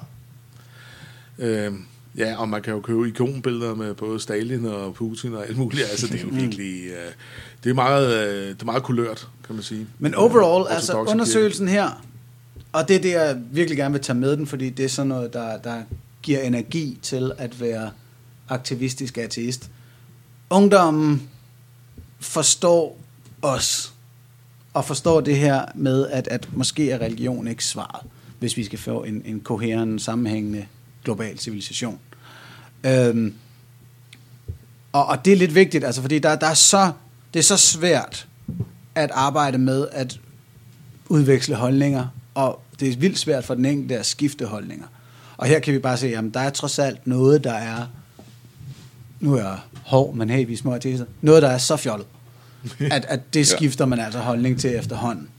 Øh, 1.40 1.72
ja, 2.18 2.36
og 2.38 2.49
man 2.49 2.61
kan 2.61 2.74
jo 2.74 2.80
købe 2.82 3.07
ikonbilleder 3.07 3.76
med 3.76 3.93
både 3.93 4.20
Stalin 4.20 4.66
og 4.66 4.93
Putin 4.93 5.34
og 5.34 5.47
alt 5.47 5.57
muligt. 5.57 5.84
Altså, 5.91 6.07
det 6.07 6.16
er 6.16 6.24
jo 6.24 6.30
Mm. 6.30 6.36
virkelig... 6.38 6.84
Øh, 6.86 7.11
det, 7.64 7.70
er 7.70 7.74
meget, 7.74 8.28
øh, 8.28 8.47
det 8.49 8.61
er 8.61 8.66
meget 8.66 8.84
kulørt, 8.84 9.28
kan 9.45 9.55
man 9.55 9.64
sige. 9.64 9.88
Men 9.99 10.16
overall, 10.16 10.66
Øh, 10.70 10.76
altså 10.76 10.93
undersøgelsen 10.93 11.68
her, 11.68 12.03
og 12.72 12.88
det 12.88 12.95
er 12.95 12.99
det, 13.01 13.11
jeg 13.11 13.38
virkelig 13.51 13.78
gerne 13.78 13.93
vil 13.93 14.01
tage 14.01 14.18
med 14.20 14.38
den, 14.38 14.47
fordi 14.47 14.70
det 14.70 14.86
er 14.86 14.89
sådan 14.89 15.07
noget, 15.09 15.34
der, 15.34 15.57
der 15.57 15.82
giver 16.22 16.39
energi 16.41 16.99
til 17.01 17.32
at 17.38 17.61
være 17.61 17.91
aktivistisk 18.49 19.18
ateist. 19.18 19.70
Ungdommen 20.49 21.30
forstår 22.20 22.99
os, 23.41 23.93
og 24.74 24.86
forstår 24.86 25.22
det 25.22 25.36
her 25.38 25.66
med, 25.76 26.07
at, 26.07 26.28
at 26.28 26.49
måske 26.53 26.91
er 26.91 26.97
religion 27.01 27.47
ikke 27.47 27.66
svaret, 27.66 28.05
hvis 28.39 28.57
vi 28.57 28.64
skal 28.64 28.80
få 28.80 29.03
en, 29.03 29.22
en 29.26 29.39
koherent, 29.39 30.01
sammenhængende 30.01 30.66
global 31.04 31.39
civilisation. 31.39 31.99
Øhm, 32.84 33.34
og, 34.93 35.06
og 35.06 35.26
det 35.26 35.34
er 35.34 35.38
lidt 35.38 35.56
vigtigt, 35.56 35.84
altså, 35.84 36.01
fordi 36.01 36.20
der, 36.20 36.36
der 36.36 36.47
er 36.47 36.54
så, 36.54 36.91
det 37.34 37.39
er 37.39 37.43
så 37.43 37.58
svært 37.58 38.28
at 38.95 39.12
arbejde 39.14 39.58
med 39.58 39.88
at 39.91 40.20
udveksle 41.10 41.56
holdninger, 41.56 42.08
og 42.36 42.62
det 42.80 42.89
er 42.89 42.97
vildt 42.97 43.20
svært 43.20 43.45
for 43.45 43.56
den 43.56 43.66
enkelte 43.66 43.99
at 43.99 44.06
skifte 44.06 44.45
holdninger. 44.45 44.86
Og 45.38 45.47
her 45.47 45.60
kan 45.60 45.74
vi 45.74 45.80
bare 45.80 45.97
se, 45.97 46.16
at 46.18 46.24
der 46.34 46.39
er 46.39 46.49
trods 46.49 46.80
alt 46.80 47.08
noget, 47.08 47.43
der 47.43 47.54
er, 47.54 47.86
nu 49.20 49.34
er 49.34 49.41
jeg 49.41 49.58
hård, 49.86 50.16
men 50.16 50.30
hey, 50.30 50.47
vi 50.47 50.54
er 50.54 50.58
små 50.58 50.74
artister, 50.74 51.06
noget, 51.22 51.43
der 51.43 51.49
er 51.49 51.58
så 51.58 51.78
fjollet, 51.78 52.08
at, 52.80 53.06
at 53.06 53.34
det 53.34 53.47
skifter 53.47 53.86
man 53.86 53.99
altså 53.99 54.20
holdning 54.20 54.60
til 54.60 54.76
efterhånden. 54.76 55.30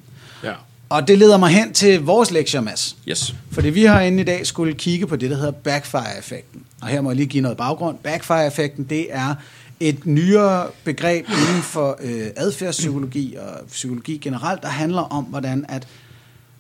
Ja. 0.43 0.55
Og 0.95 1.09
det 1.09 1.19
leder 1.19 1.37
mig 1.37 1.51
hen 1.51 1.73
til 1.73 2.01
vores 2.01 2.31
lektier, 2.31 2.61
Mads. 2.61 2.97
Yes. 3.09 3.35
Fordi 3.51 3.71
vi 3.71 3.85
har 3.85 4.01
inde 4.01 4.21
i 4.21 4.25
dag 4.25 4.47
skulle 4.47 4.75
kigge 4.75 5.07
på 5.07 5.17
det, 5.17 5.31
der 5.31 5.37
hedder 5.37 5.51
backfire-effekten. 5.51 6.63
Og 6.83 6.89
her 6.89 7.01
må 7.01 7.11
jeg 7.11 7.17
lige 7.17 7.27
give 7.27 7.43
noget 7.43 7.57
baggrund. 7.57 7.99
Backfire-effekten, 7.99 8.85
det 8.85 9.07
er 9.11 9.35
et 9.81 10.07
nyere 10.07 10.67
begreb 10.85 11.27
inden 11.29 11.63
for 11.63 11.99
øh, 12.03 12.27
adfærdspsykologi 12.37 13.35
og 13.35 13.67
psykologi 13.67 14.19
generelt, 14.19 14.63
der 14.63 14.69
handler 14.69 15.03
om, 15.03 15.25
hvordan 15.25 15.67
at 15.69 15.89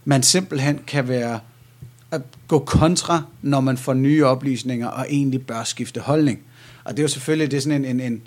man 0.04 0.22
simpelthen 0.22 0.80
kan 0.86 1.08
være 1.08 1.40
at 2.10 2.20
gå 2.48 2.58
kontra, 2.58 3.22
når 3.42 3.60
man 3.60 3.78
får 3.78 3.94
nye 3.94 4.24
oplysninger 4.26 4.88
og 4.88 5.06
egentlig 5.10 5.46
bør 5.46 5.64
skifte 5.64 6.00
holdning. 6.00 6.38
Og 6.84 6.92
det 6.92 6.98
er 6.98 7.02
jo 7.04 7.08
selvfølgelig 7.08 7.50
det 7.50 7.56
er 7.56 7.60
sådan 7.60 7.84
en, 7.84 8.00
en, 8.00 8.12
en, 8.12 8.22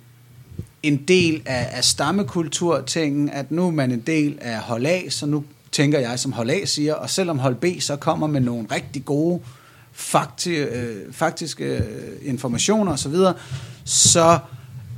en 0.83 0.97
del 0.97 1.41
af, 1.45 1.69
af 1.71 1.83
stammekulturtingen, 1.83 3.29
at 3.29 3.51
nu 3.51 3.67
er 3.67 3.71
man 3.71 3.91
en 3.91 4.01
del 4.01 4.37
af 4.41 4.59
hold 4.59 4.85
A, 4.85 5.09
så 5.09 5.25
nu 5.25 5.43
tænker 5.77 5.99
jeg, 5.99 6.19
som 6.19 6.31
hold 6.31 6.49
A 6.49 6.65
siger, 6.65 6.93
og 6.93 7.09
selvom 7.09 7.39
hold 7.39 7.55
B 7.55 7.65
så 7.81 7.95
kommer 7.95 8.27
med 8.27 8.41
nogle 8.41 8.67
rigtig 8.71 9.05
gode 9.05 9.41
fakti, 9.91 10.49
øh, 10.49 11.13
faktiske 11.13 11.63
øh, 11.63 11.81
informationer 12.21 12.91
osv., 12.91 13.15
så 13.85 14.39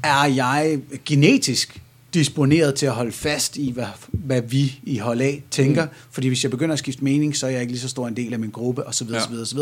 er 0.03 0.25
jeg 0.25 0.79
genetisk 1.05 1.81
disponeret 2.13 2.75
til 2.75 2.85
at 2.85 2.91
holde 2.91 3.11
fast 3.11 3.57
i, 3.57 3.71
hvad, 3.71 3.85
hvad 4.11 4.41
vi 4.41 4.79
i 4.83 4.97
hold 4.97 5.21
A 5.21 5.35
tænker. 5.51 5.85
Mm. 5.85 5.91
Fordi 6.11 6.27
hvis 6.27 6.43
jeg 6.43 6.51
begynder 6.51 6.73
at 6.73 6.79
skifte 6.79 7.03
mening, 7.03 7.37
så 7.37 7.47
er 7.47 7.51
jeg 7.51 7.61
ikke 7.61 7.73
lige 7.73 7.81
så 7.81 7.89
stor 7.89 8.07
en 8.07 8.15
del 8.15 8.33
af 8.33 8.39
min 8.39 8.49
gruppe, 8.49 8.87
osv. 8.87 9.07
Ja. 9.09 9.17
osv., 9.17 9.33
osv. 9.33 9.59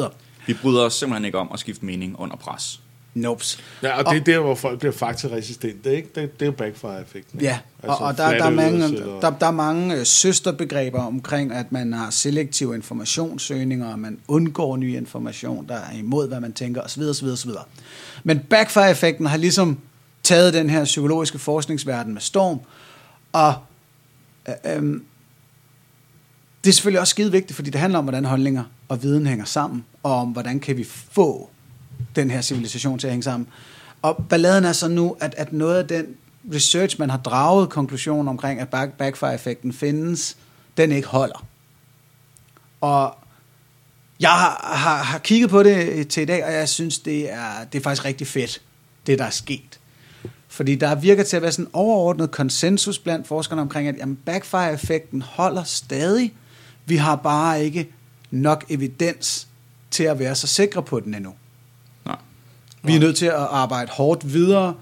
Vi 0.47 0.53
bryder 0.53 0.81
os 0.81 0.93
simpelthen 0.93 1.25
ikke 1.25 1.37
om 1.37 1.49
at 1.53 1.59
skifte 1.59 1.85
mening 1.85 2.19
under 2.19 2.35
pres. 2.35 2.81
Nopes. 3.17 3.59
Ja, 3.83 3.97
og 4.03 4.13
det 4.13 4.19
er 4.19 4.23
der, 4.23 4.39
hvor 4.39 4.55
folk 4.55 4.79
bliver 4.79 4.91
faktaresistente, 4.91 5.95
ikke? 5.95 6.09
Det, 6.15 6.33
det 6.39 6.41
er 6.41 6.45
jo 6.45 6.51
backfire-effekten. 6.51 7.39
Ja, 7.41 7.59
ikke? 7.83 7.89
og, 7.93 7.97
og 8.07 8.17
der, 8.17 8.29
der, 8.37 8.45
er 8.45 8.49
mange, 8.49 8.83
eller- 8.85 9.19
der, 9.19 9.29
der 9.29 9.47
er 9.47 9.51
mange 9.51 9.95
øh, 9.95 10.05
søsterbegreber 10.05 11.01
omkring, 11.03 11.51
at 11.53 11.71
man 11.71 11.93
har 11.93 12.09
selektiv 12.09 12.73
informationssøgninger, 12.75 13.91
og 13.91 13.99
man 13.99 14.19
undgår 14.27 14.77
ny 14.77 14.95
information, 14.97 15.67
der 15.67 15.75
er 15.75 15.97
imod, 15.99 16.27
hvad 16.27 16.39
man 16.39 16.53
tænker, 16.53 16.81
osv. 16.81 17.01
osv., 17.01 17.27
osv. 17.27 17.51
Men 18.23 18.39
backfire-effekten 18.39 19.25
har 19.25 19.37
ligesom 19.37 19.79
taget 20.23 20.53
den 20.53 20.69
her 20.69 20.83
psykologiske 20.83 21.39
forskningsverden 21.39 22.13
med 22.13 22.21
storm, 22.21 22.59
og 23.31 23.53
øh, 24.47 24.53
øh, 24.77 24.99
det 26.63 26.69
er 26.69 26.73
selvfølgelig 26.73 26.99
også 26.99 27.11
skide 27.11 27.31
vigtigt, 27.31 27.55
fordi 27.55 27.69
det 27.69 27.79
handler 27.81 27.99
om, 27.99 28.05
hvordan 28.05 28.25
holdninger 28.25 28.63
og 28.89 29.03
viden 29.03 29.27
hænger 29.27 29.45
sammen, 29.45 29.85
og 30.03 30.15
om, 30.15 30.27
hvordan 30.27 30.59
kan 30.59 30.77
vi 30.77 30.83
få 31.11 31.49
den 32.21 32.31
her 32.31 32.41
civilisation 32.41 32.99
til 32.99 33.07
at 33.07 33.11
hænge 33.11 33.23
sammen. 33.23 33.47
Og 34.01 34.25
balladen 34.29 34.63
er 34.63 34.73
så 34.73 34.87
nu, 34.87 35.17
at, 35.19 35.35
at 35.37 35.53
noget 35.53 35.77
af 35.77 35.87
den 35.87 36.05
research, 36.53 36.99
man 36.99 37.09
har 37.09 37.17
draget 37.17 37.69
konklusion 37.69 38.27
omkring, 38.27 38.59
at 38.59 38.69
back, 38.69 38.93
backfire-effekten 38.93 39.73
findes, 39.73 40.37
den 40.77 40.91
ikke 40.91 41.07
holder. 41.07 41.45
Og 42.81 43.17
jeg 44.19 44.29
har, 44.29 44.71
har, 44.73 45.03
har 45.03 45.17
kigget 45.17 45.49
på 45.49 45.63
det 45.63 45.89
øh, 45.89 46.07
til 46.07 46.23
i 46.23 46.25
dag, 46.25 46.45
og 46.45 46.53
jeg 46.53 46.69
synes, 46.69 46.99
det 46.99 47.31
er, 47.31 47.49
det 47.71 47.79
er 47.79 47.83
faktisk 47.83 48.05
rigtig 48.05 48.27
fedt, 48.27 48.61
det 49.07 49.19
der 49.19 49.25
er 49.25 49.29
sket. 49.29 49.79
Fordi 50.47 50.75
der 50.75 50.95
virker 50.95 51.23
til 51.23 51.35
at 51.35 51.41
være 51.41 51.51
sådan 51.51 51.65
en 51.65 51.71
overordnet 51.73 52.31
konsensus 52.31 52.99
blandt 52.99 53.27
forskerne 53.27 53.61
omkring, 53.61 53.87
at 53.87 53.95
jamen, 53.97 54.19
backfire-effekten 54.25 55.21
holder 55.21 55.63
stadig. 55.63 56.33
Vi 56.85 56.95
har 56.95 57.15
bare 57.15 57.63
ikke 57.63 57.89
nok 58.31 58.65
evidens 58.69 59.47
til 59.91 60.03
at 60.03 60.19
være 60.19 60.35
så 60.35 60.47
sikre 60.47 60.83
på 60.83 60.99
den 60.99 61.13
endnu. 61.13 61.33
Vi 62.83 62.95
er 62.95 62.99
nødt 62.99 63.15
til 63.15 63.25
at 63.25 63.33
arbejde 63.33 63.91
hårdt 63.91 64.33
videre, 64.33 64.73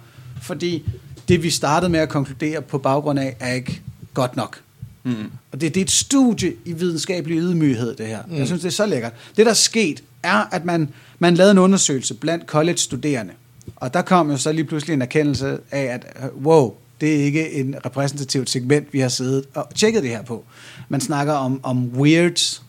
fordi 0.42 0.84
det 1.28 1.44
vi 1.44 1.50
startede 1.50 1.90
med 1.90 2.00
at 2.00 2.10
konkludere 2.10 2.62
på 2.62 2.78
baggrund 2.78 3.20
af, 3.20 3.36
er 3.40 3.54
ikke 3.54 3.82
godt 4.14 4.36
nok. 4.36 4.62
Mm. 5.04 5.32
Og 5.52 5.62
det, 5.62 5.76
det 5.76 5.78
er 5.82 5.86
et 5.86 5.92
studie 5.92 6.54
i 6.66 6.74
videnskabelig 6.74 7.38
ydmyghed, 7.38 7.96
det 7.96 8.08
her. 8.08 8.20
Mm. 8.28 8.36
Jeg 8.36 8.48
synes, 8.48 8.62
det 8.62 8.68
er 8.68 8.74
så 8.74 8.86
lækkert. 8.86 9.14
Det, 9.38 9.46
der 9.46 9.52
er 9.52 9.56
sket, 9.56 10.04
er, 10.24 10.44
at 10.52 10.66
man, 10.66 10.90
man 11.20 11.36
lavede 11.36 11.52
en 11.52 11.58
undersøgelse 11.58 12.14
blandt 12.14 12.46
college-studerende. 12.46 13.34
Og 13.76 13.94
der 13.94 14.02
kom 14.02 14.32
jo 14.32 14.38
så 14.38 14.52
lige 14.52 14.66
pludselig 14.66 14.94
en 14.94 15.02
erkendelse 15.02 15.58
af, 15.72 15.84
at 15.84 16.32
wow, 16.44 16.74
det 17.02 17.16
er 17.16 17.24
ikke 17.24 17.52
en 17.52 17.76
repræsentativt 17.86 18.50
segment, 18.50 18.94
vi 18.94 19.00
har 19.00 19.10
siddet 19.10 19.46
og 19.54 19.76
tjekket 19.76 20.04
det 20.04 20.12
her 20.12 20.22
på. 20.22 20.44
Man 20.90 21.02
snakker 21.02 21.34
om, 21.34 21.60
om 21.64 21.92
WEIRDS, 21.98 22.64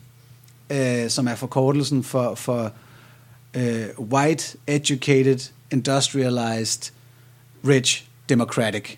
øh, 0.71 1.11
som 1.11 1.29
er 1.29 1.35
forkortelsen 1.35 2.05
for, 2.05 2.35
for 2.35 2.73
øh, 3.57 3.87
White, 3.99 4.57
Educated, 4.67 5.39
Industrialized, 5.71 6.93
Rich, 7.69 8.05
Democratic. 8.29 8.97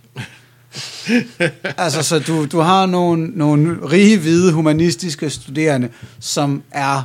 altså, 1.77 2.03
så 2.03 2.19
du, 2.19 2.47
du 2.47 2.59
har 2.59 2.87
nogle, 2.87 3.27
nogle 3.27 3.91
rige, 3.91 4.19
hvide, 4.19 4.53
humanistiske 4.53 5.31
studerende, 5.31 5.89
som 6.21 6.63
er 6.71 7.03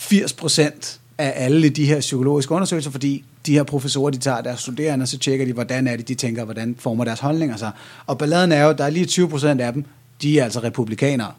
80% 0.00 0.98
af 1.18 1.32
alle 1.36 1.68
de 1.68 1.86
her 1.86 2.00
psykologiske 2.00 2.52
undersøgelser, 2.52 2.90
fordi 2.90 3.24
de 3.46 3.52
her 3.52 3.62
professorer, 3.62 4.10
de 4.10 4.18
tager 4.18 4.40
deres 4.40 4.60
studerende, 4.60 5.02
og 5.02 5.08
så 5.08 5.18
tjekker 5.18 5.46
de, 5.46 5.52
hvordan 5.52 5.86
er 5.86 5.96
det, 5.96 6.08
de 6.08 6.14
tænker, 6.14 6.44
hvordan 6.44 6.76
former 6.78 7.04
deres 7.04 7.20
holdninger 7.20 7.56
sig. 7.56 7.70
Og 8.06 8.18
balladen 8.18 8.52
er 8.52 8.64
jo, 8.64 8.72
der 8.72 8.84
er 8.84 8.90
lige 8.90 9.24
20% 9.24 9.46
af 9.46 9.72
dem, 9.72 9.84
de 10.22 10.38
er 10.38 10.44
altså 10.44 10.60
republikanere, 10.60 11.32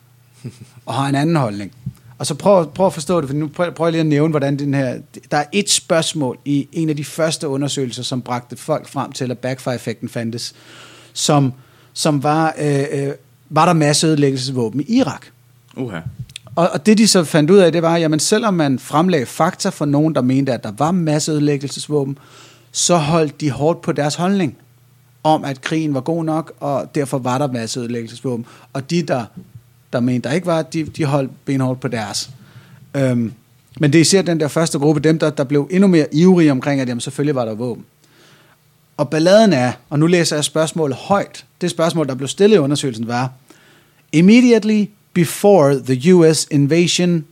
og 0.86 0.94
har 0.94 1.08
en 1.08 1.16
anden 1.16 1.36
holdning. 1.36 1.72
Og 2.20 2.26
så 2.26 2.36
prøv, 2.36 2.72
prøv 2.72 2.86
at 2.86 2.94
forstå 2.94 3.22
det, 3.22 3.30
for 3.30 3.36
nu 3.36 3.48
prøv, 3.48 3.72
prøv 3.72 3.92
lige 3.92 4.00
at 4.00 4.06
nævne, 4.06 4.30
hvordan 4.30 4.60
den 4.60 4.74
her... 4.74 4.98
Der 5.32 5.38
er 5.38 5.46
et 5.52 5.70
spørgsmål 5.70 6.38
i 6.46 6.68
en 6.72 6.90
af 6.90 6.96
de 6.96 7.06
første 7.06 7.48
undersøgelser, 7.48 8.04
som 8.04 8.22
bragte 8.22 8.58
folk 8.58 8.88
frem 8.88 9.12
til, 9.12 9.32
at 9.32 9.38
backfire-effekten 9.38 10.10
fandtes, 10.10 10.54
som, 11.14 11.54
som 11.94 12.24
var, 12.24 12.56
øh, 12.60 12.86
øh, 12.92 13.14
var 13.50 13.66
der 13.66 13.74
masseødelæggelsesvåben 13.74 14.82
i 14.82 14.98
Irak. 14.98 15.26
Uha. 15.78 16.00
Og, 16.56 16.70
og 16.70 16.86
det 16.86 16.98
de 16.98 17.08
så 17.08 17.24
fandt 17.24 17.50
ud 17.50 17.58
af, 17.58 17.72
det 17.72 17.82
var, 17.82 17.98
jamen 17.98 18.20
selvom 18.20 18.54
man 18.54 18.80
fremlagde 18.80 19.26
fakta 19.26 19.70
for 19.70 19.86
nogen, 19.86 20.16
der 20.16 20.22
mente, 20.22 20.54
at 20.54 20.64
der 20.64 20.72
var 20.78 20.92
masseødelæggelsesvåben, 20.92 22.18
så 22.72 22.98
holdt 22.98 23.42
de 23.42 23.52
hårdt 23.52 23.82
på 23.82 23.92
deres 23.92 24.16
holdning 24.16 24.58
om, 25.24 25.44
at 25.44 25.62
krigen 25.62 25.94
var 25.94 26.02
god 26.02 26.24
nok, 26.24 26.54
og 26.60 26.96
derfor 26.96 27.18
var 27.18 27.38
der 27.38 27.48
masseødelæggelsesvåben. 27.48 28.46
Og 28.74 28.90
de, 28.90 29.02
der, 29.02 29.26
der 29.94 30.00
mente, 30.00 30.30
der 30.30 30.36
ikke 30.36 30.48
var, 30.48 30.62
de, 30.62 30.84
de 30.84 31.06
holdt 31.06 31.32
benhårdt 31.46 31.80
på 31.80 31.88
deres. 31.88 32.30
Øhm, 32.94 33.34
men 33.80 33.94
det 33.94 34.00
er 34.00 34.02
især 34.02 34.22
den 34.22 34.40
der 34.40 34.48
første 34.48 34.80
gruppe, 34.80 35.02
dem 35.02 35.20
der, 35.20 35.30
der 35.30 35.44
blev 35.44 35.68
endnu 35.72 35.88
mere 35.88 36.08
ivrige 36.12 36.52
omkring, 36.52 36.82
at 36.82 36.90
jamen, 36.90 37.02
selvfølgelig 37.02 37.36
var 37.36 37.46
der 37.46 37.56
våben. 37.56 37.86
Og 38.98 39.10
balladen 39.10 39.54
er, 39.54 39.72
og 39.90 40.00
nu 40.00 40.08
læser 40.08 40.36
jeg 40.36 40.44
spørgsmålet 40.44 40.98
højt, 40.98 41.46
det 41.62 41.70
spørgsmål, 41.70 42.08
der 42.08 42.16
blev 42.16 42.28
stillet 42.28 42.56
i 42.56 42.60
undersøgelsen 42.60 43.08
var, 43.08 43.32
Immediately 44.12 44.86
before 45.14 45.76
the 45.76 46.14
US 46.14 46.48
invasion, 46.52 47.26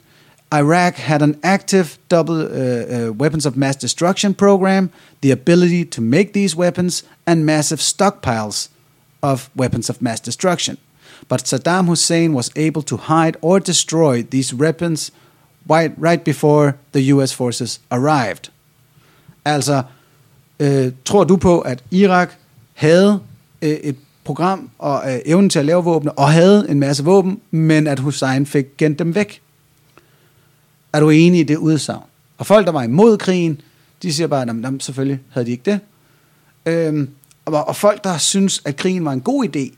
Iraq 0.51 0.95
had 0.95 1.22
an 1.22 1.36
active 1.43 1.97
double 2.10 2.36
uh, 2.36 3.10
uh, 3.10 3.12
weapons 3.12 3.45
of 3.45 3.55
mass 3.55 3.76
destruction 3.76 4.34
program, 4.34 4.89
the 5.22 5.32
ability 5.32 5.84
to 5.84 6.01
make 6.01 6.34
these 6.34 6.55
weapons, 6.55 7.03
and 7.26 7.45
massive 7.45 7.80
stockpiles 7.80 8.70
of 9.22 9.49
weapons 9.55 9.89
of 9.89 10.01
mass 10.01 10.20
destruction. 10.20 10.78
But 11.30 11.47
Saddam 11.47 11.86
Hussein 11.86 12.34
was 12.34 12.51
able 12.55 12.82
to 12.82 12.97
hide 12.97 13.38
or 13.41 13.59
destroy 13.59 14.24
these 14.24 14.55
weapons 14.55 15.11
right, 15.70 15.91
right 15.97 16.24
before 16.24 16.74
the 16.93 17.13
US 17.13 17.34
forces 17.34 17.82
arrived. 17.91 18.51
Altså, 19.45 19.84
øh, 20.59 20.91
tror 21.05 21.24
du 21.24 21.38
på, 21.38 21.59
at 21.59 21.84
Irak 21.91 22.34
havde 22.74 23.20
øh, 23.61 23.70
et 23.70 23.95
program 24.24 24.70
og 24.80 25.13
øh, 25.13 25.20
evnen 25.26 25.49
til 25.49 25.59
at 25.59 25.65
lave 25.65 25.84
våben, 25.84 26.09
og 26.15 26.32
havde 26.32 26.65
en 26.70 26.80
masse 26.80 27.03
våben, 27.03 27.41
men 27.51 27.88
at 27.88 27.99
Hussein 27.99 28.45
fik 28.45 28.78
gent 28.78 28.99
dem 28.99 29.15
væk? 29.15 29.41
Er 30.93 30.99
du 30.99 31.09
enig 31.09 31.39
i 31.39 31.43
det 31.43 31.57
udsagn? 31.57 32.03
Og 32.38 32.45
folk, 32.45 32.65
der 32.65 32.72
var 32.72 32.84
imod 32.84 33.18
krigen, 33.18 33.61
de 34.01 34.13
siger 34.13 34.28
bare, 34.28 34.41
at 34.49 34.84
selvfølgelig 34.84 35.20
havde 35.30 35.45
de 35.45 35.51
ikke 35.51 35.72
det. 35.72 35.80
Øhm, 36.65 37.09
og, 37.45 37.68
og 37.68 37.76
folk, 37.76 38.03
der 38.03 38.18
synes, 38.18 38.61
at 38.65 38.76
krigen 38.76 39.05
var 39.05 39.11
en 39.11 39.22
god 39.22 39.45
idé, 39.45 39.76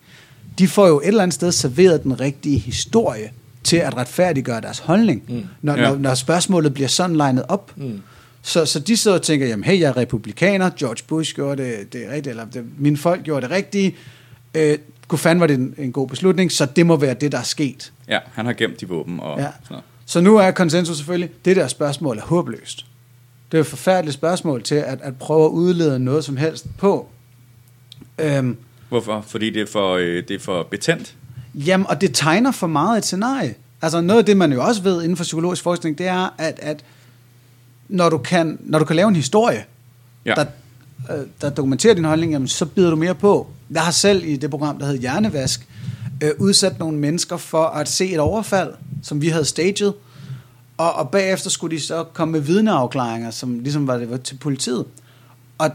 de 0.60 0.68
får 0.68 0.88
jo 0.88 1.00
et 1.00 1.08
eller 1.08 1.24
andet 1.24 1.34
sted 1.34 1.52
serveret 1.52 2.04
den 2.04 2.20
rigtige 2.20 2.58
historie 2.60 3.32
til 3.64 3.78
at 3.78 3.98
retfærdiggøre 3.98 4.62
deres 4.62 4.80
holdning, 4.80 5.24
mm. 5.28 5.44
når, 5.62 5.76
Ja. 5.76 5.82
når, 5.90 5.98
når 5.98 6.14
spørgsmålet 6.14 6.74
bliver 6.74 6.88
sådan 6.90 7.16
legnet 7.16 7.44
op. 7.48 7.72
Mm. 7.78 8.02
Så, 8.42 8.66
så 8.66 8.80
de 8.80 8.98
sidder 8.98 9.18
og 9.18 9.24
tænker, 9.24 9.48
jamen 9.48 9.64
hey, 9.64 9.80
jeg 9.80 9.88
er 9.90 9.98
republikaner, 9.98 10.70
George 10.80 11.04
Bush 11.08 11.36
gjorde 11.36 11.64
det, 11.64 11.94
det 11.94 12.02
rigtigt, 12.08 12.28
eller 12.28 12.46
det, 12.46 12.66
mine 12.78 12.98
folk 12.98 13.24
gjorde 13.24 13.42
det 13.42 13.52
rigtige, 13.52 13.96
øh, 14.54 14.78
gud 15.08 15.18
fanden 15.18 15.40
var 15.40 15.48
det 15.48 15.54
en, 15.58 15.74
en 15.78 15.92
god 15.92 16.08
beslutning, 16.08 16.52
så 16.52 16.66
det 16.66 16.86
må 16.86 16.96
være 16.96 17.14
det, 17.14 17.32
der 17.32 17.38
er 17.38 17.44
sket. 17.44 17.92
Ja, 18.08 18.20
han 18.34 18.46
har 18.46 18.54
gemt 18.54 18.82
de 18.82 18.88
våben 18.88 19.20
og 19.20 19.40
Ja. 19.40 19.44
sådan 19.44 19.52
noget. 19.70 19.84
Så 20.06 20.22
nu 20.22 20.38
er 20.38 20.52
konsensus 20.52 20.98
selvfølgelig, 20.98 21.30
det 21.46 21.56
der 21.56 21.68
spørgsmål 21.68 22.18
er 22.18 22.22
håbløst. 22.22 22.86
Det 23.52 23.58
er 23.58 23.62
et 23.62 23.68
forfærdeligt 23.68 24.14
spørgsmål 24.14 24.64
til 24.64 24.76
at, 24.76 25.00
at 25.02 25.16
prøve 25.18 25.46
at 25.46 25.50
udlede 25.50 26.00
noget 26.00 26.26
som 26.26 26.38
helst 26.38 26.66
på. 26.78 27.08
Øhm, 28.20 28.58
Hvorfor? 28.90 29.22
Fordi 29.28 29.50
det 29.50 29.62
er 29.62 29.66
for, 29.72 29.96
øh, 29.96 30.24
det 30.28 30.32
er 30.32 30.40
for 30.40 30.64
betændt? 30.64 31.16
Jamen, 31.56 31.88
og 31.88 32.02
det 32.02 32.12
tegner 32.14 32.52
for 32.52 32.68
meget 32.68 32.98
et 32.98 33.06
scenarie. 33.06 33.56
Altså 33.82 34.02
noget 34.02 34.20
af 34.20 34.26
det, 34.26 34.38
man 34.38 34.54
jo 34.54 34.64
også 34.64 34.82
ved 34.82 35.04
inden 35.04 35.18
for 35.18 35.24
psykologisk 35.24 35.64
forskning, 35.64 35.98
det 35.98 36.08
er, 36.08 36.30
at, 36.38 36.60
at 36.62 36.84
når, 37.88 38.10
du 38.10 38.18
kan, 38.18 38.58
når 38.62 38.80
du 38.80 38.86
kan 38.86 38.96
lave 38.96 39.08
en 39.08 39.16
historie, 39.16 39.66
Ja. 40.26 40.34
der, 40.36 40.46
øh, 41.12 41.26
der 41.42 41.50
dokumenterer 41.50 41.94
din 41.94 42.06
holdning, 42.06 42.32
jamen, 42.32 42.48
så 42.48 42.66
bider 42.66 42.90
du 42.90 42.96
mere 42.96 43.16
på. 43.16 43.48
Jeg 43.72 43.82
har 43.82 43.92
selv 43.92 44.24
i 44.26 44.36
det 44.38 44.50
program, 44.50 44.80
der 44.80 44.86
hedder 44.86 45.00
Hjernevask, 45.02 45.68
øh, 46.24 46.32
udsat 46.40 46.80
nogle 46.80 46.98
mennesker 46.98 47.38
for 47.38 47.66
at 47.66 47.90
se 47.90 48.12
et 48.14 48.20
overfald, 48.20 48.74
som 49.04 49.22
vi 49.22 49.28
havde 49.30 49.46
staged, 49.46 49.92
og, 50.78 50.94
og 50.94 51.10
bagefter 51.10 51.50
skulle 51.50 51.78
de 51.78 51.82
så 51.82 52.04
komme 52.04 52.32
med 52.32 52.40
vidneafklaringer, 52.40 53.32
som 53.32 53.60
ligesom 53.60 53.88
var 53.88 53.98
det 53.98 54.10
var 54.12 54.18
til 54.18 54.36
politiet. 54.36 54.86
Og 55.58 55.70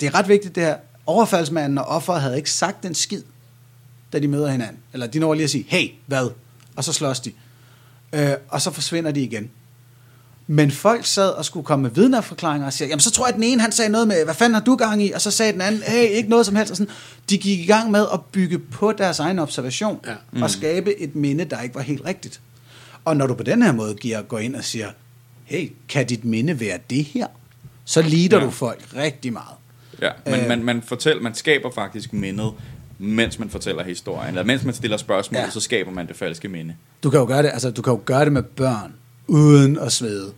det 0.00 0.06
er 0.06 0.14
ret 0.14 0.28
vigtigt 0.28 0.54
det 0.54 0.62
her, 0.62 0.76
overfaldsmanden 1.06 1.78
og 1.78 1.84
offeret 1.84 2.20
havde 2.20 2.36
ikke 2.36 2.50
sagt 2.50 2.82
den 2.82 2.94
skid, 2.94 3.22
da 4.12 4.18
de 4.18 4.28
møder 4.28 4.50
hinanden. 4.50 4.78
Eller 4.92 5.06
de 5.06 5.18
når 5.18 5.34
lige 5.34 5.44
at 5.44 5.50
sige, 5.50 5.64
hey, 5.68 5.88
hvad? 6.06 6.30
Og 6.76 6.84
så 6.84 6.92
slås 6.92 7.20
de. 7.20 7.32
Øh, 8.12 8.32
og 8.48 8.62
så 8.62 8.70
forsvinder 8.70 9.10
de 9.10 9.20
igen. 9.20 9.50
Men 10.48 10.70
folk 10.70 11.06
sad 11.06 11.28
og 11.30 11.44
skulle 11.44 11.64
komme 11.66 11.82
med 11.82 11.90
vidneforklaringer 11.90 12.66
og 12.66 12.72
siger, 12.72 12.88
jamen 12.88 13.00
så 13.00 13.10
tror 13.10 13.26
jeg, 13.26 13.28
at 13.28 13.34
den 13.34 13.42
ene 13.42 13.60
han 13.62 13.72
sagde 13.72 13.90
noget 13.90 14.08
med, 14.08 14.24
hvad 14.24 14.34
fanden 14.34 14.54
har 14.54 14.60
du 14.62 14.76
gang 14.76 15.02
i? 15.02 15.12
Og 15.12 15.20
så 15.20 15.30
sagde 15.30 15.52
den 15.52 15.60
anden, 15.60 15.82
hey, 15.82 16.08
ikke 16.08 16.28
noget 16.28 16.46
som 16.46 16.56
helst. 16.56 16.70
Og 16.70 16.76
sådan. 16.76 16.92
De 17.30 17.38
gik 17.38 17.58
i 17.60 17.66
gang 17.66 17.90
med 17.90 18.06
at 18.12 18.20
bygge 18.32 18.58
på 18.58 18.92
deres 18.92 19.18
egen 19.18 19.38
observation 19.38 20.00
Ja. 20.06 20.14
mm. 20.32 20.42
og 20.42 20.50
skabe 20.50 21.00
et 21.00 21.16
minde, 21.16 21.44
der 21.44 21.62
ikke 21.62 21.74
var 21.74 21.80
helt 21.80 22.04
rigtigt. 22.04 22.40
Og 23.04 23.16
når 23.16 23.26
du 23.26 23.34
på 23.34 23.42
den 23.42 23.62
her 23.62 23.72
måde 23.72 23.94
giver, 23.94 24.22
går 24.22 24.38
ind 24.38 24.56
og 24.56 24.64
siger, 24.64 24.90
hey, 25.44 25.72
kan 25.88 26.06
dit 26.06 26.24
minde 26.24 26.60
være 26.60 26.78
det 26.90 27.04
her? 27.04 27.26
Så 27.84 28.02
lider 28.02 28.36
Ja. 28.36 28.42
ja. 28.42 28.46
du 28.46 28.50
folk 28.50 28.84
rigtig 28.96 29.32
meget. 29.32 29.54
Ja, 30.02 30.10
men 30.26 30.40
Øh. 30.40 30.48
man, 30.48 30.64
man, 30.64 30.82
fortæller, 30.82 31.22
man 31.22 31.34
skaber 31.34 31.70
faktisk 31.74 32.12
mindet, 32.12 32.50
mens 32.98 33.38
man 33.38 33.50
fortæller 33.50 33.84
historien. 33.84 34.28
Eller 34.28 34.44
mens 34.44 34.64
man 34.64 34.74
stiller 34.74 34.96
spørgsmål, 34.96 35.40
Ja. 35.40 35.50
så 35.50 35.60
skaber 35.60 35.90
man 35.92 36.06
det 36.08 36.16
falske 36.16 36.48
minde. 36.48 36.74
Du 37.02 37.10
kan 37.10 37.20
jo 37.20 37.26
gøre 37.26 37.42
det, 37.42 37.50
altså, 37.52 37.70
du 37.70 37.82
kan 37.82 37.92
jo 37.92 38.00
gøre 38.04 38.24
det 38.24 38.32
med 38.32 38.42
børn, 38.42 38.92
uden 39.26 39.78
at 39.78 39.92
svede. 39.92 40.32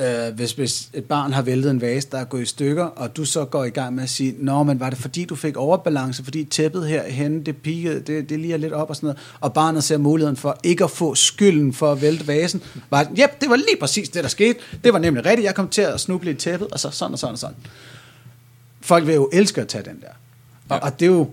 Øh, 0.00 0.34
hvis, 0.34 0.52
hvis 0.52 0.88
et 0.94 1.04
barn 1.04 1.32
har 1.32 1.42
væltet 1.42 1.70
en 1.70 1.80
vase, 1.80 2.08
der 2.12 2.18
er 2.18 2.24
gået 2.24 2.42
i 2.42 2.46
stykker, 2.46 2.84
og 2.84 3.16
du 3.16 3.24
så 3.24 3.44
går 3.44 3.64
i 3.64 3.70
gang 3.70 3.94
med 3.94 4.02
at 4.02 4.10
sige, 4.10 4.34
Nå, 4.38 4.62
men 4.62 4.80
var 4.80 4.90
det 4.90 4.98
fordi, 4.98 5.24
du 5.24 5.36
fik 5.36 5.56
overbalance, 5.56 6.24
fordi 6.24 6.44
tæppet 6.44 6.88
herhenne, 6.88 7.44
det 7.44 7.56
pikkede, 7.56 8.00
det, 8.00 8.28
det 8.28 8.38
lige 8.40 8.58
lidt 8.58 8.72
op 8.72 8.90
og 8.90 8.96
sådan 8.96 9.06
noget, 9.06 9.18
og 9.40 9.52
barnet 9.52 9.84
ser 9.84 9.98
muligheden 9.98 10.36
for 10.36 10.58
ikke 10.64 10.84
at 10.84 10.90
få 10.90 11.14
skylden 11.14 11.72
for 11.72 11.92
at 11.92 12.02
vælte 12.02 12.26
vasen, 12.28 12.62
var, 12.90 13.02
yep, 13.10 13.40
det 13.40 13.50
var 13.50 13.56
lige 13.56 13.76
præcis 13.80 14.08
det, 14.08 14.22
der 14.24 14.30
skete. 14.30 14.58
Det 14.84 14.92
var 14.92 14.98
nemlig 14.98 15.24
rigtigt, 15.24 15.46
jeg 15.46 15.54
kom 15.54 15.68
til 15.68 15.82
at 15.82 16.00
snuble 16.00 16.30
i 16.30 16.34
tæppet, 16.34 16.68
og 16.72 16.80
så 16.80 16.90
sådan 16.90 17.12
og 17.12 17.18
sådan 17.18 17.32
og 17.32 17.38
sådan. 17.38 17.56
Folk 18.80 19.06
vil 19.06 19.14
jo 19.14 19.30
elske 19.32 19.60
at 19.60 19.68
tage 19.68 19.84
den 19.84 20.00
der. 20.00 20.08
Og, 20.68 20.76
Ja. 20.76 20.78
og 20.78 21.00
det 21.00 21.06
er 21.06 21.10
jo 21.10 21.30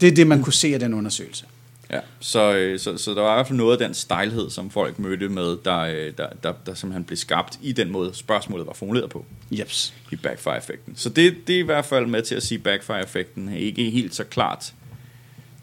det, 0.00 0.02
er 0.08 0.14
det, 0.14 0.26
man 0.26 0.42
kunne 0.42 0.52
se 0.52 0.68
af 0.74 0.80
den 0.80 0.94
undersøgelse. 0.94 1.46
Ja, 1.90 2.00
så, 2.20 2.52
øh, 2.54 2.80
så, 2.80 2.96
så 2.96 3.14
der 3.14 3.20
var 3.20 3.32
i 3.32 3.36
hvert 3.36 3.46
fald 3.46 3.56
noget 3.56 3.72
af 3.72 3.86
den 3.86 3.94
stejlhed, 3.94 4.50
som 4.50 4.70
folk 4.70 4.98
mødte 4.98 5.28
med, 5.28 5.56
der, 5.64 5.78
øh, 5.78 6.12
der, 6.18 6.28
der, 6.42 6.52
der 6.66 6.74
simpelthen 6.74 7.04
blev 7.04 7.16
skabt 7.16 7.58
i 7.62 7.72
den 7.72 7.90
måde, 7.90 8.14
spørgsmålet 8.14 8.66
var 8.66 8.72
formuleret 8.72 9.10
på 9.10 9.24
Jeps. 9.50 9.94
i 10.12 10.16
backfire-effekten. 10.16 10.96
Så 10.96 11.08
det, 11.08 11.36
det 11.46 11.54
er 11.54 11.58
i 11.60 11.62
hvert 11.62 11.84
fald 11.84 12.06
med 12.06 12.22
til 12.22 12.34
at 12.34 12.42
sige, 12.42 12.58
at 12.58 12.62
backfire-effekten 12.62 13.48
er 13.48 13.56
ikke 13.56 13.90
helt 13.90 14.14
så 14.14 14.24
klart 14.24 14.74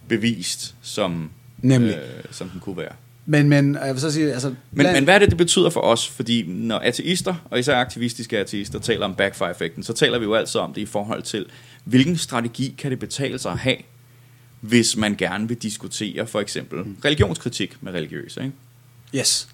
bevist, 0.08 0.76
som, 0.82 1.30
Nemlig. 1.58 1.96
øh, 1.96 2.24
som 2.32 2.50
den 2.50 2.60
kunne 2.60 2.78
være. 2.78 2.94
Men, 3.30 3.50
men 3.50 3.76
jeg 3.76 3.94
vil 3.94 4.02
så 4.02 4.12
sige, 4.12 4.34
altså... 4.34 4.50
Men, 4.50 4.58
blandt- 4.72 4.94
men 4.94 5.04
hvad 5.04 5.16
er 5.16 5.20
det, 5.20 5.30
det 5.30 5.38
betyder 5.38 5.70
for 5.70 5.82
os? 5.82 6.08
Fordi 6.08 6.44
når 6.48 6.80
ateister, 6.80 7.36
og 7.46 7.60
især 7.60 7.76
aktivistiske 7.76 8.40
ateister, 8.40 8.80
taler 8.80 9.06
om 9.06 9.16
backfire-effekten, 9.16 9.84
så 9.84 9.94
taler 9.94 10.20
vi 10.20 10.26
jo 10.26 10.34
altid 10.34 10.60
om 10.60 10.74
det 10.74 10.82
i 10.82 10.86
forhold 10.86 11.24
til, 11.24 11.46
hvilken 11.84 12.18
strategi 12.18 12.76
kan 12.78 12.92
det 12.92 13.00
betale 13.00 13.40
sig 13.40 13.52
at 13.52 13.58
have, 13.58 13.76
hvis 14.62 14.98
man 14.98 15.16
gerne 15.16 15.48
vil 15.48 15.58
diskutere 15.58 16.28
for 16.28 16.40
eksempel 16.40 16.86
religionskritik 17.06 17.78
med 17.82 17.94
religiøse. 17.94 18.42
Ikke? 18.42 18.54
Yes. 19.16 19.48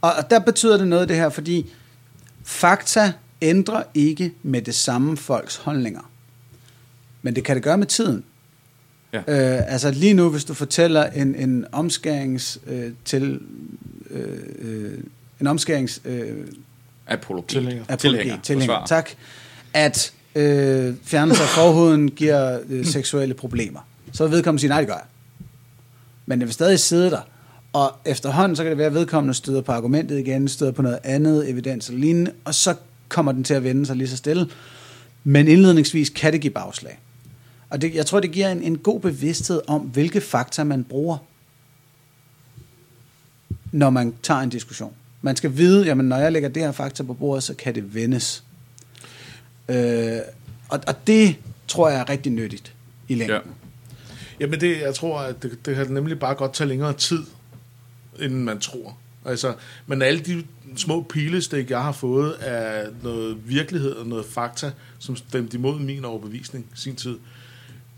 Og, 0.00 0.12
og 0.12 0.30
der 0.30 0.38
betyder 0.38 0.76
det 0.76 0.88
noget 0.88 1.08
det 1.08 1.16
her, 1.16 1.28
fordi 1.28 1.66
fakta 2.44 3.12
ændrer 3.42 3.82
ikke 3.94 4.32
med 4.42 4.62
det 4.62 4.74
samme 4.74 5.16
folks 5.16 5.56
holdninger. 5.56 6.10
Men 7.22 7.36
det 7.36 7.44
kan 7.44 7.56
det 7.56 7.62
gøre 7.64 7.78
med 7.78 7.86
tiden. 7.86 8.24
Ja. 9.12 9.18
Øh, 9.18 9.72
altså 9.72 9.90
lige 9.90 10.14
nu, 10.14 10.30
hvis 10.30 10.44
du 10.44 10.54
fortæller 10.54 11.04
en, 11.04 11.34
en 11.34 11.64
omskærings 11.72 12.58
øh, 12.66 12.90
til 13.04 13.40
øh, 14.10 14.38
øh, 14.58 14.98
en 15.40 15.46
omskærings 15.46 16.00
øh, 16.04 16.46
Apologet. 17.06 17.48
Tilhænger. 17.48 17.84
apologet, 17.88 18.40
tilhænger, 18.42 18.74
forsvarer. 18.74 18.86
tak, 18.86 19.10
at 19.74 20.12
øh, 20.34 20.94
fjernelse 21.04 21.42
af 21.42 21.48
forhuden 21.48 22.10
giver 22.10 22.58
øh, 22.68 22.84
seksuelle 22.84 23.34
problemer. 23.34 23.80
Så 24.12 24.24
vil 24.24 24.32
vedkommende 24.36 24.60
sige, 24.60 24.68
nej, 24.68 24.80
det 24.80 24.88
gør 24.88 24.94
jeg. 24.94 25.04
Men 26.26 26.40
det 26.40 26.46
vil 26.46 26.54
stadig 26.54 26.80
sidde 26.80 27.10
der. 27.10 27.20
Og 27.72 27.92
efterhånden, 28.04 28.56
så 28.56 28.62
kan 28.62 28.70
det 28.70 28.78
være, 28.78 28.86
at 28.86 28.94
vedkommende 28.94 29.34
støder 29.34 29.60
på 29.60 29.72
argumentet 29.72 30.18
igen, 30.18 30.48
støder 30.48 30.72
på 30.72 30.82
noget 30.82 30.98
andet, 31.04 31.50
evidens 31.50 31.88
og 31.88 31.94
lignende, 31.94 32.32
og 32.44 32.54
så 32.54 32.74
kommer 33.08 33.32
den 33.32 33.44
til 33.44 33.54
at 33.54 33.64
vende 33.64 33.86
sig 33.86 33.96
lige 33.96 34.08
så 34.08 34.16
stille. 34.16 34.48
Men 35.24 35.48
indledningsvis 35.48 36.10
kan 36.10 36.32
det 36.32 36.40
give 36.40 36.52
bagslag. 36.52 36.98
Og 37.76 37.82
det, 37.82 37.94
jeg 37.94 38.06
tror, 38.06 38.20
det 38.20 38.32
giver 38.32 38.52
en, 38.52 38.62
en 38.62 38.78
god 38.78 39.00
bevidsthed 39.00 39.60
om, 39.66 39.80
hvilke 39.80 40.20
fakta 40.20 40.64
man 40.64 40.84
bruger, 40.84 41.18
når 43.72 43.90
man 43.90 44.14
tager 44.22 44.40
en 44.40 44.48
diskussion. 44.48 44.94
Man 45.22 45.36
skal 45.36 45.56
vide, 45.56 45.86
jamen 45.86 46.06
når 46.06 46.16
jeg 46.16 46.32
lægger 46.32 46.48
det 46.48 46.62
her 46.62 46.72
fakta 46.72 47.02
på 47.02 47.14
bordet, 47.14 47.42
så 47.42 47.54
kan 47.54 47.74
det 47.74 47.94
vendes. 47.94 48.44
Øh, 49.68 50.18
og, 50.68 50.80
og 50.86 51.06
det 51.06 51.36
tror 51.68 51.88
jeg 51.88 52.00
er 52.00 52.08
rigtig 52.08 52.32
nyttigt 52.32 52.74
i 53.08 53.14
længden. 53.14 53.36
Ja. 53.36 53.52
Jamen 54.40 54.60
det, 54.60 54.80
jeg 54.80 54.94
tror, 54.94 55.18
at 55.18 55.42
det, 55.42 55.66
det 55.66 55.76
kan 55.76 55.86
nemlig 55.86 56.18
bare 56.18 56.34
godt 56.34 56.54
tage 56.54 56.68
længere 56.68 56.92
tid, 56.92 57.22
end 58.20 58.34
man 58.34 58.60
tror. 58.60 58.98
Altså, 59.24 59.54
men 59.86 60.02
alle 60.02 60.20
de 60.20 60.44
små 60.76 61.02
pilestik, 61.02 61.70
jeg 61.70 61.82
har 61.82 61.92
fået 61.92 62.32
af 62.32 62.86
noget 63.02 63.48
virkelighed 63.48 63.92
og 63.92 64.06
noget 64.06 64.26
fakta, 64.26 64.72
som 64.98 65.16
stemte 65.16 65.56
imod 65.56 65.80
min 65.80 66.04
overbevisning 66.04 66.66
sin 66.74 66.96
tid, 66.96 67.18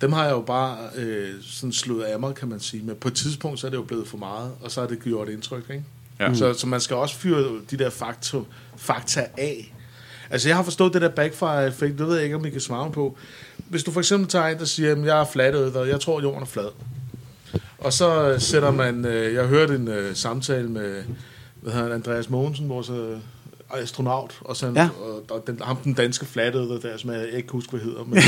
dem 0.01 0.13
har 0.13 0.25
jeg 0.25 0.33
jo 0.33 0.41
bare 0.41 0.79
øh, 0.97 1.35
sådan 1.43 1.73
slået 1.73 2.05
af 2.05 2.21
mig, 2.21 2.35
kan 2.35 2.49
man 2.49 2.61
sige. 2.61 2.83
Men 2.83 2.97
på 2.97 3.09
et 3.09 3.15
tidspunkt, 3.15 3.61
så 3.61 3.67
er 3.67 3.71
det 3.71 3.77
jo 3.77 3.83
blevet 3.83 4.09
for 4.09 4.19
meget, 4.19 4.53
og 4.61 4.71
så 4.71 4.81
har 4.81 4.89
det 4.89 5.03
gjort 5.03 5.29
indtryk, 5.29 5.71
ikke? 5.71 5.85
Ja. 6.21 6.35
Så, 6.35 6.55
så 6.55 6.67
man 6.67 6.81
skal 6.81 6.97
også 6.97 7.15
fyre 7.15 7.45
de 7.71 7.77
der 7.77 7.91
fakta, 7.91 8.39
fakta 8.77 9.27
af. 9.39 9.75
Altså, 10.31 10.49
jeg 10.49 10.57
har 10.57 10.63
forstået 10.63 10.93
det 10.93 11.03
der 11.03 11.09
backfire-effekt, 11.09 11.99
det 11.99 12.07
ved 12.07 12.15
jeg 12.15 12.25
ikke, 12.25 12.37
om 12.37 12.45
I 12.45 12.51
kan 12.51 12.61
svare 12.61 12.91
på. 12.91 13.17
Hvis 13.69 13.85
du 13.85 13.91
for 13.91 14.01
eksempel 14.01 14.29
tager 14.29 14.47
en, 14.47 14.59
der 14.59 14.65
siger, 14.65 14.93
at 14.93 15.05
jeg 15.05 15.21
er 15.21 15.25
flat 15.25 15.55
og 15.55 15.89
jeg 15.89 16.01
tror, 16.01 16.19
at 16.19 16.23
jorden 16.23 16.43
er 16.43 16.47
flad. 16.47 16.69
Og 17.79 17.93
så 17.93 18.37
sætter 18.39 18.71
man, 18.71 19.05
øh, 19.05 19.35
jeg 19.35 19.47
hørte 19.47 19.75
en 19.75 19.89
øh, 19.89 20.17
samtale 20.17 20.69
med, 20.69 21.05
hvad 21.61 21.73
hedder 21.73 21.87
han, 21.87 21.95
Andreas 21.95 22.31
Mogensen, 22.31 22.69
vores 22.69 22.91
øh, 22.91 23.19
astronaut, 23.71 24.39
og, 24.41 24.57
så, 24.57 24.73
Ja. 24.75 24.89
og, 25.01 25.23
og 25.31 25.45
den, 25.47 25.61
ham 25.63 25.77
den 25.77 25.93
danske 25.95 26.27
flatøde 26.27 26.81
der, 26.83 26.97
som 26.97 27.11
jeg 27.11 27.29
ikke 27.29 27.49
kan 27.49 27.53
huske, 27.53 27.71
hvad 27.71 27.81
hedder. 27.81 28.05
Men, 28.05 28.19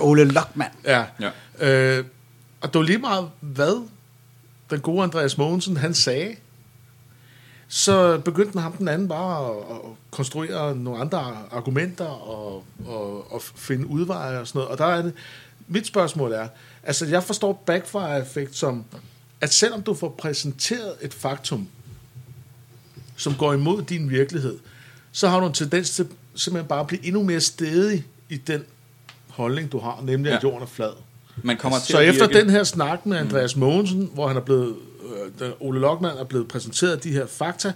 Ole 0.08 0.24
Lockmann. 0.24 0.70
ja. 0.84 1.04
Ja. 1.20 1.30
Øh, 1.98 2.04
og 2.60 2.72
det 2.72 2.78
var 2.78 2.84
lige 2.84 2.98
meget, 2.98 3.30
hvad 3.40 3.86
den 4.70 4.80
gode 4.80 5.02
Andreas 5.02 5.38
Mogensen, 5.38 5.76
han 5.76 5.94
sagde, 5.94 6.36
så 7.68 8.18
begyndte 8.18 8.58
ham 8.60 8.72
den 8.72 8.88
anden 8.88 9.08
bare 9.08 9.50
at, 9.50 9.56
at 9.70 9.80
konstruere 10.10 10.76
nogle 10.76 11.00
andre 11.00 11.36
argumenter 11.50 12.04
og, 12.06 12.64
og, 12.86 13.32
og 13.32 13.42
finde 13.42 13.86
udveje 13.86 14.38
og 14.38 14.46
sådan 14.46 14.58
noget. 14.58 14.70
Og 14.72 14.78
der 14.78 14.84
er 14.86 15.02
det, 15.02 15.12
mit 15.68 15.86
spørgsmål 15.86 16.32
er, 16.32 16.48
altså 16.82 17.06
jeg 17.06 17.22
forstår 17.24 17.62
backfire-effekt 17.66 18.56
som, 18.56 18.84
at 19.40 19.52
selvom 19.52 19.82
du 19.82 19.94
får 19.94 20.08
præsenteret 20.18 20.92
et 21.00 21.14
faktum, 21.14 21.68
som 23.16 23.34
går 23.34 23.52
imod 23.52 23.82
din 23.82 24.10
virkelighed, 24.10 24.58
så 25.12 25.28
har 25.28 25.40
du 25.40 25.46
en 25.46 25.52
tendens 25.52 25.90
til 25.90 26.06
simpelthen 26.34 26.68
bare 26.68 26.80
at 26.80 26.86
blive 26.86 27.06
endnu 27.06 27.22
mere 27.22 27.40
stedig 27.40 28.04
i 28.28 28.36
den 28.36 28.62
holdning, 29.28 29.72
du 29.72 29.78
har, 29.78 30.00
nemlig 30.04 30.32
at 30.32 30.42
Ja. 30.42 30.48
jorden 30.48 30.62
er 30.62 30.66
flad. 30.66 30.90
Man 31.42 31.56
kommer 31.56 31.78
til 31.78 31.92
Så 31.92 31.98
at 31.98 32.08
efter 32.08 32.26
virke, 32.26 32.40
den 32.40 32.50
her 32.50 32.64
snak 32.64 33.06
med 33.06 33.16
Andreas 33.18 33.56
Mogensen, 33.56 34.10
hvor 34.14 34.28
han 34.28 34.36
er 34.36 34.40
blevet, 34.40 34.74
øh, 35.04 35.46
den- 35.46 35.52
Ole 35.60 35.80
Lokman 35.80 36.16
er 36.18 36.24
blevet 36.24 36.48
præsenteret 36.48 37.04
de 37.04 37.12
her 37.12 37.26
fakta, 37.26 37.72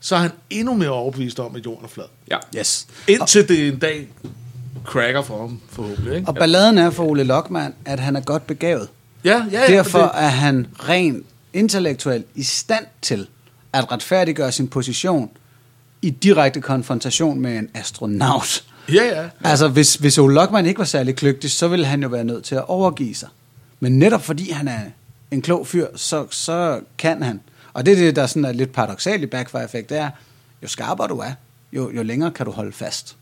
så 0.00 0.14
er 0.14 0.18
han 0.20 0.30
endnu 0.50 0.74
mere 0.74 0.90
overbevist 0.90 1.40
om, 1.40 1.56
at 1.56 1.64
jorden 1.66 1.84
er 1.84 1.88
flad. 1.88 2.04
Ja. 2.30 2.38
Yes. 2.58 2.86
Indtil 3.08 3.48
det 3.48 3.68
en 3.68 3.78
dag 3.78 4.08
cracker 4.84 5.22
for 5.22 5.40
ham, 5.40 5.60
forhåbentlig. 5.70 6.14
Ikke? 6.16 6.28
Og 6.28 6.34
balladen 6.34 6.78
er 6.78 6.90
for 6.90 7.04
Ole 7.04 7.22
Lockmann, 7.24 7.74
at 7.84 8.00
han 8.00 8.16
er 8.16 8.20
godt 8.20 8.46
begavet. 8.46 8.88
Ja, 9.24 9.46
ja, 9.52 9.60
ja. 9.60 9.66
Derfor 9.72 9.98
det, 9.98 10.10
er 10.14 10.28
han 10.28 10.66
rent 10.88 11.26
intellektuelt 11.52 12.26
i 12.34 12.42
stand 12.42 12.86
til 13.02 13.28
at 13.72 13.92
retfærdiggøre 13.92 14.52
sin 14.52 14.68
position 14.68 15.30
i 16.06 16.10
direkte 16.10 16.60
konfrontation 16.60 17.40
med 17.40 17.58
en 17.58 17.68
astronaut. 17.74 18.64
ja, 18.92 19.04
ja. 19.22 19.28
Altså, 19.44 19.68
hvis, 19.68 19.94
hvis 19.94 20.18
Ole 20.18 20.34
Lockmann 20.34 20.66
ikke 20.66 20.78
var 20.78 20.84
særlig 20.84 21.16
kløgtig, 21.16 21.50
så 21.50 21.68
ville 21.68 21.86
han 21.86 22.02
jo 22.02 22.08
være 22.08 22.24
nødt 22.24 22.44
til 22.44 22.54
at 22.54 22.64
overgive 22.68 23.14
sig. 23.14 23.28
Men 23.80 23.98
netop 23.98 24.22
fordi 24.24 24.50
han 24.50 24.68
er 24.68 24.80
en 25.30 25.42
klog 25.42 25.66
fyr, 25.66 25.86
så, 25.96 26.26
så 26.30 26.80
kan 26.98 27.22
han. 27.22 27.40
Og 27.72 27.86
det 27.86 27.92
er 27.92 27.96
det, 27.96 28.16
der 28.16 28.26
sådan 28.26 28.44
er 28.44 28.52
lidt 28.52 28.72
paradoxalt 28.72 29.22
i 29.22 29.26
backfire-effekt, 29.26 29.90
det 29.90 29.98
er, 29.98 30.10
jo 30.62 30.68
skarpere 30.68 31.08
du 31.08 31.18
er, 31.18 31.32
jo, 31.72 31.90
jo 31.90 32.02
længere 32.02 32.30
kan 32.30 32.46
du 32.46 32.52
holde 32.52 32.72
fast. 32.72 33.16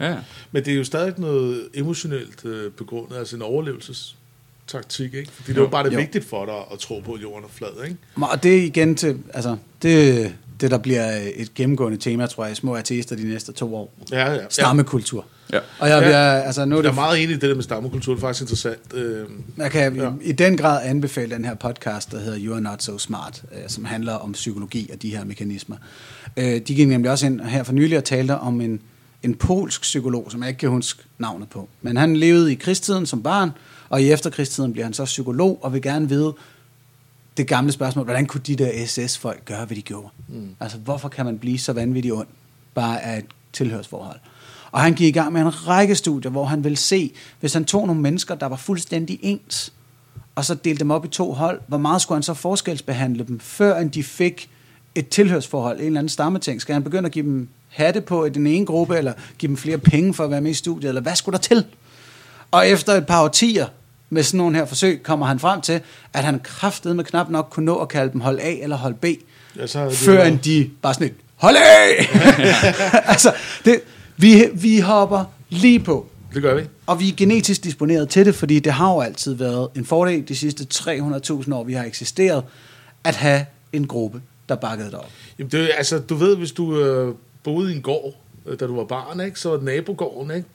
Ja. 0.00 0.16
Men 0.52 0.64
det 0.64 0.72
er 0.72 0.76
jo 0.76 0.84
stadig 0.84 1.14
noget 1.16 1.68
emotionelt 1.74 2.44
øh, 2.44 2.70
begrundet, 2.72 3.16
altså 3.16 3.36
en 3.36 3.42
overlevelsestaktik, 3.42 5.14
ikke? 5.14 5.32
Fordi 5.32 5.52
det 5.52 5.58
er 5.58 5.62
jo 5.62 5.68
bare 5.68 5.84
det 5.84 5.92
Jo. 5.92 5.98
vigtigt 5.98 6.28
for 6.28 6.44
dig 6.44 6.54
at 6.72 6.78
tro 6.78 7.00
på, 7.04 7.12
at 7.12 7.22
jorden 7.22 7.44
er 7.44 7.48
flad, 7.52 7.84
ikke? 7.84 7.96
Og 8.16 8.42
det 8.42 8.56
er 8.58 8.62
igen 8.62 8.94
til, 8.96 9.18
altså, 9.34 9.56
det, 9.82 10.34
det 10.60 10.70
der 10.70 10.78
bliver 10.78 11.18
et 11.36 11.54
gennemgående 11.54 11.98
tema, 11.98 12.26
tror 12.26 12.44
jeg, 12.44 12.52
i 12.52 12.54
små 12.54 12.74
ateister 12.74 13.16
de 13.16 13.28
næste 13.28 13.52
to 13.52 13.74
år. 13.74 13.94
Ja, 14.12 14.32
ja. 14.32 14.40
Stammekultur. 14.50 15.24
Ja. 15.52 15.58
Og 15.78 15.88
jeg, 15.88 16.02
Ja. 16.02 16.18
jeg, 16.18 16.44
altså, 16.46 16.64
nu 16.64 16.76
er 16.76 16.80
Jeg 16.80 16.86
er 16.86 16.90
det, 16.90 16.94
meget 16.94 17.22
enig 17.22 17.30
i 17.30 17.38
det 17.38 17.48
der 17.48 17.54
med 17.54 17.62
stammekultur, 17.62 18.12
det 18.14 18.18
er 18.18 18.26
faktisk 18.26 18.42
interessant. 18.42 18.94
Øh, 18.94 19.26
jeg 19.56 19.70
kan 19.70 19.96
Ja. 19.96 20.04
ja. 20.04 20.10
i, 20.22 20.28
i 20.28 20.32
den 20.32 20.56
grad 20.56 20.80
anbefale 20.84 21.34
den 21.34 21.44
her 21.44 21.54
podcast, 21.54 22.12
der 22.12 22.18
hedder 22.20 22.38
You 22.40 22.52
Are 22.54 22.60
Not 22.60 22.82
So 22.82 22.98
Smart, 22.98 23.42
øh, 23.52 23.58
som 23.68 23.84
handler 23.84 24.12
om 24.12 24.32
psykologi 24.32 24.90
og 24.92 25.02
de 25.02 25.10
her 25.16 25.24
mekanismer. 25.24 25.76
Øh, 26.36 26.44
de 26.44 26.60
gik 26.74 26.88
nemlig 26.88 27.10
også 27.10 27.26
ind 27.26 27.40
her 27.40 27.62
for 27.62 27.72
nylig 27.72 27.98
og 27.98 28.04
talte 28.04 28.36
om 28.38 28.60
en, 28.60 28.80
en 29.22 29.34
polsk 29.34 29.82
psykolog, 29.82 30.26
som 30.30 30.40
jeg 30.42 30.48
ikke 30.48 30.58
kan 30.58 30.68
huske 30.68 31.02
navnet 31.18 31.48
på. 31.48 31.68
Men 31.82 31.96
han 31.96 32.16
levede 32.16 32.52
i 32.52 32.54
krigstiden 32.54 33.06
som 33.06 33.22
barn, 33.22 33.50
og 33.88 34.02
i 34.02 34.10
efterkrigstiden 34.12 34.72
bliver 34.72 34.84
han 34.84 34.94
så 34.94 35.04
psykolog 35.04 35.58
og 35.62 35.72
vil 35.72 35.82
gerne 35.82 36.08
vide 36.08 36.34
det 37.36 37.46
gamle 37.46 37.72
spørgsmål, 37.72 38.04
hvordan 38.04 38.26
kunne 38.26 38.40
de 38.46 38.56
der 38.56 38.86
SS-folk 38.86 39.44
gøre, 39.44 39.64
hvad 39.64 39.76
de 39.76 39.82
gjorde? 39.82 40.08
Mm. 40.28 40.48
Altså, 40.60 40.78
hvorfor 40.78 41.08
kan 41.08 41.24
man 41.24 41.38
blive 41.38 41.58
så 41.58 41.72
vanvittigt 41.72 42.14
ond, 42.14 42.26
bare 42.74 43.02
af 43.02 43.18
et 43.18 43.24
tilhørsforhold? 43.52 44.18
Og 44.72 44.80
han 44.80 44.94
gik 44.94 45.08
i 45.08 45.18
gang 45.18 45.32
med 45.32 45.40
en 45.40 45.68
række 45.68 45.94
studier, 45.94 46.30
hvor 46.30 46.44
han 46.44 46.64
ville 46.64 46.76
se, 46.76 47.12
hvis 47.40 47.52
han 47.52 47.64
tog 47.64 47.86
nogle 47.86 48.02
mennesker, 48.02 48.34
der 48.34 48.46
var 48.46 48.56
fuldstændig 48.56 49.18
ens, 49.22 49.72
og 50.34 50.44
så 50.44 50.54
delte 50.54 50.78
dem 50.78 50.90
op 50.90 51.04
i 51.04 51.08
to 51.08 51.32
hold, 51.32 51.60
hvor 51.66 51.78
meget 51.78 52.02
skulle 52.02 52.16
han 52.16 52.22
så 52.22 52.34
forskelsbehandle 52.34 53.24
dem, 53.24 53.40
før 53.40 53.84
de 53.84 54.02
fik 54.02 54.50
et 54.94 55.08
tilhørsforhold, 55.08 55.80
en 55.80 55.86
eller 55.86 56.00
anden 56.00 56.08
stammeting? 56.08 56.60
Skal 56.60 56.72
han 56.72 56.82
begynde 56.82 57.06
at 57.06 57.12
give 57.12 57.24
dem 57.24 57.48
hatte 57.68 58.00
på 58.00 58.24
i 58.24 58.30
den 58.30 58.46
ene 58.46 58.66
gruppe, 58.66 58.96
eller 58.96 59.12
give 59.38 59.48
dem 59.48 59.56
flere 59.56 59.78
penge 59.78 60.14
for 60.14 60.24
at 60.24 60.30
være 60.30 60.40
med 60.40 60.50
i 60.50 60.54
studiet, 60.54 60.88
eller 60.88 61.00
hvad 61.00 61.16
skulle 61.16 61.32
der 61.32 61.42
til? 61.42 61.64
Og 62.50 62.56
Og 62.56 62.68
efter 62.68 62.92
et 62.92 63.06
par 63.06 63.22
årtier 63.22 63.66
med 64.10 64.22
sådan 64.22 64.38
nogle 64.38 64.56
her 64.56 64.64
forsøg, 64.64 65.02
kommer 65.02 65.26
han 65.26 65.38
frem 65.38 65.60
til, 65.60 65.80
at 66.12 66.24
han 66.24 66.40
kraftede 66.40 66.94
med 66.94 67.04
knap 67.04 67.28
nok 67.28 67.48
kunne 67.50 67.66
nå 67.66 67.76
at 67.76 67.88
kalde 67.88 68.12
dem 68.12 68.20
hold 68.20 68.38
A 68.40 68.52
eller 68.62 68.76
hold 68.76 68.94
B, 68.94 69.04
Ja, 69.56 69.66
så 69.66 69.90
før 69.90 70.24
end 70.24 70.38
de 70.38 70.70
bare 70.82 70.94
sådan 70.94 71.06
et, 71.06 71.14
hold 71.36 71.56
A! 71.56 72.02
altså, 73.12 73.34
det, 73.64 73.80
vi, 74.16 74.44
vi 74.54 74.78
hopper 74.78 75.24
lige 75.48 75.80
på. 75.80 76.06
Det 76.34 76.42
gør 76.42 76.54
vi. 76.54 76.62
Og 76.86 77.00
vi 77.00 77.08
er 77.08 77.12
genetisk 77.16 77.64
disponeret 77.64 78.08
til 78.08 78.26
det, 78.26 78.34
fordi 78.34 78.58
det 78.58 78.72
har 78.72 78.92
jo 78.92 79.00
altid 79.00 79.34
været 79.34 79.68
en 79.76 79.84
fordel 79.84 80.28
de 80.28 80.36
sidste 80.36 80.66
300.000 80.74 81.54
år, 81.54 81.64
vi 81.64 81.72
har 81.72 81.84
eksisteret, 81.84 82.44
at 83.04 83.16
have 83.16 83.46
en 83.72 83.86
gruppe, 83.86 84.20
der 84.48 84.54
bakkede 84.54 84.90
det 84.90 84.98
op. 84.98 85.10
Jamen, 85.38 85.50
det, 85.50 85.70
altså, 85.76 85.98
du 85.98 86.14
ved, 86.14 86.36
hvis 86.36 86.52
du 86.52 86.80
øh, 86.80 87.14
boede 87.44 87.72
i 87.72 87.76
en 87.76 87.82
gård, 87.82 88.14
øh, 88.46 88.60
da 88.60 88.66
du 88.66 88.76
var 88.76 88.84
barn, 88.84 89.20
ikke, 89.20 89.40
så 89.40 89.48
var 89.48 89.60
nabogården, 89.60 90.36
ikke? 90.36 90.48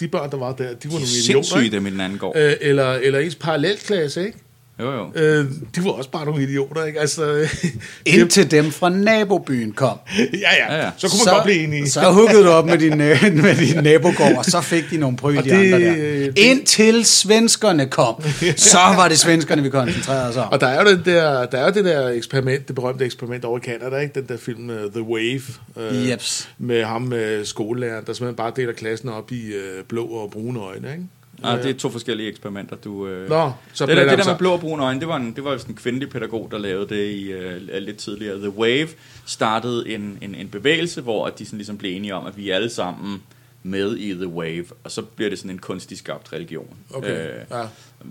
De 0.00 0.08
børn, 0.08 0.30
der 0.30 0.36
var 0.36 0.52
der, 0.52 0.64
de 0.64 0.88
var 0.88 0.92
nogle 0.92 1.06
idioter. 1.06 1.42
sindssyge, 1.42 1.70
dem 1.70 1.86
i 1.86 1.90
den 1.90 2.00
anden 2.00 2.18
gård. 2.18 2.36
Øh, 2.36 2.52
eller, 2.60 2.92
eller 2.92 3.18
ens 3.18 3.34
parallelklasse, 3.34 4.26
ikke? 4.26 4.38
Jo, 4.80 4.92
jo. 4.92 5.10
Øh, 5.14 5.44
de 5.76 5.84
var 5.84 5.90
også 5.90 6.10
bare 6.10 6.24
nogle 6.24 6.42
idioter, 6.42 6.84
ikke? 6.84 7.00
Altså, 7.00 7.48
Indtil 8.06 8.50
dem 8.50 8.70
fra 8.72 8.88
nabobyen 8.88 9.72
kom. 9.72 9.98
ja, 10.18 10.20
ja, 10.58 10.74
Ja, 10.76 10.84
ja. 10.84 10.90
så 10.96 11.08
kunne 11.08 11.18
man 11.26 11.34
godt 11.34 11.44
blive 11.44 11.64
enige. 11.64 11.90
Så 11.90 12.10
huggede 12.12 12.42
du 12.44 12.48
op 12.48 12.66
med 12.66 12.78
din, 12.88 13.00
øh, 13.00 13.22
med 13.34 13.56
din 13.66 13.82
nabogård, 13.84 14.36
og 14.38 14.44
så 14.44 14.60
fik 14.60 14.84
de 14.90 14.96
nogle 14.96 15.16
pryl, 15.16 15.38
Og 15.38 15.44
de 15.44 15.50
det- 15.50 15.56
andre 15.74 15.78
der. 15.88 15.94
det- 15.94 16.38
Indtil 16.38 17.04
svenskerne 17.04 17.86
kom, 17.86 18.22
så 18.56 18.78
var 18.96 19.08
det 19.08 19.18
svenskerne, 19.18 19.62
vi 19.62 19.70
koncentrerede 19.70 20.28
os 20.28 20.36
om. 20.36 20.48
Og 20.52 20.60
der 20.60 20.66
er 20.66 20.82
jo 20.82 20.90
den 20.96 21.02
der, 21.04 21.46
der 21.46 21.58
er 21.58 21.64
jo 21.66 21.72
det 21.72 21.84
der 21.84 22.08
eksperiment, 22.08 22.66
det 22.68 22.74
berømte 22.74 23.04
eksperiment 23.04 23.44
over 23.44 23.58
i 23.58 23.62
Canada, 23.62 23.96
ikke? 23.96 24.14
Den 24.20 24.28
der 24.28 24.36
film 24.36 24.68
uh, 24.70 24.76
The 24.92 25.02
Wave. 25.02 25.40
Uh, 25.76 26.08
Jeps. 26.10 26.48
Med 26.58 26.84
ham 26.84 27.02
med 27.02 27.44
skolelæreren, 27.44 28.04
der 28.06 28.12
simpelthen 28.12 28.36
bare 28.36 28.52
deler 28.56 28.72
klassen 28.72 29.08
op 29.08 29.32
i 29.32 29.42
uh, 29.48 29.84
blå 29.88 30.04
og 30.04 30.30
brune 30.30 30.60
øjne, 30.60 30.88
ikke? 30.92 31.04
Ah, 31.42 31.62
det 31.62 31.70
er 31.70 31.74
to 31.74 31.90
forskellige 31.90 32.28
eksperimenter, 32.28 32.76
du... 32.76 33.06
Øh... 33.06 33.28
Nå, 33.28 33.52
så 33.72 33.86
det, 33.86 33.96
der, 33.96 34.08
det 34.08 34.18
der 34.18 34.24
sig. 34.24 34.32
med 34.32 34.38
blå 34.38 34.52
og 34.52 34.60
brune 34.60 34.84
øjne, 34.84 35.00
det 35.00 35.08
var, 35.08 35.16
en, 35.16 35.36
det 35.36 35.44
var 35.44 35.60
en 35.68 35.74
kvindelig 35.74 36.10
pædagog, 36.10 36.48
der 36.50 36.58
lavede 36.58 36.88
det 36.88 37.10
i, 37.10 37.32
øh, 37.32 37.60
lidt 37.78 37.96
tidligere. 37.96 38.38
The 38.38 38.50
Wave 38.50 38.88
startede 39.26 39.88
en, 39.88 40.18
en, 40.20 40.34
en 40.34 40.48
bevægelse, 40.48 41.00
hvor 41.00 41.28
de 41.28 41.46
sådan 41.46 41.56
ligesom 41.56 41.78
blev 41.78 41.96
enige 41.96 42.14
om, 42.14 42.26
at 42.26 42.36
vi 42.36 42.50
alle 42.50 42.70
sammen 42.70 43.22
med 43.62 43.96
i 43.96 44.14
The 44.14 44.28
Wave, 44.28 44.64
og 44.84 44.90
så 44.90 45.02
bliver 45.02 45.30
det 45.30 45.38
sådan 45.38 45.50
en 45.50 45.58
kunstig 45.58 45.98
skabt 45.98 46.32
religion. 46.32 46.76
Okay, 46.94 47.28
ja. 47.50 47.62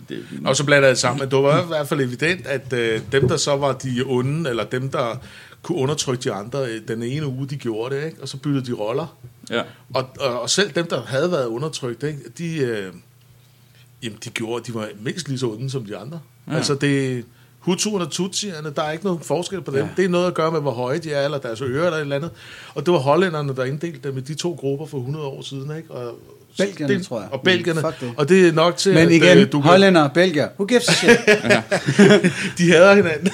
det, 0.10 0.26
Og 0.46 0.56
så 0.56 0.66
blander 0.66 0.90
det 0.90 0.98
sammen. 0.98 1.20
Men 1.20 1.32
det 1.32 1.44
var 1.44 1.64
i 1.64 1.68
hvert 1.68 1.88
fald 1.88 2.02
evident, 2.02 2.48
at 2.48 2.74
øh, 2.74 3.02
dem, 3.12 3.28
der 3.28 3.38
så 3.38 3.56
var 3.56 3.74
de 3.74 4.04
onde, 4.06 4.50
eller 4.50 4.64
dem, 4.64 4.90
der 4.90 5.16
kunne 5.62 5.78
undertrykke 5.78 6.24
de 6.24 6.32
andre, 6.32 6.66
øh, 6.66 6.82
den 6.88 7.04
ene 7.04 7.28
uge, 7.28 7.48
de 7.48 7.56
gjorde 7.56 7.96
det, 7.96 8.06
ikke? 8.06 8.22
og 8.22 8.28
så 8.28 8.38
byttede 8.38 8.66
de 8.66 8.74
roller. 8.74 9.18
ja. 9.50 9.62
Og, 9.94 10.10
og, 10.20 10.42
og 10.42 10.50
selv 10.50 10.72
dem, 10.72 10.88
der 10.88 11.02
havde 11.02 11.32
været 11.32 11.46
undertrykt, 11.46 12.04
ikke? 12.04 12.20
de, 12.38 12.58
øh, 12.58 12.94
jamen, 14.04 14.18
de 14.24 14.30
gjorde, 14.30 14.64
de 14.68 14.74
var 14.74 14.90
mindst 15.02 15.28
lige 15.28 15.40
så 15.40 15.50
onde 15.50 15.70
som 15.70 15.86
de 15.86 15.98
andre. 15.98 16.20
Ja. 16.48 16.56
Altså 16.56 16.76
det 16.76 17.26
Hutuerne 17.60 18.06
og 18.06 18.12
Tutsierne, 18.12 18.74
der 18.76 18.84
er 18.84 18.92
ikke 18.92 19.06
nogen 19.06 19.20
forskel 19.20 19.62
på 19.62 19.72
dem. 19.72 19.80
Ja. 19.80 19.88
Det 19.98 20.06
er 20.06 20.10
noget 20.10 20.28
at 20.28 20.34
gøre 20.34 20.52
med, 20.52 20.62
hvor 20.62 20.72
høje 20.72 20.98
de 20.98 21.14
er, 21.14 21.26
eller 21.26 21.38
deres 21.38 21.62
ører, 21.62 21.86
eller 21.86 21.98
et 21.98 22.02
eller 22.02 22.16
andet. 22.16 22.32
Og 22.76 22.86
det 22.86 22.94
var 22.94 23.00
hollænderne, 23.00 23.56
der 23.56 23.66
inddelte 23.66 24.10
dem 24.10 24.18
i 24.18 24.22
de 24.22 24.34
to 24.34 24.54
grupper 24.60 24.86
for 24.86 24.98
100 24.98 25.26
år 25.26 25.42
siden. 25.42 25.78
Ikke? 25.78 25.92
Og 25.92 26.20
Belgierne, 26.58 26.94
det, 26.94 27.06
tror 27.06 27.20
jeg. 27.20 27.30
Og 27.32 27.42
belgierne. 27.42 27.82
Fuck 27.82 28.00
det. 28.00 28.14
Og 28.18 28.30
det 28.30 28.48
er 28.48 28.52
nok 28.52 28.78
til, 28.78 28.94
Men 28.94 29.08
at 29.08 29.12
igen, 29.12 29.38
øh, 29.38 29.52
du 29.52 29.60
hollænder 29.60 30.02
og 30.02 30.12
belgier, 30.12 30.48
who 30.60 30.66
gives 30.66 30.90
a 30.90 30.94
shit? 30.94 31.18
de 32.58 32.72
hader 32.72 32.96
hinanden. 32.96 33.32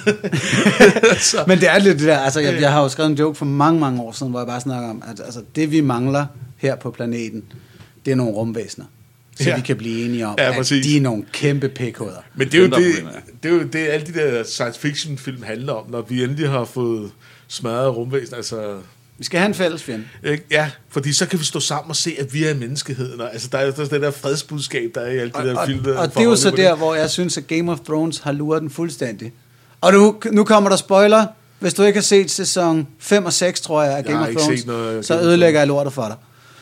Men 1.48 1.60
det 1.60 1.70
er 1.70 1.78
lidt 1.78 2.00
det 2.00 2.08
der, 2.08 2.18
altså 2.18 2.40
jeg, 2.40 2.62
jeg 2.62 2.72
har 2.72 2.82
jo 2.82 2.90
skrevet 2.90 3.10
en 3.10 3.18
joke 3.18 3.38
for 3.38 3.46
mange, 3.46 3.80
mange 3.80 4.02
år 4.02 4.12
siden, 4.12 4.32
hvor 4.32 4.40
jeg 4.40 4.48
bare 4.48 4.62
snakker 4.62 4.90
om, 4.90 5.04
at 5.12 5.22
altså, 5.26 5.42
det 5.56 5.72
vi 5.72 5.82
mangler 5.82 6.26
her 6.58 6.76
på 6.76 6.92
planeten, 6.92 7.44
det 8.06 8.12
er 8.12 8.16
nogle 8.16 8.34
rumvæsener. 8.34 8.86
Så 9.40 9.50
Ja. 9.50 9.56
vi 9.56 9.62
kan 9.62 9.76
blive 9.78 10.06
enige 10.06 10.28
om, 10.28 10.36
Ja, 10.38 10.50
at 10.50 10.56
præcis. 10.58 10.86
de 10.86 10.98
er 10.98 11.02
nogle 11.02 11.24
kæmpe 11.32 11.70
pikhoveder. 11.70 12.18
Men 12.36 12.48
det 12.48 12.54
er, 12.58 12.62
jo 12.62 12.68
der 12.70 12.78
det, 12.78 12.94
det 13.44 13.52
er 13.52 13.56
jo 13.56 13.64
det, 13.64 13.76
alle 13.88 14.06
de 14.08 14.14
der 14.14 14.44
science 14.44 14.80
fiction 14.80 15.18
film 15.18 15.44
handler 15.44 15.74
om, 15.74 15.86
når 15.90 16.02
vi 16.02 16.24
endelig 16.24 16.50
har 16.50 16.66
fået 16.66 17.12
smadret 17.48 17.96
rumvæsen. 17.98 18.36
Altså, 18.36 18.78
Vi 19.18 19.24
skal 19.24 19.40
have 19.40 19.48
en 19.48 19.54
fælles 19.54 19.84
fjende. 19.84 20.06
Ja, 20.52 20.70
fordi 20.90 21.14
så 21.14 21.26
kan 21.26 21.40
vi 21.40 21.46
stå 21.46 21.60
sammen 21.60 21.90
og 21.90 21.96
se, 21.96 22.16
at 22.20 22.34
vi 22.34 22.46
er 22.46 22.54
menneskeheden. 22.56 23.22
Og, 23.22 23.34
altså, 23.34 23.48
der 23.52 23.58
er 23.58 23.66
jo 23.66 23.72
det 23.72 23.92
der 23.92 24.12
fredsbudskab, 24.12 24.92
der 24.96 25.02
er 25.02 25.12
i 25.12 25.18
alle 25.18 25.32
de 25.38 25.48
der 25.48 25.58
og, 25.58 25.68
film. 25.68 25.80
og, 25.80 25.86
der 25.86 25.98
og 25.98 26.10
det 26.14 26.20
er 26.20 26.24
jo 26.24 26.36
så 26.36 26.52
der, 26.52 26.76
hvor 26.76 26.96
jeg 26.96 27.10
synes, 27.10 27.38
at 27.38 27.48
Game 27.48 27.72
of 27.72 27.80
Thrones 27.80 28.18
har 28.20 28.32
luret 28.32 28.62
den 28.62 28.70
fuldstændig. 28.70 29.34
Og 29.82 29.94
nu, 29.94 30.16
nu 30.32 30.44
kommer 30.44 30.70
der 30.70 30.78
spoiler. 30.78 31.26
Hvis 31.60 31.74
du 31.74 31.84
ikke 31.84 31.98
har 31.98 32.04
set 32.04 32.32
sæson 32.32 32.88
5 33.00 33.26
og 33.26 33.34
6, 33.34 33.62
tror 33.62 33.84
jeg, 33.84 33.92
af 33.92 33.96
Jeg 33.98 34.06
Game 34.06 34.18
har 34.18 34.28
of 34.28 34.34
Thrones, 34.36 34.66
noget 34.66 35.06
så 35.06 35.20
ødelægger 35.22 35.60
jeg 35.60 35.68
lortet 35.68 35.94
for 35.94 36.06
dig. 36.08 36.16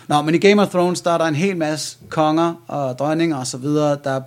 Nå, 0.08 0.22
men 0.22 0.36
i 0.36 0.38
Game 0.38 0.62
of 0.62 0.68
Thrones, 0.68 1.02
der 1.02 1.12
er 1.12 1.18
der 1.18 1.26
en 1.26 1.36
hel 1.36 1.58
masse 1.58 1.98
konger 2.10 2.54
og 2.68 3.00
dronninger 3.00 3.38
og 3.38 3.48
så 3.48 3.58
videre, 3.58 3.98
der 4.04 4.12
er 4.12 4.22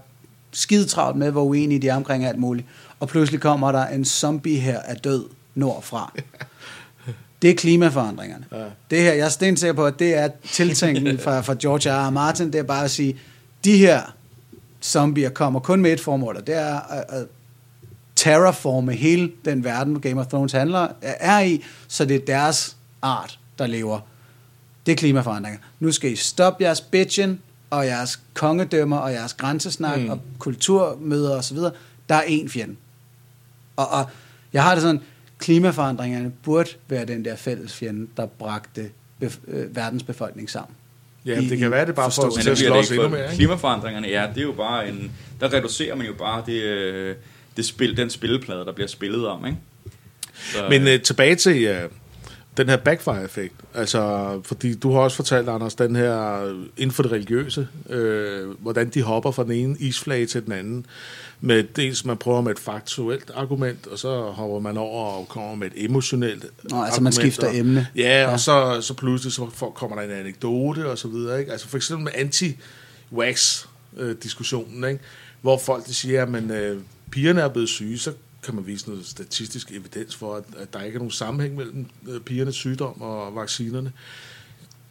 skide 0.53 0.85
travlt 0.87 1.17
med, 1.17 1.31
hvor 1.31 1.43
uenige 1.43 1.83
de 1.83 1.89
er 1.89 1.97
omkring 1.97 2.25
alt 2.25 2.39
muligt. 2.39 2.67
Og 3.01 3.09
pludselig 3.09 3.41
kommer 3.41 3.73
der 3.73 3.87
en 3.87 4.05
zombie 4.05 4.61
her 4.61 4.79
af 4.79 4.97
død 4.97 5.25
nordfra. 5.55 6.13
Det 7.43 7.51
er 7.51 7.55
klimaforandringerne. 7.55 8.45
Ja. 8.53 8.65
Det 8.91 9.01
her, 9.01 9.13
jeg 9.13 9.25
er 9.25 9.29
stensikker 9.29 9.75
på, 9.75 9.87
at 9.87 9.99
det 9.99 10.15
er 10.15 10.29
tiltænken 10.53 11.19
fra, 11.25 11.41
fra 11.41 11.55
George 11.61 11.91
R. 11.91 12.07
R. 12.07 12.11
Martin. 12.11 12.53
Det 12.53 12.59
er 12.59 12.63
bare 12.63 12.85
at 12.85 12.91
sige, 12.91 13.17
de 13.65 13.77
her 13.77 14.03
zombier 14.83 15.31
kommer 15.31 15.61
kun 15.61 15.81
med 15.81 15.93
et 15.93 16.01
formål, 16.01 16.37
og 16.37 16.47
det 16.47 16.55
er 16.55 16.81
at, 16.81 17.05
at 17.09 17.27
terraforme 18.17 18.93
hele 18.93 19.33
den 19.45 19.65
verden, 19.65 20.01
Game 20.01 20.21
of 20.21 20.27
Thrones 20.27 20.53
handler, 20.53 20.89
er 21.03 21.41
i, 21.41 21.65
så 21.89 22.05
det 22.05 22.17
er 22.17 22.27
deres 22.27 22.77
art, 23.03 23.39
der 23.59 23.67
lever. 23.67 24.01
Det 24.87 24.93
er 24.93 24.97
klimaforandringer. 24.97 25.59
Nu 25.81 25.93
skal 25.93 26.13
I 26.13 26.17
stoppe 26.17 26.65
jeres 26.65 26.81
bitchen, 26.81 27.41
og 27.71 27.87
jeres 27.87 28.21
kongedømmer, 28.35 28.97
og 28.97 29.13
jeres 29.13 29.35
grænsesnak, 29.35 30.01
Mm. 30.01 30.09
og 30.11 30.21
kulturmøder 30.39 31.37
osv. 31.37 31.57
Der 32.09 32.15
er 32.15 32.23
én 32.23 32.49
fjende. 32.49 32.77
Og, 33.77 33.89
og 33.89 34.05
jeg 34.53 34.63
har 34.63 34.75
det 34.75 34.83
sådan, 34.83 35.01
klimaforandringerne 35.39 36.33
burde 36.43 36.69
være 36.89 37.05
den 37.05 37.25
der 37.25 37.37
fælles 37.37 37.75
fjende, 37.75 38.07
der 38.17 38.27
bragte 38.27 38.91
bef- 39.25 39.39
øh, 39.49 39.77
verdens 39.77 40.03
befolkning 40.03 40.51
sammen. 40.51 40.75
Ja, 41.27 41.41
I- 41.41 41.49
det 41.49 41.59
kan 41.59 41.71
være, 41.71 41.81
det 41.81 41.89
er 41.89 41.93
bare 41.95 42.11
for 42.11 42.23
at 42.27 42.33
slås 42.43 42.61
ikke 42.61 42.95
endnu 42.95 43.09
mere. 43.09 43.23
Ikke? 43.25 43.35
klimaforandringerne, 43.37 44.09
ja, 44.09 44.27
det 44.35 44.39
er 44.41 44.45
jo 44.45 44.53
bare 44.53 44.89
en... 44.89 45.13
Der 45.41 45.53
reducerer 45.53 45.95
man 45.95 46.07
jo 46.07 46.13
bare 46.19 46.43
det, 46.47 46.63
øh, 46.63 47.17
det 47.57 47.65
spil, 47.65 47.97
den 47.97 48.11
spilleplade, 48.11 48.65
der 48.65 48.73
bliver 48.73 48.89
spillet 48.89 49.27
om, 49.29 49.47
ikke? 49.47 49.59
Så, 50.35 50.67
Men 50.71 50.89
øh, 50.89 51.03
tilbage 51.03 51.35
til 51.35 51.63
øh, 51.65 51.89
den 52.57 52.69
her 52.69 52.77
backfire-effekt. 52.77 53.55
Altså, 53.75 54.41
fordi 54.45 54.75
du 54.75 54.93
har 54.93 55.01
også 55.01 55.17
fortalt, 55.17 55.49
Anders, 55.49 55.75
den 55.75 55.97
her 55.97 56.45
øh, 56.45 56.55
inden 56.77 56.91
for 56.91 57.03
det 57.03 57.13
religiøse, 57.13 57.69
øh, 57.91 58.51
hvordan 58.51 58.89
de 58.89 59.03
hopper 59.03 59.31
fra 59.31 59.45
den 59.45 59.53
ene 59.53 59.77
isflage 59.79 60.27
til 60.27 60.45
den 60.45 60.53
anden. 60.53 60.87
Med 61.41 61.63
dels, 61.63 62.05
man 62.05 62.17
prøver 62.17 62.41
med 62.41 62.53
et 62.53 62.59
faktuelt 62.59 63.31
argument, 63.35 63.87
og 63.87 63.99
så 63.99 64.23
hopper 64.23 64.61
man 64.61 64.77
over 64.77 65.05
og 65.05 65.29
kommer 65.29 65.55
med 65.55 65.67
et 65.67 65.73
emotionelt 65.85 66.47
Nå, 66.71 66.83
altså 66.83 67.03
man 67.03 67.13
skifter 67.13 67.49
og, 67.49 67.57
emne. 67.57 67.87
Ja, 67.97 68.23
Ja. 68.23 68.33
og 68.33 68.41
så, 68.41 68.79
så 68.81 68.95
pludselig 68.95 69.33
så 69.33 69.47
kommer 69.75 69.97
der 69.97 70.03
en 70.03 70.11
anekdote 70.11 70.91
og 70.91 70.99
så 70.99 71.09
videre. 71.09 71.41
Ikke? 71.41 71.53
Altså 71.53 71.69
for 71.69 71.77
eksempel 71.77 72.05
med 72.05 72.13
anti-wax-diskussionen, 72.15 74.85
ikke? 74.85 75.01
hvor 75.43 75.59
folk 75.59 75.87
de 75.87 75.95
siger, 75.95 76.23
at 76.23 76.29
man, 76.29 76.51
øh, 76.51 76.81
pigerne 77.11 77.41
er 77.41 77.49
blevet 77.49 77.69
syge, 77.69 77.99
så 77.99 78.13
kan 78.45 78.55
man 78.55 78.67
vise 78.67 78.89
noget 78.89 79.07
statistisk 79.07 79.73
evidens 79.73 80.17
for, 80.17 80.35
at, 80.35 80.45
at 80.57 80.73
der 80.73 80.83
ikke 80.83 80.97
er 80.97 80.99
nogen 80.99 81.11
sammenhæng 81.11 81.57
mellem 81.57 81.87
øh, 82.09 82.21
pigernes 82.21 82.55
sygdom 82.55 83.03
og 83.03 83.35
vaccinerne. 83.35 83.93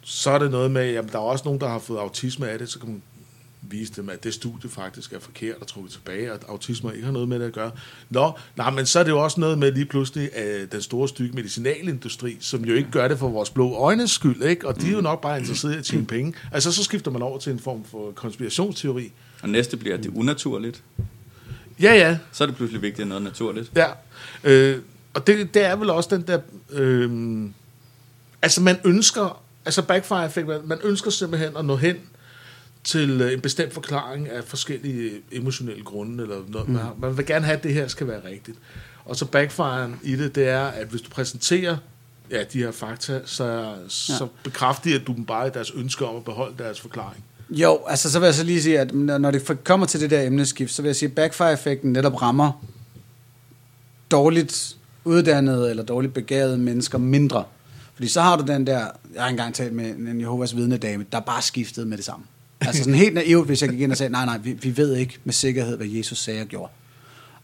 Så 0.02 0.30
er 0.30 0.38
det 0.38 0.50
noget 0.50 0.70
med, 0.70 0.94
at 0.94 1.12
der 1.12 1.18
er 1.18 1.22
også 1.22 1.44
nogen, 1.44 1.60
der 1.60 1.68
har 1.68 1.78
fået 1.78 1.98
autisme 1.98 2.48
af 2.48 2.58
det, 2.58 2.68
så 2.68 2.78
kan 2.78 2.88
man 2.88 3.02
vise 3.70 3.92
dem, 3.96 4.08
at 4.08 4.24
det 4.24 4.34
studie 4.34 4.70
faktisk 4.70 5.12
er 5.12 5.18
forkert 5.18 5.56
og 5.60 5.66
trukket 5.66 5.92
tilbage, 5.92 6.30
og 6.30 6.34
at 6.34 6.44
autisme 6.48 6.94
ikke 6.94 7.04
har 7.04 7.12
noget 7.12 7.28
med 7.28 7.38
det 7.38 7.46
at 7.46 7.52
gøre. 7.52 7.70
Nå, 8.10 8.32
nej, 8.56 8.70
men 8.70 8.86
så 8.86 8.98
er 8.98 9.04
det 9.04 9.10
jo 9.10 9.24
også 9.24 9.40
noget 9.40 9.58
med 9.58 9.72
lige 9.72 9.84
pludselig 9.84 10.36
at 10.36 10.72
den 10.72 10.82
store 10.82 11.08
stykke 11.08 11.34
medicinalindustri, 11.34 12.36
som 12.40 12.64
jo 12.64 12.74
ikke 12.74 12.90
gør 12.90 13.08
det 13.08 13.18
for 13.18 13.28
vores 13.28 13.50
blå 13.50 13.74
øjnes 13.74 14.10
skyld, 14.10 14.42
ikke? 14.42 14.68
og 14.68 14.80
de 14.80 14.88
er 14.88 14.92
jo 14.92 15.00
nok 15.00 15.20
bare 15.20 15.38
interesseret 15.38 15.74
i 15.74 15.78
at 15.78 15.84
tjene 15.84 16.06
penge. 16.06 16.34
Altså, 16.52 16.72
så 16.72 16.84
skifter 16.84 17.10
man 17.10 17.22
over 17.22 17.38
til 17.38 17.52
en 17.52 17.58
form 17.58 17.84
for 17.84 18.12
konspirationsteori. 18.14 19.12
Og 19.42 19.48
næste 19.48 19.76
bliver, 19.76 19.96
at 19.96 20.04
det 20.04 20.10
er 20.10 20.16
unaturligt. 20.16 20.82
Ja, 21.82 21.94
ja, 21.94 22.18
Så 22.32 22.44
er 22.44 22.46
det 22.48 22.56
pludselig 22.56 22.82
vigtigt, 22.82 23.00
at 23.02 23.08
noget 23.08 23.22
naturligt. 23.22 23.70
Ja, 23.76 23.86
øh, 24.44 24.78
og 25.14 25.26
det, 25.26 25.54
det 25.54 25.64
er 25.64 25.76
vel 25.76 25.90
også 25.90 26.16
den 26.16 26.22
der... 26.26 26.38
Øh, 26.70 27.44
altså 28.42 28.60
man 28.62 28.76
ønsker, 28.84 29.42
altså 29.64 29.82
backfire 29.82 30.26
effect, 30.26 30.46
man- 30.46 30.60
man 30.64 30.78
ønsker 30.84 31.10
simpelthen 31.10 31.56
at 31.56 31.64
nå 31.64 31.76
hen 31.76 31.96
til 32.84 33.20
øh, 33.20 33.32
en 33.32 33.40
bestemt 33.40 33.72
forklaring 33.74 34.28
af 34.28 34.44
forskellige 34.44 35.10
emotionelle 35.32 35.84
grunde, 35.84 36.22
eller 36.22 36.36
noget. 36.48 36.68
Mm. 36.68 36.74
Man, 36.74 36.84
man 36.98 37.16
vil 37.16 37.26
gerne 37.26 37.44
have, 37.44 37.56
at 37.56 37.62
det 37.62 37.74
her 37.74 37.88
skal 37.88 38.06
være 38.08 38.24
rigtigt. 38.24 38.58
Og 39.04 39.16
så 39.16 39.24
backfiren 39.24 40.00
i 40.02 40.16
det, 40.16 40.34
det 40.34 40.48
er, 40.48 40.64
at 40.64 40.86
hvis 40.86 41.00
du 41.00 41.10
præsenterer 41.10 41.76
ja, 42.30 42.44
de 42.52 42.58
her 42.58 42.70
fakta, 42.72 43.20
så, 43.24 43.74
så 43.88 44.28
bekræfter 44.44 44.90
de, 44.90 44.94
at 45.00 45.06
du 45.06 45.12
dem 45.12 45.24
bare 45.26 45.46
i 45.46 45.50
deres 45.50 45.70
ønske 45.70 46.06
om 46.06 46.16
at 46.16 46.24
beholde 46.24 46.54
deres 46.58 46.80
forklaring. 46.80 47.24
Jo, 47.54 47.80
altså 47.88 48.10
så 48.10 48.18
vil 48.18 48.26
jeg 48.26 48.34
så 48.34 48.44
lige 48.44 48.62
sige, 48.62 48.80
at 48.80 48.94
når 48.94 49.30
det 49.30 49.64
kommer 49.64 49.86
til 49.86 50.00
det 50.00 50.10
der 50.10 50.22
emneskift, 50.22 50.72
så 50.72 50.82
vil 50.82 50.88
jeg 50.88 50.96
sige, 50.96 51.08
at 51.08 51.14
backfire-effekten 51.14 51.92
netop 51.92 52.22
rammer 52.22 52.64
dårligt 54.10 54.76
uddannede 55.04 55.70
eller 55.70 55.82
dårligt 55.82 56.14
begavede 56.14 56.58
mennesker 56.58 56.98
mindre. 56.98 57.44
Fordi 57.94 58.08
så 58.08 58.20
har 58.20 58.36
du 58.36 58.44
den 58.52 58.66
der, 58.66 58.78
jeg 59.14 59.22
har 59.22 59.28
engang 59.28 59.54
talt 59.54 59.72
med 59.72 59.90
en 59.90 60.20
Jehovas 60.20 60.56
vidnedame, 60.56 61.04
der 61.12 61.20
bare 61.20 61.42
skiftede 61.42 61.86
med 61.86 61.96
det 61.96 62.04
samme. 62.04 62.24
Altså 62.60 62.82
sådan 62.84 62.98
helt 62.98 63.14
naivt, 63.14 63.46
hvis 63.46 63.62
jeg 63.62 63.70
gik 63.70 63.80
ind 63.80 63.90
og 63.92 63.96
sagde, 63.98 64.12
nej, 64.12 64.24
nej, 64.24 64.38
vi, 64.38 64.52
vi 64.52 64.76
ved 64.76 64.96
ikke 64.96 65.18
med 65.24 65.32
sikkerhed, 65.34 65.76
hvad 65.76 65.86
Jesus 65.86 66.18
sagde 66.18 66.40
og 66.40 66.46
gjorde. 66.46 66.72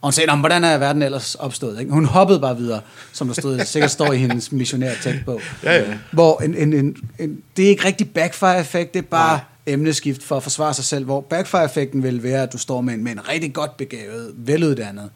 Og 0.01 0.07
hun 0.07 0.11
sagde, 0.11 0.27
"Nå, 0.27 0.35
men 0.35 0.39
hvordan 0.39 0.63
er 0.63 0.77
verden 0.77 1.01
ellers 1.01 1.35
opstået? 1.35 1.79
Ikke? 1.79 1.91
Hun 1.91 2.05
hoppede 2.05 2.39
bare 2.39 2.57
videre, 2.57 2.81
som 3.11 3.27
der 3.27 3.33
stod, 3.33 3.65
sikkert 3.65 3.91
står 3.91 4.13
i 4.13 4.17
hendes 4.17 4.51
missionær 4.51 4.93
tekstbog. 5.03 5.41
Ja, 5.63 5.75
ja. 5.77 5.97
Hvor 6.11 6.39
en, 6.41 6.55
en, 6.55 6.73
en, 6.73 6.95
en, 7.19 7.41
det 7.57 7.65
er 7.65 7.69
ikke 7.69 7.85
rigtig 7.85 8.09
backfire-effekt, 8.09 8.93
det 8.93 8.99
er 8.99 9.03
bare 9.03 9.39
emneskift 9.73 10.23
for 10.23 10.37
at 10.37 10.43
forsvare 10.43 10.73
sig 10.73 10.85
selv, 10.85 11.05
hvor 11.05 11.21
backfire-effekten 11.21 12.03
vil 12.03 12.23
være, 12.23 12.43
at 12.43 12.53
du 12.53 12.57
står 12.57 12.81
med 12.81 12.93
en, 12.93 13.03
med 13.03 13.11
en 13.11 13.27
rigtig 13.29 13.53
godt 13.53 13.77
begavet, 13.77 14.31
veluddannet, 14.35 15.09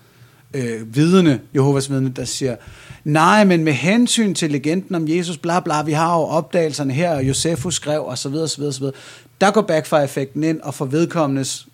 øh, 0.54 0.96
vidne, 0.96 1.42
Jehovas 1.56 1.90
vidne, 1.90 2.10
der 2.10 2.26
siger, 2.26 2.56
nej, 3.04 3.44
men 3.44 3.64
med 3.64 3.74
hensyn 3.74 4.34
til 4.34 4.52
legenden 4.52 4.96
om 4.96 5.08
Jesus, 5.08 5.38
bla 5.38 5.60
bla, 5.60 5.82
vi 5.84 5.92
har 5.92 6.16
jo 6.18 6.22
opdagelserne 6.24 6.94
her, 6.94 7.16
og 7.16 7.24
Josefus 7.28 7.76
skrev, 7.76 8.06
og 8.06 8.18
så 8.18 8.30
videre, 8.30 8.48
så 8.48 8.58
videre, 8.58 8.74
så 8.74 8.80
videre. 8.80 8.96
Der 9.42 9.52
går 9.52 9.62
backfire-effekten 9.62 10.44
ind 10.44 10.62
og 10.62 10.74
får 10.74 10.86
vedkommendes 10.86 11.68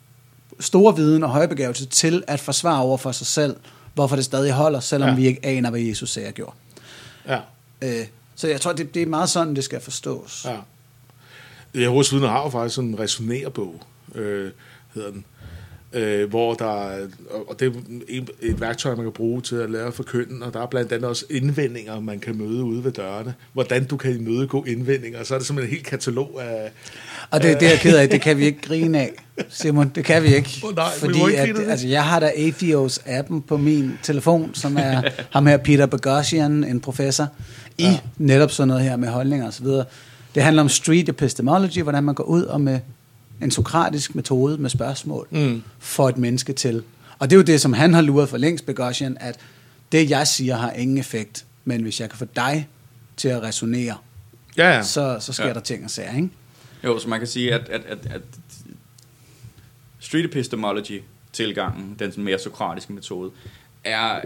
store 0.60 0.96
viden 0.96 1.24
og 1.24 1.30
højbegavelse 1.30 1.86
til 1.86 2.24
at 2.28 2.40
forsvare 2.40 2.82
over 2.82 2.98
for 2.98 3.12
sig 3.12 3.28
selv, 3.28 3.56
hvorfor 3.94 4.16
det 4.16 4.26
stadig 4.26 4.52
holder, 4.52 4.80
selvom 4.80 5.10
Ja. 5.10 5.16
vi 5.16 5.28
ikke 5.28 5.46
aner, 5.46 5.70
hvad 5.70 5.80
Jesus 5.80 6.12
sagde 6.12 6.28
og 6.28 6.34
gjorde. 6.34 6.54
Ja. 7.28 7.38
Øh, 7.82 8.06
så 8.36 8.48
jeg 8.48 8.62
tror, 8.62 8.74
det, 8.74 8.94
det 8.94 9.02
er 9.02 9.06
meget 9.06 9.30
sådan, 9.30 9.56
det 9.56 9.64
skal 9.64 9.82
forstås. 9.82 10.46
Ja. 10.50 10.56
Jehovas 11.76 12.14
vidner 12.14 12.28
har 12.28 12.44
jo 12.44 12.50
faktisk 12.50 12.76
sådan 12.76 12.90
en 12.90 13.00
resonerbog, 13.00 13.82
øh, 14.16 14.52
hedder 14.96 15.12
den, 15.12 15.26
øh, 15.94 16.30
hvor 16.30 16.54
der 16.54 16.88
er, 16.90 17.08
og- 17.48 17.60
det 17.60 17.68
er 17.68 18.22
et 18.42 18.62
værktøj, 18.62 18.96
man 18.96 19.06
kan 19.06 19.12
bruge 19.12 19.42
til 19.42 19.56
at 19.56 19.72
lære 19.72 19.88
at 19.88 19.94
forkynde, 19.94 20.46
og 20.46 20.54
der 20.54 20.62
er 20.62 20.66
blandt 20.66 20.92
andet 20.92 21.10
også 21.10 21.26
indvendinger, 21.30 22.00
man 22.00 22.20
kan 22.20 22.38
møde 22.38 22.64
ude 22.64 22.84
ved 22.84 22.92
dørene. 22.92 23.34
Hvordan 23.54 23.84
du 23.86 23.98
kan 23.98 24.16
imødegå 24.16 24.64
indvendinger, 24.68 25.20
og 25.20 25.26
så 25.26 25.34
er 25.34 25.38
det 25.38 25.48
simpelthen 25.48 25.70
en 25.72 25.76
helt 25.76 25.88
katalog 25.88 26.42
af... 26.44 26.72
Og 27.32 27.44
det, 27.44 27.60
det 27.60 27.66
er 27.66 27.70
jeg 27.72 27.80
ked 27.80 27.98
af, 27.98 28.10
det 28.10 28.22
kan 28.22 28.38
vi 28.38 28.46
ikke 28.46 28.62
grine 28.62 29.00
af, 29.00 29.12
Simon. 29.50 29.92
Det 29.96 30.06
kan 30.06 30.24
vi 30.24 30.36
ikke. 30.36 30.62
Åh, 30.64 30.76
nej, 30.76 30.94
vi 30.94 31.00
fordi 31.00 31.20
må 31.20 31.28
ikke 31.28 31.42
at, 31.42 31.70
altså, 31.70 31.88
jeg 31.88 32.04
har 32.06 32.20
da 32.20 32.30
Atheos-appen 32.30 33.42
på 33.48 33.58
min 33.58 33.92
telefon, 34.04 34.52
som 34.54 34.78
er 34.78 35.02
ham 35.34 35.46
her 35.48 35.58
Peter 35.58 35.86
Boghossian, 35.86 36.64
en 36.64 36.80
professor, 36.80 37.28
i 37.78 37.84
ja. 37.84 38.00
netop 38.18 38.52
sådan 38.52 38.68
noget 38.68 38.84
her 38.84 38.96
med 38.96 39.08
holdninger 39.08 39.48
og 39.48 39.54
så 39.54 39.64
videre. 39.64 39.86
Det 40.36 40.44
handler 40.44 40.62
om 40.62 40.70
street 40.70 41.10
epistemology, 41.10 41.82
hvordan 41.82 42.04
man 42.04 42.16
går 42.16 42.24
ud 42.24 42.44
og 42.44 42.62
med 42.62 42.80
en 43.42 43.52
sokratisk 43.52 44.16
metode 44.16 44.58
med 44.58 44.70
spørgsmål 44.70 45.28
Mm. 45.32 45.64
for 45.80 46.10
et 46.10 46.18
menneske 46.18 46.54
til. 46.54 46.84
Og 47.20 47.30
det 47.30 47.36
er 47.36 47.38
jo 47.38 47.44
det, 47.44 47.62
som 47.62 47.74
han 47.74 47.94
har 47.94 48.02
luret 48.02 48.30
for 48.30 48.38
længst, 48.38 48.66
Boghossian, 48.66 49.18
at 49.20 49.40
det, 49.92 50.10
jeg 50.10 50.28
siger, 50.28 50.56
har 50.56 50.72
ingen 50.72 50.98
effekt, 50.98 51.46
men 51.66 51.82
hvis 51.82 52.00
jeg 52.00 52.10
kan 52.10 52.18
få 52.20 52.26
dig 52.36 52.68
til 53.18 53.28
at 53.28 53.42
resonere, 53.44 53.98
Ja, 54.58 54.70
ja. 54.76 54.84
så, 54.84 55.18
så 55.20 55.34
sker 55.34 55.48
Ja. 55.48 55.54
der 55.54 55.60
ting 55.60 55.84
og 55.84 55.90
sager, 55.90 56.16
ikke? 56.16 56.30
Jo, 56.84 57.00
så 57.00 57.10
man 57.10 57.20
kan 57.20 57.28
sige, 57.28 57.54
at, 57.54 57.70
at, 57.70 57.82
at, 57.86 57.98
at 58.12 58.22
street 60.00 60.26
epistemology 60.26 61.02
tilgangen, 61.34 61.96
den 62.00 62.12
sådan 62.12 62.24
mere 62.24 62.40
sokratiske 62.40 62.94
metode, 62.94 63.32
er, 63.84 64.20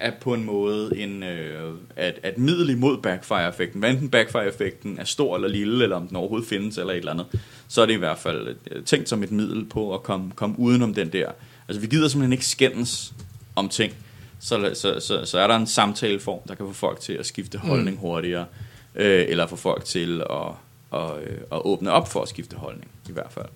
er, 0.00 0.12
på 0.20 0.34
en 0.34 0.44
måde 0.44 0.96
en, 0.96 1.22
øh, 1.22 1.74
at, 1.96 2.20
at 2.22 2.38
middel 2.38 2.70
imod 2.70 2.98
backfire-effekten. 2.98 3.78
Hvad 3.78 3.90
enten 3.90 4.10
backfire-effekten 4.10 4.98
er 4.98 5.04
stor 5.04 5.34
eller 5.36 5.48
lille, 5.48 5.82
eller 5.82 5.96
om 5.96 6.08
den 6.08 6.16
overhovedet 6.16 6.48
findes, 6.48 6.78
eller 6.78 6.92
et 6.92 6.98
eller 6.98 7.12
andet, 7.12 7.26
så 7.68 7.82
er 7.82 7.86
det 7.86 7.92
i 7.92 7.98
hvert 7.98 8.18
fald 8.18 8.56
øh, 8.70 8.84
tænkt 8.84 9.08
som 9.08 9.22
et 9.22 9.30
middel 9.30 9.64
på 9.64 9.94
at 9.94 10.02
komme, 10.02 10.30
komme 10.34 10.58
udenom 10.58 10.94
den 10.94 11.12
der. 11.12 11.30
Altså 11.68 11.80
vi 11.80 11.86
gider 11.86 12.08
simpelthen 12.08 12.32
ikke 12.32 12.46
skændes 12.46 13.12
om 13.56 13.68
ting. 13.68 13.94
Så, 14.40 14.70
så, 14.74 15.00
så, 15.00 15.24
så 15.24 15.38
er 15.38 15.46
der 15.46 15.56
en 15.56 15.66
samtaleform, 15.66 16.40
der 16.48 16.54
kan 16.54 16.66
få 16.66 16.72
folk 16.72 17.00
til 17.00 17.12
at 17.12 17.26
skifte 17.26 17.58
holdning 17.58 17.98
hurtigere, 17.98 18.46
øh, 18.94 19.24
eller 19.28 19.46
få 19.46 19.56
folk 19.56 19.84
til 19.84 20.20
at, 20.20 20.54
og, 20.90 21.22
øh, 21.22 21.38
at 21.52 21.60
åbne 21.64 21.92
op 21.92 22.08
for 22.08 22.22
at 22.22 22.28
skifte 22.28 22.56
holdning, 22.56 22.90
i 23.08 23.12
hvert 23.12 23.32
fald. 23.32 23.46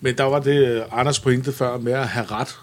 Men 0.00 0.18
der 0.18 0.24
var 0.24 0.40
det 0.40 0.68
øh, 0.68 0.82
Anders 0.92 1.20
pointe 1.20 1.52
før 1.52 1.78
med 1.78 1.92
at 1.92 2.08
have 2.08 2.26
ret 2.26 2.58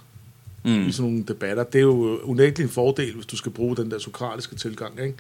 mm. 0.66 0.88
i 0.88 0.92
sådan 0.92 1.12
nogle 1.12 1.26
debatter. 1.28 1.64
Det 1.64 1.80
er 1.80 1.84
jo 1.84 2.20
unægteligt 2.24 2.68
en 2.70 2.74
fordel, 2.74 3.14
hvis 3.14 3.26
du 3.26 3.38
skal 3.38 3.52
bruge 3.52 3.76
den 3.76 3.92
der 3.92 4.00
sokratiske 4.00 4.56
tilgang. 4.56 5.00
Ikke? 5.00 5.18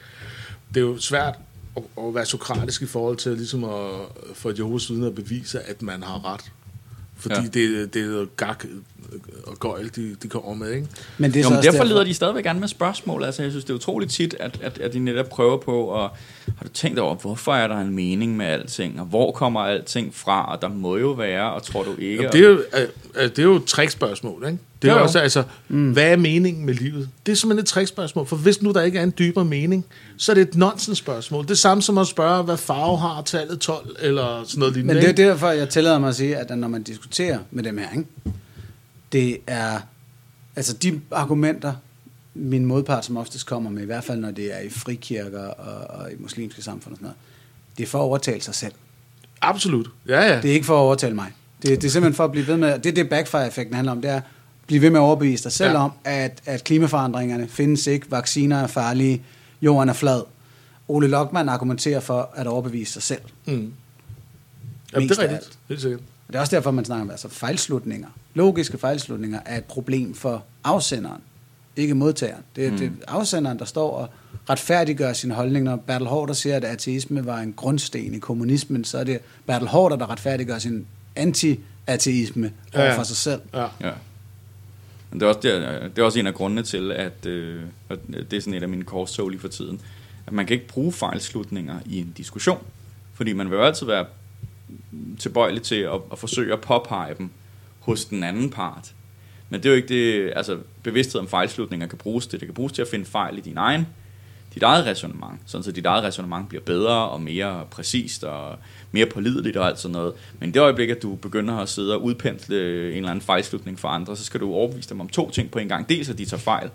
Det 0.74 0.78
er 0.78 0.86
jo 0.86 0.98
svært 0.98 1.36
at, 1.78 1.84
at 1.98 2.16
være 2.16 2.26
sokratisk 2.26 2.82
i 2.82 2.86
forhold 2.86 3.18
til 3.18 3.32
ligesom 3.32 3.64
at 3.64 3.90
få 4.34 4.52
Jehovas 4.57 4.90
vidner 4.90 5.07
at 5.07 5.16
bevise, 5.16 5.61
at 5.61 5.82
man 5.82 6.03
har 6.03 6.34
ret. 6.34 6.52
Fordi 7.16 7.36
Ja. 7.36 7.41
det, 7.41 7.94
det 7.94 8.02
er 8.03 8.26
gak 8.36 8.66
og 9.48 9.60
gøjl, 9.60 9.91
de, 9.95 10.15
de 10.23 10.27
kommer 10.27 10.53
med. 10.53 10.72
Ikke? 10.73 10.88
Men 11.18 11.31
det 11.31 11.40
er 11.40 11.44
Jo, 11.44 11.49
så 11.49 11.53
men 11.56 11.64
derfor 11.64 11.84
leder 11.84 12.03
de 12.03 12.14
stadigvæk 12.14 12.45
an 12.45 12.60
med 12.60 12.68
spørgsmål. 12.68 13.23
Altså, 13.23 13.41
jeg 13.44 13.52
synes, 13.52 13.65
det 13.65 13.72
er 13.72 13.76
utroligt 13.76 14.11
tit, 14.11 14.36
at, 14.40 14.60
at, 14.61 14.77
at 14.77 14.94
de 14.94 14.99
netop 14.99 15.30
prøver 15.30 15.57
på, 15.57 15.81
og 15.81 16.10
har 16.57 16.65
du 16.65 16.69
tænkt 16.69 16.99
over, 16.99 17.15
hvorfor 17.15 17.53
er 17.53 17.68
der 17.68 17.77
en 17.77 17.95
mening 17.95 18.38
med 18.38 18.45
alting, 18.45 18.99
og 18.99 19.06
hvor 19.06 19.31
kommer 19.31 19.60
alting 19.60 20.15
fra, 20.15 20.52
og 20.52 20.61
der 20.61 20.69
må 20.69 20.98
jo 20.98 21.11
være, 21.11 21.52
og 21.52 21.64
tror 21.64 21.84
du 21.84 21.95
ikke? 21.98 22.15
Jamen, 22.15 22.31
det, 22.31 22.45
er 22.45 22.49
jo, 22.49 22.57
øh, 22.77 22.88
øh, 23.15 23.30
det 23.30 23.40
er 23.40 23.44
jo 23.44 23.56
et 23.56 23.65
trickspørgsmål, 23.65 24.45
ikke? 24.45 24.60
Det 24.81 24.90
er 24.90 24.94
Jo, 24.94 25.02
også, 25.02 25.19
altså, 25.19 25.44
mm. 25.68 25.91
hvad 25.91 26.11
er 26.11 26.15
meningen 26.15 26.65
med 26.65 26.73
livet? 26.73 27.10
Det 27.26 27.31
er 27.31 27.36
simpelthen 27.36 27.64
et 27.64 27.68
trickspørgsmål, 27.68 28.26
for 28.26 28.36
hvis 28.36 28.61
nu 28.61 28.72
der 28.72 28.81
ikke 28.81 28.99
er 28.99 29.03
en 29.03 29.14
dybere 29.19 29.45
mening, 29.45 29.86
så 30.18 30.31
er 30.31 30.34
det 30.34 30.41
et 30.41 30.56
nonsensspørgsmål. 30.56 31.44
Det 31.44 31.52
er 31.52 31.56
samme 31.56 31.84
som 31.84 31.98
at 31.98 32.07
spørge, 32.07 32.44
hvad 32.44 32.57
farve 32.57 32.98
har 32.98 33.22
tallet 33.22 33.60
12, 33.60 33.95
eller 33.99 34.44
sådan 34.44 34.60
noget 34.60 34.73
lignende. 34.73 34.94
Men 34.94 35.03
det 35.03 35.10
er 35.10 35.30
derfor, 35.30 35.49
jeg 35.49 35.69
tillader 35.69 35.99
mig 35.99 36.10
at 36.10 36.15
sige, 36.15 36.38
at 36.38 36.57
når 36.57 36.68
man 36.68 36.84
diskuterer 36.84 37.40
med 37.52 37.64
dem 37.64 37.77
her, 37.77 37.88
ikke? 37.98 38.07
Det 39.11 39.38
er, 39.48 39.80
altså 40.56 40.73
de 40.73 41.02
argumenter, 41.11 41.73
min 42.34 42.65
modpart 42.65 43.06
som 43.06 43.18
oftest 43.18 43.45
kommer 43.45 43.69
med, 43.69 43.81
i 43.81 43.86
hvert 43.86 44.03
fald 44.03 44.19
når 44.19 44.31
det 44.31 44.56
er 44.56 44.60
i 44.60 44.69
frikirker 44.69 45.48
og, 45.48 45.99
og 45.99 46.11
i 46.11 46.15
muslimske 46.19 46.61
samfund 46.61 46.94
og 46.94 46.98
sådan 46.98 47.06
noget, 47.06 47.18
det 47.77 47.84
er 47.84 47.88
for 47.88 47.98
at 47.99 48.03
overtale 48.03 48.41
sig 48.41 48.56
selv. 48.56 48.73
Absolut. 49.41 49.90
Ja, 50.07 50.22
ja. 50.22 50.41
Det 50.41 50.49
er 50.49 50.53
ikke 50.53 50.65
for 50.65 50.76
at 50.76 50.80
overtale 50.81 51.15
mig. 51.15 51.31
Det, 51.61 51.81
det 51.81 51.88
er 51.88 51.91
simpelthen 51.91 52.15
for 52.15 52.26
at 52.26 52.31
blive 52.31 52.48
ved 52.48 52.57
med, 52.57 52.80
det 52.80 52.86
er 52.86 52.94
det 52.94 53.10
backfire-effekten 53.10 53.76
handler 53.76 53.91
om, 53.91 54.02
det 54.02 54.11
er 54.11 54.15
at 54.15 54.23
blive 54.68 54.81
ved 54.81 54.90
med 54.90 54.99
at 54.99 55.03
overbevise 55.03 55.44
dig 55.44 55.52
selv 55.52 55.72
Ja. 55.72 55.77
om, 55.84 55.91
at, 56.03 56.41
at 56.45 56.64
klimaforandringerne 56.64 57.48
findes 57.48 57.88
ikke, 57.88 58.11
vacciner 58.11 58.57
er 58.57 58.68
farlige, 58.68 59.23
jorden 59.61 59.90
er 59.90 59.94
flad. 59.94 60.22
Ole 60.88 61.07
Lokman 61.07 61.49
argumenterer 61.49 61.99
for 61.99 62.30
at 62.36 62.48
overbevise 62.48 62.94
sig 62.94 63.02
selv. 63.03 63.22
Mm. 63.45 63.73
Jamen, 64.94 65.10
det 65.10 65.18
er 65.18 65.22
rigtigt. 65.23 65.60
Helt 65.69 65.81
sikkert. 65.81 65.99
Og 65.99 66.34
det 66.34 66.36
er 66.36 66.40
også 66.40 66.56
derfor, 66.56 66.72
man 66.72 66.86
snakker 66.86 67.03
om 67.06 67.11
altså 67.11 67.30
fejlslutninger. 67.30 68.07
Logiske 68.40 68.78
fejlslutninger 68.78 69.40
er 69.45 69.57
et 69.57 69.66
problem 69.66 70.14
for 70.14 70.44
afsenderen, 70.64 71.22
ikke 71.76 71.94
modtageren. 71.94 72.44
Det 72.56 72.66
er, 72.66 72.72
mm. 72.72 72.78
det 72.78 72.86
er 72.88 73.11
afsenderen, 73.11 73.60
der 73.60 73.66
står 73.66 73.91
og 73.91 74.10
retfærdiggør 74.49 75.14
sin 75.14 75.32
holdning. 75.32 75.66
Når 75.66 75.76
Bertel 75.76 76.07
Hårder 76.07 76.34
siger, 76.34 76.56
at 76.56 76.64
ateisme 76.64 77.26
var 77.26 77.40
en 77.40 77.53
grundsten 77.53 78.14
i 78.14 78.20
kommunismen, 78.20 78.84
så 78.84 78.98
er 78.98 79.03
det 79.03 79.20
Bertel 79.48 79.68
Hårder, 79.68 79.95
der 79.95 80.10
retfærdiggør 80.10 80.57
sin 80.57 80.88
anti-ateisme 81.16 82.52
Ja, 82.74 82.80
over 82.80 82.90
ja. 82.90 82.98
for 82.98 83.03
sig 83.03 83.18
selv. 83.18 83.41
Ja. 83.53 83.68
Ja. 83.82 83.91
Men 85.11 85.20
det 85.20 85.26
er, 85.26 85.30
også, 85.30 85.40
det, 85.44 85.56
er, 85.56 85.88
det 85.88 85.99
er 85.99 86.03
også 86.03 86.20
en 86.20 86.28
af 86.28 86.34
grundene 86.34 86.64
til, 86.64 86.91
at 86.91 87.26
øh, 87.26 87.61
det 88.32 88.34
er 88.34 88.40
sådan 88.40 88.53
et 88.53 88.64
af 88.64 88.70
mine 88.70 88.84
korstog 88.84 89.30
lige 89.30 89.41
for 89.41 89.48
tiden, 89.48 89.82
at 90.28 90.34
man 90.34 90.45
kan 90.45 90.53
ikke 90.53 90.68
bruge 90.68 90.91
fejlslutninger 90.91 91.80
i 91.86 91.99
en 91.99 92.14
diskussion, 92.18 92.64
fordi 93.14 93.34
man 93.34 93.49
vil 93.49 93.56
jo 93.56 93.64
altid 93.64 93.86
være 93.86 94.06
tilbøjelig 95.20 95.61
til 95.61 95.76
at, 95.76 95.99
at 96.11 96.20
forsøge 96.20 96.53
at 96.53 96.61
påpege 96.61 97.16
dem 97.18 97.30
hos 97.90 98.06
den 98.06 98.24
anden 98.24 98.49
part. 98.49 98.94
Men 99.49 99.64
det 99.64 99.66
er 99.66 99.70
jo 99.70 99.76
ikke 99.76 99.88
det, 99.88 100.34
altså 100.36 100.57
bevidsthed 100.84 101.22
om 101.22 101.28
fejlslutninger 101.28 101.88
kan 101.88 101.98
bruges 101.98 102.28
til. 102.28 102.40
Det 102.40 102.48
kan 102.48 102.56
bruges 102.56 102.74
til 102.74 102.82
at 102.82 102.88
finde 102.88 103.06
fejl 103.06 103.38
i 103.38 103.41
din 103.41 103.57
egen, 103.57 103.88
dit 104.53 104.64
eget 104.64 104.86
resonemang, 104.86 105.41
sådan 105.45 105.64
så 105.64 105.72
dit 105.72 105.86
eget 105.86 106.03
resonemang 106.03 106.49
bliver 106.49 106.61
bedre 106.61 107.10
og 107.10 107.22
mere 107.22 107.66
præcist 107.72 108.24
og 108.24 108.57
mere 108.91 109.06
pålideligt 109.06 109.57
og 109.57 109.68
alt 109.68 109.80
sådan 109.80 109.94
noget. 109.94 110.14
Men 110.40 110.49
i 110.49 110.52
det 110.52 110.60
øjeblik, 110.60 110.90
at 110.90 111.02
du 111.02 111.16
begynder 111.16 111.57
at 111.57 111.70
sidde 111.70 111.94
og 111.94 112.03
udpensle 112.03 112.90
en 112.91 112.98
eller 112.98 113.10
anden 113.10 113.22
fejlslutning 113.22 113.80
for 113.80 113.88
andre, 113.88 114.18
så 114.18 114.24
skal 114.24 114.40
du 114.40 114.53
overbevise 114.53 114.90
dem 114.90 115.02
om 115.02 115.10
to 115.10 115.30
ting 115.30 115.52
på 115.52 115.60
en 115.60 115.68
gang. 115.68 115.90
Dels 115.90 116.10
at 116.10 116.18
de 116.18 116.26
tager 116.26 116.41
fejl, 116.41 116.70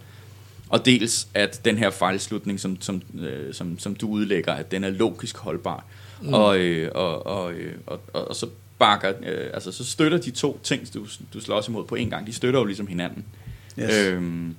og 0.69 0.87
dels 0.87 1.29
at 1.35 1.61
den 1.65 1.79
her 1.79 1.91
fejlslutning, 1.91 2.61
som, 2.61 2.81
som, 2.81 3.03
øh, 3.21 3.55
som, 3.55 3.79
som 3.79 3.95
du 3.95 4.09
udlægger, 4.09 4.53
at 4.53 4.71
den 4.71 4.85
er 4.85 4.91
logisk 4.91 5.37
holdbar. 5.37 5.85
Mm. 6.23 6.35
Og, 6.35 6.59
øh, 6.59 6.91
og, 6.95 7.27
og, 7.27 7.53
øh, 7.53 7.75
og, 7.87 8.01
og, 8.13 8.29
og 8.29 8.37
så 8.37 8.47
bakker, 8.79 9.13
øh, 9.23 9.51
altså 9.55 9.73
så 9.73 9.85
støtter 9.85 10.19
de 10.19 10.31
to 10.31 10.61
ting, 10.63 10.95
du, 10.95 11.07
du 11.35 11.41
slås 11.41 11.69
imod 11.69 11.85
på 11.85 11.95
en 11.95 12.11
gang, 12.11 12.27
de 12.27 12.33
støtter 12.33 12.61
jo 12.61 12.67
ligesom 12.67 12.87
hinanden. 12.87 13.25
Yes. 13.79 13.95
Øhm, 13.95 14.57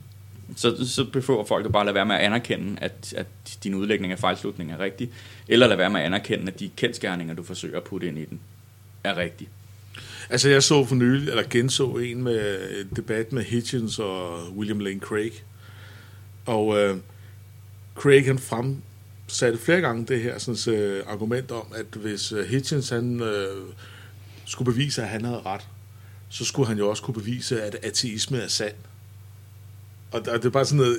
så, 0.55 0.87
så 0.89 1.05
behøver 1.05 1.45
folk 1.45 1.65
at 1.65 1.71
bare 1.71 1.85
lade 1.85 1.95
være 1.95 2.05
med 2.05 2.15
at 2.15 2.21
anerkende, 2.21 2.77
at, 2.81 3.13
at 3.17 3.27
din 3.63 3.75
udlægning 3.75 4.11
af 4.13 4.19
fejlslutning 4.19 4.71
er 4.71 4.79
rigtig, 4.79 5.09
eller 5.47 5.67
lade 5.67 5.77
være 5.77 5.89
med 5.89 5.99
at 5.99 6.05
anerkende, 6.05 6.51
at 6.51 6.59
de 6.59 6.69
kendskærninger, 6.75 7.33
du 7.33 7.43
forsøger 7.43 7.77
at 7.77 7.83
putte 7.83 8.07
ind 8.07 8.17
i 8.17 8.25
den, 8.25 8.39
er 9.03 9.17
rigtige. 9.17 9.49
Altså, 10.29 10.49
jeg 10.49 10.63
så 10.63 10.85
for 10.85 10.95
nylig, 10.95 11.29
eller 11.29 11.43
genså 11.49 11.91
en 11.91 12.23
med 12.23 12.69
en 12.81 12.89
debat 12.95 13.31
med 13.31 13.43
Hitchens 13.43 13.99
og 13.99 14.39
William 14.57 14.79
Lane 14.79 14.99
Craig. 14.99 15.31
Og 16.45 16.77
øh, 16.77 16.97
Craig, 17.95 18.25
han 18.25 18.39
fremsatte 18.39 19.59
flere 19.59 19.81
gange 19.81 20.05
det 20.05 20.21
her 20.21 20.37
sådan, 20.37 20.73
øh, 20.75 21.03
argument 21.07 21.51
om, 21.51 21.65
at 21.75 22.01
hvis 22.01 22.31
øh, 22.31 22.45
Hitchens, 22.45 22.89
han 22.89 23.21
øh, 23.21 23.65
skulle 24.45 24.72
bevise, 24.73 25.01
at 25.01 25.07
han 25.09 25.26
havde 25.26 25.41
ret, 25.45 25.61
så 26.30 26.45
skulle 26.45 26.67
han 26.67 26.77
jo 26.77 26.89
også 26.89 27.03
kunne 27.03 27.13
bevise, 27.13 27.63
at 27.63 27.76
ateisme 27.84 28.38
er 28.38 28.47
sand. 28.47 28.76
Og, 30.11 30.19
og 30.19 30.38
det 30.38 30.45
er 30.45 30.49
bare 30.49 30.65
sådan 30.65 30.77
noget... 30.77 30.97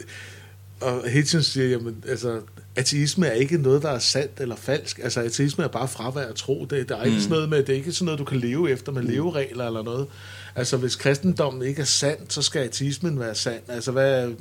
og 0.81 1.09
Hitchens 1.09 1.47
siger, 1.47 1.68
jamen, 1.68 2.05
altså, 2.09 2.40
ateisme 2.77 3.27
er 3.27 3.32
ikke 3.32 3.59
noget, 3.59 3.82
der 3.82 3.90
er 3.90 3.98
sandt 3.98 4.40
eller 4.40 4.56
falsk. 4.56 4.98
Altså, 5.02 5.20
ateisme 5.20 5.64
er 5.64 5.68
bare 5.68 5.89
fravær 5.89 6.23
af 6.27 6.35
tro. 6.35 6.66
Det, 6.70 6.89
der 6.89 6.97
er 6.97 7.05
ikke 7.05 7.16
Mm. 7.16 7.20
sådan 7.23 7.35
noget 7.35 7.48
med, 7.48 7.59
det 7.59 7.68
er 7.68 7.77
ikke 7.77 7.93
sådan 7.93 8.05
noget, 8.05 8.18
du 8.18 8.24
kan 8.24 8.39
leve 8.40 8.70
efter 8.70 8.93
med 8.93 9.02
leveregler 9.02 9.66
eller 9.66 9.82
noget. 9.82 10.06
Altså, 10.55 10.77
hvis 10.77 10.97
kristendommen 10.97 11.62
ikke 11.68 11.81
er 11.81 11.86
sand, 11.86 12.18
så 12.28 12.43
skal 12.43 12.60
ateismen 12.62 13.18
være 13.20 13.35
sand. 13.35 13.62
Altså, 13.68 13.93
hvad... 13.93 14.32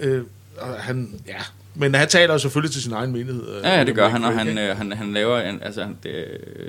Øh, 0.00 0.24
og 0.58 0.80
han, 0.82 1.20
ja. 1.26 1.42
Men 1.76 1.94
han 1.94 2.08
taler 2.08 2.34
jo 2.34 2.38
selvfølgelig 2.38 2.72
til 2.72 2.82
sin 2.82 2.92
egen 2.92 3.12
menighed. 3.12 3.48
øh, 3.56 3.62
Ja, 3.64 3.78
ja, 3.78 3.84
det 3.84 3.94
gør 3.94 4.08
han, 4.08 4.24
og 4.24 4.38
han, 4.38 4.58
øh, 4.58 4.76
han, 4.76 4.92
han 4.92 5.12
laver 5.12 5.40
en, 5.40 5.62
altså 5.62 5.82
han, 5.82 5.96
det, 6.02 6.24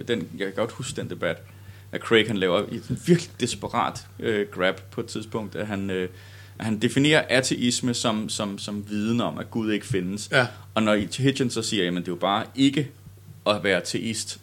den, 0.07 0.27
jeg 0.37 0.45
kan 0.47 0.53
godt 0.55 0.71
huske 0.71 1.01
den 1.01 1.09
debat, 1.09 1.37
at 1.91 2.01
Craig 2.01 2.27
han 2.27 2.37
laver 2.37 2.59
et 2.59 2.83
virkelig 3.07 3.29
desperat 3.39 4.05
øh, 4.19 4.47
grab 4.51 4.81
på 4.91 5.01
et 5.01 5.07
tidspunkt, 5.07 5.55
at 5.55 5.67
han, 5.67 5.89
øh, 5.89 6.09
at 6.59 6.65
han 6.65 6.79
definerer 6.79 7.23
ateisme 7.29 7.93
som, 7.93 8.29
som, 8.29 8.59
som 8.59 8.85
viden 8.89 9.21
om, 9.21 9.37
at 9.37 9.51
Gud 9.51 9.71
ikke 9.71 9.85
findes. 9.85 10.29
Ja. 10.31 10.47
Og 10.73 10.83
når 10.83 10.95
Hitchens 10.95 11.53
så 11.53 11.61
siger, 11.61 11.83
jamen 11.83 12.01
det 12.01 12.07
er 12.07 12.11
jo 12.11 12.15
bare 12.15 12.43
ikke 12.55 12.91
at 13.47 13.63
være 13.63 13.77
ateist, 13.77 14.39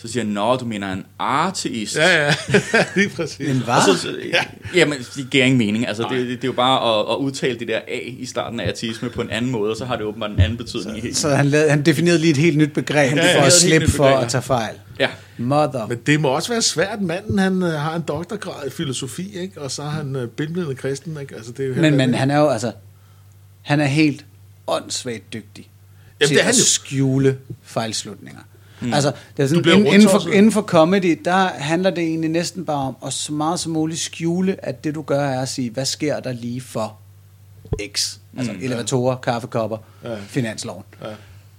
så 0.00 0.08
siger 0.08 0.24
han, 0.24 0.32
nå, 0.32 0.56
du 0.56 0.64
mener 0.64 0.92
en 0.92 1.04
ateist. 1.20 1.96
Ja, 1.96 2.24
ja, 2.26 2.34
lige 2.96 3.08
præcis. 3.08 3.48
En 3.48 3.56
Og 3.56 3.64
hvad? 3.64 3.96
så, 3.96 3.98
så, 3.98 4.16
jamen, 4.74 4.98
det 4.98 5.30
giver 5.30 5.44
ingen 5.44 5.58
mening. 5.58 5.88
Altså, 5.88 6.02
det, 6.02 6.10
det, 6.10 6.28
det, 6.28 6.44
er 6.44 6.48
jo 6.48 6.52
bare 6.52 7.00
at, 7.00 7.12
at 7.12 7.16
udtale 7.16 7.58
det 7.58 7.68
der 7.68 7.78
A 7.88 7.98
i 8.04 8.26
starten 8.26 8.60
af 8.60 8.68
ateisme 8.68 9.10
på 9.10 9.22
en 9.22 9.30
anden 9.30 9.50
måde, 9.50 9.70
og 9.70 9.76
så 9.76 9.84
har 9.84 9.96
det 9.96 10.04
åbenbart 10.04 10.30
en 10.30 10.40
anden 10.40 10.58
betydning. 10.58 11.04
i 11.04 11.12
Så 11.12 11.28
han, 11.28 11.46
lavede, 11.46 11.70
han 11.70 11.82
definerede 11.82 12.18
lige 12.18 12.30
et 12.30 12.36
helt 12.36 12.56
nyt 12.56 12.72
begreb 12.72 13.08
Han 13.10 13.18
for 13.18 13.42
at 13.42 13.52
slippe 13.52 13.90
for 13.90 14.04
begreb, 14.04 14.24
at 14.24 14.30
tage 14.30 14.42
fejl. 14.42 14.74
Ja, 14.98 15.08
Mother. 15.38 15.86
Men 15.86 15.98
det 16.06 16.20
må 16.20 16.28
også 16.28 16.52
være 16.52 16.62
svært. 16.62 17.00
Manden, 17.00 17.38
han 17.38 17.62
øh, 17.62 17.68
har 17.72 17.96
en 17.96 18.02
doktorgrad 18.02 18.66
i 18.66 18.70
filosofi, 18.70 19.38
ikke? 19.38 19.60
Og 19.60 19.70
så 19.70 19.82
er 19.82 19.90
han 19.90 20.16
øh, 20.16 20.28
billedende 20.28 20.74
kristen, 20.74 21.18
ikke? 21.20 21.34
Altså, 21.34 21.52
det 21.52 21.64
er 21.64 21.68
jo 21.68 21.74
Men, 21.74 21.96
men 21.96 22.14
han 22.14 22.30
er 22.30 22.38
jo 22.38 22.48
altså, 22.48 22.72
han 23.62 23.80
er 23.80 23.86
helt 23.86 24.24
åndssvagt 24.66 25.32
dygtig 25.32 25.70
Jamen, 26.20 26.28
til 26.28 26.36
det 26.36 26.40
er 26.40 26.44
han 26.44 26.54
at 26.54 26.58
jo. 26.58 26.64
skjule 26.64 27.38
fejlslutninger. 27.62 28.40
Mm. 28.80 28.92
Altså, 28.94 29.12
det 29.36 29.42
er 29.42 29.46
sådan, 29.46 29.72
inden, 29.72 29.86
inden, 29.94 30.08
for, 30.08 30.28
inden 30.32 30.52
for 30.52 30.62
comedy, 30.62 31.18
der 31.24 31.48
handler 31.48 31.90
det 31.90 32.04
egentlig 32.04 32.30
næsten 32.30 32.64
bare 32.64 32.76
om 32.88 32.96
at 33.06 33.12
så 33.12 33.32
meget 33.32 33.60
som 33.60 33.72
muligt 33.72 34.00
skjule, 34.00 34.64
at 34.64 34.84
det 34.84 34.94
du 34.94 35.02
gør 35.02 35.20
er 35.20 35.40
at 35.42 35.48
sige, 35.48 35.70
hvad 35.70 35.84
sker 35.84 36.20
der 36.20 36.32
lige 36.32 36.60
for 36.60 36.96
X? 37.96 38.16
Altså 38.36 38.52
mm, 38.52 38.58
elevatorer, 38.62 39.16
kaffekopper, 39.16 39.76
Ja. 40.04 40.16
finansloven. 40.26 40.84
Ja. 41.02 41.08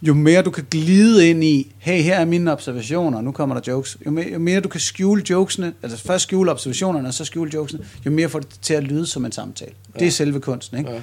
Jo 0.01 0.13
mere 0.13 0.41
du 0.41 0.49
kan 0.51 0.65
glide 0.71 1.29
ind 1.29 1.43
i, 1.43 1.71
hey, 1.77 2.01
her 2.01 2.15
er 2.19 2.25
mine 2.25 2.51
observationer, 2.51 3.21
nu 3.21 3.31
kommer 3.31 3.59
der 3.59 3.71
jokes. 3.71 3.97
Jo 4.05 4.11
mere, 4.11 4.29
jo 4.33 4.39
mere 4.39 4.59
du 4.59 4.69
kan 4.69 4.79
skjule 4.79 5.23
jokesene, 5.29 5.73
altså 5.83 5.97
først 5.97 6.23
skjule 6.23 6.51
observationerne, 6.51 7.07
og 7.07 7.13
så 7.13 7.25
skjule 7.25 7.51
jokesene, 7.53 7.85
jo 8.05 8.11
mere 8.11 8.29
får 8.29 8.39
det 8.39 8.47
til 8.61 8.73
at 8.73 8.83
lyde 8.83 9.05
som 9.05 9.25
en 9.25 9.31
samtale. 9.31 9.71
Det 9.99 10.07
er 10.07 10.11
selve 10.11 10.39
kunsten, 10.39 10.77
ikke? 10.77 10.91
Ja. 10.91 10.99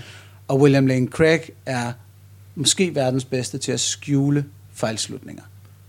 Og 0.48 0.60
William 0.60 0.86
Lane 0.86 1.06
Craig 1.08 1.40
er 1.66 1.92
måske 2.54 2.94
verdens 2.94 3.24
bedste 3.24 3.58
til 3.58 3.72
at 3.72 3.80
skjule 3.80 4.44
fejlslutninger. 4.74 5.42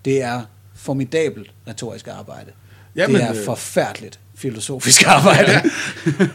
Det 0.08 0.22
er 0.24 0.42
formidabelt 0.76 1.52
retorisk 1.68 2.08
arbejde. 2.08 2.52
Jamen, 2.96 3.16
det 3.16 3.24
er 3.24 3.30
øh, 3.32 3.46
forfærdeligt 3.46 4.20
filosofisk 4.38 5.08
arbejde. 5.08 5.52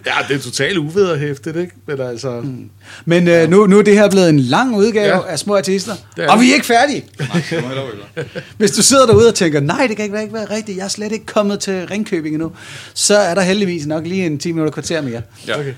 Ja, 0.06 0.12
det 0.28 0.36
er 0.36 0.40
totalt 0.40 0.78
uvederhæftet, 0.78 1.56
ikke? 1.56 1.72
Men 1.86 2.00
altså... 2.00 2.40
Mm. 2.40 2.70
Men 3.04 3.28
øh, 3.28 3.48
nu, 3.50 3.66
nu 3.66 3.78
er 3.78 3.82
det 3.82 3.94
her 3.94 4.10
blevet 4.10 4.28
en 4.28 4.40
lang 4.40 4.76
udgave 4.76 5.06
Ja. 5.16 5.26
af 5.32 5.38
Små 5.38 5.56
Artister, 5.56 5.92
er 6.16 6.28
og 6.30 6.36
det. 6.36 6.44
vi 6.44 6.50
er 6.50 6.54
ikke 6.54 6.66
færdige. 6.66 7.04
Nej, 7.18 7.28
jeg. 7.50 8.24
Hvis 8.58 8.70
du 8.70 8.82
sidder 8.82 9.06
derude 9.06 9.28
og 9.28 9.34
tænker, 9.34 9.60
nej, 9.60 9.86
det 9.86 9.96
kan 9.96 10.02
ikke 10.04 10.12
være, 10.12 10.22
ikke 10.22 10.34
være 10.34 10.50
rigtigt, 10.50 10.78
jeg 10.78 10.84
er 10.84 10.88
slet 10.88 11.12
ikke 11.12 11.26
kommet 11.26 11.60
til 11.60 11.86
Ringkøbing 11.86 12.34
endnu, 12.34 12.52
så 12.94 13.16
er 13.16 13.34
der 13.34 13.42
heldigvis 13.42 13.86
nok 13.86 14.06
lige 14.06 14.26
en 14.26 14.38
10 14.38 14.52
minutter 14.52 14.72
kvarter 14.72 15.00
mere. 15.00 15.22
Ja. 15.48 15.58
Okay. 15.60 15.74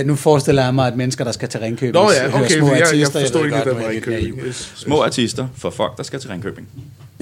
Uh, 0.00 0.06
nu 0.06 0.16
forestiller 0.16 0.64
jeg 0.64 0.74
mig, 0.74 0.86
at 0.86 0.96
mennesker, 0.96 1.24
der 1.24 1.32
skal 1.32 1.48
til 1.48 1.60
Ringkøbing, 1.60 1.92
Nå 1.94 2.10
ja, 2.12 2.30
hører 2.30 2.44
okay, 2.44 2.58
små 2.58 2.68
jeg, 2.68 2.76
jeg 2.78 2.86
artister, 2.88 3.20
forstod 3.20 3.40
ved 3.40 3.46
ikke 3.46 3.56
godt, 3.56 3.64
det 3.64 3.74
der 3.74 3.80
er 3.80 3.92
med 4.02 4.12
Ringkøbing. 4.22 4.54
Små 4.54 5.02
artister 5.02 5.46
for 5.56 5.70
folk, 5.70 5.96
der 5.96 6.02
skal 6.02 6.20
til 6.20 6.30
Ringkøbing. 6.30 6.68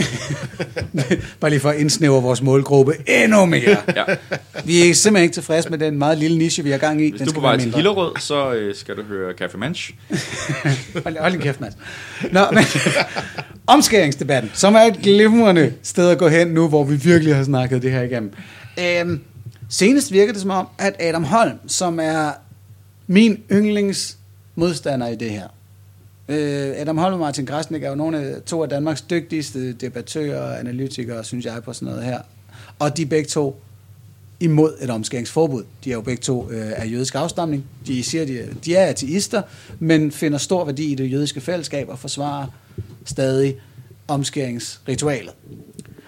Bare 1.41 1.51
lige 1.51 1.61
for 1.61 1.71
at 1.71 1.77
indsnævre 1.79 2.23
vores 2.23 2.43
målgruppe 2.43 2.93
endnu 3.07 3.45
mere. 3.45 3.77
Ja. 3.97 4.05
Vi 4.65 4.91
er 4.91 4.95
simpelthen 4.95 5.23
ikke 5.23 5.35
tilfredse 5.35 5.71
med 5.71 5.79
den 5.79 5.99
meget 5.99 6.19
lille 6.19 6.39
niche, 6.39 6.65
vi 6.65 6.71
har 6.71 6.79
gang 6.79 7.03
i. 7.03 7.11
Hvis 7.11 7.19
Den 7.21 7.27
du 7.27 7.31
er 7.31 7.33
skal 7.33 7.41
på 7.41 7.47
vej 7.47 7.57
til. 7.57 7.75
Hillerød, 7.75 8.13
så 8.21 8.53
øh, 8.53 8.75
skal 8.75 8.97
du 8.97 9.03
høre 9.03 9.33
Café 9.41 9.57
Manch. 9.57 9.95
Hold, 11.05 11.19
hold 11.21 11.39
kæft, 11.41 11.61
Mads. 11.61 11.75
Nå, 12.33 12.41
men 12.53 12.65
omskæringsdebatten, 13.67 14.51
som 14.55 14.75
er 14.75 14.81
et 14.81 14.99
glimrende 15.03 15.73
sted 15.83 16.11
at 16.11 16.19
gå 16.19 16.29
hen 16.29 16.49
nu, 16.49 16.69
hvor 16.69 16.85
vi 16.85 16.97
virkelig 16.97 17.37
har 17.37 17.45
snakket 17.45 17.83
det 17.83 17.93
her 17.93 18.03
igennem. 18.03 18.33
Øhm, 18.81 19.21
senest 19.69 20.13
virker 20.13 20.33
det 20.33 20.43
som 20.43 20.51
om, 20.51 20.67
at 20.79 20.97
Adam 21.01 21.25
Holm, 21.25 21.59
som 21.67 22.01
er 22.01 22.31
min 23.07 23.39
yndlingsmodstander 23.53 25.09
i 25.09 25.15
det 25.15 25.31
her, 25.31 25.49
øh, 26.33 26.81
Adam 26.81 26.99
Holm 26.99 27.15
og 27.15 27.21
Martin 27.21 27.45
Græsnik 27.45 27.83
er 27.83 27.89
jo 27.89 27.95
nogle 27.95 28.19
af 28.19 28.43
to 28.43 28.63
af 28.63 28.69
Danmarks 28.69 29.01
dygtigste 29.01 29.73
debattører 29.73 30.41
og 30.41 30.61
analytikere, 30.61 31.25
synes 31.25 31.45
jeg, 31.47 31.63
på 31.63 31.73
sådan 31.73 31.89
noget 31.89 32.05
her. 32.05 32.19
Og 32.79 32.97
de 32.97 33.03
er 33.03 33.07
begge 33.07 33.29
to 33.29 33.61
imod 34.41 34.75
et 34.81 34.91
omskæringsforbud. 34.91 35.65
De 35.85 35.91
er 35.91 35.95
jo 35.95 36.01
begge 36.01 36.23
to 36.23 36.51
øh, 36.51 36.73
af 36.77 36.91
jødisk 36.91 37.15
afstamning. 37.15 37.65
De 37.87 38.03
siger, 38.03 38.27
de, 38.27 38.49
de 38.65 38.75
er 38.75 38.87
ateister, 38.87 39.43
men 39.79 40.13
finder 40.13 40.39
stor 40.39 40.65
værdi 40.65 40.93
i 40.93 40.95
det 40.95 41.13
jødiske 41.13 41.41
fællesskab 41.41 41.89
og 41.89 41.99
forsvarer 41.99 42.47
stadig 43.05 43.57
omskæringsritualet. 44.09 45.33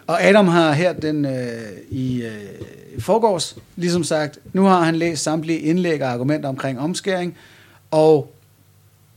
Og 0.07 0.25
Adam 0.25 0.49
har 0.49 0.73
her 0.73 0.93
den 0.93 1.25
øh, 1.25 1.73
i 1.91 2.23
øh, 2.23 2.45
i 2.97 3.01
forgårs 3.01 3.57
ligesom 3.77 4.05
sagt, 4.05 4.39
nu 4.53 4.65
har 4.65 4.83
han 4.83 4.97
læst 4.97 5.23
samtlige 5.23 5.59
indlæg 5.59 6.03
og 6.03 6.09
argumenter 6.09 6.49
omkring 6.49 6.81
omskæring, 6.81 7.37
og 7.91 8.34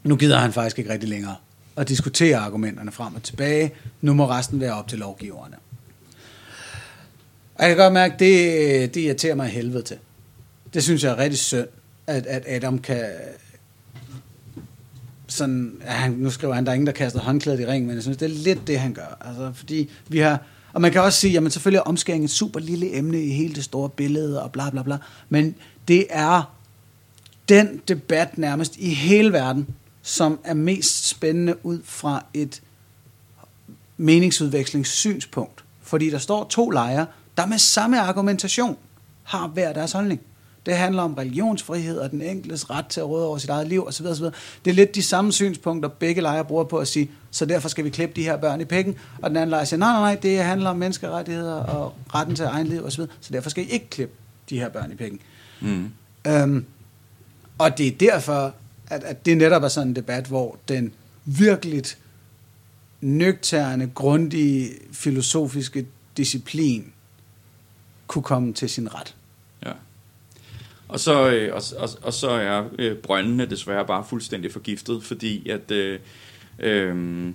nu 0.07 0.15
gider 0.15 0.37
han 0.37 0.53
faktisk 0.53 0.79
ikke 0.79 0.93
rigtig 0.93 1.09
længere 1.09 1.35
at 1.77 1.89
diskutere 1.89 2.37
argumenterne 2.37 2.91
frem 2.91 3.15
og 3.15 3.23
tilbage. 3.23 3.71
Nu 4.01 4.13
må 4.13 4.29
resten 4.29 4.59
være 4.59 4.73
op 4.73 4.87
til 4.87 4.99
lovgiverne. 4.99 5.55
Og 7.55 7.63
jeg 7.63 7.69
kan 7.69 7.77
godt 7.77 7.93
mærke, 7.93 8.15
det, 8.19 8.95
det 8.95 9.01
irriterer 9.01 9.35
mig 9.35 9.47
helvede 9.47 9.83
til. 9.83 9.97
Det 10.73 10.83
synes 10.83 11.03
jeg 11.03 11.11
er 11.11 11.17
rigtig 11.17 11.39
synd, 11.39 11.67
at, 12.07 12.25
at 12.25 12.43
Adam 12.47 12.79
kan... 12.79 13.05
Sådan, 15.27 15.77
ja, 15.85 15.91
han, 15.91 16.11
nu 16.11 16.29
skriver 16.29 16.53
han, 16.53 16.65
der 16.65 16.71
er 16.71 16.73
ingen, 16.73 16.87
der 16.87 16.93
kaster 16.93 17.19
håndklædet 17.19 17.59
i 17.59 17.65
ring, 17.65 17.85
men 17.85 17.95
jeg 17.95 18.03
synes, 18.03 18.17
det 18.17 18.25
er 18.25 18.43
lidt 18.43 18.67
det, 18.67 18.79
han 18.79 18.93
gør. 18.93 19.17
Altså, 19.21 19.51
fordi 19.53 19.89
vi 20.07 20.19
har... 20.19 20.41
Og 20.73 20.81
man 20.81 20.91
kan 20.91 21.01
også 21.01 21.19
sige, 21.19 21.33
jamen 21.33 21.51
selvfølgelig 21.51 21.77
er 21.77 21.83
omskæring 21.83 22.23
et 22.23 22.29
super 22.29 22.59
lille 22.59 22.97
emne 22.97 23.23
i 23.23 23.29
hele 23.29 23.55
det 23.55 23.63
store 23.63 23.89
billede, 23.89 24.43
og 24.43 24.51
bla 24.51 24.69
bla 24.69 24.83
bla. 24.83 24.97
Men 25.29 25.55
det 25.87 26.05
er 26.09 26.57
den 27.49 27.81
debat 27.87 28.37
nærmest 28.37 28.77
i 28.77 28.93
hele 28.93 29.33
verden, 29.33 29.67
som 30.07 30.39
er 30.43 30.53
mest 30.53 31.07
spændende 31.07 31.55
ud 31.65 31.79
fra 31.83 32.25
et 32.33 32.61
meningsudvekslingssynspunkt. 33.97 35.63
Fordi 35.81 36.09
der 36.09 36.17
står 36.17 36.43
to 36.43 36.69
lejre, 36.69 37.05
der 37.37 37.45
med 37.45 37.57
samme 37.57 38.01
argumentation 38.01 38.77
har 39.23 39.47
hver 39.47 39.73
deres 39.73 39.91
holdning. 39.91 40.21
Det 40.65 40.77
handler 40.77 41.03
om 41.03 41.13
religionsfrihed 41.13 41.97
og 41.97 42.11
den 42.11 42.21
enkeltes 42.21 42.69
ret 42.69 42.85
til 42.85 42.99
at 42.99 43.09
råde 43.09 43.27
over 43.27 43.37
sit 43.37 43.49
eget 43.49 43.67
liv 43.67 43.87
osv. 43.87 44.05
osv. 44.05 44.25
Det 44.65 44.71
er 44.71 44.73
lidt 44.73 44.95
de 44.95 45.03
samme 45.03 45.31
synspunkter, 45.31 45.89
begge 45.89 46.21
lejre 46.21 46.45
bruger 46.45 46.63
på 46.63 46.77
at 46.77 46.87
sige, 46.87 47.11
så 47.31 47.45
derfor 47.45 47.69
skal 47.69 47.85
vi 47.85 47.89
klippe 47.89 48.15
de 48.15 48.23
her 48.23 48.37
børn 48.37 48.61
i 48.61 48.65
pikken. 48.65 48.95
Og 49.21 49.29
den 49.29 49.37
anden 49.37 49.49
lejr 49.49 49.63
siger, 49.63 49.79
nej, 49.79 49.91
nej, 49.91 50.01
nej, 50.01 50.15
det 50.15 50.43
handler 50.43 50.69
om 50.69 50.77
menneskerettigheder 50.77 51.55
og 51.55 51.93
retten 52.15 52.35
til 52.35 52.45
egen 52.45 52.67
liv 52.67 52.85
osv. 52.85 53.03
Så 53.21 53.33
derfor 53.33 53.49
skal 53.49 53.63
I 53.63 53.67
ikke 53.67 53.89
klippe 53.89 54.15
de 54.49 54.59
her 54.59 54.69
børn 54.69 54.91
i 54.91 54.95
pikken. 54.95 55.19
Mm. 55.61 55.91
Øhm, 56.27 56.65
og 57.57 57.77
det 57.77 57.87
er 57.87 57.91
derfor, 57.91 58.53
at, 58.89 59.03
at 59.03 59.25
det 59.25 59.37
netop 59.37 59.63
er 59.63 59.67
sådan 59.67 59.87
en 59.87 59.95
debat, 59.95 60.25
hvor 60.27 60.57
den 60.67 60.93
virkelig 61.25 61.83
nøgterne, 63.01 63.91
grundige, 63.95 64.69
filosofiske 64.91 65.85
disciplin 66.17 66.93
kunne 68.07 68.23
komme 68.23 68.53
til 68.53 68.69
sin 68.69 68.93
ret. 68.93 69.15
Ja. 69.65 69.71
Og 70.87 70.99
så, 70.99 71.29
øh, 71.29 71.55
og, 71.55 71.61
og, 71.77 71.89
og 72.01 72.13
så 72.13 72.29
er 72.29 72.63
øh, 72.79 72.97
brøndene 72.97 73.45
desværre 73.45 73.85
bare 73.85 74.05
fuldstændig 74.09 74.51
forgiftet, 74.51 75.03
fordi 75.03 75.49
at 75.49 75.71
øh, 75.71 75.99
øhm, 76.59 77.27
øh, 77.27 77.33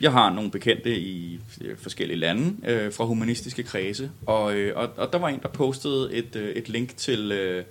jeg 0.00 0.12
har 0.12 0.32
nogle 0.32 0.50
bekendte 0.50 0.98
i 0.98 1.40
øh, 1.60 1.76
forskellige 1.76 2.18
lande 2.18 2.56
øh, 2.70 2.92
fra 2.92 3.04
humanistiske 3.04 3.62
kredse, 3.62 4.10
og, 4.26 4.54
øh, 4.54 4.76
og, 4.76 4.90
og 4.96 5.12
der 5.12 5.18
var 5.18 5.28
en, 5.28 5.40
der 5.42 5.48
postede 5.48 6.14
et, 6.14 6.36
øh, 6.36 6.48
et 6.48 6.68
link 6.68 6.96
til 6.96 7.32
øh, 7.32 7.64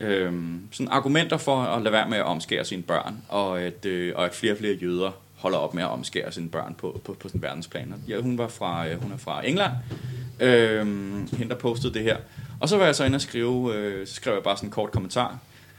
øh, 0.00 0.32
sådan 0.72 0.92
argumenter 0.92 1.36
for 1.36 1.56
at 1.62 1.82
lade 1.82 1.92
være 1.92 2.08
med 2.08 2.18
at 2.18 2.24
omskære 2.24 2.64
sine 2.64 2.82
børn, 2.82 3.22
og 3.28 3.60
at, 3.60 3.86
øh, 3.86 4.12
og 4.16 4.24
at 4.24 4.34
flere 4.34 4.52
og 4.52 4.58
flere 4.58 4.74
jøder 4.74 5.10
holder 5.36 5.58
op 5.58 5.74
med 5.74 5.82
at 5.82 5.88
omskære 5.88 6.32
sine 6.32 6.48
børn 6.48 6.74
på, 6.74 7.00
på, 7.04 7.12
på 7.12 7.28
sådan 7.28 7.42
verdensplan. 7.42 7.94
Ja, 8.08 8.20
hun, 8.20 8.38
var 8.38 8.48
fra, 8.48 8.88
øh, 8.88 9.02
hun 9.02 9.12
er 9.12 9.16
fra 9.16 9.46
England, 9.46 9.72
øh, 10.40 10.86
hende 11.38 11.48
der 11.48 11.54
postede 11.54 11.94
det 11.94 12.02
her. 12.02 12.16
Og 12.60 12.68
så 12.68 12.76
var 12.76 12.84
jeg 12.84 12.94
så 12.94 13.04
inde 13.04 13.16
og 13.16 13.20
skrive, 13.20 13.74
øh, 13.74 14.06
så 14.06 14.14
skrev 14.14 14.34
jeg 14.34 14.42
bare 14.42 14.56
sådan 14.56 14.68
en 14.68 14.72
kort 14.72 14.90
kommentar, 14.90 15.38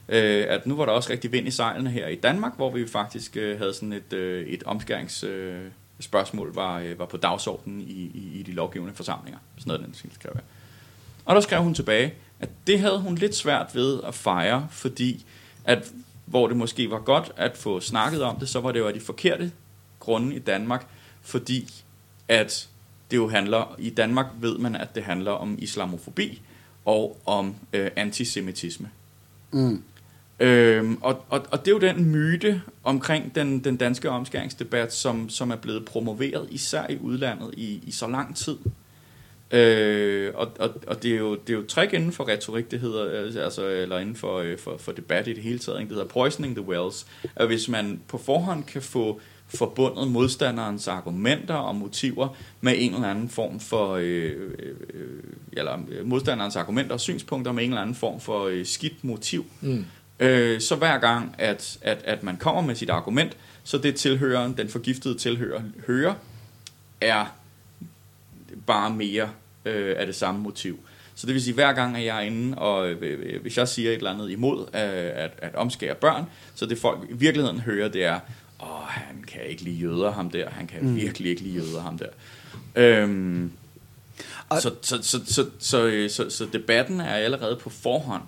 øh, 0.10 0.46
at 0.50 0.68
nu 0.68 0.76
var 0.76 0.86
der 0.86 0.94
også 0.94 1.12
rigtig 1.12 1.32
vind 1.32 1.48
i 1.48 1.52
sejlene 1.52 1.90
her 1.90 2.08
i 2.08 2.16
Danmark, 2.16 2.56
hvor 2.56 2.72
vi 2.72 2.88
faktisk 2.88 3.38
øh, 3.38 3.58
havde 3.58 3.74
sådan 3.74 3.94
et, 3.94 4.14
øh, 4.14 4.48
et 4.48 4.64
omskæringsspørgsmål, 4.64 5.66
øh, 5.66 5.72
spørgsmål 6.00 6.54
var, 6.54 6.80
øh, 6.80 7.00
var 7.00 7.06
på 7.06 7.18
dagsordenen 7.18 7.82
i, 7.82 8.12
i, 8.14 8.32
i 8.40 8.44
de 8.44 8.52
lovgivende 8.52 8.94
forsamlinger. 8.94 9.40
Sådan 9.58 9.70
noget, 9.70 9.86
den 9.86 10.12
skrev 10.14 10.32
jeg. 10.36 10.44
Og 11.26 11.36
der 11.36 11.42
skrev 11.42 11.62
hun 11.64 11.74
tilbage, 11.74 12.14
at 12.40 12.50
det 12.68 12.80
havde 12.80 13.00
hun 13.00 13.16
lidt 13.16 13.36
svært 13.36 13.76
ved 13.76 14.00
at 14.08 14.16
fejre, 14.16 14.68
fordi 14.72 15.26
at 15.66 15.92
hvor 16.26 16.48
det 16.48 16.58
måske 16.58 16.92
var 16.92 17.00
godt 17.00 17.32
at 17.38 17.58
få 17.58 17.80
snakket 17.80 18.24
om 18.24 18.40
det, 18.40 18.50
så 18.50 18.60
var 18.60 18.72
det 18.72 18.80
jo 18.80 18.88
af 18.88 18.94
de 18.94 19.00
forkerte 19.00 19.52
grunde 20.00 20.36
i 20.36 20.40
Danmark, 20.40 20.88
fordi 21.22 21.74
at 22.28 22.70
det 23.12 23.18
jo 23.18 23.30
handler, 23.30 23.76
i 23.80 23.90
Danmark 23.90 24.26
ved 24.40 24.58
man, 24.58 24.76
at 24.76 24.96
det 24.96 25.04
handler 25.04 25.32
om 25.32 25.56
islamofobi 25.60 26.42
og 26.86 27.18
om 27.26 27.56
øh, 27.74 27.92
antisemitisme. 27.96 28.90
Mm. 29.52 29.84
Øhm, 30.40 30.98
og, 31.02 31.26
og, 31.30 31.46
og 31.52 31.60
det 31.60 31.68
er 31.68 31.76
jo 31.76 31.80
den 31.80 32.06
myte 32.06 32.62
omkring 32.84 33.36
den, 33.36 33.64
den 33.64 33.78
danske 33.78 34.10
omskæringsdebat, 34.10 34.94
som, 34.94 35.30
som 35.30 35.52
er 35.52 35.56
blevet 35.56 35.86
promoveret 35.86 36.48
især 36.52 36.88
i 36.90 36.98
udlandet 36.98 37.54
i, 37.58 37.84
i 37.84 37.92
så 37.92 38.08
lang 38.08 38.36
tid. 38.36 38.58
Øh, 39.52 40.32
og 40.36 40.52
og, 40.60 40.70
og 40.88 41.04
det, 41.04 41.14
er 41.14 41.18
jo, 41.18 41.36
det 41.36 41.54
er 41.54 41.58
jo 41.58 41.66
trick 41.68 41.94
inden 41.94 42.12
for 42.12 42.28
retorik, 42.28 42.72
det 42.72 42.80
hedder, 42.80 43.24
øh, 43.24 43.44
altså, 43.46 43.68
eller 43.68 44.00
inden 44.00 44.16
for, 44.16 44.38
øh, 44.38 44.58
for, 44.58 44.78
for 44.78 44.92
debat 44.92 45.28
i 45.28 45.34
det 45.34 45.44
hele 45.44 45.60
taget, 45.60 45.80
ikke? 45.80 45.90
det 45.90 45.96
hedder 45.96 46.10
poisoning 46.10 46.56
the 46.56 46.66
wells. 46.66 47.06
At 47.36 47.48
hvis 47.48 47.70
man 47.70 48.02
på 48.08 48.18
forhånd 48.18 48.64
kan 48.64 48.82
få 48.82 49.20
forbundet 49.50 50.08
modstanderens 50.08 50.88
argumenter 50.88 51.54
og 51.54 51.76
motiver 51.76 52.28
med 52.62 52.74
en 52.78 52.94
eller 52.94 53.08
anden 53.08 53.30
form 53.30 53.60
for, 53.60 53.94
øh, 53.96 54.34
øh, 54.60 54.76
eller 55.54 55.80
modstanderens 56.04 56.56
argumenter 56.56 56.94
og 56.94 57.00
synspunkter 57.00 57.52
med 57.52 57.64
en 57.64 57.70
eller 57.70 57.82
anden 57.82 57.96
form 57.96 58.20
for 58.20 58.46
øh, 58.46 58.66
skidt 58.66 59.04
motiv, 59.04 59.46
Mm. 59.62 59.86
øh, 60.20 60.62
så 60.62 60.76
hver 60.76 60.98
gang, 60.98 61.36
at, 61.38 61.78
at, 61.82 62.02
at 62.04 62.24
man 62.24 62.38
kommer 62.38 62.62
med 62.62 62.76
sit 62.76 62.90
argument, 62.90 63.38
så 63.64 63.78
det 63.78 63.96
tilhøren, 63.96 64.58
den 64.58 64.70
forgiftede 64.70 65.18
tilhører, 65.18 65.62
hører, 65.88 66.14
er 67.02 67.26
bare 68.68 68.90
mere 68.90 69.30
øh, 69.66 69.96
af 69.98 70.06
det 70.06 70.16
samme 70.16 70.42
motiv. 70.42 70.80
Så 71.16 71.28
det 71.28 71.34
vil 71.34 71.44
sige, 71.44 71.54
hver 71.54 71.74
gang 71.74 71.98
at 71.98 72.06
jeg 72.06 72.18
er 72.18 72.22
inde, 72.22 72.58
og 72.58 72.90
øh, 72.90 72.98
øh, 73.02 73.42
hvis 73.42 73.58
jeg 73.58 73.68
siger 73.68 73.90
et 73.92 73.96
eller 73.98 74.12
andet 74.12 74.30
imod 74.32 74.62
øh, 74.62 74.72
at, 75.24 75.32
at 75.38 75.56
omskære 75.56 75.96
børn, 75.96 76.26
så 76.56 76.66
det 76.66 76.78
folk 76.78 77.00
i 77.10 77.14
virkeligheden 77.14 77.60
hører, 77.60 77.88
det 77.88 78.04
er, 78.04 78.20
åh, 78.64 78.88
han 78.88 79.24
kan 79.28 79.42
ikke 79.46 79.62
lide 79.64 79.76
jøder, 79.76 80.12
ham 80.12 80.30
der. 80.30 80.50
Han 80.50 80.68
kan 80.68 80.84
mm. 80.84 80.96
virkelig 80.96 81.30
ikke 81.30 81.42
lide 81.42 81.56
jøder, 81.56 81.82
ham 81.82 81.98
der. 81.98 82.08
Øhm, 82.76 83.52
Og- 84.50 84.62
så, 84.62 84.76
så, 84.82 85.00
så, 85.02 85.20
så, 85.26 85.50
så, 85.60 85.86
øh, 85.86 86.10
så, 86.10 86.30
så 86.30 86.48
debatten 86.54 87.00
er 87.00 87.14
allerede 87.14 87.56
på 87.56 87.70
forhånd, 87.70 88.24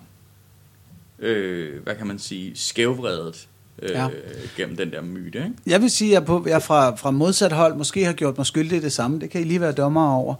øh, 1.18 1.82
hvad 1.82 1.94
kan 1.96 2.06
man 2.06 2.18
sige, 2.18 2.56
skævvredet 2.56 3.48
øh, 3.82 3.90
Ja. 3.90 4.08
gennem 4.56 4.76
den 4.76 4.90
der 4.90 5.02
myte. 5.02 5.38
Ikke? 5.38 5.52
Jeg 5.66 5.82
vil 5.82 5.90
sige, 5.90 6.10
at 6.10 6.14
jeg, 6.14 6.24
på, 6.24 6.44
jeg 6.48 6.62
fra, 6.62 6.94
fra 6.96 7.10
modsat 7.10 7.52
hold 7.52 7.74
måske 7.74 8.04
har 8.04 8.12
gjort 8.12 8.36
mig 8.36 8.46
skyldig 8.46 8.78
i 8.78 8.80
det 8.80 8.92
samme. 8.92 9.20
Det 9.20 9.30
kan 9.30 9.40
I 9.40 9.44
lige 9.44 9.60
være 9.60 9.72
dommer 9.72 10.14
over. 10.14 10.34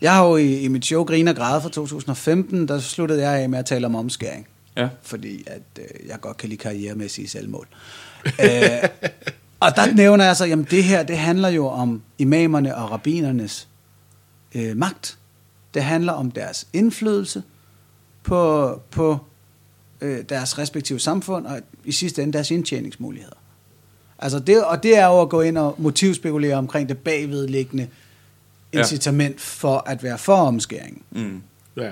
Jeg 0.00 0.14
har 0.14 0.26
jo 0.28 0.36
i, 0.36 0.58
i 0.60 0.68
mit 0.68 0.84
show 0.86 1.04
Griner 1.04 1.32
Græde 1.32 1.60
fra 1.60 1.68
2015, 1.68 2.68
der 2.68 2.78
sluttede 2.78 3.22
jeg 3.28 3.40
af 3.40 3.48
med 3.48 3.58
at 3.58 3.66
tale 3.66 3.86
om 3.86 3.94
omskæring. 3.94 4.46
Ja. 4.76 4.88
Fordi 5.02 5.44
at 5.46 5.62
øh, 5.78 6.08
jeg 6.08 6.20
godt 6.20 6.36
kan 6.36 6.48
lide 6.48 6.58
karrieremæssige 6.58 7.28
selvmål. 7.28 7.68
øh, 8.26 8.88
og 9.60 9.76
der 9.76 9.94
nævner 9.94 10.24
jeg 10.24 10.36
så, 10.36 10.44
jamen 10.44 10.66
det 10.70 10.84
her, 10.84 11.02
det 11.02 11.18
handler 11.18 11.48
jo 11.48 11.66
om 11.66 12.02
imamerne 12.18 12.76
og 12.76 12.90
rabbinernes 12.90 13.68
øh, 14.54 14.76
magt. 14.76 15.18
Det 15.74 15.82
handler 15.82 16.12
om 16.12 16.30
deres 16.30 16.66
indflydelse 16.72 17.42
på, 18.22 18.70
på 18.90 19.18
øh, 20.04 20.24
deres 20.28 20.58
respektive 20.58 20.98
samfund, 20.98 21.46
og 21.46 21.60
i 21.84 21.92
sidste 21.92 22.22
ende 22.22 22.32
deres 22.32 22.50
indtjeningsmuligheder. 22.50 23.36
Altså 24.18 24.38
det, 24.38 24.64
og 24.64 24.82
det 24.82 24.96
er 24.98 25.06
jo 25.06 25.20
at 25.20 25.28
gå 25.28 25.40
ind 25.40 25.58
og 25.58 25.74
motivspekulere 25.78 26.54
omkring 26.54 26.88
det 26.88 26.98
bagvedliggende 26.98 27.88
Ja. 28.72 28.78
incitament 28.78 29.40
for 29.40 29.82
at 29.86 30.02
være 30.02 30.18
for 30.18 30.34
omskæringen. 30.36 31.02
Mm. 31.10 31.42
Ja, 31.76 31.90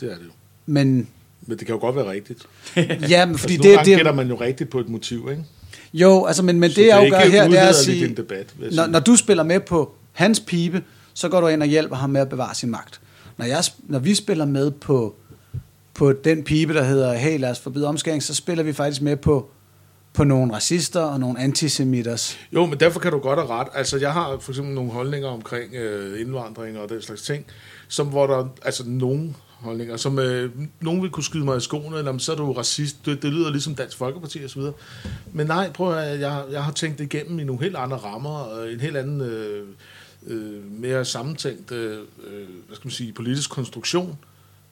det 0.00 0.12
er 0.12 0.14
det 0.16 0.24
jo. 0.24 0.30
Men 0.66 1.08
Men 1.46 1.58
det 1.58 1.66
kan 1.66 1.74
jo 1.74 1.80
godt 1.80 1.96
være 1.96 2.10
rigtigt. 2.10 2.46
ja, 3.10 3.26
men 3.26 3.38
fordi 3.38 3.54
altså, 3.54 3.68
det, 3.68 3.76
gange 3.76 3.90
det, 3.90 3.96
gætter 3.96 4.12
man 4.12 4.28
jo 4.28 4.34
rigtigt 4.40 4.70
på 4.70 4.80
et 4.80 4.88
motiv, 4.88 5.28
ikke? 5.30 5.44
Jo, 5.92 6.24
altså, 6.26 6.42
men, 6.42 6.60
men 6.60 6.70
det, 6.70 6.76
det 6.76 6.90
er 6.92 6.96
jeg 6.98 7.08
jo 7.08 7.14
gør 7.14 7.18
her, 7.20 7.48
det 7.48 7.58
er 7.58 7.66
at 7.68 7.74
sige, 7.74 8.08
en 8.08 8.16
debat, 8.16 8.54
når, 8.72 8.86
når 8.86 9.00
du 9.00 9.16
spiller 9.16 9.42
med 9.42 9.60
på 9.60 9.94
hans 10.12 10.40
pibe, 10.40 10.82
så 11.14 11.28
går 11.28 11.40
du 11.40 11.46
ind 11.46 11.62
og 11.62 11.68
hjælper 11.68 11.96
ham 11.96 12.10
med 12.10 12.20
at 12.20 12.28
bevare 12.28 12.54
sin 12.54 12.70
magt. 12.70 13.00
Når, 13.36 13.44
jeg, 13.44 13.64
når 13.86 13.98
vi 13.98 14.14
spiller 14.14 14.44
med 14.44 14.70
på, 14.70 15.16
på 15.96 16.12
den 16.12 16.44
pibe, 16.44 16.74
der 16.74 16.82
hedder, 16.82 17.14
hey, 17.14 17.40
lad 17.40 17.50
os 17.50 17.60
forbyde 17.60 17.86
omskæring, 17.86 18.22
så 18.22 18.34
spiller 18.34 18.64
vi 18.64 18.72
faktisk 18.72 19.02
med 19.02 19.16
på, 19.16 19.50
på 20.12 20.24
nogle 20.24 20.54
racister 20.54 21.00
og 21.00 21.20
nogle 21.20 21.40
antisemitters. 21.40 22.38
Jo, 22.52 22.66
men 22.66 22.80
derfor 22.80 23.00
kan 23.00 23.12
du 23.12 23.18
godt 23.18 23.38
have 23.38 23.50
ret. 23.50 23.68
Altså, 23.74 23.98
jeg 23.98 24.12
har 24.12 24.38
for 24.40 24.52
eksempel 24.52 24.74
nogle 24.74 24.90
holdninger 24.90 25.28
omkring 25.28 25.74
øh, 25.74 26.20
indvandring 26.20 26.78
og 26.78 26.88
den 26.88 27.02
slags 27.02 27.22
ting, 27.22 27.44
som 27.88 28.06
hvor 28.06 28.26
der, 28.26 28.48
altså 28.62 28.82
nogle 28.86 29.34
holdninger, 29.46 29.96
som 29.96 30.18
øh, 30.18 30.50
nogen 30.80 31.02
vil 31.02 31.10
kunne 31.10 31.24
skyde 31.24 31.44
mig 31.44 31.56
i 31.56 31.60
skoene, 31.60 31.98
eller 31.98 32.18
så 32.18 32.32
er 32.32 32.36
du 32.36 32.52
racist, 32.52 33.06
det, 33.06 33.22
det 33.22 33.32
lyder 33.32 33.50
ligesom 33.50 33.74
Dansk 33.74 33.96
Folkeparti 33.96 34.44
og 34.44 34.50
så 34.50 34.58
videre. 34.58 34.74
Men 35.32 35.46
nej, 35.46 35.72
prøv 35.72 35.98
at 35.98 36.20
jeg, 36.20 36.44
jeg 36.50 36.64
har 36.64 36.72
tænkt 36.72 36.98
det 36.98 37.04
igennem 37.14 37.38
i 37.38 37.44
nogle 37.44 37.62
helt 37.62 37.76
andre 37.76 37.96
rammer, 37.96 38.30
og 38.30 38.72
en 38.72 38.80
helt 38.80 38.96
anden, 38.96 39.20
øh, 39.20 39.66
øh, 40.26 40.80
mere 40.80 41.04
sammentænkt, 41.04 41.72
øh, 41.72 41.92
øh 41.92 42.46
hvad 42.66 42.76
skal 42.76 42.86
man 42.86 42.92
sige, 42.92 43.12
politisk 43.12 43.50
konstruktion. 43.50 44.18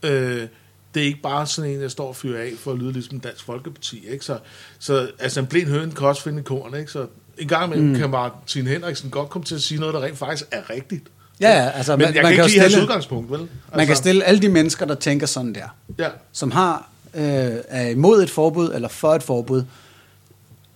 Øh, 0.02 0.46
det 0.94 1.02
er 1.02 1.06
ikke 1.06 1.22
bare 1.22 1.46
sådan 1.46 1.70
en, 1.70 1.80
jeg 1.80 1.90
står 1.90 2.08
og 2.08 2.16
fyrer 2.16 2.42
af 2.42 2.52
for 2.58 2.72
at 2.72 2.78
lyde 2.78 2.92
ligesom 2.92 3.20
Dansk 3.20 3.44
Folkeparti. 3.44 4.08
Ikke? 4.08 4.24
Så, 4.24 4.38
så 4.78 5.08
altså 5.18 5.40
en 5.40 5.46
blind 5.46 5.68
høne 5.68 5.92
kan 5.92 6.06
også 6.06 6.22
finde 6.22 6.42
korn. 6.42 6.74
Ikke? 6.74 6.92
Så 6.92 7.06
en 7.38 7.48
gang 7.48 7.64
imellem 7.66 7.88
mm. 7.88 7.98
kan 7.98 8.10
Martin 8.10 8.66
Henriksen 8.66 9.10
godt 9.10 9.28
komme 9.30 9.44
til 9.44 9.54
at 9.54 9.62
sige 9.62 9.80
noget, 9.80 9.94
der 9.94 10.02
rent 10.02 10.18
faktisk 10.18 10.44
er 10.50 10.70
rigtigt. 10.70 11.04
Ja, 11.40 11.62
ja, 11.62 11.70
altså, 11.70 11.96
Men 11.96 12.04
man, 12.06 12.14
jeg 12.14 12.22
man 12.22 12.32
kan 12.32 12.36
kan 12.36 12.44
ikke 12.44 12.56
lide 12.58 12.70
stille, 12.70 12.82
udgangspunkt, 12.82 13.30
vel? 13.30 13.40
Altså, 13.40 13.50
man 13.76 13.86
kan 13.86 13.96
stille 13.96 14.24
alle 14.24 14.42
de 14.42 14.48
mennesker, 14.48 14.86
der 14.86 14.94
tænker 14.94 15.26
sådan 15.26 15.54
der, 15.54 15.68
Ja, 15.98 16.08
som 16.32 16.50
har 16.50 16.88
øh, 17.14 17.22
er 17.68 17.88
imod 17.88 18.22
et 18.22 18.30
forbud 18.30 18.72
eller 18.74 18.88
for 18.88 19.14
et 19.14 19.22
forbud, 19.22 19.64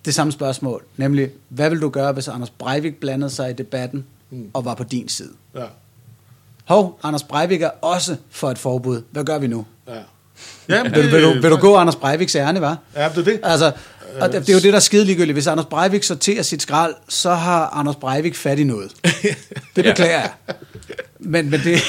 det 0.05 0.13
samme 0.13 0.31
spørgsmål, 0.33 0.83
nemlig, 0.97 1.29
hvad 1.49 1.69
vil 1.69 1.81
du 1.81 1.89
gøre, 1.89 2.11
hvis 2.13 2.27
Anders 2.27 2.49
Breivik 2.49 2.99
blandede 2.99 3.29
sig 3.29 3.49
i 3.49 3.53
debatten 3.53 4.05
Mm. 4.31 4.49
og 4.53 4.65
var 4.65 4.73
på 4.75 4.83
din 4.83 5.09
side? 5.09 5.29
ja, 5.55 5.65
Hov, 6.65 6.99
Anders 7.03 7.23
Breivik 7.23 7.61
er 7.61 7.69
også 7.81 8.15
for 8.29 8.51
et 8.51 8.57
forbud. 8.57 9.01
Hvad 9.11 9.23
gør 9.23 9.37
vi 9.37 9.47
nu? 9.47 9.65
Ja. 9.89 10.75
ja 10.77 10.83
men 10.83 10.95
Vil, 10.95 11.11
vil, 11.11 11.23
du, 11.23 11.33
vil 11.41 11.51
du 11.51 11.57
gå 11.57 11.75
Anders 11.75 11.95
Breiviks 11.95 12.35
ærne, 12.35 12.59
hva'? 12.59 12.75
Ja, 13.01 13.09
det 13.09 13.17
er 13.17 13.23
det. 13.23 13.39
Altså, 13.43 13.71
og 14.21 14.31
det, 14.33 14.41
det 14.41 14.49
er 14.49 14.53
jo 14.53 14.59
det, 14.59 14.73
der 14.73 14.75
er 14.75 14.79
skide 14.79 15.05
ligegyldigt. 15.05 15.35
Hvis 15.35 15.47
Anders 15.47 15.65
Breivik 15.65 16.03
sorterer 16.03 16.41
sit 16.41 16.61
skrald, 16.61 16.93
så 17.09 17.33
har 17.33 17.67
Anders 17.73 17.95
Breivik 17.95 18.35
fat 18.35 18.59
i 18.59 18.63
noget. 18.63 18.91
Det 19.75 19.83
beklager 19.83 20.19
jeg. 20.19 20.29
Men, 21.19 21.49
men 21.49 21.59
det, 21.63 21.79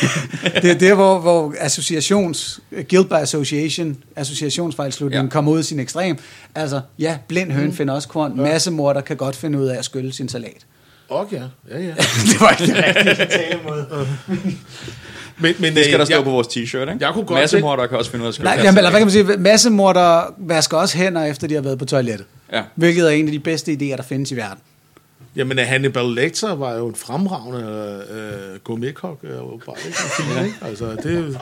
det 0.62 0.70
er 0.70 0.74
der, 0.78 0.94
hvor, 0.94 1.18
hvor 1.18 1.54
associations, 1.58 2.60
guilt 2.90 3.08
by 3.08 3.12
association, 3.14 3.96
associationsfejlslutningen 4.16 5.26
Ja. 5.26 5.30
kommer 5.30 5.52
ud 5.52 5.60
i 5.60 5.62
sin 5.62 5.80
ekstrem. 5.80 6.18
Altså, 6.54 6.80
ja, 6.98 7.18
blind 7.28 7.52
høn 7.52 7.72
finder 7.72 7.94
også 7.94 8.08
korn. 8.08 8.32
Massemorder 8.36 9.00
kan 9.00 9.16
godt 9.16 9.36
finde 9.36 9.58
ud 9.58 9.66
af 9.66 9.78
at 9.78 9.84
skylle 9.84 10.12
sin 10.12 10.28
salat. 10.28 10.66
Okay, 11.08 11.40
ja, 11.70 11.78
ja. 11.78 11.84
ja. 11.84 11.94
det 12.30 12.40
var 12.40 12.50
ikke 12.50 12.66
det 12.74 12.84
rigtige 12.96 13.26
talemåde. 13.38 14.06
Men, 15.40 15.54
men, 15.58 15.74
Det 15.74 15.84
skal 15.84 15.94
øh, 15.94 15.98
der 15.98 16.04
stå 16.04 16.14
jeg, 16.14 16.24
på 16.24 16.30
vores 16.30 16.46
t-shirt, 16.46 16.80
ikke? 16.80 16.96
jeg 17.00 17.10
kunne 17.14 17.24
godt 17.24 17.40
Massemordere 17.40 17.88
kan 17.88 17.98
også 17.98 18.10
finde 18.10 18.22
ud 18.22 18.26
af 18.26 18.30
at 18.30 18.34
skrive 18.34 18.44
Nej, 18.44 18.60
jamen, 18.64 18.78
eller 18.78 18.90
hvad 18.90 19.00
kan 19.00 19.06
man 19.06 19.12
sige? 19.12 19.24
Massemorder 19.24 20.34
vasker 20.38 20.76
også 20.76 20.98
hænder, 20.98 21.24
efter 21.24 21.46
de 21.46 21.54
har 21.54 21.62
været 21.62 21.78
på 21.78 21.84
toilettet. 21.84 22.26
Ja. 22.52 22.62
Hvilket 22.74 23.04
er 23.04 23.10
en 23.10 23.26
af 23.26 23.32
de 23.32 23.38
bedste 23.38 23.72
idéer, 23.72 23.96
der 23.96 24.02
findes 24.02 24.30
i 24.30 24.36
verden. 24.36 24.58
Jamen, 25.36 25.58
øh, 25.58 25.66
Hannibal 25.66 26.04
Lecter 26.04 26.54
var 26.54 26.74
jo 26.74 26.88
en 26.88 26.94
fremragende 26.94 28.02
øh, 28.10 28.58
gourmetkok. 28.64 29.18
Øh, 29.22 29.52
åbenbart, 29.52 29.78
ikke? 29.86 30.44
Ikke? 30.44 30.56
Altså, 30.62 30.84
det, 31.02 31.18
er 31.18 31.38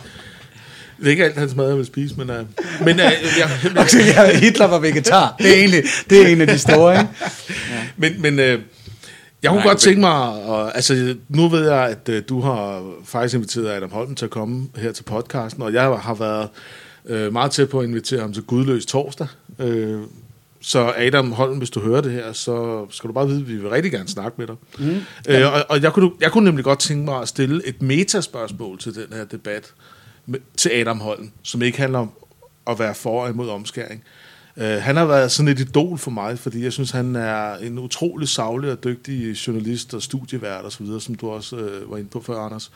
det 0.99 1.07
er 1.07 1.11
ikke 1.11 1.25
alt, 1.25 1.39
hans 1.39 1.55
mad, 1.55 1.69
jeg 1.69 1.77
vil 1.77 1.87
spise, 1.87 2.15
men... 2.19 2.31
Øh, 2.31 2.45
men 2.81 3.01
øh, 3.01 3.13
jeg, 3.39 3.51
ja, 4.17 4.39
Hitler 4.39 4.67
var 4.67 4.79
vegetar. 4.79 5.35
Det 5.39 5.51
er 5.51 5.55
egentlig 5.55 5.83
det 6.11 6.23
er 6.23 6.27
en 6.27 6.41
af 6.41 6.47
de 6.47 6.59
store, 6.59 7.01
ikke? 7.01 7.09
Men, 7.97 8.23
men 8.23 8.39
øh, 8.39 8.59
jeg 9.43 9.51
kunne 9.51 9.59
Nej, 9.59 9.69
godt 9.69 9.79
tænke 9.79 10.01
mig, 10.01 10.45
og, 10.45 10.77
altså 10.77 11.17
nu 11.29 11.49
ved 11.49 11.71
jeg, 11.71 11.89
at 11.89 12.09
øh, 12.09 12.23
du 12.29 12.41
har 12.41 12.93
faktisk 13.05 13.35
inviteret 13.35 13.69
Adam 13.69 13.91
Holm 13.91 14.15
til 14.15 14.25
at 14.25 14.31
komme 14.31 14.69
her 14.77 14.93
til 14.93 15.03
podcasten, 15.03 15.63
og 15.63 15.73
jeg 15.73 15.83
har 15.83 16.15
været 16.15 16.49
øh, 17.07 17.33
meget 17.33 17.51
tæt 17.51 17.69
på 17.69 17.81
at 17.81 17.89
invitere 17.89 18.21
ham 18.21 18.33
til 18.33 18.43
Gudløs 18.43 18.87
torsdag. 18.87 19.27
Øh, 19.59 20.01
så 20.61 20.93
Adam 20.97 21.33
Holm, 21.33 21.59
hvis 21.59 21.71
du 21.71 21.81
hører 21.81 22.01
det 22.01 22.13
her, 22.13 22.33
så 22.33 22.87
skal 22.91 23.09
du 23.09 23.13
bare 23.13 23.27
vide, 23.29 23.41
at 23.41 23.49
vi 23.49 23.57
vil 23.57 23.71
rigtig 23.71 23.93
gerne 23.93 24.09
snakke 24.09 24.35
med 24.39 24.47
dig. 24.47 24.57
Mm. 24.79 24.97
Øh, 25.29 25.53
og 25.53 25.65
og 25.69 25.83
jeg, 25.83 25.93
kunne, 25.93 26.11
jeg 26.21 26.33
kunne 26.33 26.45
nemlig 26.45 26.65
godt 26.65 26.79
tænke 26.79 27.05
mig 27.05 27.21
at 27.21 27.29
stille 27.29 27.67
et 27.67 27.83
metaspørgsmål 27.83 28.79
til 28.79 28.95
den 28.95 29.07
her 29.13 29.25
debat 29.25 29.73
med, 30.27 30.39
til 30.57 30.69
Adam 30.69 31.01
Holm, 31.01 31.31
som 31.43 31.63
ikke 31.63 31.79
handler 31.79 31.99
om 31.99 32.11
at 32.67 32.79
være 32.79 32.95
for 32.95 33.23
og 33.23 33.31
imod 33.31 33.49
omskæring. 33.49 34.05
Øh, 34.61 34.83
han 34.83 34.97
har 34.97 35.05
været 35.05 35.33
sådan 35.33 35.49
et 35.49 35.61
idol 35.61 35.99
for 35.99 36.11
mig, 36.11 36.39
fordi 36.39 36.65
jeg 36.65 36.73
synes, 36.73 36.91
han 36.91 37.17
er 37.17 37.55
en 37.55 37.79
utrolig 37.79 38.29
savlig 38.29 38.73
og 38.73 38.85
dygtig 38.85 39.33
journalist 39.33 39.95
og 39.95 40.03
studievært 40.03 40.65
og 40.65 40.73
så 40.73 40.85
videre, 40.85 41.01
som 41.01 41.15
du 41.15 41.31
også 41.31 41.57
øh, 41.57 41.91
var 41.91 41.97
inde 41.97 42.09
på 42.09 42.21
før, 42.21 42.39
Anders, 42.39 42.73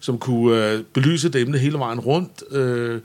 som 0.00 0.18
kunne 0.18 0.72
øh, 0.72 0.84
belyse 0.92 1.28
det 1.28 1.40
emne 1.40 1.58
hele 1.58 1.78
vejen 1.78 2.00
rundt, 2.00 2.42
øh, 2.50 3.00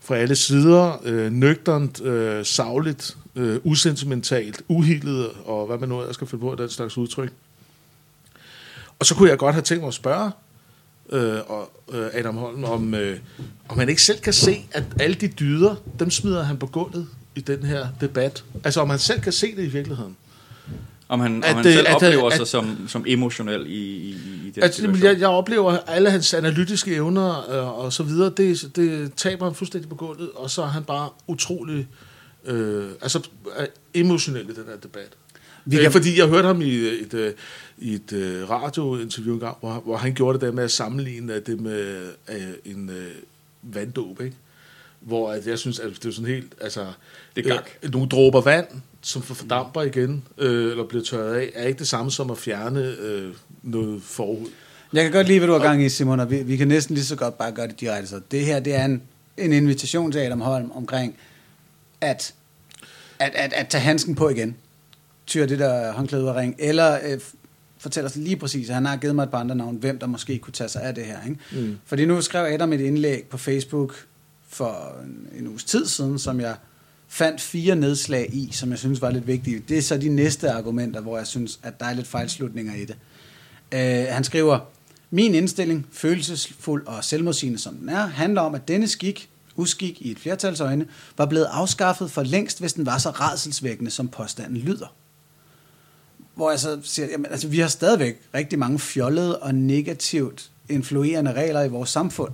fra 0.00 0.16
alle 0.16 0.36
sider, 0.36 1.00
øh, 1.04 1.32
nøgternt, 1.32 2.02
øh, 2.02 2.44
savligt, 2.44 3.16
øh, 3.36 3.58
usentimentalt, 3.64 4.62
uhildet 4.68 5.28
og 5.44 5.66
hvad 5.66 5.78
man 5.78 5.88
nu 5.88 6.00
ellers 6.00 6.14
skal 6.14 6.26
finde 6.26 6.42
på 6.42 6.50
af 6.50 6.56
den 6.56 6.68
slags 6.68 6.98
udtryk. 6.98 7.32
Og 8.98 9.06
så 9.06 9.14
kunne 9.14 9.30
jeg 9.30 9.38
godt 9.38 9.54
have 9.54 9.62
tænkt 9.62 9.80
mig 9.80 9.88
at 9.88 9.94
spørge 9.94 10.30
øh, 11.12 11.40
og, 11.46 11.70
øh, 11.92 12.06
Adam 12.12 12.36
Holm, 12.36 12.64
om, 12.64 12.94
øh, 12.94 13.18
om 13.68 13.78
han 13.78 13.88
ikke 13.88 14.02
selv 14.02 14.20
kan 14.20 14.32
se, 14.32 14.66
at 14.72 14.84
alle 15.00 15.14
de 15.14 15.28
dyder, 15.28 15.74
dem 15.98 16.10
smider 16.10 16.42
han 16.42 16.56
på 16.56 16.66
gulvet 16.66 17.06
i 17.34 17.40
den 17.40 17.62
her 17.62 17.86
debat. 18.00 18.44
Altså 18.64 18.80
om 18.80 18.90
han 18.90 18.98
selv 18.98 19.20
kan 19.20 19.32
se 19.32 19.56
det 19.56 19.62
i 19.64 19.68
virkeligheden. 19.68 20.16
Om 21.08 21.20
han, 21.20 21.44
At 21.44 21.50
om 21.50 21.54
han 21.56 21.64
selv 21.64 21.86
at- 21.88 21.94
oplever 21.94 22.30
at- 22.30 22.36
sig 22.36 22.46
som, 22.46 22.88
som 22.88 23.04
emotionel 23.08 23.66
i, 23.66 23.70
i, 23.70 24.10
i 24.46 24.50
den 24.54 24.62
Altså, 24.62 24.80
situation. 24.80 25.04
jeg, 25.04 25.20
jeg 25.20 25.28
oplever 25.28 25.78
alle 25.86 26.10
hans 26.10 26.34
analytiske 26.34 26.94
evner 26.94 27.50
øh, 27.50 27.78
og 27.78 27.92
så 27.92 28.02
videre, 28.02 28.32
det, 28.36 28.70
det 28.76 29.14
taber 29.14 29.44
han 29.46 29.54
fuldstændig 29.54 29.88
på 29.90 29.94
gulvet, 29.96 30.30
og 30.34 30.50
så 30.50 30.62
er 30.62 30.66
han 30.66 30.84
bare 30.84 31.08
utrolig 31.26 31.88
øh, 32.44 32.84
altså, 33.02 33.28
øh, 33.60 33.66
emotionel 33.94 34.42
i 34.50 34.52
den 34.54 34.64
her 34.68 34.76
debat. 34.82 35.08
Vi 35.64 35.76
kan- 35.76 35.82
kan... 35.82 35.92
Fordi 35.92 36.18
jeg 36.18 36.26
hørte 36.28 36.46
ham 36.46 36.60
i 36.62 36.74
et, 36.74 37.14
øh, 37.14 37.32
i 37.78 37.94
et 37.94 38.12
øh, 38.12 38.50
radiointerview 38.50 39.34
engang, 39.34 39.56
hvor, 39.60 39.72
hvor 39.84 39.96
han 39.96 40.14
gjorde 40.14 40.38
det 40.38 40.46
der 40.46 40.52
med 40.52 40.64
at 40.64 40.70
sammenligne 40.70 41.40
det 41.40 41.60
med 41.60 42.08
øh, 42.28 42.36
en 42.64 42.90
øh, 42.90 43.10
vanddåb, 43.62 44.20
ikke? 44.20 44.36
Hvor 45.06 45.32
at 45.32 45.46
jeg 45.46 45.58
synes, 45.58 45.78
at 45.78 45.90
det 45.90 46.04
er 46.04 46.12
sådan 46.12 46.30
helt, 46.30 46.54
altså... 46.60 46.86
Det 47.36 47.46
er 47.46 47.54
gak. 47.54 47.70
Øh, 47.82 47.92
nogle 47.92 48.08
dråber 48.08 48.40
vand, 48.40 48.66
som 49.02 49.22
fordamper 49.22 49.82
igen, 49.82 50.24
øh, 50.38 50.70
eller 50.70 50.84
bliver 50.84 51.04
tørret 51.04 51.34
af, 51.34 51.50
er 51.54 51.66
ikke 51.66 51.78
det 51.78 51.88
samme 51.88 52.10
som 52.10 52.30
at 52.30 52.38
fjerne 52.38 52.96
øh, 53.00 53.34
noget 53.62 54.02
forhud. 54.02 54.48
Jeg 54.92 55.02
kan 55.02 55.12
godt 55.12 55.26
lide, 55.26 55.38
hvad 55.38 55.48
du 55.48 55.52
har 55.52 55.60
gang 55.60 55.84
i, 55.84 55.88
Simon, 55.88 56.20
og 56.20 56.30
vi, 56.30 56.42
vi 56.42 56.56
kan 56.56 56.68
næsten 56.68 56.94
lige 56.94 57.04
så 57.04 57.16
godt 57.16 57.38
bare 57.38 57.52
gøre 57.52 57.68
det 57.68 57.80
direkte. 57.80 58.08
Så 58.08 58.20
det 58.30 58.44
her, 58.44 58.60
det 58.60 58.74
er 58.74 58.84
en, 58.84 59.02
en 59.36 59.52
invitation 59.52 60.12
til 60.12 60.18
Adam 60.18 60.40
Holm 60.40 60.70
omkring, 60.70 61.16
at, 62.00 62.34
at, 63.18 63.32
at, 63.34 63.52
at 63.52 63.68
tage 63.68 63.82
handsken 63.82 64.14
på 64.14 64.28
igen. 64.28 64.56
Tyr 65.26 65.46
det 65.46 65.58
der 65.58 65.92
håndklæde 65.92 66.22
ud 66.22 66.28
af 66.28 66.34
ring. 66.34 66.56
Eller 66.58 66.98
øh, 67.04 67.20
fortæl 67.78 68.04
os 68.04 68.16
lige 68.16 68.36
præcis, 68.36 68.68
at 68.68 68.74
han 68.74 68.86
har 68.86 68.96
givet 68.96 69.14
mig 69.14 69.22
et 69.22 69.30
par 69.30 69.38
andre 69.38 69.54
navn, 69.54 69.76
hvem 69.76 69.98
der 69.98 70.06
måske 70.06 70.38
kunne 70.38 70.52
tage 70.52 70.68
sig 70.68 70.82
af 70.82 70.94
det 70.94 71.04
her. 71.04 71.16
Ikke? 71.28 71.66
Mm. 71.66 71.78
Fordi 71.84 72.04
nu 72.04 72.20
skrev 72.20 72.54
Adam 72.54 72.72
et 72.72 72.80
indlæg 72.80 73.24
på 73.30 73.38
Facebook 73.38 74.04
for 74.52 74.96
en, 75.04 75.28
en 75.38 75.46
uges 75.46 75.64
tid 75.64 75.86
siden, 75.86 76.18
som 76.18 76.40
jeg 76.40 76.56
fandt 77.08 77.40
fire 77.40 77.76
nedslag 77.76 78.34
i, 78.34 78.48
som 78.52 78.70
jeg 78.70 78.78
synes 78.78 79.02
var 79.02 79.10
lidt 79.10 79.26
vigtige. 79.26 79.62
Det 79.68 79.78
er 79.78 79.82
så 79.82 79.96
de 79.96 80.08
næste 80.08 80.50
argumenter, 80.50 81.00
hvor 81.00 81.18
jeg 81.18 81.26
synes, 81.26 81.60
at 81.62 81.80
der 81.80 81.86
er 81.86 81.94
lidt 81.94 82.06
fejlslutninger 82.06 82.74
i 82.74 82.84
det. 82.84 82.96
Øh, 83.72 84.06
han 84.14 84.24
skriver, 84.24 84.60
min 85.10 85.34
indstilling, 85.34 85.86
følelsesfuld 85.92 86.86
og 86.86 87.04
selvmodsigende 87.04 87.58
som 87.58 87.74
den 87.74 87.88
er, 87.88 88.06
handler 88.06 88.40
om, 88.40 88.54
at 88.54 88.68
denne 88.68 88.88
skik, 88.88 89.30
uskik 89.56 90.02
i 90.02 90.10
et 90.10 90.18
flertals 90.18 90.60
øjne, 90.60 90.86
var 91.18 91.26
blevet 91.26 91.46
afskaffet 91.50 92.10
for 92.10 92.22
længst, 92.22 92.60
hvis 92.60 92.72
den 92.72 92.86
var 92.86 92.98
så 92.98 93.10
redselsvækkende, 93.10 93.90
som 93.90 94.08
påstanden 94.08 94.56
lyder. 94.56 94.94
Hvor 96.34 96.50
jeg 96.50 96.60
så 96.60 96.80
siger, 96.82 97.08
jamen, 97.10 97.26
altså, 97.30 97.48
vi 97.48 97.58
har 97.58 97.68
stadigvæk 97.68 98.20
rigtig 98.34 98.58
mange 98.58 98.78
fjollede 98.78 99.38
og 99.38 99.54
negativt 99.54 100.50
influerende 100.68 101.32
regler 101.32 101.62
i 101.62 101.68
vores 101.68 101.90
samfund, 101.90 102.32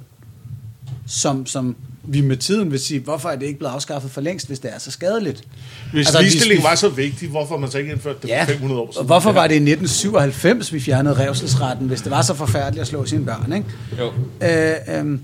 som, 1.06 1.46
som 1.46 1.76
vi 2.08 2.20
med 2.20 2.36
tiden 2.36 2.70
vil 2.70 2.80
sige, 2.80 3.00
hvorfor 3.00 3.28
er 3.28 3.36
det 3.36 3.46
ikke 3.46 3.58
blevet 3.58 3.72
afskaffet 3.72 4.10
for 4.10 4.20
længst, 4.20 4.46
hvis 4.46 4.58
det 4.58 4.74
er 4.74 4.78
så 4.78 4.90
skadeligt? 4.90 5.44
Hvis 5.92 6.06
Altså, 6.06 6.22
hvis 6.22 6.32
ligestilling 6.32 6.60
vi- 6.60 6.64
var 6.64 6.74
så 6.74 6.88
vigtig, 6.88 7.28
hvorfor 7.28 7.54
har 7.54 7.60
man 7.60 7.70
så 7.70 7.78
ikke 7.78 7.92
indført 7.92 8.22
det 8.22 8.30
for 8.40 8.46
500 8.52 8.80
år 8.80 8.86
og 8.86 8.94
siden? 8.94 9.06
hvorfor 9.06 9.32
var 9.32 9.46
det 9.46 9.54
i 9.54 9.58
1997, 9.58 10.72
vi 10.72 10.80
fjernede 10.80 11.14
revselsretten, 11.14 11.86
hvis 11.88 12.00
det 12.00 12.10
var 12.10 12.22
så 12.22 12.34
forfærdeligt 12.34 12.80
at 12.80 12.86
slå 12.86 13.04
sine 13.06 13.24
børn, 13.24 13.52
ikke? 13.52 13.66
Jo. 13.98 14.12
Øh, 14.46 14.98
øhm, 15.00 15.20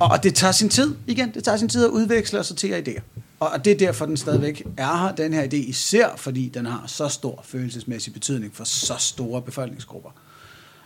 og 0.00 0.22
det 0.22 0.34
tager 0.34 0.52
sin 0.52 0.68
tid, 0.68 0.94
igen, 1.06 1.34
det 1.34 1.44
tager 1.44 1.56
sin 1.56 1.68
tid 1.68 1.84
at 1.84 1.90
udveksle 1.90 2.38
og 2.38 2.44
sortere 2.44 2.78
idéer. 2.88 3.00
Og 3.40 3.48
og 3.50 3.64
det 3.64 3.70
er 3.72 3.76
derfor, 3.76 4.06
den 4.06 4.16
stadigvæk 4.16 4.62
er 4.76 4.96
her, 5.06 5.14
den 5.14 5.32
her 5.32 5.42
idé, 5.44 5.56
især 5.56 6.06
fordi 6.16 6.50
den 6.54 6.66
har 6.66 6.84
så 6.86 7.08
stor 7.08 7.44
følelsesmæssig 7.48 8.12
betydning 8.12 8.52
for 8.56 8.64
så 8.64 8.94
store 8.98 9.42
befolkningsgrupper. 9.42 10.10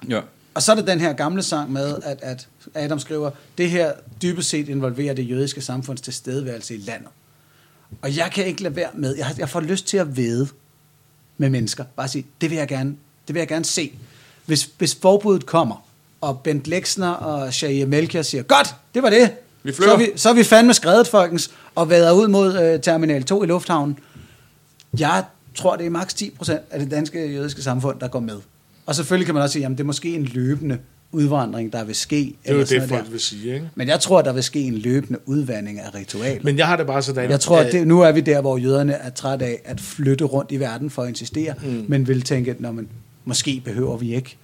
Ja. 0.08 0.20
Og 0.54 0.62
så 0.62 0.72
er 0.72 0.76
der 0.76 0.82
den 0.82 1.00
her 1.00 1.12
gamle 1.12 1.42
sang 1.42 1.72
med, 1.72 1.96
at, 2.02 2.18
at 2.22 2.48
Adam 2.74 2.98
skriver, 2.98 3.30
det 3.58 3.70
her 3.70 3.92
dybest 4.22 4.48
set 4.48 4.68
involverer 4.68 5.14
det 5.14 5.30
jødiske 5.30 5.60
samfunds 5.60 6.00
tilstedeværelse 6.00 6.74
i 6.74 6.78
landet. 6.78 7.08
Og 8.02 8.16
jeg 8.16 8.30
kan 8.34 8.46
ikke 8.46 8.62
lade 8.62 8.76
være 8.76 8.90
med, 8.94 9.16
jeg, 9.16 9.34
jeg 9.38 9.48
får 9.48 9.60
lyst 9.60 9.86
til 9.86 9.96
at 9.96 10.16
vede 10.16 10.48
med 11.38 11.50
mennesker. 11.50 11.84
Bare 11.96 12.08
sige, 12.08 12.26
det 12.40 12.50
vil 12.50 12.58
jeg 12.58 12.68
gerne, 12.68 12.96
det 13.26 13.34
vil 13.34 13.40
jeg 13.40 13.48
gerne 13.48 13.64
se. 13.64 13.92
Hvis, 14.46 14.70
hvis 14.78 14.94
forbuddet 14.94 15.46
kommer, 15.46 15.88
og 16.20 16.40
Bent 16.40 16.66
Lexner 16.66 17.10
og 17.10 17.54
Shahir 17.54 17.86
Melchior 17.86 18.22
siger, 18.22 18.42
godt, 18.42 18.74
det 18.94 19.02
var 19.02 19.10
det. 19.10 19.30
Vi 19.62 19.72
så, 19.72 19.76
flyver." 19.76 19.92
er 19.92 19.96
vi, 19.96 20.10
så 20.16 20.28
er 20.28 20.34
vi 20.34 20.44
fandme 20.44 20.74
skrevet, 20.74 21.08
folkens, 21.08 21.50
og 21.74 21.90
vader 21.90 22.12
ud 22.12 22.28
mod 22.28 22.58
øh, 22.58 22.80
Terminal 22.80 23.24
2 23.24 23.42
i 23.42 23.46
lufthavnen. 23.46 23.98
Jeg 24.98 25.24
tror, 25.54 25.76
det 25.76 25.86
er 25.86 25.90
maks 25.90 26.14
10% 26.14 26.52
af 26.70 26.80
det 26.80 26.90
danske 26.90 27.32
jødiske 27.32 27.62
samfund, 27.62 28.00
der 28.00 28.08
går 28.08 28.20
med. 28.20 28.40
Og 28.88 28.94
selvfølgelig 28.94 29.26
kan 29.26 29.34
man 29.34 29.42
også 29.42 29.52
sige, 29.52 29.64
at 29.64 29.70
det 29.70 29.80
er 29.80 29.84
måske 29.84 30.14
en 30.14 30.24
løbende 30.24 30.78
udvandring, 31.12 31.72
der 31.72 31.84
vil 31.84 31.94
ske. 31.94 32.16
Det 32.16 32.50
er 32.50 32.54
jo 32.54 32.60
det, 32.60 32.82
folk 32.88 33.04
der. 33.04 33.10
vil 33.10 33.20
sige, 33.20 33.54
ikke? 33.54 33.70
Men 33.74 33.88
jeg 33.88 34.00
tror, 34.00 34.22
der 34.22 34.32
vil 34.32 34.42
ske 34.42 34.60
en 34.60 34.74
løbende 34.74 35.18
udvandring 35.26 35.80
af 35.80 35.94
ritualer. 35.94 36.40
Men 36.44 36.58
jeg 36.58 36.66
har 36.66 36.76
det 36.76 36.86
bare 36.86 37.02
sådan... 37.02 37.30
Jeg 37.30 37.40
tror, 37.40 37.58
at 37.58 37.72
det, 37.72 37.86
nu 37.86 38.00
er 38.00 38.12
vi 38.12 38.20
der, 38.20 38.40
hvor 38.40 38.56
jøderne 38.56 38.92
er 38.92 39.10
træt 39.10 39.42
af 39.42 39.60
at 39.64 39.80
flytte 39.80 40.24
rundt 40.24 40.52
i 40.52 40.60
verden 40.60 40.90
for 40.90 41.02
at 41.02 41.08
insistere, 41.08 41.54
mm. 41.62 41.84
men 41.88 42.08
vil 42.08 42.22
tænke, 42.22 42.50
at 42.50 42.60
når 42.60 42.72
man, 42.72 42.88
måske 43.24 43.62
behøver 43.64 43.96
vi 43.96 44.14
ikke 44.14 44.36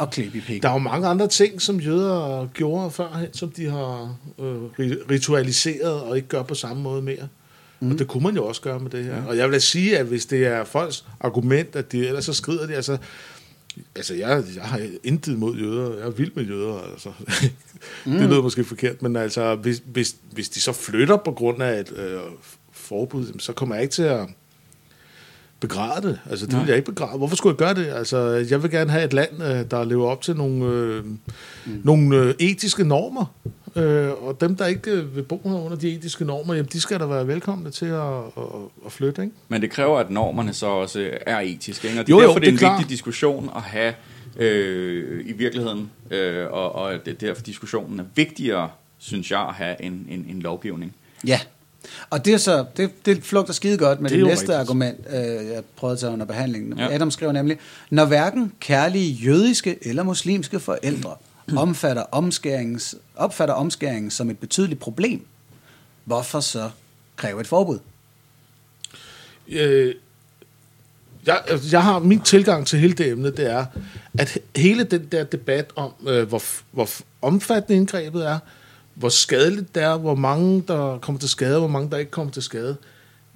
at 0.00 0.10
klippe 0.10 0.38
i 0.38 0.40
pikken. 0.40 0.62
Der 0.62 0.68
er 0.68 0.72
jo 0.72 0.78
mange 0.78 1.06
andre 1.06 1.28
ting, 1.28 1.62
som 1.62 1.80
jøder 1.80 2.48
gjorde 2.54 2.90
førhen, 2.90 3.28
som 3.32 3.50
de 3.50 3.70
har 3.70 4.16
øh, 4.38 4.54
ri- 4.54 5.10
ritualiseret 5.10 6.00
og 6.00 6.16
ikke 6.16 6.28
gør 6.28 6.42
på 6.42 6.54
samme 6.54 6.82
måde 6.82 7.02
mere. 7.02 7.28
Mm. 7.80 7.90
Og 7.90 7.98
det 7.98 8.08
kunne 8.08 8.22
man 8.22 8.34
jo 8.34 8.46
også 8.46 8.60
gøre 8.60 8.80
med 8.80 8.90
det 8.90 9.04
her. 9.04 9.16
Ja. 9.16 9.26
Og 9.28 9.36
jeg 9.36 9.46
vil 9.46 9.54
da 9.54 9.58
sige, 9.58 9.98
at 9.98 10.06
hvis 10.06 10.26
det 10.26 10.46
er 10.46 10.64
folks 10.64 11.04
argument, 11.20 11.76
at 11.76 11.92
de 11.92 12.06
ellers 12.06 12.24
så 12.24 12.32
skrider 12.32 12.66
de, 12.66 12.74
altså... 12.74 12.98
Altså, 13.94 14.14
jeg, 14.14 14.44
jeg 14.56 14.62
har 14.62 14.80
intet 15.04 15.38
mod 15.38 15.56
jøder. 15.56 15.96
Jeg 15.98 16.06
er 16.06 16.10
vild 16.10 16.32
med 16.34 16.44
jøder, 16.44 16.90
altså. 16.92 17.12
Mm. 18.06 18.12
det 18.12 18.28
lyder 18.28 18.42
måske 18.42 18.64
forkert, 18.64 19.02
men 19.02 19.16
altså, 19.16 19.54
hvis, 19.54 19.82
hvis, 19.86 20.16
hvis 20.32 20.48
de 20.48 20.60
så 20.60 20.72
flytter 20.72 21.16
på 21.16 21.32
grund 21.32 21.62
af 21.62 21.80
et 21.80 21.92
øh, 21.96 22.20
forbud, 22.72 23.38
så 23.38 23.52
kommer 23.52 23.74
jeg 23.74 23.82
ikke 23.82 23.92
til 23.92 24.02
at 24.02 24.28
begræde 25.60 26.08
det. 26.08 26.18
Altså, 26.30 26.46
det 26.46 26.58
vil 26.58 26.66
jeg 26.66 26.76
ikke 26.76 26.86
begræde. 26.86 27.18
Hvorfor 27.18 27.36
skulle 27.36 27.56
jeg 27.58 27.58
gøre 27.58 27.84
det? 27.84 27.92
Altså, 27.92 28.18
jeg 28.50 28.62
vil 28.62 28.70
gerne 28.70 28.90
have 28.90 29.04
et 29.04 29.12
land, 29.12 29.42
øh, 29.42 29.70
der 29.70 29.84
lever 29.84 30.06
op 30.06 30.22
til 30.22 30.36
nogle, 30.36 30.64
øh, 30.64 31.04
mm. 31.04 31.18
nogle 31.84 32.16
øh, 32.16 32.34
etiske 32.38 32.84
normer. 32.84 33.34
Øh, 33.76 34.10
og 34.22 34.40
dem, 34.40 34.56
der 34.56 34.66
ikke 34.66 34.90
øh, 34.90 35.16
vil 35.16 35.22
bo 35.22 35.40
her 35.44 35.54
under 35.54 35.76
de 35.76 35.88
etiske 35.94 36.24
normer, 36.24 36.54
jamen, 36.54 36.68
de 36.72 36.80
skal 36.80 37.00
da 37.00 37.04
være 37.06 37.26
velkomne 37.26 37.70
til 37.70 37.86
at, 37.86 38.16
at, 38.36 38.42
at 38.86 38.92
flytte, 38.92 39.22
ikke? 39.22 39.34
Men 39.48 39.62
det 39.62 39.70
kræver, 39.70 39.98
at 39.98 40.10
normerne 40.10 40.52
så 40.54 40.66
også 40.66 41.10
er 41.26 41.40
etiske. 41.40 41.88
Ikke? 41.88 42.00
Og 42.00 42.06
det 42.06 42.12
er 42.12 42.16
Jo, 42.16 42.22
jo, 42.22 42.26
derfor, 42.28 42.38
det 42.40 42.46
er 42.46 42.50
det 42.50 42.52
er 42.52 42.52
en 42.52 42.58
klart. 42.58 42.78
vigtig 42.78 42.90
diskussion 42.90 43.50
at 43.56 43.62
have 43.62 43.94
øh, 44.36 45.26
i 45.26 45.32
virkeligheden. 45.32 45.90
Øh, 46.10 46.46
og, 46.50 46.74
og 46.74 46.92
det 47.04 47.10
er 47.14 47.18
derfor, 47.26 47.42
diskussionen 47.42 48.00
er 48.00 48.04
vigtigere, 48.14 48.70
synes 48.98 49.30
jeg, 49.30 49.40
at 49.40 49.54
have 49.54 49.82
en, 49.82 50.06
en, 50.10 50.26
en 50.28 50.40
lovgivning. 50.42 50.94
Ja, 51.26 51.40
og 52.10 52.24
det 52.24 52.34
er 52.34 52.38
så, 52.38 52.64
det, 52.76 53.06
det 53.06 53.22
flugter 53.24 53.52
skide 53.52 53.78
godt 53.78 54.00
med 54.00 54.10
Det 54.10 54.18
det, 54.18 54.26
næste 54.26 54.42
rigtigt. 54.42 54.58
argument, 54.58 54.98
øh, 55.10 55.16
jeg 55.46 55.62
prøvede 55.76 55.92
at 55.94 55.98
tage 55.98 56.12
under 56.12 56.26
behandlingen. 56.26 56.78
Ja. 56.78 56.94
Adam 56.94 57.10
skriver 57.10 57.32
nemlig, 57.32 57.58
når 57.90 58.04
hverken 58.04 58.52
kærlige 58.60 59.12
jødiske 59.12 59.78
eller 59.82 60.02
muslimske 60.02 60.60
forældre 60.60 61.14
omfatter 61.56 62.02
omskærings, 62.02 62.94
opfatter 63.16 63.54
omskæringen 63.54 64.10
som 64.10 64.30
et 64.30 64.38
betydeligt 64.38 64.80
problem, 64.80 65.26
hvorfor 66.04 66.40
så 66.40 66.70
kræve 67.16 67.40
et 67.40 67.46
forbud? 67.46 67.78
øh, 69.50 69.94
jeg, 71.26 71.42
altså, 71.46 71.68
jeg 71.72 71.82
har 71.82 71.98
min 71.98 72.20
tilgang 72.20 72.66
til 72.66 72.78
hele 72.78 72.92
det 72.92 73.08
emne, 73.08 73.30
det 73.30 73.50
er, 73.50 73.66
at 74.18 74.38
hele 74.56 74.84
den 74.84 75.08
der 75.12 75.24
debat 75.24 75.70
om, 75.76 75.92
øh, 76.08 76.28
hvor, 76.28 76.42
hvor 76.70 76.88
omfattende 77.22 77.76
indgrebet 77.76 78.26
er, 78.26 78.38
hvor 78.94 79.08
skadeligt 79.08 79.74
det 79.74 79.82
er, 79.82 79.96
hvor 79.96 80.14
mange 80.14 80.64
der 80.68 80.98
kommer 80.98 81.18
til 81.18 81.28
skade, 81.28 81.58
hvor 81.58 81.68
mange 81.68 81.90
der 81.90 81.96
ikke 81.96 82.10
kommer 82.10 82.32
til 82.32 82.42
skade, 82.42 82.76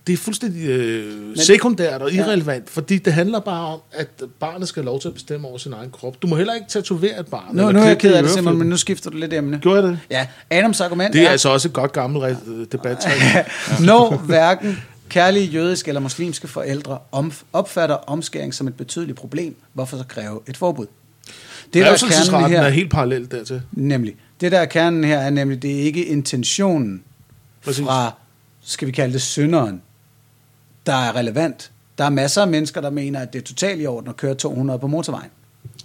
det 0.06 0.12
er 0.12 0.16
fuldstændig 0.16 0.68
øh, 0.68 1.36
sekundært 1.36 2.02
og 2.02 2.12
irrelevant, 2.12 2.64
ja. 2.64 2.70
fordi 2.70 2.98
det 2.98 3.12
handler 3.12 3.40
bare 3.40 3.66
om, 3.66 3.80
at 3.92 4.08
barnet 4.40 4.68
skal 4.68 4.82
have 4.82 4.86
lov 4.86 5.00
til 5.00 5.08
at 5.08 5.14
bestemme 5.14 5.48
over 5.48 5.58
sin 5.58 5.72
egen 5.72 5.90
krop. 5.90 6.22
Du 6.22 6.26
må 6.26 6.36
heller 6.36 6.54
ikke 6.54 6.66
tatovere 6.68 7.20
et 7.20 7.26
barn. 7.26 7.56
Nu, 7.56 7.72
nu 7.72 7.78
er 7.78 7.84
jeg 7.84 7.98
ked 7.98 8.12
af 8.12 8.22
det, 8.22 8.28
øreflippen. 8.30 8.58
men 8.58 8.68
nu 8.68 8.76
skifter 8.76 9.10
du 9.10 9.16
lidt 9.16 9.32
emne. 9.32 9.58
Gjorde 9.58 9.82
jeg 9.82 9.90
det? 9.90 9.98
Ja, 10.10 10.26
Adams 10.50 10.80
argument 10.80 11.12
Det 11.12 11.22
er 11.22 11.26
er, 11.26 11.30
altså 11.30 11.48
også 11.48 11.68
et 11.68 11.72
godt 11.72 11.92
gammelt 11.92 12.38
debat. 12.72 13.06
når 13.80 14.16
hverken 14.16 14.82
kærlige 15.08 15.46
jødiske 15.46 15.88
eller 15.88 16.00
muslimske 16.00 16.48
forældre 16.48 16.98
opfatter 17.52 17.94
omskæring 17.94 18.54
som 18.54 18.68
et 18.68 18.74
betydeligt 18.74 19.18
problem, 19.18 19.56
hvorfor 19.72 19.96
så 19.96 20.04
kræve 20.08 20.40
et 20.46 20.56
forbud? 20.56 20.86
Det, 20.86 20.94
der 21.74 21.80
er 21.80 21.84
kernen 21.84 21.92
Revselsesretten 21.92 22.52
er 22.52 22.62
her, 22.62 22.68
helt 22.68 22.90
parallelt 22.90 23.30
dertil. 23.30 23.62
nemlig, 23.72 24.14
det 24.40 24.52
der 24.52 24.58
er 24.58 24.64
kernen 24.64 25.04
her, 25.04 25.18
er 25.18 25.30
nemlig, 25.30 25.62
det 25.62 25.80
er 25.80 25.80
ikke 25.80 26.04
intentionen 26.04 27.02
Præcis. 27.64 27.84
fra, 27.84 28.12
skal 28.64 28.86
vi 28.86 28.92
kalde 28.92 29.12
det 29.12 29.22
synderen, 29.22 29.82
der 30.86 30.92
er 30.94 31.16
relevant. 31.16 31.70
Der 31.98 32.04
er 32.04 32.10
masser 32.10 32.42
af 32.42 32.48
mennesker, 32.48 32.80
der 32.80 32.90
mener, 32.90 33.20
at 33.20 33.32
det 33.32 33.38
er 33.38 33.42
totalt 33.44 33.82
i 33.82 33.86
orden 33.86 34.08
at 34.08 34.16
køre 34.16 34.34
200 34.34 34.78
på 34.78 34.86
motorvejen. 34.86 35.30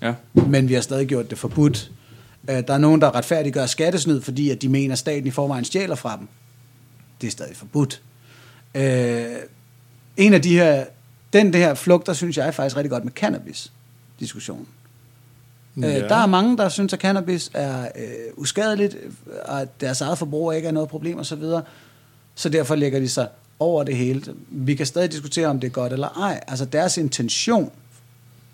Ja. 0.01 0.13
Men 0.33 0.69
vi 0.69 0.73
har 0.73 0.81
stadig 0.81 1.07
gjort 1.07 1.29
det 1.29 1.37
forbudt. 1.37 1.91
Øh, 2.49 2.63
Der 2.67 2.73
er 2.73 2.77
nogen, 2.77 3.01
der 3.01 3.15
retfærdiggør 3.15 3.65
skattesnyd, 3.65 4.21
fordi 4.21 4.49
at 4.49 4.61
de 4.61 4.69
mener, 4.69 4.93
at 4.93 4.99
staten 4.99 5.27
i 5.27 5.31
forvejen 5.31 5.65
stjæler 5.65 5.95
fra 5.95 6.17
dem. 6.17 6.27
Det 7.21 7.27
er 7.27 7.31
stadig 7.31 7.55
forbudt. 7.55 8.01
Øh, 8.75 9.25
en 10.17 10.33
af 10.33 10.41
de 10.41 10.53
her, 10.57 10.85
den 11.33 11.53
det 11.53 11.61
her 11.61 11.73
flugter, 11.73 12.13
synes 12.13 12.37
jeg 12.37 12.47
er 12.47 12.51
faktisk 12.51 12.77
rigtig 12.77 12.91
godt 12.91 13.03
med 13.03 13.11
cannabis-diskussionen. 13.11 14.67
Ja. 15.81 15.87
Ja. 15.87 16.03
Øh, 16.03 16.09
der 16.09 16.15
er 16.15 16.25
mange, 16.25 16.57
der 16.57 16.69
synes, 16.69 16.93
at 16.93 16.99
cannabis 16.99 17.51
er 17.53 17.81
øh, 17.95 18.09
uskadeligt, 18.37 18.97
og 19.45 19.61
at 19.61 19.81
deres 19.81 20.01
eget 20.01 20.17
forbrug 20.17 20.53
ikke 20.53 20.67
er 20.67 20.71
noget 20.71 20.89
problem 20.89 21.19
osv. 21.19 21.23
Så, 21.23 21.35
videre. 21.35 21.61
så 22.35 22.49
derfor 22.49 22.75
lægger 22.75 22.99
de 22.99 23.09
sig 23.09 23.27
over 23.59 23.83
det 23.83 23.95
hele. 23.97 24.23
Vi 24.49 24.75
kan 24.75 24.85
stadig 24.85 25.11
diskutere, 25.11 25.47
om 25.47 25.59
det 25.59 25.67
er 25.67 25.71
godt 25.71 25.93
eller 25.93 26.07
ej. 26.07 26.43
Altså 26.47 26.65
deres 26.65 26.97
intention 26.97 27.71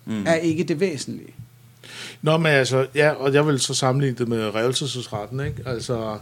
mm. 0.04 0.26
er 0.26 0.34
ikke 0.34 0.64
det 0.64 0.80
væsentlige. 0.80 1.34
Nå, 2.22 2.36
men 2.36 2.52
altså, 2.52 2.86
ja, 2.94 3.10
og 3.10 3.34
jeg 3.34 3.46
vil 3.46 3.60
så 3.60 3.74
sammenligne 3.74 4.18
det 4.18 4.28
med 4.28 4.54
revelsesretten, 4.54 5.40
ikke? 5.40 5.62
Altså, 5.66 6.18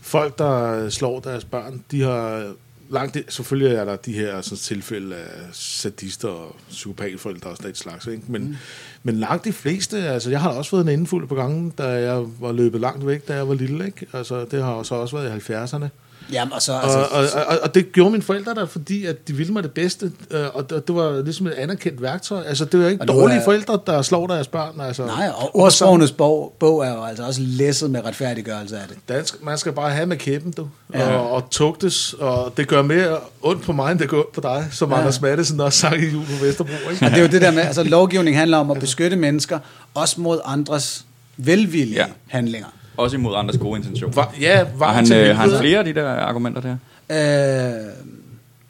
folk, 0.00 0.38
der 0.38 0.88
slår 0.88 1.20
deres 1.20 1.44
børn, 1.44 1.84
de 1.90 2.02
har 2.02 2.52
langt, 2.90 3.18
selvfølgelig 3.28 3.76
er 3.76 3.84
der 3.84 3.96
de 3.96 4.12
her 4.12 4.40
sådan, 4.40 4.58
tilfælde 4.58 5.16
af 5.16 5.30
sadister 5.52 6.28
og 6.28 6.56
psykopatforældre 6.68 7.50
og 7.50 7.56
sådan 7.56 7.70
et 7.70 7.78
slags, 7.78 8.06
ikke? 8.06 8.22
Men, 8.26 8.42
mm. 8.42 8.56
men 9.02 9.20
langt 9.20 9.44
de 9.44 9.52
fleste, 9.52 10.08
altså 10.08 10.30
jeg 10.30 10.40
har 10.40 10.50
også 10.50 10.70
fået 10.70 10.82
en 10.82 10.88
indfuld 10.88 11.28
på 11.28 11.34
gangen, 11.34 11.70
da 11.78 11.84
jeg 11.84 12.24
var 12.40 12.52
løbet 12.52 12.80
langt 12.80 13.06
væk, 13.06 13.28
da 13.28 13.34
jeg 13.34 13.48
var 13.48 13.54
lille, 13.54 13.86
ikke? 13.86 14.06
Altså 14.12 14.44
det 14.44 14.62
har 14.62 14.82
så 14.82 14.94
også 14.94 15.16
været 15.16 15.48
i 15.48 15.52
70'erne. 15.52 15.88
Jamen, 16.32 16.52
og, 16.52 16.62
så, 16.62 16.72
altså, 16.72 16.98
og, 16.98 17.06
og, 17.10 17.46
og, 17.46 17.58
og 17.62 17.74
det 17.74 17.92
gjorde 17.92 18.10
mine 18.10 18.22
forældre 18.22 18.54
der, 18.54 18.66
fordi 18.66 19.06
at 19.06 19.28
de 19.28 19.32
ville 19.32 19.52
mig 19.52 19.62
det 19.62 19.72
bedste, 19.72 20.12
øh, 20.30 20.46
og 20.54 20.70
det, 20.70 20.86
det 20.86 20.96
var 20.96 21.22
ligesom 21.22 21.46
et 21.46 21.52
anerkendt 21.52 22.02
værktøj. 22.02 22.42
Altså, 22.42 22.64
det 22.64 22.80
var 22.80 22.88
ikke 22.88 23.04
dårlige 23.04 23.38
er, 23.38 23.44
forældre, 23.44 23.80
der 23.86 24.02
slår 24.02 24.26
deres 24.26 24.48
børn. 24.48 24.80
Altså. 24.80 25.06
Nej, 25.06 25.30
og 25.36 25.56
ordsprogenes 25.56 26.12
bog, 26.12 26.56
bog 26.58 26.84
er 26.84 26.94
jo 26.94 27.04
altså 27.04 27.26
også 27.26 27.40
læsset 27.44 27.90
med 27.90 28.04
retfærdiggørelse 28.04 28.76
af 28.76 28.88
det. 28.88 28.96
Dansk, 29.08 29.44
man 29.44 29.58
skal 29.58 29.72
bare 29.72 29.90
have 29.90 30.06
med 30.06 30.16
kæben, 30.16 30.52
du, 30.52 30.68
ja. 30.94 31.16
og, 31.16 31.30
og 31.30 31.50
tugtes, 31.50 32.12
og 32.12 32.52
det 32.56 32.68
gør 32.68 32.82
mere 32.82 33.18
ondt 33.42 33.62
på 33.62 33.72
mig, 33.72 33.92
end 33.92 33.98
det 33.98 34.08
gør 34.08 34.18
ondt 34.18 34.32
på 34.32 34.40
dig, 34.40 34.68
som 34.70 34.90
ja. 34.90 34.98
Anders 34.98 35.20
Mattesen 35.20 35.60
også 35.60 35.78
sagde 35.78 36.06
i 36.06 36.10
jul 36.10 36.24
på 36.24 36.44
Vesterbro. 36.44 36.90
Ikke? 36.90 37.04
Ja, 37.04 37.10
det 37.10 37.18
er 37.18 37.22
jo 37.22 37.28
det 37.28 37.42
der 37.42 37.50
med, 37.50 37.62
altså 37.62 37.82
lovgivning 37.96 38.36
handler 38.36 38.58
om 38.58 38.70
at 38.70 38.78
beskytte 38.80 39.16
mennesker, 39.16 39.58
også 39.94 40.20
mod 40.20 40.40
andres 40.44 41.04
velvillige 41.36 42.00
ja. 42.00 42.06
handlinger. 42.28 42.68
Også 42.96 43.16
imod 43.16 43.36
andres 43.36 43.58
gode 43.58 43.78
intentioner. 43.78 44.14
Var, 44.14 44.34
ja, 44.40 44.66
var 44.76 44.86
har 44.86 44.92
han, 44.92 45.12
øh, 45.12 45.36
han 45.36 45.50
flere 45.60 45.78
af 45.78 45.84
de 45.84 45.94
der 45.94 46.08
argumenter 46.08 46.60
der? 46.60 46.76
Øh, 47.10 47.92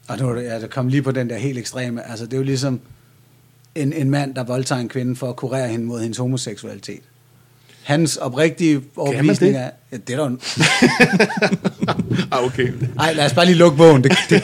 og 0.07 0.17
nu 0.19 0.39
ja, 0.39 0.59
der 0.59 0.67
kom 0.67 0.87
lige 0.87 1.01
på 1.01 1.11
den 1.11 1.29
der 1.29 1.37
helt 1.37 1.57
ekstreme. 1.57 2.09
Altså, 2.09 2.25
det 2.25 2.33
er 2.33 2.37
jo 2.37 2.43
ligesom 2.43 2.79
en, 3.75 3.93
en 3.93 4.09
mand, 4.09 4.35
der 4.35 4.43
voldtager 4.43 4.81
en 4.81 4.89
kvinde 4.89 5.15
for 5.15 5.29
at 5.29 5.35
kurere 5.35 5.67
hende 5.67 5.85
mod 5.85 6.01
hendes 6.01 6.17
homoseksualitet. 6.17 7.01
Hans 7.83 8.17
oprigtige 8.17 8.81
overbevisning 8.95 9.55
er... 9.55 9.69
Ja, 9.91 9.97
det 10.07 10.15
er 10.15 10.17
der 10.17 10.35
ah, 12.37 12.45
okay. 12.45 12.71
Ej, 12.99 13.13
lad 13.13 13.25
os 13.25 13.33
bare 13.33 13.45
lige 13.45 13.55
lukke 13.55 13.77
bogen. 13.77 14.03
Det, 14.03 14.11
det, 14.29 14.43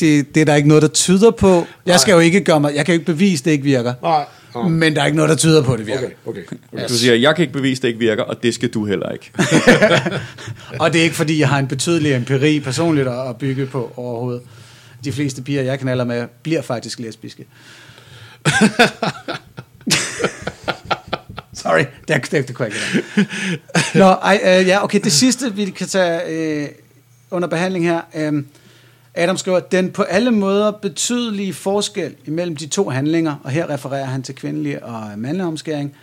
det, 0.00 0.34
det 0.34 0.40
er 0.40 0.44
der 0.44 0.54
ikke 0.54 0.68
noget, 0.68 0.82
der 0.82 0.88
tyder 0.88 1.30
på. 1.30 1.66
Jeg 1.86 2.00
skal 2.00 2.12
jo 2.12 2.18
ikke 2.18 2.40
gøre 2.40 2.60
mig... 2.60 2.74
Jeg 2.74 2.86
kan 2.86 2.94
jo 2.94 3.00
ikke 3.00 3.12
bevise, 3.12 3.44
det 3.44 3.50
ikke 3.50 3.64
virker. 3.64 3.94
Nej. 4.02 4.24
Oh. 4.54 4.70
Men 4.70 4.96
der 4.96 5.02
er 5.02 5.06
ikke 5.06 5.16
noget, 5.16 5.28
der 5.28 5.36
tyder 5.36 5.62
på, 5.62 5.72
at 5.72 5.78
det 5.78 5.86
virker. 5.86 6.08
Okay, 6.26 6.40
okay. 6.40 6.56
okay. 6.72 6.82
Yes. 6.82 6.90
Du 6.90 6.94
siger, 6.94 7.14
jeg 7.14 7.34
kan 7.36 7.42
ikke 7.42 7.52
bevise, 7.52 7.78
at 7.78 7.82
det 7.82 7.88
ikke 7.88 7.98
virker, 8.00 8.22
og 8.22 8.42
det 8.42 8.54
skal 8.54 8.68
du 8.68 8.86
heller 8.86 9.10
ikke. 9.10 9.32
og 10.80 10.92
det 10.92 10.98
er 10.98 11.02
ikke, 11.02 11.16
fordi 11.16 11.40
jeg 11.40 11.48
har 11.48 11.58
en 11.58 11.68
betydelig 11.68 12.12
empiri 12.12 12.60
personligt 12.60 13.08
at 13.08 13.36
bygge 13.36 13.66
på 13.66 13.92
overhovedet. 13.96 14.42
De 15.04 15.12
fleste 15.12 15.42
piger, 15.42 15.62
jeg 15.62 15.78
knaller 15.78 16.04
med, 16.04 16.26
bliver 16.42 16.62
faktisk 16.62 16.98
lesbiske. 16.98 17.46
Sorry, 21.52 21.84
det, 22.08 22.30
det, 22.30 22.48
det 22.48 22.56
kunne 22.56 22.68
jeg 22.68 22.74
ikke 22.74 23.30
Nå, 23.94 24.04
ej, 24.04 24.40
øh, 24.44 24.66
ja, 24.66 24.84
okay, 24.84 25.00
det 25.04 25.12
sidste, 25.12 25.54
vi 25.54 25.64
kan 25.64 25.86
tage 25.86 26.20
øh, 26.28 26.68
under 27.30 27.48
behandling 27.48 27.84
her. 27.84 28.00
Øh, 28.14 28.42
Adam 29.18 29.36
skriver, 29.36 29.60
den 29.60 29.90
på 29.90 30.02
alle 30.02 30.30
måder 30.30 30.70
betydelige 30.70 31.54
forskel 31.54 32.14
imellem 32.26 32.56
de 32.56 32.66
to 32.66 32.88
handlinger, 32.88 33.34
og 33.44 33.50
her 33.50 33.70
refererer 33.70 34.04
han 34.04 34.22
til 34.22 34.34
kvindelig 34.34 34.84
og 34.84 35.18
mandlig 35.18 35.46
omskæring, 35.46 35.94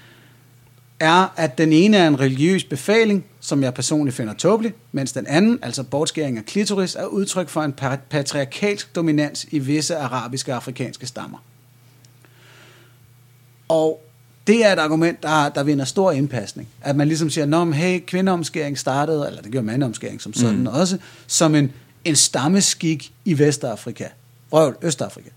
er, 1.00 1.34
at 1.38 1.58
den 1.58 1.74
ene 1.74 1.98
er 1.98 2.08
en 2.08 2.20
religiøs 2.20 2.64
befaling, 2.64 3.26
som 3.40 3.64
jeg 3.64 3.74
personligt 3.74 4.16
finder 4.16 4.34
tåbelig, 4.34 4.74
mens 4.92 5.12
den 5.12 5.28
anden, 5.28 5.60
altså 5.62 5.84
bortskæring 5.84 6.38
af 6.38 6.46
klitoris, 6.46 6.96
er 6.96 7.06
udtryk 7.06 7.50
for 7.50 7.62
en 7.62 7.74
patriarkalsk 8.10 8.96
dominans 8.96 9.46
i 9.52 9.60
visse 9.60 9.98
arabiske 9.98 10.52
og 10.52 10.56
afrikanske 10.56 11.06
stammer. 11.06 11.38
Og 13.68 14.02
det 14.48 14.66
er 14.66 14.74
et 14.74 14.80
argument, 14.80 15.24
der, 15.24 15.50
der 15.50 15.64
vinder 15.64 15.86
stor 15.86 16.12
indpasning. 16.12 16.68
At 16.82 16.96
man 16.96 17.08
ligesom 17.08 17.30
siger, 17.30 17.62
at 17.62 17.76
hey, 17.76 18.00
kvindeomskæring 18.06 18.78
startede, 18.78 19.28
eller 19.28 19.42
det 19.42 19.52
gør 19.52 19.62
mandeomskæring 19.62 20.22
som 20.22 20.34
sådan 20.34 20.60
mm. 20.60 20.68
også, 20.68 20.98
som 21.28 21.56
en 21.56 21.72
en 22.06 22.16
stammeskik 22.16 23.14
i 23.26 23.40
Vestafrika. 23.40 24.08
Røvl, 24.52 24.76
Østafrika. 24.82 25.30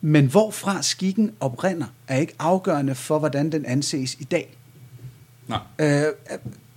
Men 0.00 0.26
hvorfra 0.26 0.82
skikken 0.82 1.32
oprinder, 1.40 1.86
er 2.08 2.18
ikke 2.18 2.34
afgørende 2.38 2.94
for, 2.94 3.18
hvordan 3.18 3.52
den 3.52 3.66
anses 3.66 4.16
i 4.20 4.24
dag. 4.24 4.56
Nej. 5.48 5.58
Øh, 5.78 6.04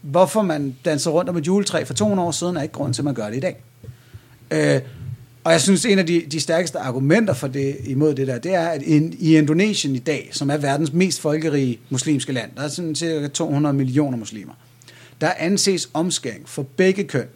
hvorfor 0.01 0.41
man 0.41 0.76
danser 0.85 1.11
rundt 1.11 1.30
om 1.30 1.38
et 1.38 1.47
juletræ 1.47 1.84
for 1.84 1.93
200 1.93 2.27
år 2.27 2.31
siden, 2.31 2.57
er 2.57 2.61
ikke 2.61 2.73
grund 2.73 2.93
til, 2.93 3.01
at 3.01 3.05
man 3.05 3.14
gør 3.14 3.30
det 3.30 3.38
i 3.38 3.39
dag. 3.39 3.57
Øh, 4.51 4.81
og 5.43 5.51
jeg 5.51 5.61
synes, 5.61 5.85
en 5.85 5.99
af 5.99 6.05
de, 6.05 6.23
de 6.31 6.39
stærkeste 6.39 6.80
argumenter 6.80 7.34
for 7.34 7.47
det, 7.47 7.77
imod 7.84 8.15
det 8.15 8.27
der, 8.27 8.39
det 8.39 8.53
er, 8.53 8.68
at 8.68 8.81
in, 8.81 9.15
i 9.19 9.38
Indonesien 9.38 9.95
i 9.95 9.99
dag, 9.99 10.30
som 10.31 10.49
er 10.49 10.57
verdens 10.57 10.93
mest 10.93 11.22
folkerige 11.22 11.80
muslimske 11.89 12.34
land, 12.34 12.51
der 12.57 12.61
er 12.61 12.68
sådan 12.68 12.95
cirka 12.95 13.27
200 13.27 13.76
millioner 13.76 14.18
muslimer, 14.18 14.53
der 15.22 15.31
anses 15.38 15.89
omskæring 15.93 16.49
for 16.49 16.64
begge 16.64 17.03
køn 17.03 17.27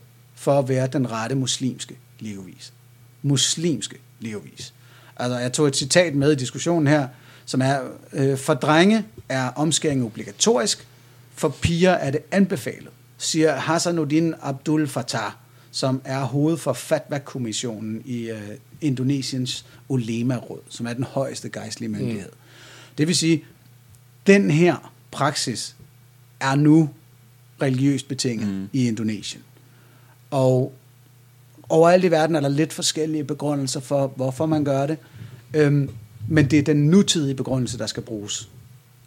for 0.41 0.59
at 0.59 0.69
være 0.69 0.87
den 0.87 1.11
rette 1.11 1.35
muslimske 1.35 1.97
levevis. 2.19 2.73
Muslimske 3.21 3.97
levevis. 4.19 4.73
Altså, 5.17 5.37
jeg 5.37 5.53
tog 5.53 5.67
et 5.67 5.75
citat 5.75 6.15
med 6.15 6.31
i 6.31 6.35
diskussionen 6.35 6.87
her, 6.87 7.07
som 7.45 7.61
er, 7.61 7.79
øh, 8.13 8.37
for 8.37 8.53
drenge 8.53 9.05
er 9.29 9.47
omskæring 9.47 10.03
obligatorisk, 10.03 10.87
for 11.35 11.49
piger 11.49 11.91
er 11.91 12.11
det 12.11 12.21
anbefalet, 12.31 12.89
siger 13.17 13.55
Hassanuddin 13.55 14.33
Abdul 14.41 14.87
Fattah, 14.87 15.31
som 15.71 16.01
er 16.05 16.23
hoved 16.23 16.57
for 16.57 16.73
Fatwa-kommissionen 16.73 18.01
i 18.05 18.29
øh, 18.29 18.41
Indonesiens 18.81 19.65
Ulema-råd, 19.87 20.61
som 20.69 20.87
er 20.87 20.93
den 20.93 21.03
højeste 21.03 21.49
gejstlige 21.49 21.89
myndighed. 21.89 22.29
Mm. 22.29 22.37
Det 22.97 23.07
vil 23.07 23.15
sige, 23.15 23.43
den 24.27 24.51
her 24.51 24.91
praksis 25.11 25.75
er 26.39 26.55
nu 26.55 26.89
religiøst 27.61 28.07
betinget 28.07 28.47
mm. 28.47 28.69
i 28.73 28.87
Indonesien. 28.87 29.43
Og 30.31 30.73
overalt 31.69 32.03
i 32.03 32.11
verden 32.11 32.35
er 32.35 32.39
der 32.39 32.49
lidt 32.49 32.73
forskellige 32.73 33.23
begrundelser 33.23 33.79
for, 33.79 34.07
hvorfor 34.15 34.45
man 34.45 34.63
gør 34.63 34.87
det. 34.87 34.97
Øhm, 35.53 35.89
men 36.27 36.51
det 36.51 36.59
er 36.59 36.63
den 36.63 36.87
nutidige 36.87 37.35
begrundelse, 37.35 37.77
der 37.77 37.85
skal 37.85 38.03
bruges. 38.03 38.49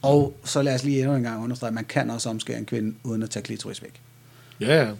Og 0.03 0.37
så 0.45 0.63
lad 0.63 0.75
os 0.75 0.85
lige 0.85 1.01
endnu 1.01 1.17
en 1.17 1.23
gang 1.23 1.45
understrege, 1.45 1.69
at 1.69 1.75
man 1.75 1.85
kan 1.85 2.11
også 2.11 2.31
omskære 2.31 2.59
en 2.59 2.67
kvinde, 2.67 2.95
uden 3.05 3.23
at 3.23 3.31
tage 3.31 3.43
klitoris 3.43 3.83
væk. 3.83 4.01
Ja, 4.61 4.83
ja. 4.83 4.91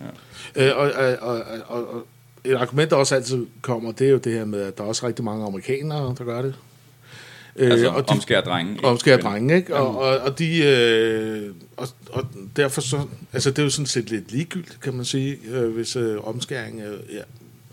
Øh, 0.57 0.77
og, 0.79 0.93
og, 0.93 1.17
og, 1.21 1.43
og, 1.67 1.95
og 1.95 2.07
et 2.45 2.55
argument, 2.55 2.91
der 2.91 2.97
også 2.97 3.15
altid 3.15 3.47
kommer, 3.63 3.93
det 3.93 4.07
er 4.07 4.11
jo 4.11 4.19
det 4.19 4.33
her 4.33 4.45
med, 4.45 4.61
at 4.61 4.79
der 4.79 4.85
er 4.85 4.89
også 4.89 5.07
rigtig 5.07 5.25
mange 5.25 5.47
amerikanere, 5.47 6.15
der 6.19 6.25
gør 6.25 6.43
det. 6.43 6.55
Øh, 7.57 7.71
altså 7.71 7.89
og 7.89 8.09
de, 8.09 8.13
omskærer 8.13 8.41
drenge. 8.41 8.85
Omskærer 8.85 9.21
drenge, 9.21 9.57
ikke? 9.57 9.77
Og, 9.77 9.99
og, 9.99 10.19
og, 10.19 10.39
de, 10.39 10.65
øh, 10.65 11.51
og, 11.77 11.89
og 12.11 12.27
derfor 12.57 12.81
så, 12.81 13.07
altså 13.33 13.51
det 13.51 13.59
er 13.59 13.63
jo 13.63 13.71
sådan 13.71 13.87
set 13.87 14.11
lidt 14.11 14.33
ligegyldigt, 14.33 14.81
kan 14.81 14.95
man 14.95 15.05
sige, 15.05 15.39
øh, 15.51 15.75
hvis 15.75 15.97
øh, 15.97 16.27
omskæring 16.27 16.81
øh, 16.81 17.15
ja, 17.15 17.23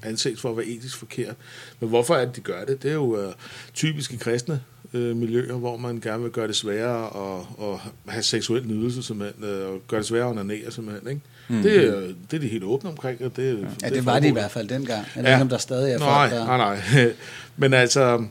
anses 0.03 0.41
for 0.41 0.49
at 0.49 0.57
være 0.57 0.65
etisk 0.65 0.97
forkert. 0.97 1.35
Men 1.79 1.89
hvorfor 1.89 2.15
er 2.15 2.25
det, 2.25 2.35
de 2.35 2.41
gør 2.41 2.65
det? 2.65 2.83
Det 2.83 2.89
er 2.89 2.95
jo 2.95 3.21
øh, 3.21 3.33
typisk 3.73 4.13
i 4.13 4.15
kristne 4.15 4.61
øh, 4.93 5.15
miljøer, 5.15 5.53
hvor 5.53 5.77
man 5.77 5.99
gerne 5.99 6.23
vil 6.23 6.31
gøre 6.31 6.47
det 6.47 6.55
sværere 6.55 7.05
at, 7.05 7.67
at 7.67 8.13
have 8.13 8.23
seksuel 8.23 8.67
nydelse, 8.67 9.03
simpelthen, 9.03 9.43
øh, 9.43 9.69
og 9.69 9.81
gøre 9.87 9.99
det 9.99 10.07
sværere 10.07 10.25
at 10.25 10.31
onanere, 10.31 10.71
simpelthen, 10.71 11.09
ikke? 11.09 11.21
Mm. 11.47 11.61
Det, 11.61 11.87
er, 11.87 12.01
det 12.31 12.37
er 12.37 12.39
de 12.39 12.47
helt 12.47 12.63
åbne 12.63 12.89
omkring. 12.89 13.25
Og 13.25 13.35
det, 13.35 13.67
ja, 13.81 13.87
det, 13.87 13.95
det 13.95 14.05
var 14.05 14.19
de 14.19 14.27
i 14.27 14.31
hvert 14.31 14.51
fald 14.51 14.67
dengang. 14.67 15.05
Jeg 15.15 15.23
ja. 15.23 15.33
ved 15.33 15.41
om 15.41 15.49
der 15.49 15.57
stadig 15.57 15.93
er 15.93 15.99
nej, 15.99 16.29
folk, 16.29 16.39
der... 16.39 16.57
Nej, 16.57 16.81
nej. 16.93 17.13
Men 17.57 17.73
altså, 17.73 18.25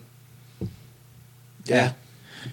Ja. 1.77 1.93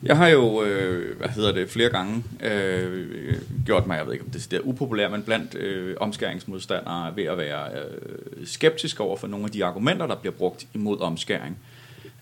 Jeg 0.04 0.18
har 0.18 0.28
jo, 0.28 0.64
øh, 0.64 1.18
hvad 1.18 1.30
hedder 1.30 1.52
det, 1.52 1.70
flere 1.70 1.90
gange 1.90 2.24
øh, 2.44 3.36
gjort 3.66 3.88
mig, 3.88 3.98
jeg 3.98 4.06
ved 4.06 4.14
ikke 4.14 4.26
om 4.26 4.32
det 4.32 4.54
er 4.54 4.60
upopulær, 4.64 5.10
men 5.10 5.24
blandt 5.24 5.56
øh, 5.56 5.96
omskæringsmodstandere 6.00 7.16
ved 7.16 7.24
at 7.24 7.38
være 7.38 7.70
øh, 7.72 8.48
skeptisk 8.48 9.00
over 9.00 9.18
for 9.18 9.28
nogle 9.28 9.46
af 9.46 9.52
de 9.52 9.66
argumenter, 9.66 10.08
der 10.08 10.16
bliver 10.16 10.34
brugt 10.34 10.68
imod 10.74 11.00
omskæring. 11.02 11.58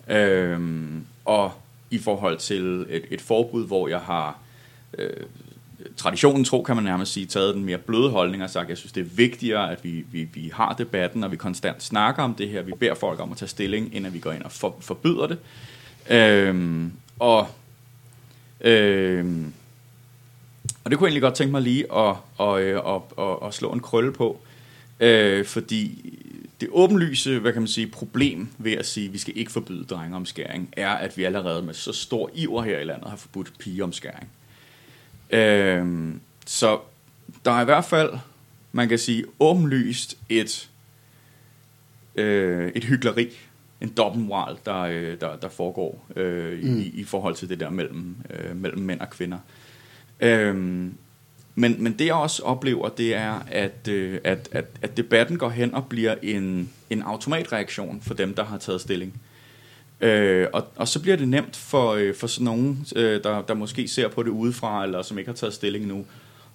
Øh, 0.08 0.60
og 1.24 1.52
i 1.90 1.98
forhold 1.98 2.38
til 2.38 2.86
et, 2.88 3.04
et 3.10 3.20
forbud, 3.20 3.66
hvor 3.66 3.88
jeg 3.88 4.00
har 4.00 4.38
øh, 4.98 5.10
traditionen 5.96 6.44
tro, 6.44 6.62
kan 6.62 6.76
man 6.76 6.84
nærmest 6.84 7.12
sige, 7.12 7.26
taget 7.26 7.54
den 7.54 7.64
mere 7.64 7.78
bløde 7.78 8.10
holdning 8.10 8.42
og 8.42 8.50
sagt, 8.50 8.68
jeg 8.68 8.76
synes, 8.78 8.92
det 8.92 9.00
er 9.00 9.10
vigtigere, 9.16 9.72
at 9.72 9.84
vi, 9.84 10.04
vi, 10.12 10.28
vi 10.34 10.50
har 10.54 10.74
debatten, 10.78 11.24
og 11.24 11.32
vi 11.32 11.36
konstant 11.36 11.82
snakker 11.82 12.22
om 12.22 12.34
det 12.34 12.48
her. 12.48 12.62
Vi 12.62 12.72
beder 12.80 12.94
folk 12.94 13.20
om 13.20 13.32
at 13.32 13.38
tage 13.38 13.48
stilling, 13.48 13.94
inden 13.94 14.12
vi 14.12 14.18
går 14.18 14.32
ind 14.32 14.42
og 14.42 14.52
for, 14.52 14.76
forbyder 14.80 15.26
det. 15.26 15.38
Øhm, 16.10 16.92
og, 17.18 17.48
øhm, 18.60 19.52
og 20.84 20.90
det 20.90 20.98
kunne 20.98 21.06
jeg 21.06 21.10
egentlig 21.10 21.22
godt 21.22 21.34
tænke 21.34 21.52
mig 21.52 21.62
lige 21.62 21.92
at, 21.94 22.16
at, 22.40 22.60
øh, 22.60 22.80
at, 22.94 23.02
at, 23.18 23.36
at 23.42 23.54
slå 23.54 23.72
en 23.72 23.80
krølle 23.80 24.12
på, 24.12 24.40
øh, 25.00 25.44
fordi 25.44 26.12
det 26.60 26.68
åbenlyse, 26.72 27.38
hvad 27.38 27.52
kan 27.52 27.62
man 27.62 27.68
sige, 27.68 27.86
problem 27.86 28.48
ved 28.58 28.72
at 28.72 28.86
sige, 28.86 29.06
at 29.06 29.12
vi 29.12 29.18
skal 29.18 29.36
ikke 29.36 29.52
forbyde 29.52 29.84
drengeomskæring, 29.84 30.68
er, 30.72 30.90
at 30.90 31.16
vi 31.16 31.24
allerede 31.24 31.62
med 31.62 31.74
så 31.74 31.92
stor 31.92 32.30
iver 32.34 32.62
her 32.62 32.78
i 32.78 32.84
landet 32.84 33.10
har 33.10 33.16
forbudt 33.16 33.52
pigeomskæring. 33.58 34.28
Øhm, 35.30 36.20
så 36.46 36.78
der 37.44 37.50
er 37.50 37.62
i 37.62 37.64
hvert 37.64 37.84
fald, 37.84 38.10
man 38.72 38.88
kan 38.88 38.98
sige, 38.98 39.24
åbenlyst 39.40 40.18
et 40.28 40.70
øh, 42.16 42.72
et 42.74 42.84
hyggeleri, 42.84 43.28
en 43.80 43.88
dobbeltmoral, 43.88 44.56
der, 44.64 44.80
øh, 44.80 45.20
der, 45.20 45.36
der 45.36 45.48
foregår 45.48 46.06
øh, 46.16 46.62
mm. 46.62 46.78
i, 46.78 46.82
i 46.82 47.04
forhold 47.04 47.34
til 47.34 47.48
det 47.48 47.60
der 47.60 47.70
mellem, 47.70 48.16
øh, 48.30 48.56
mellem 48.56 48.82
mænd 48.82 49.00
og 49.00 49.10
kvinder. 49.10 49.38
Øhm, 50.20 50.94
men, 51.54 51.82
men 51.82 51.98
det 51.98 52.06
jeg 52.06 52.14
også 52.14 52.42
oplever, 52.42 52.88
det 52.88 53.14
er, 53.14 53.40
at, 53.50 53.88
øh, 53.88 54.20
at, 54.24 54.48
at, 54.52 54.64
at 54.82 54.96
debatten 54.96 55.38
går 55.38 55.48
hen 55.48 55.74
og 55.74 55.86
bliver 55.86 56.14
en, 56.22 56.70
en 56.90 57.02
automatreaktion 57.02 58.00
for 58.02 58.14
dem, 58.14 58.34
der 58.34 58.44
har 58.44 58.58
taget 58.58 58.80
stilling. 58.80 59.20
Øh, 60.00 60.46
og, 60.52 60.66
og 60.76 60.88
så 60.88 61.02
bliver 61.02 61.16
det 61.16 61.28
nemt 61.28 61.56
for, 61.56 61.92
øh, 61.92 62.14
for 62.14 62.26
sådan 62.26 62.44
nogen, 62.44 62.86
øh, 62.96 63.22
der, 63.22 63.42
der 63.42 63.54
måske 63.54 63.88
ser 63.88 64.08
på 64.08 64.22
det 64.22 64.30
udefra, 64.30 64.84
eller 64.84 65.02
som 65.02 65.18
ikke 65.18 65.28
har 65.28 65.36
taget 65.36 65.54
stilling 65.54 65.86
nu, 65.86 66.04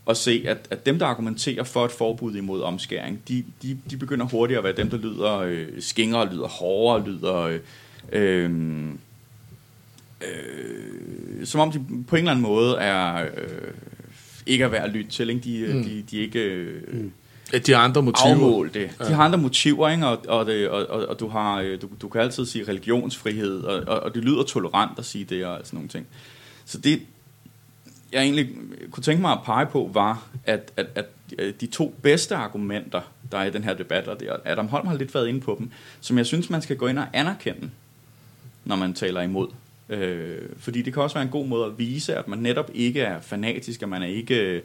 at 0.10 0.18
se, 0.18 0.44
at, 0.48 0.68
at 0.70 0.86
dem, 0.86 1.00
der 1.00 1.06
argumenterer 1.06 1.64
for 1.64 1.86
et 1.86 1.92
forbud 1.92 2.36
imod 2.36 2.62
omskæring, 2.62 3.22
de, 3.28 3.44
de, 3.62 3.78
de 3.90 3.98
begynder 3.98 4.26
hurtigt 4.26 4.58
at 4.58 4.64
være 4.64 4.76
dem, 4.76 4.90
der 4.90 4.98
lyder 4.98 5.38
øh, 5.38 5.68
skingere, 5.80 6.34
lyder 6.34 6.48
hårdere, 6.48 7.08
lyder... 7.08 7.36
Øh, 7.38 7.60
øh, 8.12 8.90
øh, 10.22 11.46
som 11.46 11.62
om 11.62 11.72
de 11.72 11.86
på 12.08 12.16
en 12.16 12.20
eller 12.20 12.32
anden 12.32 12.44
måde 12.44 12.78
er... 12.78 13.24
Øh, 13.24 13.74
ikke 14.46 14.64
er 14.64 14.68
værd 14.68 14.84
at 14.84 14.92
lytte 14.92 15.12
til. 15.12 15.30
Ikke? 15.30 15.42
De, 15.42 15.74
mm. 15.74 15.84
de, 15.84 16.04
de 16.12 16.18
ikke 16.18 16.40
øh, 16.40 16.94
mm. 16.94 17.12
At 17.54 17.68
de 17.68 17.72
har 17.72 17.80
andre 17.80 18.02
motiver. 18.02 18.34
afmål 18.34 18.74
det. 18.74 18.90
De 19.08 19.14
har 19.14 19.24
andre 19.24 19.40
motiver, 19.40 19.90
ikke? 19.90 20.08
Og, 20.08 20.26
og, 20.28 20.46
det, 20.46 20.70
og, 20.70 20.88
og, 20.90 21.06
og 21.06 21.20
du, 21.20 21.28
har, 21.28 21.60
øh, 21.60 21.82
du, 21.82 21.90
du 22.02 22.10
kan 22.10 22.22
altid 22.22 22.46
sige 22.46 22.68
religionsfrihed, 22.68 23.64
og, 23.64 23.84
og, 23.88 24.00
og 24.00 24.16
det 24.16 24.24
lyder 24.24 24.44
tolerant 24.44 25.00
at 25.00 25.06
sige 25.06 25.26
det 25.26 25.46
og 25.46 25.60
sådan 25.64 25.78
nogle 25.78 25.90
ting. 25.90 26.08
Så 26.66 26.78
det, 26.78 27.02
jeg 28.12 28.22
egentlig 28.22 28.50
kunne 28.92 29.04
tænke 29.04 29.22
mig 29.22 29.32
at 29.32 29.40
pege 29.46 29.66
på, 29.66 29.90
var, 29.94 30.28
at, 30.46 30.72
at, 30.78 30.88
at 30.96 31.06
øh, 31.40 31.54
de 31.62 31.66
to 31.68 31.96
bedste 32.02 32.36
argumenter, 32.36 33.02
der 33.32 33.38
er 33.38 33.46
i 33.46 33.52
den 33.52 33.64
her 33.64 33.74
debat, 33.74 34.08
og 34.08 34.20
det 34.20 34.30
er, 34.30 34.36
Adam 34.46 34.68
Holm 34.68 34.88
har 34.88 34.98
lidt 34.98 35.16
været 35.16 35.28
inde 35.28 35.42
på 35.42 35.56
dem, 35.60 35.72
som 36.02 36.18
jeg 36.18 36.26
synes, 36.26 36.50
man 36.50 36.62
skal 36.62 36.78
gå 36.78 36.88
ind 36.88 37.00
og 37.00 37.06
anerkende, 37.14 37.70
når 38.66 38.76
man 38.76 38.94
taler 38.94 39.22
imod. 39.22 39.48
Øh, 39.90 40.50
fordi 40.58 40.82
det 40.82 40.94
kan 40.94 41.04
også 41.04 41.14
være 41.14 41.24
en 41.24 41.32
god 41.32 41.48
måde 41.48 41.66
at 41.66 41.78
vise, 41.78 42.16
at 42.16 42.28
man 42.28 42.40
netop 42.40 42.72
ikke 42.74 43.02
er 43.02 43.22
fanatisk, 43.22 43.82
at 43.82 43.90
man 43.90 44.02
er 44.02 44.08
ikke, 44.08 44.62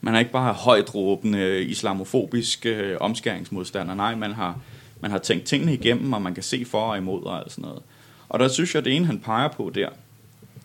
man 0.00 0.14
er 0.14 0.18
ikke 0.18 0.32
bare 0.32 0.52
højt 0.52 0.94
råbende 0.94 1.62
islamofobisk 1.62 2.66
øh, 2.66 2.96
omskæringsmodstander. 3.00 3.94
Nej, 3.94 4.14
man 4.14 4.32
har, 4.32 4.60
man 5.00 5.10
har 5.10 5.18
tænkt 5.18 5.44
tingene 5.44 5.74
igennem, 5.74 6.12
og 6.12 6.22
man 6.22 6.34
kan 6.34 6.42
se 6.42 6.64
for 6.64 6.80
og 6.80 6.98
imod 6.98 7.22
og 7.22 7.38
alt 7.38 7.52
sådan 7.52 7.62
noget. 7.62 7.82
Og 8.28 8.38
der 8.38 8.48
synes 8.48 8.74
jeg, 8.74 8.78
at 8.78 8.84
det 8.84 8.96
ene, 8.96 9.06
han 9.06 9.18
peger 9.18 9.48
på 9.48 9.72
der, 9.74 9.88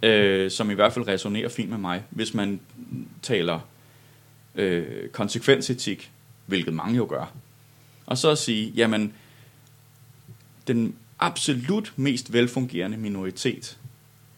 øh, 0.04 0.52
som 0.52 0.72
i 0.72 0.74
hvert 0.74 0.94
fald 0.94 1.08
resonerer 1.08 1.50
fint 1.50 1.70
med 1.70 1.78
mig, 1.78 2.04
hvis 2.10 2.34
man 2.34 2.60
taler 3.22 3.60
øh, 4.56 5.10
konsekvensetik, 5.10 6.12
hvilket 6.46 6.74
mange 6.74 6.96
jo 6.96 7.08
gør. 7.10 7.34
Og 8.06 8.18
så 8.18 8.32
at 8.32 8.38
sige, 8.38 8.72
jamen, 8.76 9.14
den 10.68 10.96
absolut 11.20 11.94
mest 11.96 12.34
velfungerende 12.34 12.98
minoritet 12.98 13.78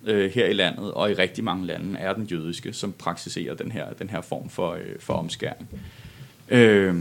øh, 0.06 0.32
her 0.32 0.46
i 0.46 0.54
landet 0.54 0.94
og 0.94 1.12
i 1.12 1.14
rigtig 1.14 1.44
mange 1.44 1.66
lande 1.66 2.00
er 2.00 2.14
den 2.14 2.24
jødiske, 2.24 2.74
som 2.74 2.94
praktiserer 2.94 3.54
den 3.56 3.72
her, 3.72 3.94
den 3.94 4.10
her 4.10 4.22
form 4.22 4.50
for, 4.50 4.72
øh, 4.72 5.00
for 5.00 5.14
omskæring. 5.14 5.70
Øh, 6.50 6.96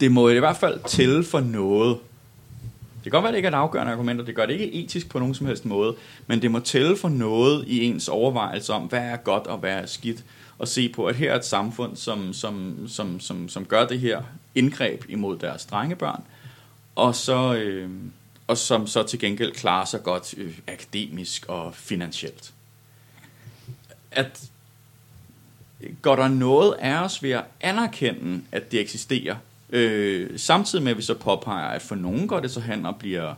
det 0.00 0.12
må 0.12 0.28
i 0.28 0.38
hvert 0.38 0.56
fald 0.56 0.80
til 0.88 1.24
for 1.24 1.40
noget. 1.40 1.98
Det 3.06 3.10
kan 3.12 3.16
godt 3.16 3.24
være, 3.24 3.32
det 3.32 3.38
ikke 3.38 3.46
er 3.46 3.52
et 3.52 3.56
afgørende 3.56 3.92
argument, 3.92 4.20
og 4.20 4.26
det 4.26 4.34
gør 4.34 4.46
det 4.46 4.52
ikke 4.52 4.72
etisk 4.72 5.08
på 5.08 5.18
nogen 5.18 5.34
som 5.34 5.46
helst 5.46 5.64
måde, 5.64 5.96
men 6.26 6.42
det 6.42 6.50
må 6.50 6.60
tælle 6.60 6.96
for 6.96 7.08
noget 7.08 7.64
i 7.68 7.84
ens 7.84 8.08
overvejelse 8.08 8.72
om, 8.72 8.82
hvad 8.82 8.98
er 8.98 9.16
godt 9.16 9.46
og 9.46 9.58
hvad 9.58 9.72
er 9.72 9.86
skidt, 9.86 10.24
og 10.58 10.68
se 10.68 10.88
på, 10.88 11.06
at 11.06 11.16
her 11.16 11.32
er 11.32 11.36
et 11.36 11.44
samfund, 11.44 11.96
som, 11.96 12.32
som, 12.32 12.88
som, 12.88 13.20
som, 13.20 13.48
som 13.48 13.64
gør 13.64 13.86
det 13.86 14.00
her 14.00 14.22
indgreb 14.54 15.04
imod 15.08 15.38
deres 15.38 15.64
drengebørn, 15.66 16.22
og 16.94 17.14
så, 17.14 17.54
øh, 17.54 17.90
og 18.46 18.58
som 18.58 18.86
så 18.86 19.02
til 19.02 19.18
gengæld 19.18 19.52
klarer 19.52 19.84
sig 19.84 20.02
godt 20.02 20.34
øh, 20.36 20.58
akademisk 20.68 21.46
og 21.48 21.74
finansielt. 21.74 22.52
At 24.10 24.50
går 26.02 26.16
der 26.16 26.28
noget 26.28 26.74
af 26.78 27.04
os 27.04 27.22
ved 27.22 27.30
at 27.30 27.44
anerkende, 27.60 28.42
at 28.52 28.72
det 28.72 28.80
eksisterer, 28.80 29.36
øh, 29.70 30.38
samtidig 30.38 30.82
med 30.82 30.90
at 30.90 30.98
vi 30.98 31.02
så 31.02 31.14
påpeger, 31.14 31.66
at 31.66 31.82
for 31.82 31.94
nogen 31.94 32.28
går 32.28 32.40
det 32.40 32.50
så 32.50 32.60
hen 32.60 32.86
og 32.86 32.96
bliver 32.96 33.34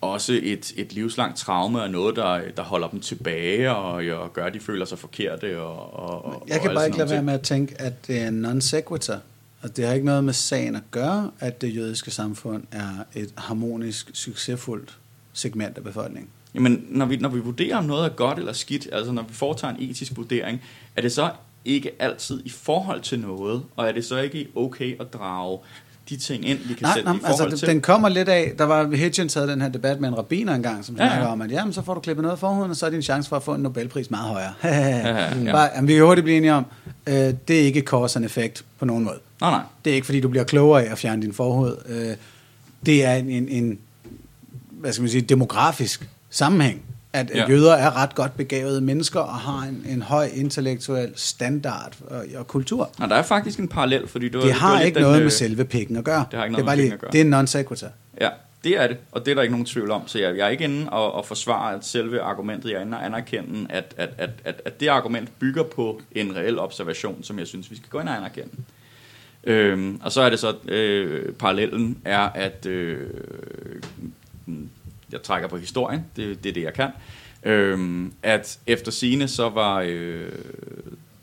også 0.00 0.40
et, 0.42 0.72
et 0.76 0.92
livslangt 0.92 1.36
traume 1.36 1.82
og 1.82 1.90
noget, 1.90 2.16
der, 2.16 2.40
der 2.56 2.62
holder 2.62 2.88
dem 2.88 3.00
tilbage 3.00 3.70
og, 3.70 3.92
og 3.92 4.32
gør, 4.32 4.44
at 4.44 4.54
de 4.54 4.60
føler 4.60 4.84
sig 4.84 4.98
forkerte. 4.98 5.60
Og, 5.60 6.24
og, 6.24 6.46
jeg 6.48 6.60
kan 6.60 6.70
og 6.70 6.74
bare 6.74 6.86
ikke 6.86 6.98
lade 6.98 7.10
være 7.10 7.22
med 7.22 7.34
at 7.34 7.42
tænke, 7.42 7.80
at 7.80 8.06
det 8.06 8.20
er 8.20 8.28
en 8.28 8.34
non 8.34 8.60
sequitur. 8.60 9.16
Og 9.62 9.76
det 9.76 9.86
har 9.86 9.92
ikke 9.92 10.06
noget 10.06 10.24
med 10.24 10.32
sagen 10.32 10.76
at 10.76 10.82
gøre, 10.90 11.30
at 11.40 11.60
det 11.60 11.76
jødiske 11.76 12.10
samfund 12.10 12.64
er 12.72 13.04
et 13.14 13.32
harmonisk, 13.36 14.10
succesfuldt 14.14 14.98
segment 15.32 15.78
af 15.78 15.84
befolkningen. 15.84 16.30
Jamen, 16.54 16.86
når 16.88 17.06
vi, 17.06 17.16
når 17.16 17.28
vi 17.28 17.38
vurderer, 17.38 17.76
om 17.76 17.84
noget 17.84 18.04
er 18.04 18.08
godt 18.08 18.38
eller 18.38 18.52
skidt, 18.52 18.88
altså 18.92 19.12
når 19.12 19.22
vi 19.22 19.34
foretager 19.34 19.74
en 19.74 19.90
etisk 19.90 20.12
vurdering, 20.16 20.62
er 20.96 21.02
det 21.02 21.12
så 21.12 21.30
ikke 21.64 21.90
altid 21.98 22.42
i 22.44 22.50
forhold 22.50 23.00
til 23.00 23.20
noget, 23.20 23.62
og 23.76 23.88
er 23.88 23.92
det 23.92 24.04
så 24.04 24.18
ikke 24.18 24.46
okay 24.54 25.00
at 25.00 25.12
drage 25.12 25.58
de 26.08 26.16
ting 26.16 26.48
ind, 26.48 26.58
vi 26.58 26.74
kan 26.74 26.82
nej, 26.82 26.94
sætte 26.94 27.08
nej, 27.08 27.16
i 27.16 27.20
forhold 27.20 27.42
altså, 27.50 27.66
til? 27.66 27.68
den 27.68 27.80
kommer 27.80 28.08
lidt 28.08 28.28
af, 28.28 28.52
der 28.58 28.64
var 28.64 28.96
Hitchens 28.96 29.34
havde 29.34 29.48
den 29.48 29.60
her 29.60 29.68
debat 29.68 30.00
med 30.00 30.08
en 30.08 30.18
rabiner 30.18 30.54
engang, 30.54 30.84
som 30.84 30.96
Ja, 30.96 31.04
ja. 31.04 31.10
snakker 31.10 31.26
om, 31.26 31.42
at 31.42 31.50
jamen, 31.50 31.72
så 31.72 31.82
får 31.82 31.94
du 31.94 32.00
klippet 32.00 32.22
noget 32.22 32.38
forhuden, 32.38 32.70
og 32.70 32.76
så 32.76 32.86
er 32.86 32.90
din 32.90 33.02
chance 33.02 33.28
for 33.28 33.36
at 33.36 33.42
få 33.42 33.54
en 33.54 33.60
Nobelpris 33.60 34.10
meget 34.10 34.28
højere. 34.28 34.52
ja, 34.64 35.38
ja. 35.44 35.52
Bare, 35.52 35.68
jamen, 35.74 35.88
vi 35.88 35.94
kan 35.94 36.04
hurtigt 36.04 36.24
blive 36.24 36.36
enige 36.36 36.52
om, 36.52 36.66
øh, 37.06 37.14
det 37.48 37.60
er 37.60 37.64
ikke 37.64 37.80
cause 37.80 38.18
and 38.18 38.24
effect 38.24 38.64
på 38.78 38.84
nogen 38.84 39.04
måde. 39.04 39.18
Nej, 39.40 39.50
nej. 39.50 39.62
Det 39.84 39.90
er 39.90 39.94
ikke, 39.94 40.04
fordi 40.04 40.20
du 40.20 40.28
bliver 40.28 40.44
klogere 40.44 40.84
af 40.84 40.92
at 40.92 40.98
fjerne 40.98 41.22
din 41.22 41.32
forhud. 41.32 41.76
Øh, 41.88 42.16
det 42.86 43.04
er 43.04 43.14
en, 43.14 43.30
en, 43.30 43.48
en 43.48 43.78
hvad 44.70 44.92
skal 44.92 45.02
man 45.02 45.10
sige, 45.10 45.22
demografisk 45.22 46.08
sammenhæng, 46.30 46.82
at 47.12 47.30
Ja. 47.34 47.48
jøder 47.48 47.72
er 47.74 47.96
ret 48.02 48.14
godt 48.14 48.36
begavede 48.36 48.80
mennesker 48.80 49.20
og 49.20 49.34
har 49.34 49.62
en, 49.68 49.84
en 49.88 50.02
høj 50.02 50.28
intellektuel 50.34 51.12
standard 51.16 51.96
og, 52.06 52.24
og 52.36 52.46
kultur. 52.46 52.90
Nej, 52.98 53.08
der 53.08 53.16
er 53.16 53.22
faktisk 53.22 53.58
en 53.58 53.68
parallel, 53.68 54.08
fordi 54.08 54.28
du 54.28 54.40
Det 54.40 54.52
har 54.52 54.80
ikke 54.80 54.94
den, 54.94 55.02
noget 55.02 55.16
øh, 55.16 55.22
med 55.22 55.30
selve 55.30 55.64
pikken 55.64 55.96
at 55.96 56.04
gøre. 56.04 56.24
det 56.30 56.38
har 56.38 56.44
ikke 56.44 56.56
det 56.56 56.64
noget 56.64 56.78
er 56.78 56.82
med 56.82 56.88
bare 56.88 56.94
at 56.94 57.00
gøre. 57.00 57.10
det 57.12 57.20
er 57.20 57.24
non 57.24 57.46
sequitur. 57.46 57.88
Ja, 58.20 58.28
det 58.64 58.80
er 58.82 58.86
det, 58.86 58.96
og 59.12 59.24
det 59.24 59.30
er 59.30 59.34
der 59.34 59.42
ikke 59.42 59.52
nogen 59.52 59.66
tvivl 59.66 59.90
om. 59.90 60.02
Så 60.08 60.18
jeg, 60.18 60.36
jeg 60.36 60.44
er 60.46 60.48
ikke 60.50 60.64
inde 60.64 60.90
og, 60.90 61.12
og 61.12 61.26
forsvare 61.26 61.74
at 61.74 61.84
selve 61.84 62.20
argumentet. 62.20 62.70
Jeg 62.70 62.76
er 62.78 62.82
inde 62.82 62.96
og 62.96 63.04
anerkende, 63.06 63.66
at, 63.70 63.94
at, 63.96 64.10
at, 64.18 64.30
at, 64.44 64.62
at 64.64 64.80
det 64.80 64.88
argument 64.88 65.28
bygger 65.38 65.62
på 65.62 66.00
en 66.12 66.36
reel 66.36 66.58
observation, 66.58 67.22
som 67.22 67.38
jeg 67.38 67.46
synes, 67.46 67.70
vi 67.70 67.76
skal 67.76 67.88
gå 67.90 68.00
ind 68.00 68.08
og 68.08 68.16
anerkende. 68.16 68.50
Øhm, 69.44 70.00
og 70.04 70.12
så 70.12 70.20
er 70.20 70.30
det 70.30 70.38
så, 70.38 70.54
øh, 70.68 71.32
parallellen 71.32 71.98
er, 72.04 72.18
at 72.18 72.66
øh, 72.66 72.98
jeg 75.12 75.22
trækker 75.22 75.48
på 75.48 75.56
historien, 75.56 76.04
det, 76.16 76.44
det 76.44 76.48
er 76.48 76.54
det, 76.54 76.62
jeg 76.62 76.74
kan, 76.74 76.90
øhm, 77.42 78.12
at 78.22 78.58
efter 78.66 78.92
sine 78.92 79.28
så 79.28 79.48
var 79.48 79.84
øh, 79.86 80.32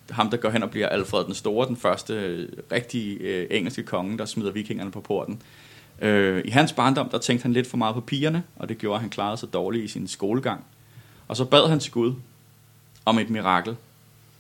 ham, 0.10 0.30
der 0.30 0.38
går 0.38 0.50
hen 0.50 0.64
og 0.64 0.72
bliver 0.72 0.90
Alfred 0.90 1.26
den 1.26 1.34
Store, 1.34 1.68
den 1.68 1.78
første 1.78 2.14
øh, 2.14 2.50
rigtige 2.72 3.16
øh, 3.16 3.48
engelske 3.52 3.84
konge, 3.84 4.18
der 4.18 4.26
smider 4.26 4.52
vikingerne 4.52 4.92
på 4.92 5.02
porten. 5.02 5.42
Øh, 6.02 6.42
I 6.46 6.50
hans 6.50 6.74
barndom, 6.74 7.10
der 7.10 7.18
tænkte 7.18 7.44
han 7.44 7.54
lidt 7.54 7.68
for 7.68 7.78
meget 7.78 7.96
på 7.96 8.02
pigerne, 8.02 8.44
og 8.56 8.70
det 8.70 8.78
gjorde, 8.78 8.96
at 8.96 9.02
han 9.02 9.10
klarede 9.10 9.38
sig 9.38 9.54
dårligt 9.54 9.84
i 9.84 9.88
sin 9.88 10.08
skolegang. 10.08 10.66
Og 11.28 11.38
så 11.38 11.46
bad 11.46 11.70
han 11.70 11.80
til 11.80 11.92
Gud 11.92 12.14
om 13.06 13.20
et 13.20 13.30
mirakel, 13.30 13.76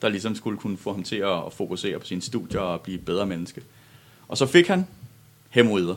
der 0.01 0.09
ligesom 0.09 0.35
skulle 0.35 0.57
kunne 0.57 0.77
få 0.77 0.93
ham 0.93 1.03
til 1.03 1.15
at 1.15 1.53
fokusere 1.53 1.99
på 1.99 2.05
sine 2.05 2.21
studier 2.21 2.59
og 2.59 2.81
blive 2.81 2.97
et 2.97 3.05
bedre 3.05 3.25
menneske. 3.25 3.61
Og 4.27 4.37
så 4.37 4.45
fik 4.45 4.67
han 4.67 4.87
hæmorider. 5.49 5.95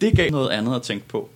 Det 0.00 0.16
gav 0.16 0.30
noget 0.30 0.48
andet 0.48 0.74
at 0.74 0.82
tænke 0.82 1.08
på. 1.08 1.30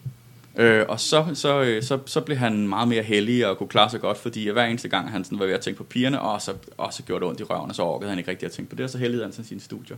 Øh, 0.57 0.85
og 0.89 1.01
så, 1.01 1.27
så, 1.35 1.61
øh, 1.63 1.83
så, 1.83 1.99
så 2.07 2.21
blev 2.21 2.37
han 2.37 2.69
meget 2.69 2.89
mere 2.89 3.03
heldig 3.03 3.47
og 3.47 3.59
kunne 3.59 3.69
klare 3.69 3.91
sig 3.91 4.01
godt, 4.01 4.19
fordi 4.19 4.49
hver 4.49 4.65
eneste 4.65 4.89
gang 4.89 5.11
han 5.11 5.25
sådan 5.25 5.39
var 5.39 5.47
ved 5.47 5.55
at 5.55 5.61
tænke 5.61 5.79
på 5.79 5.85
pigerne, 5.85 6.21
og 6.21 6.43
så, 6.43 6.53
og 6.77 6.93
så 6.93 7.03
gjorde 7.03 7.21
det 7.21 7.29
ondt 7.29 7.41
i 7.41 7.43
røven, 7.45 7.71
og 7.71 7.77
så 7.77 7.83
orkede 7.83 8.11
han 8.11 8.19
ikke 8.19 8.31
rigtig 8.31 8.47
at 8.47 8.53
tænke 8.53 8.71
på 8.71 8.77
det, 8.77 8.85
og 8.85 8.91
så 8.91 8.99
heldigede 8.99 9.25
han 9.25 9.33
sig 9.33 9.47
sine 9.47 9.61
studier. 9.61 9.97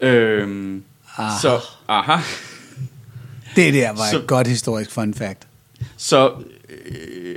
Øhm, 0.00 0.82
Aha. 1.16 1.38
så, 1.42 1.60
aha. 1.88 2.22
Det 3.56 3.74
der 3.74 3.88
var 3.90 4.10
Så- 4.10 4.18
et 4.18 4.26
godt 4.26 4.46
historisk 4.46 4.90
fun 4.90 5.14
fact. 5.14 5.46
Så 5.96 6.32
øh, 6.68 7.34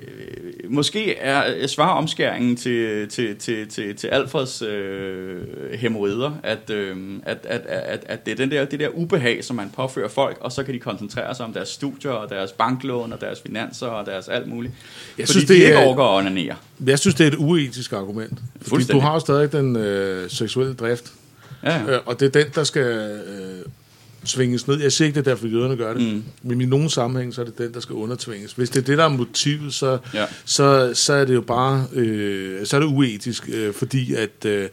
måske 0.74 1.16
er 1.18 1.68
svarer 1.68 1.90
omskæringen 1.98 2.56
til, 2.56 3.08
til, 3.10 3.36
til, 3.36 3.68
til, 3.68 3.96
til 3.96 4.08
Alfreds 4.08 4.62
øh, 4.62 5.42
hemorrider, 5.74 6.32
at, 6.44 6.70
øh, 6.70 6.98
at, 7.24 7.38
at, 7.44 7.62
at, 7.68 8.04
at 8.06 8.26
det 8.26 8.32
er 8.32 8.36
den 8.36 8.52
der, 8.52 8.66
det 8.66 8.80
der 8.80 8.90
ubehag, 8.94 9.44
som 9.44 9.56
man 9.56 9.72
påfører 9.76 10.08
folk, 10.10 10.38
og 10.42 10.52
så 10.52 10.64
kan 10.64 10.74
de 10.74 10.80
koncentrere 10.80 11.36
sig 11.36 11.46
om 11.46 11.54
deres 11.54 11.70
studier, 11.70 12.12
og 12.12 12.30
deres 12.30 12.52
banklån, 12.52 13.14
og 13.14 13.22
deres 13.22 13.42
finanser, 13.42 13.88
og 13.88 14.06
deres 14.06 14.28
alt 14.28 14.48
muligt. 14.48 14.74
Jeg 15.18 15.28
fordi 15.28 15.32
synes, 15.32 15.46
de 15.46 15.54
det 15.54 15.60
ikke 15.60 15.74
er- 15.74 15.86
orker 15.88 16.04
at 16.04 16.18
onanere. 16.18 16.56
Jeg 16.88 17.00
synes, 17.00 17.16
det 17.16 17.24
er 17.24 17.28
et 17.32 17.38
uetisk 17.38 17.94
argument. 17.94 18.40
Fordi 18.62 18.84
du 18.84 19.00
har 19.00 19.14
jo 19.14 19.20
stadig 19.20 19.52
den 19.52 19.76
øh, 19.76 20.30
seksuelle 20.30 20.74
drift. 20.74 21.14
Ja, 21.64 21.78
ja. 21.78 21.92
Øh, 21.94 22.00
og 22.06 22.20
det 22.20 22.36
er 22.36 22.44
den, 22.44 22.52
der 22.56 22.64
skal 22.64 22.86
øh, 22.86 23.60
svinges 24.26 24.68
ned. 24.68 24.82
Jeg 24.82 24.92
siger 24.92 25.06
ikke, 25.08 25.20
det 25.20 25.28
er 25.28 25.32
derfor, 25.32 25.48
jøderne 25.48 25.76
gør 25.78 25.94
det. 25.94 26.14
Mm. 26.14 26.24
Men 26.42 26.62
i 26.62 26.66
nogle 26.66 26.90
sammenhæng, 26.90 27.34
så 27.34 27.42
er 27.42 27.46
det 27.46 27.58
den, 27.58 27.74
der 27.74 27.80
skal 27.80 27.94
undertvinges. 27.96 28.54
Hvis 28.54 28.70
det 28.70 28.80
er 28.80 28.84
det, 28.86 28.98
der 28.98 29.04
er 29.04 29.10
motivet, 29.10 29.74
så, 29.74 29.98
Ja. 30.14 30.26
så, 30.46 30.92
så 30.94 31.14
er 31.14 31.26
det 31.26 31.34
jo 31.34 31.42
bare 31.42 31.86
øh, 31.94 32.66
så 32.66 32.76
er 32.76 32.80
det 32.80 32.88
uetisk, 32.88 33.50
øh, 33.54 33.74
fordi 33.74 34.14
at 34.16 34.46
øh, 34.46 34.70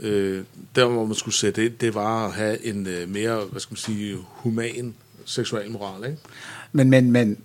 Øh, 0.00 0.44
der, 0.76 0.84
hvor 0.86 1.06
man 1.06 1.14
skulle 1.14 1.34
sætte 1.34 1.64
ind, 1.66 1.72
det 1.80 1.94
var 1.94 2.26
at 2.26 2.32
have 2.32 2.66
en 2.66 2.86
øh, 2.86 3.08
mere, 3.08 3.40
hvad 3.50 3.60
skal 3.60 3.72
man 3.72 3.76
sige, 3.76 4.16
human 4.22 4.94
seksualmoral, 5.24 6.04
ikke? 6.10 6.18
Men, 6.72 6.90
men, 6.90 7.10
men, 7.12 7.38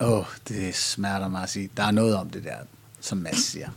åh, 0.00 0.24
det 0.48 0.74
smerter 0.74 1.28
mig 1.28 1.42
at 1.42 1.50
sige. 1.50 1.70
Der 1.76 1.82
er 1.82 1.90
noget 1.90 2.14
om 2.16 2.30
det 2.30 2.44
der, 2.44 2.56
som 3.00 3.18
Mads 3.18 3.44
siger. 3.44 3.68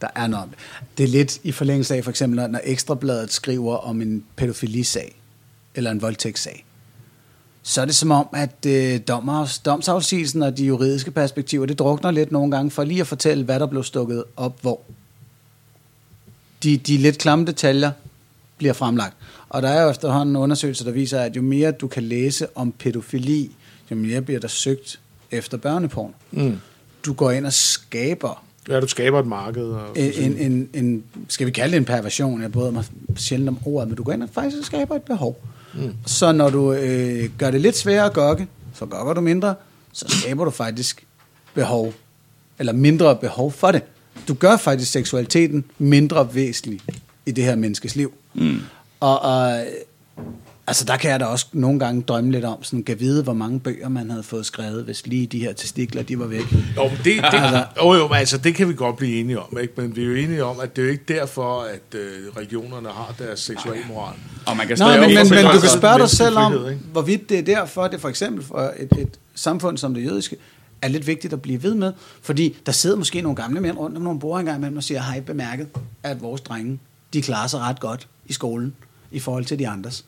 Der 0.00 0.08
er 0.14 0.26
noget 0.26 0.44
om 0.44 0.50
det. 0.50 0.58
Det 0.98 1.04
er 1.04 1.08
lidt 1.08 1.40
i 1.42 1.52
forlængelse 1.52 1.94
af, 1.94 2.04
for 2.04 2.10
eksempel, 2.10 2.50
når 2.50 2.60
Ekstrabladet 2.64 3.32
skriver 3.32 3.76
om 3.76 4.02
en 4.02 4.24
pædofilisag, 4.36 5.17
eller 5.74 5.90
en 5.90 6.02
voldtægtssag. 6.02 6.64
Så 7.62 7.80
er 7.80 7.84
det 7.84 7.94
som 7.94 8.10
om, 8.10 8.28
at 8.32 8.66
øh, 8.66 9.00
dommers, 9.08 9.58
domsafsigelsen 9.58 10.42
og 10.42 10.58
de 10.58 10.64
juridiske 10.64 11.10
perspektiver, 11.10 11.66
det 11.66 11.78
drukner 11.78 12.10
lidt 12.10 12.32
nogle 12.32 12.50
gange, 12.50 12.70
for 12.70 12.84
lige 12.84 13.00
at 13.00 13.06
fortælle, 13.06 13.44
hvad 13.44 13.60
der 13.60 13.66
blev 13.66 13.84
stukket 13.84 14.24
op 14.36 14.60
hvor. 14.60 14.80
De, 16.62 16.76
de 16.76 16.96
lidt 16.96 17.18
klamme 17.18 17.46
detaljer 17.46 17.90
bliver 18.58 18.72
fremlagt. 18.72 19.16
Og 19.48 19.62
der 19.62 19.68
er 19.68 19.82
jo 19.82 19.90
efterhånden 19.90 20.36
undersøgelser, 20.36 20.84
der 20.84 20.92
viser, 20.92 21.20
at 21.20 21.36
jo 21.36 21.42
mere 21.42 21.70
du 21.70 21.88
kan 21.88 22.02
læse 22.02 22.46
om 22.54 22.72
pædofili, 22.72 23.56
jo 23.90 23.96
mere 23.96 24.22
bliver 24.22 24.40
der 24.40 24.48
søgt 24.48 25.00
efter 25.30 25.56
børneporn. 25.56 26.14
Mm. 26.30 26.58
Du 27.04 27.12
går 27.12 27.30
ind 27.30 27.46
og 27.46 27.52
skaber 27.52 28.44
Ja, 28.68 28.80
du 28.80 28.86
skaber 28.86 29.20
et 29.20 29.26
marked. 29.26 29.64
Og, 29.64 29.98
en, 29.98 30.36
en, 30.36 30.68
en, 30.74 31.04
skal 31.28 31.46
vi 31.46 31.50
kalde 31.50 31.72
det 31.72 31.76
en 31.76 31.84
perversion, 31.84 32.42
jeg 32.42 32.52
bryder 32.52 32.70
mig 32.70 32.84
sjældent 33.16 33.48
om 33.48 33.58
ordet, 33.64 33.88
men 33.88 33.96
du 33.96 34.02
går 34.02 34.12
ind 34.12 34.22
og 34.22 34.28
faktisk 34.32 34.66
skaber 34.66 34.94
et 34.94 35.02
behov. 35.02 35.40
Mm. 35.74 35.94
Så 36.06 36.32
når 36.32 36.50
du 36.50 36.72
øh, 36.72 37.30
gør 37.38 37.50
det 37.50 37.60
lidt 37.60 37.76
sværere 37.76 38.06
at 38.06 38.12
gokke, 38.12 38.46
så 38.74 38.86
gokker 38.86 39.12
du 39.12 39.20
mindre, 39.20 39.54
så 39.92 40.04
skaber 40.08 40.44
du 40.44 40.50
faktisk 40.50 41.06
behov, 41.54 41.92
eller 42.58 42.72
mindre 42.72 43.16
behov 43.16 43.52
for 43.52 43.70
det. 43.70 43.82
Du 44.28 44.34
gør 44.34 44.56
faktisk 44.56 44.92
seksualiteten 44.92 45.64
mindre 45.78 46.34
væsentlig 46.34 46.80
i 47.26 47.30
det 47.30 47.44
her 47.44 47.56
menneskes 47.56 47.96
liv. 47.96 48.12
Mm. 48.34 48.60
Og, 49.00 49.22
og 49.22 49.64
altså 50.68 50.84
der 50.84 50.96
kan 50.96 51.10
jeg 51.10 51.20
da 51.20 51.24
også 51.24 51.46
nogle 51.52 51.78
gange 51.78 52.02
drømme 52.02 52.32
lidt 52.32 52.44
om, 52.44 52.64
sådan 52.64 52.82
kan 52.82 53.00
vide, 53.00 53.22
hvor 53.22 53.32
mange 53.32 53.60
bøger 53.60 53.88
man 53.88 54.10
havde 54.10 54.22
fået 54.22 54.46
skrevet, 54.46 54.84
hvis 54.84 55.06
lige 55.06 55.26
de 55.26 55.38
her 55.38 55.52
testikler, 55.52 56.02
de 56.02 56.18
var 56.18 56.26
væk. 56.26 56.52
Jo, 56.76 56.88
men 56.88 56.98
det, 57.04 57.04
det, 57.04 57.24
altså, 57.32 57.64
jo, 57.82 57.94
jo, 57.94 58.08
men 58.08 58.16
altså, 58.16 58.38
det 58.38 58.54
kan 58.54 58.68
vi 58.68 58.74
godt 58.74 58.96
blive 58.96 59.20
enige 59.20 59.40
om, 59.40 59.58
ikke? 59.60 59.72
men 59.76 59.96
vi 59.96 60.02
er 60.02 60.06
jo 60.06 60.14
enige 60.14 60.44
om, 60.44 60.60
at 60.60 60.76
det 60.76 60.82
er 60.82 60.86
jo 60.86 60.92
ikke 60.92 61.04
derfor, 61.08 61.60
at 61.62 61.98
øh, 61.98 62.36
regionerne 62.36 62.88
har 62.88 63.14
deres 63.18 63.40
seksualmoral. 63.40 64.14
Og 64.46 64.56
man 64.56 64.66
kan 64.66 64.76
stadig 64.76 65.00
men, 65.00 65.14
men, 65.14 65.30
men 65.30 65.44
du 65.44 65.60
kan 65.60 65.70
spørge 65.70 65.98
dig 65.98 66.10
selv 66.10 66.38
om, 66.38 66.52
frihed, 66.52 66.76
hvorvidt 66.92 67.28
det 67.28 67.38
er 67.38 67.42
derfor, 67.42 67.88
det 67.88 68.00
for 68.00 68.08
eksempel 68.08 68.44
for 68.44 68.72
et, 68.78 68.92
et 68.98 69.18
samfund 69.34 69.78
som 69.78 69.94
det 69.94 70.04
jødiske, 70.04 70.36
er 70.82 70.88
lidt 70.88 71.06
vigtigt 71.06 71.32
at 71.32 71.42
blive 71.42 71.62
ved 71.62 71.74
med. 71.74 71.92
Fordi 72.22 72.56
der 72.66 72.72
sidder 72.72 72.96
måske 72.96 73.20
nogle 73.20 73.36
gamle 73.36 73.60
mænd 73.60 73.78
rundt 73.78 73.96
om 73.96 74.02
nogle 74.02 74.20
bord 74.20 74.40
engang 74.40 74.58
imellem 74.58 74.76
og 74.76 74.82
siger, 74.82 75.00
har 75.00 75.16
I 75.16 75.20
bemærket, 75.20 75.68
at 76.02 76.22
vores 76.22 76.40
drenge, 76.40 76.78
de 77.12 77.22
klarer 77.22 77.46
sig 77.46 77.60
ret 77.60 77.80
godt 77.80 78.08
i 78.26 78.32
skolen 78.32 78.74
i 79.10 79.18
forhold 79.18 79.44
til 79.44 79.58
de 79.58 79.68
andres. 79.68 80.04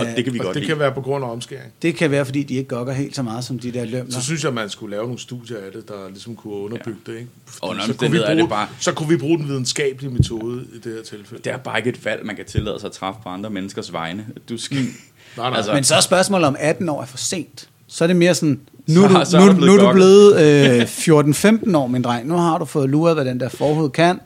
Og 0.00 0.06
det 0.16 0.24
kan 0.24 0.34
vi 0.34 0.38
Og 0.38 0.44
godt 0.44 0.54
det 0.54 0.62
lide. 0.62 0.72
kan 0.72 0.78
være 0.78 0.92
på 0.92 1.00
grund 1.00 1.24
af 1.24 1.30
omskæring. 1.30 1.72
Det 1.82 1.94
kan 1.94 2.10
være, 2.10 2.24
fordi 2.24 2.42
de 2.42 2.54
ikke 2.54 2.68
gokker 2.68 2.92
helt 2.92 3.16
så 3.16 3.22
meget 3.22 3.44
som 3.44 3.58
de 3.58 3.72
der 3.72 3.84
lømler. 3.84 4.12
Så 4.14 4.22
synes 4.22 4.44
jeg, 4.44 4.54
man 4.54 4.68
skulle 4.68 4.90
lave 4.90 5.02
nogle 5.04 5.18
studier 5.18 5.56
af 5.56 5.72
det, 5.74 5.88
der 5.88 6.08
ligesom 6.08 6.36
kunne 6.36 6.54
underbygge 6.54 6.98
det. 7.06 7.12
Ikke? 7.14 7.26
Under 7.62 7.84
så, 7.86 7.92
kunne 7.94 8.10
vi 8.10 8.18
er 8.18 8.26
det 8.26 8.36
bruge, 8.38 8.48
bare- 8.48 8.68
så 8.80 8.92
kunne 8.92 9.08
vi 9.08 9.16
bruge 9.16 9.38
den 9.38 9.48
videnskabelige 9.48 10.10
metode 10.10 10.64
i 10.74 10.78
det 10.78 10.92
her 10.94 11.02
tilfælde. 11.02 11.42
Det 11.44 11.52
er 11.52 11.56
bare 11.56 11.78
ikke 11.78 11.90
et 11.90 12.04
valg, 12.04 12.26
man 12.26 12.36
kan 12.36 12.44
tillade 12.44 12.80
sig 12.80 12.86
at 12.86 12.92
træffe 12.92 13.20
på 13.22 13.28
andre 13.28 13.50
menneskers 13.50 13.92
vegne. 13.92 14.26
Du 14.48 14.56
skal... 14.58 14.76
Nej, 14.78 14.88
nej. 15.36 15.56
Altså- 15.56 15.72
Men 15.74 15.84
så 15.84 15.94
er 15.94 16.00
spørgsmålet 16.00 16.46
om 16.48 16.56
18 16.58 16.88
år 16.88 17.02
er 17.02 17.06
for 17.06 17.18
sent. 17.18 17.68
Så 17.86 18.04
er 18.04 18.06
det 18.06 18.16
mere 18.16 18.34
sådan, 18.34 18.60
nu 18.86 19.04
er 19.04 19.08
Så- 19.08 19.18
du, 19.18 19.24
så 19.30 19.38
nu, 19.40 19.46
du 19.46 19.52
blevet 19.56 19.80
nu 19.80 19.86
er 19.86 19.86
du 19.88 19.92
blevet 19.92 20.40
øh, 20.80 21.62
14-15 21.72 21.76
år, 21.76 21.86
min 21.86 22.02
dreng. 22.02 22.28
Nu 22.28 22.34
har 22.36 22.58
du 22.58 22.64
fået 22.64 22.88
luret, 22.90 23.14
hvad 23.14 23.24
den 23.24 23.40
der 23.40 23.48
forhud 23.48 23.90
kan. 23.90 24.20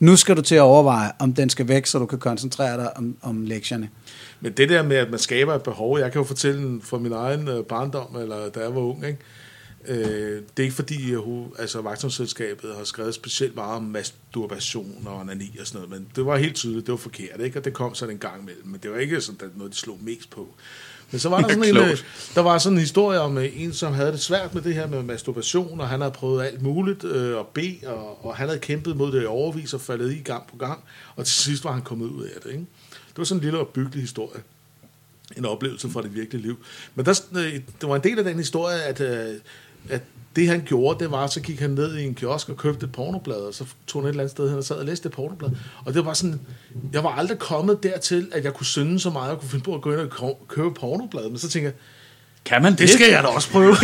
Nu 0.00 0.16
skal 0.16 0.36
du 0.36 0.42
til 0.42 0.54
at 0.54 0.60
overveje, 0.60 1.10
om 1.18 1.34
den 1.34 1.50
skal 1.50 1.68
væk, 1.68 1.86
så 1.86 1.98
du 1.98 2.06
kan 2.06 2.18
koncentrere 2.18 2.76
dig 2.76 2.96
om, 2.96 3.16
om 3.22 3.44
lektierne. 3.44 3.88
Men 4.40 4.52
det 4.52 4.68
der 4.68 4.82
med, 4.82 4.96
at 4.96 5.10
man 5.10 5.18
skaber 5.18 5.54
et 5.54 5.62
behov, 5.62 5.98
jeg 5.98 6.12
kan 6.12 6.20
jo 6.20 6.24
fortælle 6.24 6.80
fra 6.82 6.98
min 6.98 7.12
egen 7.12 7.48
øh, 7.48 7.64
barndom, 7.64 8.16
eller 8.16 8.48
da 8.48 8.60
jeg 8.60 8.74
var 8.74 8.80
ung, 8.80 9.06
ikke? 9.06 9.18
Øh, 9.88 10.42
det 10.56 10.58
er 10.58 10.62
ikke 10.62 10.74
fordi, 10.74 11.12
at 11.12 11.20
altså, 11.58 11.80
vagtselskabet 11.80 12.76
har 12.76 12.84
skrevet 12.84 13.14
specielt 13.14 13.54
meget 13.54 13.76
om 13.76 13.82
masturbation 13.82 15.06
og 15.06 15.16
onani 15.16 15.56
og 15.60 15.66
sådan 15.66 15.80
noget, 15.80 16.00
men 16.00 16.08
det 16.16 16.26
var 16.26 16.36
helt 16.36 16.54
tydeligt, 16.54 16.86
det 16.86 16.92
var 16.92 16.98
forkert, 16.98 17.40
ikke? 17.40 17.58
og 17.58 17.64
det 17.64 17.72
kom 17.72 17.94
sådan 17.94 18.14
en 18.14 18.18
gang 18.18 18.42
imellem, 18.42 18.66
men 18.66 18.80
det 18.82 18.90
var 18.90 18.96
ikke 18.96 19.20
sådan, 19.20 19.50
noget, 19.56 19.72
de 19.72 19.78
slog 19.78 19.98
mest 20.02 20.30
på. 20.30 20.48
Men 21.10 21.20
så 21.20 21.28
var 21.28 21.40
der 21.40 21.48
sådan 21.54 21.64
en, 21.64 21.76
øh, 21.76 21.98
der 22.34 22.40
var 22.40 22.58
sådan 22.58 22.76
en 22.76 22.80
historie 22.80 23.20
om 23.20 23.38
øh, 23.38 23.62
en, 23.62 23.72
som 23.72 23.92
havde 23.92 24.12
det 24.12 24.20
svært 24.20 24.54
med 24.54 24.62
det 24.62 24.74
her 24.74 24.86
med 24.86 25.02
masturbation, 25.02 25.80
og 25.80 25.88
han 25.88 26.00
havde 26.00 26.12
prøvet 26.12 26.44
alt 26.44 26.62
muligt 26.62 27.04
øh, 27.04 27.36
og 27.36 27.46
bede, 27.46 27.78
og, 27.86 28.24
og 28.24 28.36
han 28.36 28.48
havde 28.48 28.60
kæmpet 28.60 28.96
mod 28.96 29.12
det 29.12 29.22
i 29.22 29.26
overvis 29.26 29.74
og 29.74 29.80
faldet 29.80 30.12
i 30.12 30.22
gang 30.22 30.46
på 30.50 30.56
gang, 30.56 30.84
og 31.16 31.26
til 31.26 31.34
sidst 31.34 31.64
var 31.64 31.72
han 31.72 31.82
kommet 31.82 32.06
ud 32.06 32.24
af 32.24 32.40
det. 32.42 32.50
Ikke? 32.50 32.66
Det 33.16 33.18
var 33.18 33.24
sådan 33.24 33.38
en 33.38 33.44
lille 33.44 33.58
opbyggelig 33.58 34.00
historie 34.00 34.42
en 35.36 35.44
oplevelse 35.44 35.90
fra 35.90 36.02
det 36.02 36.14
virkelige 36.14 36.42
liv. 36.42 36.58
Men 36.94 37.06
der, 37.06 37.20
øh, 37.36 37.52
det 37.52 37.88
var 37.88 37.96
en 37.96 38.02
del 38.02 38.18
af 38.18 38.24
den 38.24 38.36
historie, 38.36 38.82
at, 38.82 39.00
øh, 39.00 39.34
at 39.88 40.02
det 40.36 40.48
han 40.48 40.62
gjorde, 40.66 41.04
det 41.04 41.10
var, 41.10 41.26
så 41.26 41.40
gik 41.40 41.60
han 41.60 41.70
ned 41.70 41.96
i 41.96 42.04
en 42.04 42.14
kiosk 42.14 42.48
og 42.48 42.56
købte 42.56 42.86
et 42.86 42.92
pornoblad, 42.92 43.36
og 43.36 43.54
så 43.54 43.64
tog 43.86 44.02
han 44.02 44.06
et 44.06 44.10
eller 44.10 44.22
andet 44.22 44.30
sted 44.30 44.48
hen 44.48 44.58
og 44.58 44.64
sad 44.64 44.76
og 44.76 44.84
læste 44.84 45.06
et 45.06 45.12
pornoblad. 45.12 45.50
Og 45.84 45.94
det 45.94 46.04
var 46.04 46.12
sådan, 46.12 46.40
jeg 46.92 47.04
var 47.04 47.10
aldrig 47.10 47.38
kommet 47.38 47.82
dertil, 47.82 48.28
at 48.32 48.44
jeg 48.44 48.54
kunne 48.54 48.66
synde 48.66 49.00
så 49.00 49.10
meget, 49.10 49.26
at 49.26 49.30
jeg 49.30 49.40
kunne 49.40 49.50
finde 49.50 49.64
på 49.64 49.74
at 49.74 49.82
gå 49.82 49.92
ind 49.92 50.00
og 50.00 50.40
købe 50.48 50.74
pornoblad. 50.74 51.28
Men 51.28 51.38
så 51.38 51.48
tænker 51.48 51.68
jeg, 51.68 51.76
kan 52.46 52.62
man 52.62 52.72
det? 52.72 52.78
det 52.78 52.90
skal 52.90 53.06
jeg 53.10 53.22
da 53.22 53.28
også 53.28 53.50
prøve. 53.50 53.76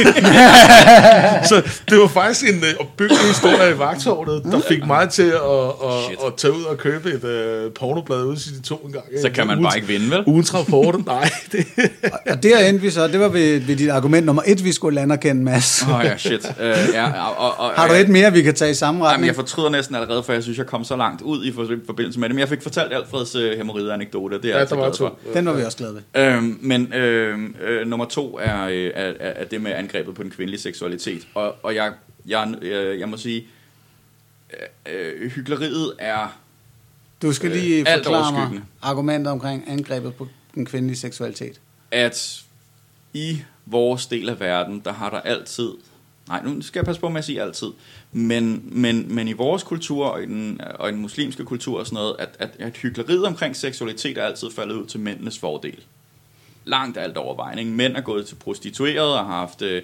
så 1.50 1.62
det 1.90 1.98
var 1.98 2.06
faktisk 2.06 2.50
en 2.52 2.56
øh, 2.64 2.74
opbyggelig 2.80 3.22
historie 3.22 3.74
i 3.74 3.78
vagtårnet, 3.78 4.42
der 4.44 4.60
fik 4.68 4.86
mig 4.86 5.08
til 5.10 5.22
at, 5.22 5.30
at, 5.84 6.26
at 6.26 6.34
tage 6.36 6.52
ud 6.52 6.62
og 6.64 6.78
købe 6.78 7.08
et 7.12 7.24
øh, 7.24 7.72
pornoblad 7.72 8.22
ude 8.24 8.36
i 8.36 8.56
de 8.58 8.62
to 8.62 8.76
en 8.76 8.92
gang. 8.92 9.04
Så 9.22 9.30
kan 9.30 9.46
man 9.46 9.62
bare 9.62 9.76
ikke 9.76 9.88
vinde, 9.88 10.10
vel? 10.10 10.24
Ugens 10.26 10.54
rapport, 10.54 10.96
nej. 11.06 11.30
Det, 11.52 11.66
Og 12.30 12.42
der 12.42 12.58
endte 12.58 12.82
vi 12.82 12.90
så, 12.90 13.06
det 13.08 13.20
var 13.20 13.28
ved, 13.28 13.60
ved 13.60 13.76
dit 13.76 13.90
argument 13.90 14.26
nummer 14.26 14.42
et, 14.46 14.64
vi 14.64 14.72
skulle 14.72 15.00
anerkende, 15.00 15.42
Mads. 15.42 15.82
Åh 15.82 15.94
oh, 15.98 16.04
ja, 16.04 16.16
shit. 16.16 16.44
Uh, 16.60 16.64
ja, 16.94 17.12
og, 17.28 17.58
og, 17.60 17.70
Har 17.76 17.88
du 17.88 17.94
et 17.94 18.08
mere, 18.08 18.32
vi 18.32 18.42
kan 18.42 18.54
tage 18.54 18.70
i 18.70 18.74
samme 18.74 18.98
Jamen, 18.98 19.12
retning? 19.12 19.26
jeg 19.26 19.34
fortryder 19.34 19.68
næsten 19.70 19.94
allerede, 19.96 20.22
for 20.22 20.32
jeg 20.32 20.42
synes, 20.42 20.58
jeg 20.58 20.66
kom 20.66 20.84
så 20.84 20.96
langt 20.96 21.22
ud 21.22 21.44
i 21.44 21.52
for- 21.52 21.68
forbindelse 21.86 22.20
med 22.20 22.28
det. 22.28 22.34
Men 22.34 22.40
jeg 22.40 22.48
fik 22.48 22.62
fortalt 22.62 22.92
Alfreds 22.92 23.36
uh, 23.36 23.42
hemorrhide-anekdote. 23.42 24.36
Det 24.36 24.44
er 24.44 24.48
jeg 24.48 24.54
Ja, 24.54 24.60
altid 24.60 24.76
der 24.76 24.82
var 24.82 24.88
glad 24.90 24.96
for. 24.98 25.34
Den 25.34 25.46
var 25.46 25.52
vi 25.52 25.62
også 25.62 25.78
glade 25.78 25.94
ved. 25.94 26.22
Øhm, 26.22 26.58
men 26.60 26.92
øhm, 26.94 27.54
øh, 27.68 27.86
nummer 27.86 28.06
to 28.06 28.38
er, 28.42 28.51
øh, 28.60 28.92
er, 28.94 29.02
er, 29.02 29.14
er 29.20 29.44
det 29.44 29.60
med 29.60 29.72
angrebet 29.72 30.14
på 30.14 30.22
den 30.22 30.30
kvindelige 30.30 30.60
seksualitet. 30.60 31.28
Og, 31.34 31.54
og 31.62 31.74
jeg, 31.74 31.92
jeg, 32.26 32.54
jeg, 32.62 32.98
jeg 32.98 33.08
må 33.08 33.16
sige, 33.16 33.46
øh, 34.86 35.22
øh, 35.22 35.30
hyggeleriet 35.30 35.92
er... 35.98 36.38
Du 37.22 37.32
skal 37.32 37.50
Øh, 37.50 37.56
lige 37.56 37.88
alt 37.88 38.04
forklare 38.04 38.50
mig 38.50 38.62
argumentet 38.82 39.32
omkring 39.32 39.64
angrebet 39.68 40.14
på 40.14 40.28
den 40.54 40.66
kvindelige 40.66 40.96
seksualitet. 40.96 41.60
at 41.90 42.42
i 43.14 43.42
vores 43.66 44.06
del 44.06 44.28
af 44.28 44.40
verden, 44.40 44.80
der 44.84 44.92
har 44.92 45.10
der 45.10 45.20
altid, 45.20 45.70
nej, 46.28 46.42
nu 46.44 46.62
skal 46.62 46.80
jeg 46.80 46.84
passe 46.84 47.00
på 47.00 47.08
med 47.08 47.18
at 47.18 47.24
sige 47.24 47.42
altid, 47.42 47.68
men, 48.12 48.62
men, 48.66 49.14
men 49.14 49.28
i 49.28 49.32
vores 49.32 49.62
kultur 49.62 50.06
og 50.06 50.22
i 50.22 50.26
den, 50.26 50.60
og 50.74 50.88
i 50.88 50.92
den 50.92 51.00
muslimske 51.00 51.44
kultur 51.44 51.78
og 51.78 51.86
sådan 51.86 51.94
noget, 51.94 52.16
at, 52.18 52.28
at, 52.38 52.50
at 52.58 52.76
hyggeleriet 52.76 53.24
omkring 53.24 53.56
seksualitet 53.56 54.18
er 54.18 54.24
altid 54.24 54.50
faldet 54.50 54.74
ud 54.74 54.86
til 54.86 55.00
mændenes 55.00 55.38
fordel. 55.38 55.84
Langt 56.64 56.98
alt 56.98 57.16
overvejende. 57.16 57.62
ikke? 57.62 57.74
Mænd 57.74 57.96
er 57.96 58.00
gået 58.00 58.26
til 58.26 58.34
prostituerede 58.34 59.18
og 59.18 59.26
har 59.26 59.38
haft 59.38 59.62
øh, 59.62 59.82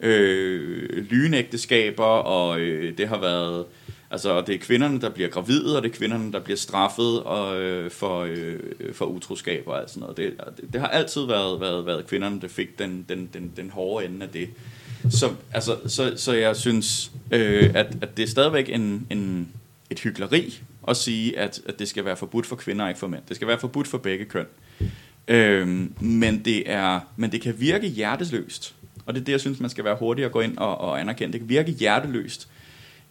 øh, 0.00 1.06
lynægteskaber, 1.10 2.04
og 2.04 2.60
øh, 2.60 2.98
det 2.98 3.08
har 3.08 3.20
været... 3.20 3.64
Altså, 4.10 4.40
det 4.40 4.54
er 4.54 4.58
kvinderne, 4.58 5.00
der 5.00 5.08
bliver 5.08 5.28
gravide, 5.28 5.76
og 5.76 5.82
det 5.82 5.92
er 5.92 5.94
kvinderne, 5.94 6.32
der 6.32 6.40
bliver 6.40 6.56
straffet 6.56 7.22
og, 7.22 7.60
øh, 7.60 7.90
for, 7.90 8.20
øh, 8.20 8.58
for 8.92 9.04
utroskab 9.04 9.62
og 9.66 9.80
alt 9.80 9.90
sådan 9.90 10.00
noget. 10.00 10.16
Det, 10.16 10.34
det, 10.56 10.72
det 10.72 10.80
har 10.80 10.88
altid 10.88 11.26
været, 11.26 11.60
været, 11.60 11.86
været 11.86 12.06
kvinderne, 12.06 12.40
der 12.40 12.48
fik 12.48 12.78
den, 12.78 13.06
den, 13.08 13.28
den, 13.34 13.52
den 13.56 13.70
hårde 13.70 14.06
ende 14.06 14.26
af 14.26 14.32
det. 14.32 14.48
Så, 15.10 15.30
altså, 15.52 15.76
så, 15.86 16.12
så 16.16 16.32
jeg 16.32 16.56
synes, 16.56 17.10
øh, 17.30 17.70
at, 17.74 17.96
at 18.00 18.16
det 18.16 18.22
er 18.22 18.26
stadigvæk 18.26 18.68
en, 18.68 19.06
en, 19.10 19.48
et 19.90 20.00
hyggeleri 20.00 20.60
at 20.88 20.96
sige, 20.96 21.38
at, 21.38 21.60
at 21.66 21.78
det 21.78 21.88
skal 21.88 22.04
være 22.04 22.16
forbudt 22.16 22.46
for 22.46 22.56
kvinder 22.56 22.84
og 22.84 22.90
ikke 22.90 23.00
for 23.00 23.06
mænd. 23.06 23.22
Det 23.28 23.36
skal 23.36 23.48
være 23.48 23.58
forbudt 23.58 23.88
for 23.88 23.98
begge 23.98 24.24
køn. 24.24 24.46
Øhm, 25.28 25.92
men, 26.00 26.44
det 26.44 26.70
er, 26.70 27.00
men 27.16 27.32
det 27.32 27.40
kan 27.40 27.54
virke 27.60 27.88
hjerteløst. 27.88 28.74
Og 29.06 29.14
det 29.14 29.20
er 29.20 29.24
det, 29.24 29.32
jeg 29.32 29.40
synes, 29.40 29.60
man 29.60 29.70
skal 29.70 29.84
være 29.84 29.96
hurtig 29.96 30.24
at 30.24 30.32
gå 30.32 30.40
ind 30.40 30.58
og, 30.58 30.78
og 30.80 31.00
anerkende. 31.00 31.32
Det 31.32 31.40
kan 31.40 31.48
virke 31.48 31.70
hjerteløst 31.72 32.48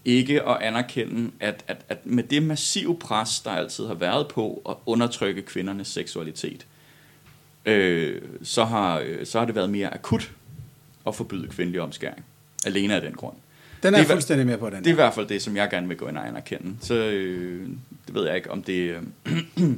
ikke 0.06 0.44
at 0.48 0.58
anerkende, 0.62 1.32
at, 1.40 1.64
at, 1.68 1.78
at 1.90 2.06
med 2.06 2.24
det 2.24 2.44
massive 2.44 2.98
pres, 3.00 3.40
der 3.40 3.52
altid 3.52 3.88
har 3.88 3.94
været 3.94 4.28
på 4.28 4.62
at 4.70 4.76
undertrykke 4.86 5.42
kvindernes 5.42 5.88
seksualitet, 5.88 6.66
øh, 7.66 8.22
så, 8.44 8.64
har, 8.66 9.00
øh, 9.00 9.26
så 9.26 9.40
har 9.40 9.46
det 9.46 9.56
været 9.56 9.70
mere 9.70 9.94
akut 9.94 10.32
at 11.08 11.16
forbyde 11.16 11.48
kvindelig 11.48 11.82
omskæring. 11.82 12.26
Alene 12.66 12.96
af 12.96 13.02
den 13.02 13.14
grund. 13.14 13.36
Den 13.84 13.94
er 13.94 13.98
Det 14.00 14.06
er- 14.06 14.12
fuldstændig 14.14 14.48
med 14.48 14.58
på, 14.58 14.70
den 14.70 14.78
Det 14.80 14.88
er 14.88 14.92
i 14.92 14.96
hvert 14.96 15.14
fald 15.14 15.28
det, 15.28 15.42
som 15.42 15.56
jeg 15.56 15.70
gerne 15.70 15.88
vil 15.88 15.98
gå 15.98 16.08
ind 16.08 16.18
og 16.18 16.28
anerkende. 16.28 16.76
Så 16.82 16.94
øh, 16.96 17.70
det 18.08 18.16
ved 18.16 18.26
jeg 18.28 18.36
ikke, 18.36 18.52
om 18.52 18.64
det, 18.64 18.96
øh, 19.26 19.64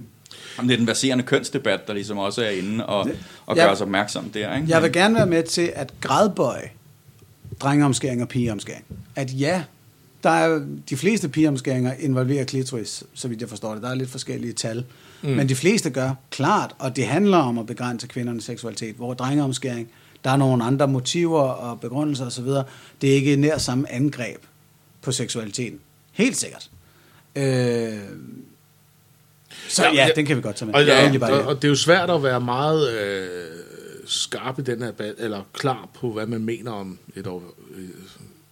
om 0.57 0.67
det 0.67 0.73
er 0.73 0.77
den 0.77 0.85
baserende 0.85 1.23
kønsdebat, 1.23 1.87
der 1.87 1.93
ligesom 1.93 2.17
også 2.17 2.43
er 2.43 2.49
inde 2.49 2.85
og, 2.85 3.09
og 3.45 3.55
gør 3.55 3.67
os 3.67 3.81
opmærksom 3.81 4.29
der. 4.29 4.55
Ikke? 4.55 4.67
Jeg 4.69 4.83
vil 4.83 4.93
gerne 4.93 5.15
være 5.15 5.27
med 5.27 5.43
til 5.43 5.71
at 5.75 5.93
gradbøje 6.01 6.69
drengeomskæring 7.59 8.21
og 8.21 8.29
pigeomskæring. 8.29 8.85
At 9.15 9.39
ja, 9.39 9.63
der 10.23 10.29
er 10.29 10.61
de 10.89 10.97
fleste 10.97 11.29
pigeomskæringer 11.29 11.93
involverer 11.99 12.45
klitoris, 12.45 13.03
så 13.13 13.27
vidt 13.27 13.41
jeg 13.41 13.49
forstår 13.49 13.73
det. 13.73 13.83
Der 13.83 13.89
er 13.89 13.95
lidt 13.95 14.09
forskellige 14.09 14.53
tal. 14.53 14.85
Mm. 15.21 15.29
Men 15.29 15.49
de 15.49 15.55
fleste 15.55 15.89
gør 15.89 16.11
klart, 16.31 16.75
og 16.79 16.95
det 16.95 17.07
handler 17.07 17.37
om 17.37 17.57
at 17.57 17.65
begrænse 17.65 18.07
kvindernes 18.07 18.43
seksualitet. 18.43 18.95
Hvor 18.95 19.13
drengeomskæring, 19.13 19.89
der 20.23 20.29
er 20.29 20.37
nogle 20.37 20.63
andre 20.63 20.87
motiver 20.87 21.41
og 21.41 21.79
begrundelser 21.79 22.25
osv. 22.25 22.47
Det 23.01 23.09
er 23.11 23.15
ikke 23.15 23.35
nær 23.35 23.57
samme 23.57 23.91
angreb 23.91 24.37
på 25.01 25.11
seksualiteten. 25.11 25.79
Helt 26.11 26.37
sikkert. 26.37 26.69
Øh, 27.35 27.93
så 29.69 29.83
ja, 29.83 29.89
Ja, 29.89 29.95
ja, 29.95 30.05
ja. 30.07 30.11
den 30.15 30.25
kan 30.25 30.37
vi 30.37 30.41
godt 30.41 30.55
tage 30.55 30.65
med. 30.67 30.75
Og, 30.75 30.81
Det 30.81 30.89
er 30.89 30.93
ja, 30.95 30.99
egentlig 31.01 31.19
bare 31.21 31.37
det. 31.37 31.45
og 31.45 31.55
det 31.55 31.63
er 31.63 31.69
jo 31.69 31.75
svært 31.75 32.09
at 32.09 32.23
være 32.23 32.41
meget 32.41 32.99
øh, 32.99 33.27
skarp 34.05 34.59
i 34.59 34.61
den 34.61 34.81
her 34.81 34.87
debat, 34.87 35.13
eller 35.17 35.41
klar 35.53 35.89
på, 35.99 36.11
hvad 36.11 36.25
man 36.25 36.41
mener 36.41 36.71
om 36.71 36.97
et 37.15 37.27
år, 37.27 37.43
øh, 37.77 37.83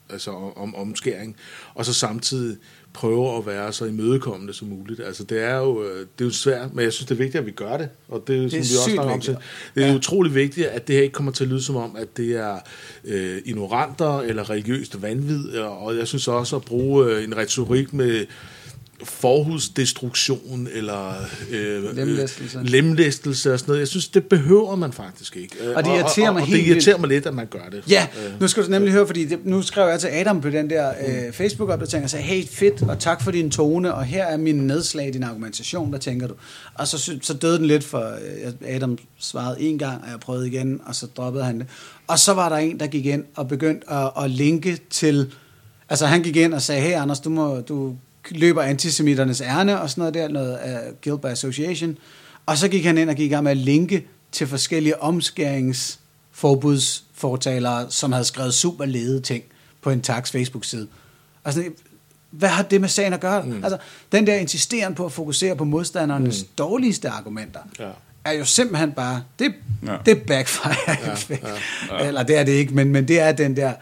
altså 0.09 0.31
om 0.55 0.75
omskæring, 0.75 1.35
og 1.75 1.85
så 1.85 1.93
samtidig 1.93 2.57
prøve 2.93 3.37
at 3.37 3.45
være 3.45 3.73
så 3.73 3.85
imødekommende 3.85 4.53
som 4.53 4.67
muligt. 4.67 4.99
Altså 4.99 5.23
det 5.23 5.41
er 5.43 5.55
jo, 5.57 5.83
øh, 5.83 5.99
det 5.99 6.21
er 6.21 6.25
jo 6.25 6.31
svært, 6.31 6.73
men 6.73 6.83
jeg 6.83 6.93
synes, 6.93 7.07
det 7.07 7.15
er 7.15 7.17
vigtigt, 7.17 7.39
at 7.39 7.45
vi 7.45 7.51
gør 7.51 7.77
det. 7.77 7.89
Og 8.07 8.23
det, 8.27 8.51
det 8.51 8.51
som 8.51 8.57
er 8.57 8.61
vi 8.61 8.75
også 8.77 8.91
snakker 8.93 9.13
om 9.13 9.21
til. 9.21 9.37
Det 9.75 9.83
er 9.83 9.87
ja. 9.87 9.95
utrolig 9.95 10.35
vigtigt, 10.35 10.67
at 10.67 10.87
det 10.87 10.95
her 10.95 11.03
ikke 11.03 11.13
kommer 11.13 11.31
til 11.31 11.43
at 11.43 11.49
lyde 11.49 11.61
som 11.63 11.75
om, 11.75 11.95
at 11.95 12.17
det 12.17 12.35
er 12.37 12.59
øh, 13.05 13.41
ignoranter 13.45 14.19
eller 14.19 14.49
religiøst 14.49 15.01
vanvid. 15.01 15.57
Og 15.57 15.97
jeg 15.97 16.07
synes 16.07 16.27
også 16.27 16.55
at 16.55 16.61
bruge 16.61 17.05
øh, 17.05 17.23
en 17.23 17.37
retorik 17.37 17.93
med 17.93 18.25
forhudsdestruktion 19.03 20.67
eller 20.73 21.13
øh, 21.51 21.95
Lemlæstelse. 21.95 22.57
øh, 22.59 22.65
lemlæstelse 22.65 23.53
og 23.53 23.59
sådan 23.59 23.69
noget. 23.71 23.79
Jeg 23.79 23.87
synes, 23.87 24.07
det 24.07 24.25
behøver 24.25 24.75
man 24.75 24.93
faktisk 24.93 25.35
ikke. 25.37 25.55
Og 25.75 25.83
det 25.83 25.89
irriterer 25.89 26.27
og, 26.27 26.33
mig 26.33 26.41
og, 26.41 26.47
helt 26.47 26.59
og 26.59 26.65
det 26.65 26.71
irriterer 26.71 26.97
mig 26.97 27.09
lidt, 27.09 27.25
at 27.25 27.33
man 27.33 27.45
gør 27.47 27.69
det. 27.71 27.83
Ja, 27.89 28.07
Øh, 28.25 28.41
nu 28.41 28.47
skal 28.47 28.63
du 28.65 28.69
nemlig 28.69 28.93
høre, 28.93 29.07
fordi 29.07 29.25
det, 29.25 29.45
nu 29.45 29.61
skrev 29.61 29.89
jeg 29.89 29.99
til 29.99 30.07
Adam 30.07 30.41
på 30.41 30.49
den 30.49 30.69
der 30.69 30.89
øh, 31.07 31.33
Facebook-opdatering 31.33 32.03
og 32.03 32.09
sagde, 32.09 32.25
hey, 32.25 32.45
fedt, 32.47 32.81
og 32.81 32.99
tak 32.99 33.23
for 33.23 33.31
din 33.31 33.51
tone, 33.51 33.93
og 33.93 34.03
her 34.05 34.23
er 34.23 34.37
min 34.37 34.55
nedslag 34.55 35.07
i 35.07 35.11
din 35.11 35.23
argumentation, 35.23 35.89
hvad 35.89 35.99
tænker 35.99 36.27
du? 36.27 36.33
Og 36.75 36.87
så, 36.87 37.17
så 37.21 37.33
døde 37.33 37.57
den 37.57 37.65
lidt, 37.65 37.83
for 37.83 37.99
øh, 38.45 38.75
Adam 38.75 38.97
svarede 39.19 39.61
en 39.61 39.77
gang, 39.77 40.01
og 40.03 40.09
jeg 40.11 40.19
prøvede 40.19 40.47
igen, 40.47 40.81
og 40.85 40.95
så 40.95 41.05
droppede 41.17 41.43
han 41.43 41.59
det. 41.59 41.67
Og 42.07 42.19
så 42.19 42.33
var 42.33 42.49
der 42.49 42.55
en, 42.55 42.79
der 42.79 42.87
gik 42.87 43.05
ind 43.05 43.23
og 43.35 43.47
begyndte 43.47 43.91
at, 43.91 44.11
at 44.23 44.31
linke 44.31 44.79
til, 44.89 45.33
altså 45.89 46.05
han 46.05 46.23
gik 46.23 46.35
ind 46.35 46.53
og 46.53 46.61
sagde, 46.61 46.81
hey 46.81 46.93
Anders, 46.93 47.19
du, 47.19 47.29
må, 47.29 47.59
du 47.59 47.95
løber 48.31 48.61
antisemiternes 48.61 49.41
ærne, 49.41 49.81
og 49.81 49.89
sådan 49.89 50.01
noget 50.01 50.13
der, 50.13 50.27
noget 50.27 50.53
af 50.55 50.79
Guild 51.03 51.19
by 51.19 51.25
Association. 51.25 51.97
Og 52.45 52.57
så 52.57 52.67
gik 52.67 52.85
han 52.85 52.97
ind 52.97 53.09
og 53.09 53.15
gik 53.15 53.31
i 53.31 53.33
gang 53.33 53.43
med 53.43 53.51
at 53.51 53.57
linke 53.57 54.07
til 54.31 54.47
forskellige 54.47 55.01
omskæringsforbudsfortalere, 55.01 57.91
som 57.91 58.11
havde 58.11 58.25
skrevet 58.25 58.53
super 58.53 58.85
lede 58.85 59.21
ting 59.21 59.43
på 59.81 59.89
en 59.89 60.01
tax 60.01 60.31
Facebook-side. 60.31 60.87
Og 61.43 61.53
sådan, 61.53 61.73
hvad 62.31 62.49
har 62.49 62.63
det 62.63 62.81
med 62.81 62.89
sagen 62.89 63.13
at 63.13 63.19
gøre? 63.19 63.43
Mm. 63.43 63.63
Altså, 63.63 63.77
den 64.11 64.27
der 64.27 64.35
insisteren 64.35 64.95
på 64.95 65.05
at 65.05 65.11
fokusere 65.11 65.55
på 65.55 65.63
modstandernes 65.63 66.41
mm. 66.43 66.47
dårligste 66.57 67.09
argumenter, 67.09 67.59
Ja. 67.79 67.89
er 68.25 68.31
jo 68.31 68.45
simpelthen 68.45 68.91
bare, 68.91 69.23
det, 69.39 69.53
Ja. 69.85 69.91
ja. 69.91 69.97
det 70.05 70.21
backfire 70.21 70.75
ja, 70.87 70.97
ja, 71.29 71.37
ja. 71.99 72.07
Eller 72.07 72.23
det 72.23 72.37
er 72.37 72.43
det 72.43 72.51
ikke, 72.51 72.73
men, 72.73 72.89
men 72.91 73.07
det 73.07 73.19
er 73.19 73.31
den 73.31 73.55
der 73.55 73.73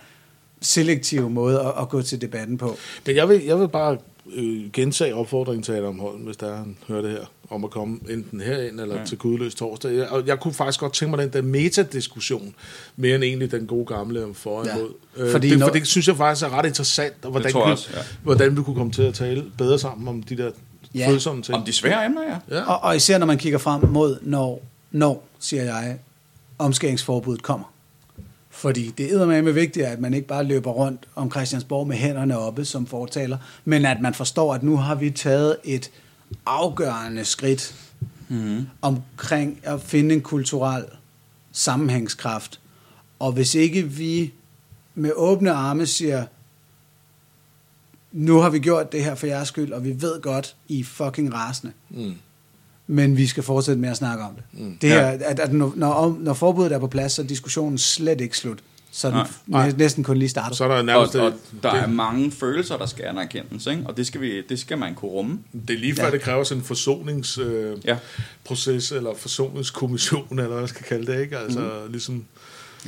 selektive 0.62 1.30
måde 1.30 1.60
at, 1.62 1.74
at 1.82 1.90
gå 1.90 2.02
til 2.02 2.22
debatten 2.22 2.58
på. 2.58 2.78
Men 3.06 3.16
jeg 3.16 3.30
vil, 3.30 3.44
jeg 3.44 3.60
vil 3.60 3.68
bare 3.68 3.98
øh, 4.36 4.72
gentage 4.74 5.16
opfordringen 5.16 5.64
til 5.64 5.72
Adam 5.72 6.00
Holm, 6.00 6.20
hvis 6.20 6.38
der 6.38 6.56
han 6.56 6.78
hører 6.88 7.02
det 7.02 7.12
her, 7.12 7.26
om 7.50 7.64
at 7.64 7.70
komme 7.72 8.00
enten 8.10 8.42
herind 8.42 8.80
eller 8.80 9.00
Ja. 9.00 9.06
til 9.06 9.18
Gudløs 9.18 9.56
torsdag. 9.56 9.94
Jeg, 9.94 10.08
og 10.10 10.28
jeg 10.28 10.40
kunne 10.40 10.54
faktisk 10.54 10.80
godt 10.80 10.94
tænke 10.94 11.10
mig 11.16 11.26
den 11.26 11.34
der 11.34 11.42
metadiskussion, 11.42 12.56
mere 12.96 13.16
end 13.16 13.24
egentlig 13.24 13.52
den 13.52 13.68
gode 13.68 13.86
gamle 13.86 14.24
om 14.26 14.34
for 14.36 14.60
og 14.60 14.66
Ja. 14.66 14.76
imod. 14.78 14.90
Øh, 15.18 15.32
Fordi 15.32 15.50
det, 15.50 15.60
når- 15.60 15.68
for 15.68 15.74
det 15.74 15.88
synes 15.88 16.08
jeg 16.08 16.16
faktisk 16.18 16.46
er 16.46 16.50
ret 16.50 16.66
interessant, 16.66 17.14
og 17.24 17.32
hvordan, 17.32 17.56
også, 17.56 17.90
ja. 17.94 18.00
hvordan 18.24 18.58
vi 18.58 18.64
kunne 18.64 18.76
komme 18.76 18.92
til 18.92 19.04
at 19.04 19.14
tale 19.14 19.44
bedre 19.58 19.80
sammen 19.80 20.08
om 20.08 20.24
de 20.24 20.38
der 20.38 20.52
ja. 20.96 21.10
følsomme 21.10 21.42
ting. 21.42 21.56
Om 21.58 21.64
de 21.66 21.74
svære 21.74 22.06
emner, 22.06 22.22
ja. 22.50 22.58
Ja. 22.58 22.64
Og, 22.72 22.80
og 22.84 22.96
især 22.96 23.18
når 23.18 23.26
man 23.26 23.38
kigger 23.38 23.60
frem 23.60 23.86
mod, 23.88 24.18
når, 24.22 24.62
når 24.92 25.28
siger 25.40 25.64
jeg, 25.64 25.98
omskæringsforbuddet 26.60 27.44
kommer. 27.44 27.73
Fordi 28.64 28.94
det 28.98 29.12
er 29.12 29.42
med 29.42 29.54
vigtigt, 29.54 29.86
at 29.86 30.00
man 30.00 30.14
ikke 30.14 30.28
bare 30.28 30.44
løber 30.44 30.72
rundt 30.72 31.08
om 31.16 31.32
Christiansborg 31.32 31.88
med 31.88 31.96
hænderne 31.96 32.38
oppe 32.38 32.66
som 32.66 32.88
fortaler, 32.88 33.38
men 33.66 33.86
at 33.86 34.02
man 34.02 34.14
forstår, 34.14 34.54
at 34.54 34.64
nu 34.64 34.78
har 34.78 34.96
vi 34.96 35.12
taget 35.12 35.58
et 35.64 35.92
afgørende 36.46 37.26
skridt 37.26 37.76
mm. 38.30 38.68
omkring 38.82 39.60
at 39.64 39.82
finde 39.82 40.16
en 40.16 40.22
kulturel 40.22 40.86
sammenhængskraft. 41.52 42.60
Og 43.20 43.32
hvis 43.32 43.56
ikke 43.56 43.84
vi 43.84 44.34
med 44.96 45.12
åbne 45.16 45.52
arme 45.52 45.86
siger, 45.86 46.26
nu 48.12 48.38
har 48.38 48.50
vi 48.50 48.60
gjort 48.60 48.92
det 48.92 49.04
her 49.04 49.16
for 49.16 49.28
jeres 49.28 49.48
skyld, 49.48 49.74
og 49.74 49.84
vi 49.84 50.02
ved 50.02 50.22
godt, 50.22 50.56
I 50.68 50.80
er 50.80 50.84
fucking 50.84 51.34
rasende. 51.34 51.74
Mm. 51.90 52.16
Men 52.88 53.18
vi 53.18 53.28
skal 53.28 53.44
fortsætte 53.44 53.82
med 53.82 53.90
at 53.90 53.98
snakke 53.98 54.24
om 54.24 54.32
det. 54.36 54.44
Mm. 54.62 54.78
Det 54.82 54.90
her, 54.90 55.06
at, 55.08 55.40
at 55.40 55.54
når, 55.54 55.74
når, 55.76 56.18
når 56.20 56.34
forbuddet 56.34 56.72
er 56.72 56.80
på 56.80 56.88
plads, 56.88 57.12
så 57.12 57.22
er 57.22 57.26
diskussionen 57.26 57.78
slet 57.78 58.22
ikke 58.22 58.38
slut. 58.38 58.60
Så 58.92 59.08
er 59.08 59.12
den 59.12 59.22
Nej. 59.48 59.66
næ- 59.70 59.76
næsten 59.78 60.04
kun 60.04 60.18
lige 60.18 60.30
startet. 60.30 60.58
Så 60.58 60.64
er 60.64 60.68
der 60.68 60.76
Og, 60.76 60.86
nærmest... 60.86 61.16
og 61.16 61.32
det, 61.32 61.64
der 61.64 61.70
er 61.72 61.86
det, 61.86 61.96
mange 61.96 62.32
følelser, 62.32 62.78
der 62.78 62.86
skal 62.86 63.06
anerkendes, 63.06 63.68
ikke? 63.68 63.84
og 63.86 63.98
det 63.98 64.08
skal, 64.08 64.22
vi, 64.22 64.42
det 64.42 64.60
skal 64.60 64.78
man 64.78 64.96
kunne 64.96 65.12
rumme. 65.12 65.40
det 65.68 65.74
er 65.76 65.80
lige 65.80 65.96
før, 65.96 66.02
Ja. 66.04 66.08
ja. 66.08 66.14
det 66.14 66.22
kræver 66.22 66.44
sådan 66.44 66.62
en 66.62 66.66
forsonings... 66.66 67.38
Øh, 67.38 67.78
Ja. 67.86 67.98
proces 68.44 68.92
eller 68.92 69.10
forsoningskommission, 69.18 70.28
eller 70.32 70.48
hvad 70.48 70.60
jeg 70.60 70.70
skal 70.70 70.86
kalde 70.86 71.12
det, 71.12 71.22
ikke? 71.22 71.38
Altså, 71.38 71.60
mm. 71.60 71.92
ligesom 71.92 72.26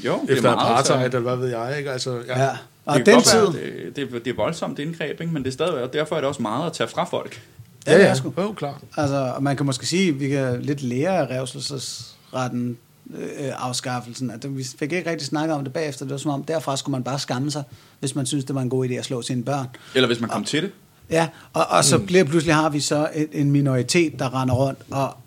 Jo, 0.05 0.25
efter 0.29 0.49
apartheid, 0.51 1.11
så- 1.11 1.17
eller 1.17 1.19
hvad 1.19 1.35
ved 1.35 1.47
jeg, 1.57 1.75
ikke? 1.77 1.91
Altså, 1.91 2.21
ja. 2.27 2.43
Ja. 2.43 2.49
Og 2.85 2.97
det, 2.97 3.05
den 3.05 3.21
tid... 3.21 3.39
være, 3.39 3.53
det, 3.95 3.95
det, 3.95 4.25
det 4.25 4.31
er 4.31 4.35
voldsomt 4.35 4.79
indgreb, 4.79 5.21
ikke? 5.21 5.33
men 5.33 5.43
det 5.43 5.49
er 5.49 5.53
stadigvæk, 5.53 5.81
og 5.83 5.93
derfor 5.93 6.15
er 6.15 6.19
det 6.19 6.27
også 6.27 6.41
meget 6.41 6.65
at 6.65 6.73
tage 6.73 6.87
fra 6.87 7.03
folk. 7.03 7.41
Ja, 7.87 7.97
det 7.97 8.07
er 8.07 8.13
sgu. 8.13 8.33
Jo, 8.37 8.51
klart. 8.51 8.81
Altså, 8.97 9.15
og 9.35 9.43
man 9.43 9.57
kan 9.57 9.65
måske 9.65 9.87
sige, 9.87 10.09
at 10.09 10.19
vi 10.19 10.29
kan 10.29 10.61
lidt 10.61 10.81
lære 10.81 11.17
af 11.17 11.39
revselsesretten 11.39 12.77
øh, 13.13 13.51
afskaffelsen. 13.55 14.31
At 14.31 14.57
vi 14.57 14.63
fik 14.79 14.91
ikke 14.91 15.09
rigtig 15.09 15.27
snakket 15.27 15.55
om 15.55 15.63
det 15.63 15.73
bagefter. 15.73 16.05
Det 16.05 16.11
var 16.11 16.17
som 16.17 16.31
om, 16.31 16.43
derfra 16.43 16.77
skulle 16.77 16.91
man 16.91 17.03
bare 17.03 17.19
skamme 17.19 17.51
sig, 17.51 17.63
hvis 17.99 18.15
man 18.15 18.25
synes, 18.25 18.45
det 18.45 18.55
var 18.55 18.61
en 18.61 18.69
god 18.69 18.89
idé 18.89 18.93
at 18.93 19.05
slå 19.05 19.21
sine 19.21 19.43
børn. 19.43 19.67
Eller 19.95 20.07
hvis 20.07 20.19
man 20.19 20.29
kom 20.29 20.43
til 20.43 20.63
det. 20.63 20.71
Ja, 21.09 21.27
og, 21.53 21.65
og 21.69 21.83
så 21.83 21.99
bliver 21.99 22.23
pludselig 22.23 22.55
har 22.55 22.69
vi 22.69 22.79
så 22.79 23.09
en, 23.15 23.27
en 23.31 23.51
minoritet, 23.51 24.19
der 24.19 24.41
render 24.41 24.55
rundt 24.55 24.79
og 24.91 25.17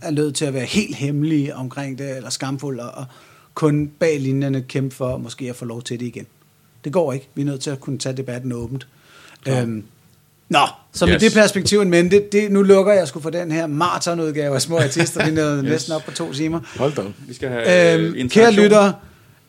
er 0.00 0.10
nødt 0.10 0.34
til 0.34 0.44
at 0.44 0.54
være 0.54 0.64
helt 0.64 0.96
hemmelige 0.96 1.54
omkring 1.54 1.98
det, 1.98 2.16
eller 2.16 2.30
skamfuld, 2.30 2.80
og, 2.80 2.90
og 2.90 3.04
kun 3.54 3.90
bag 3.98 4.20
linjerne 4.20 4.62
kæmpe 4.62 4.94
for 4.94 5.16
måske 5.16 5.50
at 5.50 5.56
få 5.56 5.64
lov 5.64 5.82
til 5.82 6.00
det 6.00 6.06
igen. 6.06 6.26
Det 6.84 6.92
går 6.92 7.12
ikke. 7.12 7.28
Vi 7.34 7.42
er 7.42 7.46
nødt 7.46 7.60
til 7.60 7.70
at 7.70 7.80
kunne 7.80 7.98
tage 7.98 8.16
debatten 8.16 8.52
åbent. 8.52 8.86
Øhm, 9.48 9.84
nå, 10.48 10.58
så 10.92 11.06
med 11.06 11.14
Yes. 11.14 11.22
det 11.22 11.32
perspektiv 11.32 11.80
en 11.80 11.90
mente, 11.90 12.22
det, 12.32 12.52
nu 12.52 12.62
lukker 12.62 12.92
jeg 12.92 13.08
sgu 13.08 13.20
for 13.20 13.30
den 13.30 13.50
her 13.52 13.66
maratonudgave 13.66 14.54
af 14.54 14.62
små 14.62 14.78
artister. 14.88 15.24
Vi 15.24 15.30
nåede 15.30 15.56
yes. 15.64 15.70
næsten 15.70 15.92
op 15.92 16.02
på 16.04 16.10
to 16.10 16.32
timer. 16.32 16.60
Hold 16.76 16.92
da. 16.94 17.02
Vi 17.18 17.34
skal 17.34 17.48
have 17.48 17.94
øh, 17.94 18.04
Øhm, 18.04 18.12
kære 18.12 18.20
interaktion. 18.20 18.62
lyttere, 18.64 18.94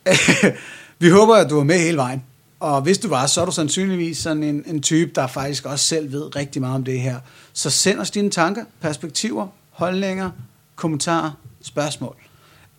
vi 0.99 1.09
håber, 1.09 1.35
at 1.35 1.49
du 1.49 1.55
var 1.55 1.63
med 1.63 1.79
hele 1.79 1.97
vejen. 1.97 2.23
Og 2.59 2.81
hvis 2.81 2.97
du 2.97 3.09
var, 3.09 3.25
så 3.27 3.41
er 3.41 3.45
du 3.45 3.51
sandsynligvis 3.51 4.17
sådan 4.17 4.43
en, 4.43 4.63
en 4.67 4.81
type, 4.81 5.11
der 5.15 5.27
faktisk 5.27 5.65
også 5.65 5.85
selv 5.85 6.11
ved 6.11 6.35
rigtig 6.35 6.61
meget 6.61 6.75
om 6.75 6.83
det 6.83 6.99
her. 6.99 7.15
Så 7.53 7.69
send 7.69 7.99
os 7.99 8.11
dine 8.11 8.29
tanker, 8.29 8.63
perspektiver, 8.81 9.47
holdninger, 9.69 10.29
kommentarer, 10.75 11.31
spørgsmål. 11.61 12.15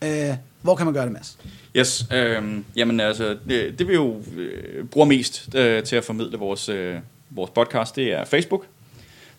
Øh, 0.05 0.28
hvor 0.62 0.74
kan 0.74 0.86
man 0.86 0.94
gøre 0.94 1.05
det, 1.05 1.12
Mads? 1.12 1.38
Yes, 1.76 2.05
øh, 2.12 2.42
jamen 2.76 3.01
altså, 3.01 3.36
det, 3.48 3.78
det 3.78 3.88
vi 3.88 3.94
jo 3.94 4.16
øh, 4.36 4.84
bruger 4.84 5.06
mest 5.06 5.48
øh, 5.55 5.82
til 5.82 5.97
at 5.97 6.05
formidle 6.05 6.38
vores, 6.38 6.68
øh, 6.68 6.97
vores 7.31 7.51
podcast, 7.51 7.97
det 7.97 8.12
er 8.12 8.24
Facebook. 8.24 8.66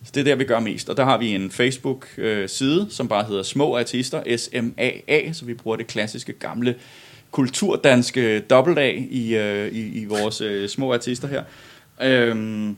Så 0.04 0.10
det 0.14 0.20
er 0.20 0.24
der, 0.24 0.34
vi 0.34 0.44
gør 0.44 0.60
mest. 0.60 0.88
Og 0.88 0.96
der 0.96 1.04
har 1.04 1.18
vi 1.18 1.34
en 1.34 1.50
Facebook-side, 1.50 2.82
øh, 2.82 2.90
som 2.90 3.08
bare 3.08 3.24
hedder 3.24 3.42
Små 3.42 3.78
Artister, 3.78 4.36
S-M-A-A, 4.36 5.32
så 5.32 5.44
vi 5.44 5.54
bruger 5.54 5.76
det 5.76 5.86
klassiske 5.86 6.32
gamle 6.32 6.74
kulturdanske 7.30 8.40
dobbelt 8.40 8.78
A 8.78 8.92
i, 9.10 9.36
øh, 9.36 9.72
i, 9.72 10.02
i 10.02 10.04
vores 10.04 10.40
øh, 10.40 10.68
små 10.68 10.92
artister 10.92 11.28
her. 11.28 11.42
Øhm, 12.02 12.76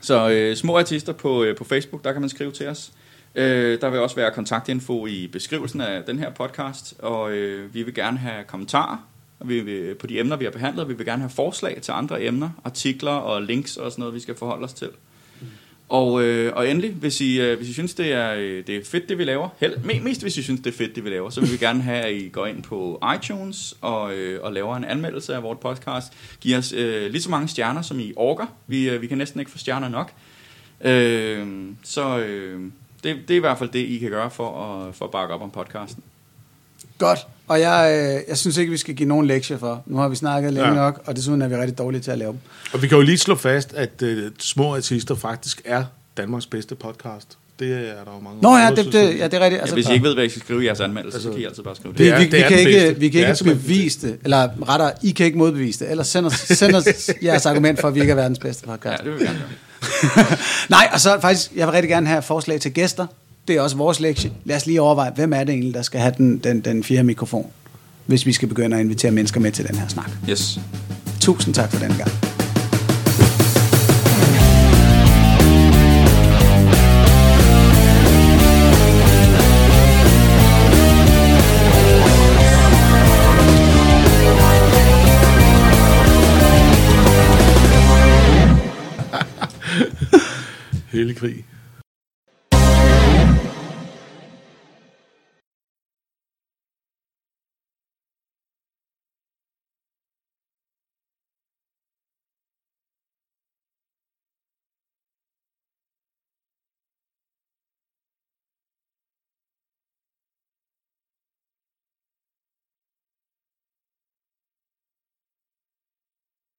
så 0.00 0.30
øh, 0.30 0.56
små 0.56 0.78
artister 0.78 1.12
på, 1.12 1.44
øh, 1.44 1.56
på 1.56 1.64
Facebook, 1.64 2.04
der 2.04 2.12
kan 2.12 2.20
man 2.20 2.28
skrive 2.28 2.52
til 2.52 2.68
os. 2.68 2.92
Øh, 3.34 3.80
der 3.80 3.90
vil 3.90 4.00
også 4.00 4.16
være 4.16 4.30
kontaktinfo 4.30 5.06
i 5.06 5.26
beskrivelsen 5.32 5.80
af 5.80 6.02
den 6.04 6.18
her 6.18 6.30
podcast, 6.30 6.94
og 6.98 7.32
øh, 7.32 7.74
vi 7.74 7.82
vil 7.82 7.94
gerne 7.94 8.18
have 8.18 8.44
kommentarer 8.44 9.09
vi 9.44 9.60
vil, 9.60 9.94
på 9.94 10.06
de 10.06 10.18
emner, 10.18 10.36
vi 10.36 10.44
har 10.44 10.52
behandlet. 10.52 10.88
Vi 10.88 10.94
vil 10.94 11.06
gerne 11.06 11.22
have 11.22 11.30
forslag 11.30 11.78
til 11.82 11.92
andre 11.92 12.24
emner, 12.24 12.50
artikler 12.64 13.12
og 13.12 13.42
links 13.42 13.76
og 13.76 13.92
sådan 13.92 14.02
noget, 14.02 14.14
vi 14.14 14.20
skal 14.20 14.34
forholde 14.34 14.64
os 14.64 14.72
til. 14.72 14.88
Og, 15.88 16.22
øh, 16.22 16.52
og 16.56 16.70
endelig, 16.70 16.90
hvis 16.92 17.20
I, 17.20 17.40
øh, 17.40 17.56
hvis 17.56 17.68
I 17.68 17.72
synes, 17.72 17.94
det 17.94 18.12
er, 18.12 18.34
øh, 18.34 18.66
det 18.66 18.76
er 18.76 18.84
fedt, 18.84 19.08
det 19.08 19.18
vi 19.18 19.24
laver, 19.24 19.48
held, 19.60 19.76
me- 19.76 20.02
mest 20.02 20.22
hvis 20.22 20.36
I 20.36 20.42
synes, 20.42 20.60
det 20.60 20.72
er 20.72 20.76
fedt, 20.76 20.96
det 20.96 21.04
vi 21.04 21.10
laver, 21.10 21.30
så 21.30 21.40
vil 21.40 21.52
vi 21.52 21.56
gerne 21.56 21.82
have, 21.82 22.04
at 22.04 22.14
I 22.14 22.28
går 22.28 22.46
ind 22.46 22.62
på 22.62 23.02
iTunes 23.16 23.74
og, 23.80 24.14
øh, 24.14 24.44
og 24.44 24.52
laver 24.52 24.76
en 24.76 24.84
anmeldelse 24.84 25.34
af 25.34 25.42
vores 25.42 25.58
podcast. 25.62 26.12
Giv 26.40 26.56
os 26.56 26.72
øh, 26.72 27.10
lige 27.10 27.22
så 27.22 27.30
mange 27.30 27.48
stjerner, 27.48 27.82
som 27.82 28.00
I 28.00 28.12
orker. 28.16 28.46
Vi, 28.66 28.90
øh, 28.90 29.02
vi 29.02 29.06
kan 29.06 29.18
næsten 29.18 29.40
ikke 29.40 29.52
få 29.52 29.58
stjerner 29.58 29.88
nok. 29.88 30.12
Øh, 30.80 31.46
så 31.82 32.18
øh, 32.18 32.60
det, 33.04 33.16
det 33.28 33.30
er 33.30 33.36
i 33.36 33.40
hvert 33.40 33.58
fald 33.58 33.70
det, 33.70 33.78
I 33.78 33.98
kan 33.98 34.10
gøre 34.10 34.30
for 34.30 34.64
at, 34.64 34.94
for 34.94 35.04
at 35.04 35.10
bakke 35.10 35.34
op 35.34 35.42
om 35.42 35.50
podcasten. 35.50 36.02
Godt. 37.00 37.18
Og 37.48 37.60
jeg, 37.60 37.92
øh, 38.16 38.20
jeg 38.28 38.38
synes 38.38 38.56
ikke, 38.56 38.70
vi 38.72 38.76
skal 38.76 38.94
give 38.94 39.08
nogen 39.08 39.26
lektier 39.26 39.58
for. 39.58 39.82
Nu 39.86 39.96
har 39.96 40.08
vi 40.08 40.16
snakket 40.16 40.52
længe 40.52 40.68
Ja. 40.68 40.74
ja. 40.74 40.80
nok, 40.80 41.02
og 41.06 41.16
desuden 41.16 41.42
er 41.42 41.48
vi 41.48 41.56
rigtig 41.56 41.78
dårlige 41.78 42.00
til 42.00 42.10
at 42.10 42.18
lave 42.18 42.30
dem. 42.32 42.38
Og 42.72 42.82
vi 42.82 42.88
kan 42.88 42.96
jo 42.98 43.02
lige 43.02 43.18
slå 43.18 43.34
fast, 43.34 43.72
at 43.74 44.02
øh, 44.02 44.30
Små 44.38 44.74
Artister 44.76 45.14
faktisk 45.14 45.62
er 45.64 45.84
Danmarks 46.16 46.46
bedste 46.46 46.74
podcast. 46.74 47.28
Det 47.58 47.72
er 47.72 47.82
der 48.04 48.12
jo 48.16 48.20
mange 48.22 48.42
Nå 48.42 48.56
ja, 48.56 48.70
det, 48.70 48.92
det, 48.92 49.18
ja, 49.18 49.24
det 49.24 49.34
er 49.34 49.40
rigtigt. 49.40 49.60
Altså, 49.60 49.74
hvis 49.74 49.88
I 49.88 49.92
ikke 49.92 50.04
ved, 50.04 50.14
hvad 50.14 50.24
I 50.24 50.28
skal 50.28 50.42
skrive 50.42 50.62
i 50.62 50.66
jeres 50.66 50.80
anmeldelse, 50.80 51.16
altså, 51.16 51.28
så 51.28 51.32
kan 51.32 51.40
I 51.42 51.44
altid 51.44 51.62
bare 51.62 51.76
skrive 51.76 51.94
Vi, 51.96 52.04
det. 52.04 52.12
er- 52.12 52.18
vi, 52.18 52.24
det 52.24 52.32
vi 52.32 52.38
er 52.38 52.48
kan 52.48 52.58
ikke, 52.58 52.70
vi 53.00 53.08
kan 53.08 53.20
Det 53.22 53.28
er 53.28 53.44
ikke 53.50 53.60
bevise 53.60 54.06
det, 54.08 54.18
eller 54.24 54.48
rettere, 54.68 54.92
I 55.02 55.10
kan 55.10 55.26
ikke 55.26 55.38
modbevise 55.38 55.78
det, 55.84 55.90
eller 55.90 56.04
send 56.04 56.26
os, 56.26 56.32
send 56.34 56.74
os 56.74 56.84
jeres 57.22 57.46
argument 57.46 57.80
for, 57.80 57.88
at 57.88 57.94
vi 57.94 58.00
ikke 58.00 58.10
er 58.10 58.14
verdens 58.16 58.38
bedste 58.38 58.64
Ja, 58.66 58.72
podcast. 58.76 59.02
det 59.02 59.10
vil 59.12 59.20
vi 59.20 59.24
gerne 59.24 59.38
gøre. 59.38 60.24
Nej, 60.70 60.88
og 60.92 61.00
så 61.00 61.18
faktisk, 61.20 61.52
jeg 61.56 61.66
vil 61.66 61.72
rigtig 61.72 61.88
gerne 61.90 62.06
have 62.06 62.22
forslag 62.22 62.60
til 62.60 62.72
gæster. 62.72 63.06
Det 63.48 63.56
er 63.56 63.60
også 63.60 63.76
vores 63.76 64.00
lektie. 64.00 64.32
Lad 64.44 64.56
os 64.56 64.66
lige 64.66 64.80
overveje, 64.80 65.12
hvem 65.14 65.32
er 65.32 65.44
det 65.44 65.52
egentlig, 65.52 65.74
der 65.74 65.82
skal 65.82 66.00
have 66.00 66.14
den, 66.18 66.38
den, 66.38 66.60
den 66.60 66.84
fjerde 66.84 67.04
mikrofon, 67.04 67.50
hvis 68.06 68.26
vi 68.26 68.32
skal 68.32 68.48
begynde 68.48 68.76
at 68.76 68.82
invitere 68.82 69.12
mennesker 69.12 69.40
med 69.40 69.52
til 69.52 69.68
den 69.68 69.76
her 69.76 69.88
snak. 69.88 70.10
Yes. 70.30 70.60
Tusind 71.20 71.54
tak 71.54 71.72
for 71.72 71.78
den 71.78 71.96
gang. 71.96 72.10
Hele 90.92 91.14
krig. 91.14 91.49